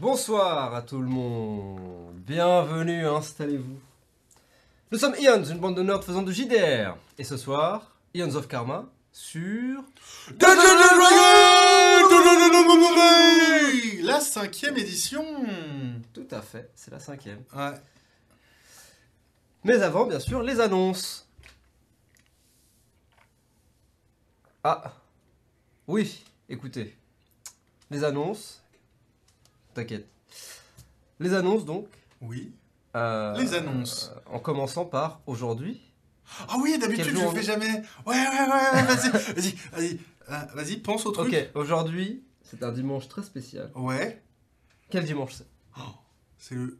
Bonsoir 0.00 0.76
à 0.76 0.82
tout 0.82 1.00
le 1.00 1.08
monde. 1.08 2.14
Bienvenue, 2.24 3.04
installez-vous. 3.04 3.80
Nous 4.92 4.98
sommes 4.98 5.16
Ions, 5.18 5.42
une 5.42 5.58
bande 5.58 5.76
de 5.76 5.82
nerds 5.82 6.04
faisant 6.04 6.22
du 6.22 6.32
JDR. 6.32 6.96
Et 7.18 7.24
ce 7.24 7.36
soir, 7.36 7.96
Ions 8.14 8.32
of 8.36 8.46
Karma 8.46 8.86
sur. 9.10 9.82
La 14.04 14.20
cinquième 14.20 14.76
édition 14.76 15.24
Tout 16.14 16.28
à 16.30 16.42
fait, 16.42 16.70
c'est 16.76 16.92
la 16.92 17.00
cinquième. 17.00 17.42
Ouais. 17.56 17.74
Mais 19.64 19.82
avant, 19.82 20.06
bien 20.06 20.20
sûr, 20.20 20.44
les 20.44 20.60
annonces. 20.60 21.26
Ah, 24.62 24.92
oui, 25.88 26.22
écoutez. 26.48 26.96
Les 27.90 28.04
annonces. 28.04 28.62
T'inquiète. 29.78 30.08
Les 31.20 31.32
annonces, 31.34 31.64
donc. 31.64 31.86
Oui. 32.20 32.52
euh, 32.96 33.32
Les 33.38 33.54
annonces. 33.54 34.10
euh, 34.12 34.34
en 34.34 34.40
commençant 34.40 34.84
par 34.84 35.20
aujourd'hui. 35.26 35.80
Ah 36.48 36.56
oui, 36.60 36.76
d'habitude 36.80 37.04
je 37.16 37.24
le 37.24 37.30
fais 37.30 37.44
jamais. 37.44 37.70
Ouais, 38.04 38.16
ouais, 38.16 38.40
ouais, 38.40 38.82
vas-y, 38.82 39.10
vas-y, 39.34 39.54
vas-y. 39.70 40.00
Euh, 40.30 40.38
vas-y, 40.54 40.78
pense 40.78 41.06
au 41.06 41.12
truc. 41.12 41.32
Ok, 41.32 41.50
aujourd'hui, 41.54 42.24
c'est 42.42 42.64
un 42.64 42.72
dimanche 42.72 43.06
très 43.06 43.22
spécial. 43.22 43.70
Ouais. 43.76 44.20
Quel 44.90 45.04
dimanche 45.04 45.34
c'est? 45.34 45.46
C'est 46.38 46.56
le. 46.56 46.76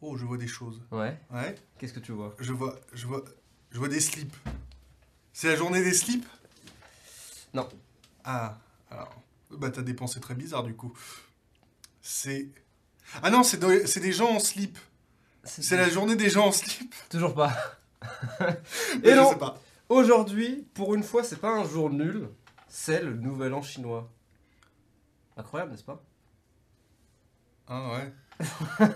Oh, 0.00 0.16
je 0.16 0.24
vois 0.24 0.36
des 0.38 0.46
choses. 0.46 0.80
Ouais, 0.92 1.18
Ouais. 1.32 1.56
qu'est-ce 1.78 1.92
que 1.92 1.98
tu 2.00 2.12
vois? 2.12 2.36
Je 2.38 2.52
vois, 2.52 2.78
je 2.92 3.08
vois, 3.08 3.24
je 3.72 3.78
vois 3.80 3.88
des 3.88 3.98
slips. 4.00 4.36
C'est 5.32 5.48
la 5.48 5.56
journée 5.56 5.82
des 5.82 5.92
slips? 5.92 6.26
Non. 7.52 7.68
Ah, 8.22 8.58
alors. 8.92 9.12
Bah, 9.50 9.70
t'as 9.70 9.82
des 9.82 9.94
pensées 9.94 10.20
très 10.20 10.34
bizarres 10.36 10.62
du 10.64 10.74
coup. 10.74 10.96
C'est. 12.08 12.48
Ah 13.22 13.30
non, 13.30 13.42
c'est 13.42 13.56
de- 13.58 13.84
c'est 13.86 13.98
des 14.00 14.12
gens 14.12 14.30
en 14.30 14.38
slip. 14.38 14.78
C'est 15.44 15.76
la 15.76 15.88
journée 15.88 16.14
des 16.16 16.30
gens 16.30 16.46
en 16.46 16.52
slip. 16.52 16.94
Toujours 17.10 17.34
pas. 17.34 17.52
Et 19.02 19.10
je 19.10 19.16
non, 19.16 19.30
sais 19.30 19.38
pas. 19.38 19.60
aujourd'hui, 19.88 20.66
pour 20.74 20.94
une 20.94 21.02
fois, 21.02 21.24
c'est 21.24 21.36
pas 21.40 21.50
un 21.50 21.64
jour 21.64 21.90
nul, 21.90 22.28
c'est 22.68 23.02
le 23.02 23.14
nouvel 23.14 23.54
an 23.54 23.62
chinois. 23.62 24.08
Incroyable, 25.36 25.72
n'est-ce 25.72 25.84
pas? 25.84 26.00
Ah 27.66 27.90
ouais. 27.92 28.12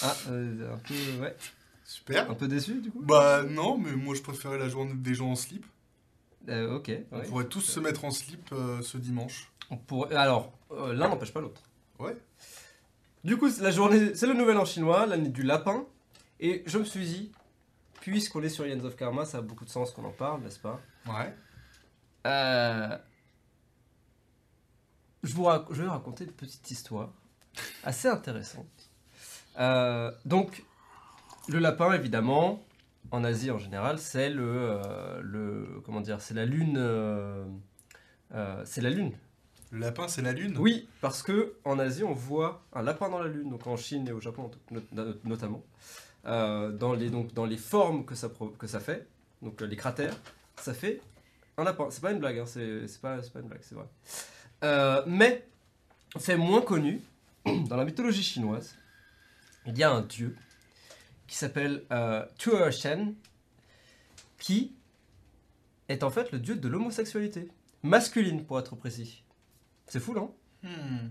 Ah, 0.00 0.14
euh, 0.28 0.74
un 0.74 0.78
peu, 0.78 0.94
ouais, 1.20 1.36
Super. 1.84 2.30
un 2.30 2.34
peu 2.34 2.46
déçu 2.46 2.80
du 2.80 2.92
coup? 2.92 3.00
Bah 3.02 3.42
non, 3.42 3.76
mais 3.76 3.90
moi 3.96 4.14
je 4.14 4.22
préférais 4.22 4.56
la 4.56 4.68
journée 4.68 4.94
des 4.94 5.14
gens 5.16 5.30
en 5.30 5.34
slip. 5.34 5.66
Euh, 6.48 6.76
ok. 6.76 6.92
On 7.10 7.20
pourrait 7.22 7.46
tous 7.48 7.62
se 7.62 7.80
mettre 7.80 8.04
en 8.04 8.12
slip 8.12 8.48
euh, 8.52 8.80
ce 8.80 8.96
dimanche. 8.96 9.50
On 9.70 9.76
pourrait- 9.76 10.14
Alors, 10.14 10.52
euh, 10.70 10.92
l'un 10.94 11.08
n'empêche 11.08 11.32
pas 11.32 11.40
l'autre. 11.40 11.62
Ouais. 11.98 12.16
Du 13.24 13.36
coup, 13.36 13.50
c'est 13.50 13.62
la 13.62 13.70
journée, 13.70 14.14
c'est 14.14 14.26
le 14.26 14.34
nouvel 14.34 14.56
an 14.56 14.64
chinois, 14.64 15.06
l'année 15.06 15.28
du 15.28 15.42
lapin, 15.42 15.84
et 16.40 16.62
je 16.66 16.78
me 16.78 16.84
suis 16.84 17.04
dit, 17.04 17.32
puisqu'on 18.00 18.42
est 18.42 18.48
sur 18.48 18.66
Yens 18.66 18.84
of 18.84 18.94
Karma, 18.96 19.24
ça 19.24 19.38
a 19.38 19.40
beaucoup 19.40 19.64
de 19.64 19.70
sens 19.70 19.90
qu'on 19.90 20.04
en 20.04 20.12
parle, 20.12 20.42
n'est-ce 20.42 20.60
pas? 20.60 20.80
Ouais. 21.06 21.34
Euh, 22.26 22.96
je, 25.24 25.34
vous 25.34 25.42
rac- 25.44 25.66
je 25.70 25.82
vais 25.82 25.84
vous 25.84 25.92
raconter 25.92 26.24
une 26.24 26.32
petite 26.32 26.70
histoire 26.70 27.10
assez 27.82 28.06
intéressante. 28.08 28.90
Euh, 29.58 30.12
donc, 30.24 30.64
le 31.48 31.58
lapin, 31.58 31.92
évidemment, 31.92 32.64
en 33.10 33.24
Asie 33.24 33.50
en 33.50 33.58
général, 33.58 33.98
c'est 33.98 34.30
le, 34.30 34.44
euh, 34.46 35.20
le 35.22 35.82
comment 35.84 36.00
dire, 36.00 36.20
c'est 36.20 36.34
la 36.34 36.44
lune, 36.44 36.78
c'est 38.64 38.80
la 38.80 38.90
lune. 38.90 39.12
Le 39.70 39.80
lapin, 39.80 40.08
c'est 40.08 40.22
la 40.22 40.32
lune 40.32 40.56
Oui, 40.58 40.88
parce 41.00 41.22
que 41.22 41.54
en 41.64 41.78
Asie, 41.78 42.02
on 42.04 42.14
voit 42.14 42.62
un 42.72 42.82
lapin 42.82 43.08
dans 43.10 43.18
la 43.18 43.28
lune, 43.28 43.50
donc 43.50 43.66
en 43.66 43.76
Chine 43.76 44.08
et 44.08 44.12
au 44.12 44.20
Japon 44.20 44.50
not- 44.70 44.80
not- 44.92 45.14
notamment, 45.24 45.62
Euh, 46.24 46.72
dans 46.72 46.94
les 46.94 47.10
donc 47.10 47.32
dans 47.32 47.44
les 47.46 47.56
formes 47.56 48.04
que 48.04 48.14
ça 48.14 48.28
que 48.58 48.66
ça 48.66 48.80
fait, 48.80 49.06
donc 49.40 49.62
euh, 49.62 49.66
les 49.66 49.76
cratères, 49.76 50.16
ça 50.56 50.74
fait 50.74 51.00
un 51.56 51.64
lapin. 51.64 51.88
C'est 51.90 52.00
pas 52.02 52.10
une 52.12 52.18
blague, 52.18 52.38
hein, 52.40 52.44
c'est 52.46 52.86
pas 53.00 53.18
pas 53.18 53.40
une 53.40 53.46
blague, 53.48 53.60
c'est 53.62 53.74
vrai. 53.76 53.86
Euh, 54.64 55.02
mais 55.06 55.46
fait 56.18 56.36
moins 56.36 56.60
connu 56.62 57.00
dans 57.68 57.76
la 57.76 57.84
mythologie 57.84 58.22
chinoise, 58.22 58.74
il 59.66 59.78
y 59.78 59.84
a 59.84 59.90
un 59.92 60.00
dieu 60.02 60.34
qui 61.28 61.36
s'appelle 61.36 61.84
euh, 61.92 62.24
Tuo 62.36 62.70
Shen, 62.72 63.14
qui 64.38 64.72
est 65.88 66.02
en 66.02 66.10
fait 66.10 66.32
le 66.32 66.38
dieu 66.40 66.56
de 66.56 66.68
l'homosexualité 66.68 67.48
masculine 67.82 68.44
pour 68.44 68.58
être 68.58 68.74
précis. 68.76 69.22
C'est 69.88 70.00
fou, 70.00 70.14
non 70.14 70.34
Hmm. 70.62 71.10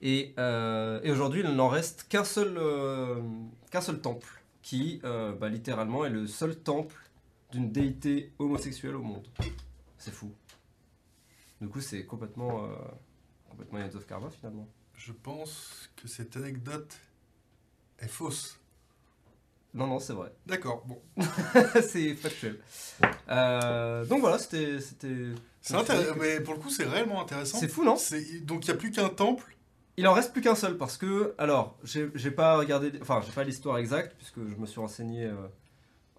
Et, 0.00 0.34
euh, 0.38 1.00
et 1.02 1.10
aujourd'hui, 1.10 1.40
il 1.40 1.50
n'en 1.50 1.68
reste 1.68 2.06
qu'un 2.08 2.22
seul, 2.22 2.56
euh, 2.56 3.20
qu'un 3.72 3.80
seul 3.80 4.00
temple, 4.00 4.28
qui 4.62 5.00
euh, 5.02 5.32
bah, 5.34 5.48
littéralement 5.48 6.04
est 6.04 6.10
le 6.10 6.26
seul 6.28 6.56
temple 6.56 6.94
d'une 7.50 7.72
déité 7.72 8.32
homosexuelle 8.38 8.94
au 8.94 9.02
monde. 9.02 9.26
C'est 9.96 10.12
fou. 10.12 10.32
Du 11.60 11.68
coup, 11.68 11.80
c'est 11.80 12.04
complètement, 12.04 12.64
euh, 12.64 12.68
complètement 13.50 13.80
Yann 13.80 13.96
of 13.96 14.06
Karma 14.06 14.30
finalement. 14.30 14.68
Je 14.94 15.12
pense 15.12 15.90
que 15.96 16.06
cette 16.06 16.36
anecdote 16.36 16.96
est 17.98 18.08
fausse. 18.08 18.60
Non, 19.74 19.86
non, 19.86 19.98
c'est 19.98 20.12
vrai. 20.12 20.32
D'accord, 20.46 20.84
bon. 20.86 21.00
c'est 21.82 22.14
factuel. 22.14 22.60
Euh, 23.28 24.04
donc 24.06 24.20
voilà, 24.20 24.38
c'était. 24.38 24.78
C'est 25.68 25.74
intéressant, 25.76 26.14
mais 26.20 26.40
pour 26.40 26.54
le 26.54 26.60
coup, 26.60 26.70
c'est 26.70 26.84
réellement 26.86 27.20
intéressant. 27.22 27.58
C'est 27.58 27.68
fou, 27.68 27.84
non 27.84 27.96
Donc 28.42 28.64
il 28.66 28.70
n'y 28.70 28.74
a 28.76 28.78
plus 28.78 28.90
qu'un 28.90 29.08
temple. 29.08 29.56
Il 29.96 30.06
en 30.06 30.12
reste 30.12 30.32
plus 30.32 30.42
qu'un 30.42 30.54
seul 30.54 30.76
parce 30.76 30.96
que, 30.96 31.34
alors, 31.38 31.76
j'ai 31.82 32.30
pas 32.30 32.56
regardé, 32.56 32.92
enfin, 33.02 33.20
j'ai 33.26 33.32
pas 33.32 33.42
l'histoire 33.44 33.78
exacte 33.78 34.14
puisque 34.16 34.36
je 34.38 34.54
me 34.56 34.64
suis 34.66 34.78
renseigné 34.80 35.24
euh, 35.24 35.34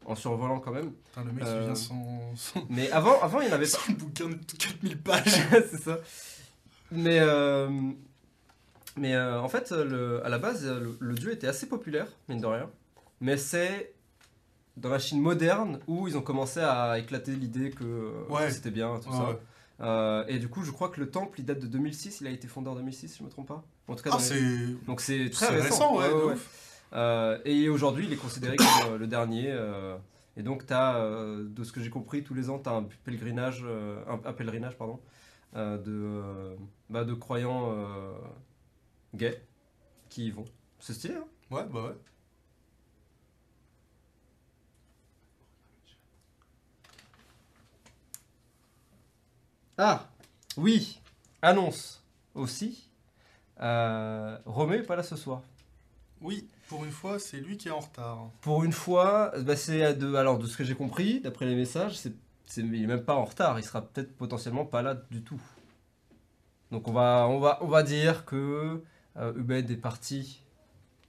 en 0.05 0.15
survolant 0.15 0.59
quand 0.59 0.71
même. 0.71 0.91
Putain, 0.91 1.23
le 1.23 1.31
mec, 1.31 1.43
Euh. 1.45 1.59
il 1.61 1.65
vient 1.65 1.75
sans, 1.75 2.33
sans, 2.35 2.65
Mais 2.69 2.91
avant, 2.91 3.21
avant, 3.21 3.39
il 3.39 3.47
y 3.47 3.51
en 3.51 3.53
avait 3.53 3.63
pas. 3.63 3.77
sans 3.77 3.93
bouquin 3.93 4.27
de 4.27 4.35
4000 4.57 4.97
pages. 5.01 5.23
c'est 5.71 5.81
ça. 5.81 5.99
Mais, 6.91 7.19
euh, 7.21 7.69
mais 8.97 9.15
euh, 9.15 9.39
en 9.39 9.47
fait, 9.47 9.71
le, 9.71 10.25
à 10.25 10.29
la 10.29 10.39
base, 10.39 10.65
le, 10.65 10.97
le 10.99 11.13
dieu 11.15 11.31
était 11.31 11.47
assez 11.47 11.67
populaire, 11.69 12.07
mine 12.27 12.41
de 12.41 12.47
rien. 12.47 12.69
Mais 13.21 13.37
c'est 13.37 13.93
dans 14.81 14.89
la 14.89 14.99
Chine 14.99 15.21
moderne 15.21 15.79
où 15.87 16.07
ils 16.07 16.17
ont 16.17 16.21
commencé 16.21 16.59
à 16.59 16.97
éclater 16.99 17.31
l'idée 17.35 17.71
que 17.71 17.83
euh, 17.83 18.25
Ouais. 18.29 18.49
c'était 18.51 18.71
bien, 18.71 18.99
tout 18.99 19.11
ça. 19.11 19.29
ouais. 19.29 19.39
Euh, 19.81 20.25
et 20.27 20.39
du 20.39 20.49
coup, 20.49 20.63
je 20.63 20.71
crois 20.71 20.89
que 20.89 20.99
le 20.99 21.09
temple, 21.09 21.39
il 21.39 21.45
date 21.45 21.59
de 21.59 21.67
2006. 21.67 22.19
Il 22.21 22.27
a 22.27 22.31
été 22.31 22.47
fondé 22.47 22.69
en 22.69 22.75
2006, 22.75 23.07
si 23.07 23.19
je 23.19 23.23
me 23.23 23.29
trompe 23.29 23.47
pas. 23.47 23.63
En 23.87 23.95
tout 23.95 24.03
cas, 24.03 24.09
Ah, 24.13 24.17
les- 24.33 24.73
donc 24.87 24.99
c'est 25.01 25.29
très 25.29 25.47
récent. 25.47 25.95
récent, 25.95 25.97
ouais. 26.27 26.35
Euh, 26.93 27.37
et 27.45 27.69
aujourd'hui, 27.69 28.05
il 28.05 28.11
est 28.13 28.17
considéré 28.17 28.55
comme 28.57 28.97
le 28.97 29.07
dernier. 29.07 29.55
et 30.37 30.43
donc, 30.43 30.63
as, 30.71 30.99
de 30.99 31.63
ce 31.63 31.71
que 31.71 31.81
j'ai 31.81 31.89
compris, 31.89 32.23
tous 32.23 32.33
les 32.33 32.49
ans, 32.49 32.59
tu 32.59 32.67
as 32.69 32.73
un 32.73 32.85
pèlerinage, 33.05 33.63
un, 34.07 34.19
un 34.27 34.33
pèlerinage 34.33 34.77
pardon, 34.77 34.99
de, 35.55 36.21
bah, 36.89 37.03
de 37.05 37.13
croyants 37.13 37.73
gays 39.15 39.41
qui 40.09 40.27
y 40.27 40.31
vont. 40.31 40.45
C'est 40.79 40.93
stylé, 40.93 41.15
hein? 41.15 41.25
Ouais, 41.51 41.63
bah 41.71 41.83
ouais. 41.85 41.95
Ah 49.81 50.09
Oui 50.57 50.99
Annonce 51.41 52.03
aussi. 52.35 52.89
Euh, 53.61 54.37
Romé 54.45 54.75
est 54.77 54.83
pas 54.83 54.97
là 54.97 55.03
ce 55.03 55.15
soir. 55.15 55.41
Oui, 56.21 56.49
pour 56.67 56.83
une 56.83 56.91
fois, 56.91 57.17
c'est 57.17 57.37
lui 57.37 57.55
qui 57.55 57.69
est 57.69 57.71
en 57.71 57.79
retard. 57.79 58.29
Pour 58.41 58.65
une 58.65 58.73
fois, 58.73 59.31
bah, 59.39 59.55
c'est 59.55 59.93
de, 59.95 60.15
alors 60.15 60.37
de 60.37 60.47
ce 60.47 60.57
que 60.57 60.65
j'ai 60.65 60.75
compris, 60.75 61.21
d'après 61.21 61.45
les 61.45 61.55
messages, 61.55 61.97
c'est, 61.97 62.11
c'est- 62.45 62.59
il 62.59 62.83
est 62.83 62.87
même 62.87 63.05
pas 63.05 63.15
en 63.15 63.23
retard, 63.23 63.57
il 63.57 63.63
sera 63.63 63.81
peut-être 63.81 64.17
potentiellement 64.17 64.65
pas 64.65 64.81
là 64.81 64.95
du 65.11 65.23
tout. 65.23 65.39
Donc 66.71 66.89
on 66.89 66.91
va, 66.91 67.25
on 67.29 67.39
va, 67.39 67.57
on 67.61 67.67
va 67.67 67.81
dire 67.83 68.25
que 68.25 68.83
euh, 69.15 69.33
Ubed 69.37 69.71
est 69.71 69.77
parti 69.77 70.41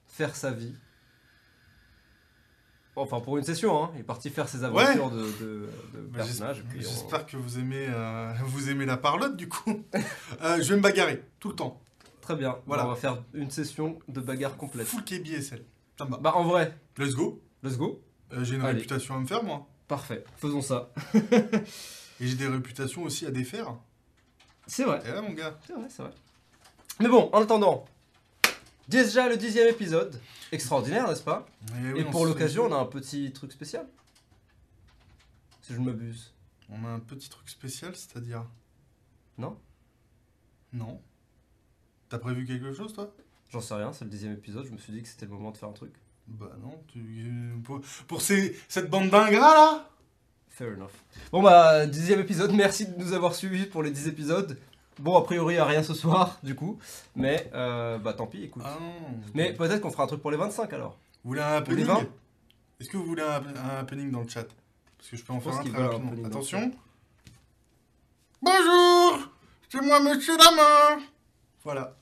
faire 0.06 0.36
sa 0.36 0.52
vie. 0.52 0.74
Enfin 2.96 3.20
pour 3.20 3.38
une 3.38 3.44
session, 3.44 3.82
hein, 3.84 3.90
il 3.94 4.00
est 4.00 4.04
parti 4.04 4.30
faire 4.30 4.48
ses 4.48 4.64
aventures 4.64 5.10
de, 5.10 5.22
de, 5.22 5.68
de 5.94 6.00
Bah, 6.08 6.18
personnage. 6.18 6.64
et 6.76 6.80
j'espère- 6.82 7.20
on- 7.22 7.24
que 7.24 7.36
vous 7.36 7.58
aimez, 7.58 7.86
euh, 7.88 8.32
vous 8.46 8.68
aimez 8.68 8.84
la 8.84 8.96
parlotte 8.96 9.36
du 9.36 9.48
coup. 9.48 9.84
Euh, 10.42 10.60
je 10.60 10.68
vais 10.70 10.76
me 10.76 10.82
bagarrer 10.82 11.22
tout 11.38 11.48
le 11.50 11.54
temps. 11.54 11.80
Très 12.20 12.34
bien, 12.36 12.58
Voilà. 12.66 12.86
on 12.86 12.88
va 12.90 12.96
faire 12.96 13.22
une 13.34 13.50
session 13.50 13.98
de 14.08 14.20
bagarre 14.20 14.56
complète. 14.56 14.86
Full 14.86 15.04
KBSL. 15.04 15.64
Ça 15.98 16.04
me 16.04 16.10
va. 16.10 16.16
Bah 16.18 16.32
en 16.34 16.44
vrai, 16.44 16.76
Let's 16.98 17.14
go. 17.14 17.40
let's 17.62 17.76
go. 17.76 18.02
Euh, 18.32 18.42
j'ai 18.44 18.54
une 18.56 18.62
Allez. 18.62 18.74
réputation 18.78 19.14
à 19.14 19.18
me 19.18 19.26
faire 19.26 19.42
moi. 19.44 19.66
Parfait, 19.88 20.24
faisons 20.36 20.62
ça. 20.62 20.90
Et 22.20 22.26
j'ai 22.26 22.36
des 22.36 22.46
réputations 22.48 23.02
aussi 23.02 23.24
à 23.26 23.30
défaire. 23.30 23.74
C'est 24.66 24.84
vrai. 24.84 25.00
Et 25.06 25.10
là 25.12 25.22
mon 25.22 25.32
gars. 25.32 25.58
C'est 25.66 25.72
vrai, 25.74 25.86
c'est 25.88 26.02
vrai. 26.02 26.12
Mais 27.00 27.08
bon, 27.08 27.30
en 27.32 27.42
attendant, 27.42 27.84
déjà 28.90 29.28
le 29.28 29.36
dixième 29.36 29.68
épisode, 29.68 30.20
extraordinaire, 30.52 31.08
n'est-ce 31.08 31.22
pas 31.22 31.46
oui, 31.74 32.00
Et 32.00 32.04
pour 32.04 32.26
l'occasion, 32.26 32.64
on 32.64 32.72
a 32.72 32.76
un 32.76 32.84
petit 32.84 33.32
truc 33.32 33.52
spécial. 33.52 33.86
Si 35.62 35.72
je 35.72 35.78
ne 35.78 35.86
m'abuse. 35.86 36.34
On 36.68 36.84
a 36.84 36.88
un 36.88 36.98
petit 37.00 37.28
truc 37.28 37.48
spécial, 37.48 37.94
c'est-à-dire 37.94 38.44
Non 39.38 39.56
Non. 40.72 41.00
T'as 42.08 42.18
prévu 42.18 42.44
quelque 42.44 42.72
chose 42.72 42.92
toi? 42.92 43.14
J'en 43.50 43.60
sais 43.60 43.74
rien, 43.74 43.92
c'est 43.92 44.04
le 44.04 44.10
dixième 44.10 44.32
épisode, 44.32 44.66
je 44.66 44.72
me 44.72 44.78
suis 44.78 44.92
dit 44.92 45.02
que 45.02 45.08
c'était 45.08 45.26
le 45.26 45.32
moment 45.32 45.52
de 45.52 45.56
faire 45.56 45.68
un 45.68 45.72
truc. 45.72 45.92
Bah 46.26 46.56
non, 46.60 46.82
tu... 46.88 47.00
pour, 47.64 47.80
pour 48.06 48.22
ces, 48.22 48.56
cette 48.68 48.90
bande 48.90 49.10
d'ingrats 49.10 49.54
là? 49.54 49.90
Fair 50.48 50.76
enough. 50.76 50.90
Bon 51.32 51.42
bah, 51.42 51.86
dixième 51.86 52.20
épisode, 52.20 52.52
merci 52.52 52.86
de 52.86 52.96
nous 52.96 53.12
avoir 53.12 53.34
suivis 53.34 53.66
pour 53.66 53.82
les 53.82 53.90
10 53.90 54.08
épisodes. 54.08 54.58
Bon, 55.00 55.16
a 55.16 55.22
priori, 55.22 55.54
il 55.54 55.56
n'y 55.56 55.60
a 55.60 55.64
rien 55.64 55.82
ce 55.82 55.94
soir, 55.94 56.38
du 56.42 56.54
coup. 56.54 56.78
Mais, 57.16 57.50
euh, 57.54 57.98
bah 57.98 58.12
tant 58.12 58.26
pis, 58.26 58.44
écoute. 58.44 58.62
Ah 58.64 58.76
non. 58.78 58.92
Mais 59.34 59.52
peut-être 59.54 59.80
qu'on 59.80 59.90
fera 59.90 60.04
un 60.04 60.06
truc 60.06 60.20
pour 60.20 60.30
les 60.30 60.36
25 60.36 60.72
alors. 60.74 60.98
Vous 61.24 61.30
voulez 61.30 61.40
un 61.40 61.56
happening 61.56 61.84
20 61.84 62.00
Est-ce 62.80 62.88
que 62.90 62.96
vous 62.96 63.04
voulez 63.06 63.22
un, 63.22 63.42
un 63.56 63.78
happening 63.80 64.10
dans 64.10 64.20
le 64.20 64.28
chat 64.28 64.46
Parce 64.98 65.10
que 65.10 65.16
je 65.16 65.24
peux 65.24 65.32
en 65.32 65.40
Je 65.40 65.44
faire 65.50 65.58
un 65.58 65.64
très 65.64 65.82
rapidement. 65.86 66.26
Attention. 66.26 66.70
Bonjour 68.42 69.18
C'est 69.68 69.80
moi, 69.82 70.00
monsieur 70.00 70.36
Lama 70.36 71.02
Voilà. 71.64 71.94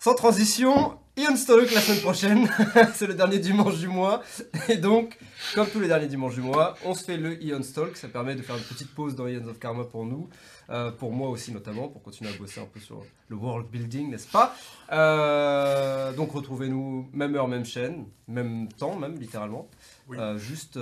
Sans 0.00 0.14
transition, 0.14 0.98
Ian 1.18 1.34
Stalk 1.34 1.72
la 1.72 1.80
semaine 1.80 2.00
prochaine. 2.00 2.48
c'est 2.94 3.06
le 3.06 3.14
dernier 3.14 3.38
dimanche 3.38 3.78
du 3.78 3.88
mois. 3.88 4.22
Et 4.68 4.76
donc, 4.76 5.18
comme 5.54 5.66
tous 5.66 5.80
les 5.80 5.88
derniers 5.88 6.08
dimanches 6.08 6.34
du 6.34 6.42
mois, 6.42 6.76
on 6.84 6.92
se 6.94 7.04
fait 7.04 7.16
le 7.16 7.42
Ian 7.42 7.62
Stalk. 7.62 7.96
Ça 7.96 8.08
permet 8.08 8.34
de 8.34 8.42
faire 8.42 8.56
une 8.56 8.62
petite 8.62 8.94
pause 8.94 9.16
dans 9.16 9.26
Ions 9.26 9.46
of 9.48 9.58
Karma 9.58 9.84
pour 9.84 10.04
nous. 10.04 10.28
Euh, 10.68 10.90
pour 10.90 11.12
moi 11.12 11.30
aussi 11.30 11.52
notamment, 11.52 11.88
pour 11.88 12.02
continuer 12.02 12.30
à 12.34 12.36
bosser 12.36 12.60
un 12.60 12.66
peu 12.66 12.80
sur 12.80 13.02
le 13.28 13.36
world 13.36 13.66
building, 13.70 14.10
n'est-ce 14.10 14.28
pas? 14.28 14.54
Euh, 14.92 16.12
Donc 16.12 16.32
retrouvez-nous 16.32 17.08
même 17.14 17.34
heure, 17.34 17.48
même 17.48 17.64
chaîne, 17.64 18.04
même 18.28 18.68
temps, 18.68 18.96
même 18.96 19.16
littéralement. 19.16 19.68
Oui. 20.08 20.18
Euh, 20.20 20.36
juste, 20.36 20.78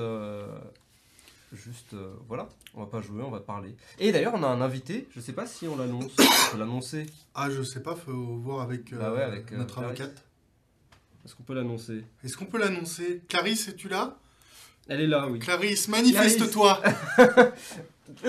juste, 1.54 1.94
euh, 1.94 2.14
voilà, 2.28 2.48
on 2.74 2.80
va 2.80 2.86
pas 2.86 3.00
jouer, 3.00 3.22
on 3.22 3.30
va 3.30 3.40
parler. 3.40 3.74
Et 3.98 4.12
d'ailleurs, 4.12 4.34
on 4.34 4.42
a 4.42 4.46
un 4.46 4.60
invité. 4.60 5.08
Je 5.10 5.20
sais 5.20 5.32
pas 5.32 5.46
si 5.46 5.66
on 5.66 5.76
l'annonce. 5.76 6.12
On 6.18 6.52
peut 6.52 6.58
l'annoncer. 6.58 7.06
Ah, 7.34 7.50
je 7.50 7.62
sais 7.62 7.82
pas, 7.82 7.94
faut 7.94 8.12
voir 8.12 8.60
avec, 8.62 8.92
euh, 8.92 8.98
Bah 8.98 9.12
ouais, 9.12 9.22
avec, 9.22 9.52
euh, 9.52 9.56
notre 9.56 9.74
Clarisse. 9.76 10.00
avocate. 10.00 10.24
Est-ce 11.24 11.34
qu'on 11.34 11.42
peut 11.42 11.54
l'annoncer? 11.54 12.04
Est-ce 12.22 12.36
qu'on 12.36 12.46
peut 12.46 12.58
l'annoncer? 12.58 13.22
Clarisse, 13.28 13.68
es-tu 13.68 13.88
là? 13.88 14.18
Elle 14.88 15.00
est 15.00 15.06
là, 15.06 15.26
oui. 15.28 15.38
Clarisse, 15.38 15.88
manifeste-toi 15.88 16.82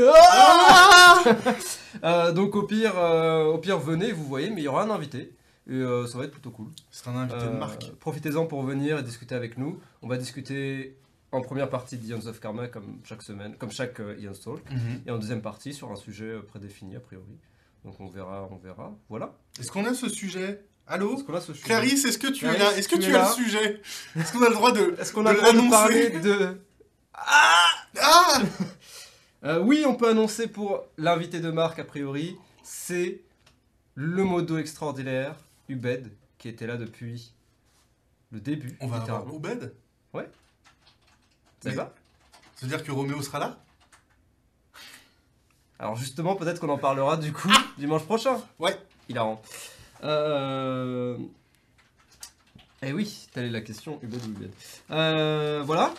Ah 2.01 2.31
donc 2.33 2.55
au 2.55 2.63
pire, 2.63 2.95
au 2.95 3.57
pire, 3.57 3.77
venez, 3.79 4.11
vous 4.13 4.23
voyez, 4.23 4.49
mais 4.49 4.61
il 4.61 4.63
y 4.63 4.67
aura 4.67 4.83
un 4.83 4.89
invité. 4.89 5.33
Et 5.67 5.73
euh, 5.73 6.05
ça 6.05 6.19
va 6.19 6.25
être 6.25 6.31
plutôt 6.31 6.51
cool. 6.51 6.67
C'est 6.91 7.07
un 7.07 7.15
invité 7.15 7.45
de 7.45 7.57
marque. 7.57 7.91
Profitez-en 7.99 8.45
pour 8.45 8.61
venir 8.63 8.99
et 8.99 9.03
discuter 9.03 9.33
avec 9.33 9.57
nous. 9.57 9.79
On 10.03 10.07
va 10.07 10.17
discuter 10.17 10.95
en 11.35 11.41
première 11.41 11.69
partie 11.69 11.97
d'Ions 11.97 12.25
of 12.27 12.39
Karma, 12.39 12.67
comme 12.67 12.99
chaque 13.03 13.21
semaine, 13.21 13.55
comme 13.57 13.71
chaque 13.71 13.99
euh, 13.99 14.17
Ions 14.19 14.33
Talk. 14.33 14.69
Mhm. 14.69 15.01
Et 15.05 15.11
en 15.11 15.17
deuxième 15.17 15.41
partie, 15.41 15.73
sur 15.73 15.91
un 15.91 15.95
sujet 15.95 16.25
euh, 16.25 16.41
prédéfini, 16.41 16.95
a 16.95 16.99
priori. 16.99 17.37
Donc 17.83 17.99
on 17.99 18.07
verra, 18.07 18.47
on 18.51 18.57
verra. 18.57 18.95
Voilà. 19.09 19.35
Est-ce 19.59 19.71
qu'on 19.71 19.85
a 19.85 19.93
ce 19.93 20.09
sujet? 20.09 20.65
Allô? 20.87 21.15
Est-ce 21.15 21.23
qu'on 21.23 21.35
a 21.35 21.41
ce 21.41 21.53
sujet? 21.53 21.65
Clarisse, 21.65 22.05
est-ce 22.05 22.17
que 22.17 22.27
tu 22.27 22.45
es 22.45 22.49
Clarisse, 22.49 22.59
là? 22.59 22.77
Est-ce 22.77 22.87
que 22.87 22.97
tu 22.97 23.15
as 23.15 23.29
le 23.29 23.35
sujet? 23.35 23.81
Est-ce 24.15 24.33
qu'on 24.33 24.43
a 24.43 24.49
le 24.49 24.55
droit 24.55 24.71
de... 24.71 24.95
Est-ce 24.99 25.13
qu'on 25.13 25.25
a 25.25 25.31
de 25.31 25.35
le 25.35 25.41
droit 25.41 25.53
de 25.53 25.69
parler 25.69 26.09
de... 26.19 26.61
Ah 27.13 28.41
Euh, 29.43 29.59
oui, 29.59 29.83
on 29.87 29.95
peut 29.95 30.09
annoncer 30.09 30.47
pour 30.47 30.85
l'invité 30.97 31.39
de 31.39 31.51
marque, 31.51 31.77
a 31.77 31.83
priori, 31.83 32.35
c'est 32.63 33.21
le 33.93 34.23
modo 34.23 34.57
extraordinaire, 34.57 35.35
Ubed, 35.69 36.11
qui 36.39 36.49
était 36.49 36.65
là 36.65 36.77
depuis 36.77 37.31
le 38.31 38.39
début. 38.39 38.75
On 38.81 38.87
va 38.87 39.03
avoir. 39.03 39.31
Obed 39.31 39.71
Ça 41.65 41.71
Mais- 41.71 41.75
va 41.77 41.93
Ça 42.55 42.65
veut 42.65 42.67
dire 42.67 42.83
que 42.83 42.91
Roméo 42.91 43.19
sera 43.23 43.39
là? 43.39 43.57
Alors 45.79 45.95
justement, 45.95 46.35
peut-être 46.35 46.59
qu'on 46.61 46.69
en 46.69 46.77
parlera 46.77 47.17
du 47.17 47.33
coup 47.33 47.51
dimanche 47.79 48.03
prochain. 48.03 48.39
Ouais. 48.59 48.77
Hilarant. 49.09 49.41
Euh... 50.03 51.17
Eh 52.83 52.93
oui, 52.93 53.27
telle 53.33 53.45
est 53.45 53.49
la 53.49 53.61
question, 53.61 53.99
Ubed 54.03 54.21
ou. 54.23 54.93
Euh, 54.93 55.63
voilà. 55.65 55.91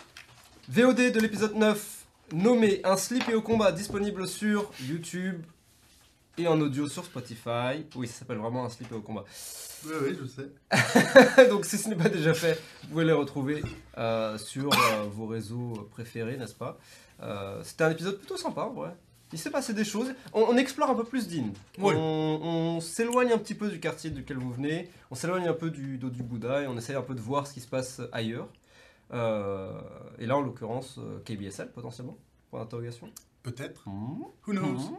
VOD 0.69 1.11
de 1.11 1.19
l'épisode 1.19 1.55
9, 1.55 2.05
nommé 2.31 2.79
Un 2.85 2.95
slip 2.95 3.27
et 3.27 3.35
au 3.35 3.41
combat, 3.41 3.73
disponible 3.73 4.25
sur 4.25 4.71
YouTube 4.81 5.43
et 6.37 6.47
en 6.47 6.59
audio 6.61 6.87
sur 6.87 7.03
Spotify. 7.05 7.85
Oui, 7.95 8.07
ça 8.07 8.19
s'appelle 8.19 8.37
vraiment 8.37 8.65
Un 8.65 8.69
slip 8.69 8.91
au 8.91 9.01
combat. 9.01 9.23
Oui, 9.85 9.93
oui, 10.03 10.17
je 10.19 10.25
sais. 10.27 11.49
Donc 11.49 11.65
si 11.65 11.77
ce 11.77 11.89
n'est 11.89 11.95
pas 11.95 12.09
déjà 12.09 12.33
fait, 12.33 12.59
vous 12.83 12.89
pouvez 12.89 13.05
les 13.05 13.11
retrouver 13.13 13.63
euh, 13.97 14.37
sur 14.37 14.71
euh, 14.73 15.03
vos 15.11 15.27
réseaux 15.27 15.87
préférés, 15.91 16.37
n'est-ce 16.37 16.55
pas? 16.55 16.77
Euh, 17.21 17.61
C'était 17.63 17.83
un 17.83 17.91
épisode 17.91 18.17
plutôt 18.17 18.37
sympa, 18.37 18.61
en 18.61 18.73
vrai. 18.73 18.95
Il 19.33 19.39
s'est 19.39 19.51
passé 19.51 19.73
des 19.73 19.83
choses. 19.83 20.13
On, 20.33 20.41
on 20.43 20.57
explore 20.57 20.89
un 20.89 20.95
peu 20.95 21.03
plus 21.03 21.27
d'In. 21.27 21.51
Ouais. 21.79 21.93
On, 21.95 22.39
on 22.77 22.79
s'éloigne 22.81 23.31
un 23.33 23.37
petit 23.37 23.55
peu 23.55 23.69
du 23.69 23.79
quartier 23.79 24.09
duquel 24.09 24.37
vous 24.37 24.51
venez. 24.51 24.89
On 25.11 25.15
s'éloigne 25.15 25.47
un 25.47 25.53
peu 25.53 25.69
du 25.69 25.97
dos 25.97 26.09
du 26.09 26.23
Bouddha 26.23 26.61
et 26.63 26.67
on 26.67 26.77
essaye 26.77 26.95
un 26.95 27.01
peu 27.01 27.13
de 27.13 27.19
voir 27.21 27.45
ce 27.45 27.53
qui 27.53 27.59
se 27.59 27.67
passe 27.67 28.01
ailleurs. 28.11 28.47
Et 29.11 30.25
là, 30.25 30.37
en 30.37 30.41
l'occurrence, 30.41 30.99
KBSL 31.25 31.71
potentiellement, 31.71 32.17
pour 32.49 32.59
l'interrogation. 32.59 33.09
Peut-être. 33.43 33.87
Mhm. 33.87 34.21
Who 34.47 34.53
knows? 34.53 34.91
Mhm. 34.91 34.97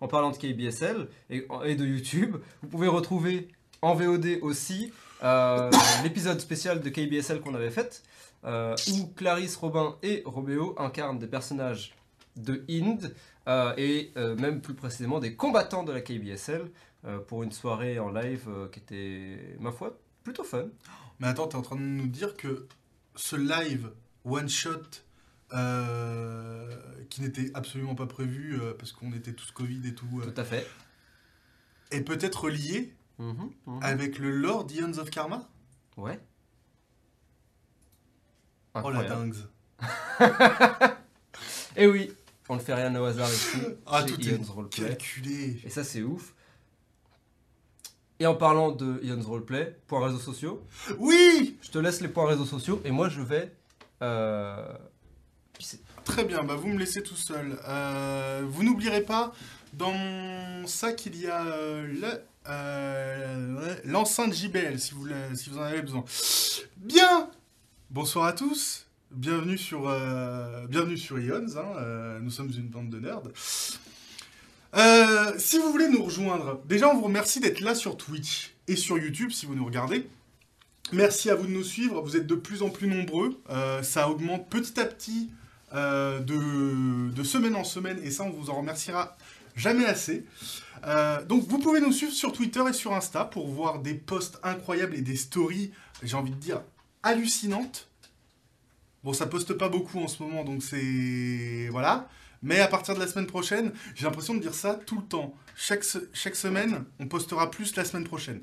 En 0.00 0.08
parlant 0.08 0.30
de 0.30 0.36
KBSL 0.36 1.08
et, 1.30 1.40
de 1.40 1.86
YouTube, 1.86 2.36
vous 2.62 2.68
pouvez 2.68 2.88
retrouver 2.88 3.48
en 3.82 3.94
VOD 3.94 4.38
aussi 4.42 4.92
euh, 5.22 5.70
l'épisode 6.02 6.40
spécial 6.40 6.80
de 6.80 6.88
KBSL 6.88 7.40
qu'on 7.40 7.54
avait 7.54 7.70
fait, 7.70 8.02
euh, 8.44 8.76
où 8.92 9.06
Clarisse, 9.16 9.56
Robin 9.56 9.96
et 10.02 10.22
Roméo 10.26 10.74
incarnent 10.78 11.18
des 11.18 11.26
personnages 11.26 11.94
de 12.36 12.64
Inde 12.68 13.14
euh, 13.48 13.72
et 13.78 14.12
même 14.16 14.60
plus 14.60 14.74
précisément 14.74 15.18
des 15.18 15.34
combattants 15.34 15.84
de 15.84 15.92
la 15.92 16.00
KBSL 16.00 16.70
pour 17.28 17.44
une 17.44 17.52
soirée 17.52 17.98
en 17.98 18.10
live 18.10 18.48
qui 18.72 18.80
était, 18.80 19.56
ma 19.60 19.72
foi, 19.72 19.96
plutôt 20.24 20.44
fun. 20.44 20.66
Mais 21.20 21.28
attends, 21.28 21.46
t'es 21.46 21.56
en 21.56 21.62
train 21.62 21.76
de 21.76 21.80
nous 21.80 22.08
dire 22.08 22.36
que 22.36 22.66
ce 23.14 23.36
live 23.36 23.90
one-shot 24.24 25.05
euh, 25.52 26.76
qui 27.10 27.22
n'était 27.22 27.50
absolument 27.54 27.94
pas 27.94 28.06
prévu 28.06 28.58
euh, 28.60 28.74
parce 28.74 28.92
qu'on 28.92 29.12
était 29.12 29.32
tous 29.32 29.50
Covid 29.52 29.80
et 29.86 29.94
tout, 29.94 30.20
euh, 30.20 30.30
Tout 30.30 30.40
à 30.40 30.44
fait. 30.44 30.66
est 31.90 32.02
peut-être 32.02 32.48
lié 32.48 32.94
Mhm, 33.18 33.50
mhm. 33.66 33.82
avec 33.82 34.18
le 34.18 34.30
lore 34.30 34.64
d'Ions 34.66 34.98
of 34.98 35.08
Karma 35.10 35.48
Ouais. 35.96 36.20
Oh 38.74 38.90
la 38.90 39.04
dingue 39.04 39.34
Et 41.76 41.86
oui, 41.86 42.12
on 42.50 42.56
ne 42.56 42.60
fait 42.60 42.74
rien 42.74 42.94
au 42.94 43.04
hasard 43.04 43.28
ici. 43.28 43.58
Ah, 43.86 44.02
tout 44.02 44.20
Ion's 44.20 44.48
est 44.48 44.52
Roleplay. 44.52 44.88
calculé 44.88 45.60
Et 45.64 45.70
ça, 45.70 45.82
c'est 45.84 46.02
ouf. 46.02 46.34
Et 48.18 48.26
en 48.26 48.34
parlant 48.34 48.70
de 48.72 49.00
Ion's 49.02 49.24
Roleplay, 49.24 49.78
points 49.86 50.04
réseaux 50.06 50.18
sociaux, 50.18 50.62
Oui 50.98 51.58
je 51.62 51.70
te 51.70 51.78
laisse 51.78 52.00
les 52.00 52.08
points 52.08 52.26
réseaux 52.26 52.44
sociaux 52.46 52.80
et 52.84 52.90
moi 52.90 53.08
je 53.08 53.20
vais. 53.22 53.54
Euh... 54.02 54.74
Très 56.06 56.24
bien, 56.24 56.44
bah 56.44 56.54
vous 56.54 56.68
me 56.68 56.78
laissez 56.78 57.02
tout 57.02 57.16
seul. 57.16 57.58
Euh, 57.68 58.42
vous 58.48 58.62
n'oublierez 58.62 59.02
pas, 59.02 59.34
dans 59.74 59.92
mon 59.92 60.66
sac, 60.66 61.04
y 61.06 61.26
a 61.26 61.44
euh, 61.44 61.92
euh, 62.48 63.74
l'enceinte 63.84 64.32
JBL, 64.32 64.78
si 64.78 64.94
vous, 64.94 65.08
en 65.58 65.62
avez 65.62 65.82
besoin. 65.82 66.04
Bien 66.76 67.28
Bonsoir 67.90 68.26
à 68.26 68.32
tous, 68.32 68.86
bienvenue 69.10 69.58
sur, 69.58 69.82
bienvenue 70.68 70.96
sur 70.96 71.18
Ions, 71.18 71.44
hein, 71.56 72.18
nous 72.22 72.30
sommes 72.30 72.52
une 72.56 72.68
bande 72.68 72.88
de 72.88 73.00
nerds. 73.00 73.22
Si 75.38 75.58
vous 75.58 75.70
voulez 75.70 75.88
nous 75.88 76.04
rejoindre, 76.04 76.62
déjà 76.66 76.88
on 76.88 76.94
vous 76.94 77.04
remercie 77.04 77.40
d'être 77.40 77.60
là 77.60 77.74
sur 77.74 77.96
Twitch 77.96 78.54
et 78.68 78.76
sur 78.76 78.96
YouTube 78.96 79.32
si 79.32 79.44
vous 79.44 79.56
nous 79.56 79.66
regardez. 79.66 80.08
Merci 80.92 81.30
à 81.30 81.34
vous 81.34 81.46
de 81.46 81.52
nous 81.52 81.64
suivre, 81.64 82.00
vous 82.00 82.16
êtes 82.16 82.28
de 82.28 82.36
plus 82.36 82.62
en 82.62 82.70
plus 82.70 82.86
nombreux, 82.86 83.40
ça 83.82 84.08
augmente 84.08 84.48
petit 84.48 84.78
à 84.80 84.84
petit 84.84 85.30
euh, 85.74 86.20
de, 86.20 87.22
semaine 87.22 87.56
en 87.56 87.64
semaine, 87.64 87.98
et 88.02 88.10
ça, 88.10 88.24
on 88.24 88.30
vous 88.30 88.50
en 88.50 88.58
remerciera 88.58 89.16
jamais 89.56 89.86
assez. 89.86 90.24
Euh, 90.86 91.24
donc, 91.24 91.46
vous 91.48 91.58
pouvez 91.58 91.80
nous 91.80 91.92
suivre 91.92 92.12
sur 92.12 92.32
Twitter 92.32 92.62
et 92.68 92.72
sur 92.72 92.94
Insta 92.94 93.24
pour 93.24 93.48
voir 93.48 93.80
des 93.80 93.94
posts 93.94 94.38
incroyables 94.42 94.94
et 94.94 95.02
des 95.02 95.16
stories, 95.16 95.72
j'ai 96.02 96.16
envie 96.16 96.30
de 96.30 96.36
dire, 96.36 96.62
hallucinantes. 97.02 97.88
Bon, 99.02 99.12
ça 99.12 99.26
poste 99.26 99.54
pas 99.54 99.68
beaucoup 99.68 100.00
en 100.00 100.08
ce 100.08 100.22
moment, 100.22 100.44
donc 100.44 100.62
c'est... 100.62 101.68
Voilà. 101.70 102.08
Mais 102.42 102.60
à 102.60 102.68
partir 102.68 102.94
de 102.94 103.00
la 103.00 103.06
semaine 103.06 103.26
prochaine, 103.26 103.72
j'ai 103.94 104.04
l'impression 104.04 104.34
de 104.34 104.40
dire 104.40 104.54
ça 104.54 104.74
tout 104.74 104.96
le 104.96 105.04
temps. 105.04 105.34
Chaque, 105.56 105.84
chaque 106.12 106.36
semaine, 106.36 106.84
on 107.00 107.06
postera 107.06 107.50
plus 107.50 107.74
la 107.76 107.84
semaine 107.84 108.04
prochaine. 108.04 108.42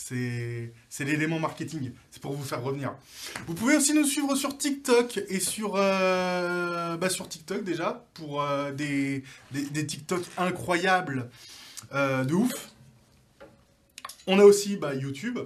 C'est 0.00 1.04
l'élément 1.04 1.40
marketing. 1.40 1.90
C'est 2.12 2.22
pour 2.22 2.32
vous 2.32 2.44
faire 2.44 2.62
revenir. 2.62 2.94
Vous 3.48 3.54
pouvez 3.54 3.76
aussi 3.76 3.92
nous 3.94 4.04
suivre 4.04 4.36
sur 4.36 4.56
TikTok 4.56 5.20
et 5.28 5.40
sur, 5.40 5.74
euh, 5.74 6.96
bah, 6.96 7.10
sur 7.10 7.28
TikTok 7.28 7.64
déjà 7.64 8.04
pour 8.14 8.40
euh, 8.42 8.70
des, 8.72 9.24
des, 9.50 9.86
TikTok 9.86 10.22
incroyables 10.38 11.28
euh, 11.94 12.24
de 12.24 12.34
ouf. 12.34 12.70
On 14.28 14.38
a 14.38 14.44
aussi 14.44 14.76
bah, 14.76 14.94
YouTube 14.94 15.38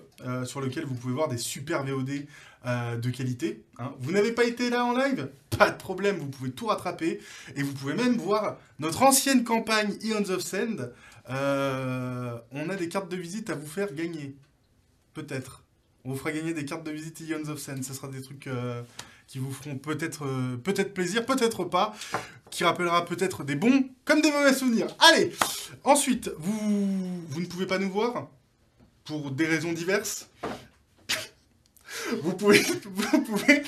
sur 0.45 0.61
lequel 0.61 0.85
vous 0.85 0.95
pouvez 0.95 1.15
voir 1.15 1.29
des 1.29 1.39
super 1.39 1.85
VOD 1.85 2.27
de 2.67 3.11
qualité. 3.11 3.63
hein. 3.79 3.93
Vous 4.01 4.13
n'avez 4.13 4.33
pas 4.33 4.45
été 4.45 4.71
là 4.71 4.85
en 4.85 4.93
live? 4.97 5.29
Pas 5.57 5.71
de 5.71 5.77
problème, 5.79 6.17
vous 6.19 6.29
pouvez 6.29 6.51
tout 6.51 6.67
rattraper 6.67 7.21
et 7.57 7.63
vous 7.63 7.73
pouvez 7.73 7.95
même 7.95 8.17
voir 8.17 8.59
notre 8.81 9.03
ancienne 9.03 9.45
campagne 9.45 9.97
Eons 10.03 10.31
of 10.31 10.41
Send 10.41 10.91
Euh, 11.31 12.39
on 12.53 12.69
a 12.69 12.77
des 12.77 12.89
cartes 12.89 13.11
de 13.11 13.17
visite 13.17 13.51
à 13.51 13.55
vous 13.55 13.67
faire 13.67 13.93
gagner. 13.95 14.37
Peut-être. 15.15 15.63
On 16.05 16.11
vous 16.11 16.19
fera 16.19 16.33
gagner 16.33 16.53
des 16.53 16.65
cartes 16.65 16.85
de 16.85 16.91
visite 16.91 17.21
Ions 17.21 17.49
of 17.49 17.59
Sen. 17.59 17.83
Ce 17.83 17.95
sera 17.95 18.09
des 18.09 18.23
trucs 18.23 18.47
euh, 18.47 18.83
qui 19.29 19.39
vous 19.39 19.53
feront 19.53 19.77
peut-être 19.77 20.27
euh, 20.27 20.57
peut-être 20.57 20.95
plaisir, 20.95 21.25
peut-être 21.25 21.65
pas. 21.65 21.95
Qui 22.51 22.65
rappellera 22.65 23.05
peut-être 23.05 23.45
des 23.45 23.55
bons 23.55 23.89
comme 24.05 24.21
des 24.21 24.31
mauvais 24.31 24.53
souvenirs. 24.53 24.89
Allez 24.99 25.33
Ensuite, 25.85 26.31
vous, 26.39 27.23
vous 27.29 27.41
ne 27.41 27.47
pouvez 27.47 27.67
pas 27.67 27.79
nous 27.79 27.91
voir 27.91 28.29
pour 29.05 29.31
des 29.31 29.47
raisons 29.47 29.73
diverses. 29.73 30.29
Vous 32.23 32.35
pouvez, 32.35 32.63
vous 32.85 33.23
pouvez, 33.23 33.63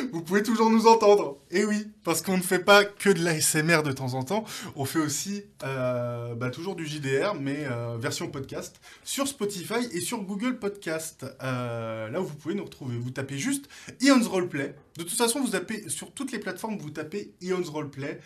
vous 0.12 0.22
pouvez 0.22 0.42
toujours 0.42 0.70
nous 0.70 0.86
entendre. 0.86 1.38
Et 1.50 1.64
oui, 1.64 1.86
parce 2.04 2.22
qu'on 2.22 2.36
ne 2.36 2.42
fait 2.42 2.58
pas 2.58 2.84
que 2.84 3.10
de 3.10 3.22
l'ASMR 3.22 3.82
de 3.82 3.92
temps 3.92 4.14
en 4.14 4.22
temps, 4.22 4.44
on 4.76 4.84
fait 4.84 4.98
aussi 4.98 5.44
euh, 5.62 6.34
bah, 6.34 6.50
toujours 6.50 6.76
du 6.76 6.86
JDR, 6.86 7.34
mais 7.34 7.66
euh, 7.66 7.96
version 7.98 8.28
podcast, 8.28 8.80
sur 9.04 9.28
Spotify 9.28 9.86
et 9.92 10.00
sur 10.00 10.22
Google 10.22 10.58
Podcast. 10.58 11.26
Euh, 11.42 12.08
là 12.10 12.20
où 12.20 12.24
vous 12.24 12.34
pouvez 12.34 12.54
nous 12.54 12.64
retrouver. 12.64 12.96
Vous 12.96 13.10
tapez 13.10 13.38
juste 13.38 13.68
Ions 14.00 14.22
Roleplay. 14.28 14.74
De 14.96 15.02
toute 15.02 15.16
façon, 15.16 15.40
vous 15.40 15.50
tapez 15.50 15.88
sur 15.88 16.12
toutes 16.12 16.32
les 16.32 16.38
plateformes, 16.38 16.78
vous 16.78 16.90
tapez 16.90 17.32
Ions 17.40 17.62
Roleplay. 17.62 18.20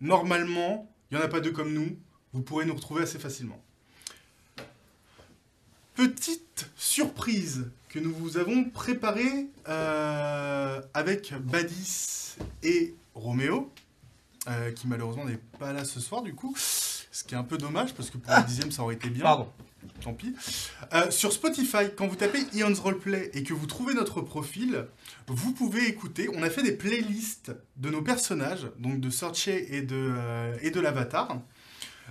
Normalement, 0.00 0.90
il 1.10 1.16
n'y 1.16 1.22
en 1.22 1.26
a 1.26 1.28
pas 1.28 1.40
deux 1.40 1.52
comme 1.52 1.72
nous. 1.72 1.96
Vous 2.32 2.42
pourrez 2.42 2.64
nous 2.64 2.74
retrouver 2.74 3.02
assez 3.02 3.18
facilement. 3.18 3.60
Petite 5.94 6.70
surprise 6.76 7.70
que 7.90 7.98
nous 7.98 8.14
vous 8.14 8.38
avons 8.38 8.64
préparée 8.64 9.48
euh, 9.68 10.80
avec 10.94 11.34
Badis 11.42 12.36
et 12.62 12.94
Roméo, 13.14 13.70
euh, 14.48 14.70
qui 14.70 14.86
malheureusement 14.86 15.24
n'est 15.24 15.40
pas 15.58 15.72
là 15.72 15.84
ce 15.84 16.00
soir 16.00 16.22
du 16.22 16.34
coup, 16.34 16.54
ce 16.56 17.24
qui 17.24 17.34
est 17.34 17.38
un 17.38 17.44
peu 17.44 17.58
dommage 17.58 17.92
parce 17.94 18.08
que 18.08 18.16
pour 18.16 18.32
le 18.32 18.44
dixième 18.44 18.70
ça 18.70 18.82
aurait 18.82 18.94
été 18.94 19.10
bien. 19.10 19.24
Pardon. 19.24 19.48
Tant 20.02 20.12
pis. 20.12 20.34
Euh, 20.92 21.10
sur 21.10 21.32
Spotify, 21.32 21.90
quand 21.96 22.06
vous 22.06 22.16
tapez 22.16 22.40
Ions 22.52 22.74
Roleplay 22.74 23.30
et 23.32 23.42
que 23.42 23.54
vous 23.54 23.66
trouvez 23.66 23.94
notre 23.94 24.20
profil, 24.20 24.86
vous 25.26 25.52
pouvez 25.52 25.88
écouter. 25.88 26.28
On 26.34 26.42
a 26.42 26.50
fait 26.50 26.62
des 26.62 26.72
playlists 26.72 27.52
de 27.78 27.88
nos 27.88 28.02
personnages, 28.02 28.68
donc 28.78 29.00
de 29.00 29.08
Searchay 29.08 29.66
et 29.70 29.82
de, 29.82 30.12
et 30.62 30.70
de 30.70 30.80
l'Avatar. 30.80 31.38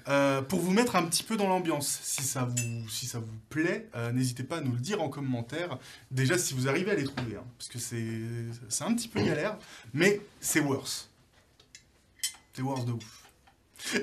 Euh, 0.07 0.41
pour 0.41 0.59
vous 0.59 0.71
mettre 0.71 0.95
un 0.95 1.03
petit 1.03 1.23
peu 1.23 1.37
dans 1.37 1.47
l'ambiance, 1.47 1.99
si 2.01 2.23
ça 2.23 2.43
vous, 2.45 2.89
si 2.89 3.05
ça 3.05 3.19
vous 3.19 3.37
plaît, 3.49 3.89
euh, 3.95 4.11
n'hésitez 4.11 4.43
pas 4.43 4.57
à 4.57 4.61
nous 4.61 4.71
le 4.71 4.79
dire 4.79 5.01
en 5.01 5.09
commentaire. 5.09 5.77
Déjà, 6.11 6.37
si 6.37 6.53
vous 6.53 6.67
arrivez 6.67 6.91
à 6.91 6.95
les 6.95 7.03
trouver, 7.03 7.35
hein, 7.35 7.45
parce 7.57 7.69
que 7.69 7.79
c'est, 7.79 8.83
un 8.83 8.93
petit 8.95 9.07
peu 9.07 9.21
galère, 9.21 9.57
mais 9.93 10.21
c'est 10.39 10.61
worse. 10.61 11.09
C'est 12.53 12.61
worse 12.61 12.85
de 12.85 12.93
ouf. 12.93 13.23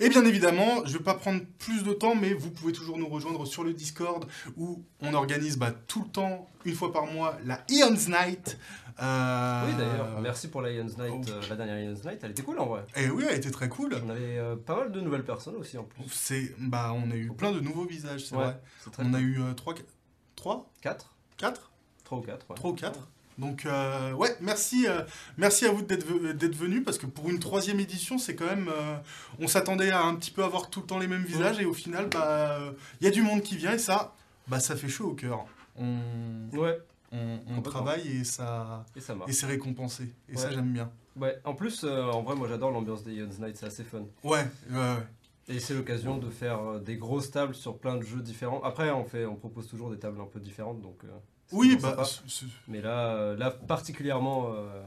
Et 0.01 0.09
bien 0.09 0.25
évidemment, 0.25 0.87
je 0.87 0.93
ne 0.93 0.99
vais 0.99 1.05
pas 1.05 1.15
prendre 1.15 1.43
plus 1.59 1.83
de 1.83 1.93
temps, 1.93 2.15
mais 2.15 2.33
vous 2.33 2.51
pouvez 2.51 2.73
toujours 2.73 2.99
nous 2.99 3.09
rejoindre 3.09 3.45
sur 3.45 3.63
le 3.63 3.75
Discord 3.75 4.27
où 4.57 4.83
on 5.01 5.13
organise 5.13 5.59
bah, 5.59 5.73
tout 5.87 6.03
le 6.03 6.09
temps, 6.09 6.49
une 6.65 6.75
fois 6.75 6.93
par 6.93 7.07
mois, 7.07 7.37
la 7.45 7.63
Eons 7.71 8.09
Night. 8.09 8.59
Euh, 9.03 9.63
Oui, 9.67 9.75
d'ailleurs, 9.77 10.21
merci 10.21 10.49
pour 10.49 10.63
la 10.63 10.71
Ions 10.73 10.85
Night, 10.85 11.29
euh, 11.29 11.41
la 11.51 11.57
dernière 11.57 11.79
Ions 11.81 11.93
Night, 12.05 12.19
elle 12.23 12.31
était 12.31 12.43
cool 12.43 12.59
en 12.59 12.67
vrai. 12.67 12.85
Et 12.97 13.11
oui, 13.11 13.25
elle 13.29 13.37
été 13.37 13.51
très 13.51 13.69
cool. 13.69 13.95
On 14.05 14.09
avait 14.09 14.39
euh, 14.39 14.57
pas 14.57 14.77
mal 14.77 14.93
de 14.93 15.01
nouvelles 15.01 15.25
personnes 15.25 15.57
aussi 15.57 15.77
en 15.77 15.85
plus. 15.85 16.03
C'est, 16.11 16.55
bah, 16.59 16.93
on 16.95 17.11
a 17.11 17.15
eu 17.17 17.31
plein 17.31 17.53
de 17.53 17.61
nouveaux 17.61 17.85
visages, 17.85 18.25
c'est 18.27 18.35
Ouais, 18.37 18.45
vrai. 18.45 18.61
On 18.99 19.13
a 19.13 19.21
eu 19.21 19.39
3, 19.57 19.75
3, 20.37 20.71
4 20.81 21.13
4 21.37 21.71
3 22.05 22.19
ou 22.19 22.23
4 22.23 22.47
3 22.55 22.71
ou 22.71 22.75
4 22.75 23.09
donc 23.39 23.67
euh, 23.67 24.13
ouais, 24.15 24.35
merci, 24.41 24.87
euh, 24.89 25.03
merci 25.37 25.67
à 25.67 25.71
vous 25.71 25.83
d'être 25.83 26.07
ve- 26.07 26.33
d'être 26.33 26.55
venus 26.57 26.83
parce 26.83 26.97
que 26.97 27.05
pour 27.05 27.29
une 27.29 27.39
troisième 27.39 27.79
édition, 27.81 28.17
c'est 28.17 28.35
quand 28.35 28.47
même, 28.47 28.71
euh, 28.71 28.97
on 29.39 29.47
s'attendait 29.47 29.91
à 29.91 30.03
un 30.03 30.15
petit 30.15 30.31
peu 30.31 30.43
avoir 30.43 30.71
tout 30.71 30.81
le 30.81 30.87
temps 30.87 30.99
les 30.99 31.07
mêmes 31.07 31.25
visages 31.25 31.61
et 31.61 31.67
au 31.67 31.75
final, 31.75 32.09
bah, 32.09 32.59
il 33.03 33.05
y 33.05 33.09
a 33.09 33.11
du 33.11 33.21
monde 33.21 33.43
qui 33.43 33.59
vient 33.59 33.75
et 33.75 33.79
ça, 33.79 34.15
bah, 34.49 34.59
ça 34.59 34.75
fait 34.75 34.89
chaud 34.89 35.09
au 35.11 35.15
cœur. 35.15 35.45
On, 35.79 35.99
Ouais, 36.55 36.79
on, 37.13 37.63
travaille 37.63 38.07
et 38.09 38.25
ça, 38.25 38.85
et 38.95 39.01
ça 39.01 39.15
marche. 39.15 39.31
et 39.31 39.33
c'est 39.33 39.47
récompensé 39.47 40.15
et 40.29 40.37
ça 40.37 40.51
j'aime 40.51 40.73
bien. 40.73 40.91
Ouais, 41.17 41.39
en 41.45 41.55
plus, 41.55 41.83
euh, 41.85 42.05
en 42.11 42.23
vrai, 42.23 42.37
moi 42.37 42.47
j'adore 42.47 42.71
l'ambiance 42.71 43.03
des 43.03 43.15
Ions 43.15 43.29
Night, 43.41 43.57
c'est 43.57 43.67
assez 43.67 43.85
fun. 43.85 44.05
Ouais, 44.23 44.47
ouais, 44.71 44.77
ouais. 44.77 45.07
Et 45.49 45.61
c'est 45.61 45.75
l'occasion 45.75 46.19
de 46.19 46.29
faire 46.29 46.61
euh, 46.61 46.79
des 46.81 46.97
grosses 46.97 47.31
tables 47.31 47.55
sur 47.55 47.79
plein 47.79 47.97
de 47.97 48.03
jeux 48.03 48.21
différents. 48.21 48.63
Après, 48.63 48.91
on, 48.91 49.05
fait, 49.05 49.27
on 49.27 49.37
propose 49.37 49.69
toujours 49.69 49.91
des 49.91 49.99
tables 49.99 50.21
un 50.21 50.27
peu 50.27 50.41
différentes, 50.41 50.81
donc. 50.81 50.99
euh, 51.05 51.09
Oui, 51.53 51.79
bah, 51.81 51.97
Mais 52.69 52.81
là, 52.81 53.35
là 53.35 53.51
particulièrement 53.51 54.53
euh, 54.53 54.83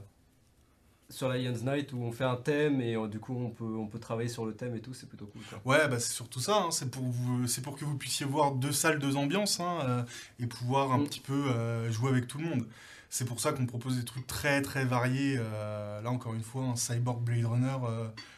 sur 1.10 1.28
la 1.28 1.36
Ions 1.38 1.52
Night 1.64 1.92
où 1.92 2.02
on 2.02 2.12
fait 2.12 2.24
un 2.24 2.36
thème 2.36 2.80
et 2.80 2.96
euh, 2.96 3.06
du 3.08 3.18
coup 3.18 3.34
on 3.36 3.50
peut, 3.50 3.64
on 3.64 3.86
peut 3.86 3.98
travailler 3.98 4.28
sur 4.28 4.46
le 4.46 4.54
thème 4.54 4.74
et 4.76 4.80
tout, 4.80 4.94
c'est 4.94 5.08
plutôt 5.08 5.26
cool. 5.26 5.42
quoi. 5.62 5.72
Ouais, 5.76 5.88
bah 5.88 5.98
c'est 5.98 6.12
surtout 6.12 6.40
ça. 6.40 6.56
hein, 6.56 6.70
C'est 6.70 6.90
pour 6.90 7.02
vous, 7.04 7.44
pour 7.62 7.76
que 7.76 7.84
vous 7.84 7.96
puissiez 7.96 8.24
voir 8.26 8.52
deux 8.52 8.72
salles, 8.72 8.98
deux 8.98 9.16
ambiances, 9.16 9.60
hein, 9.60 9.78
euh, 9.84 10.02
et 10.40 10.46
pouvoir 10.46 10.92
un 10.92 10.98
Mm. 10.98 11.04
petit 11.04 11.20
peu 11.20 11.32
euh, 11.50 11.90
jouer 11.90 12.10
avec 12.10 12.26
tout 12.26 12.38
le 12.38 12.44
monde. 12.44 12.64
C'est 13.12 13.24
pour 13.24 13.40
ça 13.40 13.50
qu'on 13.52 13.66
propose 13.66 13.96
des 13.98 14.04
trucs 14.04 14.26
très 14.28 14.62
très 14.62 14.84
variés. 14.84 15.34
là 15.36 16.10
encore 16.10 16.32
une 16.32 16.44
fois, 16.44 16.62
un 16.62 16.76
Cyborg 16.76 17.20
Blade 17.24 17.44
Runner, 17.44 17.76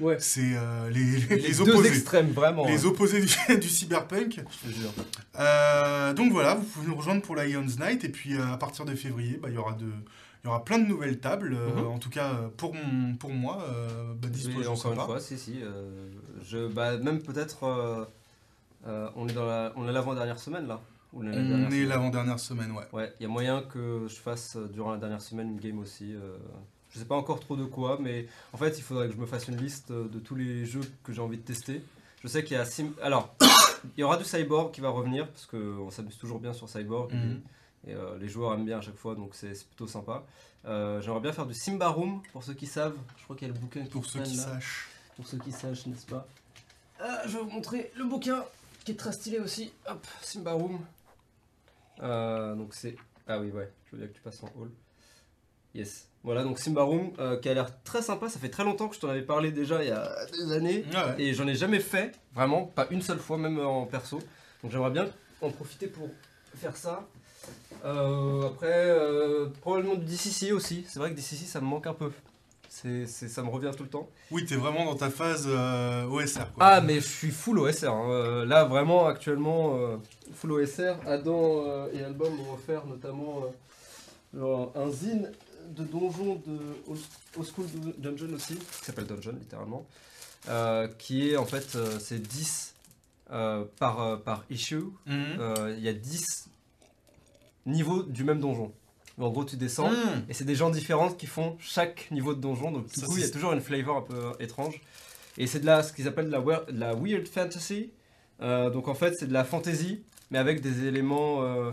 Ouais. 0.00 0.16
c'est 0.18 0.40
les, 0.90 1.04
les, 1.04 1.18
Les, 1.20 1.36
les 1.36 1.48
deux 1.48 1.60
opposés, 1.60 1.88
extrêmes, 1.90 2.30
vraiment. 2.32 2.66
les 2.66 2.86
opposés 2.86 3.20
du, 3.20 3.28
du 3.60 3.68
cyberpunk. 3.68 4.40
je 4.66 6.14
donc 6.14 6.32
voilà, 6.32 6.54
vous 6.54 6.64
pouvez 6.64 6.86
nous 6.86 6.94
rejoindre 6.96 7.20
pour 7.20 7.36
la 7.36 7.46
Ions 7.46 7.66
Night, 7.80 8.02
et 8.04 8.08
puis 8.08 8.38
à 8.38 8.56
partir 8.56 8.86
de 8.86 8.94
février, 8.94 9.36
bah, 9.42 9.48
il 9.50 9.54
y 9.54 9.58
aura 9.58 9.72
de 9.74 9.90
il 10.42 10.46
y 10.46 10.48
aura 10.48 10.64
plein 10.64 10.78
de 10.78 10.86
nouvelles 10.86 11.20
tables, 11.20 11.54
euh, 11.54 11.70
Mhm. 11.76 11.86
en 11.86 11.98
tout 11.98 12.10
cas 12.10 12.32
euh, 12.34 12.48
pour, 12.56 12.74
mon, 12.74 13.14
pour 13.14 13.30
moi. 13.30 13.62
Euh, 13.62 14.14
bah, 14.14 14.28
je 14.32 14.68
encore 14.68 14.90
une 14.92 14.98
pas. 14.98 15.06
fois, 15.06 15.20
si, 15.20 15.38
si. 15.38 15.60
euh, 15.62 16.10
je, 16.44 16.66
bah, 16.68 16.96
même 16.98 17.22
peut-être. 17.22 17.64
euh, 17.64 18.04
euh, 18.88 19.08
on 19.14 19.28
est 19.28 19.32
dans 19.32 19.46
la, 19.46 19.72
on 19.76 19.88
est 19.88 19.92
l'avant-dernière 19.92 20.38
semaine 20.40 20.66
là. 20.66 20.80
Ou 21.12 21.22
la 21.22 21.30
dernière 21.30 21.54
On 21.58 21.60
est 21.66 21.70
semaine. 21.70 21.88
l'avant-dernière 21.88 22.40
semaine, 22.40 22.72
ouais. 22.72 22.84
Ouais, 22.92 23.12
il 23.20 23.22
y 23.22 23.26
a 23.26 23.28
moyen 23.28 23.62
que 23.62 24.06
je 24.08 24.14
fasse 24.16 24.56
durant 24.72 24.90
la 24.92 24.98
dernière 24.98 25.20
semaine 25.20 25.50
une 25.50 25.60
game 25.60 25.78
aussi. 25.78 26.14
euh, 26.14 26.36
je 26.90 26.98
sais 26.98 27.04
pas 27.04 27.14
encore 27.16 27.38
trop 27.40 27.54
de 27.56 27.64
quoi, 27.64 27.98
mais 28.00 28.26
en 28.52 28.56
fait, 28.56 28.76
il 28.78 28.82
faudrait 28.82 29.06
que 29.08 29.14
je 29.14 29.18
me 29.18 29.26
fasse 29.26 29.46
une 29.48 29.56
liste 29.56 29.92
de 29.92 30.18
tous 30.18 30.34
les 30.34 30.66
jeux 30.66 30.80
que 31.04 31.12
j'ai 31.12 31.20
envie 31.22 31.36
de 31.38 31.42
tester. 31.42 31.82
Je 32.22 32.28
sais 32.28 32.42
qu'il 32.44 32.56
y 32.56 32.60
a 32.60 32.64
Sim... 32.64 32.92
Alors, 33.02 33.34
il 33.96 34.00
y 34.00 34.02
aura 34.04 34.16
du 34.16 34.24
Cyborg 34.24 34.72
qui 34.72 34.80
va 34.80 34.88
revenir, 34.90 35.28
parce 35.28 35.46
qu'on 35.46 35.90
s'amuse 35.90 36.16
toujours 36.18 36.38
bien 36.40 36.52
sur 36.52 36.68
Cyborg. 36.68 37.12
et- 37.12 37.16
Mhm. 37.16 37.40
Et, 37.86 37.94
euh, 37.94 38.16
les 38.18 38.28
joueurs 38.28 38.54
aiment 38.54 38.64
bien 38.64 38.78
à 38.78 38.80
chaque 38.80 38.96
fois, 38.96 39.14
donc 39.14 39.34
c'est 39.34 39.52
plutôt 39.66 39.86
sympa. 39.86 40.22
Euh, 40.66 41.00
J'aimerais 41.00 41.20
bien 41.20 41.32
faire 41.32 41.46
du 41.46 41.54
Simba 41.54 41.88
Room, 41.88 42.22
pour 42.32 42.44
ceux 42.44 42.54
qui 42.54 42.66
savent. 42.66 42.96
Je 43.18 43.24
crois 43.24 43.34
qu'il 43.36 43.48
y 43.48 43.50
a 43.50 43.54
le 43.54 43.58
bouquin 43.60 43.82
qui 43.82 43.88
Pour 43.90 44.06
ceux 44.06 44.20
qui 44.22 44.36
là. 44.36 44.42
sachent. 44.44 44.88
Pour 45.16 45.26
ceux 45.26 45.38
qui 45.38 45.50
sachent, 45.52 45.86
n'est-ce 45.86 46.06
pas? 46.06 46.26
Ah, 47.00 47.22
Je 47.26 47.36
vais 47.38 47.42
vous 47.44 47.50
montrer 47.50 47.90
le 47.96 48.04
bouquin 48.04 48.44
qui 48.84 48.92
est 48.92 48.96
très 48.96 49.12
stylé 49.12 49.38
aussi. 49.40 49.72
Hop, 49.88 50.06
Simba 50.22 50.52
Room. 50.52 50.78
Euh, 52.02 52.54
donc 52.54 52.74
c'est. 52.74 52.96
Ah 53.28 53.38
oui, 53.40 53.50
ouais, 53.50 53.70
je 53.86 53.92
veux 53.92 53.98
bien 53.98 54.08
que 54.08 54.14
tu 54.14 54.20
passes 54.20 54.42
en 54.42 54.46
hall. 54.60 54.70
Yes. 55.74 56.06
Voilà, 56.24 56.44
donc 56.44 56.58
Simba 56.60 56.82
Room 56.82 57.12
qui 57.40 57.48
a 57.48 57.54
l'air 57.54 57.82
très 57.82 58.02
sympa. 58.02 58.28
Ça 58.28 58.38
fait 58.38 58.48
très 58.50 58.62
longtemps 58.64 58.88
que 58.88 58.94
je 58.94 59.00
t'en 59.00 59.08
avais 59.08 59.22
parlé 59.22 59.50
déjà 59.50 59.82
il 59.82 59.88
y 59.88 59.92
a 59.92 60.26
des 60.26 60.52
années. 60.52 60.84
Ouais. 60.92 61.20
Et 61.22 61.34
j'en 61.34 61.46
ai 61.48 61.54
jamais 61.56 61.80
fait, 61.80 62.16
vraiment, 62.34 62.64
pas 62.66 62.86
une 62.90 63.02
seule 63.02 63.18
fois, 63.18 63.38
même 63.38 63.58
en 63.58 63.86
perso. 63.86 64.20
Donc 64.62 64.70
j'aimerais 64.70 64.90
bien 64.90 65.08
en 65.40 65.50
profiter 65.50 65.88
pour 65.88 66.08
faire 66.54 66.76
ça. 66.76 67.08
Euh, 67.84 68.46
après, 68.46 68.68
euh, 68.72 69.46
probablement 69.60 69.94
du 69.96 70.04
DCC 70.04 70.52
aussi. 70.52 70.84
C'est 70.88 70.98
vrai 70.98 71.10
que 71.10 71.16
DCC 71.16 71.46
ça 71.46 71.60
me 71.60 71.66
manque 71.66 71.86
un 71.86 71.94
peu. 71.94 72.10
C'est, 72.68 73.06
c'est- 73.06 73.28
ça 73.28 73.42
me 73.42 73.48
revient 73.50 73.70
tout 73.76 73.82
le 73.82 73.88
temps. 73.90 74.08
Oui, 74.30 74.46
t'es 74.46 74.54
vraiment 74.56 74.84
dans 74.86 74.94
ta 74.94 75.10
phase 75.10 75.44
euh, 75.46 76.04
OSR. 76.06 76.52
Quoi. 76.54 76.64
Ah, 76.66 76.80
mais 76.80 76.96
je 77.00 77.06
suis 77.08 77.30
full 77.30 77.58
OSR. 77.58 77.88
hein. 77.92 78.10
Euh, 78.10 78.44
là, 78.46 78.64
vraiment, 78.64 79.06
actuellement, 79.06 79.76
euh, 79.76 79.96
full 80.34 80.52
OSR. 80.52 80.96
Adam 81.06 81.64
euh, 81.66 81.88
et 81.92 82.02
Album 82.02 82.34
m'ont 82.36 82.54
offert 82.54 82.86
notamment 82.86 83.42
euh, 84.36 84.66
un 84.74 84.90
zine 84.90 85.30
de 85.76 85.84
donjon 85.84 86.36
de 86.46 86.58
Old 86.88 86.98
Old 87.36 87.46
School 87.54 87.66
Dungeon 87.98 88.32
aussi, 88.34 88.54
qui 88.56 88.84
s'appelle 88.84 89.06
Dungeon 89.06 89.32
littéralement, 89.38 89.86
euh, 90.48 90.88
qui 90.98 91.30
est 91.30 91.36
en 91.36 91.44
fait, 91.46 91.76
euh, 91.76 91.98
c'est 92.00 92.20
10 92.20 92.74
euh, 93.32 93.64
par, 93.78 94.00
euh, 94.00 94.16
par 94.16 94.44
issue. 94.50 94.84
Mhm. 95.06 95.36
Euh, 95.38 95.74
Il 95.76 95.82
y 95.84 95.88
a 95.88 95.92
10 95.92 96.48
niveaux 97.66 98.02
du 98.02 98.24
même 98.24 98.40
donjon. 98.40 98.72
En 99.20 99.30
gros, 99.30 99.44
tu 99.44 99.56
descends. 99.56 99.90
Mhm. 99.90 100.24
Et 100.28 100.34
c'est 100.34 100.44
des 100.44 100.54
gens 100.54 100.70
différents 100.70 101.10
qui 101.10 101.26
font 101.26 101.56
chaque 101.60 102.10
niveau 102.10 102.34
de 102.34 102.40
donjon. 102.40 102.72
Donc, 102.72 102.86
du 102.88 103.00
Ça, 103.00 103.06
coup, 103.06 103.16
il 103.16 103.22
y 103.22 103.26
a 103.26 103.30
toujours 103.30 103.52
une 103.52 103.60
flavor 103.60 103.98
un 103.98 104.02
peu 104.02 104.14
euh, 104.16 104.32
étrange. 104.40 104.80
Et 105.38 105.46
c'est 105.46 105.60
de 105.60 105.66
la, 105.66 105.82
ce 105.82 105.92
qu'ils 105.92 106.08
appellent 106.08 106.26
de 106.26 106.32
la, 106.32 106.40
de 106.40 106.78
la 106.78 106.94
weird 106.94 107.28
fantasy. 107.28 107.90
Euh, 108.40 108.70
donc, 108.70 108.88
en 108.88 108.94
fait, 108.94 109.14
c'est 109.18 109.26
de 109.26 109.32
la 109.32 109.44
fantasy, 109.44 110.02
mais 110.30 110.38
avec 110.38 110.60
des 110.60 110.86
éléments 110.86 111.42
euh, 111.42 111.70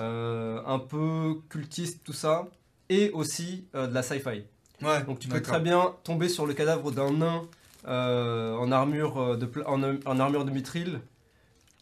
euh, 0.00 0.60
un 0.66 0.78
peu 0.78 1.36
cultistes, 1.48 2.00
tout 2.04 2.12
ça. 2.12 2.48
Et 2.88 3.10
aussi 3.12 3.66
euh, 3.76 3.86
de 3.86 3.94
la 3.94 4.02
sci-fi. 4.02 4.42
Ouais, 4.82 5.02
Donc, 5.06 5.20
tu 5.20 5.28
peux 5.28 5.40
très 5.40 5.60
bien 5.60 5.94
tomber 6.02 6.28
sur 6.28 6.44
le 6.46 6.54
cadavre 6.54 6.90
d'un 6.90 7.12
nain 7.12 7.42
euh, 7.86 8.56
en, 8.56 8.72
armure 8.72 9.38
de, 9.38 9.48
en, 9.64 9.82
en 10.04 10.18
armure 10.20 10.44
de 10.44 10.50
mithril. 10.50 11.00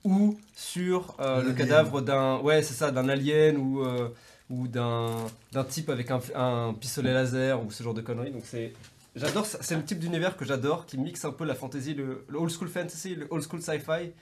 Ou 0.04 0.38
sur 0.54 1.14
euh, 1.20 1.42
le 1.42 1.52
cadavre 1.52 2.00
d'un. 2.00 2.38
Ouais, 2.38 2.62
c'est 2.62 2.74
ça, 2.74 2.90
d'un 2.90 3.08
alien 3.08 3.56
ou. 3.56 3.82
euh, 3.84 4.08
ou 4.50 4.66
d'un 4.66 5.10
d'un 5.52 5.62
type 5.64 5.90
avec 5.90 6.10
un, 6.10 6.20
un 6.34 6.72
pistolet 6.72 7.12
laser 7.12 7.62
ou 7.62 7.70
ce 7.70 7.82
genre 7.82 7.92
de 7.92 8.00
conneries. 8.00 8.30
Donc 8.30 8.44
c'est 8.46 8.72
J'adore. 9.14 9.44
C'est 9.46 9.74
le 9.76 9.84
type 9.84 9.98
d'univers 9.98 10.36
que 10.38 10.44
j'adore, 10.46 10.86
qui 10.86 10.96
mixe 10.96 11.24
un 11.26 11.32
peu 11.32 11.44
la 11.44 11.54
fantasy, 11.54 11.92
le, 11.92 12.24
le 12.28 12.38
old 12.38 12.50
school 12.50 12.68
fantasy, 12.68 13.14
le 13.14 13.26
old 13.30 13.42
school 13.46 13.60
sci-fi 13.60 14.12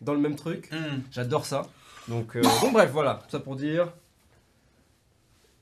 dans 0.00 0.14
le 0.14 0.18
même 0.20 0.34
truc. 0.34 0.68
Hmm. 0.72 1.02
J'adore 1.12 1.46
ça. 1.46 1.62
Donc, 2.08 2.34
euh, 2.34 2.42
bon, 2.62 2.72
bref, 2.72 2.90
voilà. 2.90 3.20
Ça 3.30 3.38
pour 3.38 3.54
dire. 3.54 3.92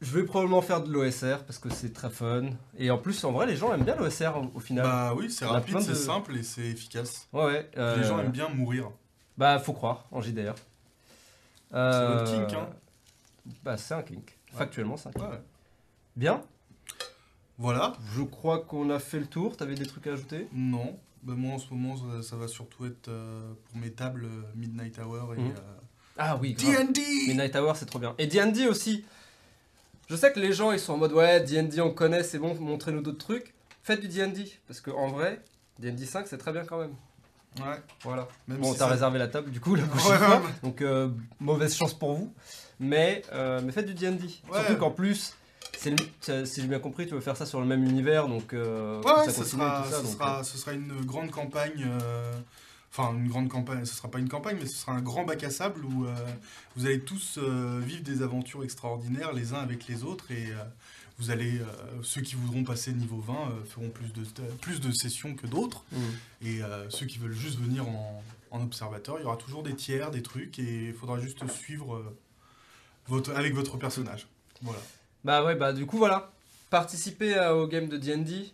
Je 0.00 0.16
vais 0.18 0.22
probablement 0.24 0.62
faire 0.62 0.82
de 0.82 0.90
l'OSR 0.90 1.44
parce 1.46 1.58
que 1.58 1.68
c'est 1.68 1.92
très 1.92 2.08
fun. 2.08 2.44
Et 2.78 2.90
en 2.90 2.96
plus, 2.96 3.22
en 3.24 3.32
vrai, 3.32 3.44
les 3.46 3.56
gens 3.56 3.74
aiment 3.74 3.84
bien 3.84 3.96
l'OSR 3.96 4.32
au, 4.38 4.50
au 4.56 4.60
final. 4.60 4.84
Bah 4.86 5.12
oui, 5.14 5.30
c'est 5.30 5.44
rapide, 5.44 5.78
c'est 5.80 5.94
simple 5.94 6.36
et 6.38 6.42
c'est 6.42 6.62
efficace. 6.62 7.28
ouais, 7.34 7.44
ouais. 7.44 7.70
euh, 7.76 7.96
Les 7.98 8.04
gens 8.04 8.18
aiment 8.18 8.30
bien 8.32 8.48
mourir. 8.48 8.90
Bah, 9.40 9.58
faut 9.58 9.72
croire 9.72 10.04
en 10.12 10.20
JDR. 10.20 10.54
C'est 11.70 11.78
votre 11.78 12.24
kink, 12.30 12.52
hein. 12.52 12.68
Bah, 13.64 13.78
c'est 13.78 13.94
un 13.94 14.02
kink. 14.02 14.36
Factuellement, 14.52 14.98
c'est 14.98 15.08
un 15.08 15.12
kink. 15.12 15.30
Ouais. 15.30 15.40
Bien. 16.14 16.42
Voilà. 17.56 17.94
Je 18.14 18.22
crois 18.22 18.58
qu'on 18.58 18.90
a 18.90 18.98
fait 18.98 19.18
le 19.18 19.24
tour. 19.24 19.56
T'avais 19.56 19.76
des 19.76 19.86
trucs 19.86 20.06
à 20.08 20.12
ajouter? 20.12 20.46
Non. 20.52 20.98
Bah, 21.22 21.32
moi 21.34 21.54
en 21.54 21.58
ce 21.58 21.72
moment, 21.72 21.96
ça, 21.96 22.22
ça 22.22 22.36
va 22.36 22.48
surtout 22.48 22.84
être 22.84 23.08
euh, 23.08 23.54
pour 23.64 23.78
mes 23.80 23.90
tables 23.90 24.26
euh, 24.26 24.42
Midnight 24.56 24.98
Hour 24.98 25.32
et 25.32 25.38
euh, 25.38 25.54
Ah 26.18 26.36
oui. 26.36 26.52
D&D 26.52 27.00
Midnight 27.28 27.56
Hour, 27.56 27.76
c'est 27.76 27.86
trop 27.86 27.98
bien. 27.98 28.14
Et 28.18 28.26
D&D 28.26 28.66
aussi. 28.66 29.06
Je 30.10 30.16
sais 30.16 30.34
que 30.34 30.40
les 30.40 30.52
gens, 30.52 30.70
ils 30.70 30.78
sont 30.78 30.92
en 30.92 30.98
mode, 30.98 31.14
ouais, 31.14 31.40
D&D, 31.40 31.80
on 31.80 31.94
connaît, 31.94 32.24
c'est 32.24 32.38
bon, 32.38 32.54
montrez-nous 32.56 33.00
d'autres 33.00 33.24
trucs. 33.24 33.54
Faites 33.84 34.02
du 34.02 34.08
D&D. 34.08 34.52
Parce 34.66 34.82
qu'en 34.82 35.08
vrai, 35.08 35.40
D&D 35.78 36.04
5, 36.04 36.26
c'est 36.26 36.36
très 36.36 36.52
bien 36.52 36.64
quand 36.66 36.78
même. 36.78 36.94
Ouais. 37.58 37.76
Voilà. 38.04 38.28
Même 38.48 38.58
Bon, 38.58 38.72
si 38.72 38.78
t'as 38.78 38.86
ça- 38.86 38.90
réservé 38.92 39.18
la 39.18 39.28
table, 39.28 39.50
du 39.50 39.60
coup, 39.60 39.74
la 39.74 39.82
prochaine 39.84 40.10
Ouais, 40.12 40.18
fois. 40.18 40.36
ouais, 40.36 40.42
Donc, 40.62 40.82
euh, 40.82 41.08
mauvaise 41.40 41.74
chance 41.74 41.94
pour 41.94 42.14
vous. 42.14 42.32
Mais, 42.78 43.22
euh, 43.32 43.60
mais 43.64 43.72
faites 43.72 43.86
du 43.86 43.94
D&D. 43.94 44.26
Surtout 44.52 44.76
qu'en 44.76 44.90
plus, 44.90 45.34
c'est 45.76 45.90
le- 45.90 46.46
si 46.46 46.60
j'ai 46.62 46.66
bien 46.68 46.78
compris, 46.78 47.06
tu 47.06 47.14
veux 47.14 47.20
faire 47.20 47.36
ça 47.36 47.44
sur 47.46 47.60
le 47.60 47.66
même 47.66 47.84
univers, 47.84 48.28
donc 48.28 48.54
euh, 48.54 49.02
Ouais, 49.02 49.24
ça 49.26 49.30
ce 49.32 49.44
sera, 49.44 49.80
et 49.80 49.84
tout 49.84 49.90
ça. 49.90 49.98
ce, 49.98 50.02
donc, 50.04 50.12
sera, 50.12 50.44
ce 50.44 50.56
sera 50.58 50.72
une 50.72 50.92
grande 51.04 51.30
campagne. 51.30 51.86
Enfin, 52.92 53.12
une 53.14 53.28
grande 53.28 53.48
campagne, 53.48 53.84
ce 53.84 53.94
sera 53.94 54.08
pas 54.10 54.18
une 54.18 54.28
campagne, 54.28 54.56
mais 54.60 54.66
ce 54.66 54.76
sera 54.76 54.92
un 54.92 55.00
grand 55.00 55.22
bac 55.24 55.44
à 55.44 55.50
sable 55.50 55.84
où 55.84 56.06
euh, 56.06 56.14
vous 56.76 56.86
allez 56.86 56.98
tous 57.00 57.38
euh, 57.38 57.80
vivre 57.84 58.02
des 58.02 58.22
aventures 58.22 58.64
extraordinaires 58.64 59.32
les 59.32 59.52
uns 59.54 59.60
avec 59.60 59.86
les 59.86 60.02
autres 60.02 60.32
et 60.32 60.46
euh, 60.50 60.64
vous 61.20 61.30
allez, 61.30 61.60
euh, 61.60 61.64
ceux 62.02 62.22
qui 62.22 62.34
voudront 62.34 62.64
passer 62.64 62.92
niveau 62.92 63.18
20 63.18 63.32
euh, 63.34 63.64
feront 63.64 63.90
plus 63.90 64.12
de, 64.12 64.22
plus 64.60 64.80
de 64.80 64.90
sessions 64.90 65.34
que 65.34 65.46
d'autres 65.46 65.84
euh, 65.92 65.98
mm. 65.98 66.46
et 66.46 66.62
euh, 66.62 66.88
ceux 66.90 67.06
qui 67.06 67.18
veulent 67.18 67.32
juste 67.34 67.58
venir 67.60 67.86
en, 67.88 68.22
en 68.50 68.62
observateur, 68.62 69.18
il 69.18 69.22
y 69.22 69.26
aura 69.26 69.36
toujours 69.36 69.62
des 69.62 69.74
tiers, 69.74 70.10
des 70.10 70.22
trucs 70.22 70.58
et 70.58 70.88
il 70.88 70.94
faudra 70.94 71.20
juste 71.20 71.46
suivre 71.50 71.94
euh, 71.96 72.16
votre, 73.06 73.32
avec 73.36 73.54
votre 73.54 73.76
personnage. 73.76 74.26
Voilà. 74.62 74.80
Bah 75.24 75.44
ouais, 75.44 75.54
bah 75.54 75.72
du 75.72 75.86
coup 75.86 75.98
voilà. 75.98 76.32
Participez 76.70 77.38
au 77.50 77.66
game 77.66 77.88
de 77.88 77.96
D&D 77.96 78.52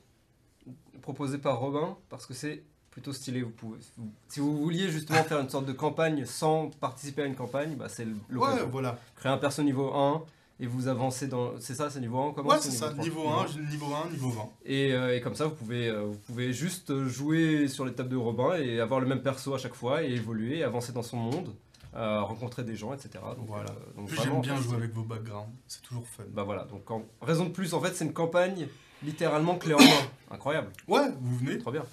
proposé 1.02 1.38
par 1.38 1.58
Robin 1.60 1.96
parce 2.08 2.26
que 2.26 2.34
c'est 2.34 2.62
plutôt 2.90 3.12
stylé. 3.12 3.42
Vous 3.42 3.50
pouvez, 3.50 3.78
vous- 3.96 4.10
si 4.28 4.40
vous 4.40 4.56
vouliez 4.56 4.90
justement 4.90 5.22
faire 5.22 5.38
une 5.40 5.50
sorte 5.50 5.66
de 5.66 5.72
campagne 5.72 6.24
sans 6.24 6.70
participer 6.70 7.22
à 7.22 7.26
une 7.26 7.36
campagne, 7.36 7.76
bah 7.76 7.88
c'est 7.88 8.06
le- 8.06 8.38
Ouais, 8.38 8.64
voilà. 8.70 8.98
Créer 9.16 9.30
un 9.30 9.36
perso 9.38 9.62
niveau 9.62 9.94
1 9.94 10.24
et 10.58 10.66
vous 10.66 10.88
avancez 10.88 11.26
dans... 11.26 11.52
C'est 11.60 11.74
ça, 11.74 11.90
c'est 11.90 12.00
niveau 12.00 12.18
1 12.18 12.32
comment 12.32 12.50
Ouais, 12.50 12.56
c'est 12.60 12.70
ça. 12.70 12.92
Niveau 12.94 13.28
1, 13.28 13.46
niveau 13.70 13.86
1, 13.94 14.10
niveau 14.10 14.30
20. 14.30 14.48
Et, 14.64 14.92
euh, 14.92 15.14
et 15.16 15.20
comme 15.20 15.34
ça, 15.34 15.44
vous 15.44 15.54
pouvez, 15.54 15.88
euh, 15.88 16.02
vous 16.04 16.18
pouvez 16.18 16.52
juste 16.52 17.04
jouer 17.06 17.68
sur 17.68 17.84
les 17.84 17.92
tables 17.92 18.08
de 18.08 18.16
Robin 18.16 18.54
et 18.56 18.80
avoir 18.80 19.00
le 19.00 19.06
même 19.06 19.22
perso 19.22 19.54
à 19.54 19.58
chaque 19.58 19.74
fois 19.74 20.02
et 20.02 20.12
évoluer, 20.12 20.62
avancer 20.62 20.92
dans 20.92 21.02
son 21.02 21.18
monde, 21.18 21.54
euh, 21.94 22.20
rencontrer 22.22 22.64
des 22.64 22.74
gens, 22.76 22.92
etc. 22.94 23.10
Donc, 23.36 23.46
Voilà. 23.48 23.70
donc 23.96 24.08
j'aime 24.10 24.40
bien 24.40 24.56
jouer 24.60 24.76
avec 24.76 24.92
vos 24.94 25.02
backgrounds, 25.02 25.48
c'est 25.66 25.82
toujours 25.82 26.06
fun. 26.08 26.24
Bah 26.32 26.42
voilà, 26.44 26.64
donc 26.64 26.90
en 26.90 27.02
raison 27.22 27.44
de 27.44 27.50
plus, 27.50 27.74
en 27.74 27.80
fait, 27.80 27.94
c'est 27.94 28.04
une 28.06 28.12
campagne 28.14 28.66
littéralement 29.02 29.56
clé 29.56 29.74
en 29.74 29.78
main. 29.78 29.84
Incroyable, 30.30 30.68
Ouais, 30.88 31.06
vous 31.20 31.36
venez. 31.36 31.58
trop 31.58 31.70
bien. 31.72 31.84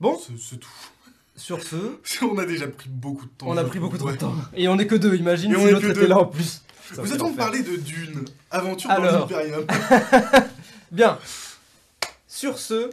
Bon, 0.00 0.18
C'est 0.18 0.58
tout. 0.58 0.68
sur 1.36 1.62
ce, 1.62 1.76
On 2.24 2.36
a 2.38 2.44
déjà 2.44 2.66
pris 2.68 2.88
beaucoup 2.90 3.24
de 3.26 3.30
temps. 3.30 3.46
on 3.48 3.56
a 3.56 3.64
pris 3.64 3.78
beaucoup 3.78 3.96
Ouais. 3.98 4.12
de 4.12 4.18
temps. 4.18 4.34
Et 4.54 4.68
on 4.68 4.78
est 4.78 4.86
que 4.86 4.94
deux, 4.96 5.14
imagine 5.16 5.52
Et 5.52 5.56
si 5.56 5.70
l'autre 5.70 5.86
était 5.90 6.00
deux. 6.00 6.06
là 6.08 6.18
en 6.18 6.26
plus. 6.26 6.62
Ça 6.88 7.00
Vous 7.02 7.06
fait 7.08 7.14
êtes 7.14 7.22
en 7.22 7.28
l'enfer. 7.28 7.44
parler 7.44 7.62
de 7.62 7.76
Dune, 7.76 8.24
aventure 8.50 8.90
dans 8.90 8.96
Alors. 8.96 9.28
l'Imperium. 9.30 9.66
Bien. 10.90 11.18
Sur 12.28 12.58
ce, 12.58 12.90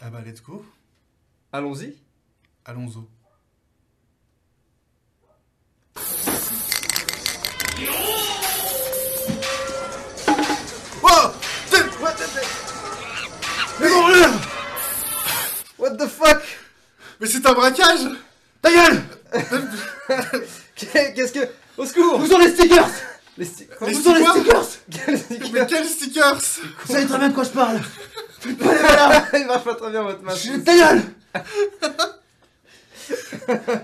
ah 0.00 0.10
bah 0.10 0.20
let's 0.24 0.42
go, 0.42 0.64
allons-y. 1.52 1.94
allons-y. 2.64 2.98
Oh 11.02 11.32
What 12.00 12.14
the, 12.14 12.46
Mais 13.80 13.88
bordel 13.88 14.30
What 15.78 15.90
the 15.96 16.06
fuck? 16.06 16.42
Mais 17.20 17.26
c'est 17.26 17.44
un 17.46 17.52
braquage 17.52 18.00
Ta 18.62 18.70
gueule 18.70 19.02
Qu'est-ce 20.76 21.32
que... 21.32 21.48
Au 21.76 21.84
secours 21.86 22.20
Où 22.20 22.26
sont 22.26 22.38
les 22.38 22.50
stickers 22.52 22.88
Les, 23.40 23.46
sti- 23.46 23.66
Les 23.86 23.96
Où 23.96 24.02
sont 24.02 24.14
les 24.14 24.26
stickers 24.26 24.64
stickers 24.64 25.04
Quels 25.06 25.14
Mais 25.14 25.18
stickers 25.18 25.66
quels 25.66 25.86
stickers 25.86 26.40
Vous 26.86 26.92
savez 26.92 27.06
très 27.06 27.18
bien 27.18 27.28
de 27.30 27.34
quoi 27.34 27.44
je 27.44 27.48
parle 27.48 27.80
Il 29.34 29.46
marche 29.46 29.64
pas 29.64 29.74
très 29.76 29.90
bien 29.90 30.02
votre 30.02 30.22
masque. 30.22 30.46
Je 30.46 30.58
ta 30.60 30.76
gueule 30.76 31.02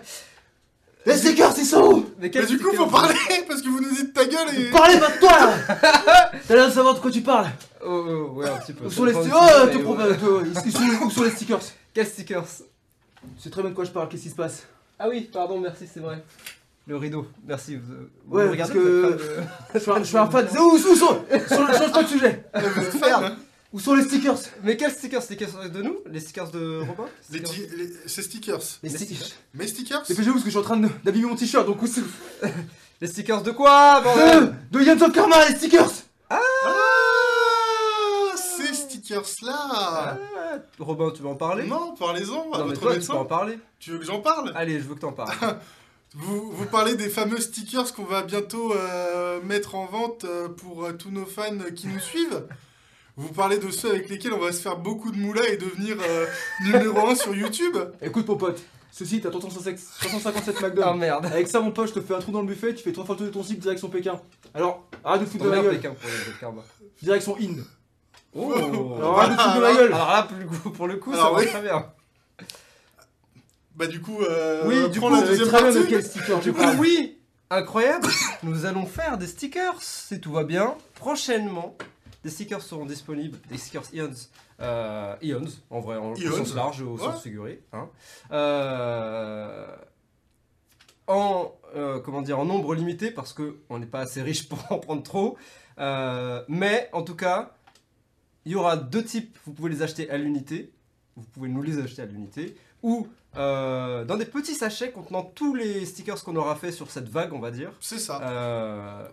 Les 1.06 1.16
stickers, 1.16 1.54
ils 1.56 1.64
sont 1.64 1.82
où 1.82 2.10
Mais 2.18 2.30
quels 2.30 2.42
Mais 2.42 2.48
du 2.48 2.58
coup 2.58 2.68
stickers 2.68 2.84
faut 2.84 2.90
parler 2.90 3.14
parce 3.48 3.62
que 3.62 3.68
vous 3.68 3.80
nous 3.80 3.94
dites 3.94 4.12
ta 4.12 4.26
gueule 4.26 4.48
et... 4.58 4.70
Parlez 4.70 4.98
pas 4.98 5.10
de 5.10 5.18
toi 5.20 5.30
là 5.30 5.54
T'as 6.48 6.54
l'air 6.54 6.68
de 6.68 6.74
savoir 6.74 6.92
de 6.94 7.00
quoi 7.00 7.10
tu 7.10 7.22
parles 7.22 7.48
Oh, 7.82 8.04
oh, 8.06 8.32
ouais, 8.34 8.50
un 8.50 8.58
petit 8.58 8.74
peu. 8.74 8.84
Où 8.84 8.90
sont 8.90 9.04
les 9.06 9.14
stickers 9.14 9.64
Oh, 9.64 9.68
te 9.68 9.78
où 11.04 11.10
sont 11.10 11.22
les 11.22 11.30
stickers 11.30 11.60
Quels 11.94 12.06
stickers 12.06 12.44
Tu 12.44 12.62
sais 13.42 13.48
très 13.48 13.62
bien 13.62 13.70
de 13.70 13.74
quoi 13.74 13.86
je 13.86 13.90
parle, 13.90 14.10
qu'est-ce 14.10 14.24
qui 14.24 14.28
se 14.30 14.34
passe 14.34 14.64
Ah 14.98 15.08
oui, 15.08 15.30
pardon, 15.32 15.58
merci, 15.60 15.88
c'est 15.90 16.00
vrai. 16.00 16.22
Le 16.86 16.96
rideau, 16.96 17.26
merci. 17.44 17.76
Vous, 17.76 17.82
vous 18.26 18.36
Ouais, 18.38 18.56
parce 18.56 18.70
que- 18.70 18.78
de- 18.78 19.18
Je 19.74 19.78
suis 19.80 19.90
un- 19.90 19.98
je 19.98 20.04
suis 20.04 20.16
un 20.16 20.30
fan. 20.30 20.46
Où, 20.58 20.62
où 20.74 20.78
sont 20.78 20.94
sur, 20.94 21.24
Change 21.48 21.92
pas 21.92 22.02
de 22.04 22.08
sujet 22.08 22.44
hein 22.54 23.36
Où 23.72 23.80
sont 23.80 23.94
les 23.94 24.04
stickers 24.04 24.38
Mais 24.62 24.76
quels 24.76 24.92
stickers? 24.92 25.20
Stickers 25.22 25.68
de 25.68 25.82
nous? 25.82 25.96
Les 26.08 26.20
stickers 26.20 26.48
de 26.52 26.78
Robin? 26.86 27.06
Les 27.30 27.40
les- 27.40 27.92
Ces 28.06 28.22
stickers. 28.22 28.60
Les 28.84 28.88
Les 28.90 28.96
stickers. 28.98 29.26
Mes 29.54 29.66
stickers? 29.66 30.02
Dépêchez-vous 30.06 30.34
parce 30.34 30.44
que 30.44 30.50
je 30.50 30.56
suis 30.56 30.58
en 30.58 30.62
train 30.62 30.76
de- 30.76 30.88
d'habiller 31.02 31.24
mon 31.26 31.34
t-shirt, 31.34 31.66
donc 31.66 31.82
où 31.82 31.86
c'est 31.88 32.02
Les 33.00 33.08
stickers 33.08 33.42
de 33.42 33.50
quoi 33.50 34.00
De, 34.00 34.52
de 34.78 34.84
Yann 34.84 35.12
Karma, 35.12 35.48
les 35.48 35.56
stickers. 35.56 35.90
Ah! 36.30 36.38
Ces 38.36 38.72
stickers 38.74 39.22
là 39.42 39.56
Ah, 39.70 40.16
Robin, 40.78 41.10
tu 41.14 41.22
veux 41.22 41.28
en 41.28 41.34
parler? 41.34 41.66
Non, 41.66 41.94
parlez-en 41.98 42.52
à 42.52 42.58
Non, 42.58 42.64
mais 42.66 42.70
votre 42.74 42.80
toi, 42.80 42.94
tu 42.94 43.00
peux 43.00 43.12
en 43.12 43.16
médecin. 43.18 43.24
parler. 43.24 43.58
Tu 43.80 43.90
veux 43.90 43.98
que 43.98 44.04
j'en 44.04 44.20
parle? 44.20 44.52
Allez, 44.54 44.78
je 44.78 44.84
veux 44.84 44.94
que 44.94 45.00
t'en 45.00 45.12
parles. 45.12 45.30
Vous, 46.18 46.50
vous 46.50 46.64
parlez 46.66 46.94
des 46.94 47.08
fameux 47.10 47.38
stickers 47.40 47.92
qu'on 47.94 48.04
va 48.04 48.22
bientôt 48.22 48.72
euh, 48.74 49.40
mettre 49.42 49.74
en 49.74 49.84
vente 49.86 50.24
euh, 50.24 50.48
pour 50.48 50.84
euh, 50.84 50.92
tous 50.92 51.10
nos 51.10 51.26
fans 51.26 51.58
qui 51.74 51.88
nous 51.88 52.00
suivent 52.00 52.46
Vous 53.18 53.28
parlez 53.28 53.58
de 53.58 53.70
ceux 53.70 53.90
avec 53.90 54.08
lesquels 54.08 54.32
on 54.32 54.38
va 54.38 54.50
se 54.52 54.60
faire 54.62 54.78
beaucoup 54.78 55.10
de 55.12 55.18
moula 55.18 55.46
et 55.48 55.58
devenir 55.58 55.96
euh, 56.08 56.26
numéro 56.64 57.06
1 57.08 57.14
sur 57.16 57.34
YouTube 57.34 57.76
Écoute 58.00 58.26
mon 58.28 58.36
pote, 58.36 58.62
ceci 58.90 59.20
t'as 59.20 59.28
ton 59.30 59.40
357 59.40 60.56
Oh 60.58 60.62
McDo. 60.64 60.94
merde. 60.94 61.26
Avec 61.26 61.48
ça 61.48 61.60
mon 61.60 61.70
pote, 61.70 61.88
je 61.88 61.94
te 61.94 62.00
fais 62.00 62.14
un 62.14 62.18
trou 62.20 62.32
dans 62.32 62.40
le 62.40 62.46
buffet, 62.46 62.74
tu 62.74 62.82
fais 62.82 62.92
trois 62.92 63.04
fois 63.04 63.14
le 63.14 63.18
tour 63.18 63.26
de 63.28 63.32
ton 63.32 63.42
cycle 63.42 63.60
direction 63.60 63.88
Pékin. 63.90 64.18
Alors, 64.54 64.84
arrête 65.04 65.20
de 65.20 65.26
foutre 65.26 65.44
de 65.44 65.50
ma 65.50 65.60
gueule. 65.60 65.76
Pékin 65.76 65.90
pour 66.00 66.08
les 66.08 66.40
karma 66.40 66.62
Direction 67.02 67.36
Inde. 67.38 67.62
Oh 68.34 68.52
Alors 68.96 69.18
arrête 69.20 69.36
de 69.36 69.42
foutre 69.42 69.56
de 69.56 69.60
ma 69.60 69.74
gueule. 69.74 69.92
Alors 69.92 70.08
là, 70.08 70.22
pour 70.22 70.38
le 70.38 70.46
coup, 70.46 70.70
pour 70.70 70.86
le 70.88 70.96
coup 70.96 71.12
ça 71.14 71.30
va 71.30 71.32
oui. 71.34 71.46
très 71.46 71.60
bien. 71.62 71.86
Bah 73.76 73.86
du 73.86 74.00
coup, 74.00 74.20
euh, 74.22 74.66
Oui, 74.66 74.90
du 74.90 75.00
coup, 75.00 75.08
la 75.10 75.22
deuxième 75.22 75.48
très 75.48 75.62
bien 75.70 75.80
de 75.82 75.86
quel 75.86 76.02
sticker 76.04 76.38
je 76.40 76.44
Du 76.44 76.52
coup, 76.52 76.60
parle. 76.62 76.78
oui, 76.80 77.18
incroyable. 77.50 78.08
Nous 78.42 78.64
allons 78.64 78.86
faire 78.86 79.18
des 79.18 79.26
stickers, 79.26 79.80
si 79.82 80.20
tout 80.20 80.32
va 80.32 80.44
bien, 80.44 80.74
prochainement. 80.94 81.76
Des 82.24 82.30
stickers 82.30 82.62
seront 82.62 82.86
disponibles, 82.86 83.38
des 83.50 83.58
stickers 83.58 83.84
Ions, 83.92 84.10
euh, 84.60 85.14
Ions, 85.22 85.44
en 85.70 85.80
vrai, 85.80 85.96
en, 85.96 86.12
au 86.12 86.16
Ions. 86.16 86.32
sens 86.38 86.54
large, 86.54 86.80
au 86.82 86.96
Ouais. 86.96 87.04
sens 87.04 87.22
figuré. 87.22 87.62
hein. 87.72 87.88
Euh, 88.32 89.66
en, 91.06 91.52
euh, 91.76 92.00
comment 92.00 92.22
dire, 92.22 92.38
en 92.38 92.44
nombre 92.44 92.74
limité, 92.74 93.10
parce 93.10 93.32
qu'on 93.32 93.78
n'est 93.78 93.86
pas 93.86 94.00
assez 94.00 94.22
riche 94.22 94.48
pour 94.48 94.58
en 94.72 94.78
prendre 94.78 95.02
trop. 95.02 95.36
Euh, 95.78 96.42
mais 96.48 96.88
en 96.92 97.02
tout 97.02 97.14
cas, 97.14 97.54
il 98.44 98.52
y 98.52 98.54
aura 98.54 98.76
deux 98.76 99.04
types, 99.04 99.36
vous 99.44 99.52
pouvez 99.52 99.70
les 99.70 99.82
acheter 99.82 100.10
à 100.10 100.16
l'unité, 100.16 100.72
vous 101.16 101.24
pouvez 101.32 101.48
nous 101.48 101.62
les 101.62 101.78
acheter 101.78 102.02
à 102.02 102.06
l'unité, 102.06 102.56
ou 102.86 103.08
euh, 103.36 104.04
dans 104.04 104.16
des 104.16 104.24
petits 104.24 104.54
sachets 104.54 104.92
contenant 104.92 105.24
tous 105.24 105.54
les 105.56 105.84
stickers 105.84 106.22
qu'on 106.22 106.36
aura 106.36 106.54
fait 106.54 106.70
sur 106.70 106.90
cette 106.90 107.08
vague, 107.08 107.32
on 107.32 107.40
va 107.40 107.50
dire. 107.50 107.72
C'est 107.80 107.98
ça. 107.98 108.20
Euh, 108.22 109.08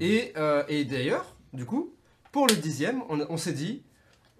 et 0.00 0.32
euh, 0.36 0.62
et 0.68 0.84
d'ailleurs, 0.84 1.34
du 1.54 1.64
coup, 1.64 1.94
pour 2.32 2.46
le 2.46 2.54
dixième, 2.54 3.02
on, 3.08 3.18
on 3.30 3.36
s'est 3.38 3.54
dit, 3.54 3.82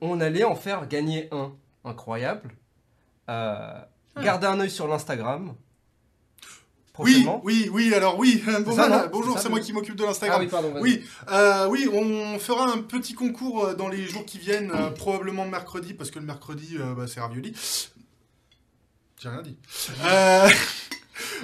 on 0.02 0.20
allait 0.20 0.44
en 0.44 0.54
faire 0.54 0.86
gagner 0.86 1.28
un. 1.32 1.52
Incroyable. 1.84 2.50
Euh, 3.30 3.80
Gardez 4.22 4.46
un 4.48 4.60
œil 4.60 4.70
sur 4.70 4.86
l'Instagram. 4.88 5.54
Oui, 6.98 7.26
oui, 7.44 7.68
oui, 7.72 7.94
alors 7.94 8.18
oui. 8.18 8.42
Bon, 8.64 8.72
ça, 8.74 8.88
voilà, 8.88 9.04
non 9.04 9.10
bonjour, 9.12 9.38
C'est 9.38 9.48
moi 9.50 9.60
qui 9.60 9.72
m'occupe 9.72 9.96
de 9.96 10.02
Ah 10.02 10.06
l'Instagram. 10.08 10.40
oui, 10.40 10.48
pardon. 10.48 10.72
vas-y. 10.72 10.82
Oui, 10.82 11.04
euh, 11.30 11.68
oui, 11.68 11.88
on 11.92 12.38
fera 12.38 12.72
un 12.72 12.78
petit 12.78 13.12
concours 13.14 13.74
dans 13.76 13.88
les 13.88 14.04
jours 14.06 14.24
qui 14.24 14.38
viennent, 14.38 14.70
euh, 14.72 14.90
probablement 14.90 15.44
mercredi, 15.46 15.92
parce 15.94 16.10
que 16.10 16.18
le 16.18 16.24
mercredi, 16.24 16.76
euh, 16.78 16.94
bah, 16.94 17.06
c'est 17.06 17.20
ravioli. 17.20 17.54
J'ai 19.20 19.28
rien 19.28 19.42
dit. 19.42 19.56
Euh, 20.04 20.48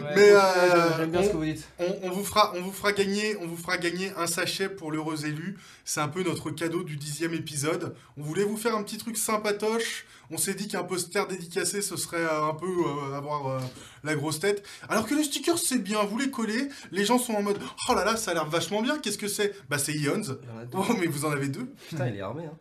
Ouais, 0.02 0.12
Mais, 0.14 0.30
euh, 0.32 0.96
j'aime 0.98 1.10
bien 1.10 1.20
on- 1.20 1.24
ce 1.24 1.28
que 1.30 1.36
vous 1.36 1.44
dites. 1.44 1.66
on, 1.78 1.98
on 2.02 2.10
vous 2.10 2.24
fera, 2.24 2.52
on 2.54 2.60
vous 2.60 2.72
fera 2.72 2.92
gagner, 2.92 3.36
on 3.40 3.46
vous 3.46 3.56
fera 3.56 3.78
gagner 3.78 4.12
un 4.18 4.26
sachet 4.26 4.68
pour 4.68 4.92
l'heureux 4.92 5.24
élu. 5.24 5.56
C'est 5.86 6.00
un 6.00 6.08
peu 6.08 6.22
notre 6.22 6.50
cadeau 6.50 6.82
du 6.82 6.96
dixième 6.98 7.32
épisode. 7.32 7.94
On 8.18 8.22
voulait 8.22 8.44
vous 8.44 8.58
faire 8.58 8.76
un 8.76 8.82
petit 8.82 8.98
truc 8.98 9.16
sympatoche. 9.16 10.04
On 10.30 10.36
s'est 10.36 10.52
dit 10.52 10.68
qu'un 10.68 10.82
poster 10.84 11.26
dédicacé, 11.26 11.80
ce 11.80 11.96
serait 11.96 12.18
euh, 12.18 12.44
un 12.50 12.54
peu 12.54 12.66
euh, 12.66 13.16
avoir 13.16 13.46
euh, 13.48 13.60
la 14.04 14.14
grosse 14.14 14.40
tête. 14.40 14.62
Alors 14.90 15.06
que 15.06 15.14
les 15.14 15.24
stickers, 15.24 15.58
c'est 15.58 15.78
bien. 15.78 16.02
Vous 16.04 16.18
les 16.18 16.30
collez. 16.30 16.68
Les 16.90 17.06
gens 17.06 17.18
sont 17.18 17.32
en 17.34 17.42
mode, 17.42 17.58
oh 17.88 17.94
là 17.94 18.04
là, 18.04 18.16
ça 18.18 18.32
a 18.32 18.34
l'air 18.34 18.46
vachement 18.46 18.82
bien. 18.82 18.98
Qu'est-ce 18.98 19.18
que 19.18 19.28
c'est? 19.28 19.54
Bah 19.70 19.78
c'est 19.78 19.94
Ions. 19.94 20.22
Oh 20.74 20.84
mais 21.00 21.06
vous 21.06 21.24
en 21.24 21.30
avez 21.32 21.48
deux. 21.48 21.72
Putain, 21.88 22.08
il 22.08 22.16
est 22.16 22.20
armé. 22.20 22.44
Hein. 22.44 22.58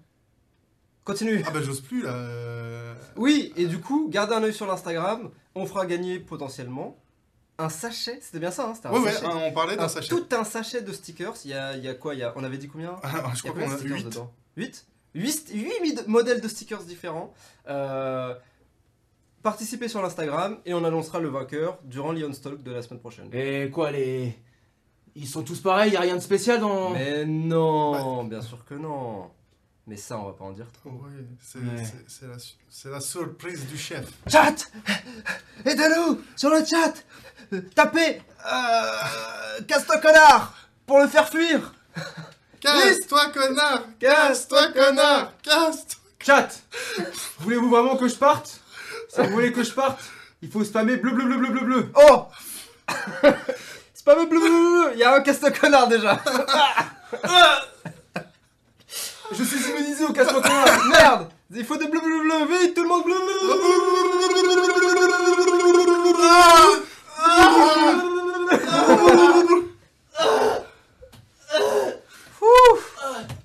Continue. 1.03 1.43
Ah 1.47 1.51
bah 1.51 1.61
j'ose 1.61 1.81
plus 1.81 2.03
là. 2.03 2.13
euh. 2.13 2.93
Oui, 3.15 3.51
et 3.57 3.65
du 3.65 3.79
coup, 3.79 4.07
gardez 4.09 4.33
un 4.35 4.43
œil 4.43 4.53
sur 4.53 4.67
l'Instagram. 4.67 5.29
On 5.55 5.65
fera 5.65 5.85
gagner 5.85 6.19
potentiellement 6.19 6.97
un 7.57 7.69
sachet. 7.69 8.19
C'était 8.21 8.39
bien 8.39 8.51
ça, 8.51 8.67
hein 8.69 8.73
C'était 8.75 8.87
un 8.87 8.91
Ouais 8.93 8.99
ouais, 8.99 9.11
sachet. 9.11 9.25
hein, 9.25 9.39
on 9.45 9.51
parlait 9.51 9.75
d'un 9.75 9.83
Un- 9.85 9.87
sachet. 9.89 10.09
Tout 10.09 10.25
un 10.31 10.43
sachet 10.43 10.81
de 10.81 10.91
stickers. 10.93 11.33
Il 11.45 11.51
y 11.51 11.53
a, 11.53 11.75
il 11.75 11.83
y 11.83 11.87
a 11.87 11.93
quoi 11.95 12.13
il 12.13 12.19
y 12.19 12.23
a, 12.23 12.33
On 12.35 12.43
avait 12.43 12.57
dit 12.57 12.67
combien? 12.67 12.95
Ah, 13.03 13.09
je 13.33 13.39
Il 13.39 13.49
crois 13.49 13.61
qu'on 13.63 13.69
de 13.69 13.73
a 13.73 13.77
stickers 13.77 13.97
8. 13.97 14.03
dedans? 14.05 14.31
8 14.57 14.85
8, 15.13 16.07
modèles 16.07 16.39
de 16.39 16.47
stickers 16.47 16.83
différents. 16.83 17.33
Euh, 17.67 18.33
participez 19.43 19.87
sur 19.89 20.01
l'Instagram 20.01 20.57
et 20.65 20.73
on 20.73 20.83
annoncera 20.85 21.19
le 21.19 21.27
vainqueur 21.29 21.79
durant 21.83 22.11
l'Ion 22.13 22.31
Talk 22.31 22.63
de 22.63 22.71
la 22.71 22.81
semaine 22.81 22.99
prochaine. 22.99 23.27
Et 23.33 23.69
quoi, 23.71 23.91
les. 23.91 24.33
Ils 25.15 25.27
sont 25.27 25.43
tous 25.43 25.59
pareils, 25.59 25.91
y 25.91 25.97
a 25.97 25.99
rien 26.01 26.15
de 26.15 26.21
spécial 26.21 26.61
dans. 26.61 26.91
Mais 26.91 27.25
non, 27.25 28.23
bien 28.23 28.41
sûr 28.41 28.63
que 28.63 28.75
non. 28.75 29.29
Mais 29.87 29.97
ça, 29.97 30.17
on 30.17 30.25
va 30.27 30.33
pas 30.33 30.45
en 30.45 30.51
dire 30.51 30.67
trop. 30.71 30.91
Ouais, 30.91 31.25
c'est 31.43 31.57
Ouais. 31.59 31.83
c'est- 31.83 32.05
c'est 32.07 32.27
la, 32.27 32.37
su- 32.39 32.53
c'est 32.69 32.89
la 32.89 32.99
surprise 33.01 33.65
du 33.65 33.77
chef. 33.77 34.05
Chat! 34.29 34.67
Aidez-nous 35.65 36.21
sur 36.35 36.49
le 36.51 36.63
chat! 36.63 36.93
Tapez 37.75 38.21
euh, 38.45 39.61
Casse-toi 39.67 39.97
connard 39.97 40.53
Pour 40.85 40.99
le 40.99 41.07
faire 41.07 41.27
fuir! 41.27 41.73
Casse-toi 42.61 43.31
connard 43.31 43.83
Casse-toi, 43.99 44.67
Casse-toi 44.67 44.85
connard 44.85 45.33
Casse-toi 45.41 45.99
Chat! 46.23 46.49
Voulez-vous 47.39 47.69
vraiment 47.69 47.97
que 47.97 48.07
je 48.07 48.15
parte? 48.15 48.59
Si 49.09 49.19
vous 49.19 49.29
voulez 49.31 49.51
que 49.51 49.63
je 49.63 49.71
parte, 49.73 49.99
il 50.43 50.49
faut 50.51 50.63
spammer 50.63 50.95
bleu 50.97 51.11
bleu 51.11 51.25
bleu 51.25 51.37
bleu 51.37 51.49
bleu 51.49 51.65
bleu. 51.65 51.91
Oh! 51.95 52.27
Bleu 54.05 54.15
bleu 54.15 54.25
bleu 54.25 54.39
bleu. 54.39 54.91
Il 54.93 54.99
y 54.99 55.03
a 55.03 55.15
un 55.15 55.21
casse-toi 55.21 55.51
connard 55.51 55.87
déjà 55.87 56.21
Je 59.33 59.43
suis 59.43 59.69
immunisé 59.71 60.05
au 60.05 60.13
connard 60.13 60.85
Merde 60.89 61.29
Il 61.51 61.65
faut 61.65 61.77
des 61.77 61.87
bleu 61.87 61.99
bleu 62.01 62.21
bleu 62.21 62.45
Vite 62.59 62.73
tout 62.75 62.83
le 62.83 62.89
monde 62.89 63.03
bleu 63.05 63.15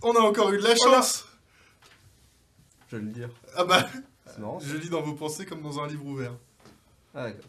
On 0.03 0.14
a 0.14 0.20
encore 0.20 0.53
eu 0.53 0.59
de 0.59 0.62
la 0.62 0.77
chance 0.77 1.25
Je 2.88 2.96
vais 2.96 3.03
le 3.03 3.11
dire. 3.11 3.31
Ah 3.57 3.64
bah, 3.64 3.87
C'est 4.27 4.38
marrant. 4.38 4.59
je 4.61 4.77
lis 4.77 4.88
dans 4.88 5.03
vos 5.03 5.14
pensées 5.14 5.46
comme 5.46 5.62
dans 5.62 5.81
un 5.81 5.87
livre 5.88 6.07
ouvert. 6.07 6.33
Ah, 7.14 7.25
d'accord. 7.25 7.44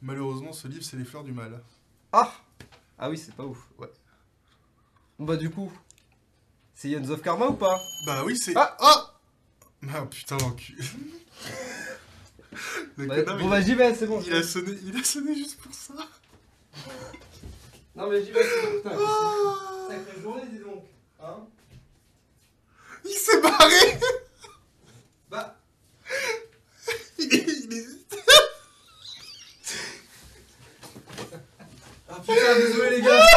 Malheureusement, 0.00 0.52
ce 0.52 0.68
livre, 0.68 0.84
c'est 0.84 0.96
les 0.96 1.04
fleurs 1.04 1.24
du 1.24 1.32
mal. 1.32 1.60
Ah 2.12 2.32
Ah 2.98 3.10
oui, 3.10 3.18
c'est 3.18 3.34
pas 3.34 3.44
ouf. 3.44 3.58
Ouais. 3.78 3.90
Bon 5.18 5.24
bah 5.24 5.36
du 5.36 5.50
coup, 5.50 5.72
c'est 6.80 6.88
Yens 6.90 7.10
of 7.10 7.20
Karma 7.22 7.48
ou 7.48 7.54
pas 7.54 7.82
Bah 8.06 8.22
oui, 8.24 8.36
c'est... 8.38 8.52
Ah 8.56 8.76
Ah 8.78 9.14
Ah 9.92 10.02
putain, 10.06 10.36
l'enculé. 10.38 10.78
Le 12.96 13.06
Bah, 13.06 13.16
connard, 13.16 13.36
Bon 13.38 13.44
il, 13.44 13.50
bah 13.50 13.60
j'y 13.60 13.74
vais, 13.74 13.94
c'est 13.94 14.06
bon. 14.06 14.22
il 14.24 14.32
a 14.34 14.42
sonné, 14.44 14.72
il 14.84 14.96
a 14.96 15.02
sonné 15.04 15.34
juste 15.34 15.60
pour 15.60 15.72
ça. 15.74 15.94
Non 17.96 18.08
mais 18.08 18.24
j'y 18.24 18.30
vais, 18.30 18.42
c'est 18.42 18.62
bon, 18.62 18.76
putain. 18.78 18.90
Ah 19.00 19.88
Sacrée 19.88 20.20
journée, 20.22 20.42
dis 20.52 20.58
donc. 20.58 20.84
Hein 21.20 21.46
il 23.04 23.10
s'est 23.12 23.40
barré 23.40 23.98
Bah, 25.30 25.56
il 27.18 27.34
est, 27.34 27.46
il 27.64 27.72
est- 27.74 27.86
Ah 32.08 32.20
putain, 32.20 32.56
désolé 32.58 32.90
les 32.96 33.02
gars 33.02 33.27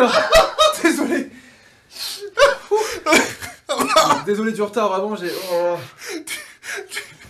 Désolé 0.82 1.30
Désolé 4.26 4.52
du 4.52 4.62
retard, 4.62 4.88
vraiment, 4.88 5.16
j'ai... 5.16 5.30
oh. 5.52 5.76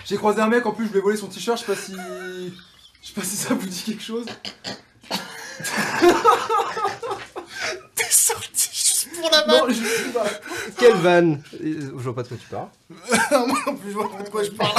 J'ai 0.05 0.17
croisé 0.17 0.41
un 0.41 0.49
mec, 0.49 0.67
en 0.67 0.73
plus 0.73 0.87
je 0.87 0.93
lui 0.93 0.99
ai 0.99 1.03
volé 1.03 1.17
son 1.17 1.29
t-shirt, 1.29 1.59
je 1.59 1.65
sais 1.65 1.73
pas 1.73 1.81
si... 1.81 1.95
Je 1.95 3.09
sais 3.09 3.15
pas 3.15 3.23
si 3.23 3.37
ça 3.37 3.55
vous 3.55 3.67
dit 3.67 3.83
quelque 3.83 4.03
chose. 4.03 4.27
T'es 7.95 8.11
sorti 8.11 8.69
juste 8.73 9.09
pour 9.15 9.31
la 9.31 9.47
Non, 9.47 9.67
balle 9.67 9.75
je... 9.75 10.71
quelle 10.79 10.97
vanne 10.97 11.43
Je 11.63 11.87
vois 11.91 12.15
pas 12.15 12.23
de 12.23 12.29
quoi 12.29 12.37
tu 12.37 12.49
parles. 12.49 12.69
Moi 13.47 13.59
en 13.67 13.75
plus, 13.75 13.91
je 13.91 13.95
vois 13.95 14.11
pas 14.11 14.23
de 14.23 14.29
quoi 14.29 14.43
je 14.43 14.51
parle. 14.51 14.75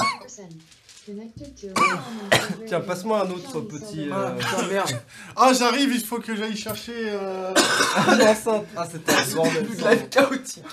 Tiens, 2.68 2.80
passe-moi 2.82 3.26
un 3.26 3.30
autre 3.32 3.62
petit, 3.62 4.08
Ah 4.12 4.18
euh, 4.18 4.36
putain, 4.38 4.68
merde 4.68 4.90
Ah, 5.36 5.52
j'arrive, 5.54 5.92
il 5.94 6.02
faut 6.04 6.20
que 6.20 6.36
j'aille 6.36 6.56
chercher... 6.56 6.94
euh, 6.96 7.54
L'enceinte 8.20 8.66
Ah 8.78 8.88
c'était 8.92 9.12
un 9.14 9.36
bordel. 9.36 9.66
Plus 9.66 9.78
de 9.78 9.90
live 9.90 10.10
chaotique 10.10 10.64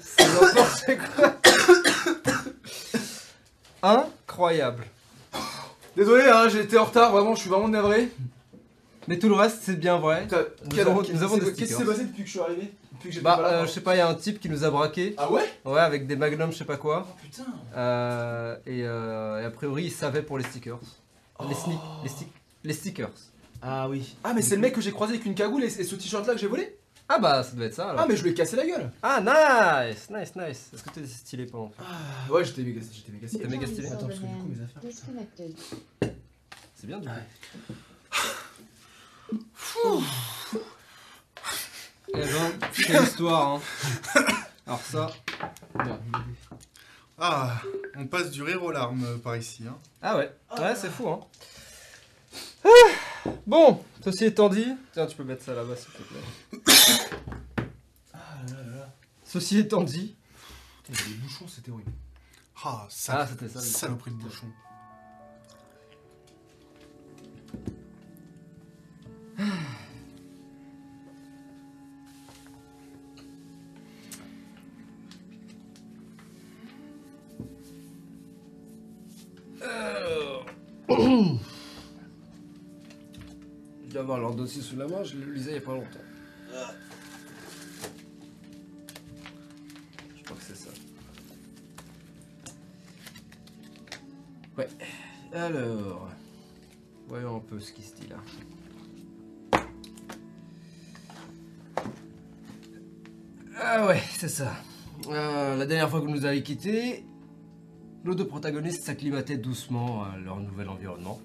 C'est 0.00 0.26
n'importe 0.26 0.84
quoi. 1.16 1.34
Incroyable. 3.82 4.84
Désolé, 5.96 6.24
hein, 6.24 6.48
j'ai 6.48 6.60
été 6.60 6.78
en 6.78 6.84
retard, 6.84 7.10
vraiment, 7.12 7.34
je 7.34 7.40
suis 7.40 7.50
vraiment 7.50 7.68
navré. 7.68 8.08
Mais 9.08 9.18
tout 9.18 9.28
le 9.28 9.34
reste 9.34 9.58
c'est 9.62 9.76
bien 9.78 9.98
vrai. 9.98 10.28
Nous 10.70 10.78
avons- 10.80 11.00
qu'est-ce 11.02 11.12
nous 11.16 11.22
avons 11.24 11.34
qui 11.38 11.40
des 11.40 11.46
s'est- 11.46 11.52
Qu'est-ce 11.56 11.56
qui 11.56 11.66
s'est 11.66 11.74
stickers. 11.74 11.86
passé 11.92 12.04
depuis 12.04 12.22
que 12.22 12.26
je 12.26 12.30
suis 12.32 12.40
arrivé 12.40 12.72
Depuis 13.02 13.08
que 13.08 13.14
j'étais 13.14 13.24
Bah 13.24 13.36
pas 13.36 13.42
là 13.42 13.48
euh, 13.48 13.56
moi. 13.58 13.66
je 13.66 13.72
sais 13.72 13.80
pas, 13.80 13.94
il 13.96 13.98
y 13.98 14.00
a 14.00 14.08
un 14.08 14.14
type 14.14 14.38
qui 14.38 14.48
nous 14.48 14.62
a 14.64 14.70
braqué. 14.70 15.14
Ah 15.18 15.30
ouais? 15.32 15.42
Ouais, 15.64 15.80
avec 15.80 16.06
des 16.06 16.14
magnums, 16.14 16.52
je 16.52 16.58
sais 16.58 16.64
pas 16.64 16.76
quoi. 16.76 17.06
Oh 17.10 17.16
putain 17.20 17.44
Euh, 17.76 18.56
et, 18.66 18.82
euh, 18.84 19.42
et 19.42 19.44
a 19.44 19.50
priori, 19.50 19.84
il 19.84 19.90
savait 19.90 20.22
pour 20.22 20.38
les 20.38 20.44
stickers. 20.44 20.78
Les, 21.40 21.46
Oh. 21.50 21.52
sneak, 21.54 21.78
les, 22.04 22.08
stick- 22.08 22.32
les 22.62 22.72
stickers. 22.72 23.10
Ah 23.60 23.88
oui. 23.88 24.14
Ah 24.22 24.32
mais 24.34 24.42
c'est 24.42 24.54
le 24.54 24.60
mec 24.60 24.72
que 24.74 24.80
j'ai 24.80 24.92
croisé 24.92 25.14
avec 25.14 25.26
une 25.26 25.34
cagoule 25.34 25.64
et, 25.64 25.66
et 25.66 25.84
ce 25.84 25.94
t-shirt 25.96 26.24
là 26.26 26.34
que 26.34 26.38
j'ai 26.40 26.46
volé? 26.46 26.78
Ah 27.08 27.18
bah, 27.18 27.42
ça 27.42 27.56
doit 27.56 27.66
être 27.66 27.74
ça 27.74 27.90
alors. 27.90 28.02
Ah 28.02 28.06
mais 28.08 28.14
je 28.16 28.22
lui 28.22 28.30
ai 28.30 28.34
cassé 28.34 28.54
la 28.54 28.64
gueule 28.64 28.90
Ah, 29.02 29.20
nice, 29.20 30.08
nice, 30.10 30.36
nice. 30.36 30.70
Est-ce 30.72 30.82
que 30.84 30.90
t'es 30.90 31.04
stylé 31.06 31.46
pendant 31.46 31.72
Ah 31.80 32.32
ouais 32.32 32.44
j'étais 32.44 32.62
méga, 32.62 32.80
j'étais 32.92 33.10
méga 33.12 33.26
T'es 33.28 33.48
méga 33.48 33.66
stylé. 33.66 33.88
Attends 33.88 34.06
parce 34.06 34.20
que 34.20 34.24
du 34.26 34.34
coup 34.34 34.46
mes 34.48 34.62
affaires... 34.62 34.82
Disconnected. 34.82 35.54
C'est 36.76 36.86
bien 36.86 36.98
du 37.00 37.08
coup. 37.08 37.14
Eh 42.14 42.18
ben, 42.18 42.52
c'est 42.72 43.00
l'histoire, 43.00 43.54
hein. 43.56 43.60
Alors 44.66 44.80
ça. 44.82 45.10
Ah, 47.18 47.60
on 47.96 48.06
passe 48.06 48.30
du 48.30 48.42
rire 48.42 48.62
aux 48.62 48.70
larmes 48.70 49.18
par 49.20 49.36
ici. 49.36 49.64
Hein. 49.68 49.76
Ah 50.02 50.16
ouais, 50.16 50.30
ouais, 50.58 50.74
c'est 50.74 50.90
fou, 50.90 51.08
hein. 51.08 51.20
Ah, 52.64 53.30
bon, 53.46 53.82
ceci 54.04 54.24
étant 54.26 54.48
dit, 54.48 54.66
tiens, 54.92 55.06
tu 55.06 55.16
peux 55.16 55.24
mettre 55.24 55.44
ça 55.44 55.54
là-bas, 55.54 55.74
s'il 55.76 55.92
te 55.92 56.02
plaît. 56.02 56.62
Ah 58.14 58.18
là 58.48 58.56
là 58.62 58.76
là. 58.76 58.94
Ceci 59.24 59.58
étant 59.58 59.82
dit, 59.82 60.16
Putain, 60.84 61.02
il 61.06 61.10
y 61.10 61.14
a 61.14 61.16
des 61.16 61.22
bouchons 61.22 61.48
c'était 61.48 61.70
horrible. 61.70 61.92
Ah, 62.64 62.86
ça, 62.90 63.20
Ah, 63.20 63.26
c'était 63.26 63.48
ça, 63.48 63.58
le- 63.60 63.64
saloperie 63.64 64.10
de 64.12 64.16
bouchon. 64.16 64.46
Je 83.84 83.92
dois 83.92 84.02
avoir 84.02 84.18
leur 84.20 84.34
dossier 84.34 84.62
sous 84.62 84.76
la 84.76 84.86
main, 84.86 85.04
je 85.04 85.16
le 85.16 85.32
lisais 85.32 85.52
il 85.52 85.54
y 85.54 85.58
a 85.58 85.60
pas 85.60 85.74
longtemps. 85.74 85.98
Je 90.16 90.22
crois 90.24 90.36
que 90.36 90.42
c'est 90.42 90.56
ça. 90.56 90.70
Ouais. 94.56 94.68
Alors. 95.32 96.10
Voyons 97.08 97.36
un 97.36 97.40
peu 97.40 97.60
ce 97.60 97.72
qui 97.72 97.82
se 97.82 97.94
dit 97.94 98.08
là. 98.08 98.16
Ah 103.60 103.86
ouais, 103.86 104.02
c'est 104.12 104.28
ça. 104.30 104.54
Euh, 105.08 105.56
la 105.56 105.66
dernière 105.66 105.90
fois 105.90 106.00
que 106.00 106.06
vous 106.06 106.12
nous 106.12 106.24
avez 106.24 106.42
quittés, 106.42 107.04
nos 108.04 108.14
deux 108.14 108.26
protagonistes 108.26 108.82
s'acclimataient 108.82 109.36
doucement 109.36 110.04
à 110.04 110.16
leur 110.16 110.40
nouvel 110.40 110.68
environnement. 110.68 111.20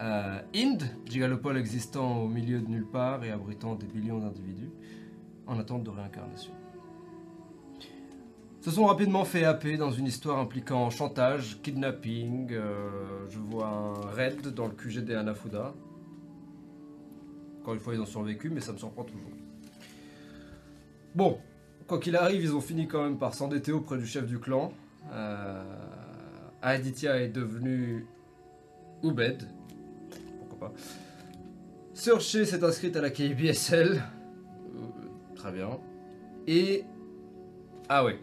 Euh, 0.00 0.40
Inde, 0.54 0.84
gigalopole 1.06 1.56
existant 1.58 2.22
au 2.22 2.28
milieu 2.28 2.60
de 2.60 2.68
nulle 2.68 2.86
part 2.86 3.24
et 3.24 3.30
abritant 3.30 3.74
des 3.74 3.86
millions 3.86 4.18
d'individus, 4.18 4.70
en 5.46 5.58
attente 5.58 5.84
de 5.84 5.90
réincarnation. 5.90 6.52
Se 8.60 8.70
sont 8.70 8.86
rapidement 8.86 9.24
fait 9.24 9.44
happer 9.44 9.76
dans 9.76 9.90
une 9.90 10.06
histoire 10.06 10.38
impliquant 10.38 10.90
chantage, 10.90 11.60
kidnapping, 11.62 12.52
euh, 12.52 13.26
je 13.28 13.38
vois 13.38 13.66
un 13.66 13.94
raid 14.10 14.48
dans 14.48 14.66
le 14.66 14.72
QG 14.72 15.04
des 15.04 15.14
Hanafuda. 15.14 15.74
Encore 17.60 17.74
une 17.74 17.80
fois, 17.80 17.94
ils 17.94 18.00
ont 18.00 18.06
survécu, 18.06 18.50
mais 18.50 18.60
ça 18.60 18.72
me 18.72 18.78
surprend 18.78 19.04
toujours. 19.04 19.30
Bon, 21.14 21.38
quoi 21.86 21.98
qu'il 21.98 22.16
arrive, 22.16 22.42
ils 22.42 22.54
ont 22.54 22.60
fini 22.60 22.86
quand 22.86 23.02
même 23.02 23.18
par 23.18 23.34
s'endetter 23.34 23.72
auprès 23.72 23.96
du 23.96 24.06
chef 24.06 24.26
du 24.26 24.38
clan. 24.38 24.72
Euh, 25.12 25.62
Aditya 26.62 27.22
est 27.22 27.28
devenu 27.28 28.06
Ubed. 29.02 29.44
Pourquoi 30.48 30.68
pas. 30.68 30.74
Surche 31.94 32.44
s'est 32.44 32.64
inscrite 32.64 32.96
à 32.96 33.00
la 33.00 33.10
KBSL. 33.10 34.02
Euh, 34.74 35.34
très 35.36 35.52
bien. 35.52 35.78
Et. 36.46 36.84
Ah 37.88 38.04
ouais. 38.04 38.18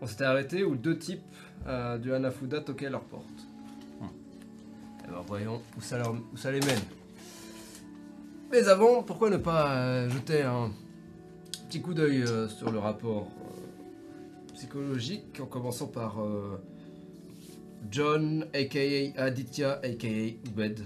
On 0.00 0.06
s'était 0.06 0.24
arrêté 0.24 0.64
où 0.64 0.76
deux 0.76 0.98
types 0.98 1.22
euh, 1.66 1.98
du 1.98 2.12
Hanafuda 2.12 2.60
toquaient 2.60 2.90
leur 2.90 3.04
porte. 3.04 3.24
Eh 5.04 5.08
ben 5.08 5.22
voyons 5.26 5.62
où 5.76 5.80
ça, 5.80 5.98
les 6.50 6.60
mène. 6.60 6.80
Mais 8.50 8.66
avant, 8.68 9.02
pourquoi 9.02 9.30
ne 9.30 9.36
pas 9.36 9.76
euh, 9.76 10.10
jeter 10.10 10.42
un 10.42 10.70
petit 11.68 11.80
coup 11.80 11.94
d'œil 11.94 12.24
sur 12.48 12.72
le 12.72 12.78
rapport 12.78 13.28
psychologique 14.54 15.40
en 15.40 15.46
commençant 15.46 15.86
par 15.86 16.18
John, 17.90 18.46
aka 18.54 19.12
Aditya, 19.16 19.80
aka 19.82 20.38
Ubed. 20.46 20.80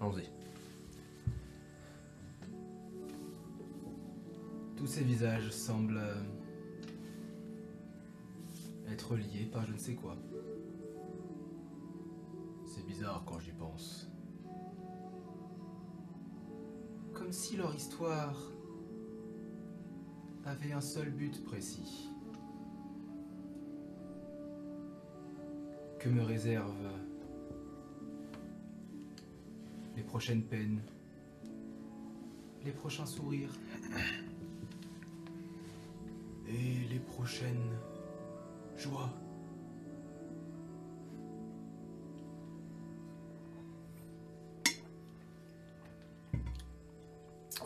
Allons-y. 0.00 0.28
Tous 4.76 4.86
ces 4.86 5.02
visages 5.02 5.50
semblent 5.50 5.98
euh, 5.98 6.22
être 8.92 9.16
liés 9.16 9.48
par 9.50 9.66
je 9.66 9.72
ne 9.72 9.78
sais 9.78 9.94
quoi. 9.94 10.16
C'est 12.66 12.86
bizarre 12.86 13.24
quand 13.26 13.40
j'y 13.40 13.52
pense. 13.52 14.08
Comme 17.14 17.32
si 17.32 17.56
leur 17.56 17.74
histoire 17.74 18.36
avait 20.44 20.72
un 20.72 20.80
seul 20.80 21.10
but 21.10 21.44
précis. 21.44 22.08
Que 25.98 26.08
me 26.08 26.22
réservent 26.22 26.92
les 29.96 30.02
prochaines 30.04 30.42
peines, 30.42 30.80
les 32.64 32.70
prochains 32.70 33.04
sourires 33.04 33.52
et 36.46 36.88
les 36.88 37.00
prochaines 37.00 37.72
joies. 38.76 39.10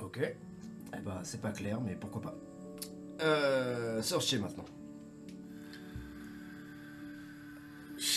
Ok. 0.01 0.21
Eh 0.21 1.01
ben, 1.01 1.21
c'est 1.23 1.41
pas 1.41 1.53
clair, 1.53 1.81
mais 1.83 1.95
pourquoi 1.95 2.23
pas. 2.23 2.35
Euh. 3.21 4.03
Sorcier 4.03 4.39
maintenant. 4.39 4.65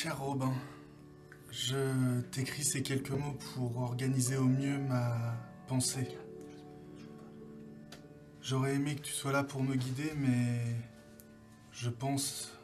Cher 0.06 0.20
Robin, 0.20 0.54
je 1.50 2.22
t'écris 2.30 2.64
ces 2.64 2.84
quelques 2.84 3.10
mots 3.10 3.40
pour 3.56 3.76
organiser 3.78 4.38
au 4.38 4.46
mieux 4.46 4.78
ma 4.78 5.34
pensée. 5.66 6.08
J'aurais 8.40 8.76
aimé 8.76 8.94
que 8.98 9.02
tu 9.02 9.12
sois 9.12 9.32
là 9.32 9.44
pour 9.44 9.64
me 9.64 9.74
guider, 9.74 10.14
mais 10.16 10.62
je 11.72 11.90
pense. 11.90 12.56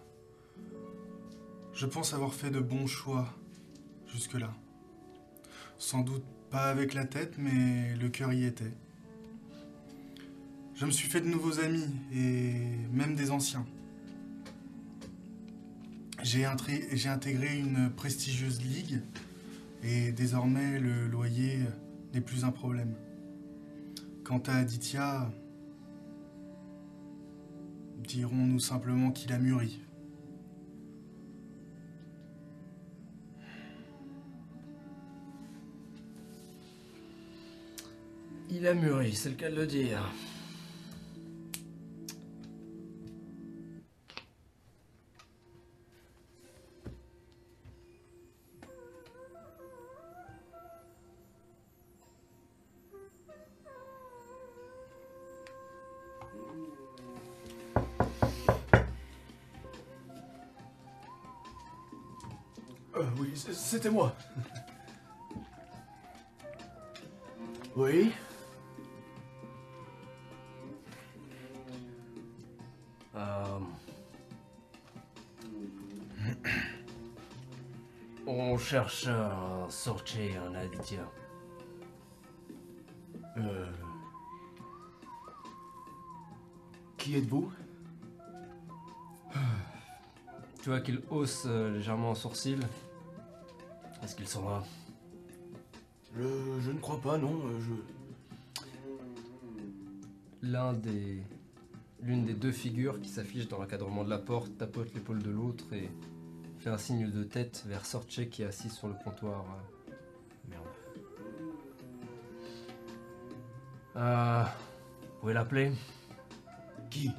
Je 1.74 1.88
pense 1.88 2.14
avoir 2.14 2.32
fait 2.36 2.52
de 2.52 2.60
bons 2.60 2.86
choix 2.86 3.28
jusque-là. 4.14 4.54
Sans 5.80 6.02
doute 6.02 6.26
pas 6.52 6.70
avec 6.70 6.94
la 6.94 7.06
tête, 7.06 7.40
mais 7.40 7.96
le 7.96 8.10
cœur 8.10 8.34
y 8.34 8.46
était. 8.46 8.74
Je 10.76 10.86
me 10.86 10.92
suis 10.92 11.10
fait 11.10 11.22
de 11.22 11.28
nouveaux 11.28 11.60
amis, 11.60 11.90
et 12.14 12.54
même 12.92 13.16
des 13.16 13.32
anciens. 13.32 13.66
J'ai 16.24 16.46
intégré 16.46 17.58
une 17.58 17.90
prestigieuse 17.90 18.62
ligue 18.62 19.02
et 19.84 20.12
désormais 20.12 20.80
le 20.80 21.08
loyer 21.08 21.60
n'est 22.14 22.22
plus 22.22 22.46
un 22.46 22.52
problème. 22.52 22.94
Quant 24.24 24.42
à 24.46 24.58
Aditya, 24.58 25.32
dirons-nous 27.98 28.60
simplement 28.60 29.12
qu'il 29.12 29.34
a 29.34 29.40
mûri. 29.40 29.82
Il 38.50 38.68
a 38.68 38.74
mûri, 38.74 39.14
c'est 39.16 39.30
le 39.30 39.36
cas 39.36 39.50
de 39.50 39.56
le 39.56 39.66
dire. 39.66 40.14
C'était 63.36 63.90
moi. 63.90 64.16
Oui 67.76 68.12
Euh, 73.16 73.60
On 78.26 78.58
cherche 78.58 79.08
un 79.08 79.70
sorcier, 79.70 80.38
un 80.38 80.56
Aditya. 80.56 81.10
Euh... 83.38 83.72
Qui 86.98 87.18
êtes-vous? 87.18 87.52
Tu 90.62 90.70
vois 90.70 90.80
qu'il 90.80 91.02
hausse 91.10 91.46
euh, 91.48 91.72
légèrement 91.74 92.12
un 92.12 92.16
sourcil. 92.16 92.60
Est-ce 94.12 94.18
qu'il 94.18 94.28
s'en 94.28 94.42
va 94.42 94.62
je, 96.18 96.60
je 96.60 96.72
ne 96.72 96.80
crois 96.80 97.00
pas, 97.00 97.18
non. 97.18 97.46
euh, 97.46 97.62
Je... 97.62 97.72
L'un 100.42 100.74
des. 100.74 101.24
L'une 102.02 102.26
des 102.26 102.34
deux 102.34 102.52
figures 102.52 103.00
qui 103.00 103.08
s'affiche 103.08 103.48
dans 103.48 103.58
l'encadrement 103.58 104.04
de 104.04 104.10
la 104.10 104.18
porte 104.18 104.58
tapote 104.58 104.94
l'épaule 104.94 105.24
de 105.24 105.30
l'autre 105.30 105.64
et 105.72 105.90
fait 106.60 106.70
un 106.70 106.78
signe 106.78 107.10
de 107.10 107.24
tête 107.24 107.64
vers 107.68 107.86
Sorche 107.86 108.26
qui 108.30 108.42
est 108.42 108.48
assis 108.48 108.70
sur 108.70 108.90
le 108.90 108.96
comptoir. 108.96 109.46
Merde. 110.50 110.66
Euh. 113.96 114.44
Vous 114.44 115.20
pouvez 115.22 115.34
l'appeler 115.34 115.72
Qui? 116.90 117.12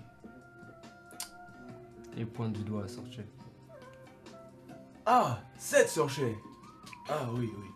Et 2.18 2.26
pointe 2.26 2.52
du 2.52 2.64
doigt 2.64 2.84
à 2.84 2.88
Sorche. 2.88 3.20
Ah 5.06 5.40
Cette 5.56 5.88
Sorché 5.88 6.36
Ah 7.14 7.28
oui, 7.34 7.52
oui. 7.58 7.66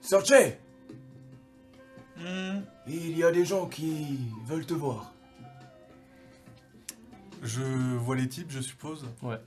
Sorché 0.00 0.58
Il 2.86 3.16
y 3.16 3.22
a 3.22 3.30
des 3.30 3.44
gens 3.44 3.66
qui 3.66 4.18
veulent 4.44 4.66
te 4.66 4.74
voir. 4.74 5.12
Je 7.42 7.62
vois 7.96 8.16
les 8.16 8.28
types, 8.28 8.50
je 8.50 8.60
suppose. 8.60 9.06
Ouais. 9.22 9.40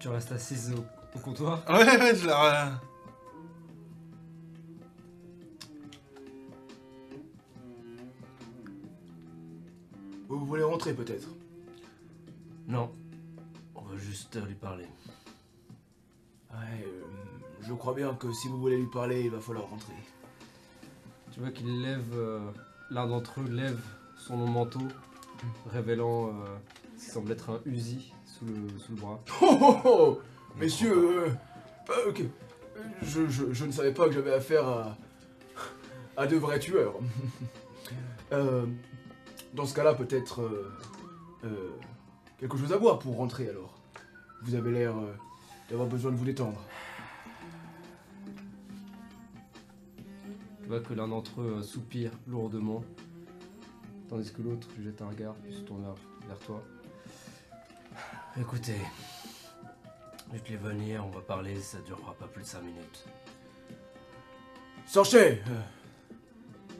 Tu 0.00 0.08
restes 0.08 0.32
assise 0.32 0.72
au, 0.72 0.84
au 1.16 1.20
comptoir? 1.20 1.62
Ouais, 1.68 1.84
ouais, 1.84 2.16
je 2.16 2.26
la... 2.26 2.80
Peut-être 10.94 11.28
Non. 12.66 12.90
On 13.74 13.82
va 13.82 13.96
juste 13.96 14.38
lui 14.46 14.54
parler. 14.54 14.86
Ouais, 16.50 16.84
euh, 16.86 17.02
je 17.62 17.72
crois 17.74 17.94
bien 17.94 18.14
que 18.14 18.32
si 18.32 18.48
vous 18.48 18.58
voulez 18.58 18.76
lui 18.78 18.86
parler, 18.90 19.22
il 19.24 19.30
va 19.30 19.38
falloir 19.40 19.68
rentrer. 19.68 19.92
Tu 21.32 21.40
vois 21.40 21.50
qu'il 21.50 21.82
lève, 21.82 22.12
euh, 22.14 22.40
l'un 22.90 23.06
d'entre 23.06 23.40
eux 23.40 23.48
lève 23.50 23.80
son 24.16 24.38
long 24.38 24.48
manteau, 24.48 24.80
révélant 25.70 26.28
euh, 26.28 26.32
ce 26.96 27.04
qui 27.04 27.10
semble 27.10 27.32
être 27.32 27.50
un 27.50 27.60
Uzi 27.66 28.12
sous 28.24 28.44
le, 28.46 28.78
sous 28.78 28.92
le 28.92 29.00
bras. 29.00 29.20
Oh 29.42 29.58
oh 29.60 29.80
oh 29.84 30.20
Messieurs, 30.56 31.26
euh, 31.26 31.30
euh, 31.90 32.10
ok. 32.10 32.22
Je, 33.02 33.28
je- 33.28 33.52
je 33.52 33.64
ne 33.64 33.70
savais 33.72 33.92
pas 33.92 34.06
que 34.06 34.12
j'avais 34.12 34.32
affaire 34.34 34.66
à, 34.66 34.96
à 36.16 36.26
de 36.26 36.36
vrais 36.36 36.58
tueurs. 36.58 36.94
Euh, 38.30 38.66
dans 39.54 39.66
ce 39.66 39.74
cas-là, 39.74 39.94
peut-être 39.94 40.42
euh, 40.42 40.72
euh, 41.44 41.70
quelque 42.38 42.56
chose 42.56 42.72
à 42.72 42.78
boire 42.78 42.98
pour 42.98 43.16
rentrer 43.16 43.48
alors. 43.48 43.74
Vous 44.42 44.54
avez 44.54 44.70
l'air 44.70 44.96
euh, 44.96 45.12
d'avoir 45.68 45.88
besoin 45.88 46.12
de 46.12 46.16
vous 46.16 46.24
détendre. 46.24 46.60
Tu 50.62 50.68
vois 50.68 50.80
que 50.80 50.94
l'un 50.94 51.08
d'entre 51.08 51.40
eux 51.40 51.62
soupire 51.62 52.12
lourdement, 52.26 52.84
tandis 54.08 54.32
que 54.32 54.42
l'autre 54.42 54.68
lui 54.76 54.84
jette 54.84 55.00
un 55.00 55.08
regard, 55.08 55.34
puis 55.34 55.54
se 55.54 55.60
tourne 55.60 55.82
vers, 55.82 55.94
vers 56.28 56.38
toi. 56.40 56.62
Écoutez, 58.38 58.76
dites-les 60.32 60.56
venir, 60.56 61.04
on 61.04 61.10
va 61.10 61.20
parler, 61.20 61.58
ça 61.60 61.78
durera 61.80 62.14
pas 62.14 62.26
plus 62.26 62.42
de 62.42 62.46
5 62.46 62.60
minutes. 62.60 63.06
Sorchet 64.86 65.42
euh, 65.48 65.60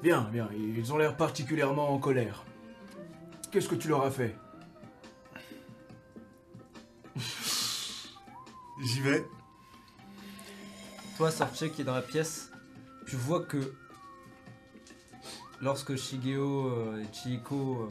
Bien, 0.03 0.29
bien, 0.33 0.49
ils 0.57 0.93
ont 0.93 0.99
l'air 0.99 1.17
particulièrement 1.17 1.91
en 1.93 1.99
colère. 1.99 2.45
Qu'est-ce 3.51 3.69
que 3.69 3.75
tu 3.75 3.89
leur 3.89 4.05
as 4.05 4.11
fait 4.11 4.37
J'y 8.83 9.01
vais. 9.01 9.25
Toi, 11.17 11.31
Sorche, 11.31 11.69
qui 11.71 11.83
est 11.83 11.85
dans 11.85 11.95
la 11.95 12.03
pièce, 12.03 12.53
tu 13.07 13.17
vois 13.17 13.43
que 13.43 13.75
lorsque 15.61 15.97
Shigeo 15.97 16.69
euh, 16.69 17.03
et 17.03 17.13
Chihiko 17.13 17.83
euh, 17.83 17.89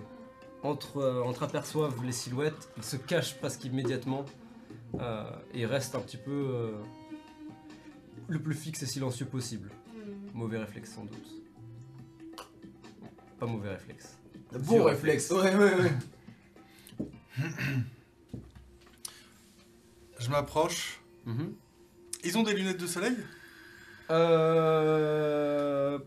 entre, 0.64 0.98
euh, 0.98 1.24
entreaperçoivent 1.24 2.04
les 2.06 2.12
silhouettes, 2.12 2.70
ils 2.78 2.84
se 2.84 2.96
cachent 2.96 3.36
presque 3.38 3.66
immédiatement 3.66 4.26
euh, 5.02 5.24
et 5.54 5.66
restent 5.66 5.96
un 5.96 6.00
petit 6.00 6.18
peu 6.18 6.32
euh, 6.32 6.72
le 8.28 8.40
plus 8.40 8.56
fixe 8.56 8.84
et 8.84 8.86
silencieux 8.86 9.26
possible. 9.26 9.72
Mauvais 10.34 10.60
réflexe 10.60 10.94
sans 10.94 11.06
doute. 11.06 11.44
Pas 13.40 13.46
mauvais 13.46 13.70
réflexe. 13.70 14.18
Bon 14.54 14.84
réflexe. 14.84 15.30
Ouais, 15.32 15.56
ouais, 15.56 15.74
ouais. 15.76 15.92
Je 20.20 20.30
m'approche. 20.30 21.00
Ils 22.24 22.38
ont 22.38 22.44
des 22.44 22.54
lunettes 22.54 22.80
de 22.80 22.88
soleil? 22.88 23.16
Euh... 24.10 26.00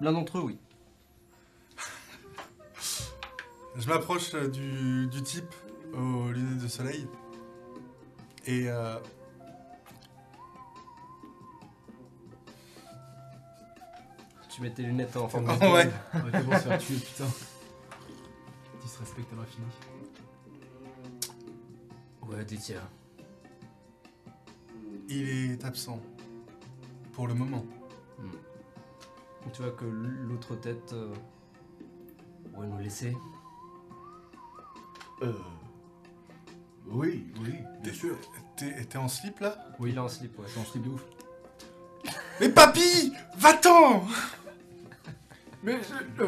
L'un 0.00 0.12
d'entre 0.12 0.38
eux, 0.38 0.42
oui. 0.42 0.58
Je 3.76 3.88
m'approche 3.88 4.34
euh, 4.34 4.48
du, 4.48 5.06
du 5.06 5.22
type 5.22 5.54
aux 5.94 6.30
lunettes 6.30 6.62
de 6.62 6.68
soleil. 6.68 7.06
Et 8.46 8.68
euh, 8.68 8.98
mets 14.62 14.70
tes 14.70 14.82
lunettes 14.82 15.16
en 15.16 15.28
forme 15.28 15.46
Ah 15.48 15.54
d'étoile. 15.54 15.72
ouais. 15.88 15.92
On 16.14 16.18
va 16.20 16.30
tellement 16.30 16.56
se 16.58 16.62
faire 16.68 16.78
tuer, 16.78 16.96
putain. 16.96 17.26
Disrespect 18.82 19.24
à 19.32 19.36
l'infini. 19.36 19.66
Ouais, 22.28 22.44
tiens. 22.46 22.76
il 25.08 25.28
est 25.52 25.64
absent. 25.64 26.00
Pour 27.12 27.26
le 27.26 27.34
moment. 27.34 27.64
Tu 29.52 29.60
vois 29.60 29.72
que 29.72 29.84
l'autre 29.84 30.54
tête 30.56 30.92
euh, 30.92 31.12
pourrait 32.54 32.68
nous 32.68 32.78
laisser. 32.78 33.14
Euh. 35.22 35.32
Oui, 36.86 37.26
oui, 37.40 37.54
bien 37.82 37.92
sûr. 37.92 38.16
T'es 38.56 38.84
t'es 38.84 38.98
en 38.98 39.08
slip 39.08 39.40
là? 39.40 39.56
Oui, 39.78 39.90
il 39.90 39.96
est 39.96 40.00
en 40.00 40.08
slip, 40.08 40.38
ouais. 40.38 40.44
Je 40.46 40.52
suis 40.52 40.60
en 40.60 40.64
slip 40.64 40.84
de 40.84 40.88
ouf. 40.90 41.04
Mais 42.40 42.48
papy 42.48 43.12
Va-t'en 43.36 44.04
Mais 45.62 45.78
je. 45.82 46.24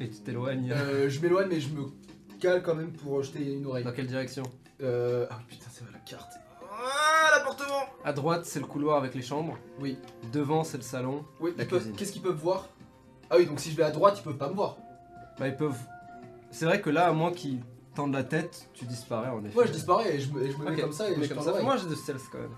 Et 0.00 0.08
tu 0.10 0.16
t'éloignes. 0.20 0.70
euh, 0.72 1.08
je 1.08 1.20
m'éloigne, 1.20 1.48
mais 1.48 1.60
je 1.60 1.70
me 1.70 1.86
cale 2.40 2.62
quand 2.62 2.74
même 2.74 2.92
pour 2.92 3.22
jeter 3.22 3.52
une 3.54 3.64
oreille. 3.66 3.84
Dans 3.84 3.92
quelle 3.92 4.06
direction 4.06 4.42
Euh. 4.82 5.26
Ah 5.30 5.38
putain, 5.48 5.66
c'est 5.70 5.82
vrai, 5.84 5.92
la 5.92 5.98
carte. 6.00 6.32
Ah, 6.70 7.38
l'appartement 7.38 7.84
À 8.04 8.12
droite, 8.12 8.44
c'est 8.44 8.60
le 8.60 8.66
couloir 8.66 8.98
avec 8.98 9.14
les 9.14 9.22
chambres. 9.22 9.56
Oui. 9.80 9.96
Devant, 10.32 10.64
c'est 10.64 10.76
le 10.76 10.82
salon. 10.82 11.24
Oui, 11.40 11.54
La 11.56 11.64
peuvent- 11.64 11.78
cuisine. 11.80 11.96
qu'est-ce 11.96 12.12
qu'ils 12.12 12.22
peuvent 12.22 12.36
voir? 12.36 12.68
Ah 13.30 13.36
oui, 13.38 13.46
donc 13.46 13.58
si 13.58 13.70
je 13.70 13.76
vais 13.76 13.82
à 13.84 13.90
droite, 13.90 14.16
ils 14.18 14.22
peuvent 14.22 14.36
pas 14.36 14.48
me 14.50 14.54
voir. 14.54 14.76
Bah, 15.38 15.48
ils 15.48 15.56
peuvent. 15.56 15.78
C'est 16.50 16.66
vrai 16.66 16.80
que 16.82 16.90
là, 16.90 17.08
à 17.08 17.12
moins 17.12 17.32
qu'ils 17.32 17.60
tendent 17.94 18.12
la 18.12 18.24
tête, 18.24 18.68
tu 18.74 18.84
disparais 18.84 19.30
en 19.30 19.42
effet. 19.44 19.54
Moi, 19.54 19.64
je 19.64 19.72
disparais 19.72 20.14
et 20.16 20.20
je 20.20 20.30
me, 20.30 20.42
et 20.44 20.50
je 20.52 20.56
me 20.58 20.64
Ok, 20.64 20.70
mets 20.76 20.80
comme 20.82 20.92
ça 20.92 21.10
et 21.10 21.14
je 21.22 21.32
comme 21.34 21.42
ça. 21.42 21.62
Moi, 21.62 21.76
j'ai 21.78 21.88
de 21.88 21.94
stealth 21.94 22.22
quand 22.30 22.38
même. 22.38 22.50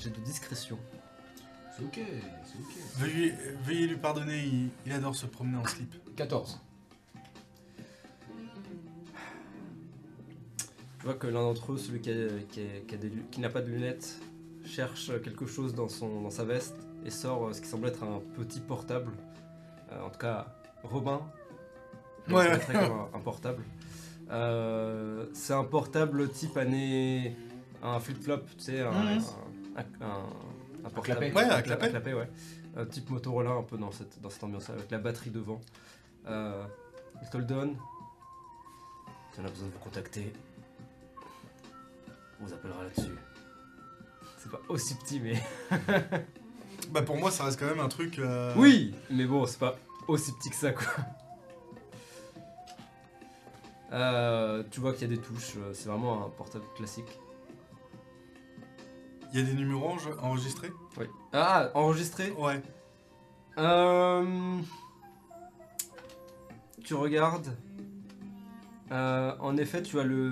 J'ai 0.00 0.10
de 0.10 0.20
discrétion. 0.20 0.78
C'est 1.76 1.84
ok, 1.84 2.00
c'est 2.44 2.58
ok. 2.58 2.84
veuillez, 2.96 3.34
veuillez 3.64 3.86
lui 3.86 3.96
pardonner, 3.96 4.38
il, 4.44 4.68
il 4.86 4.92
adore 4.92 5.14
se 5.14 5.26
promener 5.26 5.58
en 5.58 5.64
slip. 5.66 5.94
14. 6.16 6.60
Tu 10.98 11.06
vois 11.06 11.14
que 11.14 11.26
l'un 11.26 11.40
d'entre 11.40 11.72
eux, 11.72 11.78
celui 11.78 12.00
qui, 12.00 12.10
a- 12.10 12.28
qui 12.50 12.60
a- 12.60 12.80
qui 12.86 12.94
a 12.94 12.98
des 12.98 13.08
lu- 13.08 13.24
qui 13.30 13.40
n'a 13.40 13.48
pas 13.48 13.62
de 13.62 13.70
lunettes, 13.70 14.18
cherche 14.64 15.10
quelque 15.22 15.46
chose 15.46 15.74
dans, 15.74 15.88
son, 15.88 16.20
dans 16.20 16.30
sa 16.30 16.44
veste 16.44 16.76
et 17.06 17.10
sort 17.10 17.46
euh, 17.48 17.52
ce 17.54 17.60
qui 17.62 17.68
semble 17.68 17.88
être 17.88 18.02
un 18.02 18.20
petit 18.36 18.60
portable. 18.60 19.12
Euh, 19.92 20.02
en 20.04 20.10
tout 20.10 20.18
cas, 20.18 20.54
Robin. 20.82 21.20
le 22.26 22.34
Ouais. 22.34 22.60
comme 22.66 22.76
un, 22.76 23.08
un 23.14 23.20
portable. 23.20 23.62
Euh, 24.30 25.26
c'est 25.32 25.54
un 25.54 25.64
portable 25.64 26.28
type 26.30 26.56
année. 26.56 27.34
Un 27.82 27.98
flip-flop, 27.98 28.40
tu 28.58 28.64
sais, 28.64 28.80
un, 28.80 28.90
Mhm. 28.92 29.18
un, 29.18 29.49
un- 29.76 29.84
un 30.84 30.90
portable. 30.90 31.02
clapet. 31.20 31.32
Ouais, 31.32 31.44
un 31.44 31.56
Un 31.56 31.62
clapet. 31.62 31.90
clapet, 31.90 32.14
ouais. 32.14 32.28
Un 32.76 32.86
type 32.86 33.10
Motorola 33.10 33.50
un 33.50 33.62
peu 33.62 33.76
dans 33.78 33.90
cette, 33.92 34.20
dans 34.20 34.30
cette 34.30 34.42
ambiance-là, 34.44 34.74
avec 34.74 34.90
la 34.90 34.98
batterie 34.98 35.30
devant. 35.30 35.60
Euh, 36.26 36.64
il 37.22 37.28
te 37.28 37.36
le 37.36 37.44
donne. 37.44 37.76
Si 39.32 39.40
on 39.40 39.44
a 39.44 39.48
besoin 39.48 39.66
de 39.68 39.72
vous 39.72 39.78
contacter, 39.78 40.32
on 42.40 42.46
vous 42.46 42.52
appellera 42.52 42.82
là-dessus. 42.84 43.12
C'est 44.38 44.50
pas 44.50 44.60
aussi 44.68 44.94
petit, 44.96 45.20
mais. 45.20 45.34
Bah 46.92 47.02
pour 47.02 47.16
moi 47.16 47.30
ça 47.30 47.44
reste 47.44 47.60
quand 47.60 47.66
même 47.66 47.78
un 47.78 47.88
truc... 47.88 48.18
euh, 48.18 48.52
Oui 48.56 48.94
Mais 49.10 49.24
bon, 49.24 49.46
c'est 49.46 49.58
pas 49.60 49.76
aussi 50.08 50.32
petit 50.32 50.50
que 50.50 50.56
ça, 50.56 50.72
quoi. 50.72 50.86
Euh, 53.92 54.62
tu 54.70 54.80
vois 54.80 54.92
qu'il 54.92 55.02
y 55.02 55.12
a 55.12 55.16
des 55.16 55.22
touches, 55.22 55.54
euh, 55.56 55.72
c'est 55.74 55.88
vraiment 55.88 56.26
un 56.26 56.28
portable 56.30 56.64
classique. 56.76 57.18
Il 59.32 59.38
y 59.38 59.42
a 59.42 59.46
des 59.46 59.54
numéros 59.54 59.88
enre- 59.96 60.18
enregistrés 60.20 60.70
Oui. 60.98 61.06
Ah, 61.32 61.70
enregistré 61.74 62.30
Ouais. 62.32 62.60
Euh, 63.58 64.58
Tu 66.84 66.94
regardes. 66.94 67.56
Euh, 68.90 69.36
en 69.38 69.56
effet, 69.56 69.82
tu 69.82 70.00
as 70.00 70.02
le 70.04 70.28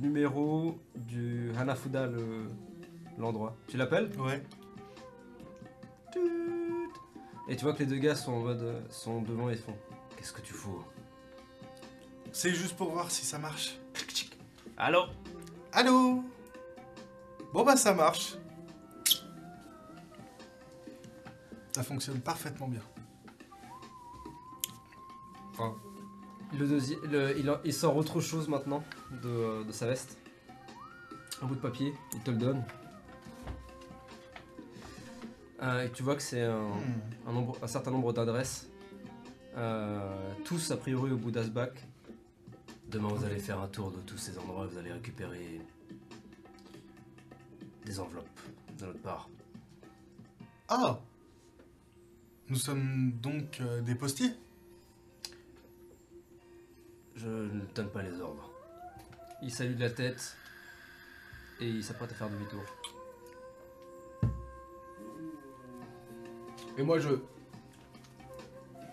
numéro 0.00 0.76
du 0.96 1.52
Hanafuda, 1.56 2.06
le- 2.06 2.48
l'endroit. 3.18 3.54
Tu 3.68 3.76
l'appelles 3.76 4.10
Ouais. 4.18 4.42
Et 7.48 7.56
tu 7.56 7.64
vois 7.64 7.74
que 7.74 7.80
les 7.80 7.86
deux 7.86 7.98
gars 7.98 8.16
sont 8.16 8.32
en 8.32 8.40
mode, 8.40 8.82
sont 8.90 9.20
devant 9.22 9.48
et 9.50 9.56
font. 9.56 9.76
Qu'est-ce 10.16 10.32
que 10.32 10.40
tu 10.40 10.54
fous 10.54 10.82
C'est 12.32 12.50
juste 12.54 12.76
pour 12.76 12.90
voir 12.90 13.10
si 13.10 13.24
ça 13.24 13.38
marche. 13.38 13.78
Allô? 14.76 15.02
Allô? 15.72 16.24
Bon 17.54 17.62
bah 17.64 17.76
ça 17.76 17.94
marche. 17.94 18.34
Ça 21.70 21.84
fonctionne 21.84 22.18
parfaitement 22.20 22.66
bien. 22.66 22.80
Enfin, 25.52 25.76
Le 26.58 26.66
deuxi- 26.66 26.98
le- 27.04 27.60
il, 27.64 27.72
sort 27.72 27.96
autre 27.96 28.20
chose 28.20 28.48
maintenant 28.48 28.82
de, 29.22 29.62
de 29.62 29.70
sa 29.70 29.86
veste. 29.86 30.18
Un 31.42 31.46
bout 31.46 31.54
de 31.54 31.60
papier, 31.60 31.94
il 32.12 32.20
te 32.22 32.32
le 32.32 32.38
donne. 32.38 32.64
Euh, 35.62 35.84
et 35.84 35.90
tu 35.92 36.02
vois 36.02 36.16
que 36.16 36.22
c'est 36.22 36.42
un, 36.42 36.58
hmm. 36.58 37.28
un, 37.28 37.32
nombre- 37.32 37.56
un 37.62 37.68
certain 37.68 37.92
nombre 37.92 38.12
d'adresses. 38.12 38.68
Euh, 39.56 40.32
tous 40.44 40.72
a 40.72 40.76
priori 40.76 41.12
au 41.12 41.16
bout 41.18 41.30
d'Asbach. 41.30 41.70
Demain 42.88 43.08
vous 43.08 43.24
allez 43.24 43.38
faire 43.38 43.60
un 43.60 43.68
tour 43.68 43.92
de 43.92 43.98
tous 44.00 44.18
ces 44.18 44.36
endroits, 44.38 44.66
vous 44.66 44.76
allez 44.78 44.90
récupérer 44.92 45.60
des 47.84 48.00
enveloppes 48.00 48.40
de 48.78 48.86
notre 48.86 49.00
part. 49.00 49.28
Ah 50.68 50.98
Nous 52.48 52.56
sommes 52.56 53.12
donc 53.20 53.60
euh, 53.60 53.80
des 53.82 53.94
postiers? 53.94 54.34
Je 57.16 57.28
ne 57.28 57.60
donne 57.74 57.90
pas 57.90 58.02
les 58.02 58.20
ordres. 58.20 58.50
Il 59.42 59.50
salue 59.50 59.74
de 59.76 59.80
la 59.80 59.90
tête 59.90 60.36
et 61.60 61.68
il 61.68 61.84
s'apprête 61.84 62.10
à 62.10 62.14
faire 62.14 62.30
demi-tour. 62.30 62.62
Et 66.76 66.82
moi, 66.82 66.98
je. 66.98 67.10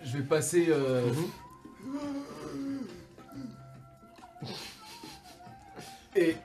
Je 0.04 0.18
vais 0.18 0.24
passer. 0.24 0.68
euh, 0.70 1.12
Et. 6.16 6.36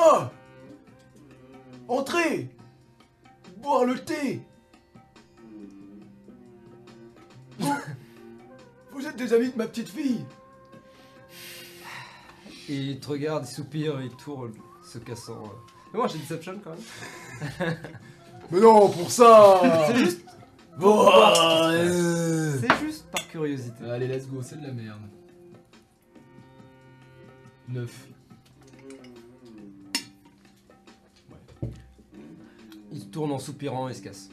Oh 0.00 0.22
Entrez 1.88 2.48
Boire 3.56 3.84
le 3.84 3.98
thé 3.98 4.40
Vous, 7.58 7.74
vous 8.92 9.06
êtes 9.06 9.16
des 9.16 9.32
amis 9.32 9.50
de 9.50 9.56
ma 9.56 9.66
petite 9.66 9.88
fille 9.88 10.24
Et 12.68 12.74
il 12.74 13.00
te 13.00 13.08
regarde, 13.08 13.44
il 13.44 13.52
soupire, 13.52 14.00
il 14.02 14.14
tourne, 14.16 14.52
se 14.84 14.98
cassant. 14.98 15.42
Mais 15.92 15.98
moi 15.98 16.06
j'ai 16.08 16.18
Deception 16.18 16.60
quand 16.62 16.70
même. 16.70 17.76
Mais 18.50 18.60
non, 18.60 18.88
pour 18.88 19.10
ça 19.10 19.60
C'est 19.88 19.98
juste, 19.98 20.24
Bon, 20.78 21.10
euh. 21.12 22.56
c'est 22.60 22.86
juste 22.86 23.10
par 23.10 23.26
curiosité. 23.26 23.84
Allez, 23.90 24.06
let's 24.06 24.28
go, 24.28 24.40
c'est 24.42 24.60
de 24.60 24.66
la 24.66 24.72
merde. 24.72 25.00
9. 27.68 28.07
Il 32.98 33.08
tourne 33.10 33.30
en 33.30 33.38
soupirant 33.38 33.88
et 33.88 33.94
se 33.94 34.02
casse. 34.02 34.28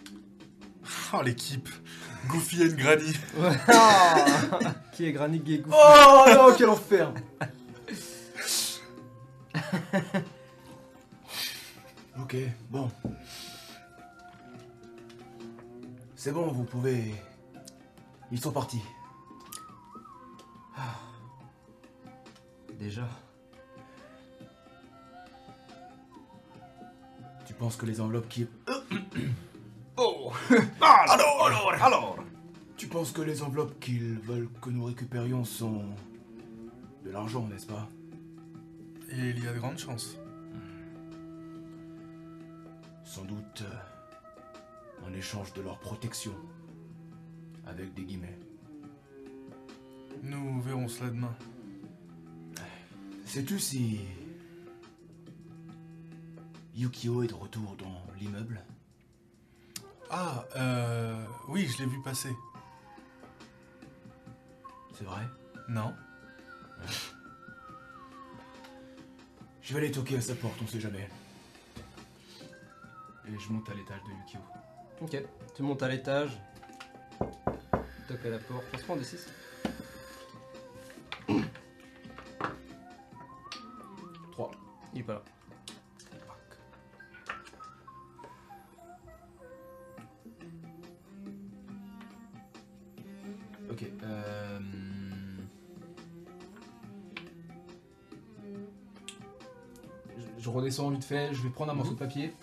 Oh, 1.13 1.21
l'équipe 1.21 1.69
Goofy 2.27 2.63
et 2.63 2.73
Granny. 2.73 3.13
Qui 4.91 5.05
est 5.05 5.11
Granny 5.11 5.39
Gegou 5.45 5.69
Oh 5.71 6.25
non, 6.27 6.51
quel 6.57 6.69
enfer 6.69 7.13
Ok, 12.19 12.37
bon. 12.71 12.89
C'est 16.15 16.31
bon, 16.31 16.47
vous 16.47 16.63
pouvez... 16.63 17.13
Ils 18.31 18.39
sont 18.41 18.51
partis. 18.51 18.81
Déjà. 22.79 23.07
Penses 27.57 27.75
que 27.75 27.85
les 27.85 28.01
enveloppes 28.01 28.29
qui... 28.29 28.47
Oh 29.97 30.33
Alors, 30.81 31.45
alors, 31.45 31.73
alors 31.81 32.17
Tu 32.75 32.87
penses 32.87 33.11
que 33.11 33.21
les 33.21 33.41
enveloppes 33.41 33.79
qu'ils 33.79 34.19
veulent 34.19 34.49
que 34.61 34.69
nous 34.69 34.83
récupérions 34.83 35.45
sont... 35.45 35.85
de 37.03 37.11
l'argent, 37.11 37.47
n'est-ce 37.47 37.67
pas? 37.67 37.87
Et 39.09 39.29
il 39.29 39.43
y 39.43 39.47
a 39.47 39.53
de 39.53 39.59
grandes 39.59 39.77
chances. 39.77 40.17
Sans 43.05 43.23
doute 43.23 43.61
euh, 43.61 45.07
en 45.07 45.13
échange 45.13 45.53
de 45.53 45.61
leur 45.61 45.79
protection. 45.79 46.33
Avec 47.65 47.93
des 47.93 48.03
guillemets. 48.03 48.37
Nous 50.23 50.61
verrons 50.61 50.87
cela 50.87 51.09
demain. 51.09 51.35
Sais-tu 53.25 53.59
si... 53.59 54.01
Yukio 56.75 57.23
est 57.23 57.27
de 57.27 57.33
retour 57.33 57.75
dans 57.77 58.01
l'immeuble 58.19 58.61
Ah, 60.09 60.45
euh... 60.57 61.25
Oui, 61.47 61.67
je 61.67 61.77
l'ai 61.81 61.89
vu 61.89 62.01
passer. 62.01 62.35
C'est 64.93 65.05
vrai? 65.05 65.21
Non 65.69 65.93
Je 69.61 69.73
vais 69.73 69.79
aller 69.79 69.91
toquer 69.91 70.17
à 70.17 70.21
sa 70.21 70.35
porte, 70.35 70.61
on 70.61 70.67
sait 70.67 70.81
jamais. 70.81 71.09
Et 73.27 73.39
je 73.39 73.51
monte 73.51 73.69
à 73.69 73.73
l'étage 73.73 74.01
de 74.03 74.09
Yukio. 74.09 74.39
Ok, 75.01 75.23
tu 75.55 75.63
montes 75.63 75.81
à 75.81 75.87
l'étage. 75.87 76.37
Toque 78.07 78.25
à 78.25 78.29
la 78.29 78.37
porte. 78.39 78.65
On 78.73 78.77
se 78.77 78.83
prend 78.83 78.95
des 78.97 79.03
6. 79.03 79.27
3. 84.33 84.51
Il 84.93 84.99
est 84.99 85.03
pas 85.03 85.13
là. 85.13 85.23
Redescends 100.75 100.89
vite 100.89 101.03
fait, 101.05 101.33
je 101.33 101.41
vais 101.41 101.49
prendre 101.49 101.71
un 101.71 101.75
morceau 101.75 101.93
de 101.93 101.99
papier 101.99 102.33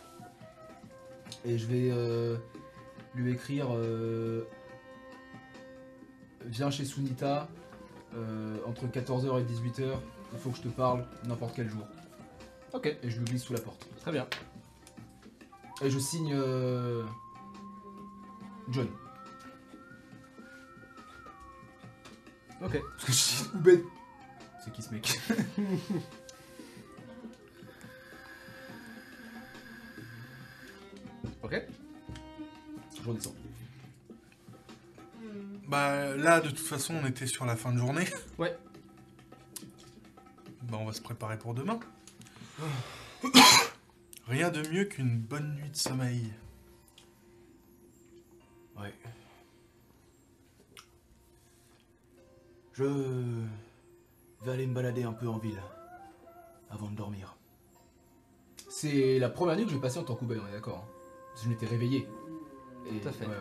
et 1.44 1.58
je 1.58 1.66
vais 1.66 1.90
euh, 1.90 2.36
lui 3.14 3.32
écrire 3.32 3.68
euh, 3.70 4.44
Viens 6.44 6.70
chez 6.70 6.84
Sunita 6.84 7.48
euh, 8.14 8.56
entre 8.66 8.86
14h 8.86 9.40
et 9.40 9.44
18h, 9.44 9.94
il 10.32 10.38
faut 10.38 10.50
que 10.50 10.56
je 10.56 10.62
te 10.62 10.68
parle 10.68 11.06
n'importe 11.24 11.54
quel 11.54 11.68
jour. 11.68 11.86
Ok, 12.72 12.86
Et 12.86 13.10
je 13.10 13.18
lui 13.18 13.24
glisse 13.24 13.44
sous 13.44 13.52
la 13.52 13.60
porte. 13.60 13.86
très 14.00 14.12
bien. 14.12 14.26
Et 15.82 15.90
je 15.90 15.98
signe 15.98 16.32
euh, 16.34 17.04
John. 18.70 18.88
Ok. 22.64 22.80
Parce 22.80 23.04
que 23.04 23.12
je 23.12 23.16
suis 23.16 23.44
bête. 23.54 23.84
C'est 24.64 24.72
qui 24.72 24.82
ce 24.82 24.90
mec? 24.92 25.18
Je 33.03 33.09
redescends. 33.09 33.34
Bah 35.68 36.16
là, 36.16 36.40
de 36.40 36.48
toute 36.48 36.59
façon, 36.59 36.94
on 37.03 37.07
était 37.07 37.26
sur 37.26 37.44
la 37.46 37.57
fin 37.57 37.72
de 37.72 37.78
journée. 37.78 38.05
Ouais. 38.38 38.57
Bah 40.62 40.78
on 40.80 40.86
va 40.86 40.92
se 40.92 41.03
préparer 41.03 41.38
pour 41.38 41.55
demain. 41.55 41.78
Rien 44.28 44.50
de 44.50 44.66
mieux 44.68 44.84
qu'une 44.84 45.18
bonne 45.18 45.55
nuit 45.57 45.68
de 45.68 45.76
sommeil. 45.76 46.32
Ouais. 48.78 48.94
Je 52.74 52.84
vais 54.44 54.50
aller 54.53 54.66
me 54.66 54.74
balader 54.74 55.03
un 55.03 55.12
peu 55.12 55.28
en 55.28 55.38
ville 55.38 55.61
avant 56.70 56.90
de 56.90 56.96
dormir. 56.96 57.36
C'est 58.70 59.18
la 59.18 59.28
première 59.28 59.57
nuit 59.57 59.64
que 59.64 59.70
je 59.70 59.74
vais 59.76 59.82
passer 59.82 59.98
en 59.98 60.05
tant 60.05 60.14
qu'Uber, 60.14 60.40
on 60.42 60.48
est 60.48 60.53
d'accord 60.53 60.78
hein 60.78 60.88
Parce 61.28 61.40
que 61.42 61.44
Je 61.44 61.50
m'étais 61.50 61.66
réveillé. 61.66 62.09
Et... 62.86 62.98
Tout 63.00 63.08
à 63.08 63.12
fait. 63.12 63.26
ouais, 63.26 63.30
ouais, 63.30 63.36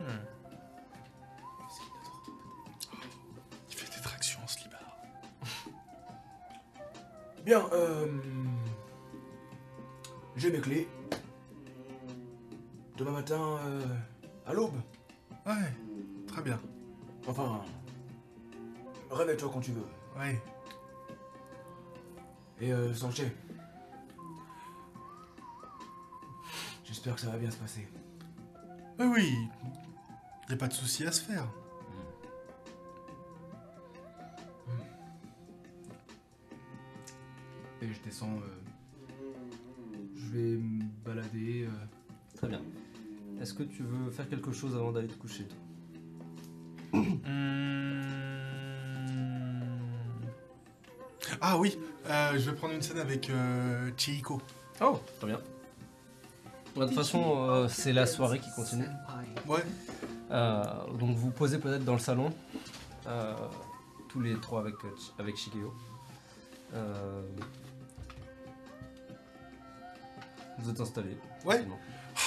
ouais. 0.00 0.06
Hmm. 0.06 0.18
Il 3.68 3.74
fait 3.74 3.96
des 3.96 4.02
tractions 4.02 4.40
en 4.42 4.46
slibard. 4.46 4.96
Bien, 7.44 7.62
euh... 7.72 8.06
J'ai 10.36 10.50
mes 10.50 10.60
clés. 10.60 10.88
Demain 12.96 13.10
matin, 13.12 13.58
euh, 13.66 13.82
à 14.46 14.52
l'aube. 14.52 14.74
Ouais, 15.46 15.52
très 16.26 16.42
bien. 16.42 16.60
Enfin, 17.26 17.60
réveille-toi 19.10 19.50
quand 19.52 19.60
tu 19.60 19.72
veux. 19.72 19.86
Ouais. 20.18 20.40
Et 22.60 22.72
euh, 22.72 22.92
Sanchez. 22.94 23.32
J'espère 27.04 27.16
que 27.16 27.20
ça 27.20 27.30
va 27.32 27.36
bien 27.36 27.50
se 27.50 27.58
passer. 27.58 27.86
Oui, 28.98 29.04
oui. 29.06 29.34
Y 30.48 30.54
a 30.54 30.56
pas 30.56 30.68
de 30.68 30.72
souci 30.72 31.04
à 31.04 31.12
se 31.12 31.20
faire. 31.20 31.46
Et 37.82 37.92
je 37.92 38.00
descends. 38.02 38.30
euh, 38.38 39.20
je 40.16 40.26
vais 40.32 40.56
me 40.56 40.84
balader. 41.04 41.66
euh, 41.66 42.36
Très 42.36 42.48
bien. 42.48 42.62
Est-ce 43.40 43.52
que 43.52 43.62
tu 43.64 43.82
veux 43.82 44.10
faire 44.10 44.28
quelque 44.28 44.52
chose 44.52 44.74
avant 44.76 44.92
d'aller 44.92 45.08
te 45.08 45.14
coucher 45.18 45.46
Hmm. 46.92 47.20
Ah 51.40 51.58
oui, 51.58 51.76
euh, 52.06 52.32
je 52.38 52.50
vais 52.50 52.56
prendre 52.56 52.74
une 52.74 52.82
scène 52.82 52.98
avec 52.98 53.28
euh, 53.30 53.90
Chihiko. 53.96 54.40
Oh, 54.80 55.00
très 55.18 55.26
bien. 55.26 55.40
De 56.76 56.84
toute 56.86 56.94
façon, 56.94 57.46
euh, 57.48 57.68
c'est 57.68 57.92
la 57.92 58.06
soirée 58.06 58.40
qui 58.40 58.50
continue. 58.50 58.88
Ouais. 59.46 59.64
Euh, 60.30 60.64
donc 60.98 61.16
vous 61.16 61.30
posez 61.30 61.58
peut-être 61.58 61.84
dans 61.84 61.92
le 61.92 61.98
salon, 62.00 62.32
euh, 63.06 63.34
tous 64.08 64.20
les 64.20 64.34
trois 64.40 64.60
avec, 64.60 64.74
avec 65.18 65.36
Shigeo. 65.36 65.72
Vous 70.58 70.70
êtes 70.70 70.80
installés. 70.80 71.16
Ouais. 71.44 71.64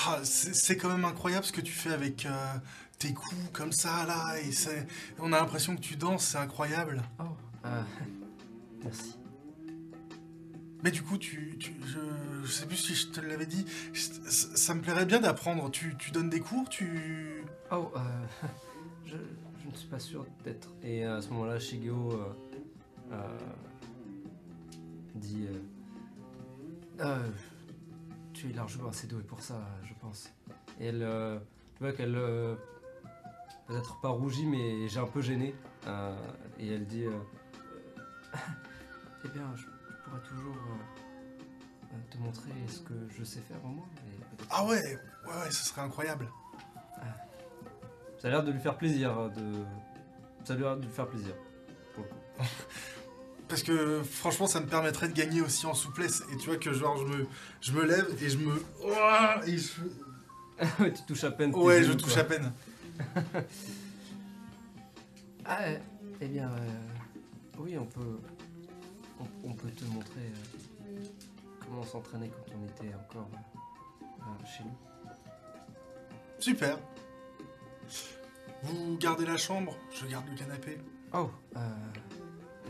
Ah, 0.05 0.19
c'est 0.23 0.77
quand 0.77 0.89
même 0.89 1.05
incroyable 1.05 1.45
ce 1.45 1.51
que 1.51 1.61
tu 1.61 1.73
fais 1.73 1.91
avec 1.91 2.27
tes 2.99 3.13
coups 3.13 3.35
comme 3.51 3.71
ça, 3.71 4.05
là. 4.05 4.39
Et 4.39 4.51
on 5.19 5.33
a 5.33 5.39
l'impression 5.39 5.75
que 5.75 5.81
tu 5.81 5.95
danses, 5.97 6.23
c'est 6.25 6.37
incroyable. 6.37 7.01
Oh, 7.19 7.23
merci. 8.83 9.17
Mais 10.83 10.91
du 10.91 11.01
coup, 11.03 11.17
tu, 11.17 11.57
tu- 11.59 11.75
je, 11.85 11.99
je 12.47 12.51
sais 12.53 12.65
plus 12.65 12.77
si 12.77 12.95
je 12.95 13.07
te 13.07 13.19
l'avais 13.19 13.45
dit, 13.45 13.65
ça, 13.93 14.73
me 14.73 14.81
plairait 14.81 15.05
bien 15.05 15.19
d'apprendre. 15.19 15.69
Tu, 15.69 15.95
donnes 16.13 16.29
des 16.29 16.39
cours, 16.39 16.69
tu... 16.69 17.43
Oh, 17.71 17.91
euh, 17.95 18.47
je, 19.05 19.15
ne 19.15 19.75
suis 19.75 19.89
pas 19.89 19.99
sûr 19.99 20.25
d'être. 20.45 20.69
Et 20.81 21.03
à 21.03 21.21
ce 21.21 21.29
moment-là, 21.31 21.59
Shigeo 21.59 22.13
euh, 22.13 22.33
euh, 23.11 23.37
dit 25.15 25.47
Tu 28.33 28.49
es 28.49 28.53
largement 28.53 28.89
assez 28.89 29.07
doué 29.07 29.23
pour 29.23 29.41
ça, 29.41 29.61
je 29.83 29.93
pense. 29.99 30.31
Et 30.79 30.85
elle, 30.85 31.05
tu 31.75 31.83
vois 31.83 31.91
qu'elle, 31.91 32.17
peut-être 33.67 33.99
pas 33.99 34.09
rougit, 34.09 34.45
mais 34.45 34.87
j'ai 34.87 34.99
un 34.99 35.07
peu 35.07 35.21
gêné. 35.21 35.53
Et 36.59 36.69
elle 36.69 36.85
dit 36.87 37.03
Eh 39.25 39.27
bien, 39.29 39.53
je, 39.57 39.65
pourrais 40.05 40.21
toujours 40.21 40.55
te 42.09 42.17
montrer 42.17 42.51
ce 42.67 42.79
que 42.79 42.93
je 43.17 43.23
sais 43.23 43.39
faire 43.41 43.57
au 43.63 43.69
moins. 43.69 43.85
peut-être- 44.37 44.47
Ah 44.51 44.65
ouais, 44.65 44.81
ouais, 44.81 45.33
ouais, 45.43 45.51
ce 45.51 45.65
serait 45.65 45.81
incroyable. 45.81 46.27
Ça 48.19 48.29
a 48.29 48.31
l'air 48.31 48.43
de 48.43 48.51
lui 48.51 48.59
faire 48.59 48.77
plaisir. 48.77 49.17
euh, 49.17 49.29
De... 49.29 49.63
Ça 50.43 50.53
a 50.53 50.55
l'air 50.57 50.75
de 50.77 50.81
lui 50.83 50.91
faire 50.91 51.07
plaisir. 51.07 51.33
Pour 51.93 52.03
le 52.03 52.09
coup. 52.09 52.15
Parce 53.47 53.63
que 53.63 54.01
franchement, 54.03 54.47
ça 54.47 54.59
me 54.59 54.65
permettrait 54.65 55.07
de 55.07 55.13
gagner 55.13 55.41
aussi 55.41 55.65
en 55.67 55.73
souplesse. 55.73 56.23
Et 56.33 56.37
tu 56.37 56.47
vois 56.49 56.57
que 56.57 56.73
genre, 56.73 56.97
je 56.97 57.05
me, 57.05 57.27
je 57.61 57.71
me 57.73 57.85
lève 57.85 58.07
et 58.21 58.29
je 58.29 58.37
me... 58.37 58.55
Et 59.45 59.57
je... 59.57 59.71
Ouais, 60.81 60.91
tu 60.91 61.03
touches 61.03 61.23
à 61.23 61.31
peine. 61.31 61.53
Ouais, 61.55 61.83
je 61.83 61.89
genoux, 61.91 61.97
touche 61.99 62.13
quoi. 62.13 62.21
à 62.23 62.25
peine. 62.25 62.51
Ah, 65.45 65.61
euh, 65.63 65.77
eh 66.19 66.27
bien, 66.27 66.49
euh, 66.49 67.57
oui, 67.59 67.77
on 67.77 67.85
peut, 67.85 68.19
on, 69.19 69.49
on 69.49 69.53
peut 69.53 69.69
te 69.69 69.85
montrer 69.85 70.19
euh, 70.19 70.57
comment 71.67 71.81
on 71.81 71.85
s'entraînait 71.85 72.29
quand 72.29 72.55
on 72.57 72.65
était 72.65 72.95
encore 72.95 73.29
euh, 73.33 74.05
euh, 74.21 74.45
chez 74.45 74.63
nous. 74.63 74.75
Super. 76.39 76.77
Vous 78.63 78.97
gardez 78.97 79.25
la 79.25 79.37
chambre, 79.37 79.75
je 79.91 80.05
garde 80.07 80.25
le 80.29 80.35
canapé. 80.35 80.77
Oh, 81.13 81.29
euh, 81.55 81.59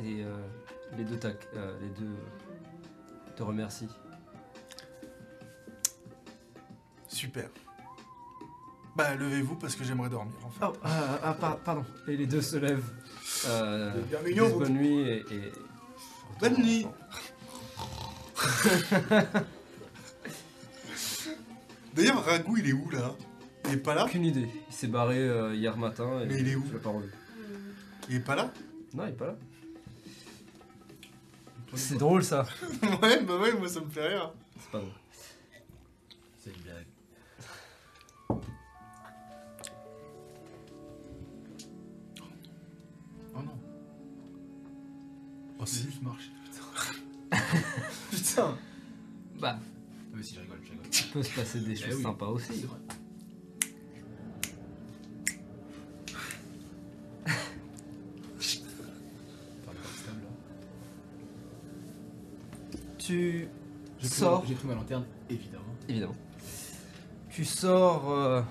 et 0.04 0.24
euh, 0.24 0.36
les 0.98 1.04
deux 1.06 1.18
tac, 1.18 1.48
euh, 1.56 1.78
les 1.82 1.90
deux 1.90 2.16
te 3.36 3.44
remercient. 3.44 3.88
Super. 7.08 7.50
Bah, 8.96 9.16
levez-vous 9.16 9.56
parce 9.56 9.76
que 9.76 9.84
j'aimerais 9.84 10.10
dormir, 10.10 10.34
enfin. 10.44 10.72
Oh, 10.74 10.80
ah, 10.84 11.20
ah, 11.24 11.34
par- 11.36 11.58
pardon. 11.60 11.86
Et 12.08 12.18
les 12.18 12.26
deux 12.26 12.42
se 12.42 12.58
lèvent. 12.58 12.92
Euh, 13.48 13.94
bien 14.26 14.50
bonne 14.50 14.74
nuit 14.74 15.00
et. 15.02 15.18
et- 15.32 15.52
Bonne 16.40 16.58
nuit. 16.62 16.86
D'ailleurs, 21.94 22.24
Ragout, 22.26 22.58
il 22.58 22.68
est 22.70 22.74
où, 22.74 22.90
là? 22.92 23.16
Il 23.66 23.74
est 23.74 23.78
pas 23.78 23.94
là? 23.96 24.06
Aucune 24.06 24.24
idée. 24.26 24.48
Il 24.70 24.74
s'est 24.74 24.88
barré 24.88 25.18
euh, 25.18 25.54
hier 25.56 25.76
matin. 25.78 26.22
Et 26.22 26.26
Mais 26.28 26.40
il 26.40 26.48
est 26.48 26.56
où? 26.56 26.64
Je 26.68 26.74
l'ai 26.74 26.80
pas 26.80 26.90
revu. 26.92 27.10
Il 28.10 28.16
est 28.16 28.20
pas 28.22 28.36
là? 28.36 28.52
Non, 28.94 29.04
il 29.06 29.10
est 29.10 29.14
pas 29.14 29.28
là. 29.28 29.36
C'est 31.76 31.98
drôle 31.98 32.24
ça. 32.24 32.46
Ouais, 33.02 33.22
bah 33.24 33.38
ouais, 33.38 33.52
moi 33.54 33.68
ça 33.68 33.82
me 33.82 33.90
fait 33.90 34.08
rire. 34.08 34.32
C'est 34.60 34.72
pas 34.72 34.78
drôle. 34.80 34.92
C'est 36.40 36.52
une 36.56 36.62
blague. 36.62 36.86
Oh 43.36 43.42
non, 43.44 43.58
Oh, 45.60 45.64
c'est 45.66 45.80
si. 45.80 45.84
juste 45.86 46.02
marché. 46.02 46.30
Putain 48.38 48.56
Bah, 49.40 49.56
Ah, 49.58 49.60
Mais 50.14 50.22
si, 50.24 50.36
je 50.36 50.42
rigole, 50.42 50.60
je 50.64 50.72
rigole. 50.72 50.86
il 50.92 51.12
peut 51.12 51.24
se 51.24 51.36
passer 51.36 51.60
des 51.62 51.76
choses 51.76 51.96
oui. 51.96 52.04
sympas 52.04 52.28
aussi. 52.28 52.62
Vrai. 52.64 52.78
Tu 62.98 63.48
pris- 64.00 64.08
sors, 64.08 64.46
J'ai 64.46 64.56
pris 64.56 64.68
ma 64.68 64.76
lanterne, 64.76 65.06
évidemment. 65.30 65.64
évidemment. 65.88 66.16
Tu 67.30 67.46
sors 67.46 68.10
euh, 68.12 68.42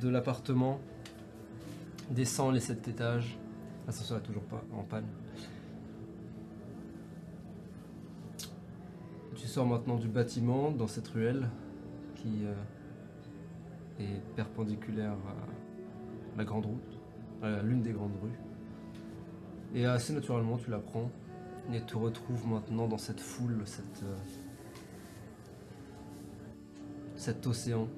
de 0.00 0.08
l'appartement, 0.08 0.80
descends 2.10 2.50
les 2.50 2.60
sept 2.60 2.86
étages. 2.88 3.36
L'ascenseur 3.86 4.18
est 4.18 4.22
toujours 4.22 4.44
pas 4.44 4.62
en 4.72 4.82
panne. 4.82 5.06
Tu 9.40 9.48
sors 9.48 9.66
maintenant 9.66 9.96
du 9.96 10.06
bâtiment 10.06 10.70
dans 10.70 10.86
cette 10.86 11.08
ruelle 11.08 11.48
qui 12.14 12.44
euh, 12.44 12.54
est 13.98 14.20
perpendiculaire 14.36 15.12
à 15.12 16.36
la 16.36 16.44
grande 16.44 16.66
route, 16.66 17.00
à 17.42 17.62
l'une 17.62 17.80
des 17.80 17.92
grandes 17.92 18.16
rues. 18.22 18.38
Et 19.74 19.86
assez 19.86 20.12
naturellement, 20.12 20.58
tu 20.58 20.70
la 20.70 20.78
prends 20.78 21.10
et 21.72 21.80
te 21.80 21.96
retrouves 21.96 22.46
maintenant 22.48 22.86
dans 22.86 22.98
cette 22.98 23.20
foule, 23.20 23.64
euh, 24.02 24.16
cet 27.16 27.46
océan 27.46 27.88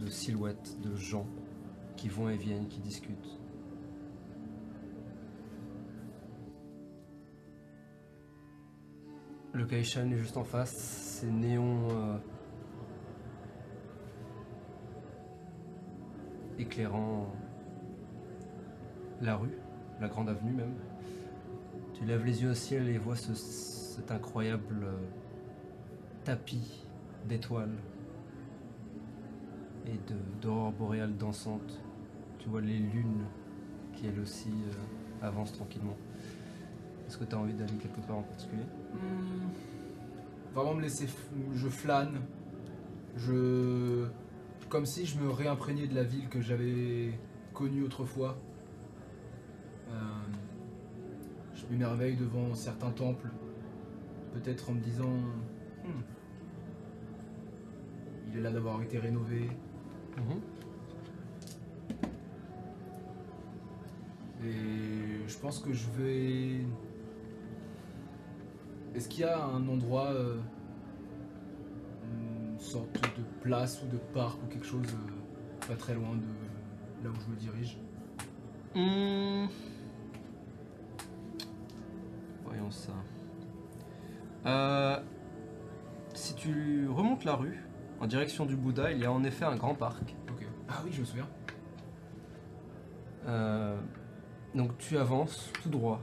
de 0.00 0.10
silhouettes, 0.10 0.80
de 0.82 0.96
gens 0.96 1.28
qui 1.96 2.08
vont 2.08 2.28
et 2.28 2.36
viennent, 2.36 2.66
qui 2.66 2.80
discutent. 2.80 3.38
Le 9.56 9.64
Kaishan 9.64 10.10
est 10.10 10.18
juste 10.18 10.36
en 10.36 10.44
face, 10.44 10.74
ces 10.76 11.30
néons 11.30 11.88
euh, 11.90 12.18
éclairant 16.58 17.32
la 19.22 19.36
rue, 19.36 19.56
la 19.98 20.08
grande 20.08 20.28
avenue 20.28 20.52
même. 20.52 20.74
Tu 21.94 22.04
lèves 22.04 22.24
les 22.26 22.42
yeux 22.42 22.50
au 22.50 22.54
ciel 22.54 22.86
et 22.88 22.98
vois 22.98 23.16
ce- 23.16 23.32
cet 23.34 24.10
incroyable 24.10 24.84
euh, 24.84 24.96
tapis 26.24 26.84
d'étoiles 27.26 27.78
et 29.86 29.98
d'aurores 30.42 30.72
boréales 30.72 31.16
dansantes. 31.16 31.80
Tu 32.38 32.50
vois 32.50 32.60
les 32.60 32.78
lunes 32.78 33.24
qui 33.94 34.06
elles 34.06 34.20
aussi 34.20 34.50
euh, 34.50 35.26
avancent 35.26 35.52
tranquillement. 35.54 35.96
Est-ce 37.06 37.18
que 37.18 37.24
tu 37.24 37.34
as 37.34 37.38
envie 37.38 37.54
d'aller 37.54 37.74
quelque 37.74 38.00
part 38.06 38.18
en 38.18 38.22
particulier 38.22 38.62
Hmm. 38.94 39.48
Vraiment 40.54 40.74
me 40.74 40.82
laisser. 40.82 41.06
f- 41.06 41.30
Je 41.54 41.68
flâne. 41.68 42.20
Je. 43.16 44.06
Comme 44.68 44.86
si 44.86 45.06
je 45.06 45.18
me 45.20 45.30
réimprégnais 45.30 45.86
de 45.86 45.94
la 45.94 46.02
ville 46.02 46.28
que 46.28 46.40
j'avais 46.40 47.12
connue 47.54 47.82
autrefois. 47.84 48.36
Euh, 49.90 49.94
Je 51.54 51.64
m'émerveille 51.70 52.16
devant 52.16 52.54
certains 52.54 52.90
temples. 52.90 53.28
Peut-être 54.34 54.70
en 54.70 54.74
me 54.74 54.80
disant. 54.80 55.10
Hmm, 55.84 56.02
Il 58.28 58.38
est 58.38 58.42
là 58.42 58.50
d'avoir 58.50 58.82
été 58.82 58.98
rénové. 58.98 59.48
Et 64.44 65.26
je 65.26 65.38
pense 65.38 65.58
que 65.60 65.72
je 65.72 65.88
vais. 65.98 66.60
Est-ce 68.96 69.10
qu'il 69.10 69.20
y 69.20 69.24
a 69.24 69.44
un 69.44 69.68
endroit, 69.68 70.06
euh, 70.06 70.40
une 72.02 72.58
sorte 72.58 72.94
de 72.94 73.22
place 73.42 73.82
ou 73.82 73.88
de 73.88 73.98
parc 73.98 74.42
ou 74.42 74.46
quelque 74.46 74.64
chose 74.64 74.86
euh, 74.86 75.68
pas 75.68 75.76
très 75.76 75.94
loin 75.94 76.16
de 76.16 77.04
là 77.04 77.10
où 77.10 77.20
je 77.20 77.26
me 77.30 77.36
dirige? 77.36 77.76
Hmm. 78.74 79.48
Voyons 82.42 82.70
ça. 82.70 82.92
Euh, 84.46 84.98
si 86.14 86.34
tu 86.34 86.88
remontes 86.88 87.24
la 87.24 87.34
rue 87.34 87.62
en 88.00 88.06
direction 88.06 88.46
du 88.46 88.56
Bouddha, 88.56 88.92
il 88.92 88.98
y 88.98 89.04
a 89.04 89.12
en 89.12 89.24
effet 89.24 89.44
un 89.44 89.56
grand 89.56 89.74
parc. 89.74 90.16
Ah 90.70 90.80
oui, 90.84 90.90
je 90.90 91.00
me 91.00 91.04
souviens. 91.04 91.28
Donc 94.54 94.78
tu 94.78 94.96
avances 94.96 95.52
tout 95.62 95.68
droit, 95.68 96.00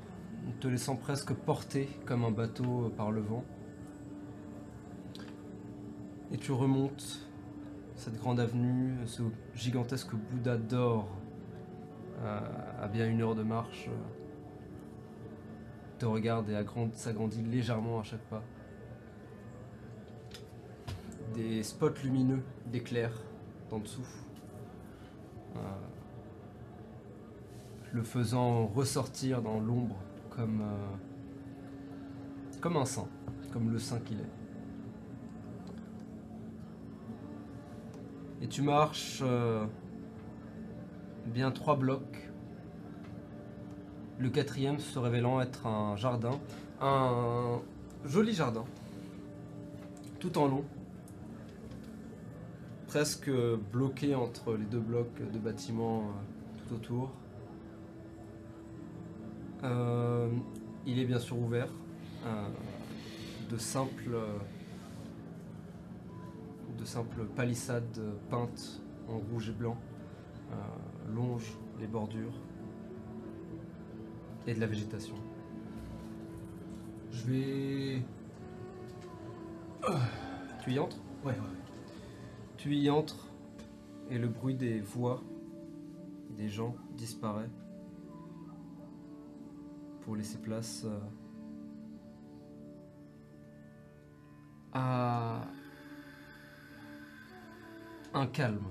te 0.59 0.67
laissant 0.67 0.95
presque 0.95 1.33
porter 1.33 1.87
comme 2.05 2.23
un 2.25 2.31
bateau 2.31 2.91
par 2.95 3.11
le 3.11 3.21
vent. 3.21 3.43
Et 6.31 6.37
tu 6.37 6.51
remontes 6.51 7.27
cette 7.95 8.17
grande 8.17 8.39
avenue, 8.39 8.95
ce 9.05 9.21
gigantesque 9.55 10.13
Bouddha 10.15 10.57
d'or 10.57 11.07
euh, 12.21 12.39
à 12.81 12.87
bien 12.87 13.07
une 13.07 13.21
heure 13.21 13.35
de 13.35 13.43
marche. 13.43 13.87
euh, 13.89 13.91
te 15.99 16.05
regarde 16.05 16.49
et 16.49 16.55
agrand- 16.55 16.91
s'agrandit 16.93 17.43
légèrement 17.43 17.99
à 17.99 18.03
chaque 18.03 18.23
pas. 18.29 18.43
des 21.33 21.63
spots 21.63 21.89
lumineux 22.03 22.43
d'éclairs 22.67 23.17
d'en 23.71 23.79
dessous. 23.79 24.05
Euh, 25.55 25.59
le 27.91 28.03
faisant 28.03 28.67
ressortir 28.67 29.41
dans 29.41 29.59
l'ombre 29.59 29.95
comme, 30.35 30.61
euh, 30.61 30.95
comme 32.61 32.77
un 32.77 32.85
saint, 32.85 33.07
comme 33.51 33.71
le 33.71 33.79
saint 33.79 33.99
qu'il 33.99 34.19
est. 34.19 34.31
Et 38.41 38.47
tu 38.47 38.61
marches 38.61 39.21
euh, 39.23 39.65
bien 41.25 41.51
trois 41.51 41.77
blocs. 41.77 42.29
Le 44.19 44.29
quatrième 44.29 44.79
se 44.79 44.99
révélant 44.99 45.41
être 45.41 45.65
un 45.65 45.95
jardin, 45.95 46.39
un 46.81 47.59
joli 48.05 48.33
jardin, 48.33 48.63
tout 50.19 50.37
en 50.37 50.47
long, 50.47 50.63
presque 52.87 53.31
bloqué 53.71 54.15
entre 54.15 54.55
les 54.55 54.65
deux 54.65 54.79
blocs 54.79 55.31
de 55.31 55.39
bâtiments 55.39 56.01
euh, 56.01 56.67
tout 56.67 56.75
autour. 56.75 57.11
Euh, 59.63 60.29
il 60.85 60.99
est 60.99 61.05
bien 61.05 61.19
sûr 61.19 61.39
ouvert, 61.39 61.69
euh, 62.25 62.47
de 63.49 63.57
simples, 63.57 64.13
euh, 64.13 64.37
de 66.77 66.83
simples 66.83 67.25
palissades 67.35 68.01
peintes 68.29 68.81
en 69.07 69.19
rouge 69.19 69.49
et 69.49 69.53
blanc 69.53 69.77
euh, 70.51 71.13
longent 71.13 71.57
les 71.79 71.87
bordures 71.87 72.33
et 74.47 74.53
de 74.53 74.59
la 74.59 74.67
végétation. 74.67 75.15
Je 77.11 77.23
vais. 77.25 78.01
Tu 80.63 80.73
y 80.73 80.79
entres? 80.79 80.97
Ouais, 81.23 81.31
ouais. 81.31 81.37
Tu 82.57 82.75
y 82.75 82.89
entres 82.89 83.29
et 84.09 84.17
le 84.17 84.27
bruit 84.27 84.55
des 84.55 84.79
voix 84.81 85.21
des 86.37 86.49
gens 86.49 86.75
disparaît 86.97 87.49
pour 90.03 90.15
laisser 90.15 90.37
place 90.37 90.83
euh, 90.85 90.99
à 94.73 95.47
un 98.13 98.27
calme. 98.27 98.67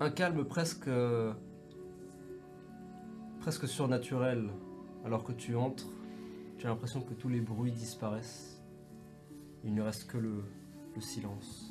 Un 0.00 0.10
calme 0.10 0.44
presque 0.44 0.90
presque 3.40 3.68
surnaturel 3.68 4.50
alors 5.04 5.22
que 5.22 5.30
tu 5.30 5.54
entres, 5.54 5.86
tu 6.58 6.66
as 6.66 6.68
l'impression 6.68 7.00
que 7.00 7.14
tous 7.14 7.28
les 7.28 7.40
bruits 7.40 7.70
disparaissent. 7.70 8.60
Il 9.62 9.72
ne 9.72 9.82
reste 9.82 10.10
que 10.10 10.18
le, 10.18 10.42
le 10.94 11.00
silence. 11.00 11.65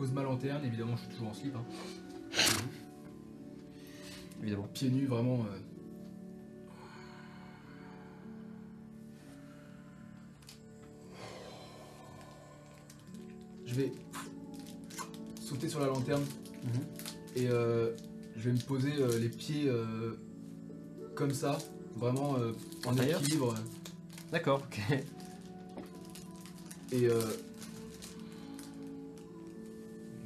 Pose 0.00 0.12
ma 0.12 0.22
lanterne, 0.22 0.64
évidemment, 0.64 0.96
je 0.96 1.02
suis 1.02 1.10
toujours 1.10 1.28
en 1.28 1.34
slip. 1.34 1.54
Hein. 1.54 1.64
Évidemment. 4.40 4.66
Pieds 4.72 4.88
nus, 4.88 5.04
vraiment. 5.04 5.40
euh. 5.44 5.58
Je 13.66 13.74
vais 13.74 13.92
sauter 15.38 15.68
sur 15.68 15.80
la 15.80 15.88
lanterne 15.88 16.24
et 17.36 17.48
euh, 17.48 17.94
je 18.36 18.48
vais 18.48 18.52
me 18.56 18.62
poser 18.62 18.94
euh, 18.98 19.18
les 19.18 19.28
pieds 19.28 19.68
euh, 19.68 20.14
comme 21.14 21.34
ça, 21.34 21.58
vraiment 21.96 22.38
euh, 22.38 22.52
en 22.86 22.92
D'ailleurs 22.92 23.20
équilibre. 23.20 23.54
D'accord, 24.32 24.62
ok. 24.64 24.80
Et 26.92 27.06
euh, 27.06 27.20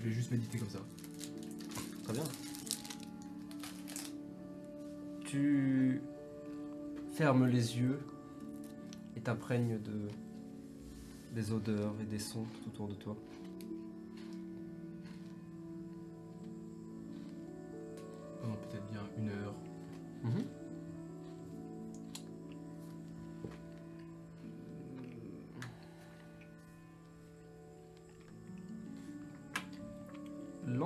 je 0.05 0.11
vais 0.11 0.15
juste 0.15 0.31
méditer 0.31 0.59
comme 0.59 0.69
ça. 0.69 0.81
Très 2.05 2.13
bien. 2.13 2.25
Tu 5.25 6.03
fermes 7.15 7.47
les 7.47 7.79
yeux 7.79 8.01
et 9.17 9.21
t'imprègnes 9.21 9.81
de 9.81 10.09
des 11.35 11.53
odeurs 11.53 11.95
et 12.01 12.05
des 12.05 12.19
sons 12.19 12.45
tout 12.45 12.69
autour 12.69 12.89
de 12.89 12.95
toi. 12.95 13.17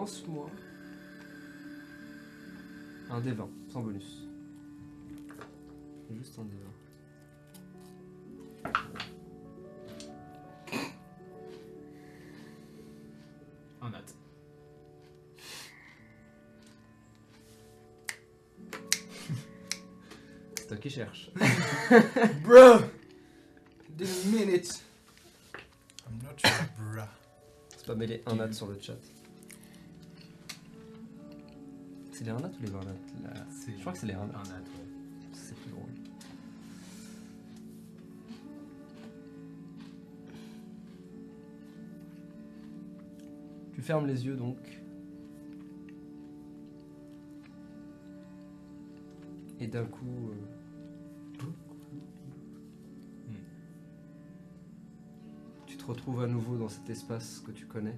Lance-moi 0.08 0.48
un 3.10 3.20
des 3.20 3.32
20, 3.32 3.46
sans 3.70 3.82
bonus. 3.82 4.26
Juste 6.10 6.38
un 6.38 6.44
des 6.44 6.56
20. 8.64 8.72
Un 13.82 13.90
nat. 13.90 14.00
C'est 20.56 20.68
toi 20.68 20.76
qui 20.78 20.88
cherches. 20.88 21.30
Bruh! 22.42 22.80
Didn't 23.90 24.24
mean 24.32 24.48
it! 24.48 24.82
I'm 26.06 26.18
not 26.22 26.38
sure, 26.38 26.50
bruh. 26.78 27.08
C'est 27.76 27.86
pas 27.86 27.94
mêlé 27.94 28.22
un 28.24 28.36
nat 28.36 28.50
sur 28.54 28.68
le 28.68 28.78
chat. 28.80 28.96
C'est 32.18 32.24
les 32.24 32.30
1 32.32 32.40
nat 32.40 32.48
ou 32.48 32.62
les 32.64 32.70
20 32.70 32.80
nat 32.80 33.32
là 33.32 33.46
Je 33.68 33.80
crois 33.80 33.92
que 33.92 33.98
c'est 34.00 34.08
les 34.08 34.12
1 34.12 34.16
nat. 34.16 34.24
Un 34.34 34.42
nat, 34.48 34.58
ouais. 34.58 35.30
C'est 35.32 35.54
plus 35.54 35.70
drôle. 35.70 35.88
Tu 43.72 43.82
fermes 43.82 44.08
les 44.08 44.26
yeux 44.26 44.34
donc. 44.34 44.58
Et 49.60 49.68
d'un 49.68 49.84
coup. 49.84 50.32
euh, 50.32 51.44
Tu 55.66 55.76
te 55.76 55.84
retrouves 55.86 56.22
à 56.22 56.26
nouveau 56.26 56.56
dans 56.56 56.68
cet 56.68 56.90
espace 56.90 57.38
que 57.46 57.52
tu 57.52 57.66
connais. 57.66 57.96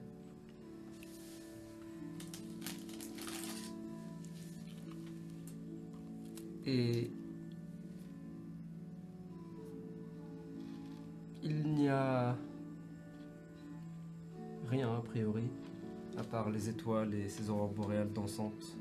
Étoiles 16.90 17.14
et 17.14 17.28
ces 17.28 17.50
aurores 17.50 17.72
boréales 17.72 18.12
dansantes. 18.12 18.76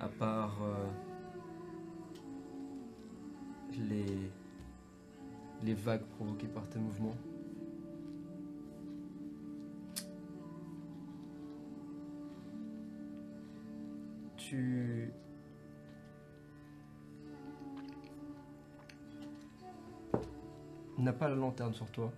À 0.00 0.08
part 0.08 0.56
euh, 0.62 0.86
les, 3.88 4.30
les 5.64 5.74
vagues 5.74 6.04
provoquées 6.16 6.46
par 6.46 6.68
tes 6.68 6.78
mouvements. 6.78 7.16
Tu 14.36 15.12
n'as 20.96 21.12
pas 21.12 21.28
la 21.28 21.34
lanterne 21.34 21.74
sur 21.74 21.90
toi. 21.90 22.12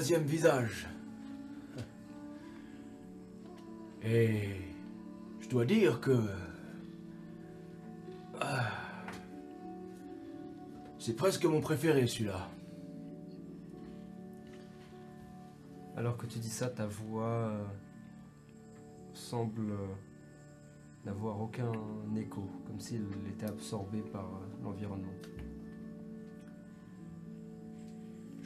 Visage. 0.00 0.86
Et 4.02 4.50
je 5.40 5.48
dois 5.48 5.64
dire 5.64 6.00
que... 6.00 6.16
Ah, 8.40 8.70
c'est 10.98 11.14
presque 11.14 11.44
mon 11.44 11.60
préféré 11.60 12.06
celui-là. 12.06 12.48
Alors 15.96 16.16
que 16.16 16.26
tu 16.26 16.38
dis 16.38 16.48
ça, 16.48 16.68
ta 16.68 16.86
voix 16.86 17.26
euh, 17.26 17.64
semble 19.12 19.72
euh, 19.72 19.86
n'avoir 21.04 21.38
aucun 21.40 21.72
écho, 22.16 22.48
comme 22.66 22.80
s'il 22.80 23.04
était 23.28 23.46
absorbé 23.46 24.00
par 24.00 24.24
euh, 24.24 24.62
l'environnement. 24.62 25.12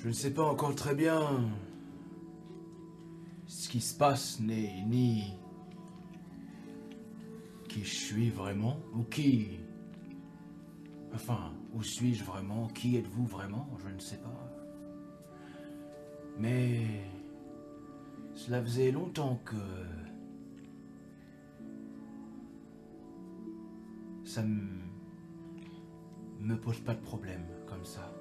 Je 0.05 0.11
ne 0.11 0.13
sais 0.13 0.35
pas 0.35 0.45
encore 0.45 0.75
très 0.75 0.95
bien 0.95 1.51
ce 3.47 3.71
qui 3.71 3.81
se 3.81 3.97
passe, 3.97 4.39
ni, 4.39 5.33
qui 7.71 7.83
je 7.83 7.95
suis 7.95 8.29
vraiment, 8.29 8.77
ou 8.93 9.05
qui... 9.05 9.61
Enfin, 11.15 11.55
où 11.73 11.83
suis-je 11.83 12.23
vraiment 12.23 12.69
Qui 12.69 12.99
êtes-vous 12.99 13.25
vraiment 13.25 13.67
Je 13.79 13.89
ne 13.89 13.99
sais 13.99 14.19
pas. 14.19 14.53
Mais 16.39 16.83
cela 18.35 18.63
faisait 18.63 18.91
longtemps 18.91 19.41
que 19.43 19.57
ça 24.23 24.43
me 24.43 24.85
pose 26.61 26.81
pas 26.81 26.95
de 26.95 27.01
problème 27.01 27.47
comme 27.67 27.87
ça. 27.87 28.14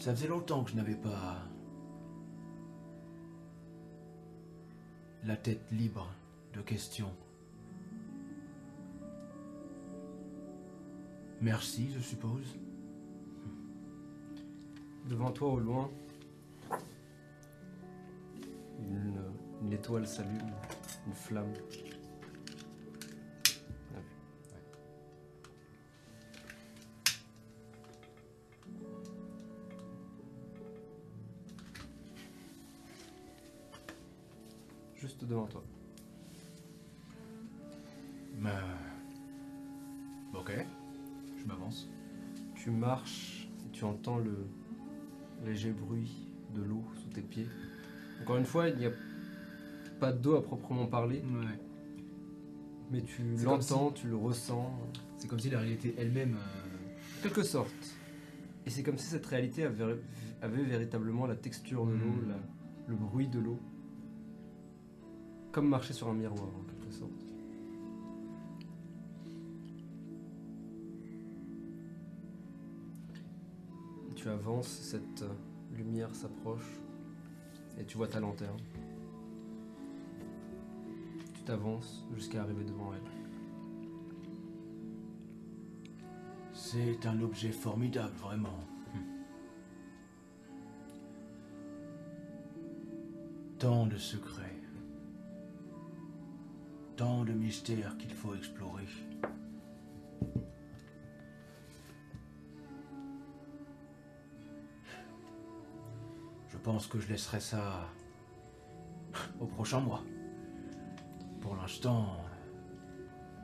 Ça 0.00 0.14
faisait 0.14 0.28
longtemps 0.28 0.64
que 0.64 0.70
je 0.70 0.76
n'avais 0.76 0.94
pas 0.94 1.42
la 5.24 5.36
tête 5.36 5.60
libre 5.70 6.10
de 6.54 6.62
questions. 6.62 7.12
Merci, 11.42 11.90
je 11.92 12.00
suppose. 12.00 12.56
Devant 15.06 15.32
toi, 15.32 15.50
au 15.50 15.58
loin, 15.58 15.90
une, 18.80 19.70
étoile 19.70 20.06
s'allume, 20.06 20.50
une 21.06 21.12
flamme. 21.12 21.52
Devant 35.22 35.46
toi. 35.46 35.62
Mais... 38.38 38.50
Ok, 40.34 40.52
je 41.38 41.44
m'avance. 41.46 41.88
Tu 42.54 42.70
marches 42.70 43.48
et 43.66 43.70
tu 43.72 43.84
entends 43.84 44.18
le 44.18 44.46
léger 45.44 45.72
bruit 45.72 46.28
de 46.54 46.62
l'eau 46.62 46.82
sous 46.94 47.08
tes 47.10 47.20
pieds. 47.22 47.46
Encore 48.22 48.36
une 48.36 48.44
fois, 48.44 48.68
il 48.68 48.76
n'y 48.78 48.86
a 48.86 48.92
pas 49.98 50.12
d'eau 50.12 50.36
à 50.36 50.42
proprement 50.42 50.86
parler, 50.86 51.18
Ouais. 51.20 51.58
mais 52.90 53.02
tu 53.02 53.22
C'est 53.36 53.44
l'entends, 53.44 53.90
tu 53.90 54.08
le 54.08 54.16
ressens, 54.16 54.70
C'est 55.16 55.28
comme 55.28 55.38
si 55.40 55.50
la 55.50 55.58
réalité 55.60 55.94
elle-même. 55.98 56.34
euh, 56.36 57.18
en 57.18 57.22
quelque 57.22 57.42
sorte. 57.42 57.74
Et 58.66 58.70
c'est 58.70 58.82
comme 58.82 58.96
si 58.98 59.06
cette 59.06 59.26
réalité 59.26 59.64
avait, 59.64 59.98
avait 60.42 60.62
véritablement 60.62 61.26
la 61.26 61.34
texture 61.36 61.84
de 61.86 61.92
l'eau, 61.92 61.98
Mm. 62.24 62.28
la- 62.28 62.38
le 62.88 62.94
bruit 62.96 63.28
de 63.28 63.38
l'eau. 63.40 63.58
Comme 65.52 65.68
marcher 65.68 65.92
sur 65.92 66.08
un 66.08 66.14
miroir, 66.14 66.44
en 66.44 66.62
quelque 66.62 66.92
sorte. 66.92 67.10
Tu 74.14 74.28
avances, 74.28 74.68
cette 74.68 75.22
euh, 75.22 75.76
lumière 75.76 76.14
s'approche 76.14 76.78
et 77.78 77.84
tu 77.84 77.96
vois 77.96 78.06
ta 78.06 78.20
lanterne. 78.20 78.60
Tu 81.34 81.42
t'avances 81.42 82.06
jusqu'à 82.14 82.42
arriver 82.42 82.64
devant 82.64 82.92
elle. 82.92 83.00
C'est 86.52 87.06
un 87.06 87.20
objet 87.22 87.50
formidable, 87.50 88.14
vraiment. 88.18 88.60
Tant 93.58 93.86
de 93.86 93.96
secrets. 93.96 94.59
Tant 97.00 97.24
de 97.24 97.32
mystères 97.32 97.96
qu'il 97.96 98.12
faut 98.12 98.34
explorer. 98.34 98.84
Je 106.50 106.58
pense 106.58 106.86
que 106.86 107.00
je 107.00 107.08
laisserai 107.08 107.40
ça 107.40 107.88
au 109.40 109.46
prochain 109.46 109.80
mois. 109.80 110.02
Pour 111.40 111.56
l'instant, 111.56 112.18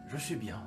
je 0.09 0.19
suis 0.19 0.37
bien. 0.37 0.63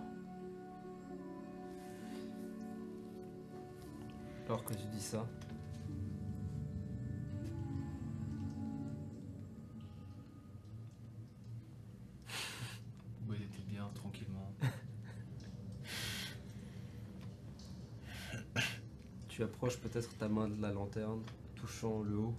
Alors 4.47 4.63
que 4.63 4.73
tu 4.73 4.87
dis 4.87 4.99
ça, 4.99 5.27
peut-être 19.77 20.17
ta 20.17 20.27
main 20.27 20.47
de 20.47 20.61
la 20.61 20.71
lanterne, 20.71 21.21
touchant 21.55 22.01
le 22.03 22.17
haut. 22.17 22.33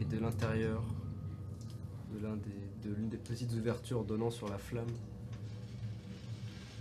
Et 0.00 0.04
de 0.04 0.18
l'intérieur, 0.18 0.82
de 2.12 2.94
l'une 2.94 3.08
des 3.08 3.16
petites 3.16 3.52
ouvertures 3.52 4.04
donnant 4.04 4.30
sur 4.30 4.48
la 4.48 4.58
flamme, 4.58 4.86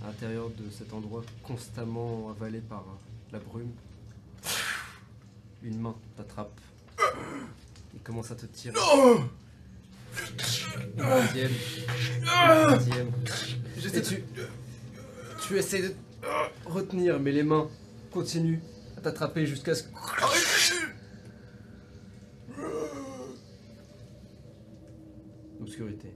à 0.04 0.08
l'intérieur 0.08 0.50
de 0.50 0.70
cet 0.70 0.94
endroit 0.94 1.24
constamment 1.44 2.30
avalé 2.30 2.60
par 2.60 2.86
la 3.32 3.40
brume, 3.40 3.72
une 5.64 5.80
main 5.80 5.96
t'attrape. 6.16 6.60
Et 7.96 8.00
commence 8.04 8.32
à 8.32 8.36
te 8.36 8.46
tirer. 8.46 8.76
Une 10.98 11.04
deuxième, 12.70 13.12
tu, 13.92 14.24
tu 15.48 15.58
essaies 15.58 15.82
de 15.82 15.94
retenir, 16.66 17.20
mais 17.20 17.32
les 17.32 17.44
mains 17.44 17.68
continuent 18.12 18.60
à 18.98 19.02
t'attraper 19.02 19.46
jusqu'à 19.46 19.76
ce 19.76 19.84
que. 19.84 19.90
Obscurité. 25.62 26.14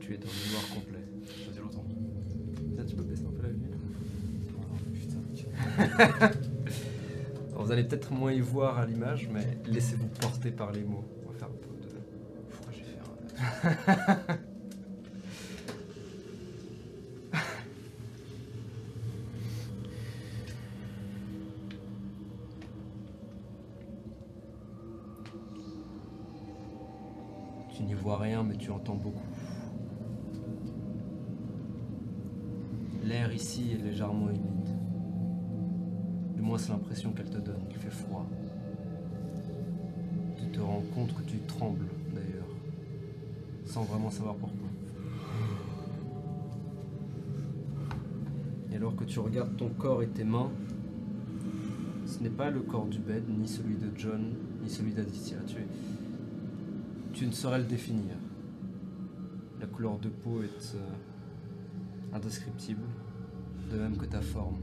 Tu 0.00 0.14
es 0.14 0.16
dans 0.16 0.26
le 0.26 0.52
noir 0.52 0.68
complet. 0.74 0.98
Ça 1.26 1.32
faisait 1.48 1.60
longtemps. 1.60 1.84
Tiens, 2.74 2.84
tu 2.84 2.96
peux 2.96 3.02
baisser 3.02 3.24
un 3.24 3.30
peu 3.30 3.42
la 3.42 3.48
lumière 3.50 3.78
Oh, 4.58 4.76
putain. 4.92 5.20
Alors, 7.52 7.64
Vous 7.64 7.72
allez 7.72 7.84
peut-être 7.84 8.10
moins 8.12 8.32
y 8.32 8.40
voir 8.40 8.78
à 8.78 8.86
l'image, 8.86 9.28
mais 9.32 9.46
laissez-vous 9.66 10.08
porter 10.08 10.50
par 10.50 10.72
les 10.72 10.82
mots. 10.82 11.04
On 11.26 11.32
va 11.32 11.38
faire 11.38 11.48
un 11.48 11.52
peu 11.52 11.68
de. 11.86 11.88
Pourquoi 12.50 12.72
j'ai 12.72 12.82
fait 12.84 12.98
un. 12.98 13.51
Tu 13.62 13.68
n'y 27.84 27.94
vois 27.94 28.18
rien, 28.18 28.42
mais 28.42 28.56
tu 28.56 28.72
entends 28.72 28.96
beaucoup. 28.96 29.20
L'air 33.04 33.32
ici 33.32 33.70
est 33.72 33.76
légèrement 33.82 34.28
humide. 34.28 34.76
Du 36.34 36.42
moins, 36.42 36.58
c'est 36.58 36.72
l'impression 36.72 37.12
qu'elle 37.12 37.30
te 37.30 37.38
donne. 37.38 37.62
Il 37.70 37.76
fait 37.76 37.90
froid. 37.90 38.26
Tu 40.36 40.46
te 40.48 40.58
rends 40.60 40.82
compte 40.94 41.14
que 41.14 41.22
tu 41.22 41.38
trembles, 41.46 41.86
sans 43.72 43.84
vraiment 43.84 44.10
savoir 44.10 44.34
pourquoi. 44.34 44.68
Et 48.70 48.76
alors 48.76 48.94
que 48.94 49.04
tu 49.04 49.18
regardes 49.18 49.56
ton 49.56 49.70
corps 49.70 50.02
et 50.02 50.08
tes 50.08 50.24
mains, 50.24 50.50
ce 52.04 52.22
n'est 52.22 52.28
pas 52.28 52.50
le 52.50 52.60
corps 52.60 52.86
du 52.86 52.98
bed, 52.98 53.24
ni 53.30 53.48
celui 53.48 53.76
de 53.76 53.88
John, 53.96 54.34
ni 54.62 54.68
celui 54.68 54.92
d'Aditya. 54.92 55.38
Tu 57.14 57.26
ne 57.26 57.32
saurais 57.32 57.60
le 57.60 57.64
définir. 57.64 58.14
La 59.58 59.66
couleur 59.66 59.98
de 59.98 60.10
peau 60.10 60.42
est 60.42 60.74
euh, 60.74 62.14
indescriptible, 62.14 62.82
de 63.70 63.78
même 63.78 63.96
que 63.96 64.04
ta 64.04 64.20
forme. 64.20 64.58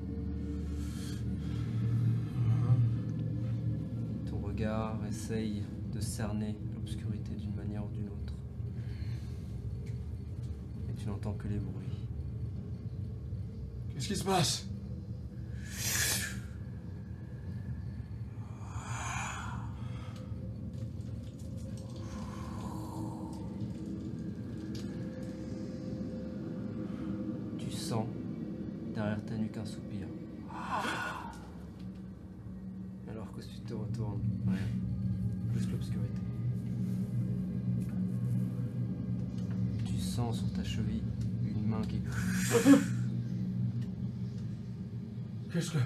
Ton 4.30 4.38
regard 4.38 5.00
essaye 5.10 5.64
de 5.92 6.00
cerner 6.00 6.56
l'obscurité 6.76 7.19
n'entends 11.10 11.34
que 11.34 11.48
les 11.48 11.58
bruits. 11.58 12.08
Qu'est-ce 13.90 14.08
qui 14.08 14.16
se 14.16 14.24
passe? 14.24 14.68
Tu 27.58 27.72
sens 27.72 28.06
derrière 28.94 29.26
ta 29.26 29.36
nuque 29.36 29.58
un 29.58 29.66
soupir. 29.66 30.08
Ah! 30.52 30.84
Alors 33.10 33.32
que 33.32 33.42
tu 33.42 33.60
te 33.66 33.74
retournes, 33.74 34.22
Qu'est-ce 45.52 45.72
que. 45.72 45.78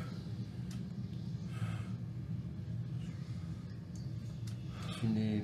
Tu 4.99 5.07
n'es 5.07 5.43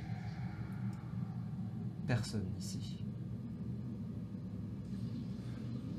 personne 2.07 2.45
ici. 2.57 3.03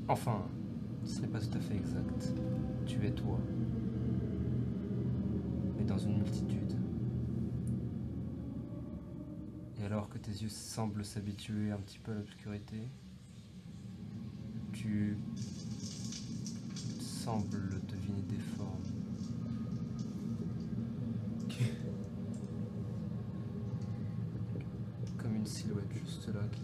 Enfin, 0.07 0.43
ce 1.05 1.21
n'est 1.21 1.27
pas 1.27 1.39
tout 1.39 1.55
à 1.55 1.59
fait 1.59 1.75
exact. 1.75 2.33
Tu 2.87 3.05
es 3.05 3.11
toi. 3.11 3.39
Mais 5.77 5.83
dans 5.83 5.99
une 5.99 6.17
multitude. 6.17 6.73
Et 9.79 9.85
alors 9.85 10.09
que 10.09 10.17
tes 10.17 10.31
yeux 10.31 10.49
semblent 10.49 11.05
s'habituer 11.05 11.71
un 11.71 11.77
petit 11.77 11.99
peu 11.99 12.11
à 12.11 12.15
l'obscurité, 12.15 12.89
tu 14.81 15.15
sembles 16.99 17.79
deviner 17.87 18.21
des 18.23 18.39
formes. 18.57 18.67
comme 25.17 25.35
une 25.35 25.45
silhouette 25.45 25.85
juste 25.93 26.33
là 26.33 26.41
qui 26.51 26.61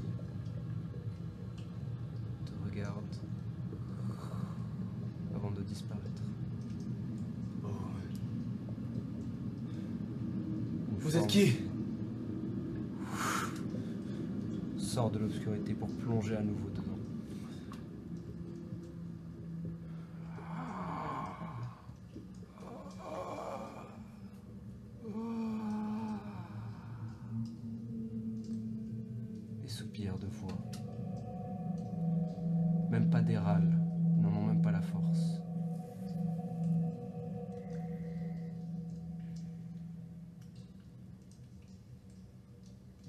te 2.44 2.52
regarde 2.68 3.16
avant 5.36 5.52
de 5.52 5.62
disparaître. 5.62 6.24
Oh. 7.64 7.68
Vous 10.98 11.18
êtes 11.18 11.28
qui? 11.28 11.58
Sort 14.80 15.12
de 15.12 15.20
l'obscurité 15.20 15.76
pour 15.76 15.90
plonger 15.90 16.36
à 16.36 16.42
nouveau 16.42 16.70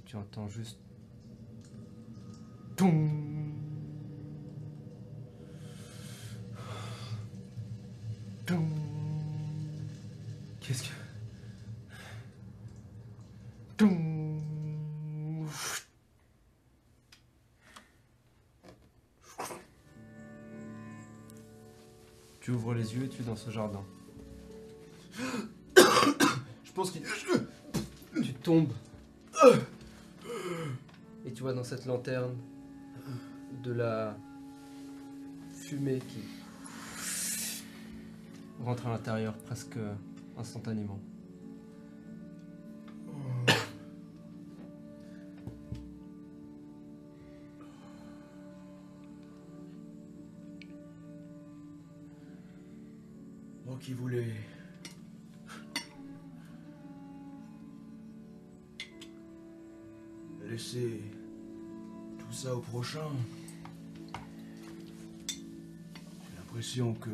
tu 0.08 0.16
entends 0.16 0.48
juste. 0.48 0.78
Toum 2.76 3.52
Toum 8.46 8.70
Qu'est-ce 10.60 10.84
que. 10.84 10.88
Toum 13.76 14.40
Tu 22.40 22.52
ouvres 22.52 22.72
les 22.72 22.94
yeux 22.94 23.04
et 23.04 23.08
tu 23.10 23.20
es 23.20 23.24
dans 23.26 23.36
ce 23.36 23.50
jardin. 23.50 23.84
Je 25.76 26.72
pense 26.72 26.92
qu'il. 26.92 27.02
Tu 28.24 28.32
tombes. 28.32 28.72
Dans 31.54 31.64
cette 31.64 31.86
lanterne 31.86 32.36
de 33.64 33.72
la 33.72 34.14
fumée 35.50 35.98
qui 35.98 36.22
rentre 38.62 38.86
à 38.86 38.90
l'intérieur 38.90 39.34
presque 39.38 39.78
instantanément. 40.36 41.00
Moi 53.64 53.78
qui 53.80 53.94
voulais. 53.94 54.34
Laisser 60.46 61.00
ça 62.38 62.54
au 62.54 62.60
prochain. 62.60 63.10
J'ai 65.26 66.36
l'impression 66.36 66.94
que 66.94 67.10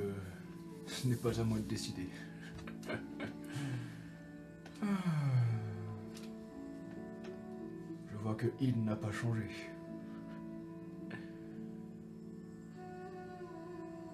ce 0.87 1.09
n'est 1.09 1.17
pas 1.17 1.41
à 1.41 1.45
moi 1.45 1.57
de 1.57 1.65
décider. 1.65 2.11
Je 8.13 8.17
vois 8.23 8.35
que 8.35 8.49
il 8.61 8.85
n'a 8.85 8.97
pas 8.97 9.13
changé. 9.13 9.49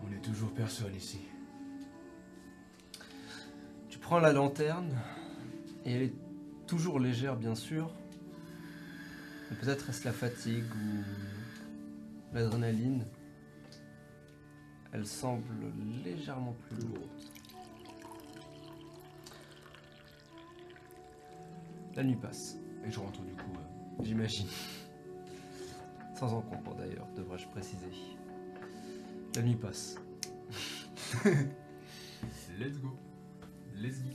On 0.04 0.11
n'est 0.11 0.20
toujours 0.20 0.52
personne 0.52 0.94
ici. 0.94 1.18
Tu 3.88 3.98
prends 3.98 4.20
la 4.20 4.32
lanterne 4.32 4.96
et 5.84 5.92
elle 5.92 6.02
est 6.02 6.14
toujours 6.68 7.00
légère 7.00 7.34
bien 7.34 7.56
sûr. 7.56 7.92
Peut-être 9.59 9.90
est-ce 9.90 10.05
la 10.05 10.12
fatigue 10.12 10.64
ou 10.74 12.34
l'adrénaline. 12.34 13.05
Elle 14.92 15.07
semble 15.07 15.44
légèrement 16.05 16.55
plus 16.68 16.76
lourde. 16.86 17.11
La 21.96 22.05
nuit 22.05 22.16
passe, 22.16 22.57
Et 22.86 22.90
je 22.90 22.98
rentre 22.98 23.20
du 23.22 23.32
coup. 23.32 23.53
euh, 23.57 24.05
j'imagine. 24.05 24.46
Sans 26.14 26.32
encombre 26.34 26.74
d'ailleurs, 26.76 27.07
devrais-je 27.16 27.46
préciser. 27.48 27.90
La 29.34 29.42
nuit 29.42 29.57
passe. 29.57 29.96
Let's 32.59 32.78
go. 32.80 32.96
Let's 33.76 34.03
go. 34.03 34.11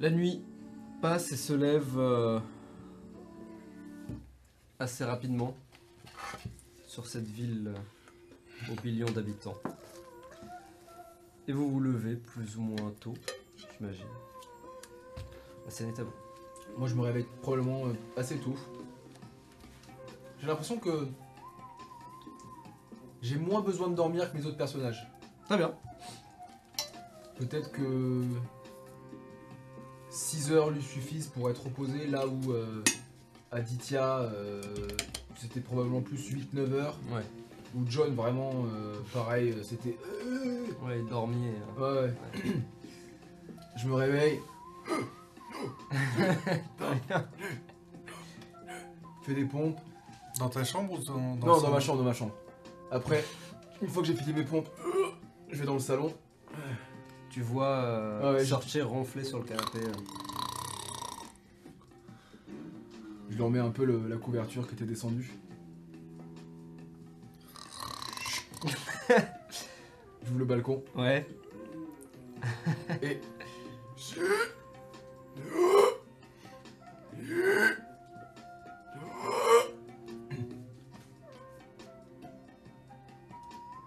La 0.00 0.10
nuit 0.10 0.42
passe 1.00 1.32
et 1.32 1.36
se 1.36 1.52
lève 1.52 1.98
euh, 1.98 2.40
assez 4.80 5.04
rapidement 5.04 5.54
sur 6.88 7.06
cette 7.06 7.26
ville 7.26 7.72
euh, 7.74 8.72
aux 8.72 8.84
millions 8.84 9.10
d'habitants. 9.10 9.56
Et 11.46 11.52
vous 11.52 11.70
vous 11.70 11.80
levez 11.80 12.16
plus 12.16 12.56
ou 12.56 12.62
moins 12.62 12.92
tôt, 12.98 13.14
j'imagine. 13.56 14.06
La 15.66 15.70
scène 15.70 15.90
est 15.90 16.00
à 16.00 16.04
vous. 16.04 16.12
Moi, 16.78 16.88
je 16.88 16.94
me 16.94 17.02
réveille 17.02 17.26
probablement 17.42 17.86
euh, 17.86 17.92
assez 18.16 18.38
tôt. 18.38 18.56
J'ai 20.40 20.46
l'impression 20.46 20.78
que 20.78 21.06
j'ai 23.20 23.36
moins 23.36 23.60
besoin 23.60 23.88
de 23.88 23.94
dormir 23.94 24.32
que 24.32 24.38
mes 24.38 24.46
autres 24.46 24.56
personnages. 24.56 25.06
Très 25.44 25.58
bien. 25.58 25.74
Peut-être 27.36 27.70
que 27.70 28.24
6 30.08 30.52
heures 30.52 30.70
lui 30.70 30.82
suffisent 30.82 31.26
pour 31.26 31.50
être 31.50 31.64
reposé 31.64 32.06
là 32.06 32.26
où 32.26 32.52
euh, 32.52 32.82
Aditya 33.52 34.18
euh, 34.20 34.62
c'était 35.36 35.60
probablement 35.60 36.00
plus 36.02 36.18
8-9 36.54 36.72
heures. 36.72 36.96
Ouais. 37.10 37.22
Ou 37.76 37.84
John 37.88 38.14
vraiment 38.14 38.50
euh, 38.66 38.96
pareil, 39.12 39.50
euh, 39.52 39.62
c'était. 39.62 39.96
Ouais, 40.84 41.00
dormiez. 41.08 41.52
euh. 41.78 42.04
Ouais, 42.04 42.08
ouais. 42.08 42.14
Je 43.76 43.88
me 43.88 43.94
réveille. 43.94 44.40
Fais 49.22 49.34
des 49.34 49.44
pompes. 49.44 49.78
Dans 50.38 50.48
ta 50.48 50.64
chambre 50.64 50.92
ou 50.92 50.98
dans, 50.98 51.34
dans 51.36 51.46
non, 51.46 51.60
dans 51.60 51.70
ma 51.70 51.80
chambre, 51.80 51.98
dans 51.98 52.04
ma 52.04 52.14
chambre. 52.14 52.32
Après, 52.90 53.22
une 53.82 53.88
fois 53.88 54.02
que 54.02 54.08
j'ai 54.08 54.14
fini 54.14 54.32
mes 54.32 54.44
pompes, 54.44 54.68
je 55.50 55.58
vais 55.58 55.66
dans 55.66 55.74
le 55.74 55.80
salon. 55.80 56.14
Tu 57.28 57.42
vois 57.42 57.66
euh, 57.66 58.20
Ah 58.22 58.32
ouais, 58.32 58.44
sortir 58.44 58.88
ronfler 58.88 59.22
sur 59.24 59.38
le 59.38 59.44
canapé. 59.44 59.78
euh. 59.78 59.92
Lui 63.40 63.46
remets 63.46 63.58
un 63.58 63.70
peu 63.70 63.84
le- 63.86 64.06
la 64.06 64.16
couverture 64.18 64.68
qui 64.68 64.74
était 64.74 64.84
descendue. 64.84 65.30
J'ouvre 70.26 70.38
le 70.38 70.44
balcon 70.44 70.84
Ouais. 70.94 71.26
et. 73.02 73.18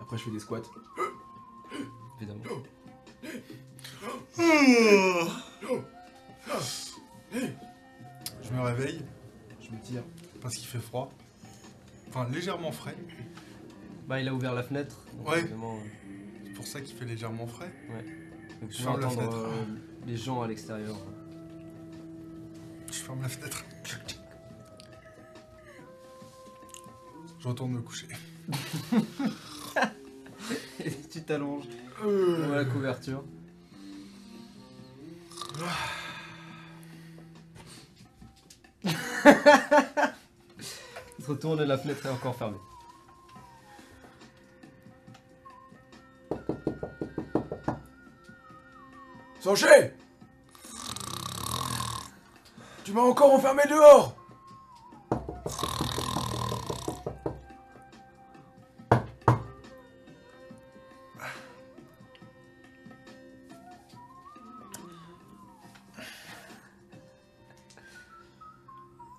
Après, 0.01 0.17
je 0.17 0.23
fais 0.23 0.31
des 0.31 0.39
squats. 0.39 0.61
évidemment. 2.19 2.43
parce 10.53 10.59
qu'il 10.61 10.67
fait 10.67 10.85
froid. 10.85 11.11
Enfin, 12.09 12.27
légèrement 12.29 12.71
frais. 12.71 12.95
Bah, 14.07 14.19
il 14.21 14.27
a 14.27 14.33
ouvert 14.33 14.53
la 14.53 14.61
fenêtre. 14.63 14.97
donc 15.17 15.29
Ouais. 15.29 15.43
euh, 15.43 15.79
C'est 16.45 16.53
pour 16.53 16.67
ça 16.67 16.81
qu'il 16.81 16.95
fait 16.95 17.05
légèrement 17.05 17.47
frais. 17.47 17.71
vous 17.89 17.95
Je 18.69 18.77
pouvez 18.77 18.83
ferme 18.83 18.99
la 19.01 19.07
entendre 19.07 19.21
fenêtre. 19.31 19.37
euh, 19.47 19.65
les 20.05 20.17
gens 20.17 20.41
à 20.43 20.47
l'extérieur. 20.47 20.95
Je 22.87 22.93
ferme 22.93 23.21
la 23.23 23.29
fenêtre. 23.29 23.63
Je 27.39 27.47
retourne 27.47 27.71
me 27.71 27.81
coucher. 27.81 28.07
Et 30.85 30.91
tu 31.11 31.21
t'allonges 31.23 31.65
Euh, 32.05 32.47
dans 32.47 32.55
la 32.55 32.65
couverture. 32.65 33.23
Se 41.23 41.31
retourne 41.31 41.61
et 41.61 41.65
la 41.65 41.77
fenêtre 41.77 42.05
est 42.05 42.09
encore 42.09 42.35
fermée. 42.35 42.57
Sanchez 49.39 49.93
Tu 52.83 52.91
m'as 52.91 53.03
encore 53.03 53.33
enfermé 53.33 53.63
dehors 53.69 54.17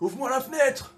Ouvre-moi 0.03 0.29
la 0.29 0.41
fenêtre 0.43 0.95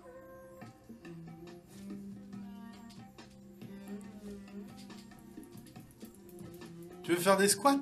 veux 7.16 7.22
faire 7.22 7.36
des 7.36 7.48
squats? 7.48 7.76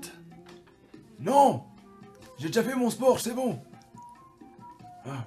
Non 1.20 1.64
J'ai 2.39 2.49
déjà 2.49 2.62
fait 2.62 2.74
mon 2.74 2.91
sport, 2.91 3.18
c'est 3.20 3.35
bon 3.35 3.61
Ah. 5.07 5.26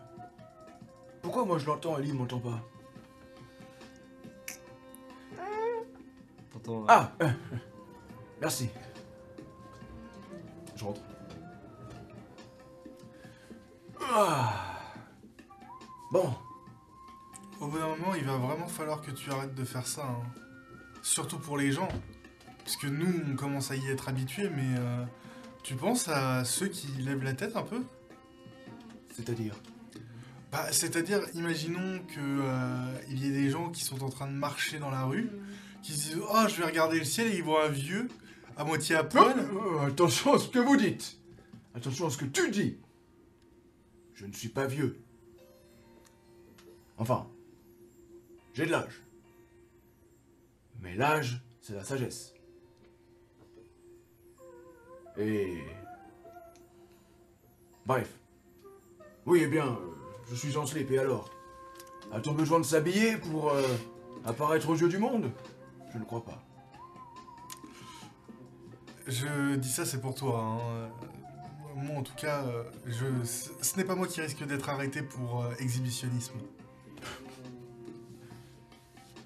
Pourquoi 1.21 1.45
moi 1.45 1.57
je 1.57 1.65
l'entends 1.65 1.97
il 1.99 2.13
m'entend 2.13 2.39
pas? 2.39 2.59
T'entends, 6.51 6.81
euh, 6.83 6.85
Ah 6.87 7.11
euh, 7.21 7.29
Merci. 8.41 8.69
Je 10.75 10.83
rentre. 10.85 11.01
Ah. 14.01 14.53
Bon, 16.11 16.33
Au 17.59 17.67
bout 17.67 17.77
d'un 17.77 17.87
moment, 17.87 18.15
il 18.15 18.23
va 18.23 18.37
vraiment 18.37 18.67
falloir 18.67 19.01
que 19.01 19.11
tu 19.11 19.29
arrêtes 19.31 19.53
de 19.55 19.65
faire 19.65 19.85
ça. 19.85 20.05
hein. 20.05 20.23
Surtout 21.01 21.39
pour 21.39 21.57
les 21.57 21.71
gens. 21.71 21.89
Parce 22.67 22.75
que 22.75 22.87
nous, 22.87 23.07
on 23.31 23.35
commence 23.37 23.71
à 23.71 23.77
y 23.77 23.87
être 23.87 24.09
habitués, 24.09 24.49
mais 24.49 24.77
euh, 24.77 25.05
tu 25.63 25.75
penses 25.75 26.09
à 26.09 26.43
ceux 26.43 26.67
qui 26.67 26.87
lèvent 26.99 27.23
la 27.23 27.31
tête 27.31 27.55
un 27.55 27.61
peu? 27.61 27.81
C'est-à-dire? 29.15 29.55
Bah, 30.51 30.69
c'est-à-dire, 30.73 31.21
imaginons 31.33 31.99
que 31.99 32.19
euh, 32.19 32.99
il 33.09 33.23
y 33.23 33.29
ait 33.29 33.31
des 33.31 33.49
gens 33.49 33.69
qui 33.69 33.85
sont 33.85 34.03
en 34.03 34.09
train 34.09 34.27
de 34.27 34.33
marcher 34.33 34.79
dans 34.79 34.89
la 34.89 35.05
rue, 35.05 35.29
qui 35.81 35.93
se 35.93 36.09
disent 36.09 36.21
Oh, 36.29 36.43
je 36.49 36.55
vais 36.55 36.65
regarder 36.65 36.99
le 36.99 37.05
ciel 37.05 37.27
et 37.27 37.37
ils 37.37 37.41
voient 37.41 37.67
un 37.67 37.69
vieux 37.69 38.09
à 38.57 38.65
moitié 38.65 38.97
à 38.97 39.05
poil. 39.05 39.39
Euh, 39.39 39.87
Attention 39.87 40.33
à 40.33 40.39
ce 40.39 40.49
que 40.49 40.59
vous 40.59 40.75
dites 40.75 41.21
Attention 41.73 42.07
à 42.07 42.09
ce 42.09 42.17
que 42.17 42.25
tu 42.25 42.51
dis 42.51 42.75
Je 44.13 44.25
ne 44.25 44.33
suis 44.33 44.49
pas 44.49 44.67
vieux. 44.67 44.99
Enfin, 46.97 47.29
j'ai 48.53 48.65
de 48.65 48.71
l'âge. 48.71 49.01
Mais 50.81 50.95
l'âge, 50.97 51.41
c'est 51.61 51.73
la 51.73 51.85
sagesse. 51.85 52.33
Et... 55.17 55.63
Bref. 57.85 58.13
Oui, 59.25 59.41
eh 59.43 59.47
bien, 59.47 59.77
je 60.29 60.35
suis 60.35 60.55
en 60.57 60.65
slip, 60.65 60.91
et 60.91 60.99
alors? 60.99 61.29
A-t-on 62.11 62.33
besoin 62.33 62.59
de 62.59 62.65
s'habiller 62.65 63.17
pour 63.17 63.51
euh, 63.51 63.61
apparaître 64.25 64.69
aux 64.69 64.75
yeux 64.75 64.89
du 64.89 64.97
monde? 64.97 65.31
Je 65.91 65.97
ne 65.97 66.03
crois 66.03 66.23
pas. 66.23 66.43
Je 69.07 69.55
dis 69.55 69.69
ça, 69.69 69.85
c'est 69.85 70.01
pour 70.01 70.15
toi. 70.15 70.39
hein. 70.39 70.89
Moi, 71.75 71.97
en 71.97 72.03
tout 72.03 72.15
cas, 72.15 72.43
je... 72.85 73.05
ce 73.23 73.77
n'est 73.77 73.83
pas 73.83 73.95
moi 73.95 74.07
qui 74.07 74.19
risque 74.19 74.43
d'être 74.45 74.69
arrêté 74.69 75.01
pour 75.01 75.43
euh, 75.43 75.53
exhibitionnisme. 75.59 76.35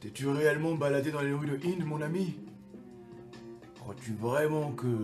T'es-tu 0.01 0.27
réellement 0.27 0.73
baladé 0.75 1.11
dans 1.11 1.21
les 1.21 1.33
rues 1.33 1.47
de 1.47 1.55
Inde, 1.65 1.85
mon 1.85 2.01
ami? 2.01 2.39
Crois-tu 3.79 4.13
vraiment 4.13 4.71
que... 4.71 5.03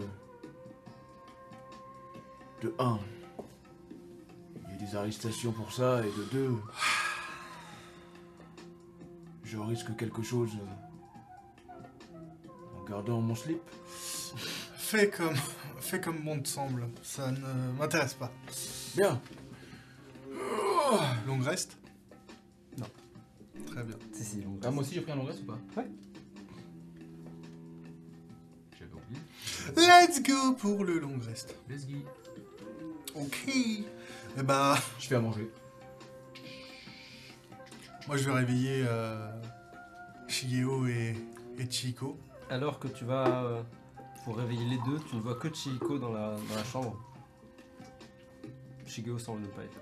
De 2.61 2.73
un, 2.79 2.99
il 4.65 4.71
y 4.71 4.75
a 4.75 4.77
des 4.87 4.95
arrestations 4.95 5.51
pour 5.51 5.71
ça, 5.71 6.01
et 6.05 6.09
de 6.09 6.23
deux... 6.31 6.55
Je 9.43 9.57
risque 9.57 9.95
quelque 9.95 10.23
chose... 10.23 10.51
euh, 11.69 11.73
En 12.79 12.83
gardant 12.83 13.21
mon 13.21 13.35
slip 13.35 13.61
Fais 14.75 15.09
comme, 15.09 15.35
fais 15.79 16.01
comme 16.01 16.23
bon 16.23 16.39
te 16.41 16.47
semble. 16.47 16.87
Ça 17.03 17.31
ne 17.31 17.71
m'intéresse 17.77 18.13
pas. 18.15 18.31
Bien 18.95 19.21
Longue 21.27 21.43
reste 21.43 21.77
Non. 22.77 22.87
Très 23.67 23.83
bien. 23.83 23.97
Si, 24.13 24.23
si, 24.23 24.37
donc, 24.37 24.59
Ah, 24.63 24.71
moi 24.71 24.81
aussi 24.83 24.95
j'ai 24.95 25.01
pris 25.01 25.11
un 25.11 25.17
long 25.17 25.25
reste 25.25 25.41
ou 25.43 25.45
pas? 25.45 25.59
Ouais. 25.77 25.87
J'avais 28.79 28.91
oublié. 28.93 29.21
Let's 29.75 30.23
go 30.23 30.53
pour 30.53 30.83
le 30.85 30.99
long 30.99 31.19
reste. 31.19 31.55
Let's 31.69 31.85
go. 31.85 31.97
Ok. 33.19 33.49
Eh 33.49 34.43
bah, 34.43 34.77
Je 34.99 35.07
fais 35.07 35.15
à 35.15 35.19
manger. 35.19 35.49
moi 38.07 38.15
je 38.17 38.23
vais 38.23 38.31
réveiller 38.35 38.85
euh, 38.87 39.29
Shigeo 40.27 40.87
et, 40.87 41.15
et 41.57 41.69
Chico. 41.69 42.17
Alors 42.49 42.79
que 42.79 42.87
tu 42.87 43.03
vas 43.05 43.43
euh, 43.43 43.61
pour 44.23 44.37
réveiller 44.37 44.65
les 44.65 44.77
deux, 44.85 44.99
tu 45.09 45.15
ne 45.15 45.21
vois 45.21 45.35
que 45.35 45.53
Chihiko 45.53 45.97
dans 45.97 46.13
la, 46.13 46.35
dans 46.35 46.55
la 46.55 46.63
chambre. 46.63 46.97
Shigeo 48.85 49.17
semble 49.19 49.41
ne 49.41 49.47
pas 49.47 49.63
être 49.63 49.75
là. 49.75 49.81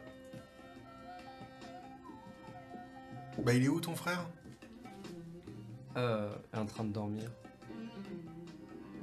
Bah, 3.43 3.53
il 3.53 3.63
est 3.65 3.67
où 3.67 3.79
ton 3.81 3.95
frère? 3.95 4.25
Euh, 5.97 6.33
elle 6.51 6.59
est 6.59 6.61
en 6.61 6.65
train 6.65 6.83
de 6.85 6.91
dormir. 6.93 7.29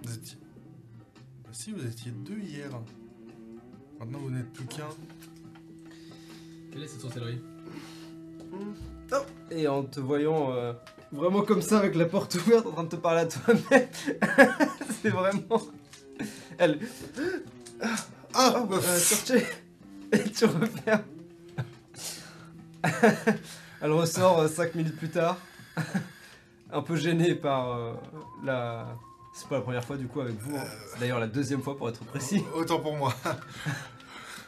Vous 0.03 0.15
étiez... 0.15 0.39
Bah, 1.45 1.51
si, 1.53 1.71
vous 1.73 1.87
étiez 1.87 2.11
deux 2.11 2.39
hier. 2.39 2.71
Maintenant, 4.03 4.19
vous 4.19 4.31
n'êtes 4.31 4.53
plus 4.53 4.65
qu'un. 4.65 4.89
Quelle 6.73 6.83
est 6.83 6.89
cette 6.89 7.03
sorcellerie? 7.03 7.41
Et 9.53 9.69
en 9.69 9.85
te 9.85 10.01
voyant 10.01 10.53
euh, 10.53 10.73
vraiment 11.13 11.43
comme 11.43 11.63
ça 11.63 11.79
avec 11.79 11.95
la 11.95 12.07
porte 12.07 12.35
ouverte 12.35 12.67
en 12.67 12.73
train 12.73 12.83
de 12.83 12.89
te 12.89 12.97
parler 12.97 13.21
à 13.21 13.27
toi-même, 13.27 13.63
c'est 15.03 15.11
vraiment. 15.11 15.63
Elle. 16.59 16.81
Ah 18.35 18.57
Oh, 18.57 18.65
bah, 18.65 18.79
euh, 18.83 19.41
Et 20.11 20.31
tu 20.31 20.47
refermes. 20.47 21.03
Elle 23.83 23.93
ressort 23.93 24.49
5 24.49 24.75
minutes 24.75 24.97
plus 24.97 25.11
tard, 25.11 25.39
un 26.73 26.83
peu 26.83 26.97
gênée 26.97 27.37
par 27.37 27.71
euh, 27.71 27.95
la. 28.43 28.99
C'est 29.35 29.49
pas 29.49 29.57
la 29.57 29.61
première 29.63 29.85
fois 29.85 29.97
du 29.97 30.07
coup 30.07 30.21
avec 30.21 30.37
vous, 30.39 30.57
hein. 30.57 30.65
c'est 30.93 31.01
d'ailleurs 31.01 31.19
la 31.21 31.27
deuxième 31.27 31.63
fois 31.63 31.77
pour 31.77 31.89
être 31.89 32.05
précis. 32.05 32.45
Autant 32.55 32.81
pour 32.81 32.97
moi. 32.97 33.15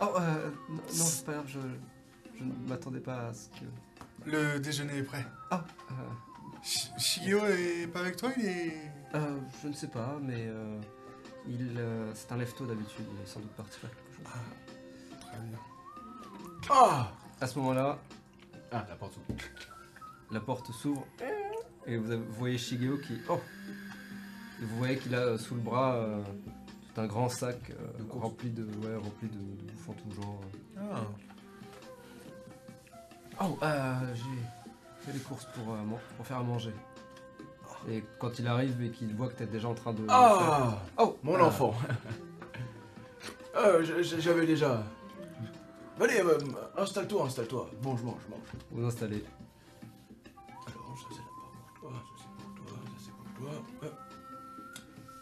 Oh, 0.00 0.06
euh, 0.18 0.50
non, 0.68 0.74
non, 0.76 0.82
c'est 0.88 1.24
pas 1.24 1.34
grave, 1.34 1.44
je, 1.46 1.60
je 2.36 2.42
ne 2.42 2.68
m'attendais 2.68 2.98
pas 2.98 3.28
à 3.28 3.32
ce 3.32 3.48
que. 3.50 3.64
Le 4.28 4.58
déjeuner 4.58 4.98
est 4.98 5.02
prêt. 5.04 5.24
Ah, 5.52 5.64
euh, 5.92 5.94
Sh- 6.64 6.90
Shigeo 6.98 7.38
est 7.46 7.86
pas 7.86 8.00
avec 8.00 8.16
toi 8.16 8.30
Il 8.36 8.44
est... 8.44 8.74
euh, 9.14 9.38
je 9.62 9.68
ne 9.68 9.72
sais 9.72 9.86
pas, 9.86 10.18
mais 10.20 10.46
euh, 10.48 10.80
il, 11.46 11.76
euh, 11.78 12.10
c'est 12.14 12.32
un 12.32 12.36
lève-tôt 12.38 12.66
d'habitude, 12.66 13.04
il 13.16 13.22
est 13.22 13.26
sans 13.26 13.38
doute 13.38 13.52
parti 13.52 13.78
faire 13.78 13.90
quelque 13.90 14.16
chose. 14.16 15.20
Très 15.20 15.38
bien. 15.38 15.58
Ah 16.70 17.12
À 17.40 17.46
ce 17.46 17.56
moment-là, 17.60 17.96
Ah, 18.72 18.84
la 18.88 18.96
porte 18.96 19.14
s'ouvre. 19.14 19.38
la 20.32 20.40
porte 20.40 20.72
s'ouvre 20.72 21.06
et 21.86 21.96
vous, 21.96 22.10
avez- 22.10 22.20
vous 22.20 22.34
voyez 22.34 22.58
Shigeo 22.58 22.98
qui. 22.98 23.20
Oh 23.28 23.40
Et 24.64 24.66
vous 24.66 24.76
voyez 24.78 24.96
qu'il 24.96 25.14
a 25.14 25.18
euh, 25.18 25.36
sous 25.38 25.54
le 25.56 25.60
bras 25.60 25.96
euh, 25.96 26.22
tout 26.94 27.00
un 27.00 27.06
grand 27.06 27.28
sac 27.28 27.58
euh, 27.70 28.02
De 28.02 28.10
rempli 28.18 28.48
de, 28.50 28.62
ouais, 28.64 28.96
rempli 28.96 29.28
de, 29.28 29.34
de 29.36 29.70
bouffons 29.72 29.92
tout 29.92 30.22
genre. 30.22 30.40
Ah. 30.78 31.02
Oh, 33.42 33.58
euh, 33.62 33.94
j'ai 34.14 35.04
fait 35.06 35.12
les 35.12 35.18
courses 35.20 35.44
pour, 35.54 35.74
euh, 35.74 35.76
man- 35.78 35.98
pour 36.16 36.26
faire 36.26 36.38
à 36.38 36.42
manger. 36.42 36.72
Et 37.90 38.02
quand 38.18 38.38
il 38.38 38.46
arrive 38.48 38.82
et 38.82 38.90
qu'il 38.90 39.14
voit 39.14 39.28
que 39.28 39.34
t'es 39.34 39.46
déjà 39.46 39.68
en 39.68 39.74
train 39.74 39.92
de. 39.92 40.06
Ah 40.08 40.78
Oh 40.98 41.18
Mon 41.22 41.34
Ah. 41.36 41.44
enfant 41.44 41.74
Euh, 43.56 43.84
J'avais 44.02 44.46
déjà... 44.46 44.82
Allez, 46.00 46.20
euh, 46.20 46.38
installe-toi, 46.76 47.26
installe-toi. 47.26 47.70
Mange, 47.84 48.02
mange, 48.02 48.16
mange. 48.28 48.40
Vous 48.72 48.84
installez. 48.84 49.22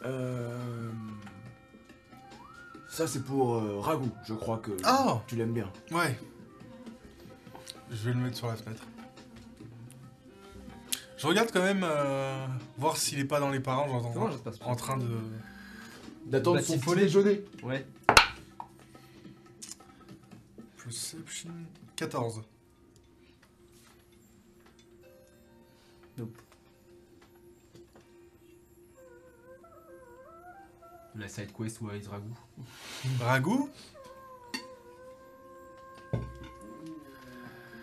Euh... 0.05 0.91
Ça 2.89 3.07
c'est 3.07 3.25
pour 3.25 3.55
euh, 3.55 3.79
Ragout, 3.81 4.13
je 4.25 4.35
crois 4.35 4.59
que 4.59 4.73
Ah 4.85 5.23
tu 5.27 5.37
l'aimes 5.37 5.55
bien. 5.55 5.71
Ouais. 5.91 6.19
Je 7.91 7.97
vais 7.97 8.13
le 8.13 8.21
mettre 8.21 8.37
sur 8.37 8.49
la 8.49 8.57
fenêtre. 8.57 8.83
Je 11.17 11.27
regarde 11.27 11.51
quand 11.53 11.63
même 11.63 11.85
euh, 11.85 12.47
voir 12.79 12.97
s'il 12.97 13.19
est 13.21 13.25
pas 13.25 13.39
dans 13.41 13.51
les 13.51 13.61
parents, 13.61 13.87
Comment 13.87 14.03
j'entends 14.03 14.31
ça 14.33 14.39
se 14.39 14.43
passe 14.43 14.59
en 14.63 14.75
train 14.77 14.97
de. 14.97 15.09
D'attendre 16.27 16.57
Bah, 16.59 16.63
son 16.63 16.73
s'il 16.75 16.83
petit 16.83 16.97
déjeuner. 16.97 17.45
Ouais. 17.63 17.87
Perception 20.83 21.51
14. 21.97 22.43
La 31.15 31.29
side 31.29 31.53
quest 31.53 31.81
ou 31.81 31.91
Ice 31.93 32.09
Ragout. 32.09 32.37
Ragout 33.21 33.69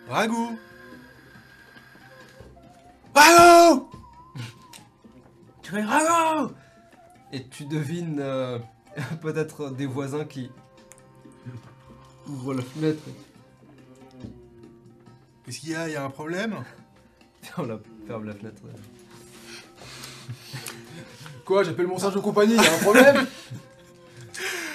Ragout 0.08 0.58
Ragout 3.14 3.90
Tu 5.62 5.76
es 5.76 5.82
Rago 5.84 6.52
Et 7.32 7.46
tu 7.46 7.64
devines 7.66 8.18
euh, 8.18 8.58
peut-être 9.22 9.70
des 9.70 9.86
voisins 9.86 10.24
qui 10.24 10.50
ouvrent 12.26 12.54
la 12.54 12.62
fenêtre. 12.62 13.02
Qu'est-ce 15.44 15.60
qu'il 15.60 15.70
y 15.70 15.74
a? 15.74 15.88
Il 15.88 15.92
y 15.92 15.96
a 15.96 16.04
un 16.04 16.10
problème? 16.10 16.64
On 17.58 17.62
la 17.62 17.78
ferme 18.06 18.24
la 18.24 18.34
fenêtre. 18.34 18.62
Quoi, 21.50 21.64
j'appelle 21.64 21.88
mon 21.88 21.98
singe 21.98 22.14
de 22.14 22.20
compagnie, 22.20 22.54
y'a 22.54 22.62
un 22.62 22.78
problème 22.78 23.26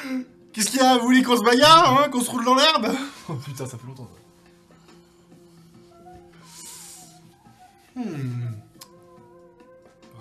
Qu'est-ce 0.52 0.72
qu'il 0.72 0.82
y 0.82 0.84
a 0.84 0.98
Vous 0.98 1.06
voulez 1.06 1.24
qu'on 1.24 1.38
se 1.38 1.42
bagarre 1.42 2.02
hein 2.02 2.10
Qu'on 2.10 2.20
se 2.20 2.30
roule 2.30 2.44
dans 2.44 2.56
l'herbe 2.56 2.94
Oh 3.30 3.36
putain, 3.36 3.66
ça 3.66 3.78
fait 3.78 3.88
longtemps 3.88 4.10
ça. 4.14 4.20
Hmm. 7.96 8.56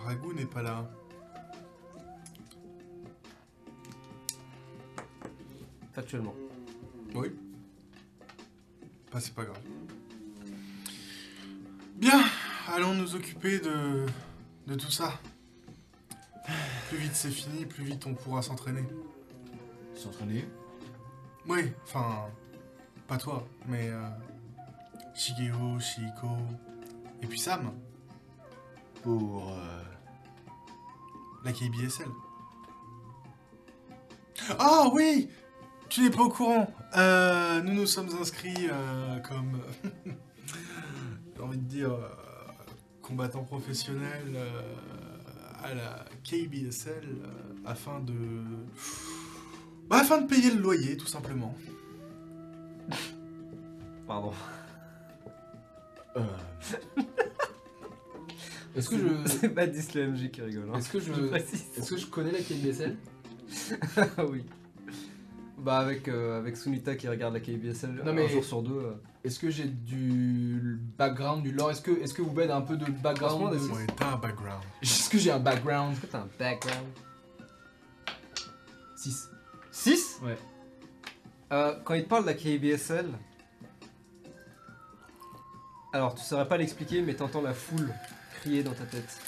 Ragout 0.07 0.33
n'est 0.33 0.45
pas 0.45 0.63
là. 0.63 0.89
Factuellement. 5.93 6.37
Oui. 7.17 7.33
Bah, 9.13 9.19
c'est 9.19 9.35
pas 9.35 9.43
grave. 9.43 9.59
Bien, 11.97 12.23
allons 12.73 12.95
nous 12.95 13.17
occuper 13.17 13.59
de, 13.59 14.07
de 14.69 14.77
tout 14.77 14.93
ça. 14.93 15.19
Plus 16.89 16.99
vite 16.99 17.15
c'est 17.15 17.31
fini, 17.31 17.65
plus 17.67 17.85
vite 17.85 18.07
on 18.07 18.15
pourra 18.15 18.43
s'entraîner. 18.43 18.85
S'entraîner? 19.95 20.45
Oui, 21.47 21.73
enfin, 21.85 22.27
pas 23.07 23.17
toi, 23.19 23.47
mais 23.67 23.89
euh, 23.91 24.09
Shigeo, 25.15 25.79
Shihiko, 25.79 26.29
et 27.23 27.27
puis 27.27 27.39
Sam, 27.39 27.73
pour... 29.03 29.51
euh, 29.53 29.83
la 31.45 31.53
KBSL. 31.53 32.09
Ah 34.59 34.89
oui 34.93 35.29
Tu 35.91 36.03
n'es 36.03 36.11
pas 36.11 36.23
au 36.23 36.29
courant 36.31 36.67
Euh, 36.97 37.61
Nous 37.63 37.73
nous 37.75 37.87
sommes 37.87 38.09
inscrits 38.21 38.69
euh, 38.71 39.21
comme... 39.21 39.61
J'ai 41.37 41.43
envie 41.43 41.59
de 41.59 41.65
dire... 41.69 41.93
combattants 43.03 43.45
professionnels 43.45 44.35
euh, 44.35 44.63
à 45.65 45.75
la 45.75 46.05
KBSL 46.25 46.93
euh, 47.05 47.27
afin 47.65 48.01
de... 48.01 48.13
Bah, 49.89 49.99
afin 50.01 50.21
de 50.21 50.27
payer 50.29 50.51
le 50.51 50.61
loyer, 50.61 50.97
tout 50.97 51.07
simplement. 51.07 51.55
Pardon. 54.07 54.33
euh, 56.17 56.21
Est-ce 58.77 58.91
que 58.91 58.99
je... 58.99 59.07
C'est 59.41 59.49
pas 59.51 59.67
10 59.67 59.95
le 59.95 60.09
MJ 60.13 60.31
qui 60.31 60.43
rigole. 60.43 60.69
Hein. 60.73 60.79
Est-ce 60.79 60.91
que 60.91 61.01
je... 61.01 61.13
Est-ce 61.35 61.91
que 61.91 61.97
je 61.97 62.07
connais 62.07 62.33
la 62.33 62.41
KBSL 62.41 62.97
Ah 64.19 64.25
oui. 64.27 64.45
Bah 65.59 65.79
avec, 65.79 66.09
euh, 66.09 66.39
avec 66.39 66.57
Sunita 66.57 66.95
qui 66.97 67.09
regarde 67.09 67.33
la 67.35 67.41
KBSL 67.41 67.95
Non, 68.05 68.11
un 68.11 68.13
mais- 68.13 68.29
jour 68.29 68.45
sur 68.45 68.63
deux. 68.63 68.73
euh, 68.75 68.93
Est-ce 69.25 69.39
que 69.39 69.51
j'ai 69.51 69.65
du 69.65 70.79
background, 70.99 71.43
du 71.43 71.53
lore? 71.53 71.71
Est-ce 71.71 71.81
que, 71.81 71.91
est-ce 72.03 72.13
que 72.13 72.21
vous 72.21 72.33
m'aidez 72.33 72.53
un 72.53 72.61
peu 72.61 72.77
de 72.77 72.85
background? 72.91 73.41
Franchement, 73.41 73.51
de- 73.51 73.73
Ouais, 73.73 73.87
t'as 73.97 74.13
un 74.13 74.17
background. 74.19 74.63
Est-ce 74.83 75.09
que 75.09 75.17
j'ai 75.19 75.31
un 75.31 75.39
background? 75.41 75.93
Est-ce 75.93 76.01
que 76.03 76.07
t'as 76.07 76.19
un 76.21 76.29
background? 76.39 76.87
6. 78.97 79.29
6 79.73 80.19
Ouais. 80.23 80.37
Euh, 81.53 81.75
quand 81.85 81.95
il 81.95 82.05
te 82.05 82.09
parle 82.09 82.23
de 82.25 82.29
la 82.29 82.35
KBSL, 82.35 83.07
alors 85.93 86.15
tu 86.15 86.23
saurais 86.23 86.49
pas 86.49 86.57
l'expliquer, 86.59 87.01
mais 87.01 87.15
t'entends 87.15 87.43
la 87.43 87.55
foule 87.55 87.93
crier 88.41 88.63
dans 88.63 88.73
ta 88.75 88.85
tête. 88.85 89.19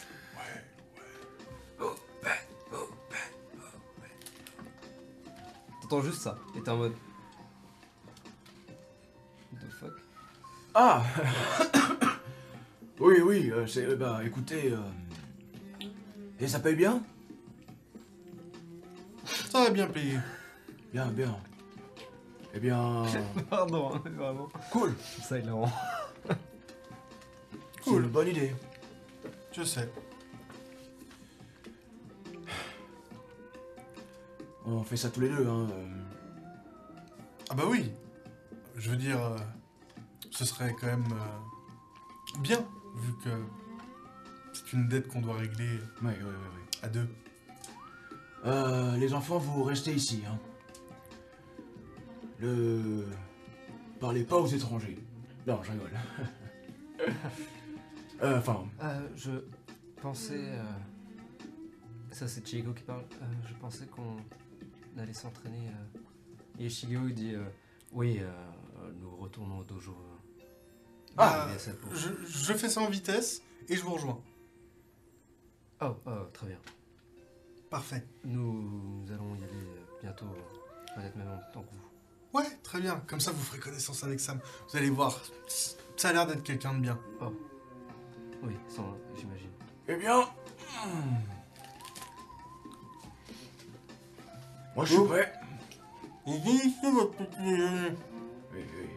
T'entends 5.83 6.03
juste 6.03 6.21
ça, 6.23 6.37
et 6.57 6.61
t'es 6.63 6.71
en 6.71 6.77
mode. 6.77 6.95
Ah 10.79 11.03
Oui, 13.01 13.15
oui, 13.25 13.51
euh, 13.51 13.67
c'est... 13.67 13.97
bah, 13.97 14.21
écoutez... 14.23 14.73
euh, 14.73 15.89
Et 16.39 16.47
ça 16.47 16.61
paye 16.61 16.75
bien? 16.75 17.03
Ça 19.25 19.65
va 19.65 19.71
bien 19.71 19.87
payer. 19.87 20.19
Bien, 20.93 21.07
bien. 21.07 21.35
Eh 22.53 22.61
bien... 22.61 23.05
Pardon, 23.51 23.95
hein, 23.95 24.03
vraiment. 24.05 24.49
cool 24.71 24.95
Ça, 25.23 25.39
il. 25.39 25.47
C'est 27.83 27.91
une 27.91 28.09
bonne 28.09 28.29
idée. 28.29 28.55
Je 29.53 29.63
sais. 29.63 29.91
On 34.67 34.83
fait 34.83 34.99
ça 34.99 35.09
tous 35.09 35.21
les 35.21 35.31
deux, 35.31 35.47
hein. 35.47 35.69
euh. 35.71 35.87
Ah 37.49 37.55
bah 37.55 37.65
oui. 37.67 37.93
Je 38.77 38.91
veux 38.91 38.97
dire, 38.97 39.25
euh, 39.25 39.37
ce 40.31 40.45
serait 40.45 40.75
quand 40.79 40.87
même 40.87 41.05
euh, 41.13 42.39
bien, 42.41 42.59
vu 42.97 43.13
que 43.25 43.31
c'est 44.53 44.73
une 44.73 44.89
dette 44.89 45.09
qu'on 45.09 45.21
doit 45.21 45.37
régler 45.37 45.79
Ouais, 46.03 46.09
ouais, 46.09 46.15
ouais, 46.15 46.25
ouais. 46.25 46.83
à 46.83 46.89
deux. 46.89 47.09
Euh, 48.45 48.97
les 48.97 49.13
enfants, 49.15 49.39
vous 49.39 49.63
restez 49.65 49.93
ici, 49.95 50.23
hein. 50.29 50.39
Le... 52.39 53.07
Parlez 53.99 54.25
pas 54.25 54.37
aux 54.37 54.47
étrangers. 54.47 54.99
Non, 55.47 55.61
je 55.63 55.73
rigole. 55.73 55.91
Euh, 58.23 58.39
Enfin, 58.39 58.65
Euh, 58.83 59.09
je 59.15 59.31
pensais. 60.01 60.41
euh, 60.53 60.63
Ça, 62.11 62.27
c'est 62.27 62.47
Chigo 62.47 62.73
qui 62.73 62.83
parle. 62.83 63.05
Euh, 63.21 63.27
je 63.47 63.53
pensais 63.55 63.87
qu'on 63.87 64.17
allait 64.99 65.13
s'entraîner. 65.13 65.69
euh, 65.69 65.99
Et 66.59 66.71
Shigeo, 66.71 67.09
il 67.09 67.15
dit 67.15 67.35
euh, 67.35 67.45
Oui, 67.93 68.19
euh, 68.21 68.31
nous 69.01 69.15
retournons 69.17 69.59
au 69.59 69.65
dojo. 69.65 69.95
Ah, 71.19 71.49
pour- 71.81 71.95
Je, 71.95 72.09
je 72.27 72.53
fais 72.55 72.69
ça 72.69 72.81
en 72.81 72.89
vitesse 72.89 73.43
et 73.69 73.77
je 73.77 73.83
vous 73.83 73.95
rejoins. 73.95 74.21
Oh, 75.81 75.97
oh, 76.07 76.11
très 76.33 76.47
bien. 76.47 76.59
Parfait. 77.71 78.05
Nous, 78.25 79.03
nous 79.05 79.13
allons 79.13 79.35
y 79.35 79.39
aller 79.45 79.53
euh, 79.53 79.81
bientôt, 80.03 80.27
euh, 80.27 80.95
peut-être 80.95 81.17
même 81.17 81.29
en 81.29 81.53
temps 81.53 81.63
que 81.63 81.75
vous. 81.75 82.39
Ouais, 82.39 82.47
très 82.63 82.81
bien. 82.81 83.03
Comme 83.07 83.21
ça, 83.21 83.31
vous 83.33 83.43
ferez 83.43 83.59
connaissance 83.59 84.05
avec 84.05 84.21
Sam. 84.21 84.41
Vous 84.71 84.77
allez 84.77 84.91
voir. 84.91 85.21
Ça 85.97 86.11
a 86.11 86.13
l'air 86.13 86.27
d'être 86.27 86.43
quelqu'un 86.43 86.75
de 86.75 86.81
bien. 86.81 86.99
Oui, 88.43 88.53
sans, 88.69 88.97
j'imagine. 89.19 89.51
eh 89.89 89.97
bien... 89.97 90.21
hmm. 90.21 91.17
Moi, 94.75 94.85
je 94.85 94.91
suis 94.93 95.01
Oh. 95.01 95.07
prêt. 95.07 95.33
Vous 96.27 96.39
connaissez 96.41 96.91
votre 96.93 97.13
petit 97.15 97.39
déjeuner. 97.41 97.91
Oui, 98.53 98.61
oui, 98.61 98.67
oui. 98.83 98.96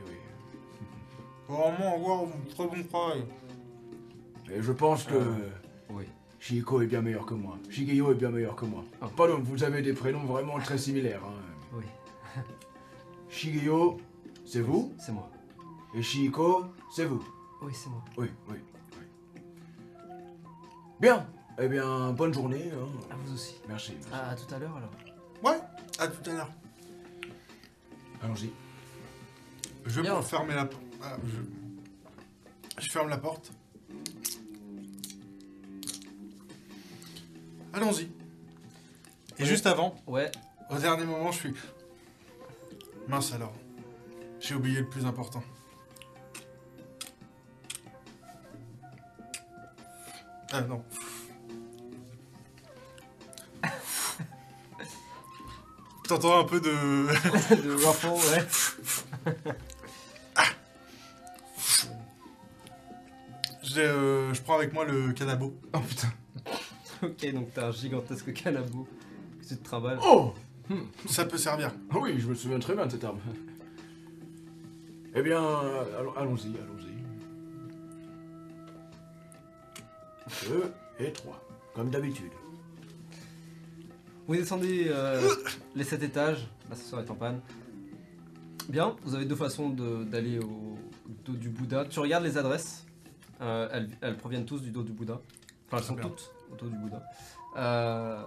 Vraiment, 1.49 1.95
au 1.95 1.99
revoir, 1.99 2.21
très 2.55 2.67
bon 2.67 2.83
travail. 2.87 3.25
Et 4.51 4.61
je 4.61 4.71
pense 4.71 5.03
que... 5.03 5.15
Euh. 5.15 5.49
Oui. 5.89 6.03
Shihiko 6.39 6.81
est 6.81 6.85
bien 6.87 7.01
meilleur 7.01 7.25
que 7.25 7.33
moi. 7.33 7.57
Shigeyo 7.69 8.11
est 8.11 8.15
bien 8.15 8.29
meilleur 8.29 8.55
que 8.55 8.65
moi. 8.65 8.83
Ah. 9.01 9.07
Pardon, 9.17 9.39
vous 9.43 9.63
avez 9.63 9.81
des 9.81 9.93
prénoms 9.93 10.23
vraiment 10.25 10.57
très 10.59 10.77
similaires. 10.77 11.21
Hein. 11.25 11.33
Oui, 11.73 11.83
Shigeyo, 13.29 13.97
c'est 14.45 14.61
vous. 14.61 14.93
c'est 14.99 15.11
moi. 15.11 15.29
Et 15.95 16.01
Shihiko, 16.03 16.65
c'est 16.95 17.05
vous. 17.05 17.23
Oui, 17.61 17.71
c'est 17.73 17.89
moi. 17.89 18.03
Oui, 18.17 18.27
oui, 18.49 18.57
oui. 19.35 19.41
Bien. 21.01 21.25
Eh 21.61 21.67
bien, 21.67 22.11
bonne 22.11 22.33
journée. 22.33 22.71
hein. 22.73 22.87
À 23.11 23.15
vous 23.25 23.33
aussi. 23.33 23.55
Merci. 23.67 23.93
merci. 23.95 24.09
Ah, 24.13 24.29
à 24.29 24.35
tout 24.35 24.53
à 24.53 24.59
l'heure 24.59 24.77
alors. 24.77 24.91
Ouais, 25.43 25.59
à 25.99 26.07
tout 26.07 26.29
à 26.29 26.33
l'heure. 26.33 26.51
Allons-y. 28.21 28.49
Je 29.85 29.95
vais 29.97 30.03
Bien. 30.03 30.21
fermer 30.21 30.55
la 30.55 30.65
porte. 30.65 30.83
Je... 31.01 32.81
je 32.81 32.89
ferme 32.89 33.09
la 33.09 33.17
porte. 33.17 33.51
Allons-y. 37.73 38.03
Et 39.37 39.43
Ouais. 39.43 39.45
juste 39.47 39.65
avant, 39.67 39.95
Ouais. 40.07 40.31
au 40.69 40.77
dernier 40.77 41.05
moment, 41.05 41.31
je 41.31 41.39
suis. 41.39 41.53
Mince 43.07 43.33
alors. 43.33 43.53
J'ai 44.39 44.55
oublié 44.55 44.79
le 44.79 44.87
plus 44.89 45.05
important. 45.05 45.43
Ah 50.51 50.61
non. 50.61 50.83
T'entends 56.07 56.39
un 56.39 56.43
peu 56.43 56.59
de. 56.59 56.69
de 56.69 57.71
ruffle, 57.85 58.07
ouais. 58.07 58.47
J'ai, 63.71 63.81
euh, 63.81 64.33
je 64.33 64.41
prends 64.41 64.55
avec 64.55 64.73
moi 64.73 64.85
le 64.85 65.11
canabo. 65.13 65.53
Oh 65.73 65.79
putain. 65.87 66.07
Ok, 67.03 67.31
donc 67.33 67.53
t'as 67.53 67.67
un 67.67 67.71
gigantesque 67.71 68.33
canabo 68.33 68.87
que 69.41 69.45
tu 69.47 69.55
te 69.57 69.63
trimbales. 69.63 69.99
Oh 70.03 70.33
Ça 71.07 71.25
peut 71.25 71.37
servir. 71.37 71.71
Ah 71.91 71.97
Oui, 71.99 72.15
je 72.19 72.27
me 72.27 72.35
souviens 72.35 72.59
très 72.59 72.75
bien 72.75 72.85
de 72.87 72.91
cette 72.91 73.03
arme. 73.03 73.19
Eh 75.15 75.21
bien, 75.21 75.41
allons- 75.97 76.13
allons-y, 76.15 76.47
allons-y. 76.57 76.89
Deux 80.47 80.71
et 80.99 81.11
trois, 81.13 81.41
comme 81.73 81.89
d'habitude. 81.89 82.31
Vous 84.27 84.35
descendez 84.35 84.85
euh, 84.89 85.27
les 85.75 85.83
7 85.83 86.03
étages, 86.03 86.47
l'ascenseur 86.69 86.99
est 86.99 87.09
en 87.09 87.15
panne. 87.15 87.39
Bien, 88.67 88.95
vous 89.03 89.15
avez 89.15 89.25
deux 89.25 89.35
façons 89.35 89.69
de- 89.69 90.03
d'aller 90.03 90.39
au 90.39 90.77
dos 91.25 91.33
du 91.33 91.49
Bouddha. 91.49 91.85
Tu 91.85 91.99
regardes 91.99 92.23
les 92.25 92.37
adresses, 92.37 92.85
euh, 93.41 93.69
elles, 93.71 93.89
elles 94.01 94.17
proviennent 94.17 94.45
tous 94.45 94.61
du 94.61 94.71
dos 94.71 94.83
du 94.83 94.91
Bouddha. 94.91 95.19
Enfin, 95.67 95.77
elles 95.77 95.83
sont 95.83 95.93
Très 95.95 96.03
bien. 96.03 96.09
toutes 96.15 96.31
au 96.51 96.55
dos 96.55 96.69
du 96.69 96.77
Bouddha. 96.77 97.01
Euh, 97.57 98.23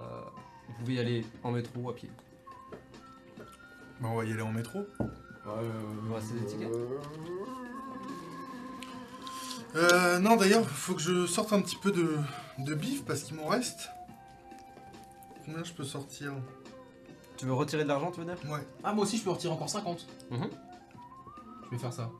vous 0.68 0.74
pouvez 0.80 0.94
y 0.94 0.98
aller 1.00 1.24
en 1.42 1.50
métro 1.52 1.80
ou 1.80 1.90
à 1.90 1.94
pied. 1.94 2.10
Bah, 4.00 4.08
on 4.10 4.16
va 4.16 4.24
y 4.24 4.32
aller 4.32 4.42
en 4.42 4.52
métro. 4.52 4.80
Euh, 5.00 5.70
vous 6.02 6.14
restez 6.14 6.34
des 6.34 6.46
tickets 6.46 6.68
Euh, 9.74 10.18
non, 10.18 10.36
d'ailleurs, 10.36 10.68
faut 10.68 10.94
que 10.94 11.00
je 11.00 11.26
sorte 11.26 11.52
un 11.52 11.60
petit 11.62 11.76
peu 11.76 11.90
de, 11.92 12.16
de 12.58 12.74
bif 12.74 13.04
parce 13.04 13.22
qu'il 13.22 13.36
m'en 13.36 13.46
reste. 13.46 13.88
Combien 15.46 15.64
je 15.64 15.72
peux 15.72 15.84
sortir? 15.84 16.32
Tu 17.36 17.46
veux 17.46 17.54
retirer 17.54 17.82
de 17.82 17.88
l'argent, 17.88 18.10
tu 18.12 18.20
veux 18.20 18.26
dire? 18.26 18.36
Ouais. 18.50 18.64
Ah, 18.84 18.92
moi 18.92 19.04
aussi, 19.04 19.16
je 19.16 19.24
peux 19.24 19.30
retirer 19.30 19.52
encore 19.52 19.68
50. 19.70 20.06
Mhm. 20.30 20.48
Je 21.64 21.70
vais 21.70 21.78
faire 21.78 21.92
ça. 21.92 22.10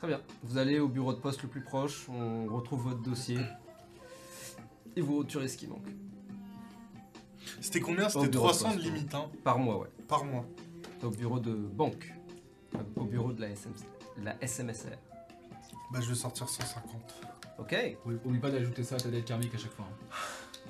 Très 0.00 0.08
bien. 0.08 0.20
Vous 0.44 0.56
allez 0.56 0.78
au 0.78 0.88
bureau 0.88 1.12
de 1.12 1.18
poste 1.18 1.42
le 1.42 1.48
plus 1.50 1.60
proche, 1.60 2.08
on 2.08 2.46
retrouve 2.46 2.84
votre 2.84 3.02
dossier. 3.02 3.38
Et 4.96 5.02
vous 5.02 5.18
retirez 5.18 5.46
ce 5.46 5.58
qui 5.58 5.66
manque. 5.66 5.86
C'était 7.60 7.80
combien 7.80 8.08
C'était 8.08 8.28
bureau 8.28 8.46
de 8.48 8.52
300 8.54 8.68
de 8.70 8.74
poste, 8.76 8.86
limite, 8.86 9.14
hein, 9.14 9.26
Par 9.44 9.58
mois, 9.58 9.78
ouais. 9.78 9.88
par 10.08 10.24
mois. 10.24 10.46
Au 11.02 11.10
bureau 11.10 11.38
de 11.38 11.52
banque. 11.52 12.14
Au 12.96 13.04
bureau 13.04 13.32
de 13.34 13.42
la, 13.42 13.50
SM 13.50 13.72
la 14.22 14.36
SMSR. 14.40 14.96
Bah, 15.92 16.00
je 16.00 16.08
vais 16.08 16.14
sortir 16.14 16.48
150. 16.48 17.14
Ok 17.58 17.76
Oublie 18.24 18.38
pas 18.40 18.50
d'ajouter 18.50 18.82
ça 18.82 18.94
à 18.94 18.98
ta 19.00 19.10
dette 19.10 19.26
karmique 19.26 19.54
à 19.54 19.58
chaque 19.58 19.72
fois. 19.74 19.86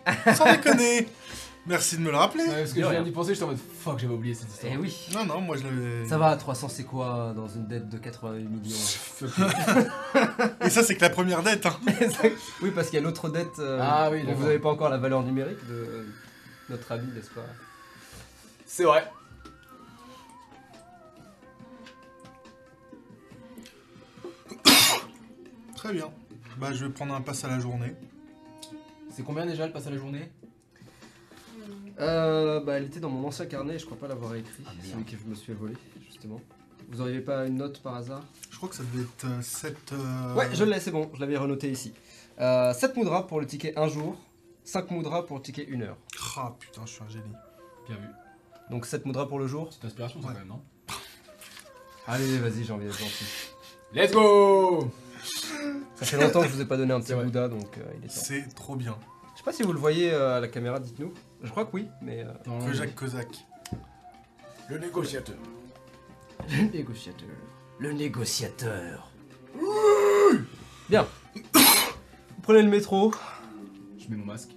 hein. 0.07 0.35
Sans 0.35 0.51
déconner 0.51 1.07
Merci 1.67 1.97
de 1.99 2.03
me 2.03 2.11
le 2.11 2.17
rappeler. 2.17 2.45
Ouais, 2.45 2.49
parce 2.61 2.71
que 2.71 2.77
je 2.77 2.81
viens 2.81 2.89
rien. 2.89 3.03
d'y 3.03 3.11
penser, 3.11 3.35
j'étais 3.35 3.45
en 3.45 3.49
mode 3.49 3.59
fuck, 3.59 3.99
j'avais 3.99 4.15
oublié 4.15 4.35
cette 4.35 4.49
histoire. 4.49 4.73
Eh 4.75 4.79
oui 4.79 4.97
Non, 5.15 5.27
non, 5.27 5.41
moi 5.43 5.57
je 5.57 5.65
l'avais. 5.65 6.09
Ça 6.09 6.17
va, 6.19 6.35
300 6.37 6.69
c'est 6.71 6.85
quoi 6.85 7.33
dans 7.37 7.49
une 7.49 7.67
dette 7.67 7.89
de 7.89 7.99
88 7.99 8.45
millions? 8.49 8.77
Et 10.65 10.71
ça, 10.71 10.83
c'est 10.83 10.97
que 10.97 11.03
la 11.03 11.11
première 11.11 11.43
dette, 11.43 11.67
hein. 11.67 11.79
Oui, 12.63 12.71
parce 12.75 12.89
qu'il 12.89 12.99
y 12.99 13.03
a 13.03 13.05
l'autre 13.05 13.29
dette. 13.29 13.59
euh, 13.59 13.79
Ah 13.83 14.09
oui, 14.11 14.25
dont 14.25 14.33
vous 14.35 14.45
n'avez 14.45 14.59
pas 14.59 14.71
encore 14.71 14.89
la 14.89 14.97
valeur 14.99 15.23
numérique 15.23 15.65
de 15.69 16.07
notre 16.71 16.91
ami, 16.93 17.07
n'est-ce 17.15 17.31
pas? 17.31 17.45
C'est 18.67 18.85
vrai. 18.85 19.05
Très 25.75 25.93
bien. 25.93 26.11
Bah, 26.59 26.73
je 26.73 26.85
vais 26.85 26.91
prendre 26.93 27.15
un 27.15 27.21
pass 27.21 27.45
à 27.45 27.49
la 27.49 27.59
journée. 27.59 27.95
C'est 29.11 29.23
combien 29.25 29.47
déjà 29.47 29.67
le 29.67 29.73
passe 29.73 29.87
à 29.87 29.91
la 29.91 29.97
journée? 29.97 30.31
Euh, 31.99 32.61
Bah, 32.61 32.75
elle 32.77 32.85
était 32.85 33.01
dans 33.01 33.11
mon 33.11 33.27
ancien 33.27 33.47
carnet, 33.47 33.79
je 33.79 33.87
crois 33.87 33.99
pas 33.99 34.09
l'avoir 34.09 34.35
écrit. 34.35 34.63
Ah, 34.67 34.71
celui 34.83 35.05
que 35.05 35.17
je 35.17 35.29
me 35.29 35.35
suis 35.35 35.53
volé, 35.53 35.75
justement. 36.07 36.41
Vous 36.91 36.99
n'auriez 36.99 37.21
pas 37.21 37.47
une 37.47 37.57
note 37.57 37.81
par 37.83 37.95
hasard? 37.97 38.23
Je 38.51 38.57
crois 38.57 38.69
que 38.69 38.75
ça 38.75 38.83
devait 38.93 39.05
être 39.05 39.43
7. 39.45 39.93
Ouais, 40.37 40.49
je 40.53 40.65
l'ai, 40.65 40.81
c'est 40.81 40.91
bon, 40.91 41.11
je 41.15 41.21
l'avais 41.21 41.37
renoté 41.37 41.71
ici. 41.71 41.93
Euh, 42.41 42.73
7 42.73 42.97
moudras 42.97 43.23
pour 43.25 43.41
le 43.41 43.47
ticket 43.47 43.79
1 43.79 43.89
jour, 43.89 44.17
5 44.65 44.91
moudras 44.91 45.23
pour 45.25 45.37
le 45.37 45.43
ticket 45.43 45.69
1 45.73 45.81
heure. 45.83 45.97
Ah 46.37 46.55
putain, 46.59 46.83
je 46.87 46.91
suis 46.93 47.03
un 47.03 47.09
génie. 47.09 47.33
Bien 47.87 47.97
vu. 47.97 48.07
Donc 48.71 48.87
7 48.87 49.05
moudras 49.07 49.27
pour 49.27 49.39
le 49.39 49.47
jour? 49.47 49.69
C'est 49.73 49.85
inspiration, 49.87 50.21
ça 50.23 50.29
Ouais. 50.29 50.35
quand 50.35 50.39
même, 50.41 50.49
non? 50.49 50.63
Allez, 52.07 52.39
vas-y, 52.39 52.65
j'ai 52.65 52.73
envie 52.73 52.87
d'être 52.87 52.99
gentil. 52.99 53.25
Let's 53.93 54.13
go 54.13 54.89
Ça 55.97 56.07
fait 56.07 56.17
longtemps 56.17 56.41
que 56.43 56.49
je 56.49 56.55
vous 56.55 56.61
ai 56.63 56.65
pas 56.67 56.77
donné 56.77 56.93
un 56.93 57.01
petit. 57.01 57.13
Bouddha, 57.15 57.49
donc 57.49 57.77
euh, 57.79 57.83
il 57.99 58.05
est 58.05 58.09
temps. 58.09 58.15
C'est 58.15 58.55
trop 58.55 58.75
bien. 58.75 58.97
Je 59.41 59.45
sais 59.45 59.45
pas 59.45 59.53
si 59.55 59.63
vous 59.63 59.73
le 59.73 59.79
voyez 59.79 60.13
euh, 60.13 60.37
à 60.37 60.41
la 60.41 60.49
caméra, 60.49 60.79
dites-nous. 60.79 61.15
Je 61.43 61.49
crois 61.51 61.65
que 61.65 61.71
oui, 61.73 61.89
mais... 62.03 62.25
euh, 62.25 62.33
Non, 62.47 62.59
Que 62.67 62.75
Jacques 62.75 62.95
Kozak. 62.95 63.29
Le 64.69 64.77
négociateur. 64.79 65.37
Le 66.51 66.63
négociateur. 66.71 67.29
Le 67.79 67.93
négociateur. 67.93 69.11
Bien. 70.91 71.07
Vous 71.35 72.43
prenez 72.43 72.61
le 72.63 72.69
métro. 72.69 73.15
Je 73.99 74.09
mets 74.11 74.17
mon 74.17 74.27
masque. 74.27 74.51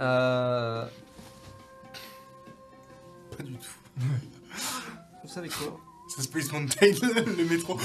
Euh, 0.00 0.84
Pas 3.36 3.42
du 3.44 3.52
tout. 3.54 3.70
vous 5.22 5.28
savez 5.28 5.48
quoi? 5.48 5.78
C'est 6.08 6.22
Space 6.22 6.50
Mountain, 6.52 6.86
le 6.90 7.44
métro. 7.48 7.78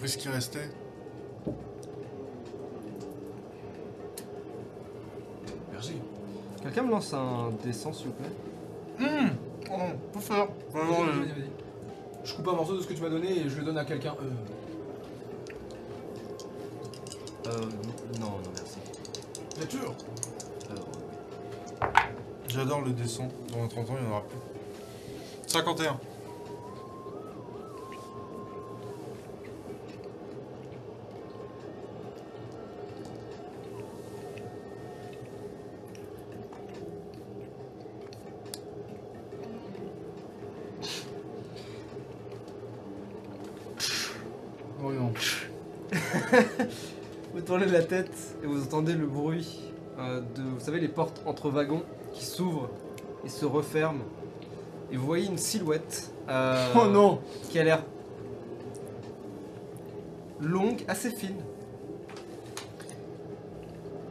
Pris 0.00 0.08
ce 0.08 0.16
qui 0.18 0.28
restait. 0.28 0.70
Merci. 5.72 5.92
Quelqu'un 6.62 6.82
me 6.82 6.90
lance 6.90 7.12
un 7.12 7.50
descend, 7.62 7.94
s'il 7.94 8.06
vous 8.06 8.12
plaît 8.14 9.06
Hum 9.06 9.30
Oh 9.70 10.18
faire. 10.20 10.48
Vraiment, 10.72 10.90
Vas-y, 10.92 11.02
euh, 11.02 11.12
vas-y, 11.12 11.28
vas-y. 11.28 11.50
Je 12.24 12.34
coupe 12.34 12.48
un 12.48 12.52
morceau 12.52 12.76
de 12.76 12.80
ce 12.82 12.86
que 12.86 12.94
tu 12.94 13.02
m'as 13.02 13.08
donné 13.10 13.30
et 13.40 13.48
je 13.48 13.58
le 13.58 13.64
donne 13.64 13.78
à 13.78 13.84
quelqu'un. 13.84 14.14
Euh, 14.22 14.30
Euh, 17.46 17.58
non, 18.20 18.26
non, 18.26 18.50
merci. 18.54 18.78
Bien 19.56 19.68
sûr. 19.68 19.94
Euh, 20.70 21.86
J'adore 22.46 22.82
le 22.82 22.92
dessin. 22.92 23.28
Dans 23.52 23.66
30 23.66 23.90
ans, 23.90 23.94
il 23.98 24.02
n'y 24.02 24.08
en 24.08 24.12
aura 24.12 24.22
plus. 24.22 24.38
51. 25.48 25.98
Tournez 47.50 47.66
la 47.66 47.82
tête 47.82 48.36
et 48.44 48.46
vous 48.46 48.62
entendez 48.62 48.92
le 48.92 49.06
bruit 49.06 49.58
euh, 49.98 50.20
de, 50.20 50.40
vous 50.40 50.60
savez, 50.60 50.78
les 50.78 50.86
portes 50.86 51.20
entre 51.26 51.50
wagons 51.50 51.82
qui 52.12 52.24
s'ouvrent 52.24 52.70
et 53.24 53.28
se 53.28 53.44
referment. 53.44 54.04
Et 54.92 54.96
vous 54.96 55.04
voyez 55.04 55.26
une 55.26 55.36
silhouette. 55.36 56.12
euh, 56.28 56.72
Oh 56.80 56.86
non 56.86 57.18
Qui 57.50 57.58
a 57.58 57.64
l'air 57.64 57.82
longue, 60.40 60.84
assez 60.86 61.10
fine. 61.10 61.42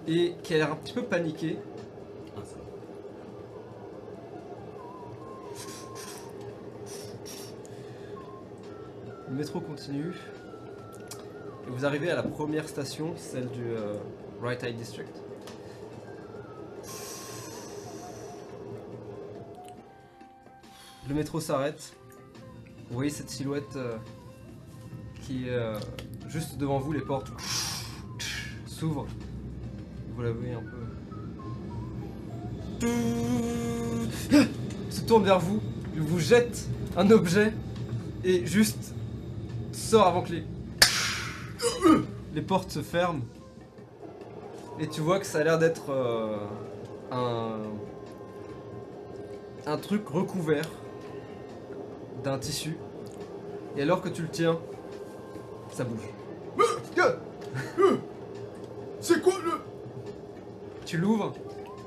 Et 0.05 0.33
qui 0.43 0.55
a 0.55 0.57
l'air 0.57 0.73
un 0.73 0.75
petit 0.75 0.91
peu 0.91 1.03
paniquée. 1.03 1.59
Le 9.29 9.33
métro 9.33 9.61
continue. 9.61 10.13
Vous 11.79 11.85
arrivez 11.85 12.11
à 12.11 12.15
la 12.15 12.23
première 12.23 12.67
station, 12.67 13.13
celle 13.15 13.47
du 13.51 13.63
euh, 13.63 13.93
Right 14.41 14.61
Eye 14.65 14.73
District. 14.73 15.15
le 21.07 21.15
métro 21.15 21.39
s'arrête. 21.39 21.93
Vous 22.89 22.95
voyez 22.95 23.09
cette 23.09 23.29
silhouette 23.29 23.77
euh, 23.77 23.95
qui 25.21 25.47
est 25.47 25.51
euh, 25.51 25.79
juste 26.27 26.57
devant 26.57 26.79
vous, 26.79 26.91
les 26.91 26.99
portes 26.99 27.31
s'ouvrent. 28.65 29.07
Vous 30.17 30.21
la 30.21 30.31
voyez 30.33 30.55
un 30.55 30.63
peu. 32.81 32.87
Se 34.89 34.99
tourne 35.07 35.23
vers 35.23 35.39
vous, 35.39 35.61
il 35.95 36.01
vous 36.01 36.19
jette 36.19 36.67
un 36.97 37.09
objet 37.09 37.53
et 38.25 38.45
juste 38.45 38.93
sort 39.71 40.07
avant 40.07 40.23
que 40.23 40.33
les, 40.33 40.43
les 42.33 42.41
portes 42.41 42.71
se 42.71 42.81
ferment. 42.81 43.21
Et 44.79 44.87
tu 44.87 45.01
vois 45.01 45.19
que 45.19 45.25
ça 45.25 45.39
a 45.39 45.43
l'air 45.43 45.59
d'être 45.59 45.89
euh, 45.89 46.37
un, 47.11 47.57
un 49.65 49.77
truc 49.77 50.07
recouvert 50.07 50.69
d'un 52.23 52.37
tissu. 52.37 52.77
Et 53.75 53.81
alors 53.81 54.01
que 54.01 54.09
tu 54.09 54.21
le 54.21 54.29
tiens, 54.29 54.57
ça 55.71 55.83
bouge. 55.83 56.07
C'est 58.99 59.21
quoi 59.21 59.33
le. 59.43 59.51
Tu 60.85 60.97
l'ouvres 60.97 61.33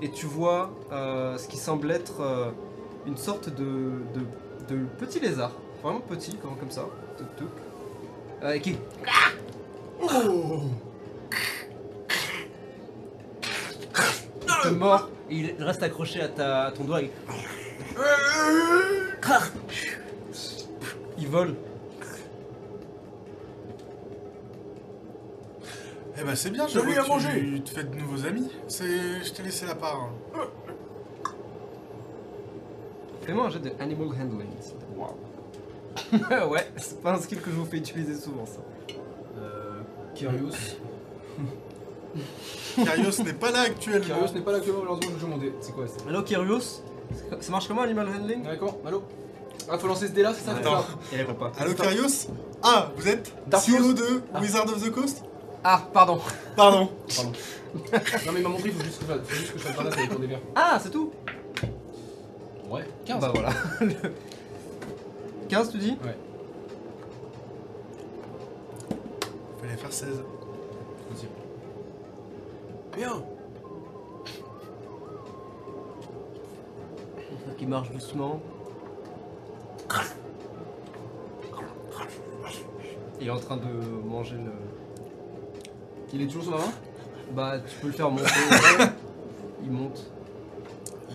et 0.00 0.10
tu 0.10 0.26
vois 0.26 0.70
euh, 0.90 1.38
ce 1.38 1.48
qui 1.48 1.56
semble 1.56 1.90
être 1.90 2.20
euh, 2.20 2.50
une 3.06 3.16
sorte 3.16 3.48
de, 3.48 3.92
de, 4.14 4.74
de 4.74 4.84
petit 4.98 5.20
lézard. 5.20 5.52
Vraiment 5.82 6.00
petit, 6.00 6.36
comme, 6.36 6.56
comme 6.56 6.70
ça. 6.70 6.86
Euh, 8.42 8.58
qui 8.58 8.76
Oh 10.02 10.62
te 14.62 14.68
et 15.30 15.36
il 15.36 15.54
reste 15.64 15.82
accroché 15.82 16.20
à, 16.20 16.28
ta, 16.28 16.64
à 16.66 16.72
ton 16.72 16.84
doigt. 16.84 17.02
et- 17.02 17.10
Il 21.18 21.28
vole. 21.28 21.54
Eh 26.18 26.24
ben 26.24 26.34
c'est 26.36 26.50
bien, 26.50 26.66
je 26.68 26.78
vois 26.78 26.98
à 27.00 27.02
que 27.02 27.08
manger. 27.08 27.30
tu 27.56 27.60
te 27.62 27.70
fais 27.70 27.84
de 27.84 27.94
nouveaux 27.96 28.24
amis. 28.26 28.48
C'est, 28.68 29.24
je 29.24 29.32
t'ai 29.32 29.42
laissé 29.42 29.66
la 29.66 29.74
part. 29.74 30.10
Fais-moi 33.22 33.46
un 33.46 33.50
jet 33.50 33.60
de 33.60 33.72
Animal 33.80 34.08
Handling. 34.08 34.48
s'il 34.60 34.74
te 34.74 34.84
plaît. 36.28 36.44
ouais, 36.50 36.68
c'est 36.76 37.00
pas 37.00 37.14
un 37.14 37.20
skill 37.20 37.40
que 37.40 37.50
je 37.50 37.56
vous 37.56 37.64
fais 37.64 37.78
utiliser 37.78 38.14
souvent 38.14 38.44
ça. 38.46 38.60
Kyrios. 40.14 40.54
Kyrios 42.76 43.18
n'est 43.24 43.32
pas 43.32 43.50
là 43.50 43.60
actuellement. 43.62 44.04
Kyrios 44.04 44.32
n'est 44.34 44.40
pas 44.40 44.52
là 44.52 44.58
actuellement, 44.58 44.80
malheureusement, 44.82 45.10
je 45.14 45.20
joue 45.20 45.26
mon 45.28 45.38
dé. 45.38 45.52
C'est 45.60 45.72
quoi 45.72 45.86
ça 45.86 45.94
Allo 46.08 46.22
Kyrios 46.22 46.82
Ça 47.40 47.50
marche 47.50 47.68
comment 47.68 47.82
Animal 47.82 48.08
Handling? 48.08 48.42
D'accord, 48.42 48.78
Malo 48.84 49.02
Ah, 49.68 49.78
faut 49.78 49.86
lancer 49.88 50.06
ce 50.08 50.12
dé 50.12 50.22
là, 50.22 50.32
c'est 50.34 50.44
ça 50.44 50.54
faire 50.56 50.84
Il 51.12 51.18
répond 51.18 51.34
pas. 51.34 51.52
Allô 51.58 51.74
Kyrios 51.74 52.28
Ah, 52.62 52.90
vous 52.96 53.08
êtes 53.08 53.32
Dark 53.46 53.64
CEO 53.64 53.78
Souls 53.82 53.94
de 53.94 54.22
Ah. 54.34 54.40
Wizard 54.40 54.64
of 54.66 54.82
the 54.84 54.90
Coast? 54.90 55.22
Ah, 55.64 55.82
pardon. 55.92 56.20
Pardon. 56.56 56.88
Pardon. 57.14 57.32
non, 58.26 58.32
mais 58.32 58.40
il 58.40 58.42
m'a 58.42 58.48
montré, 58.48 58.68
il 58.68 58.74
faut 58.74 58.82
juste 58.84 58.98
que 58.98 59.04
je 59.06 59.12
fasse- 59.18 59.28
faut 59.28 59.34
juste 59.34 59.52
que 59.52 59.58
je 59.58 59.64
fasse 59.64 59.74
grenade 59.74 59.92
avec 59.94 60.12
mon 60.12 60.18
dé 60.18 60.26
vert. 60.26 60.40
Ah, 60.54 60.78
c'est 60.82 60.90
tout? 60.90 61.12
Ouais, 62.68 62.84
15. 63.04 63.20
Bah 63.20 63.30
voilà. 63.34 63.50
15 65.48 65.70
tu 65.70 65.78
dis? 65.78 65.96
Ouais. 66.04 66.16
Fallait 69.62 69.76
faire 69.76 69.92
16. 69.92 70.24
Possible. 71.08 71.30
Bien 72.96 73.22
Qui 77.56 77.66
marche 77.66 77.90
doucement. 77.92 78.40
Il 83.20 83.28
est 83.28 83.30
en 83.30 83.38
train 83.38 83.56
de 83.56 83.68
manger 84.04 84.34
le. 84.36 84.50
Il 86.12 86.22
est 86.22 86.26
toujours 86.26 86.42
sur 86.42 86.52
ma 86.52 86.58
main? 86.58 86.72
Bah, 87.34 87.60
tu 87.60 87.76
peux 87.78 87.86
le 87.86 87.92
faire 87.92 88.10
monter. 88.10 88.24
il 89.64 89.70
monte 89.70 90.10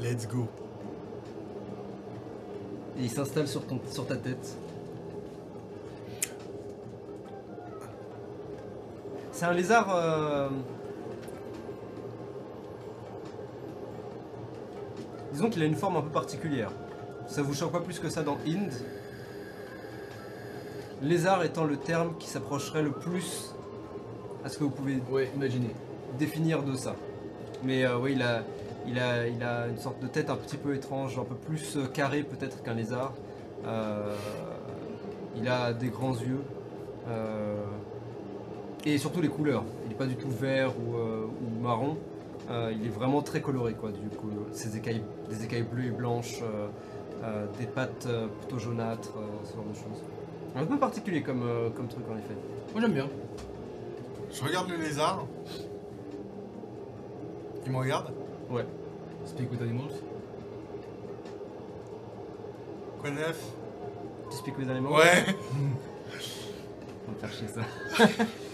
Let's 0.01 0.27
go. 0.27 0.47
et 2.97 3.01
il 3.03 3.09
s'installe 3.11 3.47
sur, 3.47 3.65
ton- 3.67 3.81
sur 3.91 4.07
ta 4.07 4.15
tête. 4.15 4.57
C'est 9.37 9.45
un 9.45 9.53
lézard. 9.53 9.95
euh, 9.95 10.49
Disons 15.31 15.51
qu'il 15.51 15.61
a 15.61 15.65
une 15.67 15.75
forme 15.75 15.97
un 15.97 16.01
peu 16.01 16.09
particulière. 16.09 16.71
Ça 17.27 17.43
vous 17.43 17.53
choque 17.53 17.71
pas 17.71 17.79
plus 17.81 17.99
que 17.99 18.09
ça 18.09 18.23
dans 18.23 18.39
Ind. 18.47 18.71
Lézard 21.03 21.43
étant 21.43 21.65
le 21.65 21.77
terme 21.77 22.15
qui 22.17 22.27
s'approcherait 22.27 22.81
le 22.81 22.89
plus 22.89 23.53
à 24.43 24.49
ce 24.49 24.57
que 24.57 24.63
vous 24.63 24.71
pouvez 24.71 24.97
Ouais, 25.11 25.29
imaginez. 25.35 25.69
définir 26.17 26.63
de 26.63 26.73
ça. 26.75 26.95
Mais 27.63 27.85
euh, 27.85 27.99
oui, 27.99 28.13
il 28.15 28.23
a, 28.23 28.41
il, 28.87 28.97
a, 28.97 29.27
il 29.27 29.43
a 29.43 29.67
une 29.67 29.77
sorte 29.77 29.99
de 30.01 30.07
tête 30.07 30.31
un 30.31 30.35
petit 30.35 30.57
peu 30.57 30.73
étrange, 30.73 31.19
un 31.19 31.25
peu 31.25 31.35
plus 31.35 31.77
euh, 31.77 31.85
carré 31.85 32.23
peut-être 32.23 32.63
qu'un 32.63 32.73
lézard. 32.73 33.13
Euh, 33.67 34.15
il 35.35 35.47
a 35.47 35.73
des 35.73 35.89
grands 35.89 36.15
yeux. 36.15 36.41
euh, 37.07 37.63
et 38.93 38.97
surtout 38.97 39.21
les 39.21 39.27
couleurs. 39.29 39.63
Il 39.83 39.89
n'est 39.89 39.95
pas 39.95 40.05
du 40.05 40.15
tout 40.15 40.29
vert 40.29 40.71
ou, 40.79 40.95
euh, 40.95 41.25
ou 41.25 41.61
marron. 41.61 41.97
Euh, 42.49 42.71
il 42.73 42.85
est 42.85 42.89
vraiment 42.89 43.21
très 43.21 43.41
coloré 43.41 43.73
quoi. 43.73 43.91
Du 43.91 44.07
coup, 44.15 44.29
ses 44.53 44.77
écailles, 44.77 45.03
des 45.29 45.43
écailles 45.43 45.63
bleues 45.63 45.85
et 45.87 45.91
blanches, 45.91 46.39
euh, 46.41 46.67
euh, 47.23 47.45
des 47.59 47.65
pattes 47.65 48.05
euh, 48.07 48.27
plutôt 48.39 48.59
jaunâtres, 48.59 49.13
euh, 49.17 49.45
ce 49.45 49.53
genre 49.55 49.65
de 49.65 49.73
choses. 49.75 50.03
Un 50.55 50.65
peu 50.65 50.77
particulier 50.77 51.21
comme, 51.21 51.43
euh, 51.43 51.69
comme 51.69 51.87
truc 51.87 52.05
en 52.09 52.17
effet. 52.17 52.35
Moi 52.71 52.81
j'aime 52.81 52.93
bien. 52.93 53.07
Je 54.31 54.43
regarde 54.43 54.69
le 54.69 54.77
lézard. 54.77 55.25
Il 57.65 57.71
me 57.71 57.77
regarde. 57.77 58.13
Ouais. 58.49 58.65
Speak 59.25 59.51
with 59.51 59.61
animals. 59.61 59.93
Quoi 63.01 63.09
de 63.09 63.15
neuf? 63.15 63.43
Tu 64.31 64.37
speak 64.37 64.57
with 64.57 64.69
animals? 64.69 64.93
Ouais. 64.93 65.25
On 67.07 67.11
va 67.11 67.13
me 67.13 67.19
faire 67.19 67.31
chier 67.31 67.47
ça. 67.47 67.61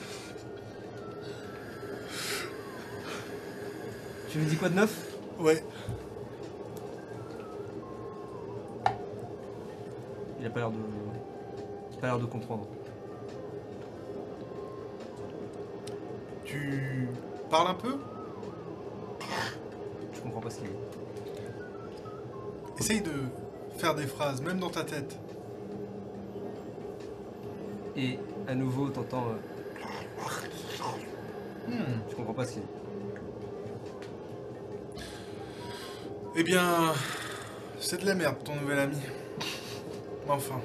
tu 4.33 4.39
lui 4.39 4.47
dis 4.47 4.55
quoi 4.57 4.67
de 4.67 4.73
neuf? 4.73 5.15
Ouais. 5.39 5.63
Il 10.39 10.45
a 10.47 10.49
pas 10.49 10.59
l'air 10.61 10.71
de. 10.71 10.77
Il 11.91 11.97
a 11.97 12.01
pas 12.01 12.07
l'air 12.07 12.17
de 12.17 12.25
comprendre. 12.25 12.65
Tu 16.43 17.07
parles 17.51 17.67
un 17.67 17.73
peu? 17.75 17.95
Je 20.13 20.21
comprends 20.21 20.41
pas 20.41 20.49
ce 20.49 20.57
qu'il 20.57 20.67
dit. 20.67 20.73
Essaye 22.79 23.01
de 23.01 23.11
faire 23.77 23.93
des 23.93 24.07
phrases, 24.07 24.41
même 24.41 24.57
dans 24.59 24.71
ta 24.71 24.83
tête. 24.83 25.15
Et 27.95 28.17
à 28.47 28.55
nouveau, 28.55 28.89
t'entends. 28.89 29.27
euh, 29.27 29.35
Hmm. 31.67 31.99
Je 32.09 32.15
comprends 32.15 32.33
pas 32.33 32.45
ce 32.45 32.53
qu'il 32.53 32.61
dit. 32.63 32.82
Eh 36.35 36.43
bien, 36.43 36.93
c'est 37.79 38.01
de 38.01 38.05
la 38.07 38.15
merde, 38.15 38.37
ton 38.43 38.55
nouvel 38.55 38.79
ami. 38.79 38.97
Mais 40.25 40.31
Enfin. 40.31 40.59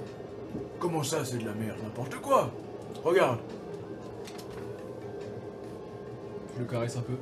Comment 0.79 1.03
ça, 1.03 1.25
c'est 1.25 1.39
de 1.39 1.45
la 1.45 1.53
merde? 1.53 1.77
N'importe 1.83 2.15
quoi 2.21 2.51
Regarde 3.05 3.41
Je 6.55 6.61
le 6.61 6.65
caresse 6.65 6.97
un 6.97 7.03
peu. 7.03 7.17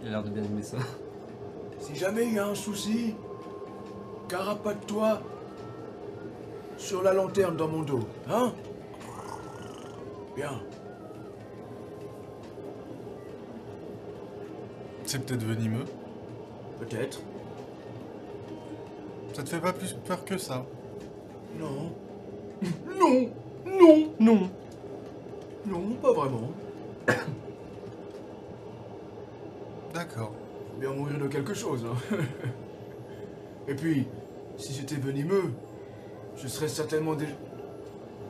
Il 0.00 0.08
a 0.08 0.10
l'air 0.12 0.22
de 0.22 0.30
bien 0.30 0.44
aimer 0.44 0.62
ça. 0.62 0.78
Si 1.80 1.96
jamais 1.96 2.26
il 2.26 2.34
y 2.34 2.38
a 2.38 2.46
un 2.46 2.54
souci, 2.54 3.14
carapate-toi 4.28 5.20
sur 6.78 7.02
la 7.02 7.12
lanterne 7.12 7.56
dans 7.56 7.68
mon 7.68 7.82
dos, 7.82 8.06
hein? 8.30 8.52
Bien. 10.36 10.60
C'est 15.16 15.24
peut-être 15.24 15.44
venimeux. 15.44 15.86
Peut-être. 16.78 17.22
Ça 19.32 19.42
te 19.42 19.48
fait 19.48 19.60
pas 19.60 19.72
plus 19.72 19.94
peur 19.94 20.22
que 20.26 20.36
ça. 20.36 20.66
Non. 21.58 21.94
Non 23.00 23.30
Non 23.66 24.12
Non 24.20 24.50
Non, 25.64 25.94
pas 26.02 26.12
vraiment. 26.12 26.50
D'accord. 29.94 30.34
Faut 30.74 30.80
bien 30.80 30.90
mourir 30.90 31.18
de 31.18 31.28
quelque 31.28 31.54
chose, 31.54 31.86
hein. 31.86 31.96
Et 33.68 33.74
puis, 33.74 34.06
si 34.58 34.74
j'étais 34.74 34.96
venimeux, 34.96 35.54
je 36.36 36.46
serais 36.46 36.68
certainement 36.68 37.14
déjà... 37.14 37.32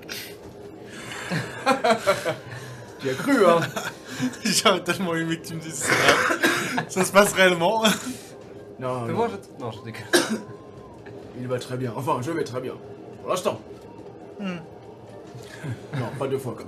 tu 3.01 3.11
as 3.11 3.15
cru, 3.15 3.45
hein 3.45 3.59
J'aurais 4.44 4.82
tellement 4.82 5.14
aimé 5.14 5.38
que 5.38 5.47
tu 5.47 5.55
me 5.55 5.60
dises 5.60 5.74
ça. 5.74 5.93
ça 6.88 7.05
se 7.05 7.12
passe 7.12 7.32
réellement. 7.32 7.82
Non, 8.78 9.06
non, 9.06 9.28
jet. 9.28 9.51
Non, 9.59 9.70
je 9.70 9.82
déconne. 9.82 10.06
il 11.40 11.48
va 11.48 11.59
très 11.59 11.76
bien. 11.76 11.93
Enfin, 11.97 12.18
je 12.22 12.30
vais 12.30 12.44
très 12.44 12.60
bien. 12.60 12.74
Pour 13.22 13.30
l'instant. 13.30 13.60
Hmm. 14.40 14.56
Non, 15.98 16.06
pas 16.18 16.28
deux 16.28 16.38
fois 16.38 16.55
quand 16.56 16.64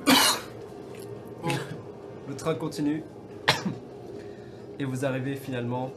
même. 1.44 1.56
Le 2.28 2.34
train 2.34 2.54
continue. 2.54 3.04
Et 4.80 4.84
vous 4.84 5.04
arrivez 5.04 5.36
finalement 5.36 5.90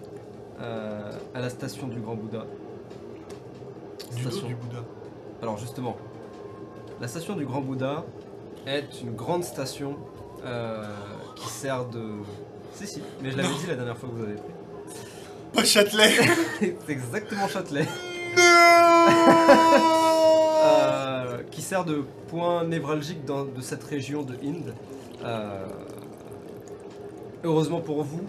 euh, 0.59 1.11
à 1.33 1.39
la 1.39 1.49
station 1.49 1.87
du 1.87 1.99
Grand 1.99 2.15
Bouddha. 2.15 2.45
Du 4.15 4.21
Station. 4.23 4.47
du 4.47 4.55
Bouddha. 4.55 4.83
Alors 5.41 5.57
justement, 5.57 5.97
la 6.99 7.07
station 7.07 7.35
du 7.35 7.45
Grand 7.45 7.61
Bouddha 7.61 8.05
est 8.67 9.01
une 9.01 9.15
grande 9.15 9.43
station 9.43 9.97
euh, 10.45 10.83
qui 11.41 11.49
sert 11.49 11.85
de... 11.85 12.01
Si, 12.73 12.87
si, 12.87 13.01
mais 13.21 13.31
je 13.31 13.37
l'avais 13.37 13.49
dit 13.49 13.67
la 13.67 13.75
dernière 13.75 13.97
fois 13.97 14.09
que 14.09 14.15
vous 14.15 14.23
avez 14.23 14.35
pris. 14.35 14.53
Pas 15.53 15.63
Châtelet 15.65 16.09
C'est 16.59 16.89
exactement 16.89 17.47
Châtelet. 17.47 17.87
Euh, 20.63 21.43
qui 21.51 21.61
sert 21.61 21.83
de 21.85 22.03
point 22.27 22.63
névralgique 22.63 23.25
dans- 23.25 23.45
de 23.45 23.61
cette 23.61 23.83
région 23.83 24.21
de 24.23 24.33
Inde. 24.43 24.73
Euh, 25.23 25.65
heureusement 27.43 27.81
pour 27.81 28.03
vous, 28.03 28.21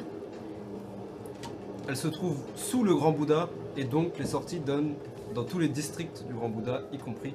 elle 1.89 1.97
se 1.97 2.09
trouve 2.09 2.37
sous 2.57 2.83
le 2.85 2.95
Grand 2.95 3.13
Bouddha 3.13 3.49
et 3.77 3.85
donc 3.85 4.19
les 4.19 4.27
sorties 4.27 4.61
donnent 4.61 4.95
dans 5.35 5.45
tous 5.45 5.59
les 5.59 5.69
districts 5.69 6.27
du 6.27 6.35
Grand 6.35 6.49
Bouddha, 6.49 6.83
y 6.93 6.99
compris 6.99 7.35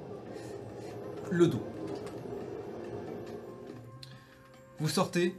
le 1.32 1.48
dos. 1.48 1.62
Vous 4.80 4.90
sortez 4.90 5.36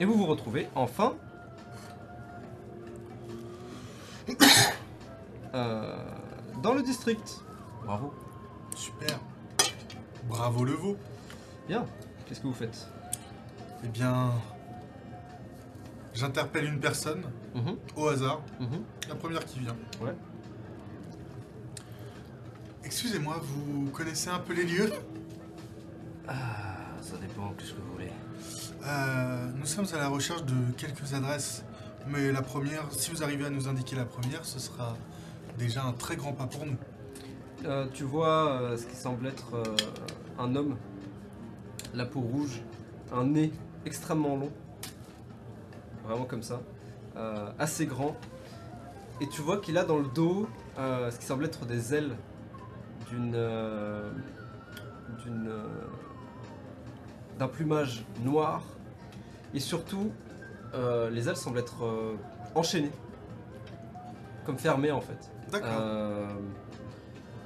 et 0.00 0.04
vous 0.04 0.14
vous 0.14 0.26
retrouvez 0.26 0.68
enfin 0.74 1.14
euh, 5.54 5.96
dans 6.62 6.74
le 6.74 6.82
district. 6.82 7.40
Bravo. 7.84 8.12
Super. 8.76 9.18
Bravo 10.28 10.64
le 10.64 10.72
veau. 10.72 10.96
Bien. 11.68 11.84
Qu'est-ce 12.26 12.40
que 12.40 12.46
vous 12.46 12.54
faites? 12.54 12.88
Eh 13.84 13.88
bien... 13.88 14.32
J'interpelle 16.14 16.66
une 16.66 16.78
personne, 16.78 17.24
Mhm, 17.56 17.76
au 17.96 18.06
hasard. 18.08 18.40
mhm. 18.60 18.82
La 19.08 19.16
première 19.16 19.44
qui 19.44 19.58
vient. 19.58 19.74
Ouais. 20.00 20.14
Excusez-moi, 22.84 23.40
vous 23.42 23.90
connaissez 23.90 24.30
un 24.30 24.38
peu 24.38 24.52
les 24.54 24.62
lieux? 24.64 24.92
Ah, 26.28 26.34
ça 27.02 27.16
dépend, 27.16 27.52
qu'est-ce 27.58 27.72
que 27.72 27.80
vous 27.80 27.92
voulez? 27.94 28.12
Euh, 28.86 29.50
Nous 29.56 29.66
sommes 29.66 29.86
à 29.94 29.98
la 29.98 30.08
recherche 30.08 30.44
de 30.44 30.54
quelques 30.76 31.14
adresses. 31.14 31.64
Mais 32.08 32.32
la 32.32 32.42
première, 32.42 32.82
si 32.92 33.10
vous 33.10 33.22
arrivez 33.22 33.46
à 33.46 33.50
nous 33.50 33.66
indiquer 33.66 33.96
la 33.96 34.04
première, 34.04 34.44
ce 34.44 34.58
sera 34.58 34.94
déjà 35.58 35.84
un 35.84 35.92
très 35.92 36.16
grand 36.16 36.32
pas 36.32 36.46
pour 36.46 36.66
nous. 36.66 36.76
Euh, 37.64 37.86
Tu 37.94 38.04
vois 38.04 38.50
euh, 38.60 38.76
ce 38.76 38.84
qui 38.84 38.96
semble 38.96 39.26
être 39.26 39.62
un 40.38 40.54
homme, 40.54 40.76
la 41.94 42.04
peau 42.04 42.20
rouge, 42.20 42.60
un 43.10 43.24
nez 43.24 43.52
extrêmement 43.86 44.36
long, 44.36 44.50
vraiment 46.04 46.24
comme 46.24 46.42
ça, 46.42 46.60
assez 47.58 47.86
grand, 47.86 48.16
et 49.20 49.28
tu 49.28 49.40
vois 49.42 49.60
qu'il 49.60 49.78
a 49.78 49.84
dans 49.84 49.98
le 49.98 50.08
dos 50.08 50.48
ce 50.76 51.16
qui 51.16 51.24
semble 51.24 51.44
être 51.44 51.64
des 51.66 51.94
ailes 51.94 52.16
d'une 53.08 53.36
d'un 57.38 57.48
plumage 57.48 58.04
noir, 58.24 58.62
et 59.54 59.60
surtout 59.60 60.12
euh, 60.74 61.08
les 61.10 61.28
ailes 61.28 61.36
semblent 61.36 61.58
être 61.58 61.84
euh, 61.84 62.16
enchaînées, 62.54 62.92
comme 64.44 64.58
fermées 64.58 64.90
en 64.90 65.00
fait. 65.00 65.30
D'accord. 65.50 65.70
Euh, 65.72 66.34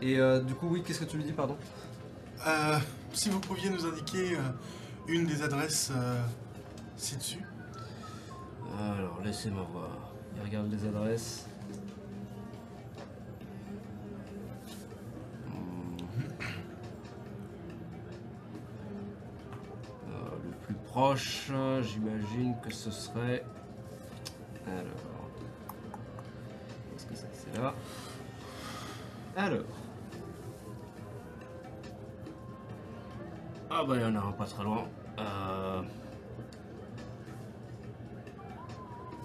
et 0.01 0.18
euh, 0.18 0.40
du 0.40 0.55
coup, 0.55 0.68
oui, 0.70 0.82
qu'est-ce 0.82 1.01
que 1.01 1.05
tu 1.05 1.16
lui 1.16 1.24
dis, 1.24 1.32
pardon? 1.32 1.56
Euh, 2.47 2.78
si 3.12 3.28
vous 3.30 3.40
pouviez 3.40 3.68
nous 3.68 3.85
indiquer 3.85 4.35
euh, 4.36 4.40
une 5.09 5.26
des 5.26 5.43
adresses 5.43 5.90
euh, 5.94 6.20
ci-dessus. 6.97 7.44
Alors, 8.78 9.20
laissez-moi 9.24 9.66
voir. 9.72 10.12
Il 10.36 10.43
regarde 10.43 10.70
les 10.70 10.86
adresses. 10.86 11.48
Proche, 20.99 21.53
j'imagine 21.83 22.57
que 22.61 22.75
ce 22.75 22.91
serait. 22.91 23.45
Alors. 24.66 25.29
Est-ce 26.97 27.07
que 27.07 27.15
c'est 27.15 27.57
là? 27.57 27.73
Alors. 29.37 29.62
Ah 33.70 33.85
bah 33.87 33.95
il 33.95 34.03
y 34.03 34.05
en 34.05 34.16
a 34.16 34.19
un 34.19 34.33
pas 34.33 34.47
très 34.47 34.65
loin. 34.65 34.89
Euh... 35.20 35.83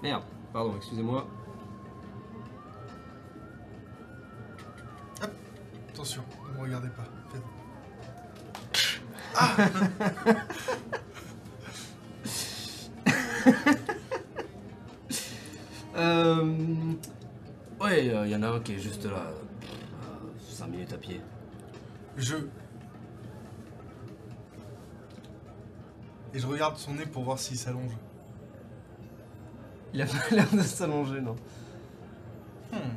Merde, 0.00 0.22
pardon, 0.52 0.74
excusez-moi. 0.76 1.26
Attention, 5.92 6.22
ne 6.46 6.56
me 6.56 6.62
regardez 6.62 6.90
pas. 6.90 7.02
Faites- 7.32 7.42
Euh... 15.96 16.44
Ouais, 17.80 18.06
il 18.06 18.30
y 18.30 18.34
en 18.34 18.42
a 18.42 18.48
un 18.48 18.58
qui 18.58 18.74
est 18.74 18.78
juste 18.80 19.04
là. 19.04 19.30
5 20.40 20.66
minutes 20.68 20.92
à 20.92 20.98
pied. 20.98 21.20
Je. 22.16 22.36
Et 26.32 26.38
je 26.38 26.46
regarde 26.46 26.76
son 26.76 26.94
nez 26.94 27.06
pour 27.06 27.22
voir 27.22 27.38
s'il 27.38 27.56
s'allonge. 27.56 27.92
Il 29.92 30.02
a 30.02 30.06
pas 30.06 30.14
l'air 30.32 30.50
de 30.52 30.62
s'allonger, 30.62 31.20
non. 31.20 31.36
Hmm. 32.72 32.96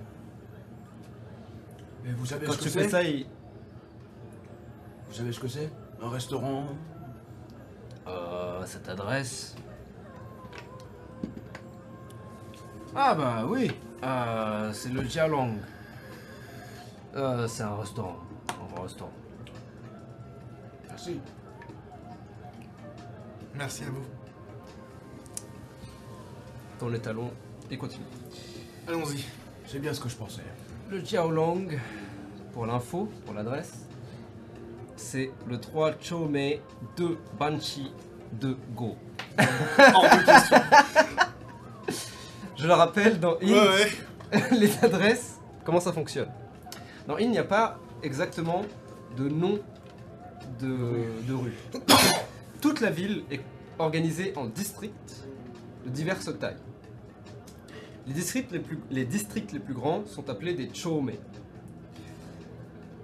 Et 2.05 2.11
vous 2.13 2.25
savez 2.25 2.45
Quand 2.47 2.53
ce 2.53 2.57
que 2.57 2.63
tu 2.63 2.69
c'est 2.69 2.83
fais 2.83 2.89
ça, 2.89 3.03
il... 3.03 3.27
Vous 5.07 5.13
savez 5.13 5.31
ce 5.31 5.39
que 5.39 5.47
c'est? 5.47 5.71
Un 6.01 6.09
restaurant? 6.09 6.65
Euh, 8.07 8.65
cette 8.65 8.89
adresse... 8.89 9.55
Ah 12.99 13.13
bah 13.13 13.45
oui, 13.47 13.71
euh, 14.03 14.73
c'est 14.73 14.89
le 14.89 15.03
Jialong. 15.03 15.59
Euh, 17.15 17.47
c'est 17.47 17.61
un 17.61 17.75
restaurant, 17.75 18.17
un 18.49 18.81
restaurant. 18.81 19.13
Merci. 20.89 21.19
Merci 23.53 23.83
à 23.83 23.89
vous. 23.91 24.03
Dans 26.79 26.89
les 26.89 26.97
talons 26.97 27.31
et 27.69 27.77
continue. 27.77 28.03
Allons-y. 28.87 29.23
C'est 29.67 29.77
bien 29.77 29.93
ce 29.93 29.99
que 29.99 30.09
je 30.09 30.15
pensais. 30.15 30.41
Le 30.89 30.99
Jiaolong, 31.05 31.79
pour 32.51 32.65
l'info, 32.65 33.11
pour 33.25 33.35
l'adresse, 33.35 33.85
c'est 34.95 35.29
le 35.47 35.59
3 35.59 35.99
Chome 36.01 36.35
2 36.95 37.19
Banchi 37.37 37.91
2 38.31 38.57
Go. 38.75 38.95
Hors 39.37 40.01
de 40.01 40.25
question. 40.25 40.57
Je 42.57 42.65
le 42.65 42.73
rappelle, 42.73 43.19
dans 43.19 43.35
In, 43.41 43.47
Ouais, 43.47 43.87
ouais. 44.33 44.41
les 44.59 44.83
adresses, 44.83 45.39
comment 45.63 45.79
ça 45.79 45.93
fonctionne 45.93 46.29
Dans 47.07 47.15
In, 47.15 47.21
il 47.21 47.31
n'y 47.31 47.37
a 47.37 47.43
pas 47.43 47.79
exactement 48.03 48.63
de 49.15 49.29
nom 49.29 49.59
de, 50.59 50.75
de 51.27 51.33
rue. 51.33 51.53
Toute 52.61 52.81
la 52.81 52.89
ville 52.89 53.23
est 53.31 53.41
organisée 53.77 54.33
en 54.35 54.45
districts 54.45 55.23
de 55.85 55.89
diverses 55.89 56.29
tailles. 56.39 56.57
Les 58.07 58.13
districts 58.13 58.51
les 58.51 58.59
plus, 58.59 58.79
les 58.89 59.05
districts 59.05 59.51
les 59.51 59.59
plus 59.59 59.73
grands 59.73 60.03
sont 60.05 60.29
appelés 60.29 60.53
des 60.53 60.69
chome. 60.73 61.11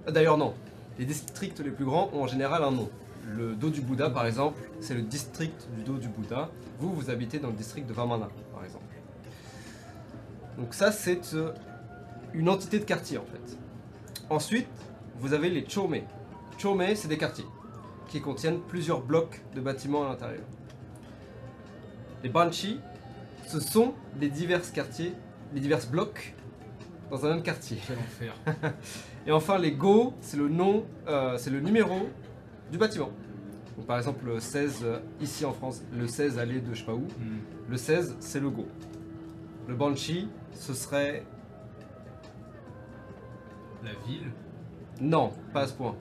D'ailleurs 0.08 0.38
non, 0.38 0.54
les 0.98 1.04
districts 1.04 1.60
les 1.60 1.70
plus 1.70 1.84
grands 1.84 2.10
ont 2.12 2.22
en 2.22 2.26
général 2.26 2.64
un 2.64 2.70
nom. 2.70 2.90
Le 3.26 3.54
dos 3.54 3.70
du 3.70 3.80
Bouddha 3.80 4.10
par 4.10 4.26
exemple, 4.26 4.60
c'est 4.80 4.94
le 4.94 5.02
district 5.02 5.68
du 5.76 5.82
dos 5.82 5.98
du 5.98 6.08
Bouddha. 6.08 6.50
Vous, 6.80 6.92
vous 6.92 7.10
habitez 7.10 7.38
dans 7.38 7.48
le 7.48 7.54
district 7.54 7.86
de 7.86 7.92
Vamana 7.92 8.28
par 8.52 8.64
exemple. 8.64 8.83
Donc 10.58 10.74
ça 10.74 10.92
c'est 10.92 11.34
euh, 11.34 11.52
une 12.32 12.48
entité 12.48 12.78
de 12.78 12.84
quartier 12.84 13.18
en 13.18 13.24
fait. 13.24 13.56
Ensuite, 14.30 14.68
vous 15.18 15.32
avez 15.32 15.50
les 15.50 15.68
chome. 15.68 15.96
Chome, 16.58 16.82
c'est 16.94 17.08
des 17.08 17.18
quartiers 17.18 17.44
qui 18.08 18.20
contiennent 18.20 18.60
plusieurs 18.60 19.00
blocs 19.00 19.42
de 19.54 19.60
bâtiments 19.60 20.04
à 20.04 20.08
l'intérieur. 20.10 20.44
Les 22.22 22.28
banchi, 22.28 22.80
ce 23.46 23.60
sont 23.60 23.94
les 24.20 24.28
divers 24.28 24.72
quartiers, 24.72 25.12
les 25.52 25.60
divers 25.60 25.86
blocs 25.90 26.34
dans 27.10 27.26
un 27.26 27.34
même 27.34 27.42
quartier. 27.42 27.78
Quel 27.86 27.98
enfer. 27.98 28.34
Et 29.26 29.32
enfin, 29.32 29.58
les 29.58 29.72
go, 29.72 30.14
c'est 30.20 30.36
le 30.36 30.48
nom, 30.48 30.84
euh, 31.06 31.36
c'est 31.38 31.50
le 31.50 31.60
numéro 31.60 32.08
du 32.70 32.78
bâtiment. 32.78 33.10
Donc, 33.76 33.86
par 33.86 33.98
exemple, 33.98 34.24
le 34.26 34.40
16 34.40 34.80
euh, 34.84 34.98
ici 35.20 35.44
en 35.44 35.52
France, 35.52 35.82
le 35.92 36.06
16 36.06 36.38
allée 36.38 36.60
de 36.60 36.72
je 36.72 36.78
sais 36.80 36.84
pas 36.86 36.94
où, 36.94 37.06
Hmm. 37.18 37.38
le 37.68 37.76
16 37.76 38.16
c'est 38.20 38.40
le 38.40 38.50
go. 38.50 38.66
Le 39.68 39.74
Banshee, 39.74 40.28
ce 40.52 40.74
serait... 40.74 41.24
La 43.82 43.92
ville. 44.06 44.30
Non, 45.00 45.32
pas 45.52 45.62
à 45.62 45.66
ce 45.66 45.72
point. 45.74 45.94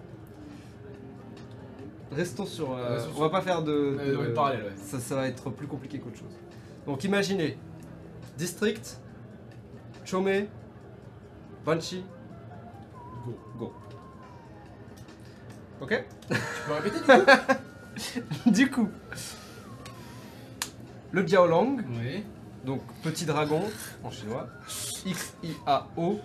Restons 2.11 2.45
sur... 2.45 2.73
euh, 2.73 2.95
Restons 2.95 3.11
on 3.17 3.21
va 3.21 3.29
pas 3.29 3.41
faire 3.41 3.61
de... 3.63 3.71
Euh, 3.99 4.27
de- 4.29 4.33
parallèle, 4.33 4.63
ouais. 4.63 4.71
ça, 4.77 4.99
ça 4.99 5.15
va 5.15 5.27
être 5.27 5.49
plus 5.49 5.67
compliqué 5.67 5.99
qu'autre 5.99 6.17
chose. 6.17 6.37
Donc 6.85 7.03
imaginez, 7.03 7.57
District, 8.37 8.99
Chome, 10.05 10.29
Banshee, 11.65 12.05
Go. 13.25 13.37
Go. 13.57 13.73
Ok? 15.81 16.03
Tu 16.29 16.35
peux 16.67 16.73
répéter 16.73 16.99
du 16.99 17.05
coup? 18.45 18.51
Du 18.51 18.71
coup, 18.71 18.89
le 21.11 21.25
Jiaolong, 21.27 21.83
Oui. 21.99 22.23
Donc 22.63 22.81
petit 23.01 23.25
dragon 23.25 23.63
en 24.03 24.11
chinois, 24.11 24.47
X-I-A-O, 25.05 26.19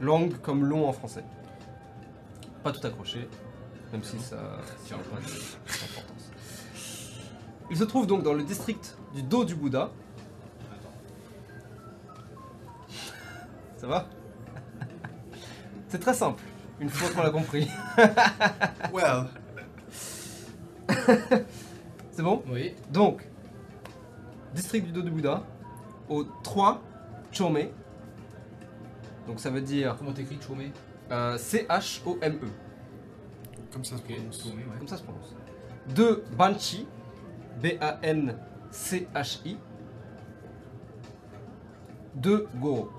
long 0.00 0.28
comme 0.42 0.64
long 0.64 0.88
en 0.88 0.92
français. 0.92 1.24
Pas 2.62 2.72
tout 2.72 2.86
accroché, 2.86 3.28
même 3.92 4.02
si 4.02 4.18
ça 4.18 4.36
n'a 4.36 4.96
pas 4.96 5.20
d'importance. 5.20 6.30
Il 7.70 7.76
se 7.76 7.84
trouve 7.84 8.06
donc 8.06 8.22
dans 8.22 8.34
le 8.34 8.42
district 8.42 8.96
du 9.14 9.22
dos 9.22 9.44
du 9.44 9.54
Bouddha. 9.54 9.90
Ça 13.76 13.86
va? 13.86 14.08
C'est 15.88 15.98
très 15.98 16.14
simple, 16.14 16.42
une 16.80 16.88
fois 16.88 17.10
qu'on 17.10 17.22
l'a 17.22 17.30
compris. 17.30 17.68
Well. 18.92 19.26
C'est 22.10 22.22
bon? 22.22 22.42
Oui. 22.48 22.74
Donc, 22.90 23.26
district 24.54 24.86
du 24.86 24.92
dos 24.92 25.02
du 25.02 25.10
Bouddha, 25.10 25.42
au 26.08 26.24
3 26.24 26.82
Chome. 27.32 27.58
Donc 29.26 29.40
ça 29.40 29.50
veut 29.50 29.60
dire 29.60 29.96
Comment 29.98 30.12
t'écris 30.12 30.38
Chomé 30.40 30.72
euh, 31.10 31.36
C-H-O-M-E. 31.36 32.48
Comme 33.72 33.84
ça 33.84 33.96
se 33.96 34.02
prononce. 34.02 34.42
Chomé, 34.42 34.64
ouais. 34.64 34.78
Comme 34.78 34.88
ça 34.88 34.96
se 34.96 35.02
prononce. 35.02 35.34
2 35.94 36.24
Banshee. 36.36 36.86
B-A-N-C-H-I. 37.60 39.58
2 42.14 42.48
Goro. 42.56 42.90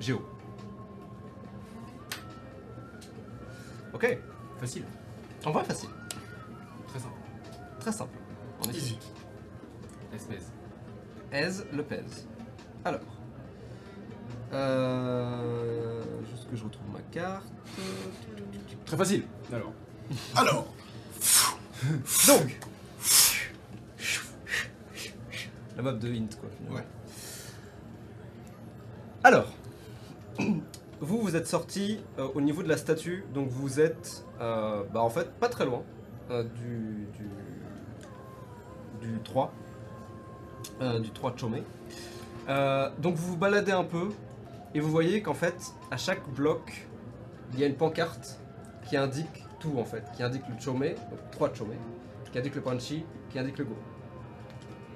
Géo. 0.00 0.20
Ok. 3.94 4.18
Facile. 4.58 4.84
En 5.44 5.50
vrai, 5.52 5.64
facile. 5.64 5.90
Très 6.88 6.98
simple. 6.98 7.14
Très 7.80 7.92
simple. 7.92 8.18
En 8.60 8.68
effet. 8.68 8.78
Easy. 8.78 8.98
Espèce. 10.12 10.52
Aise 11.32 11.66
le 11.72 11.82
pèse. 11.82 12.26
Alors. 12.84 13.00
Euh, 14.52 16.02
juste 16.30 16.48
que 16.50 16.56
je 16.56 16.64
retrouve 16.64 16.86
ma 16.92 17.00
carte. 17.10 17.46
Très 18.84 18.96
facile. 18.96 19.24
Alors. 19.52 19.72
Alors, 20.36 20.66
Donc. 22.28 22.60
La 25.76 25.82
map 25.82 25.92
de 25.92 26.08
Hint, 26.08 26.28
quoi. 26.40 26.48
finalement. 26.56 26.76
Ouais. 26.76 26.84
Alors. 29.24 29.52
Vous, 31.00 31.18
vous 31.20 31.36
êtes 31.36 31.46
sorti 31.46 32.00
euh, 32.18 32.28
au 32.34 32.40
niveau 32.40 32.62
de 32.62 32.68
la 32.68 32.78
statue, 32.78 33.24
donc 33.34 33.48
vous 33.50 33.80
êtes, 33.80 34.24
euh, 34.40 34.82
bah 34.94 35.02
en 35.02 35.10
fait, 35.10 35.30
pas 35.32 35.48
très 35.50 35.66
loin 35.66 35.82
euh, 36.30 36.42
du, 36.42 37.06
du, 39.02 39.06
du 39.06 39.20
3, 39.22 39.52
euh, 40.80 41.00
du 41.00 41.10
3 41.10 41.32
de 41.32 41.38
Chomé. 41.38 41.62
Euh, 42.48 42.90
donc 42.98 43.16
vous 43.16 43.32
vous 43.32 43.36
baladez 43.36 43.72
un 43.72 43.84
peu, 43.84 44.08
et 44.74 44.80
vous 44.80 44.90
voyez 44.90 45.22
qu'en 45.22 45.34
fait, 45.34 45.74
à 45.90 45.96
chaque 45.96 46.28
bloc, 46.30 46.86
il 47.52 47.60
y 47.60 47.64
a 47.64 47.66
une 47.66 47.74
pancarte 47.76 48.38
qui 48.88 48.96
indique 48.96 49.44
tout 49.58 49.74
en 49.78 49.84
fait, 49.84 50.04
qui 50.16 50.22
indique 50.22 50.42
le 50.48 50.60
Chomé, 50.60 50.90
donc 51.10 51.18
3 51.32 51.48
de 51.50 51.56
Chomé, 51.56 51.76
qui 52.30 52.38
indique 52.38 52.54
le 52.54 52.60
Panchi, 52.60 53.04
qui 53.30 53.38
indique 53.38 53.58
le 53.58 53.64
Go. 53.64 53.76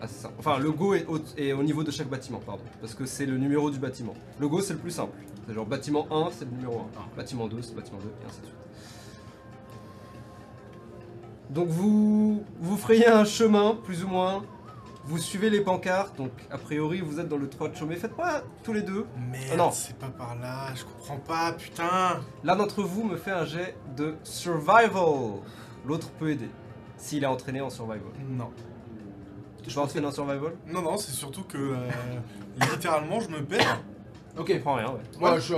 Ah, 0.00 0.06
c'est. 0.06 0.28
Enfin, 0.38 0.58
le 0.58 0.70
Go 0.70 0.94
est 0.94 1.06
au, 1.06 1.18
est 1.36 1.52
au 1.52 1.62
niveau 1.62 1.82
de 1.82 1.90
chaque 1.90 2.08
bâtiment, 2.08 2.40
pardon, 2.44 2.62
parce 2.80 2.94
que 2.94 3.04
c'est 3.04 3.26
le 3.26 3.36
numéro 3.36 3.70
du 3.70 3.78
bâtiment. 3.78 4.14
Le 4.38 4.48
Go, 4.48 4.60
c'est 4.60 4.74
le 4.74 4.78
plus 4.78 4.90
simple. 4.90 5.16
C'est 5.46 5.54
genre 5.54 5.66
bâtiment 5.66 6.06
1, 6.10 6.30
c'est 6.30 6.44
le 6.44 6.52
numéro 6.52 6.80
1. 6.80 6.84
Ah. 6.96 7.00
Bâtiment 7.16 7.48
2, 7.48 7.62
c'est 7.62 7.70
le 7.70 7.76
bâtiment 7.76 7.98
2, 7.98 8.06
et 8.06 8.26
ainsi 8.26 8.40
de 8.40 8.46
suite. 8.46 8.56
Donc 11.50 11.68
vous, 11.68 12.44
vous 12.60 12.76
frayez 12.76 13.08
un 13.08 13.24
chemin, 13.24 13.76
plus 13.82 14.04
ou 14.04 14.08
moins. 14.08 14.44
Vous 15.04 15.18
suivez 15.18 15.50
les 15.50 15.60
pancartes, 15.62 16.16
donc 16.16 16.30
a 16.50 16.58
priori 16.58 17.00
vous 17.00 17.18
êtes 17.20 17.28
dans 17.28 17.38
le 17.38 17.48
3 17.48 17.68
de 17.70 17.76
Chomé. 17.76 17.96
Faites 17.96 18.14
pas 18.16 18.42
tous 18.62 18.72
les 18.72 18.82
deux. 18.82 19.06
merde, 19.30 19.44
Ah 19.52 19.56
non. 19.56 19.70
c'est 19.72 19.96
pas 19.96 20.08
par 20.08 20.36
là, 20.36 20.68
je 20.74 20.84
comprends 20.84 21.16
pas, 21.16 21.52
putain. 21.52 22.20
L'un 22.44 22.56
d'entre 22.56 22.82
vous 22.82 23.04
me 23.04 23.16
fait 23.16 23.30
un 23.30 23.44
jet 23.44 23.76
de 23.96 24.14
survival. 24.22 25.40
L'autre 25.86 26.10
peut 26.18 26.30
aider. 26.30 26.50
S'il 26.98 27.22
est 27.24 27.26
entraîné 27.26 27.60
en 27.62 27.70
survival. 27.70 28.02
Non. 28.28 28.50
Tu 29.66 29.70
vas 29.70 29.82
entraîner 29.82 30.06
en 30.06 30.12
survival? 30.12 30.52
Non, 30.66 30.82
non, 30.82 30.96
c'est 30.98 31.12
surtout 31.12 31.44
que 31.44 31.56
euh, 31.58 31.76
littéralement 32.72 33.20
je 33.20 33.28
me 33.30 33.42
perds. 33.42 33.80
Ok. 34.38 34.48
Je 34.48 34.54
comprends 34.56 34.74
rien, 34.74 34.90
ouais. 34.90 35.00
Moi, 35.18 35.38
je. 35.40 35.54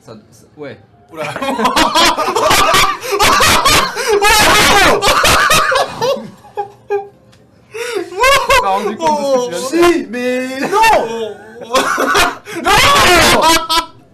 Ça, 0.00 0.16
ça- 0.30 0.46
ouais. 0.56 0.80
Oula. 1.12 1.24
M'as 8.70 8.76
rendu 8.84 8.96
compte 8.96 9.50
de 9.50 9.54
ce 9.56 9.70
que 9.70 9.70
tu 9.70 9.76
viens 9.80 9.88
de 9.88 9.90
faire. 9.90 9.90
Si, 9.92 10.06
mais 10.10 10.60
non 10.60 11.08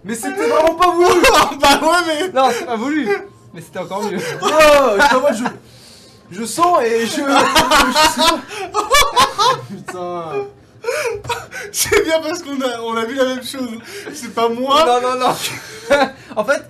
Mais 0.03 0.15
c'était 0.15 0.47
vraiment 0.47 0.75
pas 0.75 0.91
voulu 0.91 1.21
bah 1.61 1.79
ouais, 1.81 2.01
mais. 2.07 2.29
Non, 2.33 2.49
c'est 2.51 2.65
pas 2.65 2.75
voulu. 2.75 3.07
Mais 3.53 3.61
c'était 3.61 3.79
encore 3.79 4.03
mieux. 4.03 4.17
Oh, 4.41 4.47
mode, 5.21 5.35
je... 5.35 5.43
Je 6.39 6.43
sens 6.43 6.81
et 6.83 7.05
je... 7.05 7.11
je- 7.15 7.21
Putain... 9.75 10.23
C'est 11.71 12.03
bien 12.03 12.19
parce 12.21 12.41
qu'on 12.43 12.59
a, 12.61 12.81
on 12.81 12.95
a 12.95 13.05
vu 13.05 13.15
la 13.15 13.25
même 13.25 13.43
chose. 13.43 13.69
C'est 14.13 14.33
pas 14.33 14.49
moi. 14.49 14.85
Non, 14.85 15.01
non, 15.01 15.15
non. 15.19 15.35
en 16.35 16.43
fait, 16.45 16.63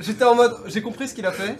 j'étais 0.00 0.24
en 0.24 0.34
mode. 0.34 0.56
J'ai 0.66 0.82
compris 0.82 1.08
ce 1.08 1.14
qu'il 1.14 1.26
a 1.26 1.32
fait. 1.32 1.56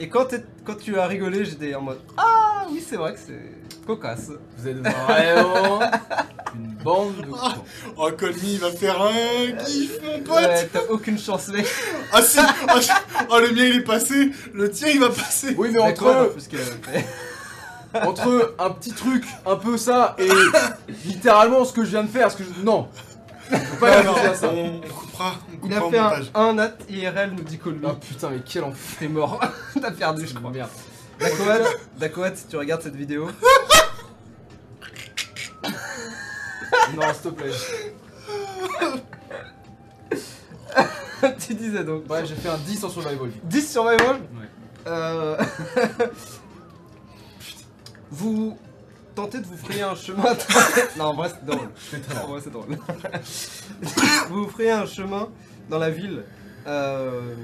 Et 0.00 0.08
quand, 0.08 0.26
t'es- 0.26 0.44
quand 0.64 0.76
tu 0.76 0.98
as 0.98 1.06
rigolé, 1.06 1.44
j'étais 1.44 1.74
en 1.74 1.80
mode. 1.82 1.98
Ah 2.16 2.64
oui, 2.70 2.82
c'est 2.86 2.96
vrai 2.96 3.14
que 3.14 3.18
c'est 3.18 3.84
cocasse. 3.86 4.30
Vous 4.56 4.68
êtes 4.68 4.76
vraiment 4.78 5.80
une 6.54 6.74
bande 6.84 7.16
de 7.16 7.26
cons. 7.30 7.64
Oh, 7.96 8.08
Colmy, 8.16 8.54
il 8.54 8.58
va 8.60 8.70
faire 8.70 9.00
un 9.02 9.64
gif, 9.66 9.92
mon 10.04 10.20
pote. 10.20 10.36
Ouais, 10.36 10.68
t'as 10.72 10.82
aucune 10.90 11.18
chance, 11.18 11.48
mec. 11.48 11.66
Ah 12.12 12.22
si. 12.22 12.38
Ah, 12.38 12.80
je- 12.80 12.92
oh, 13.30 13.38
le 13.40 13.48
mien 13.52 13.64
il 13.64 13.76
est 13.76 13.84
passé. 13.84 14.30
Le 14.54 14.70
tien 14.70 14.88
il 14.88 15.00
va 15.00 15.08
passer. 15.08 15.54
Oui, 15.58 15.70
mais 15.72 15.80
entre, 15.80 16.32
fait. 16.82 17.06
entre 18.06 18.54
un 18.58 18.70
petit 18.70 18.92
truc, 18.92 19.24
un 19.46 19.56
peu 19.56 19.76
ça, 19.78 20.14
et 20.18 20.28
littéralement 21.06 21.64
ce 21.64 21.72
que 21.72 21.84
je 21.84 21.90
viens 21.90 22.02
de 22.04 22.08
faire, 22.08 22.30
ce 22.30 22.36
que 22.36 22.44
je... 22.44 22.62
Non 22.64 22.88
Faut 23.50 23.76
pas 23.80 24.02
Non, 24.02 24.12
non, 24.12 24.34
ça 24.34 24.50
on 24.54 24.80
coupera. 25.18 25.34
On 25.62 25.66
Il 25.66 25.74
a 25.74 25.80
fait 25.90 25.98
un, 25.98 26.40
un 26.40 26.52
nat 26.54 26.74
IRL, 26.88 27.32
nous 27.36 27.42
dit 27.42 27.58
Colby. 27.58 27.86
Ah 27.86 27.94
putain, 27.94 28.30
mais 28.30 28.40
quel 28.44 28.64
enfer 28.64 28.98
T'es 28.98 29.08
mort. 29.08 29.40
T'as 29.80 29.90
perdu, 29.90 30.26
je 30.26 30.34
crois. 30.34 30.50
Merde. 30.50 30.70
Dakoat, 31.18 31.68
Dakoat, 31.98 32.36
si 32.36 32.46
tu 32.46 32.56
regardes 32.56 32.82
cette 32.82 32.96
vidéo. 32.96 33.28
Non, 36.94 37.02
s'il 37.12 37.22
te 37.22 37.36
plaît. 37.36 37.50
tu 41.46 41.54
disais 41.54 41.84
donc. 41.84 42.10
Ouais, 42.10 42.24
j'ai 42.24 42.34
fait 42.34 42.48
un 42.48 42.56
10 42.58 42.84
en 42.84 42.88
survival. 42.88 43.30
10 43.44 43.72
survival 43.72 44.16
Ouais. 44.16 44.48
Euh, 44.86 45.36
vous 48.10 48.58
tentez 49.18 49.40
de 49.40 49.46
vous 49.46 49.56
frayer 49.56 49.82
un 49.82 49.96
chemin. 49.96 50.36
non, 50.96 51.06
en 51.06 51.14
vrai, 51.14 51.28
c'est 51.28 51.44
drôle. 51.44 51.68
En 52.22 52.26
vrai, 52.28 52.40
c'est 52.40 52.52
drôle. 52.52 52.78
vous 54.28 54.44
vous 54.44 54.48
frayez 54.48 54.70
un 54.70 54.86
chemin 54.86 55.28
dans 55.68 55.78
la 55.78 55.90
ville. 55.90 56.22
Euh, 56.68 57.34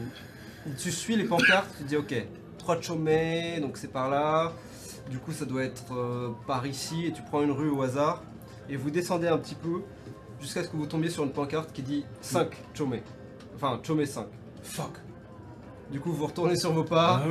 tu 0.79 0.93
suis 0.93 1.17
les 1.17 1.25
pancartes, 1.25 1.69
tu 1.77 1.83
dis 1.83 1.97
ok, 1.97 2.15
3 2.59 2.81
Chomé, 2.81 3.59
donc 3.61 3.77
c'est 3.77 3.93
par 3.93 4.09
là. 4.09 4.53
Du 5.11 5.19
coup, 5.19 5.33
ça 5.33 5.47
doit 5.47 5.65
être 5.65 5.93
euh, 5.93 6.31
par 6.47 6.65
ici, 6.65 7.07
et 7.07 7.13
tu 7.13 7.23
prends 7.23 7.43
une 7.43 7.51
rue 7.51 7.71
au 7.71 7.83
hasard. 7.83 8.23
Et 8.69 8.77
vous 8.77 8.91
descendez 8.91 9.27
un 9.27 9.39
petit 9.39 9.57
peu 9.57 9.83
jusqu'à 10.41 10.63
ce 10.63 10.69
que 10.69 10.77
vous 10.77 10.87
tombiez 10.87 11.11
sur 11.11 11.25
une 11.25 11.33
pancarte 11.33 11.73
qui 11.73 11.83
dit 11.83 12.05
5 12.21 12.51
Chomé. 12.73 13.03
Enfin, 13.57 13.81
Chomé 13.85 14.07
5. 14.07 14.27
Fuck. 14.63 14.93
Du 15.91 15.99
coup, 15.99 16.13
vous 16.13 16.27
retournez 16.27 16.57
sur 16.57 16.73
vos 16.73 16.85
pas. 16.85 17.25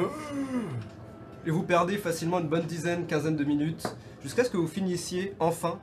Et 1.46 1.52
vous 1.52 1.64
perdez 1.64 1.98
facilement 1.98 2.40
une 2.40 2.50
bonne 2.50 2.66
dizaine, 2.66 3.06
quinzaine 3.06 3.36
de 3.36 3.44
minutes, 3.44 3.88
jusqu'à 4.24 4.44
ce 4.44 4.50
que 4.50 4.58
vous 4.58 4.68
finissiez 4.68 5.36
enfin 5.40 5.80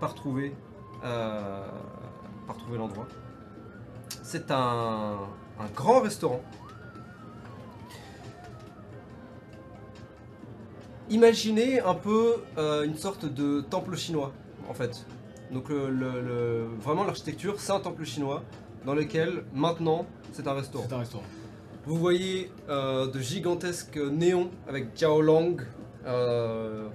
par 0.00 0.14
trouver, 0.14 0.54
euh, 1.04 1.62
par 2.46 2.56
trouver 2.56 2.78
l'endroit. 2.78 3.06
C'est 4.22 4.50
un, 4.50 5.16
un 5.58 5.66
grand 5.74 6.00
restaurant. 6.00 6.42
Imaginez 11.08 11.80
un 11.80 11.94
peu 11.94 12.34
euh, 12.58 12.82
une 12.84 12.96
sorte 12.96 13.24
de 13.26 13.60
temple 13.60 13.96
chinois, 13.96 14.32
en 14.68 14.74
fait. 14.74 15.06
Donc 15.52 15.68
le, 15.68 15.88
le- 15.88 16.20
le- 16.20 16.66
vraiment 16.80 17.04
l'architecture, 17.04 17.60
c'est 17.60 17.70
un 17.70 17.78
temple 17.78 18.04
chinois 18.04 18.42
dans 18.84 18.94
lequel 18.94 19.44
maintenant 19.54 20.06
c'est 20.32 20.48
un 20.48 20.54
restaurant. 20.54 20.84
C'est 20.88 20.94
un 20.94 20.98
restaurant. 20.98 21.22
Vous 21.86 21.94
voyez 21.96 22.50
euh, 22.68 23.06
de 23.06 23.20
gigantesques 23.20 23.96
néons 23.96 24.50
avec 24.66 24.96
Jiaolong 24.98 25.58
euh, 26.04 26.88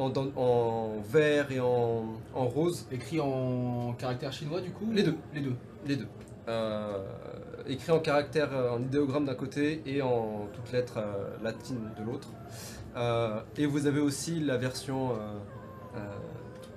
en, 0.00 1.02
vert 1.08 1.52
et 1.52 1.60
en, 1.60 2.04
en 2.34 2.46
rose, 2.46 2.86
Écrit 2.90 3.20
en 3.20 3.94
caractère 3.98 4.32
chinois 4.32 4.60
du 4.60 4.70
coup 4.70 4.86
Les 4.92 5.02
deux. 5.02 5.16
Les 5.34 5.40
deux. 5.40 5.56
les 5.86 5.96
deux. 5.96 6.08
Euh, 6.48 6.98
écrit 7.66 7.92
en 7.92 8.00
caractère, 8.00 8.50
euh, 8.52 8.70
en 8.70 8.82
idéogramme 8.82 9.24
d'un 9.24 9.34
côté 9.34 9.82
et 9.86 10.02
en 10.02 10.48
toutes 10.52 10.72
lettres 10.72 10.98
euh, 10.98 11.36
latines 11.42 11.90
de 11.98 12.04
l'autre. 12.04 12.28
Euh, 12.96 13.40
et 13.56 13.66
vous 13.66 13.86
avez 13.86 14.00
aussi 14.00 14.40
la 14.40 14.56
version 14.56 15.12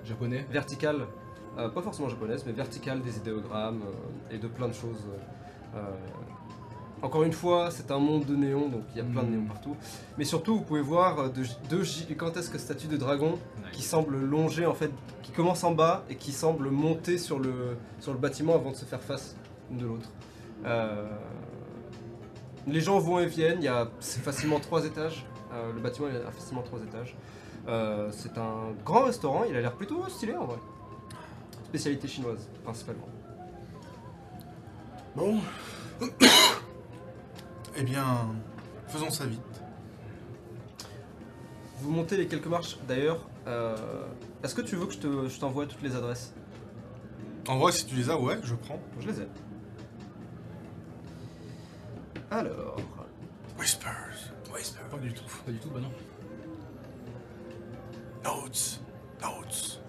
Japonais. 0.04 0.46
verticale, 0.50 1.06
pas 1.56 1.82
forcément 1.82 2.08
japonaise, 2.08 2.44
mais 2.46 2.52
verticale 2.52 3.00
des 3.00 3.16
idéogrammes 3.16 3.82
et 4.30 4.38
de 4.38 4.46
plein 4.46 4.68
de 4.68 4.74
choses. 4.74 5.08
Encore 7.04 7.22
une 7.22 7.32
fois, 7.34 7.70
c'est 7.70 7.90
un 7.90 7.98
monde 7.98 8.24
de 8.24 8.34
néons, 8.34 8.68
donc 8.70 8.82
il 8.94 8.98
y 8.98 9.00
a 9.00 9.04
plein 9.04 9.22
de 9.22 9.28
néons 9.28 9.44
partout. 9.44 9.76
Mais 10.16 10.24
surtout, 10.24 10.56
vous 10.56 10.62
pouvez 10.62 10.80
voir 10.80 11.30
de- 11.30 11.42
deux 11.68 11.82
gigantesques 11.82 12.58
statues 12.58 12.86
de 12.86 12.96
dragons 12.96 13.38
qui 13.72 13.82
semblent 13.82 14.18
longer, 14.18 14.64
en 14.64 14.72
fait, 14.72 14.90
qui 15.22 15.30
commencent 15.30 15.64
en 15.64 15.72
bas 15.72 16.04
et 16.08 16.16
qui 16.16 16.32
semblent 16.32 16.70
monter 16.70 17.18
sur 17.18 17.38
le, 17.38 17.76
sur 18.00 18.12
le 18.12 18.18
bâtiment 18.18 18.54
avant 18.54 18.70
de 18.70 18.76
se 18.76 18.86
faire 18.86 19.02
face 19.02 19.36
l'une 19.70 19.80
de 19.80 19.86
l'autre. 19.86 20.08
Euh, 20.64 21.10
les 22.66 22.80
gens 22.80 22.98
vont 22.98 23.18
et 23.18 23.26
viennent, 23.26 23.58
il 23.58 23.64
y 23.64 23.68
a 23.68 23.88
c'est 24.00 24.22
facilement 24.22 24.58
trois 24.58 24.86
étages. 24.86 25.26
Euh, 25.52 25.72
le 25.74 25.80
bâtiment 25.80 26.08
il 26.10 26.16
a 26.16 26.30
facilement 26.30 26.62
trois 26.62 26.80
étages. 26.80 27.14
Euh, 27.68 28.08
c'est 28.12 28.38
un 28.38 28.72
grand 28.82 29.04
restaurant, 29.04 29.44
il 29.46 29.54
a 29.56 29.60
l'air 29.60 29.74
plutôt 29.74 30.08
stylé 30.08 30.34
en 30.34 30.46
vrai. 30.46 30.56
Spécialité 31.66 32.08
chinoise, 32.08 32.48
principalement. 32.64 33.08
Bon. 35.14 35.38
eh 37.76 37.82
bien, 37.82 38.34
faisons 38.88 39.10
ça 39.10 39.26
vite. 39.26 39.40
Vous 41.80 41.90
montez 41.90 42.16
les 42.16 42.26
quelques 42.26 42.46
marches 42.46 42.78
d'ailleurs. 42.88 43.26
euh, 43.46 43.76
Est-ce 44.42 44.54
que 44.54 44.62
tu 44.62 44.76
veux 44.76 44.86
que 44.86 44.92
je 44.94 44.98
te- 44.98 45.28
je 45.28 45.38
t'envoie 45.40 45.66
toutes 45.66 45.82
les 45.82 45.94
adresses? 45.96 46.32
En 47.48 47.58
vrai, 47.58 47.72
si 47.72 47.84
tu 47.86 47.94
les 47.94 48.08
as, 48.10 48.18
ouais, 48.18 48.38
je 48.42 48.54
prends. 48.54 48.78
Je 49.00 49.08
les 49.08 49.20
ai. 49.20 49.28
Alors, 52.30 52.76
Whispers. 53.58 54.32
Whispers. 54.52 54.88
Pas 54.88 54.96
du 54.98 55.12
tout. 55.12 55.24
Pas 55.44 55.52
du 55.52 55.58
tout, 55.58 55.68
bah 55.70 55.80
non. 55.80 55.92
Notes. 58.24 58.80
Notes. 59.22 59.80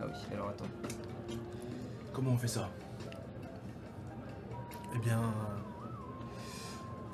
ah 0.00 0.06
oui, 0.08 0.34
alors 0.34 0.48
attends. 0.48 0.64
Comment 2.12 2.32
on 2.32 2.36
fait 2.38 2.48
ça? 2.48 2.68
Eh 4.94 4.98
bien, 4.98 5.22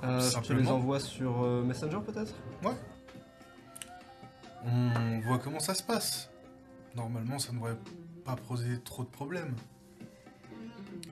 Euh, 0.02 0.20
je 0.20 0.38
te 0.40 0.52
les 0.54 0.68
envoie 0.68 0.98
sur 1.00 1.42
euh, 1.42 1.62
Messenger 1.62 1.98
peut-être? 2.04 2.34
On 4.64 5.20
voit 5.20 5.38
comment 5.38 5.60
ça 5.60 5.74
se 5.74 5.82
passe. 5.82 6.30
Normalement, 6.94 7.38
ça 7.38 7.52
ne 7.52 7.56
devrait 7.58 7.76
pas 8.24 8.36
poser 8.36 8.80
trop 8.80 9.02
de 9.04 9.08
problèmes. 9.08 9.54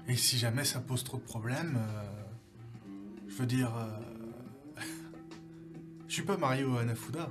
Et 0.06 0.16
si 0.16 0.38
jamais 0.38 0.64
ça 0.64 0.80
pose 0.80 1.04
trop 1.04 1.18
de 1.18 1.22
problèmes, 1.22 1.76
euh, 1.78 2.02
je 3.28 3.34
veux 3.36 3.46
dire, 3.46 3.74
euh, 3.76 4.80
je 6.08 6.12
suis 6.14 6.22
pas 6.24 6.36
Mario 6.38 6.76
Hanafuda. 6.78 7.28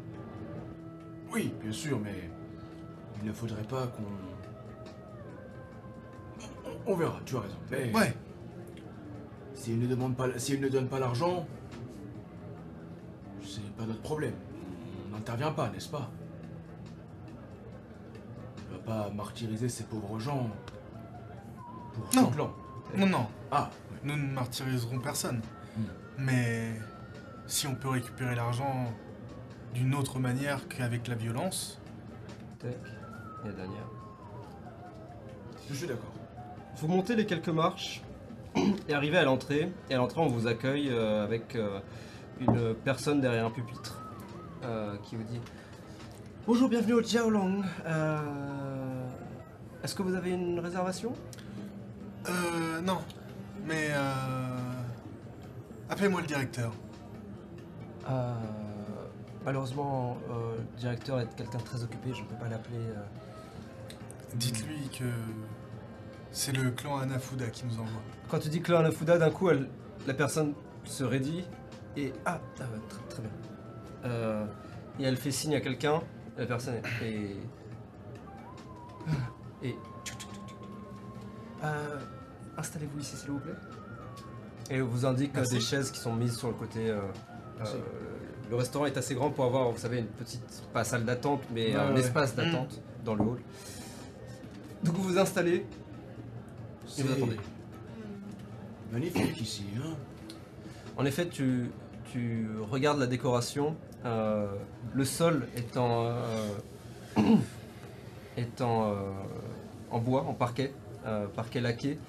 Oui, 1.31 1.53
bien 1.61 1.71
sûr, 1.71 1.99
mais 1.99 2.29
il 3.19 3.27
ne 3.27 3.33
faudrait 3.33 3.63
pas 3.67 3.87
qu'on. 3.87 4.03
On- 6.69 6.93
On 6.93 6.95
verra, 6.95 7.19
tu 7.25 7.35
as 7.35 7.41
raison. 7.41 7.57
Mais 7.71 7.91
Ouais, 7.93 8.13
s'il 9.57 9.79
ne 9.79 9.87
demande 9.87 10.15
pas, 10.15 10.37
s'il 10.39 10.61
ne 10.61 10.69
donne 10.69 10.87
pas 10.87 10.99
l'argent, 10.99 11.45
c'est 13.43 13.61
pas 13.75 13.85
notre 13.85 14.01
problème. 14.01 14.35
On 15.07 15.15
n'intervient 15.15 15.51
pas, 15.51 15.69
n'est-ce 15.69 15.89
pas? 15.89 16.09
On 18.69 18.73
va 18.73 18.79
pas 18.79 19.09
martyriser 19.13 19.67
ces 19.69 19.83
pauvres 19.83 20.19
gens 20.19 20.49
pour 21.93 22.03
Non. 22.15 22.25
son 22.27 22.31
plan. 22.31 22.53
non, 22.95 23.07
non, 23.07 23.27
Ah, 23.51 23.69
nous 24.03 24.15
ne 24.15 24.31
martyriserons 24.33 24.99
personne. 24.99 25.41
Hmm. 25.75 25.83
Mais 26.19 26.73
si 27.47 27.67
on 27.67 27.75
peut 27.75 27.89
récupérer 27.89 28.35
l'argent 28.35 28.93
d'une 29.73 29.95
autre 29.95 30.19
manière 30.19 30.67
qu'avec 30.67 31.07
la 31.07 31.15
violence, 31.15 31.79
Tac. 32.59 32.71
Et 33.43 33.47
la 33.47 33.53
dernière. 33.53 33.87
je 35.69 35.73
suis 35.75 35.87
d'accord. 35.87 36.11
Vous 36.77 36.87
montez 36.87 37.15
les 37.15 37.25
quelques 37.25 37.49
marches 37.49 38.01
et 38.89 38.93
arrivez 38.93 39.17
à 39.17 39.23
l'entrée. 39.23 39.71
Et 39.89 39.93
à 39.93 39.97
l'entrée, 39.97 40.21
on 40.21 40.27
vous 40.27 40.47
accueille 40.47 40.89
euh, 40.89 41.23
avec 41.23 41.55
euh, 41.55 41.79
une 42.39 42.73
personne 42.83 43.21
derrière 43.21 43.45
un 43.45 43.51
pupitre 43.51 44.01
euh, 44.63 44.95
qui 45.03 45.15
vous 45.15 45.23
dit 45.23 45.39
Bonjour, 46.45 46.69
bienvenue 46.69 46.93
au 46.93 47.01
Jiaolong. 47.01 47.63
Est-ce 49.83 49.95
que 49.95 50.01
vous 50.01 50.15
avez 50.15 50.31
une 50.31 50.59
réservation? 50.59 51.13
Euh, 52.29 52.81
non. 52.81 52.99
Mais 53.65 53.89
euh, 53.91 54.01
appelez-moi 55.89 56.21
le 56.21 56.27
directeur. 56.27 56.71
Euh, 58.09 58.33
Malheureusement, 59.45 60.17
euh, 60.29 60.57
le 60.57 60.79
directeur 60.79 61.21
est 61.21 61.35
quelqu'un 61.37 61.59
de 61.59 61.63
très 61.63 61.81
occupé, 61.81 62.09
je 62.13 62.21
ne 62.21 62.27
peux 62.27 62.35
pas 62.35 62.49
l'appeler. 62.49 62.79
euh. 62.79 63.95
Dites-lui 64.35 64.89
que 64.89 65.05
c'est 66.37 66.51
le 66.55 66.69
clan 66.71 66.97
Hanafuda 66.99 67.47
qui 67.47 67.65
nous 67.65 67.73
envoie. 67.79 68.01
Quand 68.29 68.39
tu 68.39 68.49
dis 68.49 68.61
clan 68.61 68.79
Anafuda, 68.79 69.17
d'un 69.17 69.31
coup, 69.31 69.49
elle- 69.49 69.67
la 70.05 70.13
personne 70.13 70.53
se 70.85 71.03
raidit 71.03 71.43
et. 71.95 72.13
Ah, 72.25 72.39
ah 72.59 72.63
ouais, 72.63 72.79
très, 72.89 73.01
très 73.09 73.21
bien. 73.23 73.31
Euh, 74.05 74.45
et 74.99 75.03
elle 75.03 75.17
fait 75.17 75.31
signe 75.31 75.55
à 75.55 75.61
quelqu'un, 75.61 76.01
la 76.37 76.45
personne 76.45 76.75
est. 76.75 77.05
Et. 77.05 77.35
et 79.69 79.75
Euh, 81.63 81.99
Installez-vous 82.57 82.99
ici, 82.99 83.15
s'il 83.15 83.31
vous 83.31 83.39
plaît. 83.39 83.53
Et 84.69 84.81
on 84.81 84.87
vous 84.87 85.05
indique 85.05 85.31
Merci. 85.33 85.53
des 85.55 85.59
chaises 85.59 85.91
qui 85.91 85.99
sont 85.99 86.13
mises 86.15 86.35
sur 86.37 86.47
le 86.49 86.53
côté. 86.55 86.89
euh, 86.89 86.99
euh, 87.61 87.63
le 88.49 88.55
restaurant 88.55 88.85
est 88.85 88.97
assez 88.97 89.15
grand 89.15 89.29
pour 89.31 89.45
avoir, 89.45 89.71
vous 89.71 89.77
savez, 89.77 89.99
une 89.99 90.05
petite, 90.07 90.63
pas 90.73 90.83
salle 90.83 91.03
d'attente, 91.05 91.41
mais 91.53 91.67
Ouais, 91.69 91.75
un 91.75 91.93
ouais. 91.93 91.99
espace 91.99 92.35
d'attente 92.35 92.79
dans 93.03 93.15
le 93.15 93.21
hall. 93.23 93.39
Donc 94.83 94.95
vous 94.95 95.03
vous 95.03 95.17
installez 95.19 95.65
et 96.97 97.03
vous 97.03 97.11
attendez. 97.13 97.37
magnifique 98.91 99.39
ici, 99.41 99.65
hein 99.83 99.93
En 100.97 101.05
effet, 101.05 101.27
tu, 101.27 101.69
tu 102.11 102.47
regardes 102.69 102.99
la 102.99 103.07
décoration. 103.07 103.75
euh, 104.05 104.47
le 104.93 105.05
sol 105.05 105.47
est 105.55 105.75
en, 105.77 106.05
euh, 106.05 107.27
est 108.37 108.61
en, 108.61 108.91
euh, 108.91 108.95
en 109.91 109.99
bois, 109.99 110.23
en 110.23 110.33
parquet, 110.33 110.73
euh, 111.05 111.27
parquet 111.27 111.61
laqué. 111.61 111.99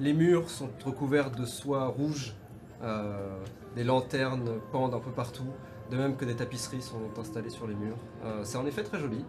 Les 0.00 0.12
murs 0.12 0.50
sont 0.50 0.68
recouverts 0.84 1.30
de 1.30 1.44
soie 1.46 1.86
rouge. 1.86 2.34
euh, 2.82 3.38
des 3.74 3.84
lanternes 3.84 4.50
pendent 4.72 4.94
un 4.94 5.00
peu 5.00 5.10
partout, 5.10 5.46
de 5.90 5.96
même 5.96 6.16
que 6.16 6.24
des 6.26 6.34
tapisseries 6.36 6.82
sont 6.82 7.00
installées 7.18 7.50
sur 7.50 7.66
les 7.66 7.74
murs. 7.74 7.96
Euh, 8.24 8.40
c'est 8.44 8.58
en 8.58 8.66
effet 8.66 8.82
très 8.82 8.98
joli. 8.98 9.24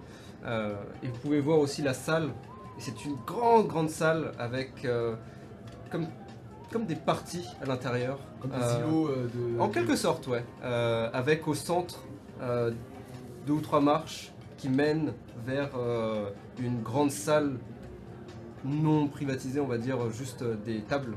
Euh, 0.46 0.76
et 1.04 1.08
vous 1.08 1.18
pouvez 1.20 1.40
voir 1.42 1.60
aussi 1.60 1.82
la 1.82 1.94
salle. 1.94 2.30
Et 2.78 2.82
c'est 2.82 3.06
une 3.06 3.16
grande, 3.26 3.68
grande 3.68 3.90
salle 3.90 4.32
avec 4.38 4.86
euh, 4.86 5.16
comme, 5.92 6.06
comme 6.72 6.86
des 6.86 6.96
parties 6.96 7.48
à 7.62 7.66
l'intérieur. 7.66 8.20
Comme 8.42 8.52
des 8.52 8.58
Euh, 8.58 8.80
îlots 8.88 9.08
euh, 9.10 9.28
de. 9.56 9.60
en 9.60 9.70
quelque 9.70 9.96
sorte, 9.96 10.28
ouais. 10.28 10.44
Avec 10.64 11.48
au 11.48 11.54
centre 11.56 12.04
deux 13.46 13.54
ou 13.54 13.62
trois 13.62 13.82
marches 13.82 14.32
qui 14.58 14.70
mènent 14.70 15.14
vers 15.46 15.70
une 16.60 16.82
grande 16.84 17.12
salle 17.12 17.58
non 18.66 19.08
privatisée, 19.08 19.60
on 19.60 19.68
va 19.68 19.78
dire, 19.78 20.10
juste 20.12 20.44
des 20.44 20.82
tables, 20.82 21.16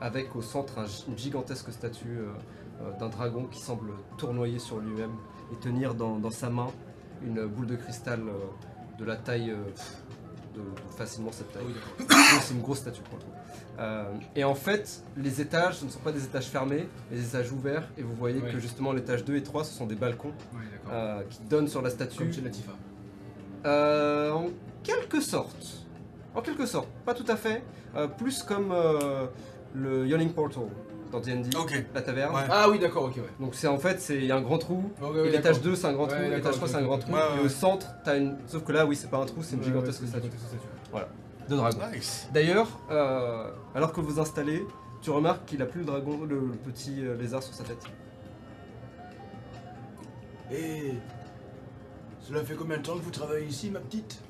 avec 0.00 0.34
au 0.36 0.42
centre 0.42 0.78
un 0.78 0.86
une 1.08 1.18
gigantesque 1.18 1.70
statue 1.72 2.20
d'un 2.98 3.08
dragon 3.08 3.44
qui 3.50 3.60
semble 3.60 3.90
tournoyer 4.16 4.58
sur 4.58 4.78
lui-même 4.78 5.12
et 5.52 5.56
tenir 5.56 5.94
dans, 5.94 6.18
dans 6.18 6.30
sa 6.30 6.48
main 6.48 6.68
une 7.22 7.44
boule 7.46 7.66
de 7.66 7.76
cristal 7.76 8.20
de 8.98 9.04
la 9.04 9.16
taille, 9.16 9.52
de, 10.54 10.60
de 10.60 10.92
facilement 10.96 11.32
cette 11.32 11.52
taille. 11.52 11.64
Oui, 11.66 12.06
C'est 12.42 12.54
une 12.54 12.60
grosse 12.60 12.78
statue 12.78 13.02
pour 13.02 13.18
le 13.18 13.24
coup. 13.24 13.30
Euh, 13.78 14.04
et 14.34 14.44
en 14.44 14.54
fait, 14.54 15.02
les 15.16 15.40
étages, 15.40 15.78
ce 15.78 15.84
ne 15.84 15.90
sont 15.90 16.00
pas 16.00 16.12
des 16.12 16.24
étages 16.24 16.46
fermés, 16.46 16.88
mais 17.10 17.16
des 17.16 17.28
étages 17.28 17.52
ouverts. 17.52 17.88
Et 17.96 18.02
vous 18.02 18.14
voyez 18.14 18.40
que 18.40 18.58
justement 18.58 18.92
l'étage 18.92 19.24
2 19.24 19.36
et 19.36 19.42
3, 19.42 19.64
ce 19.64 19.72
sont 19.72 19.86
des 19.86 19.94
balcons 19.94 20.32
euh, 20.90 21.22
qui 21.30 21.40
donnent 21.42 21.68
sur 21.68 21.82
la 21.82 21.90
statue. 21.90 22.18
Comme 22.18 22.32
chez 22.32 22.40
Latifa. 22.40 22.72
Euh, 23.66 24.32
en 24.32 24.48
quelque 24.82 25.20
sorte. 25.20 25.86
En 26.34 26.42
quelque 26.42 26.66
sorte. 26.66 26.88
Pas 27.04 27.14
tout 27.14 27.26
à 27.28 27.36
fait. 27.36 27.62
Euh, 27.96 28.08
plus 28.08 28.42
comme 28.42 28.74
le 29.74 30.06
Yawning 30.06 30.32
Portal. 30.32 30.64
Dans 31.10 31.20
D&D, 31.20 31.50
Ok. 31.56 31.84
la 31.94 32.02
taverne. 32.02 32.34
Ouais. 32.34 32.42
Ah 32.50 32.68
oui, 32.70 32.78
d'accord, 32.78 33.04
ok, 33.04 33.16
ouais. 33.16 33.22
Donc 33.40 33.54
c'est 33.54 33.66
en 33.68 33.78
fait, 33.78 34.00
c'est 34.00 34.16
il 34.16 34.24
y 34.26 34.32
a 34.32 34.36
un 34.36 34.42
grand 34.42 34.58
trou. 34.58 34.90
Ok, 35.02 35.16
et 35.16 35.30
l'étage 35.30 35.56
d'accord. 35.56 35.70
2 35.70 35.76
c'est 35.76 35.86
un 35.86 35.92
grand 35.92 36.06
trou, 36.06 36.16
Ouais, 36.18 36.28
l'étage 36.30 36.42
d'accord, 36.42 36.52
3 36.56 36.68
ok, 36.68 36.72
c'est 36.74 36.76
un 36.78 36.82
grand 36.82 36.98
trou. 36.98 37.12
Ouais, 37.12 37.18
ouais, 37.18 37.36
et 37.36 37.40
au 37.40 37.42
ouais. 37.44 37.48
centre, 37.48 37.86
t'as 38.04 38.16
une. 38.18 38.36
Sauf 38.46 38.64
que 38.64 38.72
là, 38.72 38.86
oui, 38.86 38.96
c'est 38.96 39.10
pas 39.10 39.18
un 39.18 39.26
trou, 39.26 39.42
c'est 39.42 39.54
une 39.54 39.60
Ouais, 39.60 39.66
gigantesque 39.66 40.00
ouais, 40.02 40.08
c'est 40.12 40.18
statue 40.18 40.28
de 41.48 41.56
dragon. 41.56 41.78
Nice. 41.94 42.28
D'ailleurs, 42.34 42.68
euh, 42.90 43.50
alors 43.74 43.92
que 43.94 44.00
vous 44.02 44.20
installez, 44.20 44.66
tu 45.00 45.10
remarques 45.10 45.46
qu'il 45.46 45.62
a 45.62 45.66
plus 45.66 45.80
le 45.80 45.86
dragon, 45.86 46.20
le, 46.28 46.40
le 46.40 46.52
petit 46.56 47.02
euh, 47.04 47.16
lézard 47.16 47.42
sur 47.42 47.54
sa 47.54 47.64
tête. 47.64 47.82
Et. 50.50 50.94
Cela 52.20 52.44
fait 52.44 52.54
combien 52.54 52.76
de 52.76 52.82
temps 52.82 52.94
que 52.98 53.02
vous 53.02 53.10
travaillez 53.10 53.46
ici, 53.46 53.70
ma 53.70 53.80
petite? 53.80 54.20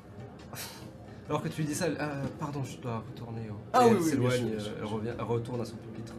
Alors 1.27 1.43
que 1.43 1.49
tu 1.49 1.61
lui 1.61 1.67
dis 1.67 1.75
ça, 1.75 1.87
elle, 1.87 1.97
Ah, 1.99 2.11
pardon, 2.39 2.63
je 2.63 2.77
dois 2.77 3.03
retourner. 3.05 3.41
hein. 3.51 3.55
Ah 3.73 3.85
Et 3.85 3.89
oui, 3.89 3.91
elle 3.91 3.97
oui, 3.97 4.01
bien 4.17 4.29
s'éloigne, 4.29 4.37
sûr, 4.37 4.45
bien 4.47 4.55
euh, 4.55 4.59
sûr, 4.59 4.71
elle, 4.71 4.77
bien 4.79 4.87
sûr. 4.87 4.95
revient, 4.97 5.11
elle 5.19 5.25
retourne 5.25 5.61
à 5.61 5.65
son 5.65 5.75
pupitre. 5.75 6.13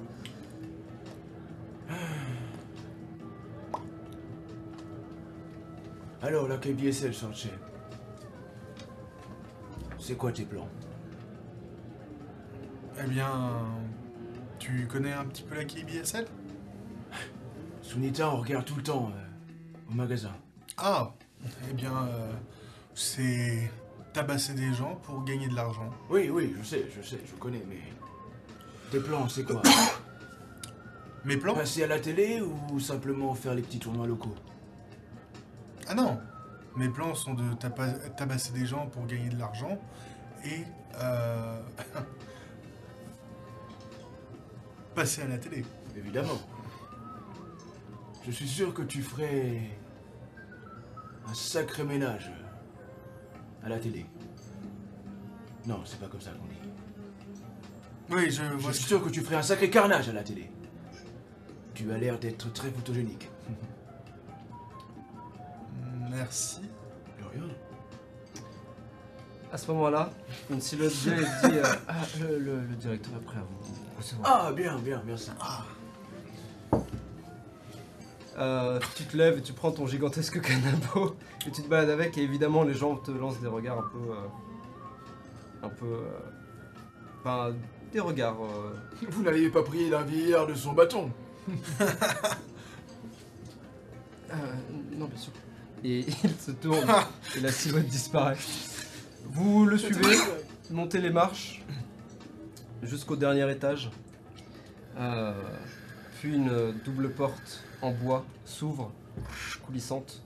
Alors, 6.23 6.49
la 6.49 6.59
KBSL, 6.59 7.15
Sanchez. 7.15 7.53
C'est 9.99 10.17
quoi 10.17 10.33
tes 10.33 10.45
plans? 10.45 10.69
Eh 13.03 13.07
bien, 13.09 13.31
tu 14.59 14.87
connais 14.87 15.13
un 15.13 15.25
petit 15.25 15.43
peu 15.43 15.55
la 15.55 15.65
KBSL 15.65 16.27
Sunita, 17.83 18.31
on 18.31 18.37
regarde 18.37 18.67
tout 18.67 18.77
le 18.77 18.83
temps 18.83 19.11
euh, 19.15 19.91
au 19.91 19.95
magasin. 19.95 20.33
Ah, 20.77 21.13
eh 21.71 21.73
bien, 21.73 21.93
euh, 21.93 22.33
c'est 22.95 23.71
tabasser 24.13 24.53
des 24.53 24.75
gens 24.75 24.97
pour 25.03 25.25
gagner 25.25 25.49
de 25.49 25.55
l'argent. 25.55 25.89
Oui, 26.11 26.29
oui, 26.31 26.55
je 26.59 26.67
sais, 26.67 26.87
je 26.95 27.07
sais, 27.07 27.21
je 27.25 27.35
connais, 27.37 27.65
mais. 27.69 27.81
Tes 28.91 29.01
plans, 29.01 29.29
c'est 29.29 29.45
quoi? 29.45 29.63
Mes 31.25 31.37
plans? 31.37 31.55
Passer 31.55 31.85
à 31.85 31.87
la 31.87 31.99
télé 31.99 32.41
ou 32.43 32.79
simplement 32.79 33.35
faire 33.35 33.55
les 33.55 33.63
petits 33.63 33.79
tournois 33.79 34.07
locaux? 34.07 34.35
Ah 35.89 35.95
non 35.95 36.21
Mes 36.77 36.89
plans 36.89 37.15
sont 37.15 37.35
de 37.35 37.55
tabasser 37.55 38.53
des 38.53 38.67
gens 38.67 38.87
pour 38.87 39.07
gagner 39.07 39.29
de 39.29 39.39
l'argent 39.39 39.79
et 40.45 40.65
euh, 40.97 41.61
passer 44.95 45.23
à 45.23 45.29
la 45.29 45.39
télé. 45.39 45.65
Évidemment. 45.97 46.39
Je 48.27 48.31
suis 48.31 48.49
sûr 48.49 48.75
que 48.75 48.83
tu 48.83 49.03
ferais 49.03 49.61
un 51.27 51.35
sacré 51.35 51.85
ménage 51.85 52.31
à 53.65 53.69
la 53.69 53.79
télé. 53.79 54.07
Non, 55.67 55.81
c'est 55.85 56.01
pas 56.01 56.07
comme 56.07 56.21
ça 56.21 56.31
qu'on 56.31 56.47
dit. 56.47 56.71
Oui, 58.11 58.31
je 58.31 58.43
Je 58.59 58.73
suis 58.73 58.85
sûr 58.85 59.03
que 59.03 59.09
tu 59.09 59.21
ferais 59.21 59.37
un 59.37 59.43
sacré 59.43 59.71
carnage 59.71 60.09
à 60.09 60.13
la 60.13 60.23
télé. 60.23 60.51
Tu 61.75 61.91
as 61.93 61.99
l'air 61.99 62.19
d'être 62.19 62.53
très 62.53 62.71
photogénique. 62.71 63.29
Merci. 66.11 66.61
De 66.63 67.25
rien. 67.33 67.49
À 69.53 69.59
ce 69.59 69.71
moment-là, 69.73 70.11
une 70.51 70.61
silhouette 70.61 70.93
vient 70.93 71.15
et 71.15 71.17
te 71.25 71.49
dit 71.49 71.59
euh, 71.59 71.63
Ah, 71.89 71.95
le, 72.21 72.39
le- 72.39 72.61
le 72.61 72.77
directeur 72.77 73.13
est 73.17 73.25
prêt 73.25 73.39
à 73.39 73.43
vous 73.43 73.97
recevoir. 73.99 74.45
Ah, 74.47 74.53
bien, 74.53 74.79
bien, 74.79 75.03
merci. 75.07 75.31
Euh, 78.39 78.79
tu 78.97 79.05
te 79.05 79.17
lèves 79.17 79.39
et 79.39 79.43
tu 79.43 79.53
prends 79.53 79.71
ton 79.73 79.87
gigantesque 79.87 80.41
canapé 80.47 81.15
et 81.47 81.51
tu 81.51 81.63
te 81.63 81.69
balades 81.69 81.91
avec 81.91 82.17
et 82.17 82.23
évidemment 82.23 82.63
les 82.63 82.75
gens 82.75 82.97
te 82.97 83.11
lancent 83.11 83.41
des 83.41 83.49
regards 83.49 83.79
un 83.79 83.83
peu... 83.91 84.11
euh, 84.11 85.67
un 85.67 85.69
peu... 85.69 85.87
euh, 85.87 86.19
Enfin, 87.23 87.53
des 87.93 88.01
regards... 88.01 88.43
euh, 88.43 88.75
Vous 89.11 89.23
n'aviez 89.23 89.51
pas 89.51 89.63
prié 89.63 89.91
d'un 89.91 90.03
vieillard 90.03 90.47
de 90.47 90.55
son 90.55 90.73
bâton. 90.73 91.11
Euh, 94.33 94.37
non, 94.93 95.07
bien 95.07 95.19
sûr. 95.19 95.33
Et 95.85 96.01
il 96.25 96.31
se 96.39 96.51
tourne 96.51 96.91
et 97.37 97.41
la 97.41 97.53
silhouette 97.53 97.89
disparaît. 97.89 98.37
Vous 99.25 99.65
le 99.65 99.79
suivez, 99.79 100.17
montez 100.71 101.01
les 101.01 101.11
marches 101.11 101.63
jusqu'au 102.83 103.17
dernier 103.17 103.51
étage. 103.51 103.91
Euh, 104.99 105.33
puis 106.19 106.35
une 106.35 106.73
double 106.85 107.11
porte 107.11 107.65
en 107.81 107.93
bois 107.93 108.25
s'ouvre, 108.45 108.93
coulissante. 109.65 110.23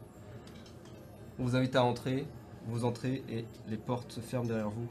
On 1.39 1.44
vous 1.44 1.56
invite 1.56 1.76
à 1.76 1.85
entrer. 1.85 2.26
Vous 2.66 2.86
entrez 2.86 3.22
et 3.28 3.44
les 3.68 3.76
portes 3.76 4.12
se 4.12 4.20
ferment 4.20 4.47
derrière 4.47 4.70
vous. 4.70 4.89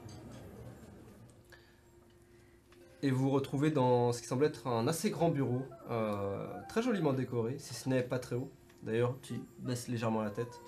Et 3.02 3.10
vous 3.10 3.24
vous 3.24 3.32
retrouvez 3.32 3.72
dans 3.72 4.14
ce 4.14 4.22
qui 4.22 4.28
semble 4.28 4.46
être 4.46 4.68
un 4.68 4.88
assez 4.88 5.10
grand 5.10 5.30
bureau, 5.30 5.66
euh, 5.90 6.48
très 6.70 6.82
joliment 6.82 7.12
décoré, 7.12 7.58
si 7.58 7.74
ce 7.74 7.90
n'est 7.90 8.04
pas 8.04 8.20
très 8.20 8.36
haut. 8.36 8.50
D'ailleurs, 8.84 9.16
tu 9.22 9.40
baisses 9.60 9.88
légèrement 9.88 10.22
la 10.22 10.30
tête. 10.30 10.60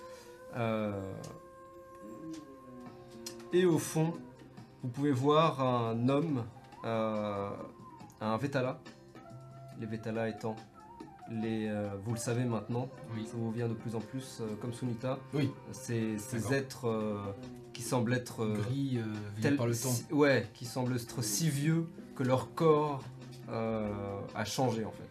Euh, 0.56 0.92
Et 3.52 3.64
au 3.66 3.78
fond, 3.78 4.12
vous 4.82 4.88
pouvez 4.88 5.12
voir 5.12 5.60
un 5.62 6.08
homme, 6.08 6.44
euh, 6.84 7.50
un 8.20 8.36
Vetala. 8.36 8.80
Les 9.78 9.86
Vetala 9.86 10.28
étant 10.28 10.56
les, 11.30 11.68
euh, 11.68 11.88
vous 12.04 12.12
le 12.12 12.18
savez 12.18 12.44
maintenant, 12.44 12.88
Oui. 13.14 13.26
ça 13.26 13.32
vous 13.36 13.50
vient 13.50 13.68
de 13.68 13.74
plus 13.74 13.94
en 13.96 14.00
plus, 14.00 14.38
euh, 14.40 14.54
comme 14.60 14.72
Sunita. 14.72 15.18
Oui. 15.34 15.50
Ces, 15.72 16.16
êtres 16.52 16.86
euh, 16.88 17.18
qui 17.72 17.82
semblent 17.82 18.14
être 18.14 18.46
Gris, 18.46 19.00
tel- 19.42 19.56
par 19.56 19.66
le 19.66 19.74
temps. 19.74 19.90
si- 19.90 20.06
ouais, 20.12 20.48
qui 20.54 20.64
semblent 20.64 20.94
être 20.96 21.22
si 21.22 21.50
vieux 21.50 21.86
que 22.14 22.22
leur 22.22 22.54
corps 22.54 23.02
a 23.48 24.44
changé 24.44 24.84
en 24.84 24.90
fait. 24.92 25.10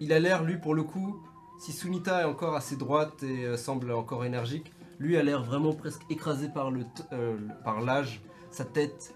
Il 0.00 0.12
a 0.12 0.18
l'air, 0.20 0.44
lui, 0.44 0.56
pour 0.58 0.74
le 0.74 0.82
coup, 0.82 1.22
si 1.58 1.72
Sunita 1.72 2.22
est 2.22 2.24
encore 2.24 2.54
assez 2.54 2.76
droite 2.76 3.22
et 3.22 3.44
euh, 3.44 3.56
semble 3.56 3.90
encore 3.92 4.24
énergique, 4.24 4.72
lui 4.98 5.16
a 5.16 5.22
l'air 5.22 5.42
vraiment 5.42 5.72
presque 5.72 6.02
écrasé 6.10 6.48
par 6.48 6.70
le 6.70 6.84
t- 6.84 7.02
euh, 7.12 7.36
par 7.64 7.80
l'âge, 7.80 8.20
sa 8.50 8.64
tête 8.64 9.14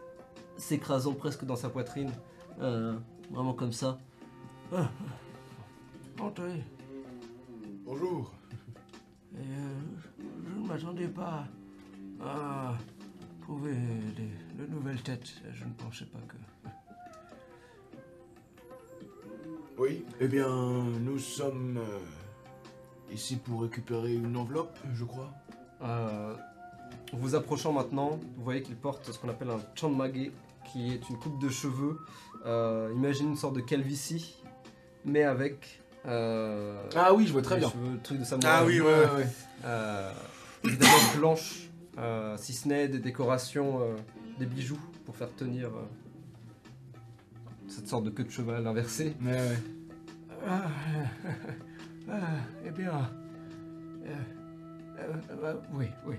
s'écrasant 0.56 1.14
presque 1.14 1.44
dans 1.44 1.56
sa 1.56 1.68
poitrine, 1.68 2.10
Euh, 2.60 2.94
vraiment 3.30 3.54
comme 3.54 3.72
ça. 3.72 3.98
Ah. 4.72 4.90
Entrez. 6.20 6.62
Bonjour. 7.84 8.30
Et, 9.34 9.38
euh, 9.38 9.80
je 10.46 10.60
ne 10.60 10.68
m'attendais 10.68 11.08
pas 11.08 11.44
à 12.20 12.74
trouver 13.40 13.74
de 14.58 14.66
nouvelles 14.66 15.02
têtes. 15.02 15.32
Je 15.54 15.64
ne 15.64 15.72
pensais 15.72 16.04
pas 16.04 16.18
que. 16.28 16.36
Oui. 19.78 20.04
Eh 20.20 20.28
bien, 20.28 20.48
nous 21.00 21.18
sommes 21.18 21.78
euh, 21.78 23.12
ici 23.12 23.36
pour 23.36 23.62
récupérer 23.62 24.12
une 24.14 24.36
enveloppe, 24.36 24.78
je 24.94 25.04
crois. 25.04 25.32
Euh, 25.82 26.34
vous 27.12 27.34
approchant 27.34 27.72
maintenant, 27.72 28.18
vous 28.36 28.44
voyez 28.44 28.62
qu'il 28.62 28.76
porte 28.76 29.10
ce 29.10 29.18
qu'on 29.18 29.28
appelle 29.28 29.50
un 29.50 29.60
chanmage, 29.74 30.30
qui 30.70 30.92
est 30.92 31.08
une 31.08 31.18
coupe 31.18 31.40
de 31.40 31.48
cheveux. 31.48 31.98
Euh, 32.46 32.92
imaginez 32.94 33.30
une 33.30 33.36
sorte 33.36 33.54
de 33.54 33.60
calvitie, 33.60 34.36
mais 35.04 35.22
avec. 35.22 35.80
Euh, 36.06 36.82
Ah 36.94 37.12
oui, 37.14 37.26
je 37.26 37.32
vois 37.32 37.42
très 37.42 37.58
bien. 37.58 37.70
cheveux, 37.70 37.98
truc 38.02 38.18
de 38.20 38.24
samouraï. 38.24 38.52
Ah 38.54 38.64
oui, 38.64 38.80
ouais, 38.80 38.86
ouais. 39.16 39.26
Euh, 39.64 40.12
évidemment 40.64 40.92
blanche, 41.16 41.68
si 42.36 42.52
ce 42.52 42.68
n'est 42.68 42.88
des 42.88 42.98
décorations, 42.98 43.80
des 44.38 44.46
bijoux 44.46 44.78
pour 45.04 45.16
faire 45.16 45.32
tenir 45.34 45.70
cette 47.72 47.88
sorte 47.88 48.04
de 48.04 48.10
queue 48.10 48.24
de 48.24 48.30
cheval 48.30 48.66
inversée. 48.66 49.16
Ouais, 49.22 49.32
ouais. 49.32 49.58
Ah, 50.46 50.66
ah, 52.10 52.16
eh 52.66 52.70
bien. 52.70 53.10
euh, 54.04 54.14
euh, 54.98 55.12
euh, 55.42 55.54
oui, 55.72 55.86
oui. 56.06 56.16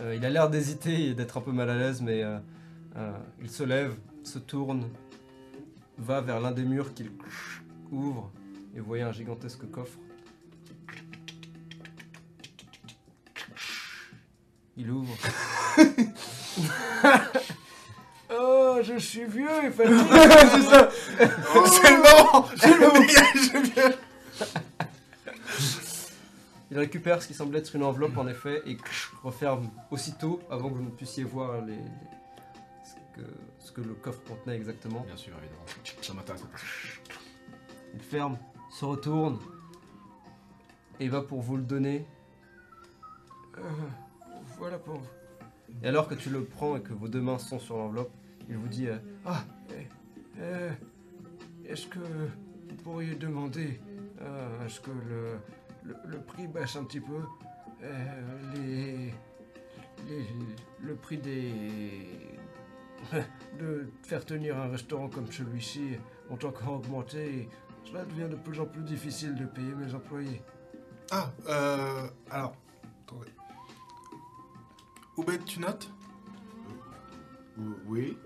Euh, 0.00 0.14
il 0.14 0.24
a 0.24 0.30
l'air 0.30 0.50
d'hésiter 0.50 1.08
et 1.08 1.14
d'être 1.14 1.38
un 1.38 1.40
peu 1.40 1.52
mal 1.52 1.70
à 1.70 1.78
l'aise, 1.78 2.02
mais 2.02 2.22
il 3.40 3.50
se 3.50 3.62
lève, 3.62 3.94
se 4.22 4.38
tourne, 4.38 4.84
va 5.96 6.20
vers 6.20 6.40
l'un 6.40 6.52
des 6.52 6.64
murs 6.64 6.92
qu'il 6.92 7.10
ouvre, 7.90 8.30
et 8.74 8.80
vous 8.80 8.86
voyez 8.86 9.02
un 9.02 9.12
gigantesque 9.12 9.70
coffre. 9.70 9.98
Il 14.76 14.90
ouvre. 14.90 15.16
oh, 18.38 18.78
je 18.82 18.98
suis 18.98 19.24
vieux 19.24 19.64
et 19.64 19.70
fatigué. 19.70 19.96
c'est 20.50 20.62
ça 20.62 20.90
C'est 21.66 21.90
le 21.90 22.02
moment 22.02 22.48
le 22.62 23.88
moment. 23.88 23.96
Il 26.70 26.78
récupère 26.78 27.22
ce 27.22 27.28
qui 27.28 27.34
semble 27.34 27.56
être 27.56 27.74
une 27.76 27.84
enveloppe 27.84 28.16
en 28.18 28.26
effet 28.26 28.60
et 28.66 28.76
referme 29.22 29.70
aussitôt 29.90 30.40
avant 30.50 30.68
que 30.68 30.74
vous 30.74 30.82
ne 30.82 30.90
puissiez 30.90 31.22
voir 31.24 31.62
les, 31.64 31.72
les- 31.76 31.80
ce, 32.84 33.20
que, 33.20 33.26
ce 33.60 33.72
que 33.72 33.80
le 33.80 33.94
coffre 33.94 34.20
contenait 34.26 34.56
exactement. 34.56 35.00
Bien 35.06 35.16
sûr, 35.16 35.32
évidemment. 35.38 35.64
Ça 36.02 36.12
m'intéresse. 36.12 36.42
Il 37.94 38.00
ferme, 38.00 38.36
se 38.70 38.84
retourne 38.84 39.38
et 40.98 41.08
va 41.08 41.22
pour 41.22 41.40
vous 41.40 41.56
le 41.56 41.62
donner. 41.62 42.04
Euh, 43.58 43.60
voilà 44.58 44.78
pour 44.78 44.94
vous. 44.96 45.06
Et 45.82 45.88
alors 45.88 46.08
que 46.08 46.14
tu 46.14 46.30
le 46.30 46.44
prends 46.44 46.76
et 46.76 46.80
que 46.80 46.92
vos 46.92 47.08
deux 47.08 47.20
mains 47.20 47.38
sont 47.38 47.58
sur 47.60 47.76
l'enveloppe, 47.76 48.10
il 48.48 48.56
vous 48.56 48.68
dit 48.68 48.88
euh, 48.88 48.98
Ah, 49.24 49.44
eh, 49.70 49.86
euh, 50.40 50.70
est-ce 51.64 51.86
que 51.86 51.98
vous 51.98 52.76
pourriez 52.82 53.14
demander 53.14 53.80
euh, 54.20 54.64
à 54.64 54.68
ce 54.68 54.80
que 54.80 54.90
le, 54.90 55.36
le, 55.84 55.96
le 56.06 56.18
prix 56.20 56.46
baisse 56.46 56.76
un 56.76 56.84
petit 56.84 57.00
peu 57.00 57.20
Euh, 57.82 58.54
les, 58.54 59.12
les- 60.08 60.26
le 60.80 60.94
prix 60.94 61.18
des 61.18 61.52
de 63.60 63.88
faire 64.02 64.24
tenir 64.24 64.56
un 64.58 64.68
restaurant 64.68 65.08
comme 65.08 65.30
celui-ci 65.30 65.96
ont 66.30 66.38
encore 66.46 66.74
augmenté 66.76 67.40
et 67.40 67.48
cela 67.84 68.04
devient 68.04 68.28
de 68.30 68.36
plus 68.36 68.58
en 68.58 68.66
plus 68.66 68.82
difficile 68.82 69.34
de 69.34 69.44
payer 69.44 69.74
mes 69.74 69.94
employés. 69.94 70.40
Ah, 71.10 71.30
euh, 71.48 72.08
alors, 72.30 72.56
attendez. 73.06 73.30
Oubed, 75.18 75.44
tu 75.44 75.60
notes? 75.60 75.90
Ou- 77.58 77.74
Oui. 77.86 78.18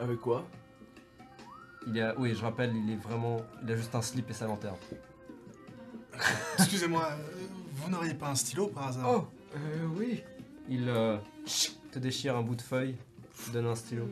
Avec 0.00 0.20
quoi 0.20 0.48
Il 1.86 2.00
a, 2.00 2.18
oui, 2.18 2.34
je 2.34 2.40
rappelle, 2.40 2.74
il 2.74 2.90
est 2.90 2.96
vraiment, 2.96 3.42
il 3.62 3.70
a 3.70 3.76
juste 3.76 3.94
un 3.94 4.02
slip 4.02 4.28
et 4.30 4.32
sa 4.32 4.46
lanterne. 4.46 4.76
Excusez-moi, 6.58 7.06
euh, 7.12 7.16
vous 7.74 7.90
n'auriez 7.90 8.14
pas 8.14 8.28
un 8.28 8.34
stylo 8.34 8.68
par 8.68 8.88
hasard 8.88 9.08
Oh, 9.08 9.26
euh, 9.56 9.86
oui. 9.96 10.22
Il 10.68 10.88
euh, 10.88 11.18
te 11.92 11.98
déchire 11.98 12.36
un 12.36 12.42
bout 12.42 12.56
de 12.56 12.62
feuille, 12.62 12.96
te 13.46 13.50
donne 13.50 13.66
un 13.66 13.74
stylo. 13.74 14.08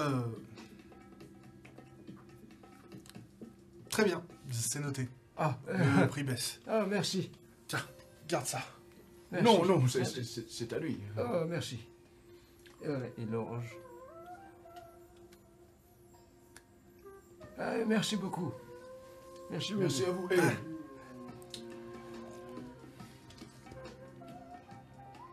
Euh... 0.00 0.22
Très 3.90 4.04
bien, 4.04 4.22
c'est 4.50 4.80
noté. 4.80 5.08
Ah, 5.38 5.58
euh, 5.68 6.00
Le 6.00 6.06
prix 6.06 6.22
baisse. 6.22 6.60
ah 6.66 6.84
merci. 6.88 7.30
Garde 8.28 8.46
ça. 8.46 8.60
merci. 9.30 9.46
Non, 9.46 9.64
non, 9.64 9.84
c'est 9.86 10.72
à 10.72 10.78
lui. 10.78 10.98
Oh, 11.18 11.44
merci. 11.48 11.78
Et 12.82 12.86
voilà, 12.88 13.06
il 13.18 13.30
le 13.30 13.40
range. 13.40 13.76
Ah, 17.58 17.72
merci 17.86 18.16
beaucoup. 18.16 18.52
Merci 19.50 19.72
beaucoup. 19.72 19.82
Merci 19.82 20.04
à 20.04 20.10
vous. 20.10 20.28
Eh, 20.30 20.36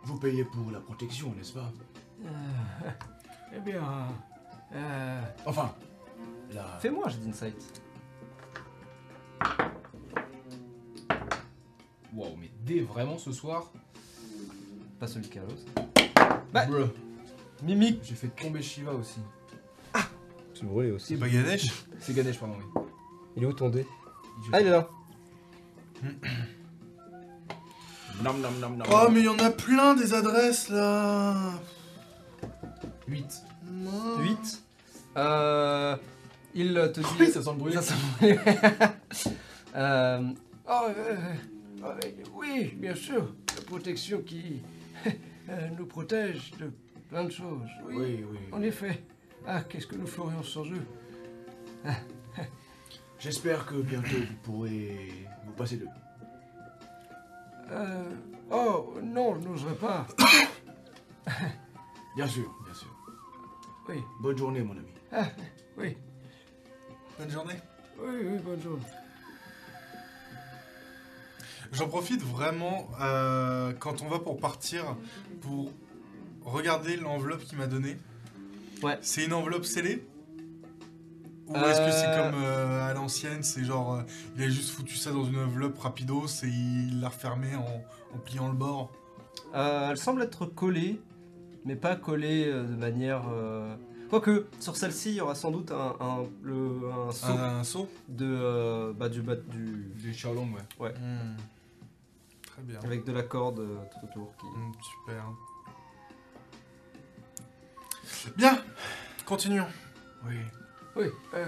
Vous 0.04 0.18
payez 0.18 0.44
pour 0.44 0.70
la 0.72 0.80
protection, 0.80 1.34
n'est-ce 1.36 1.54
pas? 1.54 1.72
Euh, 2.26 2.30
eh 3.56 3.60
bien, 3.60 4.08
euh, 4.74 5.22
Enfin, 5.46 5.74
la... 6.52 6.64
Fais-moi, 6.80 7.08
j'ai 7.10 7.18
d'insight. 7.18 7.82
Waouh, 12.14 12.36
mais 12.40 12.52
dès 12.62 12.82
vraiment 12.82 13.18
ce 13.18 13.32
soir? 13.32 13.72
Pas 15.00 15.08
celui 15.08 15.28
de 15.28 15.34
Carlos. 15.34 15.56
Bah. 16.54 16.66
Bruh. 16.68 16.90
Mimique. 17.64 18.02
J'ai 18.04 18.16
fait 18.16 18.28
tomber 18.28 18.62
Shiva 18.62 18.92
aussi. 18.94 19.20
Tu 20.54 20.66
brûlé 20.66 20.90
C'est 20.90 20.96
aussi. 20.96 21.16
pas 21.18 21.28
Ganesh 21.30 21.72
C'est 22.00 22.14
Ganesh, 22.14 22.38
pardon, 22.40 22.56
oui. 22.76 22.82
Il 23.36 23.44
est 23.44 23.46
où 23.48 23.54
ton 23.54 23.70
dé 23.70 23.86
Ah, 24.52 24.62
il 24.62 24.68
est 24.68 24.70
là. 24.70 24.88
Nom, 28.24 28.34
nom, 28.36 28.52
nom, 28.52 28.70
nom. 28.70 28.86
Oh, 28.92 29.08
mais 29.12 29.22
il 29.22 29.26
y 29.26 29.30
en 29.30 29.40
a 29.40 29.50
plein 29.50 29.96
des 29.96 30.14
adresses 30.14 30.70
là 30.70 31.54
8. 33.08 33.26
Non. 33.72 34.20
8. 34.20 34.64
Euh, 35.18 35.98
il 36.54 36.74
te 36.94 37.00
dit. 37.00 37.06
Oui, 37.20 37.32
ça 37.32 37.42
sent 37.42 37.50
le 37.52 37.58
bruit. 37.58 37.74
Ça 37.74 37.82
sent- 37.82 37.96
Euh, 39.76 40.22
oh, 40.70 40.82
euh, 40.90 41.16
euh, 41.84 42.00
oui, 42.36 42.76
bien 42.78 42.94
sûr. 42.94 43.34
La 43.58 43.64
protection 43.64 44.22
qui 44.22 44.62
euh, 45.50 45.70
nous 45.76 45.88
protège 45.88 46.52
de 46.60 46.70
plein 47.14 47.26
de 47.26 47.30
choses. 47.32 47.70
Oui, 47.86 47.96
Oui, 47.96 48.26
oui. 48.32 48.40
en 48.52 48.62
effet. 48.64 49.04
Ah, 49.46 49.62
qu'est-ce 49.62 49.86
que 49.86 49.96
nous 49.96 50.08
ferions 50.08 50.42
sans 50.42 50.66
eux? 50.66 50.88
J'espère 53.20 53.68
que 53.68 53.76
bientôt 53.76 54.08
vous 54.18 54.36
pourrez 54.42 55.28
vous 55.46 55.52
passer 55.52 55.78
de... 55.78 55.86
euh, 57.70 58.04
Oh, 58.52 58.96
non, 59.04 59.36
je 59.40 59.48
n'oserais 59.48 59.76
pas. 59.76 60.08
Bien 62.16 62.28
sûr, 62.28 62.52
bien 62.66 62.74
sûr. 62.74 62.96
Oui, 63.90 63.96
Bonne 64.20 64.38
journée, 64.38 64.62
mon 64.62 64.74
ami. 64.74 65.28
oui, 65.78 65.96
Bonne 67.20 67.30
journée. 67.30 67.56
oui, 68.00 68.10
oui, 68.26 68.38
bonne 68.40 68.62
journée. 68.62 68.84
J'en 71.72 71.88
profite 71.88 72.22
vraiment 72.22 72.88
euh, 73.02 73.74
quand 73.80 74.02
on 74.04 74.10
va 74.10 74.20
pour 74.20 74.38
partir 74.40 74.96
pour 75.42 75.72
regarder 76.46 76.98
l'enveloppe 76.98 77.44
qu'il 77.44 77.58
m'a 77.58 77.68
donnée. 77.68 77.98
Ouais. 78.82 78.98
C'est 79.02 79.26
une 79.26 79.34
enveloppe 79.34 79.66
scellée 79.66 80.06
Ou 81.48 81.56
est-ce 81.56 81.80
que 81.86 81.92
c'est 81.92 82.08
Euh. 82.08 82.32
comme 82.32 82.42
euh, 82.42 82.90
à 82.90 82.94
l'ancienne, 82.94 83.44
c'est 83.44 83.64
genre 83.64 83.96
euh, 83.96 84.02
il 84.38 84.44
a 84.44 84.50
juste 84.50 84.72
foutu 84.72 84.96
ça 84.96 85.12
dans 85.12 85.26
une 85.26 85.38
enveloppe 85.38 85.78
rapidos 85.80 86.28
et 86.44 86.48
il 86.48 87.00
l'a 87.02 87.10
refermé 87.10 87.56
en, 87.56 87.84
en 88.16 88.18
pliant 88.20 88.48
le 88.48 88.56
bord 88.56 88.92
Euh, 89.54 89.90
elle 89.92 89.98
semble 89.98 90.22
être 90.24 90.46
collée, 90.46 91.00
mais 91.66 91.76
pas 91.76 91.96
collée 91.96 92.46
euh, 92.48 92.64
de 92.64 92.76
manière. 92.76 93.24
euh, 93.32 93.76
Quoique, 94.10 94.46
sur 94.60 94.76
celle-ci, 94.78 95.10
il 95.10 95.16
y 95.16 95.22
aura 95.22 95.34
sans 95.36 95.50
doute 95.52 95.72
un, 95.72 95.96
un, 96.00 96.24
le, 96.44 96.82
un 97.08 97.12
saut 97.12 97.28
Un, 97.34 97.60
un 97.60 97.64
seau 97.64 97.90
de, 98.10 98.26
euh, 98.30 98.94
bah, 98.94 99.10
du, 99.10 99.22
bat- 99.22 99.36
du, 99.36 99.92
ouais. 100.80 100.94
Hmm. 100.94 101.36
Très 102.46 102.62
bien. 102.62 102.80
avec 102.84 103.06
de 103.06 103.12
la 103.12 103.24
corde 103.24 103.60
euh, 103.60 103.78
tout 103.92 104.06
autour. 104.08 104.34
Qui... 104.38 104.46
Hmm, 104.46 104.72
super. 105.02 105.24
Bien, 108.38 108.58
continuons. 109.26 109.68
Oui. 110.26 110.36
Oui, 110.96 111.06
euh, 111.34 111.46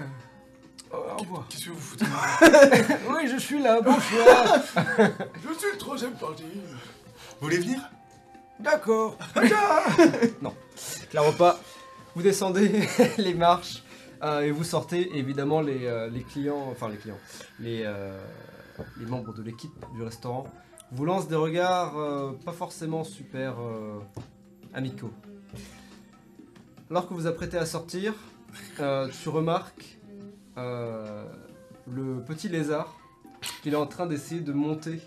au 0.92 1.16
revoir. 1.18 1.46
Qu'est-ce 1.48 1.66
que 1.66 1.70
vous 1.70 1.78
foutez 1.78 2.04
Oui, 3.08 3.28
je 3.28 3.36
suis 3.38 3.62
là, 3.62 3.80
bonsoir. 3.80 4.56
Je 4.76 5.58
suis 5.58 5.72
le 5.72 5.78
troisième 5.78 6.14
parti. 6.14 6.42
Vous 7.40 7.46
voulez 7.46 7.58
venir? 7.58 7.78
D'accord. 8.58 9.16
Clairement 11.10 11.32
pas. 11.32 11.60
Vous 12.14 12.22
descendez 12.22 12.88
les 13.18 13.34
marches 13.34 13.82
euh, 14.22 14.40
et 14.40 14.50
vous 14.50 14.64
sortez. 14.64 15.16
Évidemment, 15.16 15.60
les, 15.60 15.86
euh, 15.86 16.08
les 16.08 16.22
clients, 16.22 16.66
enfin 16.70 16.88
les 16.88 16.96
clients, 16.96 17.18
les, 17.60 17.82
euh, 17.84 18.18
les 18.98 19.06
membres 19.06 19.32
de 19.34 19.42
l'équipe 19.42 19.72
du 19.94 20.02
restaurant 20.02 20.46
vous 20.92 21.04
lancent 21.04 21.28
des 21.28 21.36
regards 21.36 21.98
euh, 21.98 22.32
pas 22.44 22.52
forcément 22.52 23.04
super 23.04 23.60
euh, 23.60 24.00
amicaux. 24.72 25.10
Alors 26.90 27.08
que 27.08 27.14
vous 27.14 27.26
apprêtez 27.26 27.58
à 27.58 27.66
sortir, 27.66 28.14
euh, 28.78 29.08
tu 29.22 29.28
remarques 29.28 29.98
euh, 30.56 31.24
le 31.92 32.22
petit 32.22 32.48
lézard 32.48 32.96
qu'il 33.62 33.72
est 33.72 33.76
en 33.76 33.86
train 33.86 34.06
d'essayer 34.06 34.40
de 34.40 34.52
monter 34.52 35.00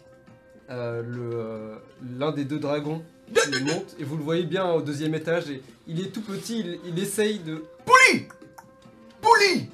euh, 0.69 1.01
euh, 1.03 1.77
l'un 2.17 2.31
des 2.31 2.43
deux 2.43 2.59
dragons 2.59 3.03
il 3.51 3.65
monte. 3.65 3.95
Et 3.97 4.03
vous 4.03 4.17
le 4.17 4.23
voyez 4.23 4.45
bien 4.45 4.69
au 4.71 4.81
deuxième 4.81 5.15
étage 5.15 5.49
et 5.49 5.63
il 5.87 6.01
est 6.01 6.11
tout 6.11 6.21
petit, 6.21 6.59
il, 6.59 6.79
il 6.85 6.99
essaye 6.99 7.39
de... 7.39 7.63
Pouli! 7.85 8.27
Pouli! 9.21 9.69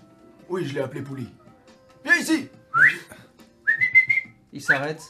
Oui, 0.48 0.66
je 0.66 0.76
l'ai 0.76 0.82
appelé 0.82 1.02
Pouli. 1.02 1.28
Viens 2.04 2.18
ici! 2.18 2.50
Il 4.54 4.62
s'arrête. 4.62 5.02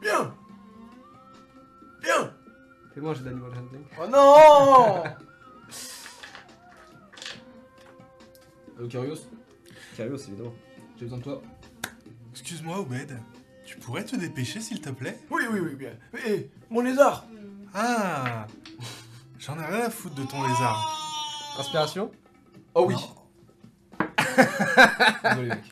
Viens! 0.00 0.32
Viens 2.02 2.35
Fais-moi 2.96 3.12
j'ai 3.12 3.24
d'animal 3.24 3.50
handling. 3.50 3.84
Oh 4.00 4.06
non 4.08 5.02
Allo, 8.78 8.88
Kyrios, 8.88 9.28
Curios 9.94 10.16
évidemment. 10.28 10.54
j'ai 10.96 11.04
besoin 11.04 11.18
de 11.18 11.22
toi. 11.24 11.42
Excuse-moi, 12.32 12.78
Obed. 12.78 13.20
Tu 13.66 13.76
pourrais 13.76 14.02
te 14.06 14.16
dépêcher, 14.16 14.62
s'il 14.62 14.80
te 14.80 14.88
plaît? 14.88 15.20
Oui, 15.30 15.42
oui, 15.52 15.60
oui, 15.60 15.74
bien. 15.74 15.92
Eh, 16.26 16.50
mon 16.70 16.80
lézard 16.80 17.26
Ah 17.74 18.46
J'en 19.38 19.60
ai 19.60 19.64
rien 19.66 19.80
à 19.84 19.90
foutre 19.90 20.14
de 20.14 20.24
ton 20.24 20.42
lézard. 20.48 21.54
Inspiration? 21.58 22.10
Oh 22.74 22.86
oui 22.88 22.96
Désolé, 25.22 25.48
mec. 25.48 25.64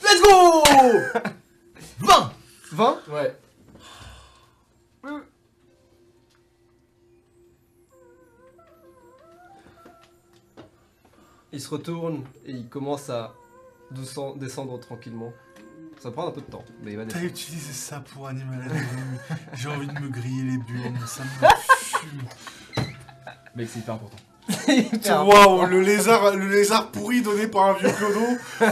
Let's 0.00 0.22
go 0.22 0.62
20 1.98 2.32
20 2.70 2.98
Ouais. 3.08 3.36
Il 11.52 11.60
se 11.60 11.68
retourne 11.70 12.24
et 12.44 12.52
il 12.52 12.68
commence 12.68 13.08
à 13.10 13.34
doucement 13.90 14.34
descendre 14.36 14.78
tranquillement. 14.80 15.32
Ça 15.98 16.10
va 16.10 16.12
prendre 16.12 16.28
un 16.28 16.32
peu 16.32 16.40
de 16.42 16.46
temps, 16.46 16.64
mais 16.82 16.92
il 16.92 16.96
va 16.96 17.02
T'as 17.04 17.14
descendre. 17.14 17.24
utilisé 17.26 17.72
ça 17.72 18.00
pour 18.00 18.28
Animal 18.28 18.60
Handling. 18.62 19.18
J'ai 19.54 19.68
envie 19.68 19.86
de 19.88 19.98
me 19.98 20.08
griller 20.08 20.42
les 20.44 20.58
burnes, 20.58 20.98
ça 21.06 21.22
me 21.24 21.48
fume. 21.74 22.84
Mec, 23.56 23.68
c'est 23.68 23.80
hyper 23.80 23.94
important. 23.94 24.16
Waouh, 25.26 25.66
le 25.66 25.80
lézard, 25.80 26.36
le 26.36 26.46
lézard 26.48 26.92
pourri 26.92 27.20
donné 27.22 27.48
par 27.48 27.64
un 27.70 27.72
vieux 27.74 27.90
clodo, 27.90 28.20
Mec, 28.20 28.70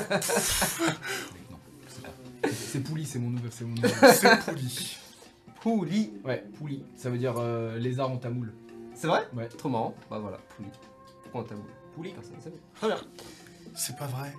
non. 1.51 1.59
C'est 1.89 2.03
pas- 2.03 2.11
c'est- 2.45 2.53
C'est 2.53 2.81
Pouli, 2.81 3.05
c'est 3.07 3.19
mon 3.19 3.31
nouvel. 3.31 3.51
C'est 3.53 3.65
mon 3.65 3.75
nouvel. 3.75 3.91
c'est 4.15 4.45
pouli. 4.45 4.97
Pouli. 5.63 6.13
Ouais, 6.25 6.45
Pouli. 6.59 6.85
Ça 6.97 7.11
veut 7.11 7.19
dire 7.19 7.35
euh, 7.39 7.77
lézard 7.79 8.11
en 8.11 8.19
tamoul. 8.19 8.53
C'est 8.95 9.07
vrai? 9.09 9.27
Ouais. 9.35 9.49
Trop 9.49 9.69
marrant. 9.69 9.95
Bah 10.11 10.19
voilà, 10.21 10.39
Pouli. 10.57 10.69
Pourquoi 11.25 11.41
on 11.41 11.45
t'a 11.45 11.55
Pouli 11.97 12.13
quand 12.13 12.23
ça 12.23 12.29
c'est 12.43 12.51
bon. 12.51 12.59
Très 12.77 12.87
bien. 12.89 12.99
C'est 13.75 13.97
pas 13.97 14.07
vrai. 14.07 14.33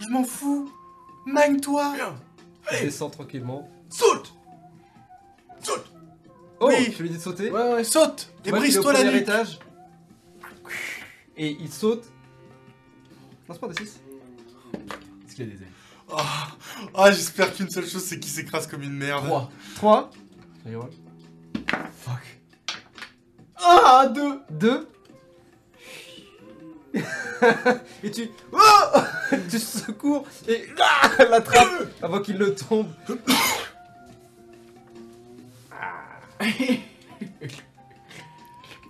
Je 0.00 0.08
m'en 0.08 0.24
fous. 0.24 0.70
Magne-toi. 1.24 1.94
Viens 1.94 2.16
Descends 2.82 3.08
tranquillement. 3.10 3.70
Saute 3.88 4.34
Saute 5.62 5.90
Oh, 6.60 6.68
Oui. 6.68 6.92
tu 6.94 7.02
lui 7.02 7.10
dis 7.10 7.16
de 7.16 7.22
sauter 7.22 7.50
Ouais, 7.50 7.72
ouais. 7.74 7.84
Saute 7.84 8.32
et 8.44 8.52
au 8.52 8.56
brise-toi 8.56 8.92
la 8.92 8.98
premier 9.00 9.12
nuque. 9.12 9.22
étage. 9.22 9.58
Et 11.36 11.50
il 11.60 11.72
saute. 11.72 12.04
Lance 13.48 13.58
pas 13.58 13.68
des 13.68 13.74
6. 13.84 14.00
Est-ce 15.26 15.34
qu'il 15.36 15.46
y 15.48 15.50
a 15.52 15.54
des 15.54 15.62
ailes 15.62 15.68
Ah, 16.12 16.48
ah, 16.94 17.10
j'espère 17.12 17.54
qu'une 17.54 17.70
seule 17.70 17.86
chose, 17.86 18.02
c'est 18.04 18.18
qu'il 18.18 18.30
s'écrase 18.32 18.66
comme 18.66 18.82
une 18.82 18.92
merde. 18.94 19.26
3. 19.26 19.50
3. 19.76 20.10
Fuck. 22.00 22.40
Ah 23.56 24.06
2 24.14 24.40
2 24.50 24.88
Et 28.02 28.10
tu... 28.10 28.28
Oh 28.52 29.00
tu 29.50 29.58
secours 29.58 30.24
et 30.48 30.64
ah, 30.80 31.24
l'attrape 31.30 31.86
avant 32.02 32.20
qu'il 32.20 32.38
ne 32.38 32.46
tombe. 32.46 32.86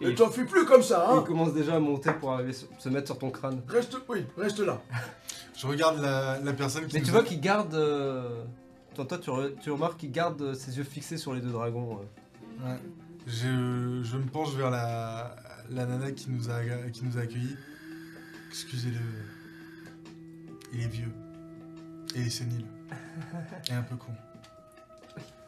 Ne 0.00 0.10
t'en 0.10 0.28
fais 0.30 0.44
plus 0.44 0.66
comme 0.66 0.82
ça, 0.82 1.06
Et 1.10 1.14
il 1.14 1.18
hein 1.18 1.22
commence 1.26 1.54
déjà 1.54 1.76
à 1.76 1.78
monter 1.78 2.12
pour 2.12 2.32
arriver 2.32 2.52
se 2.52 2.66
se 2.78 2.88
mettre 2.90 3.06
sur 3.06 3.18
ton 3.18 3.30
crâne. 3.30 3.62
Reste, 3.68 3.96
oui, 4.08 4.26
reste 4.36 4.58
là. 4.60 4.80
Je 5.56 5.66
regarde 5.66 6.00
la, 6.02 6.38
la 6.40 6.52
personne 6.52 6.86
qui 6.86 6.94
Mais 6.96 7.00
nous 7.00 7.06
tu 7.06 7.10
a- 7.10 7.14
vois 7.14 7.22
qu'il 7.22 7.40
garde... 7.40 7.74
euh, 7.74 8.42
Toi, 8.94 9.06
toi 9.06 9.16
tu, 9.18 9.30
re- 9.30 9.54
tu 9.58 9.70
remarques 9.70 9.96
qu'il 9.98 10.12
garde 10.12 10.40
euh, 10.42 10.54
ses 10.54 10.76
yeux 10.76 10.84
fixés 10.84 11.16
sur 11.16 11.32
les 11.32 11.40
deux 11.40 11.50
dragons. 11.50 11.98
euh. 11.98 12.68
Ouais. 12.72 12.78
Je, 13.26 14.02
je 14.04 14.16
me 14.18 14.26
penche 14.30 14.52
vers 14.54 14.70
la, 14.70 15.34
la 15.70 15.86
nana 15.86 16.12
qui 16.12 16.30
nous 16.30 16.50
a, 16.50 16.60
qui 16.92 17.02
nous 17.04 17.16
a 17.16 17.22
accueillis. 17.22 17.56
Excusez-le. 18.58 19.00
Il 20.72 20.80
est 20.82 20.88
vieux. 20.88 21.12
Et 22.14 22.20
il 22.20 22.26
est 22.26 22.30
sénile. 22.30 22.64
Et 23.68 23.74
un 23.74 23.82
peu 23.82 23.96
con. 23.96 24.12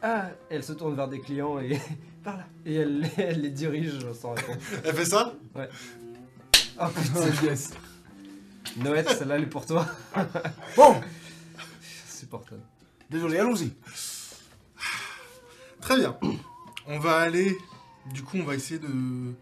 Ah 0.03 0.29
Elle 0.51 0.63
se 0.63 0.75
tourne 0.75 0.95
vers 0.95 1.09
des 1.09 1.19
clients 1.19 1.59
et... 1.59 1.81
Par 2.23 2.37
là. 2.37 2.47
Et 2.67 2.75
elle, 2.75 3.11
elle 3.17 3.41
les 3.41 3.51
dirige 3.51 3.99
sans 4.13 4.35
répondre. 4.35 4.59
Elle 4.85 4.95
fait 4.95 5.07
ça? 5.07 5.33
Oh 5.57 6.87
putain 6.95 7.43
yes. 7.45 7.71
Noël, 8.77 9.09
celle-là 9.09 9.37
elle 9.37 9.45
est 9.45 9.47
pour 9.47 9.65
toi. 9.65 9.87
Bon, 10.77 11.01
Supportable. 12.07 12.61
désolé, 13.09 13.39
allons-y. 13.39 13.73
Très 15.81 15.97
bien. 15.97 16.19
On 16.87 16.99
va 16.99 17.21
aller. 17.21 17.57
Du 18.13 18.23
coup, 18.23 18.37
on 18.37 18.45
va 18.45 18.55
essayer 18.55 18.79
de. 18.79 19.33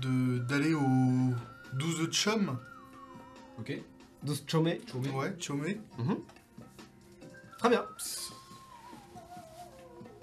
de 0.00 0.38
d'aller 0.38 0.72
au 0.72 1.34
12 1.74 2.10
chum. 2.10 2.58
Ok. 3.58 3.72
12 4.22 4.44
chomé. 4.46 4.80
Chômé. 4.90 5.10
Ouais, 5.10 5.34
chomé. 5.38 5.80
Très 7.58 7.68
bien. 7.68 7.84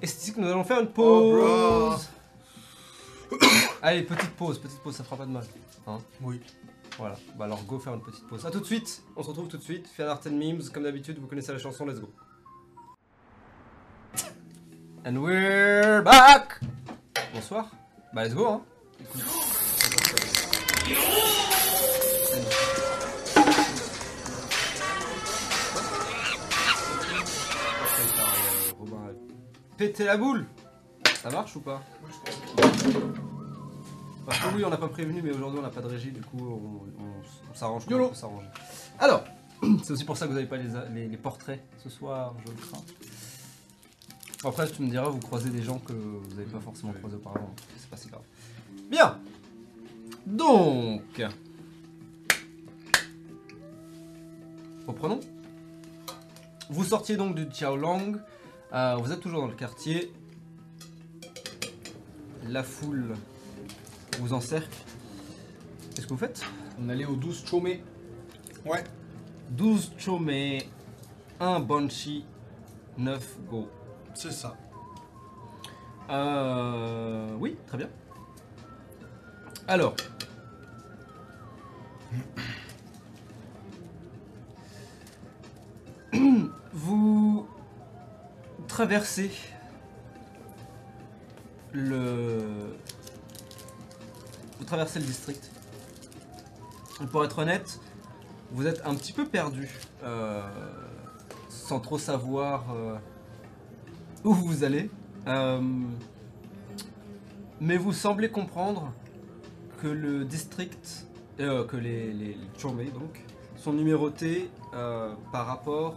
Esthétique, 0.02 0.38
nous 0.38 0.48
allons 0.48 0.64
faire 0.64 0.80
une 0.80 0.88
Oh, 0.88 1.96
pause. 1.96 2.10
Allez, 3.82 4.04
petite 4.04 4.32
pause, 4.32 4.60
petite 4.60 4.80
pause, 4.80 4.96
ça 4.96 5.04
fera 5.04 5.18
pas 5.18 5.26
de 5.26 5.32
mal. 5.32 5.44
Oui. 6.22 6.40
Voilà, 6.98 7.16
bah 7.38 7.46
alors 7.46 7.64
go 7.64 7.80
faire 7.80 7.94
une 7.94 8.02
petite 8.02 8.28
pause. 8.28 8.46
A 8.46 8.52
tout 8.52 8.60
de 8.60 8.66
suite, 8.66 9.04
on 9.16 9.24
se 9.24 9.30
retrouve 9.30 9.48
tout 9.48 9.58
de 9.58 9.64
suite. 9.64 9.88
Fan 9.88 10.08
art 10.08 10.20
and 10.28 10.32
memes, 10.32 10.64
comme 10.74 10.84
d'habitude, 10.84 11.18
vous 11.18 11.28
connaissez 11.28 11.54
la 11.54 11.60
chanson, 11.60 11.86
let's 11.86 12.00
go. 12.00 12.10
And 15.06 15.16
we're 15.16 16.02
back 16.04 16.60
Bonsoir. 17.34 17.70
Bah 18.14 18.24
let's 18.24 18.36
go 18.36 18.48
hein. 18.48 18.62
Pété 29.78 30.06
la 30.06 30.18
boule 30.18 30.45
Ça 31.22 31.30
marche 31.30 31.56
ou 31.56 31.61
pas 31.61 31.82
Parce 34.26 34.40
que 34.40 34.56
oui, 34.56 34.64
on 34.66 34.70
n'a 34.70 34.78
pas 34.78 34.88
prévenu, 34.90 35.22
mais 35.22 35.32
aujourd'hui 35.32 35.60
on 35.60 35.64
n'a 35.64 35.70
pas 35.70 35.82
de 35.82 35.88
régie, 35.88 36.11
du 36.11 36.22
coup 36.22 36.38
on, 36.40 37.03
on- 37.03 37.49
on 37.52 37.53
s'arrange. 37.56 37.84
YOLO. 37.90 38.14
s'arranger. 38.14 38.48
Alors, 38.99 39.24
c'est 39.84 39.91
aussi 39.91 40.06
pour 40.06 40.18
ça 40.18 40.26
que 40.26 40.32
vous 40.32 40.36
n'avez 40.36 40.48
pas 40.48 40.57
les, 40.57 40.70
les- 40.94 41.07
les 41.07 41.18
portraits 41.18 41.64
ce 41.84 41.90
soir, 41.90 42.36
je 42.45 42.52
le 42.52 42.57
crains. 42.57 42.84
Après, 44.45 44.70
tu 44.72 44.82
me 44.84 44.90
diras, 44.90 45.10
vous 45.10 45.20
croisez 45.20 45.49
des 45.49 45.61
gens 45.61 45.80
que 45.80 45.91
vous 45.91 46.30
n'avez 46.36 46.45
pas 46.49 46.60
forcément 46.61 46.94
croisés 46.94 47.18
auparavant. 47.18 47.53
C'est 47.78 47.90
pas 47.90 47.98
si 47.98 48.07
grave. 48.07 48.22
Bien 48.90 49.18
Donc. 50.30 51.22
Reprenons. 54.88 55.19
Vous 56.69 56.84
sortiez 56.84 57.18
donc 57.18 57.34
du 57.35 57.45
Xiaolong. 57.45 58.19
Euh, 58.73 58.95
vous 58.97 59.11
êtes 59.11 59.19
toujours 59.19 59.41
dans 59.41 59.47
le 59.47 59.56
quartier. 59.56 60.14
La 62.47 62.64
foule 62.64 63.15
vous 64.19 64.34
encercle. 64.34 64.77
Qu'est-ce 65.95 66.06
que 66.06 66.14
vous 66.14 66.19
faites? 66.19 66.41
On 66.80 66.89
allait 66.89 67.06
au 67.06 67.15
12 67.15 67.45
chômé. 67.45 67.84
Ouais. 68.65 68.84
12 69.49 69.93
Chomé, 69.97 70.69
1 71.39 71.60
Banshee, 71.61 72.23
9 72.97 73.38
Go. 73.49 73.68
C'est 74.14 74.31
ça. 74.31 74.56
Euh, 76.10 77.34
oui, 77.39 77.57
très 77.65 77.77
bien. 77.80 77.89
Alors. 79.68 79.95
Vous 86.73 87.48
traversez 88.68 89.31
le. 91.72 92.76
Vous 94.60 94.65
traversez 94.65 94.99
le 94.99 95.06
district. 95.06 95.52
Pour 97.11 97.23
être 97.23 97.40
honnête, 97.40 97.80
vous 98.52 98.68
êtes 98.68 98.81
un 98.86 98.95
petit 98.95 99.14
peu 99.14 99.26
perdu, 99.26 99.69
euh, 100.03 100.41
sans 101.49 101.80
trop 101.80 101.98
savoir 101.98 102.65
euh, 102.73 102.98
où 104.23 104.34
vous 104.34 104.64
allez. 104.64 104.90
Euh, 105.27 105.61
mais 107.61 107.77
vous 107.77 107.94
semblez 107.94 108.30
comprendre 108.30 108.91
que 109.81 109.88
le 109.88 110.26
district, 110.26 111.06
euh, 111.40 111.64
que 111.66 111.78
les, 111.78 112.11
les, 112.14 112.34
les 112.34 112.38
Chomé, 112.57 112.86
donc, 112.86 113.24
sont 113.60 113.74
numérotés 113.74 114.49
euh, 114.74 115.14
par 115.32 115.45
rapport 115.45 115.95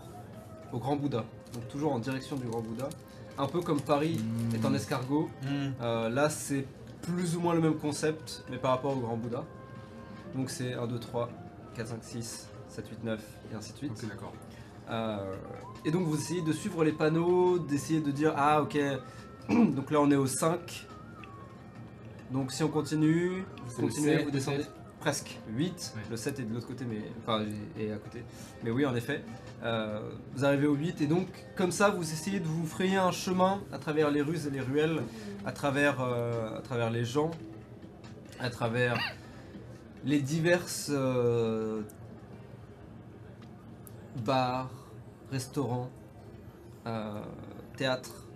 au 0.72 0.78
Grand 0.78 0.96
Bouddha. 0.96 1.24
Donc 1.52 1.68
toujours 1.68 1.92
en 1.92 1.98
direction 1.98 2.36
du 2.36 2.46
Grand 2.46 2.60
Bouddha. 2.60 2.88
Un 3.38 3.46
peu 3.46 3.60
comme 3.60 3.80
Paris 3.80 4.20
est 4.54 4.64
en 4.64 4.74
escargot. 4.74 5.30
Euh, 5.80 6.08
là, 6.08 6.28
c'est 6.28 6.66
plus 7.02 7.36
ou 7.36 7.40
moins 7.40 7.54
le 7.54 7.60
même 7.60 7.76
concept, 7.76 8.44
mais 8.50 8.58
par 8.58 8.72
rapport 8.72 8.96
au 8.96 9.00
Grand 9.00 9.16
Bouddha. 9.16 9.44
Donc 10.34 10.50
c'est 10.50 10.74
1, 10.74 10.86
2, 10.86 10.98
3, 10.98 11.28
4, 11.74 11.86
5, 11.88 11.98
6, 12.02 12.48
7, 12.68 12.88
8, 12.88 13.04
9, 13.04 13.20
et 13.52 13.54
ainsi 13.54 13.72
de 13.72 13.78
suite. 13.78 14.08
D'accord. 14.08 14.32
Euh, 14.90 15.34
et 15.84 15.90
donc 15.90 16.06
vous 16.06 16.16
essayez 16.16 16.42
de 16.42 16.52
suivre 16.52 16.84
les 16.84 16.92
panneaux, 16.92 17.58
d'essayer 17.58 18.00
de 18.00 18.10
dire 18.10 18.34
ah 18.36 18.62
ok, 18.62 18.78
donc 19.48 19.90
là 19.90 20.00
on 20.00 20.10
est 20.10 20.16
au 20.16 20.26
5. 20.26 20.86
Donc 22.30 22.50
si 22.52 22.62
on 22.64 22.68
continue, 22.68 23.44
vous 23.66 23.82
continuez, 23.82 24.16
7, 24.16 24.24
vous 24.24 24.30
descendez 24.30 24.64
presque 25.02 25.36
8. 25.48 25.94
Ouais. 25.96 26.02
Le 26.10 26.16
7 26.16 26.38
est 26.38 26.42
de 26.44 26.54
l'autre 26.54 26.68
côté, 26.68 26.84
mais 26.88 27.02
enfin 27.18 27.44
est 27.76 27.90
à 27.90 27.96
côté. 27.96 28.22
Mais 28.62 28.70
oui 28.70 28.86
en 28.86 28.94
effet, 28.94 29.24
euh, 29.64 30.12
vous 30.32 30.44
arrivez 30.44 30.68
au 30.68 30.74
8 30.74 31.00
et 31.00 31.08
donc 31.08 31.26
comme 31.56 31.72
ça 31.72 31.90
vous 31.90 32.04
essayez 32.04 32.38
de 32.38 32.46
vous 32.46 32.64
frayer 32.64 32.98
un 32.98 33.10
chemin 33.10 33.60
à 33.72 33.78
travers 33.78 34.12
les 34.12 34.22
rues 34.22 34.46
et 34.46 34.50
les 34.50 34.60
ruelles, 34.60 35.02
à 35.44 35.50
travers, 35.50 36.00
euh, 36.00 36.56
à 36.56 36.60
travers 36.60 36.90
les 36.90 37.04
gens, 37.04 37.32
à 38.38 38.48
travers 38.48 38.96
les 40.04 40.20
diverses 40.20 40.90
euh, 40.92 41.82
bars, 44.24 44.70
restaurants, 45.32 45.90
théâtres 47.76 48.28